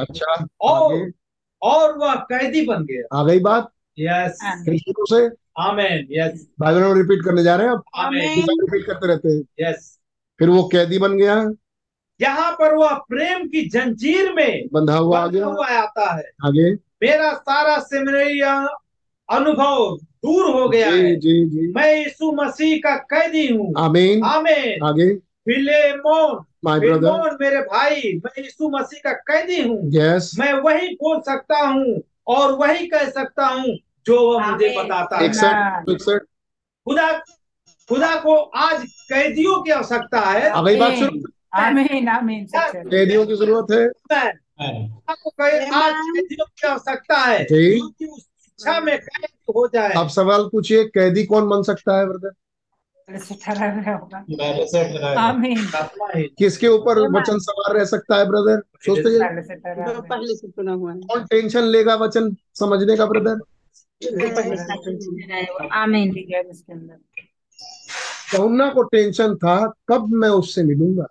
अच्छा। 0.00 0.46
और 0.60 1.10
और 1.62 1.98
वह 1.98 2.14
कैदी 2.14 2.66
बन 2.66 2.84
गया। 2.84 3.20
आ 3.20 3.24
गई 3.24 3.40
बात? 3.40 3.70
यस 3.98 4.38
फिर 4.64 4.78
शुरू 4.78 5.06
से? 5.06 5.24
आमीन 5.58 6.06
यस 6.10 6.46
बाइबल 6.60 6.80
में 6.80 6.94
रिपीट 6.94 7.24
करने 7.24 7.42
जा 7.42 7.56
रहे 7.56 7.66
हैं 7.66 7.74
अब 7.74 7.82
आमीन 7.94 8.28
Amen. 8.28 8.48
रिपीट 8.48 8.86
करते 8.86 9.06
रहते 9.06 9.28
हैं। 9.28 9.42
यस 9.60 9.98
फिर 10.38 10.48
वो 10.48 10.62
कैदी 10.72 10.98
बन 10.98 11.16
गया। 11.18 11.34
यहाँ 12.20 12.52
पर 12.52 12.74
वह 12.74 12.94
प्रेम 13.08 13.46
की 13.48 13.68
जंजीर 13.68 14.32
में 14.32 14.68
बंधा 14.72 14.96
हुआ 14.96 15.18
आ 15.20 15.26
गया 15.26 15.46
हुआ 15.46 15.66
आता 15.66 16.12
है। 16.16 16.30
आगे। 16.44 16.72
मेरा 16.74 17.32
सारा 17.34 17.78
सेमिनरी 17.78 18.40
अनुभव 18.40 19.96
दूर 19.96 20.50
हो 20.54 20.68
गया 20.68 20.90
जी 20.90 20.98
है। 20.98 21.16
जी 21.16 21.44
जी। 21.48 21.72
मैं 21.72 21.94
यीशु 21.96 22.32
मसीह 22.32 22.76
का 22.76 22.96
कैदी 23.12 23.46
हूँ। 23.46 23.72
आमीन 23.78 24.22
आमीन 24.24 24.82
आगे। 24.84 25.14
फिलेमोन 25.16 26.44
माय 26.64 26.78
ब्रदर 26.80 26.96
फिलेमोन 26.98 27.36
मेरे 27.40 27.60
भाई? 27.62 28.12
मैं 28.24 28.42
यीशु 28.42 28.68
मसीह 28.68 29.00
का 29.04 29.12
कैदी 29.30 29.60
हूँ। 29.62 29.78
यस 29.94 30.30
मैं 30.38 30.52
वही 30.52 30.88
बोल 30.94 31.20
सकता 31.20 31.58
हूँ 31.60 32.02
और 32.26 32.52
वही 32.52 32.86
कह 32.86 33.08
सकता 33.10 33.46
हूँ 33.46 33.76
जो 34.06 34.16
वह 34.30 34.46
मुझे। 34.46 34.74
बताता 34.78 35.16
है। 35.16 35.28
खुदा 36.86 37.10
खुदा 37.90 38.14
को 38.20 38.34
आज 38.36 38.84
कैदियों 39.08 39.62
की 39.62 39.70
आवश्यकता 39.70 40.20
है। 40.20 40.48
आ 40.50 40.62
गई 40.62 40.76
बात 40.76 40.92
शुरू 40.92 41.22
आमीन 41.54 42.08
आमीन 42.08 42.46
कैदियों 42.54 43.26
की 43.26 43.36
ज़रूरत 43.36 43.72
है। 43.72 43.84
आज 45.00 45.16
कैदियों 45.40 46.46
की 46.46 46.66
आवश्यकता 46.68 47.18
है। 47.18 47.44
क्योंकि 47.44 48.06
उस 48.06 48.26
इच्छा 48.46 48.80
में 48.80 48.96
कैद 48.98 49.28
हो 49.56 49.66
जाए। 49.74 49.92
अब 49.96 50.08
सवाल 50.08 50.44
पूछिए 50.52 50.84
कैदी 50.94 51.24
कौन 51.24 51.48
बन 51.48 51.62
सकता 51.62 51.98
है 51.98 52.06
ब्रदर 52.06 52.32
किसके 56.38 56.68
ऊपर 56.68 56.98
वचन 57.16 57.38
सवार 57.38 57.76
रह 57.76 57.84
सकता 57.84 58.16
है 58.16 58.24
ब्रदर 58.24 58.60
सोचते 58.86 59.08
हैं 59.08 59.18
पहले 60.02 60.34
से 60.36 60.48
सुना 60.48 60.72
हुआ 60.72 60.92
है। 60.92 61.00
कौन 61.00 61.24
टेंशन 61.24 61.64
लेगा 61.64 61.94
वचन 61.94 62.36
समझने 62.54 62.96
का 62.96 63.06
ब्रदर 63.06 63.40
कहुना 68.32 68.68
को 68.68 68.82
टेंशन 68.82 69.34
था 69.34 69.56
कब 69.88 70.08
मैं 70.12 70.28
उससे 70.28 70.62
मिलूँगा? 70.62 71.06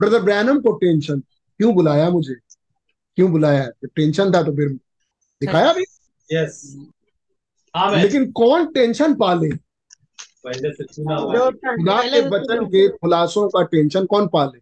ब्रदर 0.00 0.22
ब्रैनम 0.22 0.60
को 0.60 0.72
टेंशन। 0.72 1.20
क्यों 1.60 1.74
बुलाया 1.74 2.10
मुझे? 2.10 2.34
क्यों 3.16 3.30
बुलाया? 3.32 3.68
टेंशन 3.86 4.32
था 4.32 4.42
तो 4.42 4.52
फिर 4.52 4.68
दिखाया 5.40 5.72
भी। 5.72 5.84
यस 6.30 6.76
लेकिन 7.76 8.30
कौन 8.32 8.66
टेंशन 8.66 9.14
पाले? 9.14 9.48
पहले 10.44 10.72
से 10.72 10.84
चुना 10.84 11.14
हुआ 11.16 11.50
खुदा 11.50 12.02
के 12.02 12.28
वचन 12.28 12.66
के 12.66 12.88
खुलासों 12.88 13.48
का 13.48 13.62
टेंशन 13.62 14.06
कौन 14.06 14.26
पाले? 14.26 14.58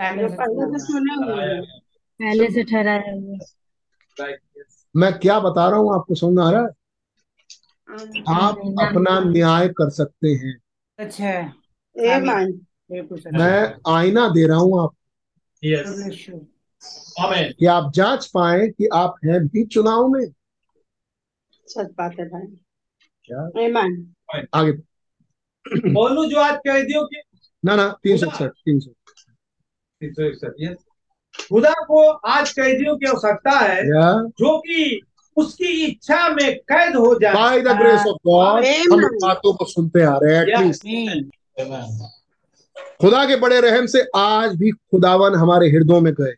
पहले 0.00 0.28
से 0.28 0.84
सुने 0.84 1.14
हुए 1.14 1.44
हैं। 1.44 1.80
पहले 2.20 2.50
से 2.50 2.64
ठहराया 2.64 3.12
हुआ 3.12 3.38
मैं 4.96 5.18
क्या 5.18 5.40
बता 5.40 5.68
रहा 5.68 5.78
हूँ 5.78 5.94
आपको 5.94 6.14
समझ 6.14 6.38
आ 6.38 6.50
रहा 6.50 6.60
है? 6.60 6.68
आप 8.28 8.58
अपना 8.58 9.20
न्याय 9.20 9.68
कर 9.68 9.90
सकते 9.90 10.28
हैं। 10.28 10.58
अच्छा। 10.98 11.52
मैं 13.38 13.74
आईना 13.88 14.28
दे 14.28 14.46
रहा 14.46 14.58
हूँ 14.58 14.82
आप। 14.82 14.94
कि 17.52 17.66
आप 17.66 17.92
जाँच 17.94 18.26
पाए 18.26 18.68
कि 18.68 18.86
आप 18.86 19.14
हैं 19.24 19.46
भी 19.46 19.64
चुनाव 19.64 20.08
में। 20.08 20.26
सच 21.66 21.86
बात 21.86 22.12
है 22.20 22.28
भाई। 22.28 22.46
क्या? 23.24 23.42
आगे। 24.54 24.93
बोलू 25.92 26.24
जो 26.24 26.36
आज 26.36 26.56
कैदियों 26.56 27.06
की 27.06 27.20
ना 27.64 27.76
ना 27.76 27.88
तीन 28.02 28.16
सौ 28.16 28.26
इकसठ 28.26 28.50
तीन 28.50 28.80
सौ। 28.80 28.90
yes. 30.64 30.76
खुदा 31.48 31.70
को 31.70 32.10
आज 32.10 32.52
कैदियों 32.52 32.96
की 32.96 33.06
आवश्यकता 33.06 33.58
है 33.58 33.78
या 33.78 34.22
जो 34.28 34.58
कि 34.58 35.00
उसकी 35.36 35.84
इच्छा 35.84 36.28
में 36.28 36.58
कैद 36.58 36.96
हो 36.96 37.18
जाए। 37.22 37.34
By 37.34 37.60
the 37.60 37.68
grace 37.68 38.00
of 38.00 38.16
God 38.26 38.64
हम 38.64 39.04
बातों 39.06 39.54
को 39.54 39.64
सुनते 39.64 40.02
आ 40.02 40.18
रहे 40.22 40.36
हैं 40.36 40.72
Yeah. 41.60 41.90
खुदा 43.00 43.24
के 43.24 43.36
बड़े 43.36 43.60
रहम 43.60 43.86
से 43.86 44.06
आज 44.16 44.56
भी 44.56 44.70
खुदावन 44.70 45.34
हमारे 45.34 45.68
हृदयों 45.68 46.00
में 46.00 46.12
गए। 46.14 46.34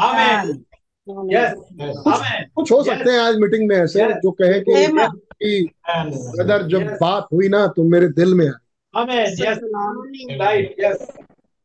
आमीन. 0.00 0.64
आमीन 1.10 2.44
कुछ 2.54 2.72
हो 2.72 2.82
सकते 2.84 3.10
हैं 3.10 3.18
आज 3.18 3.36
मीटिंग 3.36 3.68
में 3.68 3.76
ऐसे 3.76 4.14
जो 4.14 4.30
कहे 4.30 4.60
कि 4.60 4.72
कि. 5.42 5.68
ब्रदर 5.88 6.62
जब 6.62 6.80
Yes. 6.80 6.98
बात 7.00 7.26
हुई 7.32 7.48
ना 7.48 7.66
तो 7.66 7.84
मेरे 7.84 8.08
दिल 8.10 8.34
में 8.34 8.46
आई 8.46 8.52
आमीन 8.94 9.20
यस 9.40 9.58
आमीन 9.76 10.40
राइट 10.40 10.76
यस 10.80 11.06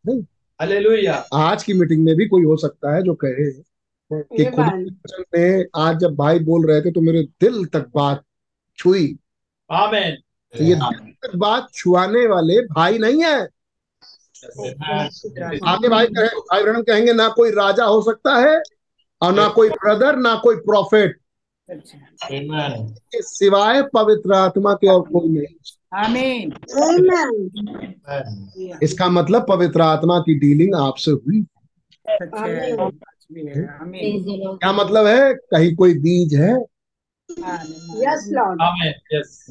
नहीं। 0.06 0.22
हालेलुया 0.60 1.16
आज 1.34 1.64
की 1.64 1.74
मीटिंग 1.74 2.04
में 2.06 2.16
भी 2.16 2.28
कोई 2.28 2.44
हो 2.44 2.58
सकता 2.58 2.96
है 2.96 3.02
जो 3.04 3.14
कहे 3.16 3.52
कि 4.12 4.46
खुदा 4.46 5.24
में 5.36 5.66
आज 5.76 5.98
जब 6.00 6.16
भाई 6.16 6.40
बोल 6.40 6.66
रहे 6.68 6.82
थे 6.82 6.92
तो 6.92 7.02
मेरे 7.02 7.22
दिल 7.42 7.66
तक 7.66 7.90
बात 7.96 8.24
छुई। 8.78 9.18
आमीन 9.70 10.16
तो 10.54 10.64
ये 10.64 10.76
दिल 10.76 11.12
तक 11.26 11.36
बात 11.36 11.68
छुआने 11.74 12.26
वाले 12.28 12.62
भाई 12.68 12.98
नहीं 12.98 13.24
है। 13.24 13.38
आगे 15.66 15.90
भाई 15.90 16.08
कहे 16.08 16.28
भाई 16.28 16.64
ब्रहण 16.64 16.82
कहेंगे 16.82 17.14
ना 17.14 17.28
कोई 17.30 17.52
राजा 17.52 17.86
हो 17.86 18.02
सकता 18.02 18.36
है 18.38 18.62
और 19.22 19.34
ना 19.34 19.48
कोई 19.50 19.70
ब्रदर 19.70 20.16
ना 20.16 20.36
कोई 20.36 20.56
प्रॉफिट. 20.66 21.20
सिवाय 23.16 23.84
पवित्र 23.84 24.34
आत्मा 24.34 24.74
के 24.74 24.88
और 24.88 25.02
कोई 25.02 25.30
नहीं। 25.30 26.52
इसका 28.84 29.10
मतलब 29.10 29.46
पवित्र 29.50 29.82
आत्मा 29.82 30.20
की 30.20 30.36
डीलिंग 30.40 30.76
आपसे 30.76 31.12
हुई। 31.12 31.46
है। 33.58 33.68
क्या 34.58 34.72
मतलब 34.72 35.06
है? 35.06 35.34
कहीं 35.34 35.76
कोई 35.76 35.94
बीज 35.94 36.36
है? 36.36 36.66
यस 37.32 38.30
लॉर्ड 38.32 38.62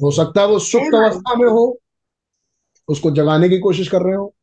हो 0.03 0.11
सकता 0.11 0.41
है 0.41 0.47
वो 0.47 0.59
सुप्त 0.59 0.95
अवस्था 0.95 1.35
में 1.35 1.49
हो 1.49 1.79
उसको 2.87 3.11
जगाने 3.11 3.49
की 3.49 3.59
कोशिश 3.59 3.87
कर 3.87 4.01
रहे 4.01 4.15
हो 4.15 4.35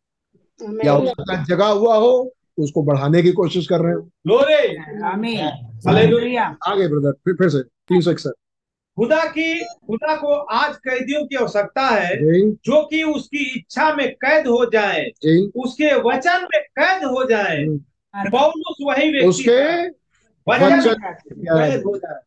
या 0.84 0.92
हो 0.92 1.06
सकता 1.06 1.36
है 1.36 1.44
जगा 1.44 1.66
हुआ 1.66 1.96
हो 1.96 2.34
उसको 2.58 2.82
बढ़ाने 2.82 3.22
की 3.22 3.32
कोशिश 3.32 3.66
कर 3.66 3.80
रहे 3.80 3.94
हो। 3.94 4.00
ग्लोरी 4.00 4.76
आमीन 5.02 5.40
हालेलुया 5.40 5.73
आगे 6.68 6.88
ब्रदर 6.88 7.12
फिर 7.12 7.34
फिर 7.34 7.48
से. 7.48 7.62
तीन 7.62 8.00
सौ 8.00 8.10
इकसठ. 8.10 8.30
खुदा 8.96 9.24
की 9.24 9.60
खुदा 9.64 10.16
को 10.16 10.34
आज 10.34 10.76
कैदियों 10.76 11.26
की 11.26 11.36
आवश्यकता 11.36 11.86
है 11.86 12.16
जो 12.50 12.84
कि 12.86 13.02
उसकी 13.02 13.58
इच्छा 13.58 13.94
में 13.94 14.14
कैद 14.14 14.46
हो 14.46 14.64
जाए 14.72 15.06
उसके 15.56 15.94
वचन 16.00 16.46
में 16.54 16.62
कैद 16.62 17.04
हो 17.04 17.24
जाए। 17.30 17.64
हम्म। 17.64 18.30
पौलुस 18.30 18.76
वही 18.82 19.10
व्यक्ति 19.10 19.28
उसके 19.28 19.88
वचन 20.50 20.94
कैद 21.32 21.82
हो 21.86 21.96
जाए। 21.96 22.20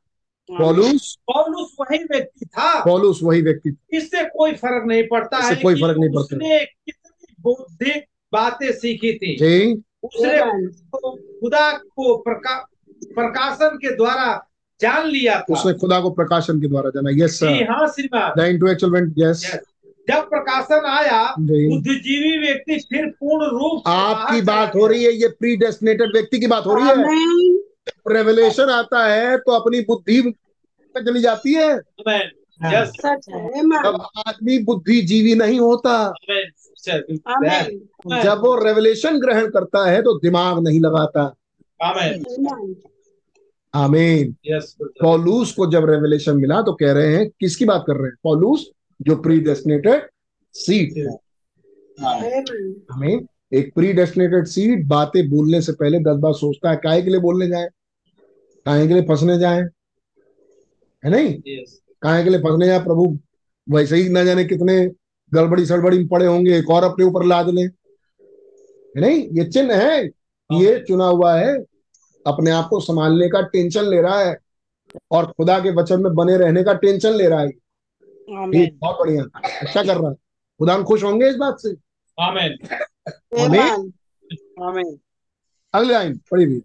पौलुस? 0.58 1.18
पौलुस 1.28 1.76
वही 1.80 2.04
व्यक्ति 2.04 2.46
था। 2.46 2.84
पौलुस 2.86 3.20
वही 3.24 3.42
व्यक्ति 3.42 3.78
इससे 3.94 4.24
कोई 4.24 4.52
फ़र्क 4.52 4.88
नहीं 4.88 5.04
पड़ता 5.04 5.38
है 5.38 5.56
कोई 5.56 5.76
फ़र्क 5.76 5.98
नहीं 5.98 6.10
पड़ता। 6.10 6.20
उसने 6.20 6.66
कितनी 6.66 7.36
बौद्धिक 7.40 8.06
बातें 8.34 8.72
सीखी 8.72 9.14
थी। 9.18 9.36
उसने 10.04 10.68
खुदा 11.40 11.72
को 11.72 12.18
प्रका, 12.18 12.68
प्रकाशन 13.18 13.78
के 13.78 13.96
द्वारा 13.96 14.28
जान 14.80 15.08
लिया 15.08 15.40
था। 15.40 15.54
उसने 15.54 15.74
खुदा 15.74 16.00
को 16.02 16.10
प्रकाशन 16.12 16.62
के 16.62 16.68
द्वारा 16.68 16.90
जाना। 16.90 17.10
यस 17.16 17.40
सर 17.40 17.64
हाँ 17.72 17.88
श्रीमान। 17.88 18.34
द 18.38 18.46
इंटेलेक्चुअल 18.46 19.14
यस 19.20 19.46
जब 20.08 20.30
प्रकाशन 20.30 20.86
आया 20.88 21.22
बुद्धिजीवी 21.40 22.38
व्यक्ति 22.38 22.78
फिर 22.90 23.06
पूर्ण 23.20 23.50
रूप 23.52 23.88
आपकी 23.88 24.42
बात 24.42 24.76
हो 24.76 24.86
रही 24.88 25.04
है 25.04 25.12
ये 25.14 25.28
प्री 25.40 25.56
डेस्टिनेटेड 25.58 26.14
व्यक्ति 26.14 26.40
की 26.40 26.48
बात 26.48 26.66
हो 26.66 26.76
रही 26.76 26.88
है। 26.88 26.96
रेवलेशन 28.08 28.70
आता 28.72 29.06
है 29.06 29.38
तो 29.38 29.52
अपनी 29.52 29.80
बुद्धि 29.82 30.22
चली 30.96 31.22
जाती 31.22 31.54
है। 31.54 31.68
Amen. 31.74 32.28
Yes. 32.66 32.88
सच 32.98 33.26
है। 33.30 33.62
तब 33.84 34.08
आदमी 34.28 34.58
बुद्धिजीवी 34.64 35.34
नहीं 35.36 35.60
होता। 35.60 36.14
जब 38.24 38.42
वो 38.42 38.56
रेवलेशन 38.64 39.20
ग्रहण 39.20 39.48
करता 39.48 39.86
है 39.90 40.02
तो 40.02 40.18
दिमाग 40.20 40.60
नहीं 40.64 40.80
लगाता। 40.80 41.34
Amen. 41.80 42.24
आमीन। 43.78 44.36
Yes. 44.48 44.66
पॉलूस 45.02 45.52
को 45.54 45.66
जब 45.72 45.90
रेवलेशन 45.90 46.38
मिला 46.38 46.62
तो 46.62 46.74
कह 46.74 46.92
रहे 46.92 47.16
हैं 47.16 47.30
किसकी 47.30 47.66
बात 47.66 47.84
कर 47.88 47.94
रहे 47.94 48.08
हैं? 48.08 48.16
पॉलूस 48.24 48.70
जो 49.02 49.16
प्री 49.16 49.40
डेस्टिनेटेड 49.40 50.08
सीट 50.56 50.98
है 50.98 51.06
आमीन। 52.04 53.28
एक 53.54 53.74
प्री 53.76 53.92
डेस्टिनेटेड 53.94 54.46
सीट 54.46 54.86
बातें 54.86 55.30
बोलने 55.30 55.62
से 55.62 55.72
पहले 55.72 56.00
दस 56.00 56.18
बार 56.18 56.34
सोचता 56.34 56.70
है 56.70 56.76
काहे 56.76 57.02
के 57.02 57.10
लिए 57.10 57.20
बोलने 57.20 57.48
जाए? 57.48 57.68
काहे 58.66 58.88
के 58.88 58.94
लिए 58.94 59.04
फंसने 59.04 59.38
जाए? 59.40 59.62
है 61.04 61.10
नहीं? 61.12 61.30
Yes. 61.30 61.72
काहे 62.02 62.24
के 62.24 62.30
लिए 62.30 62.40
फंसने 62.40 62.66
जाए 62.68 62.80
प्रभु? 62.80 63.18
वैसे 63.68 63.96
ही 63.96 64.10
ना 64.10 64.24
जाने 64.24 64.44
कितने 64.46 64.86
गड़बड़ी 65.32 65.66
सड़बड़ी 65.66 65.98
में 65.98 66.08
पड़े 66.08 66.26
होंगे 66.26 66.58
एक 66.58 66.70
और 66.70 66.84
अपने 66.84 67.06
ऊपर 67.06 67.26
लाद 67.26 67.50
लें। 67.50 67.64
है 67.64 69.02
नहीं? 69.02 69.28
ये 69.32 69.44
चिन्ह 69.44 69.76
है 69.76 70.06
ये 70.50 70.80
चुना 70.88 71.06
हुआ 71.06 71.36
है 71.36 71.58
अपने 72.28 72.52
आप 72.52 72.68
को 72.70 72.80
संभालने 72.80 73.28
का 73.30 73.42
टेंशन 73.42 73.86
ले 73.86 74.02
रहा 74.02 74.20
है 74.20 74.38
और 75.12 75.26
खुदा 75.26 75.60
के 75.60 75.72
वचन 75.72 76.02
में 76.02 76.14
बने 76.16 76.38
रहने 76.38 76.64
का 76.64 76.74
टेंशन 76.74 77.14
ले 77.14 77.28
रहा 77.28 77.40
है। 77.40 77.50
ये 78.56 78.72
बहुत 78.72 78.96
बढ़िया। 78.96 79.24
अच्छा 79.62 79.84
कर 79.84 79.98
रहा 79.98 80.10
है। 80.10 80.16
खुदा 80.60 80.74
हम 80.74 80.84
खुश 80.84 81.04
होंगे 81.04 81.30
इस 81.30 81.36
बात 81.36 81.58
से? 81.60 81.70
Amen. 82.18 82.74
आमीन। 83.40 83.94
आमीन। 84.64 85.00
अगली 85.74 85.94
लाइन 85.94 86.18
पढ़ी 86.32 86.46
भी 86.46 86.62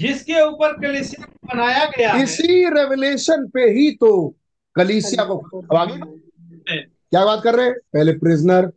जिसके 0.00 0.40
ऊपर 0.42 0.72
कलिसिया 0.80 1.26
को 1.26 1.54
बनाया 1.54 1.84
गया 1.98 2.16
इसी 2.22 2.68
रेवलेशन 2.68 3.46
पे 3.48 3.62
ही 3.70 3.90
तो 3.90 4.34
कलिसिया 4.74 5.24
को 5.24 5.36
आगे। 5.76 5.98
क्या 6.82 7.24
बात 7.24 7.42
कर 7.44 7.54
रहे 7.54 7.66
हैं? 7.66 7.74
पहले 7.92 8.12
प्रिजनर 8.12 8.72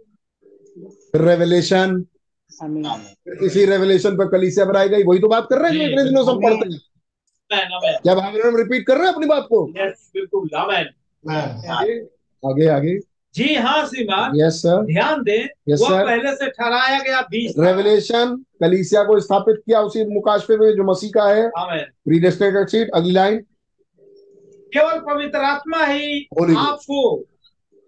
रेवलेशन 1.15 1.79
आमीन 1.79 2.14
इसी 3.45 3.65
रेवलेशन 3.65 4.17
पर 4.17 4.27
कलीसिया 4.27 4.65
बनाई 4.65 4.89
गई 4.89 5.03
वही 5.03 5.19
तो 5.19 5.27
बात 5.27 5.47
कर 5.49 5.57
रहे 5.57 5.71
हैं 5.71 5.77
जो 5.79 5.85
जी, 5.85 5.91
इतने 5.91 6.03
दिनों 6.03 6.23
से 6.23 6.31
हम 6.31 6.37
आमीन। 6.37 6.59
पढ़ते 6.59 6.75
हैं. 7.55 7.97
क्या 8.03 8.15
भाई 8.15 8.31
रिपीट 8.57 8.85
कर 8.87 8.97
रहे 8.97 9.07
हैं 9.07 9.13
अपनी 9.13 9.27
बात 9.27 9.47
को? 9.49 9.65
बिल्कुल 9.65 10.49
Amen. 10.55 10.85
आगे 12.43 12.67
आगे 12.67 12.97
जी 13.35 13.55
हाँ 13.55 13.85
श्रीमान। 13.85 14.35
यस 14.35 14.61
सर 14.61 14.85
ध्यान 14.85 15.23
दें 15.23 15.47
Yes, 15.71 15.81
sir. 15.81 16.05
पहले 16.05 16.35
से 16.35 16.49
ठहराया 16.49 16.99
गया 16.99 17.21
बीज 17.21 17.53
रेवलेशन 17.59 18.35
कलीसिया 18.61 19.03
को 19.03 19.19
स्थापित 19.19 19.55
किया 19.65 19.81
उसी 19.81 20.03
मुकाशफे 20.05 20.57
में 20.57 20.71
जो 20.75 20.83
मसीह 20.83 21.11
का 21.15 21.27
है। 21.29 21.47
प्रीडेस्टिनेटेड 21.49 22.67
सीट 22.67 22.89
अगली 22.95 23.11
लाइन 23.11 23.37
केवल 24.73 24.99
पवित्र 24.99 25.39
आत्मा 25.39 25.85
ही 25.85 26.21
आपको 26.57 27.01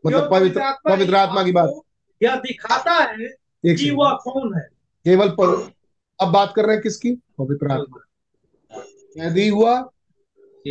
मतलब 0.06 0.30
पवित्र 0.32 0.72
पवित्र 0.86 1.16
आत्मा 1.16 1.44
की 1.44 1.52
बात। 1.52 1.74
यह 2.22 2.36
दिखाता 2.36 2.94
है 2.94 3.28
एक। 3.66 3.77
वह 3.92 4.18
कौन 4.24 4.56
है? 4.56 4.68
केवल 5.03 5.30
पव- 5.30 5.72
अब 6.22 6.32
बात 6.32 6.53
कर 6.56 6.66
रहे 6.66 6.74
हैं 6.76 6.84
किसकी? 6.84 7.11
पवित्र 7.11 7.72
आत्मा। 7.72 8.03
कैदी 8.92 9.48
हुआ। 9.48 9.90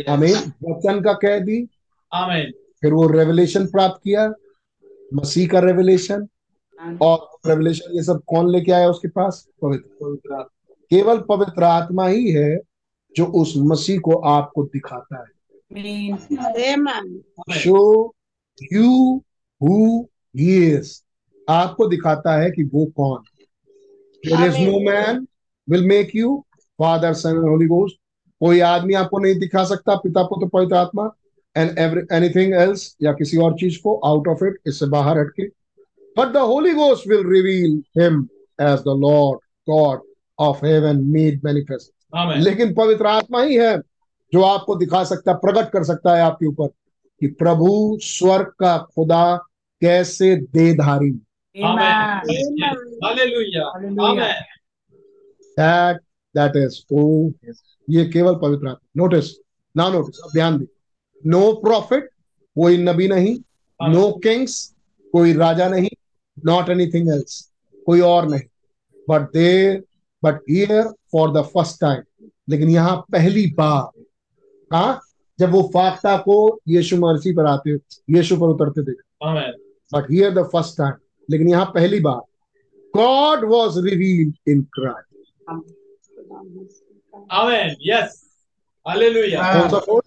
हमें 0.09 0.33
वचन 0.47 1.01
का 1.01 1.13
कैदी। 1.13 1.67
आमेन। 2.13 2.51
फिर 2.81 2.93
वो 2.93 3.07
रेवलेशन 3.07 3.67
प्राप्त 3.67 4.01
किया। 4.03 4.33
मसीह 5.13 5.47
का 5.47 5.59
रेवलेशन 5.59 6.27
और 7.01 7.29
रेवलेशन 7.45 7.95
ये 7.95 8.03
सब 8.03 8.21
कौन 8.27 8.49
लेके 8.49 8.71
आया 8.71 8.89
उसके 8.89 9.07
पास? 9.07 9.47
पवित्र। 9.61 9.89
पवित्र 10.01 10.33
आत्मा। 10.33 10.75
केवल 10.89 11.17
पवित्र 11.17 11.63
आत्मा 11.63 12.07
ही 12.07 12.31
है 12.31 12.59
जो 13.17 13.25
उस 13.25 13.53
मसीह 13.57 13.99
को 13.99 14.11
आपको 14.11 14.63
दिखाता 14.63 15.19
है। 15.19 15.37
Show 17.59 18.15
you 18.73 19.23
who 19.63 20.07
he 20.35 20.71
is 20.71 21.01
आपको 21.49 21.87
दिखाता 21.87 22.37
है 22.37 22.51
कि 22.51 22.63
वो 22.63 22.85
कौन 22.85 23.19
there 24.23 24.47
is 24.47 24.57
no 24.57 24.79
man 24.79 25.27
will 25.69 25.85
make 25.87 26.15
you 26.15 26.45
father 26.79 27.13
son 27.13 27.37
Holy 27.37 27.65
Ghost 27.65 27.95
कोई 28.39 28.59
आदमी 28.59 28.93
आपको 28.93 29.19
नहीं 29.19 29.35
दिखा 29.39 29.63
सकता 29.63 29.95
पिता 29.95 30.23
पुत्र 30.23 30.47
पवित्र 30.47 30.75
आत्मा 30.75 31.09
एंड 31.57 31.77
एवरी 31.77 32.01
एनीथिंग 32.15 32.53
एल्स 32.53 32.95
या 33.03 33.13
किसी 33.13 33.37
और 33.37 33.53
चीज़ 33.53 33.77
को 33.83 33.95
आउट 34.05 34.27
ऑफ़ 34.27 34.45
इट 34.45 34.57
इससे 34.67 34.85
बाहर 34.85 35.19
हटके। 35.19 35.43
But 36.17 36.33
the 36.33 36.37
Holy 36.37 36.73
Ghost 36.73 37.07
will 37.07 37.27
reveal 37.27 37.83
him 37.99 38.27
as 38.61 38.79
the 38.79 38.97
Lord 38.97 39.39
God 39.69 39.99
of 40.39 40.65
heaven 40.65 41.03
made 41.03 41.41
manifest 41.43 41.91
लेकिन 42.37 42.73
पवित्र 42.73 43.05
आत्मा 43.05 43.41
ही 43.41 43.55
है 43.55 43.77
जो 44.33 44.41
आपको 44.41 44.75
दिखा 44.75 45.03
सकता 45.03 45.31
है 45.31 45.37
प्रकट 45.37 45.71
कर 45.71 45.83
सकता 45.83 46.15
है 46.15 46.21
आपके 46.21 46.45
ऊपर 46.45 46.67
कि 47.21 47.27
प्रभु 47.27 47.97
स्वर्ग 48.01 48.45
का 48.45 48.77
खुदा 48.77 49.35
कैसे 49.81 50.35
देधारी 50.35 51.11
आमीन 51.65 52.63
hallelujah 53.03 53.65
hallelujah 53.65 53.65
amen 53.67 54.31
that 55.57 56.01
that 56.35 56.55
is 56.55 56.79
O 56.93 57.31
ये 57.87 58.05
केवल 58.13 58.35
पवित्र 58.41 58.67
आत्मा। 58.67 59.03
नोटिस 59.03 59.31
ना 59.75 59.89
नोटिस 59.89 60.19
अब 60.23 60.31
ध्यान 60.33 60.57
दे। 60.57 60.65
नो 61.23 61.51
प्रॉफिट 61.63 62.09
कोई 62.55 62.77
नबी 62.77 63.07
नहीं। 63.07 63.35
नो 63.79 64.11
किंग्स 64.23 64.55
कोई 65.13 65.33
राजा 65.33 65.67
नहीं। 65.69 65.89
नॉट 66.45 66.69
एनीथिंग 66.69 67.09
एल्स 67.13 67.41
कोई 67.85 68.01
और 68.01 68.27
नहीं। 68.29 68.41
But 69.07 69.21
there 69.33 69.83
but 70.23 70.41
here 70.49 70.87
for 71.11 71.31
the 71.33 71.43
first 71.45 71.79
time 71.81 72.29
लेकिन 72.49 72.69
यहाँ 72.69 72.95
पहली 73.11 73.45
बार। 73.57 74.03
हाँ? 74.71 75.01
जब 75.39 75.51
वो 75.51 75.61
फाख्ता 75.73 76.15
को 76.17 76.59
यीशु 76.67 76.97
मसीह 76.97 77.35
पर 77.35 77.45
आते 77.45 77.73
यीशु 78.15 78.37
पर 78.37 78.47
उतरते 78.47 78.83
थे 78.83 78.95
but 79.91 80.11
here 80.11 80.31
the 80.33 80.43
first 80.53 80.77
time 80.77 80.93
लेकिन 81.31 81.49
यहाँ 81.49 81.65
पहली 81.75 81.99
बार 81.99 82.21
God 82.93 83.45
was 83.49 83.79
revealed 83.85 84.49
in 84.49 84.61
Christ 84.73 85.05
amen 87.31 87.75
yes 87.87 88.23
hallelujah 88.85 89.41
कौन 89.53 89.69
सा 89.69 89.79
कोड 89.85 90.01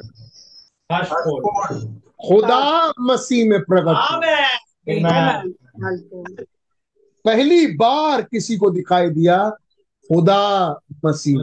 खुदा 2.28 2.60
मसीह 3.00 3.48
में 3.50 3.60
प्रकट। 3.64 3.94
पहली 7.24 7.66
बार 7.76 8.22
किसी 8.22 8.56
को 8.56 8.70
दिखाई 8.70 9.08
दिया 9.10 9.38
खुदा 10.10 10.42
मसीह। 11.04 11.36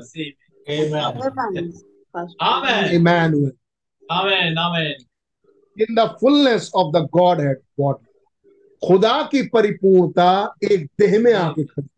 In 5.77 5.95
the 5.95 6.05
fullness 6.21 6.71
of 6.75 6.91
the 6.93 6.97
Godhead 7.41 7.57
body 7.79 8.06
खुदा 8.83 9.21
की 9.31 9.41
परिपूर्णता 9.47 10.55
एक 10.63 10.85
देह 10.99 11.19
में 11.19 11.33
आके 11.33 11.63
खड़ी 11.63 11.89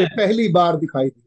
ये 0.00 0.06
पहली 0.16 0.48
बार 0.48 0.76
दिखाई 0.76 1.08
दी। 1.08 1.22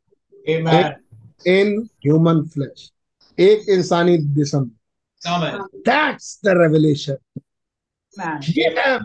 इन 1.49 1.77
ह्यूमन 2.05 2.41
फ्लैश 2.47 2.91
एक 3.37 3.69
इंसानी 3.69 4.17
जिसम 4.35 4.69
दैट्स 5.21 6.39
द 6.45 6.47
रेवलेशन 6.57 7.17
ये 8.49 8.69
है 8.77 8.97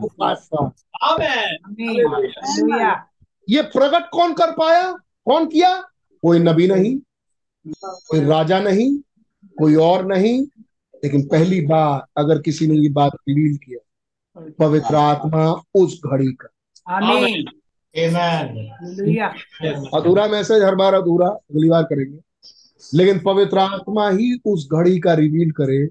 ये 3.49 3.63
प्रकट 3.63 4.09
कौन 4.13 4.35
कर 4.35 4.51
पाया? 4.53 4.93
कौन 5.27 5.47
किया? 5.47 5.77
कोई 6.23 6.39
नबी 6.39 6.67
नहीं 6.69 6.97
कोई 7.67 8.21
राजा 8.21 8.61
नहीं 8.61 8.91
कोई 9.57 9.75
और 9.75 10.05
नहीं। 10.07 10.41
लेकिन 11.05 11.27
पहली 11.29 11.61
बार 11.67 12.07
अगर 12.17 12.41
किसी 12.43 12.67
ने 12.67 12.75
ये 12.75 12.89
बात 12.91 13.13
रिवील 13.29 13.57
किया 13.57 13.79
पवित्र 14.37 14.95
आत्मा 14.95 15.45
उस 15.75 16.01
घड़ी 16.07 16.33
का। 16.33 16.49
आमीन। 16.89 17.47
अधूरा 19.95 20.27
मैसेज 20.27 20.63
हर 20.63 20.75
बार 20.75 20.95
अधूरा 20.95 21.29
अगली 21.29 21.69
बार 21.69 21.83
करेंगे। 21.83 22.19
लेकिन 22.95 23.19
पवित्र 23.19 23.59
आत्मा 23.59 24.09
ही 24.11 24.39
उस 24.45 24.69
घड़ी 24.73 24.99
का 25.01 25.15
रिवील 25.15 25.51
करे 25.51 25.87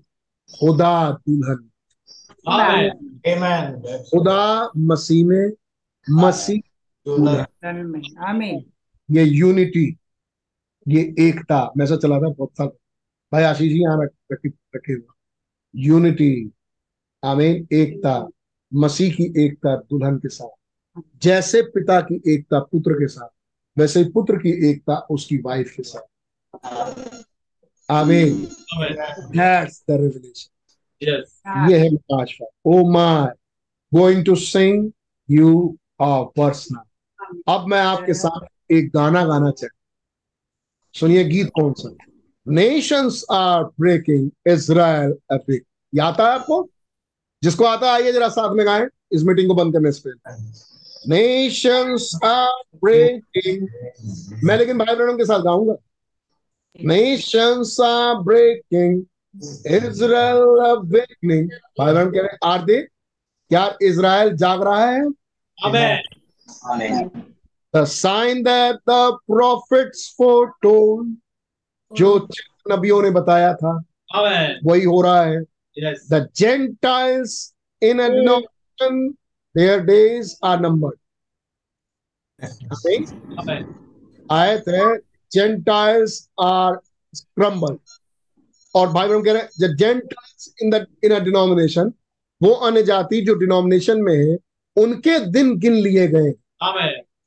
खुदा 0.49 1.11
दुल्हन। 1.29 1.69
खुदा 4.09 4.71
मसीह 4.77 5.25
में 5.25 5.51
मसीह 6.07 6.59
ये 9.09 9.23
यूनिटी 9.23 9.85
ये 10.87 11.01
एकता। 11.19 11.71
मैसेज 11.77 11.99
चला 11.99 12.17
था 12.17 12.29
बहुत 12.29 12.51
साल। 12.57 12.67
भाई 13.31 13.43
आशीष 13.43 13.71
जी 13.71 13.81
यहाँ 13.83 14.05
रखे 14.33 14.93
हुआ 14.93 15.13
यूनिटी 15.75 16.31
आमीन 17.23 17.67
एकता 17.73 18.15
मसीह 18.71 19.13
की 19.13 19.23
एकता 19.45 19.75
दुल्हन 19.75 20.17
के 20.17 20.29
साथ। 20.29 21.01
जैसे 21.23 21.61
पिता 21.73 21.99
की 22.01 22.21
एकता 22.33 22.59
पुत्र 22.61 22.93
के 22.93 23.07
साथ 23.07 23.29
वैसे 23.77 23.99
ही 23.99 24.09
पुत्र 24.09 24.37
की 24.37 24.51
एकता 24.69 24.95
उसकी 25.11 25.37
वाइफ 25.37 25.73
के 25.77 25.83
साथ। 25.83 27.23
आमीन। 27.89 28.33
दैट्स 29.31 29.83
द 29.89 29.91
रेवलेशन 29.91 30.49
यस 31.01 31.41
ये 31.69 31.77
है 31.79 31.89
मुकाशफा 31.91 32.45
ओ 32.65 32.89
my 32.91 33.27
going 33.91 34.25
to 34.25 34.35
sing 34.35 34.91
you 35.29 35.77
are 36.01 36.23
personal 36.37 37.53
अब 37.53 37.67
मैं 37.67 37.81
आपके 37.81 38.13
साथ 38.13 38.71
एक 38.71 38.89
गाना 38.93 39.23
गाना 39.25 39.51
चाहता 39.51 39.65
हूँ। 39.65 39.79
सुनिए 40.95 41.23
गीत 41.23 41.49
कौन 41.55 41.73
सा? 41.73 41.95
Nations 42.47 43.23
are 43.31 43.63
breaking 43.79 44.29
Israel 44.47 45.15
epic 45.33 45.63
ये 45.93 46.01
आता 46.01 46.27
है 46.27 46.33
आपको? 46.33 46.69
जिसको 47.43 47.65
आता 47.65 47.87
है 47.87 47.93
आइए 47.93 48.11
जरा 48.11 48.27
साथ 48.29 48.53
में 48.55 48.65
गाएँ 48.65 48.87
इस 49.11 49.23
मीटिंग 49.23 49.47
को 49.47 49.55
बंद 49.55 49.73
करने 49.73 49.91
से 49.91 50.09
पहले। 50.09 50.69
नेशंस 51.09 52.11
आर 52.25 52.61
ब्रेकिंग 52.83 53.67
मैं 54.43 54.57
लेकिन 54.57 54.77
भाई 54.77 54.95
बहनों 54.95 55.17
के 55.17 55.25
साथ 55.25 55.39
गाऊँगा। 55.43 55.75
Nations 56.79 57.79
are 57.79 58.15
breaking 58.23 59.01
Israel 59.67 60.59
awakening 60.67 61.49
भाई 61.79 61.93
बहन 61.93 62.11
कह 62.11 62.19
रहे 62.19 62.27
हैं 62.27 62.37
आर 62.43 62.65
दे 62.65 62.81
क्या 62.81 63.65
इज़राइल 63.81 64.35
जाग 64.37 64.63
रहा 64.63 64.85
है? 64.85 65.01
आमेन 65.57 67.09
the 67.73 67.85
sign 67.85 68.39
that 68.43 68.79
the 68.89 69.03
prophets 69.29 69.99
foretold 70.15 71.11
जो 71.91 72.09
नबियों 72.71 73.01
ने 73.01 73.09
बताया 73.11 73.53
था 73.53 73.71
वही 74.65 74.83
हो 74.83 75.01
रहा 75.01 75.21
है। 75.23 75.41
Yes 75.77 76.07
the 76.09 76.19
gentiles 76.33 77.53
in 77.81 77.99
a 77.99 78.09
denomination 78.09 79.17
their 79.55 79.77
days 79.85 80.37
are 80.41 80.59
numbered 80.59 80.99
Amen? 82.39 83.05
Amen 83.39 83.73
आयत 84.31 84.67
है 84.67 84.85
gentiles 85.31 86.29
are 86.43 86.81
crumbled 87.37 87.79
और 88.75 88.87
भाई 88.93 89.07
बहन 89.07 89.23
कह 89.23 89.33
रहे 89.33 89.41
हैं 89.41 89.49
the 89.61 89.73
gentiles 89.83 90.53
in 90.63 90.69
the 90.69 90.85
in 91.03 91.11
a 91.11 91.23
denomination 91.29 91.93
वो 92.41 92.51
अन्य 92.67 92.83
जाति 92.83 93.21
जो 93.21 93.33
डिनोमिनेशन 93.39 94.01
में 94.03 94.15
है 94.15 94.37
उनके 94.77 95.19
दिन 95.31 95.57
गिन 95.59 95.73
लिए 95.73 96.07
गए 96.07 96.33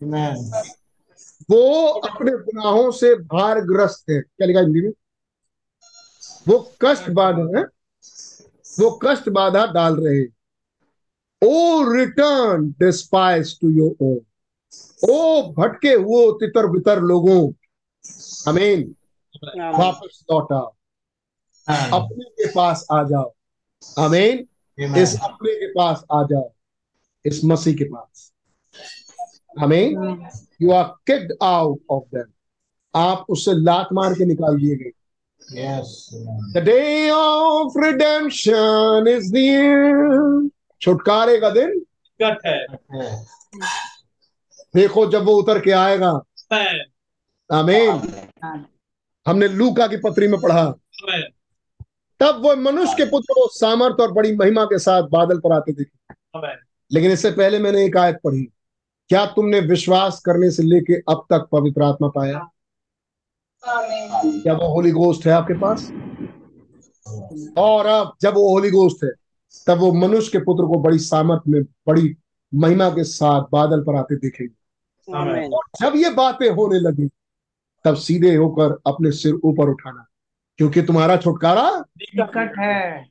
Amen. 0.03 0.37
वो 1.51 1.87
अपने 2.09 2.33
गुनाहों 2.33 2.91
से 2.99 3.15
भारग्रस्त 3.15 4.11
है 4.11 4.21
क्या 4.21 4.47
लिखा 4.47 4.61
हिंदी 4.61 4.81
में 4.81 4.93
वो 6.49 6.59
कष्ट 6.83 7.09
बाधा 7.19 7.59
है 7.59 7.65
वो 8.79 8.91
कष्ट 9.05 9.29
बाधा 9.31 9.65
डाल 9.73 9.97
रहे 9.97 10.17
हैं। 10.19 10.29
O 11.43 11.93
return 11.93 12.69
despise 12.81 13.57
to 13.61 13.71
your 13.71 13.97
own 14.03 14.21
O 15.09 15.19
भटके 15.53 15.93
हुए 15.95 16.31
तितर 16.41 16.67
बितर 16.67 17.01
लोगों। 17.03 17.41
अमीन 18.49 18.95
वापस 19.79 20.25
लौट 20.33 20.53
आओ। 20.53 20.75
अपने 21.93 22.25
के 22.31 22.49
पास 22.53 22.87
आ 22.93 23.03
जाओ। 23.03 23.33
अमीन 23.99 24.47
इस 24.97 25.15
अपने 25.25 25.55
के 25.55 25.67
पास 25.73 26.05
आ 26.13 26.23
जाओ। 26.23 26.51
इस 27.25 27.41
मसीह 27.45 27.75
के 27.75 27.85
पास। 27.85 28.31
अमीन 29.63 29.99
you 30.63 30.71
are 30.73 30.85
kicked 31.07 31.33
out 31.43 31.81
of 31.91 32.05
them 32.15 32.33
आप 32.95 33.27
उससे 33.29 33.53
लात 33.63 33.89
मार 33.93 34.15
के 34.15 34.25
निकाल 34.25 34.57
दिए 34.57 34.77
गए। 34.77 34.91
Yes. 35.45 35.85
The 36.55 36.63
day 36.65 37.11
of 37.11 37.73
redemption 37.85 39.05
is 39.09 39.33
near 39.35 40.51
छुटकारे 40.81 41.41
का 41.41 41.51
दिन? 41.51 41.87
कट 42.23 42.39
है। 42.47 43.25
देखो 44.75 45.11
जब 45.11 45.25
वो 45.25 45.33
उतर 45.33 45.61
के 45.61 45.71
आएगा। 45.71 46.09
आमीन। 47.53 48.11
हमने 49.27 49.49
लूका 49.49 49.87
की 49.87 49.97
पत्री 49.97 50.29
में 50.29 50.41
पढ़ा। 50.41 50.75
तब 52.21 52.43
वो 52.43 52.57
मनुष्य 52.57 52.95
के 52.97 53.05
पुत्र 53.05 53.33
को 53.33 53.49
सामर्थ 53.49 53.97
और 54.01 54.13
बड़ी 54.13 54.37
महिमा 54.37 54.65
के 54.65 54.79
साथ 54.79 55.03
बादल 55.03 55.39
पर 55.39 55.53
आते 55.53 55.73
देखे। 55.73 56.15
लेकिन 56.93 57.11
इससे 57.11 57.31
पहले 57.31 57.59
मैंने 57.59 57.85
एक 57.85 57.97
आयत 57.97 58.19
पढ़ी। 58.25 58.43
क्या 59.09 59.27
तुमने 59.27 59.61
विश्वास 59.61 60.21
करने 60.21 60.51
से 60.51 60.63
लेके 60.63 60.95
अब 60.95 61.27
तक 61.31 61.49
पवित्र 61.53 61.83
आत्मा 61.83 62.09
पाया? 62.09 62.51
क्या 63.69 64.55
वो 64.55 64.69
होली 64.69 64.91
गोस्ट 64.91 65.27
है 65.27 65.33
आपके 65.33 65.55
पास? 65.55 65.93
और 67.59 67.87
अब 67.87 68.13
जब 68.23 68.35
वो 68.35 68.49
होली 68.49 68.71
गोस्ट 68.71 69.05
है 69.05 69.11
तब 69.67 69.79
वो 69.79 69.93
मनुष्य 69.93 70.31
के 70.33 70.39
पुत्र 70.39 70.67
को 70.67 70.79
बड़ी 70.79 70.99
सामर्थ 70.99 71.43
में 71.49 71.63
बड़ी 71.63 72.17
महिमा 72.55 72.89
के 72.89 73.05
साथ 73.05 73.43
बादल 73.53 73.81
पर 73.81 73.97
आते 73.97 74.17
देखेंगे। 74.17 74.55
और 75.47 75.61
जब 75.81 75.93
ये 75.97 76.11
बातें 76.11 76.51
होने 76.51 76.81
लगी 76.81 77.09
तब 77.85 77.95
सीधे 77.95 78.35
होकर 78.35 78.79
अपने 78.87 79.11
सिर 79.13 79.35
ऊपर 79.35 79.69
उठाना 79.69 80.07
क्योंकि 80.59 80.83
तुम्हारा 80.83 81.17
छुटकारा 81.17 81.85
निकट 82.01 82.59
है। 82.59 83.07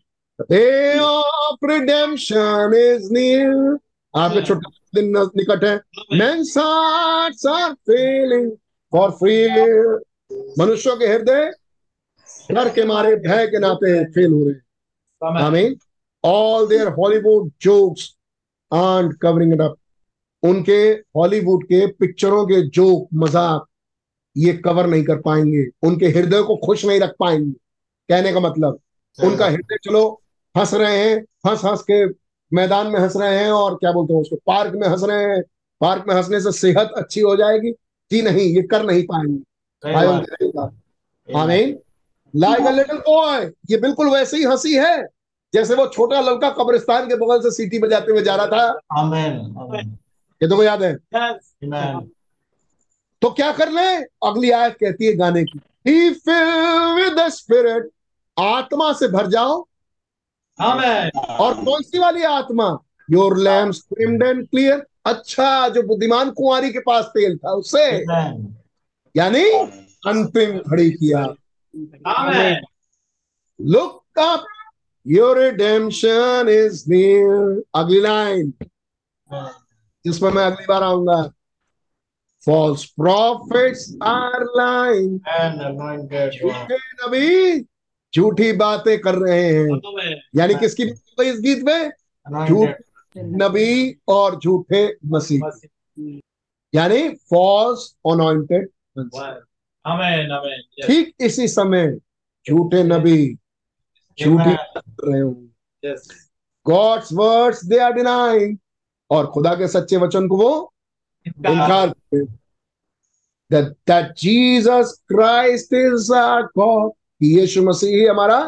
आपके 4.16 4.42
छुटकारा 4.42 5.02
दिन 5.02 5.18
निकट 5.38 5.64
है। 5.64 5.82
for 8.94 9.10
fear 9.12 10.00
मनुष्यों 10.60 10.96
के 10.98 11.06
हृदय 11.06 11.52
डर 12.50 12.70
के 12.70 12.86
मारे 12.86 13.16
भय 13.18 13.46
के 13.48 13.60
नाते 13.60 14.04
फेल 14.06 14.32
हो 14.34 14.44
रहे 14.44 14.54
हैं। 14.54 15.42
आमीन 15.42 15.76
all 16.24 16.68
their 16.68 16.88
Hollywood 16.90 17.52
jokes 17.62 18.10
aren't 18.72 19.14
covering 19.22 19.54
it 19.54 19.62
up 19.62 19.76
उनके 20.44 20.80
हॉलीवुड 21.18 21.64
के 21.64 21.86
पिक्चरों 21.94 22.46
के 22.46 22.62
जोक 22.70 23.08
मज़ाक 23.14 23.66
ये 24.36 24.54
कवर 24.66 24.88
नहीं 24.88 25.04
कर 25.04 25.20
पाएँगे। 25.22 25.66
उनके 25.88 26.08
हृदय 26.08 26.42
को 26.44 26.56
खुश 26.66 26.86
नहीं 26.86 27.00
रख 27.00 27.14
पाएँगे। 27.20 27.52
कहने 28.10 28.32
का 28.34 28.40
मतलब 28.40 28.80
उनका 29.20 29.46
हृदय 29.46 29.78
चलो 29.84 30.04
हंस 30.56 30.74
रहे 30.74 30.98
हैं 30.98 31.16
हंस 31.48 31.64
हंस 31.66 31.82
के 31.82 32.06
मैदान 32.52 32.88
में 32.88 33.00
हंस 33.00 33.16
रहे 33.18 33.38
हैं 33.38 33.52
और 33.52 33.76
क्या 33.76 33.92
बोलते 33.92 34.14
हैं 34.14 34.22
उसको 34.22 34.36
पार्क 34.48 34.74
में 34.76 34.88
हंस 34.88 35.04
रहे 35.04 35.24
हैं। 35.26 35.42
पार्क 35.82 36.06
में 36.08 36.16
हंसने 36.16 36.40
से 36.42 36.52
सेहत 36.52 36.92
अच्छी 36.98 37.22
हो 37.22 37.36
जाएगी। 37.36 37.72
जी 38.12 38.22
नहीं 38.22 38.46
ये 38.56 38.62
कर 38.72 38.86
नहीं 38.86 39.04
पाएँगे। 39.04 39.38
आमीन। 41.36 41.80
लाइक 42.36 42.66
अ 42.68 42.72
लिटिल 42.72 42.98
बॉय 42.98 43.52
ये 43.72 43.78
बिल्कुल 43.78 44.10
वैसे 44.10 44.38
ही 44.38 44.44
हँसी 44.44 44.76
है 44.76 45.08
जैसे 45.54 45.76
वो 45.76 45.88
छोटा 45.88 46.22
लड़का 46.22 46.50
कब्रिस्तान 46.50 47.08
के 47.08 47.16
बगल 47.16 47.40
से 47.40 47.52
सीटी 47.52 47.80
बजाते 47.80 48.12
हुए 48.12 48.22
जा 48.22 48.36
रहा 48.36 48.48
था. 48.48 48.80
ये 50.44 50.48
तो 50.48 50.64
याद 50.64 50.84
है? 50.84 50.96
Amen. 50.96 52.08
तो 53.22 53.30
क्या 53.30 53.52
कर 53.52 53.70
ले 53.72 53.96
अगली 54.28 54.52
आयत 54.52 54.74
कहती 54.74 55.06
है 55.06 55.14
गाने 55.14 55.44
की। 55.44 55.60
With 55.88 57.18
the 57.18 57.28
spirit 57.36 57.84
आत्मा 58.40 58.94
से 58.94 59.08
भर 59.08 59.28
जाओ। 59.28 59.68
और 60.62 61.54
कौन 61.66 61.82
सी 61.82 62.00
वाली 62.00 62.24
आत्मा? 62.24 62.78
योर 63.12 63.38
लैम्प 63.38 63.76
क्लियर 64.52 64.86
अच्छा 65.06 65.70
जो 65.70 65.84
बुद्धिमान 65.84 66.30
कुंवारी 66.32 66.74
के 66.74 66.80
पास 66.80 67.06
तेल 67.06 67.38
था 67.38 67.52
उससे 67.52 68.06
Amen. 68.06 68.63
यानी 69.16 69.44
अंतिम 70.08 70.58
घड़ी 70.60 70.90
किया। 70.92 71.26
Look 73.60 74.20
up 74.20 74.46
your 75.08 75.40
redemption 75.40 76.48
is 76.50 76.84
near 76.90 77.62
अगली 77.76 78.00
लाइन 78.02 78.54
जिसमें 80.06 80.32
मैं 80.32 80.44
अगली 80.44 80.66
बार 80.66 80.84
आऊँगा। 80.84 81.22
False 82.46 82.84
prophets 82.86 83.98
are 84.04 84.44
lying 84.58 85.20
And 85.34 86.32
झूठे 86.32 86.78
नबी 87.02 87.60
झूठी 88.14 88.52
बातें 88.54 89.00
कर 89.02 89.16
रहे 89.16 89.46
हैं। 89.46 90.22
यानी 90.36 90.56
किसकी 90.56 90.86
बात 90.86 91.20
हो 91.20 91.24
इस 91.24 91.40
गीत 91.40 91.64
में? 91.64 91.92
Anointed. 92.26 92.74
नबी 93.18 94.00
और 94.08 94.40
झूठे 94.40 94.98
मसीह। 95.06 95.42
यानी 96.74 97.10
फॉल्स 97.30 97.96
अनॉइंटेड. 98.06 98.70
ठीक 100.88 101.14
इसी 101.20 101.48
समय 101.48 101.88
झूठे 102.46 102.84
नबी 102.84 103.34
झूठे 104.18 104.54
रहे 104.54 105.20
हूँ। 105.20 105.50
God's 106.66 107.10
words 107.14 107.66
they 107.66 107.78
are 107.80 107.94
denying 107.94 108.58
और 109.10 109.28
खुदा 109.32 109.54
के 109.56 109.68
सच्चे 109.68 109.98
वचन 109.98 110.28
को 110.28 110.38
वो 110.38 110.74
इनकार 111.26 111.94
Jesus 114.20 114.94
Christ 115.08 115.74
is 115.74 116.14
a 116.14 116.42
God 116.58 116.92
यीशु 117.22 117.64
मसीह 117.64 118.10
हमारा 118.12 118.40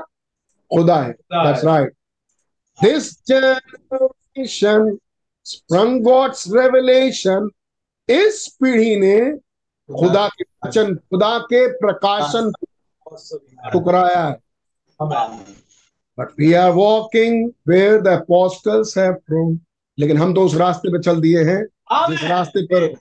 खुदा 0.71 1.01
है। 1.01 1.11
That's 1.11 1.63
right 1.65 1.93
this 2.79 3.11
generation 3.27 4.97
sprung 5.45 6.01
God's 6.03 6.47
revelation 6.53 7.49
इस 8.09 8.47
पीढ़ी 8.61 8.95
ने 8.95 9.17
खुदा 9.91 10.27
के 10.27 10.43
वचन 10.65 10.95
खुदा 10.95 11.39
के 11.39 11.67
प्रकाशन 11.67 12.51
ठुकराया 13.71 14.23
है। 14.27 14.41
But 16.19 16.27
we 16.39 16.53
are 16.53 16.71
walking 16.71 17.51
where 17.67 18.01
the 18.01 18.07
apostles 18.07 18.97
लेकिन 19.99 20.17
हम 20.17 20.33
तो 20.33 20.45
उस 20.45 20.55
रास्ते 20.55 20.91
पर 20.91 21.01
चल 21.03 21.21
दिए 21.21 21.43
हैं 21.43 21.65
जिस 22.09 22.23
रास्ते 22.23 22.65
पर 22.65 22.95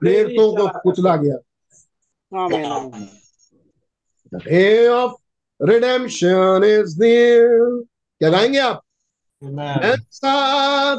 प्रेरितों 0.00 0.56
को 0.56 0.68
कुचला 0.78 1.16
गया। 1.16 1.36
ऑफ़ 4.88 5.12
रिडेम्पशन 5.62 6.60
इज़ 6.64 7.02
नियर 7.02 7.84
क्या 8.20 8.30
गाएँगे 8.30 8.58
आप? 8.58 8.82
Amen. 9.44 9.78
And 9.82 10.02
sad. 10.10 10.98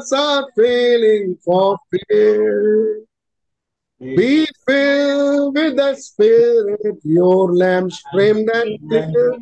Be 4.00 4.46
filled 4.66 5.54
with 5.54 5.76
the 5.76 5.94
Spirit, 5.94 6.98
your 7.04 7.54
lamps 7.54 8.02
framed 8.10 8.48
and 8.48 8.78
clear. 8.88 9.36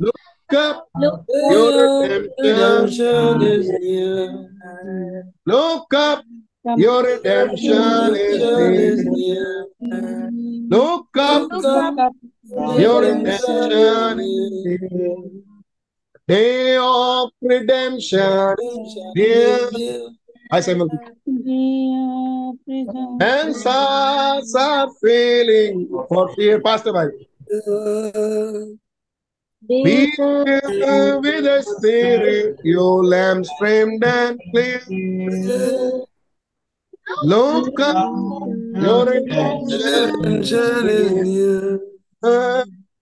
Look 0.00 0.16
up, 0.56 0.86
your 1.50 1.98
redemption 2.00 3.42
is 3.42 3.68
near. 3.68 4.48
Look 5.44 5.92
up, 5.92 6.24
your 6.78 7.04
redemption 7.04 8.16
is 8.16 9.04
near. 9.04 9.66
Look 10.70 11.16
up, 11.18 11.48
your 12.78 13.02
redemption 13.02 14.20
is 14.20 14.64
near. 14.90 15.16
Day 16.26 16.76
of 16.80 17.30
redemption 17.42 18.56
is 19.14 19.72
near. 19.72 20.08
I 20.52 20.60
say, 20.60 20.72
and 20.72 20.90
hearts 23.64 24.54
are 24.54 24.88
feeling 25.00 25.88
for 26.08 26.34
fear. 26.34 26.60
Pastor 26.60 26.92
Bhai. 26.92 27.06
Be 29.68 30.10
filled 30.16 31.24
with 31.24 31.44
the 31.44 31.62
Spirit, 31.78 32.58
your 32.64 33.04
lamps 33.04 33.50
framed 33.58 34.02
and 34.02 34.40
clear. 34.50 34.80
Look 37.22 37.78
up, 37.80 38.12
your 38.74 39.04
redemption 39.04 40.24
is 40.24 40.82
near. 40.82 41.80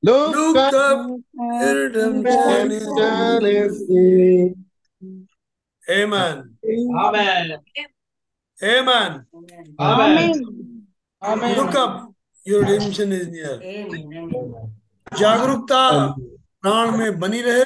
Look 0.02 0.56
up, 0.56 1.10
your 1.32 1.88
redemption 1.88 3.44
is 3.44 3.88
near. 3.88 4.54
Amen. 5.90 6.47
Amen. 8.58 9.26
Amen. 9.78 10.32
Amen. 11.22 11.56
Look 11.56 11.74
up. 11.74 12.12
Your 12.46 12.62
redemption 12.62 13.12
is 13.12 13.28
near. 13.28 13.58
जागरूकता 15.12 15.80
प्राण 16.62 16.90
में 16.98 17.18
बनी 17.20 17.40
रहे 17.42 17.62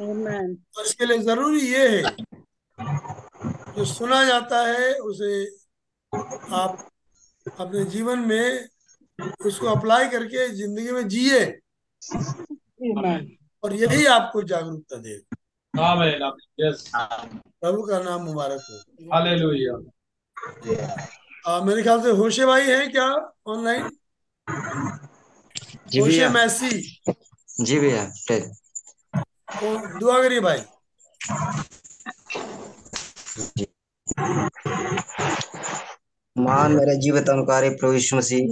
और 0.00 0.84
इसके 0.84 1.06
लिए 1.06 1.18
ज़रूरी 1.18 1.60
ये 1.62 1.88
है 1.88 2.02
जो 3.76 3.84
सुना 3.84 4.22
जाता 4.24 4.60
है 4.66 4.92
उसे 5.08 5.32
आप 6.52 6.86
अपने 7.58 7.84
जीवन 7.90 8.18
में 8.28 8.68
उसको 9.46 9.66
अप्लाई 9.66 10.08
करके 10.08 10.48
ज़िंदगी 10.54 10.92
में 10.92 11.08
जिए 11.08 11.44
और 13.62 13.74
यही 13.74 14.04
आपको 14.16 14.42
जागरूकता 14.42 14.96
दे 14.98 15.20
आमीन 15.80 16.22
यस 16.60 16.90
प्रभु 16.94 17.82
का 17.82 17.98
नाम 18.02 18.22
मुबारक 18.24 18.60
हो। 18.70 18.76
हालेलुया 19.12 19.74
आ, 21.46 21.60
मेरे 21.64 21.82
ख्याल 21.82 22.00
से 22.02 22.10
होशे 22.20 22.46
भाई 22.46 22.66
हैं 22.66 22.90
क्या 22.92 23.06
ऑनलाइन 23.48 23.88
जी 25.90 26.00
होशे 26.00 26.28
मैसी। 26.28 26.70
जी 27.66 27.78
भैया 27.78 28.04
वो 29.62 29.76
दुआ 29.98 30.20
करिए 30.22 30.40
भाई। 30.40 30.60
महान 36.36 36.72
मेरे 36.72 36.94
जीवित 36.96 37.28
अनुकारी 37.28 37.68
प्रभु 37.70 37.92
यीशु 37.92 38.16
मसीह 38.16 38.42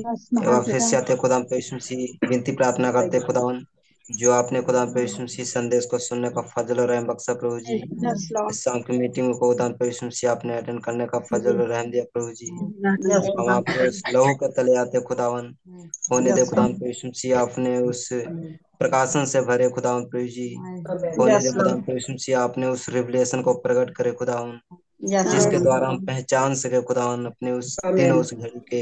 एवं 0.42 0.62
फिर 0.62 0.80
से 0.80 0.96
आते 0.96 1.16
खुदा 1.16 1.38
प्रभु 1.38 1.54
यीशु 1.54 1.76
मसीह 1.76 2.26
विनती 2.28 2.52
प्रार्थना 2.56 2.92
करते 2.92 3.20
खुदावन 3.20 3.64
जो 4.10 4.32
आपने 4.32 4.62
खुदा 4.62 4.84
प्रभु 4.84 5.26
संदेश 5.44 5.86
को 5.86 5.98
सुनने 5.98 6.30
का 6.30 6.40
फजल 6.40 6.80
और 6.80 6.88
रहम 6.88 7.06
बख्शा 7.06 7.34
प्रभु 7.34 7.60
जी। 7.60 7.74
इस 8.50 8.60
शाम 8.62 8.80
की 8.80 8.98
मीटिंग 8.98 9.34
को 9.34 9.48
खुदा 9.48 9.68
प्रभु 9.68 10.26
आपने 10.26 10.56
अटेंड 10.56 10.84
करने 10.84 11.06
का 11.06 11.18
फजल 11.18 11.60
और 11.60 11.68
रहम 11.68 11.90
दिया 11.90 12.04
प्रभु 12.04 12.30
जी। 12.30 12.46
हम 12.48 13.48
आपके 13.48 13.88
उस 13.88 14.02
लहू 14.14 14.34
के 14.34 14.48
तले 14.52 14.76
आते 14.76 15.00
खुदावन। 15.00 15.54
होने 16.12 16.32
दे 16.32 16.44
खुदा 16.44 16.66
प्रभु 16.66 17.34
आपने 17.34 17.78
उस 17.78 18.08
प्रकाशन 18.78 19.24
से 19.24 19.40
भरे 19.40 19.68
खुदावन 19.68 20.04
प्रभु 20.04 20.26
जी। 20.26 20.54
होने 21.18 21.38
दे 21.38 21.52
खुदा 21.52 21.70
यीशु 21.94 22.32
आपने 22.32 22.66
उस 22.66 22.88
रिवलेशन 22.88 23.42
को 23.42 23.54
प्रकट 23.54 23.94
करे 23.94 24.12
खुदावन। 24.12 24.60
जिसके 25.02 25.58
द्वारा 25.58 25.88
हम 25.88 26.06
पहचान 26.06 26.54
सके 26.54 26.82
खुदावन 26.82 27.24
अपने 27.26 27.52
उस 27.52 27.76
दिन 27.86 28.12
उस 28.12 28.34
घड़ी 28.34 28.60
के 28.70 28.80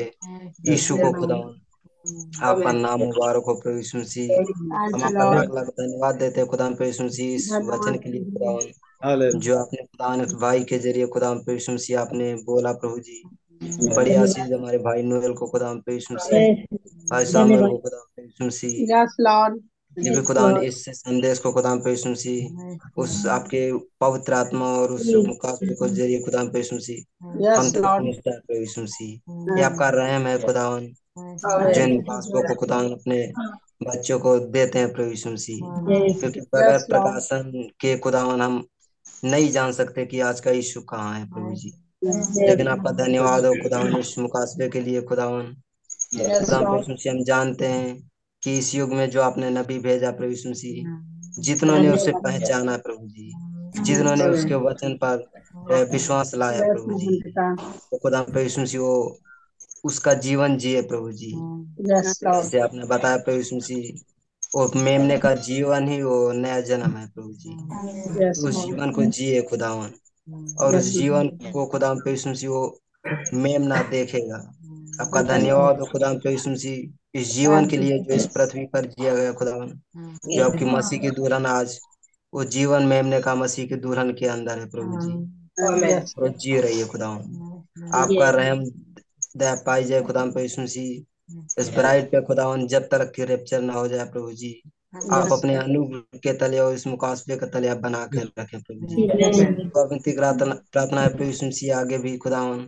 यीशु 0.70 0.96
को 0.96 1.12
खुदावन। 1.12 1.60
आपका 2.06 2.72
नाम 2.72 3.00
मुबारक 3.00 3.44
हो 3.46 3.54
प्रभु 3.54 3.76
यीशु 3.76 3.98
मसीह। 3.98 4.26
हम 4.34 5.02
आपका 5.02 5.30
लाख 5.34 5.48
लाख 5.54 5.66
धन्यवाद 5.80 6.14
देते 6.16 6.40
हैं 6.40 6.48
खुदा 6.50 6.68
प्रभु 6.68 6.84
यीशु 6.84 7.04
मसीह 7.04 7.34
इस 7.34 7.52
वचन 7.70 7.94
के 8.04 8.10
लिए 8.10 8.24
जो 9.38 9.56
आपने 9.58 9.82
खुदा 9.82 10.08
भाई 10.40 10.64
के 10.64 10.78
ज़रिए 10.78 11.06
खुदा 11.08 11.32
प्रभु 11.34 11.52
यीशु 11.52 11.72
मसीह 11.72 12.00
आपने 12.00 12.34
बोला 12.46 12.72
प्रभु 12.74 12.98
जी। 13.00 13.22
बड़ी 13.96 14.14
आशीष 14.14 14.52
हमारे 14.52 14.78
भाई 14.80 15.02
नोएल 15.02 15.32
को 15.34 15.46
खुदा 15.46 15.72
प्रभु 15.74 15.92
यीशु 15.92 16.14
मसीह। 16.14 16.54
भाई 17.10 17.24
सामर 17.26 17.68
को 17.68 17.76
खुदा 17.78 17.96
प्रभु 17.96 18.22
यीशु 18.22 18.44
मसीह। 18.44 18.72
भी 19.96 20.22
खुदा 20.22 20.42
इस 20.60 20.84
संदेश 20.88 21.38
को 21.38 21.52
खुदा 21.52 21.72
यीशु 21.86 22.10
मसीह 22.10 22.78
उस 22.96 23.26
आपके 23.26 23.60
पवित्र 24.00 24.32
आत्मा 24.32 24.66
और 24.78 24.92
उस 24.92 25.06
मुकाबले 25.26 25.74
को 25.74 25.88
ज़रिए 25.88 26.20
खुदा 26.22 26.42
यीशु 26.56 26.76
मसीह 26.76 27.04
हम 27.56 27.66
है 27.66 28.12
प्रभु 28.16 28.58
यीशु 28.58 28.82
मसीह 28.82 29.56
ये 29.58 29.62
आपका 29.62 29.88
रहम 29.88 30.26
है 30.26 30.38
खुदावन 30.42 30.86
जो 31.18 31.82
इन 31.82 31.92
मुकाबलों 31.94 32.42
को 32.42 32.54
खुदावन 32.54 32.92
अपने 32.92 33.32
बच्चों 33.82 34.18
को 34.18 34.38
देते 34.38 34.78
हैं 34.78 34.92
प्रभु 34.92 35.30
मसीह। 35.30 35.60
क्योंकि 36.20 36.40
बगैर 36.40 36.78
प्रकाशन 36.78 37.50
के 37.80 37.96
खुदावन 37.98 38.40
हम 38.40 38.64
नहीं 39.24 39.50
जान 39.50 39.72
सकते 39.72 40.06
कि 40.06 40.20
आज 40.20 40.40
का 40.40 40.50
यीशु 40.50 40.80
कहाँ 40.80 41.18
है 41.18 41.24
प्रभु 41.30 41.54
जी। 41.54 41.72
लेकिन 42.46 42.68
आपका 42.68 42.90
धन्यवाद 42.90 43.46
हो 43.46 43.52
खुदावन 43.62 43.96
इस 43.96 44.18
मुकाबले 44.18 44.68
के 44.68 44.80
लिए। 44.80 45.02
खुदावन 45.02 45.54
खुदा 46.16 46.58
हम 47.10 47.22
जानते 47.24 47.66
हैं 47.66 48.10
कि 48.46 48.56
इस 48.58 48.74
युग 48.74 48.92
में 48.92 49.08
जो 49.10 49.22
आपने 49.22 49.50
नबी 49.50 49.78
भेजा 49.80 50.10
प्रभु 50.12 50.30
यीशु 50.30 50.50
मसीह 50.50 50.84
जितनों 51.42 51.78
ने 51.78 51.88
उसे 51.90 52.12
पहचाना 52.12 52.76
प्रभु 52.78 53.06
जी 53.08 53.30
जितनों 53.82 54.14
ने 54.16 54.26
उसके 54.26 54.54
वचन 54.54 54.98
पर 55.04 55.24
विश्वास 55.90 56.34
लाया 56.34 56.64
प्रभु 56.64 56.94
जी। 56.94 57.20
तो 57.92 57.98
खुदा 57.98 58.22
प्रभु 58.22 58.40
यीशु 58.40 58.60
मसीह 58.60 58.80
वो 58.80 58.94
उसका 59.84 60.14
जीवन 60.14 60.56
जिए 60.58 60.82
प्रभु 60.82 61.12
जी। 61.12 61.32
जैसे 62.22 62.60
आपने 62.60 62.86
बताया 62.86 63.16
प्रभु 63.16 63.36
यीशु 63.36 63.56
मसीह 63.56 63.98
वो 64.54 64.70
मेमने 64.76 65.18
का 65.18 65.34
जीवन 65.34 65.88
ही 65.88 66.02
वो 66.02 66.32
नया 66.32 66.60
जन्म 66.60 66.96
है 66.96 67.06
प्रभु 67.08 67.32
जी। 67.32 67.54
उस 68.48 68.64
जीवन 68.66 68.90
को 68.92 69.04
जिए 69.04 69.42
खुदावन। 69.42 69.90
और 70.60 70.76
उस 70.76 70.84
जीवन 70.84 71.28
को 71.28 71.66
खुदा 71.66 71.94
प्रभु 71.94 72.10
यीशु 72.10 72.30
मसीह 72.30 72.50
वो 72.50 72.80
मेमना 73.34 73.82
देखेगा। 73.90 74.38
आपका 75.00 75.22
धन्यवाद 75.22 75.80
हो 75.80 75.86
खुदा 75.86 76.10
इस 76.30 77.34
जीवन 77.34 77.66
के 77.66 77.76
लिए 77.76 77.98
जो 77.98 78.14
इस 78.14 78.26
पृथ्वी 78.26 78.64
पर 78.66 78.86
जिया 78.86 79.14
गया 79.14 79.32
खुदावन 79.32 79.68
जो 80.28 80.44
आपकी 80.44 80.64
मसीह 80.64 81.00
की 81.00 81.10
दुल्हन 81.10 81.46
आज 81.46 81.78
वो 82.32 82.44
जीवन 82.54 82.82
मेमने 82.86 83.20
का 83.20 83.34
मसीह 83.34 83.66
की 83.66 83.76
दुल्हन 83.76 84.12
के 84.12 84.26
अंदर 84.28 84.58
है 84.58 84.66
प्रभु 84.70 85.00
जी। 85.00 85.12
Yes. 85.58 86.14
जी 86.38 86.60
रही 86.60 86.78
है 86.78 86.86
खुदावन 86.86 87.90
आपका 87.94 88.30
रहम 88.30 88.64
दया 89.36 89.54
पाई 89.66 89.84
जाए 89.84 90.02
यीशु 90.42 90.62
मसीह 90.62 91.60
इस 91.60 91.68
ब्राइड 91.74 92.10
पे 92.10 92.20
खुदावन 92.22 92.66
जब 92.66 92.88
तक 92.92 93.12
की 93.16 93.24
रेप्चर 93.24 93.60
ना 93.62 93.72
हो 93.72 93.86
जाए 93.88 94.04
प्रभु 94.10 94.32
जी। 94.32 94.52
आप 95.12 95.32
अपने 95.32 95.54
अनुग्रह 95.56 96.18
के 96.24 96.32
तले 96.38 96.58
और 96.58 96.74
इस 96.74 96.86
मुकाबले 96.86 97.36
का 97.36 97.46
तले 97.54 97.68
आप 97.68 97.78
बना 97.78 98.04
कर 98.14 98.28
रखें 98.38 98.60
प्रभु 98.60 98.86
जी। 98.86 99.06
तो 99.68 99.86
प्रार्थना 100.12 101.00
है 101.00 101.08
प्रभु 101.16 101.46
मसीह 101.46 101.76
आगे 101.78 101.98
भी 101.98 102.16
खुदावन 102.18 102.60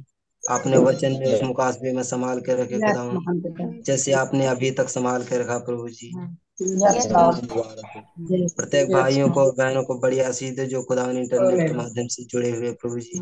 आपने 0.48 0.76
वचन 0.78 1.12
में 1.12 1.34
उस 1.34 1.42
मुकाबले 1.42 1.92
में 1.92 2.02
संभाल 2.02 2.40
के 2.40 2.54
रखे 2.54 2.78
Lord. 2.78 3.82
जैसे 3.84 4.12
आपने 4.12 4.46
अभी 4.46 4.70
तक 4.70 4.88
संभाल 4.88 5.22
के 5.22 5.38
रखा 5.38 5.58
प्रभु 5.58 5.88
जी। 5.88 6.12
हो 6.60 8.48
प्रत्येक 8.48 8.92
भाइयों 8.92 9.28
को 9.30 9.50
बहनों 9.52 9.82
को 9.82 9.98
बड़ी 9.98 10.20
आशीष 10.20 10.56
दे 10.56 10.66
जो 10.66 10.82
खुदा 10.82 11.04
इंटरनेट 11.10 11.68
के 11.68 11.74
माध्यम 11.74 12.06
से 12.06 12.24
जुड़े 12.24 12.50
हुए 12.50 12.72
प्रभु 12.72 13.00
जी। 13.00 13.18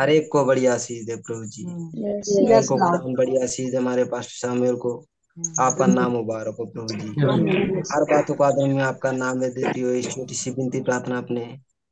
हर 0.00 0.10
एक 0.10 0.28
को 0.32 0.44
बड़ी 0.44 0.66
आशीष 0.66 1.04
दे 1.06 1.16
प्रभु 1.16 1.44
जी। 1.44 1.64
को 2.66 2.76
खुदा 2.76 3.14
बड़ी 3.18 3.42
आशीष 3.42 3.70
दे। 3.70 3.76
हमारे 3.76 4.04
पास 4.04 4.28
शामिल 4.28 4.74
को 4.76 5.04
आपका 5.60 5.86
नाम 5.86 6.12
मुबारक 6.12 6.56
हो 6.60 6.64
प्रभु 6.64 6.94
जी। 6.94 7.08
हर 7.92 8.04
बातों 8.04 8.34
को 8.34 8.44
आदर 8.44 8.68
में 8.68 8.82
आपका 8.82 9.12
नाम 9.12 9.38
में 9.38 9.50
देती 9.54 9.80
हो 9.80 9.90
इस 9.90 10.10
छोटी 10.10 10.34
सी 10.34 10.50
विनती 10.50 10.80
प्रार्थना 10.80 11.18
अपने 11.18 11.46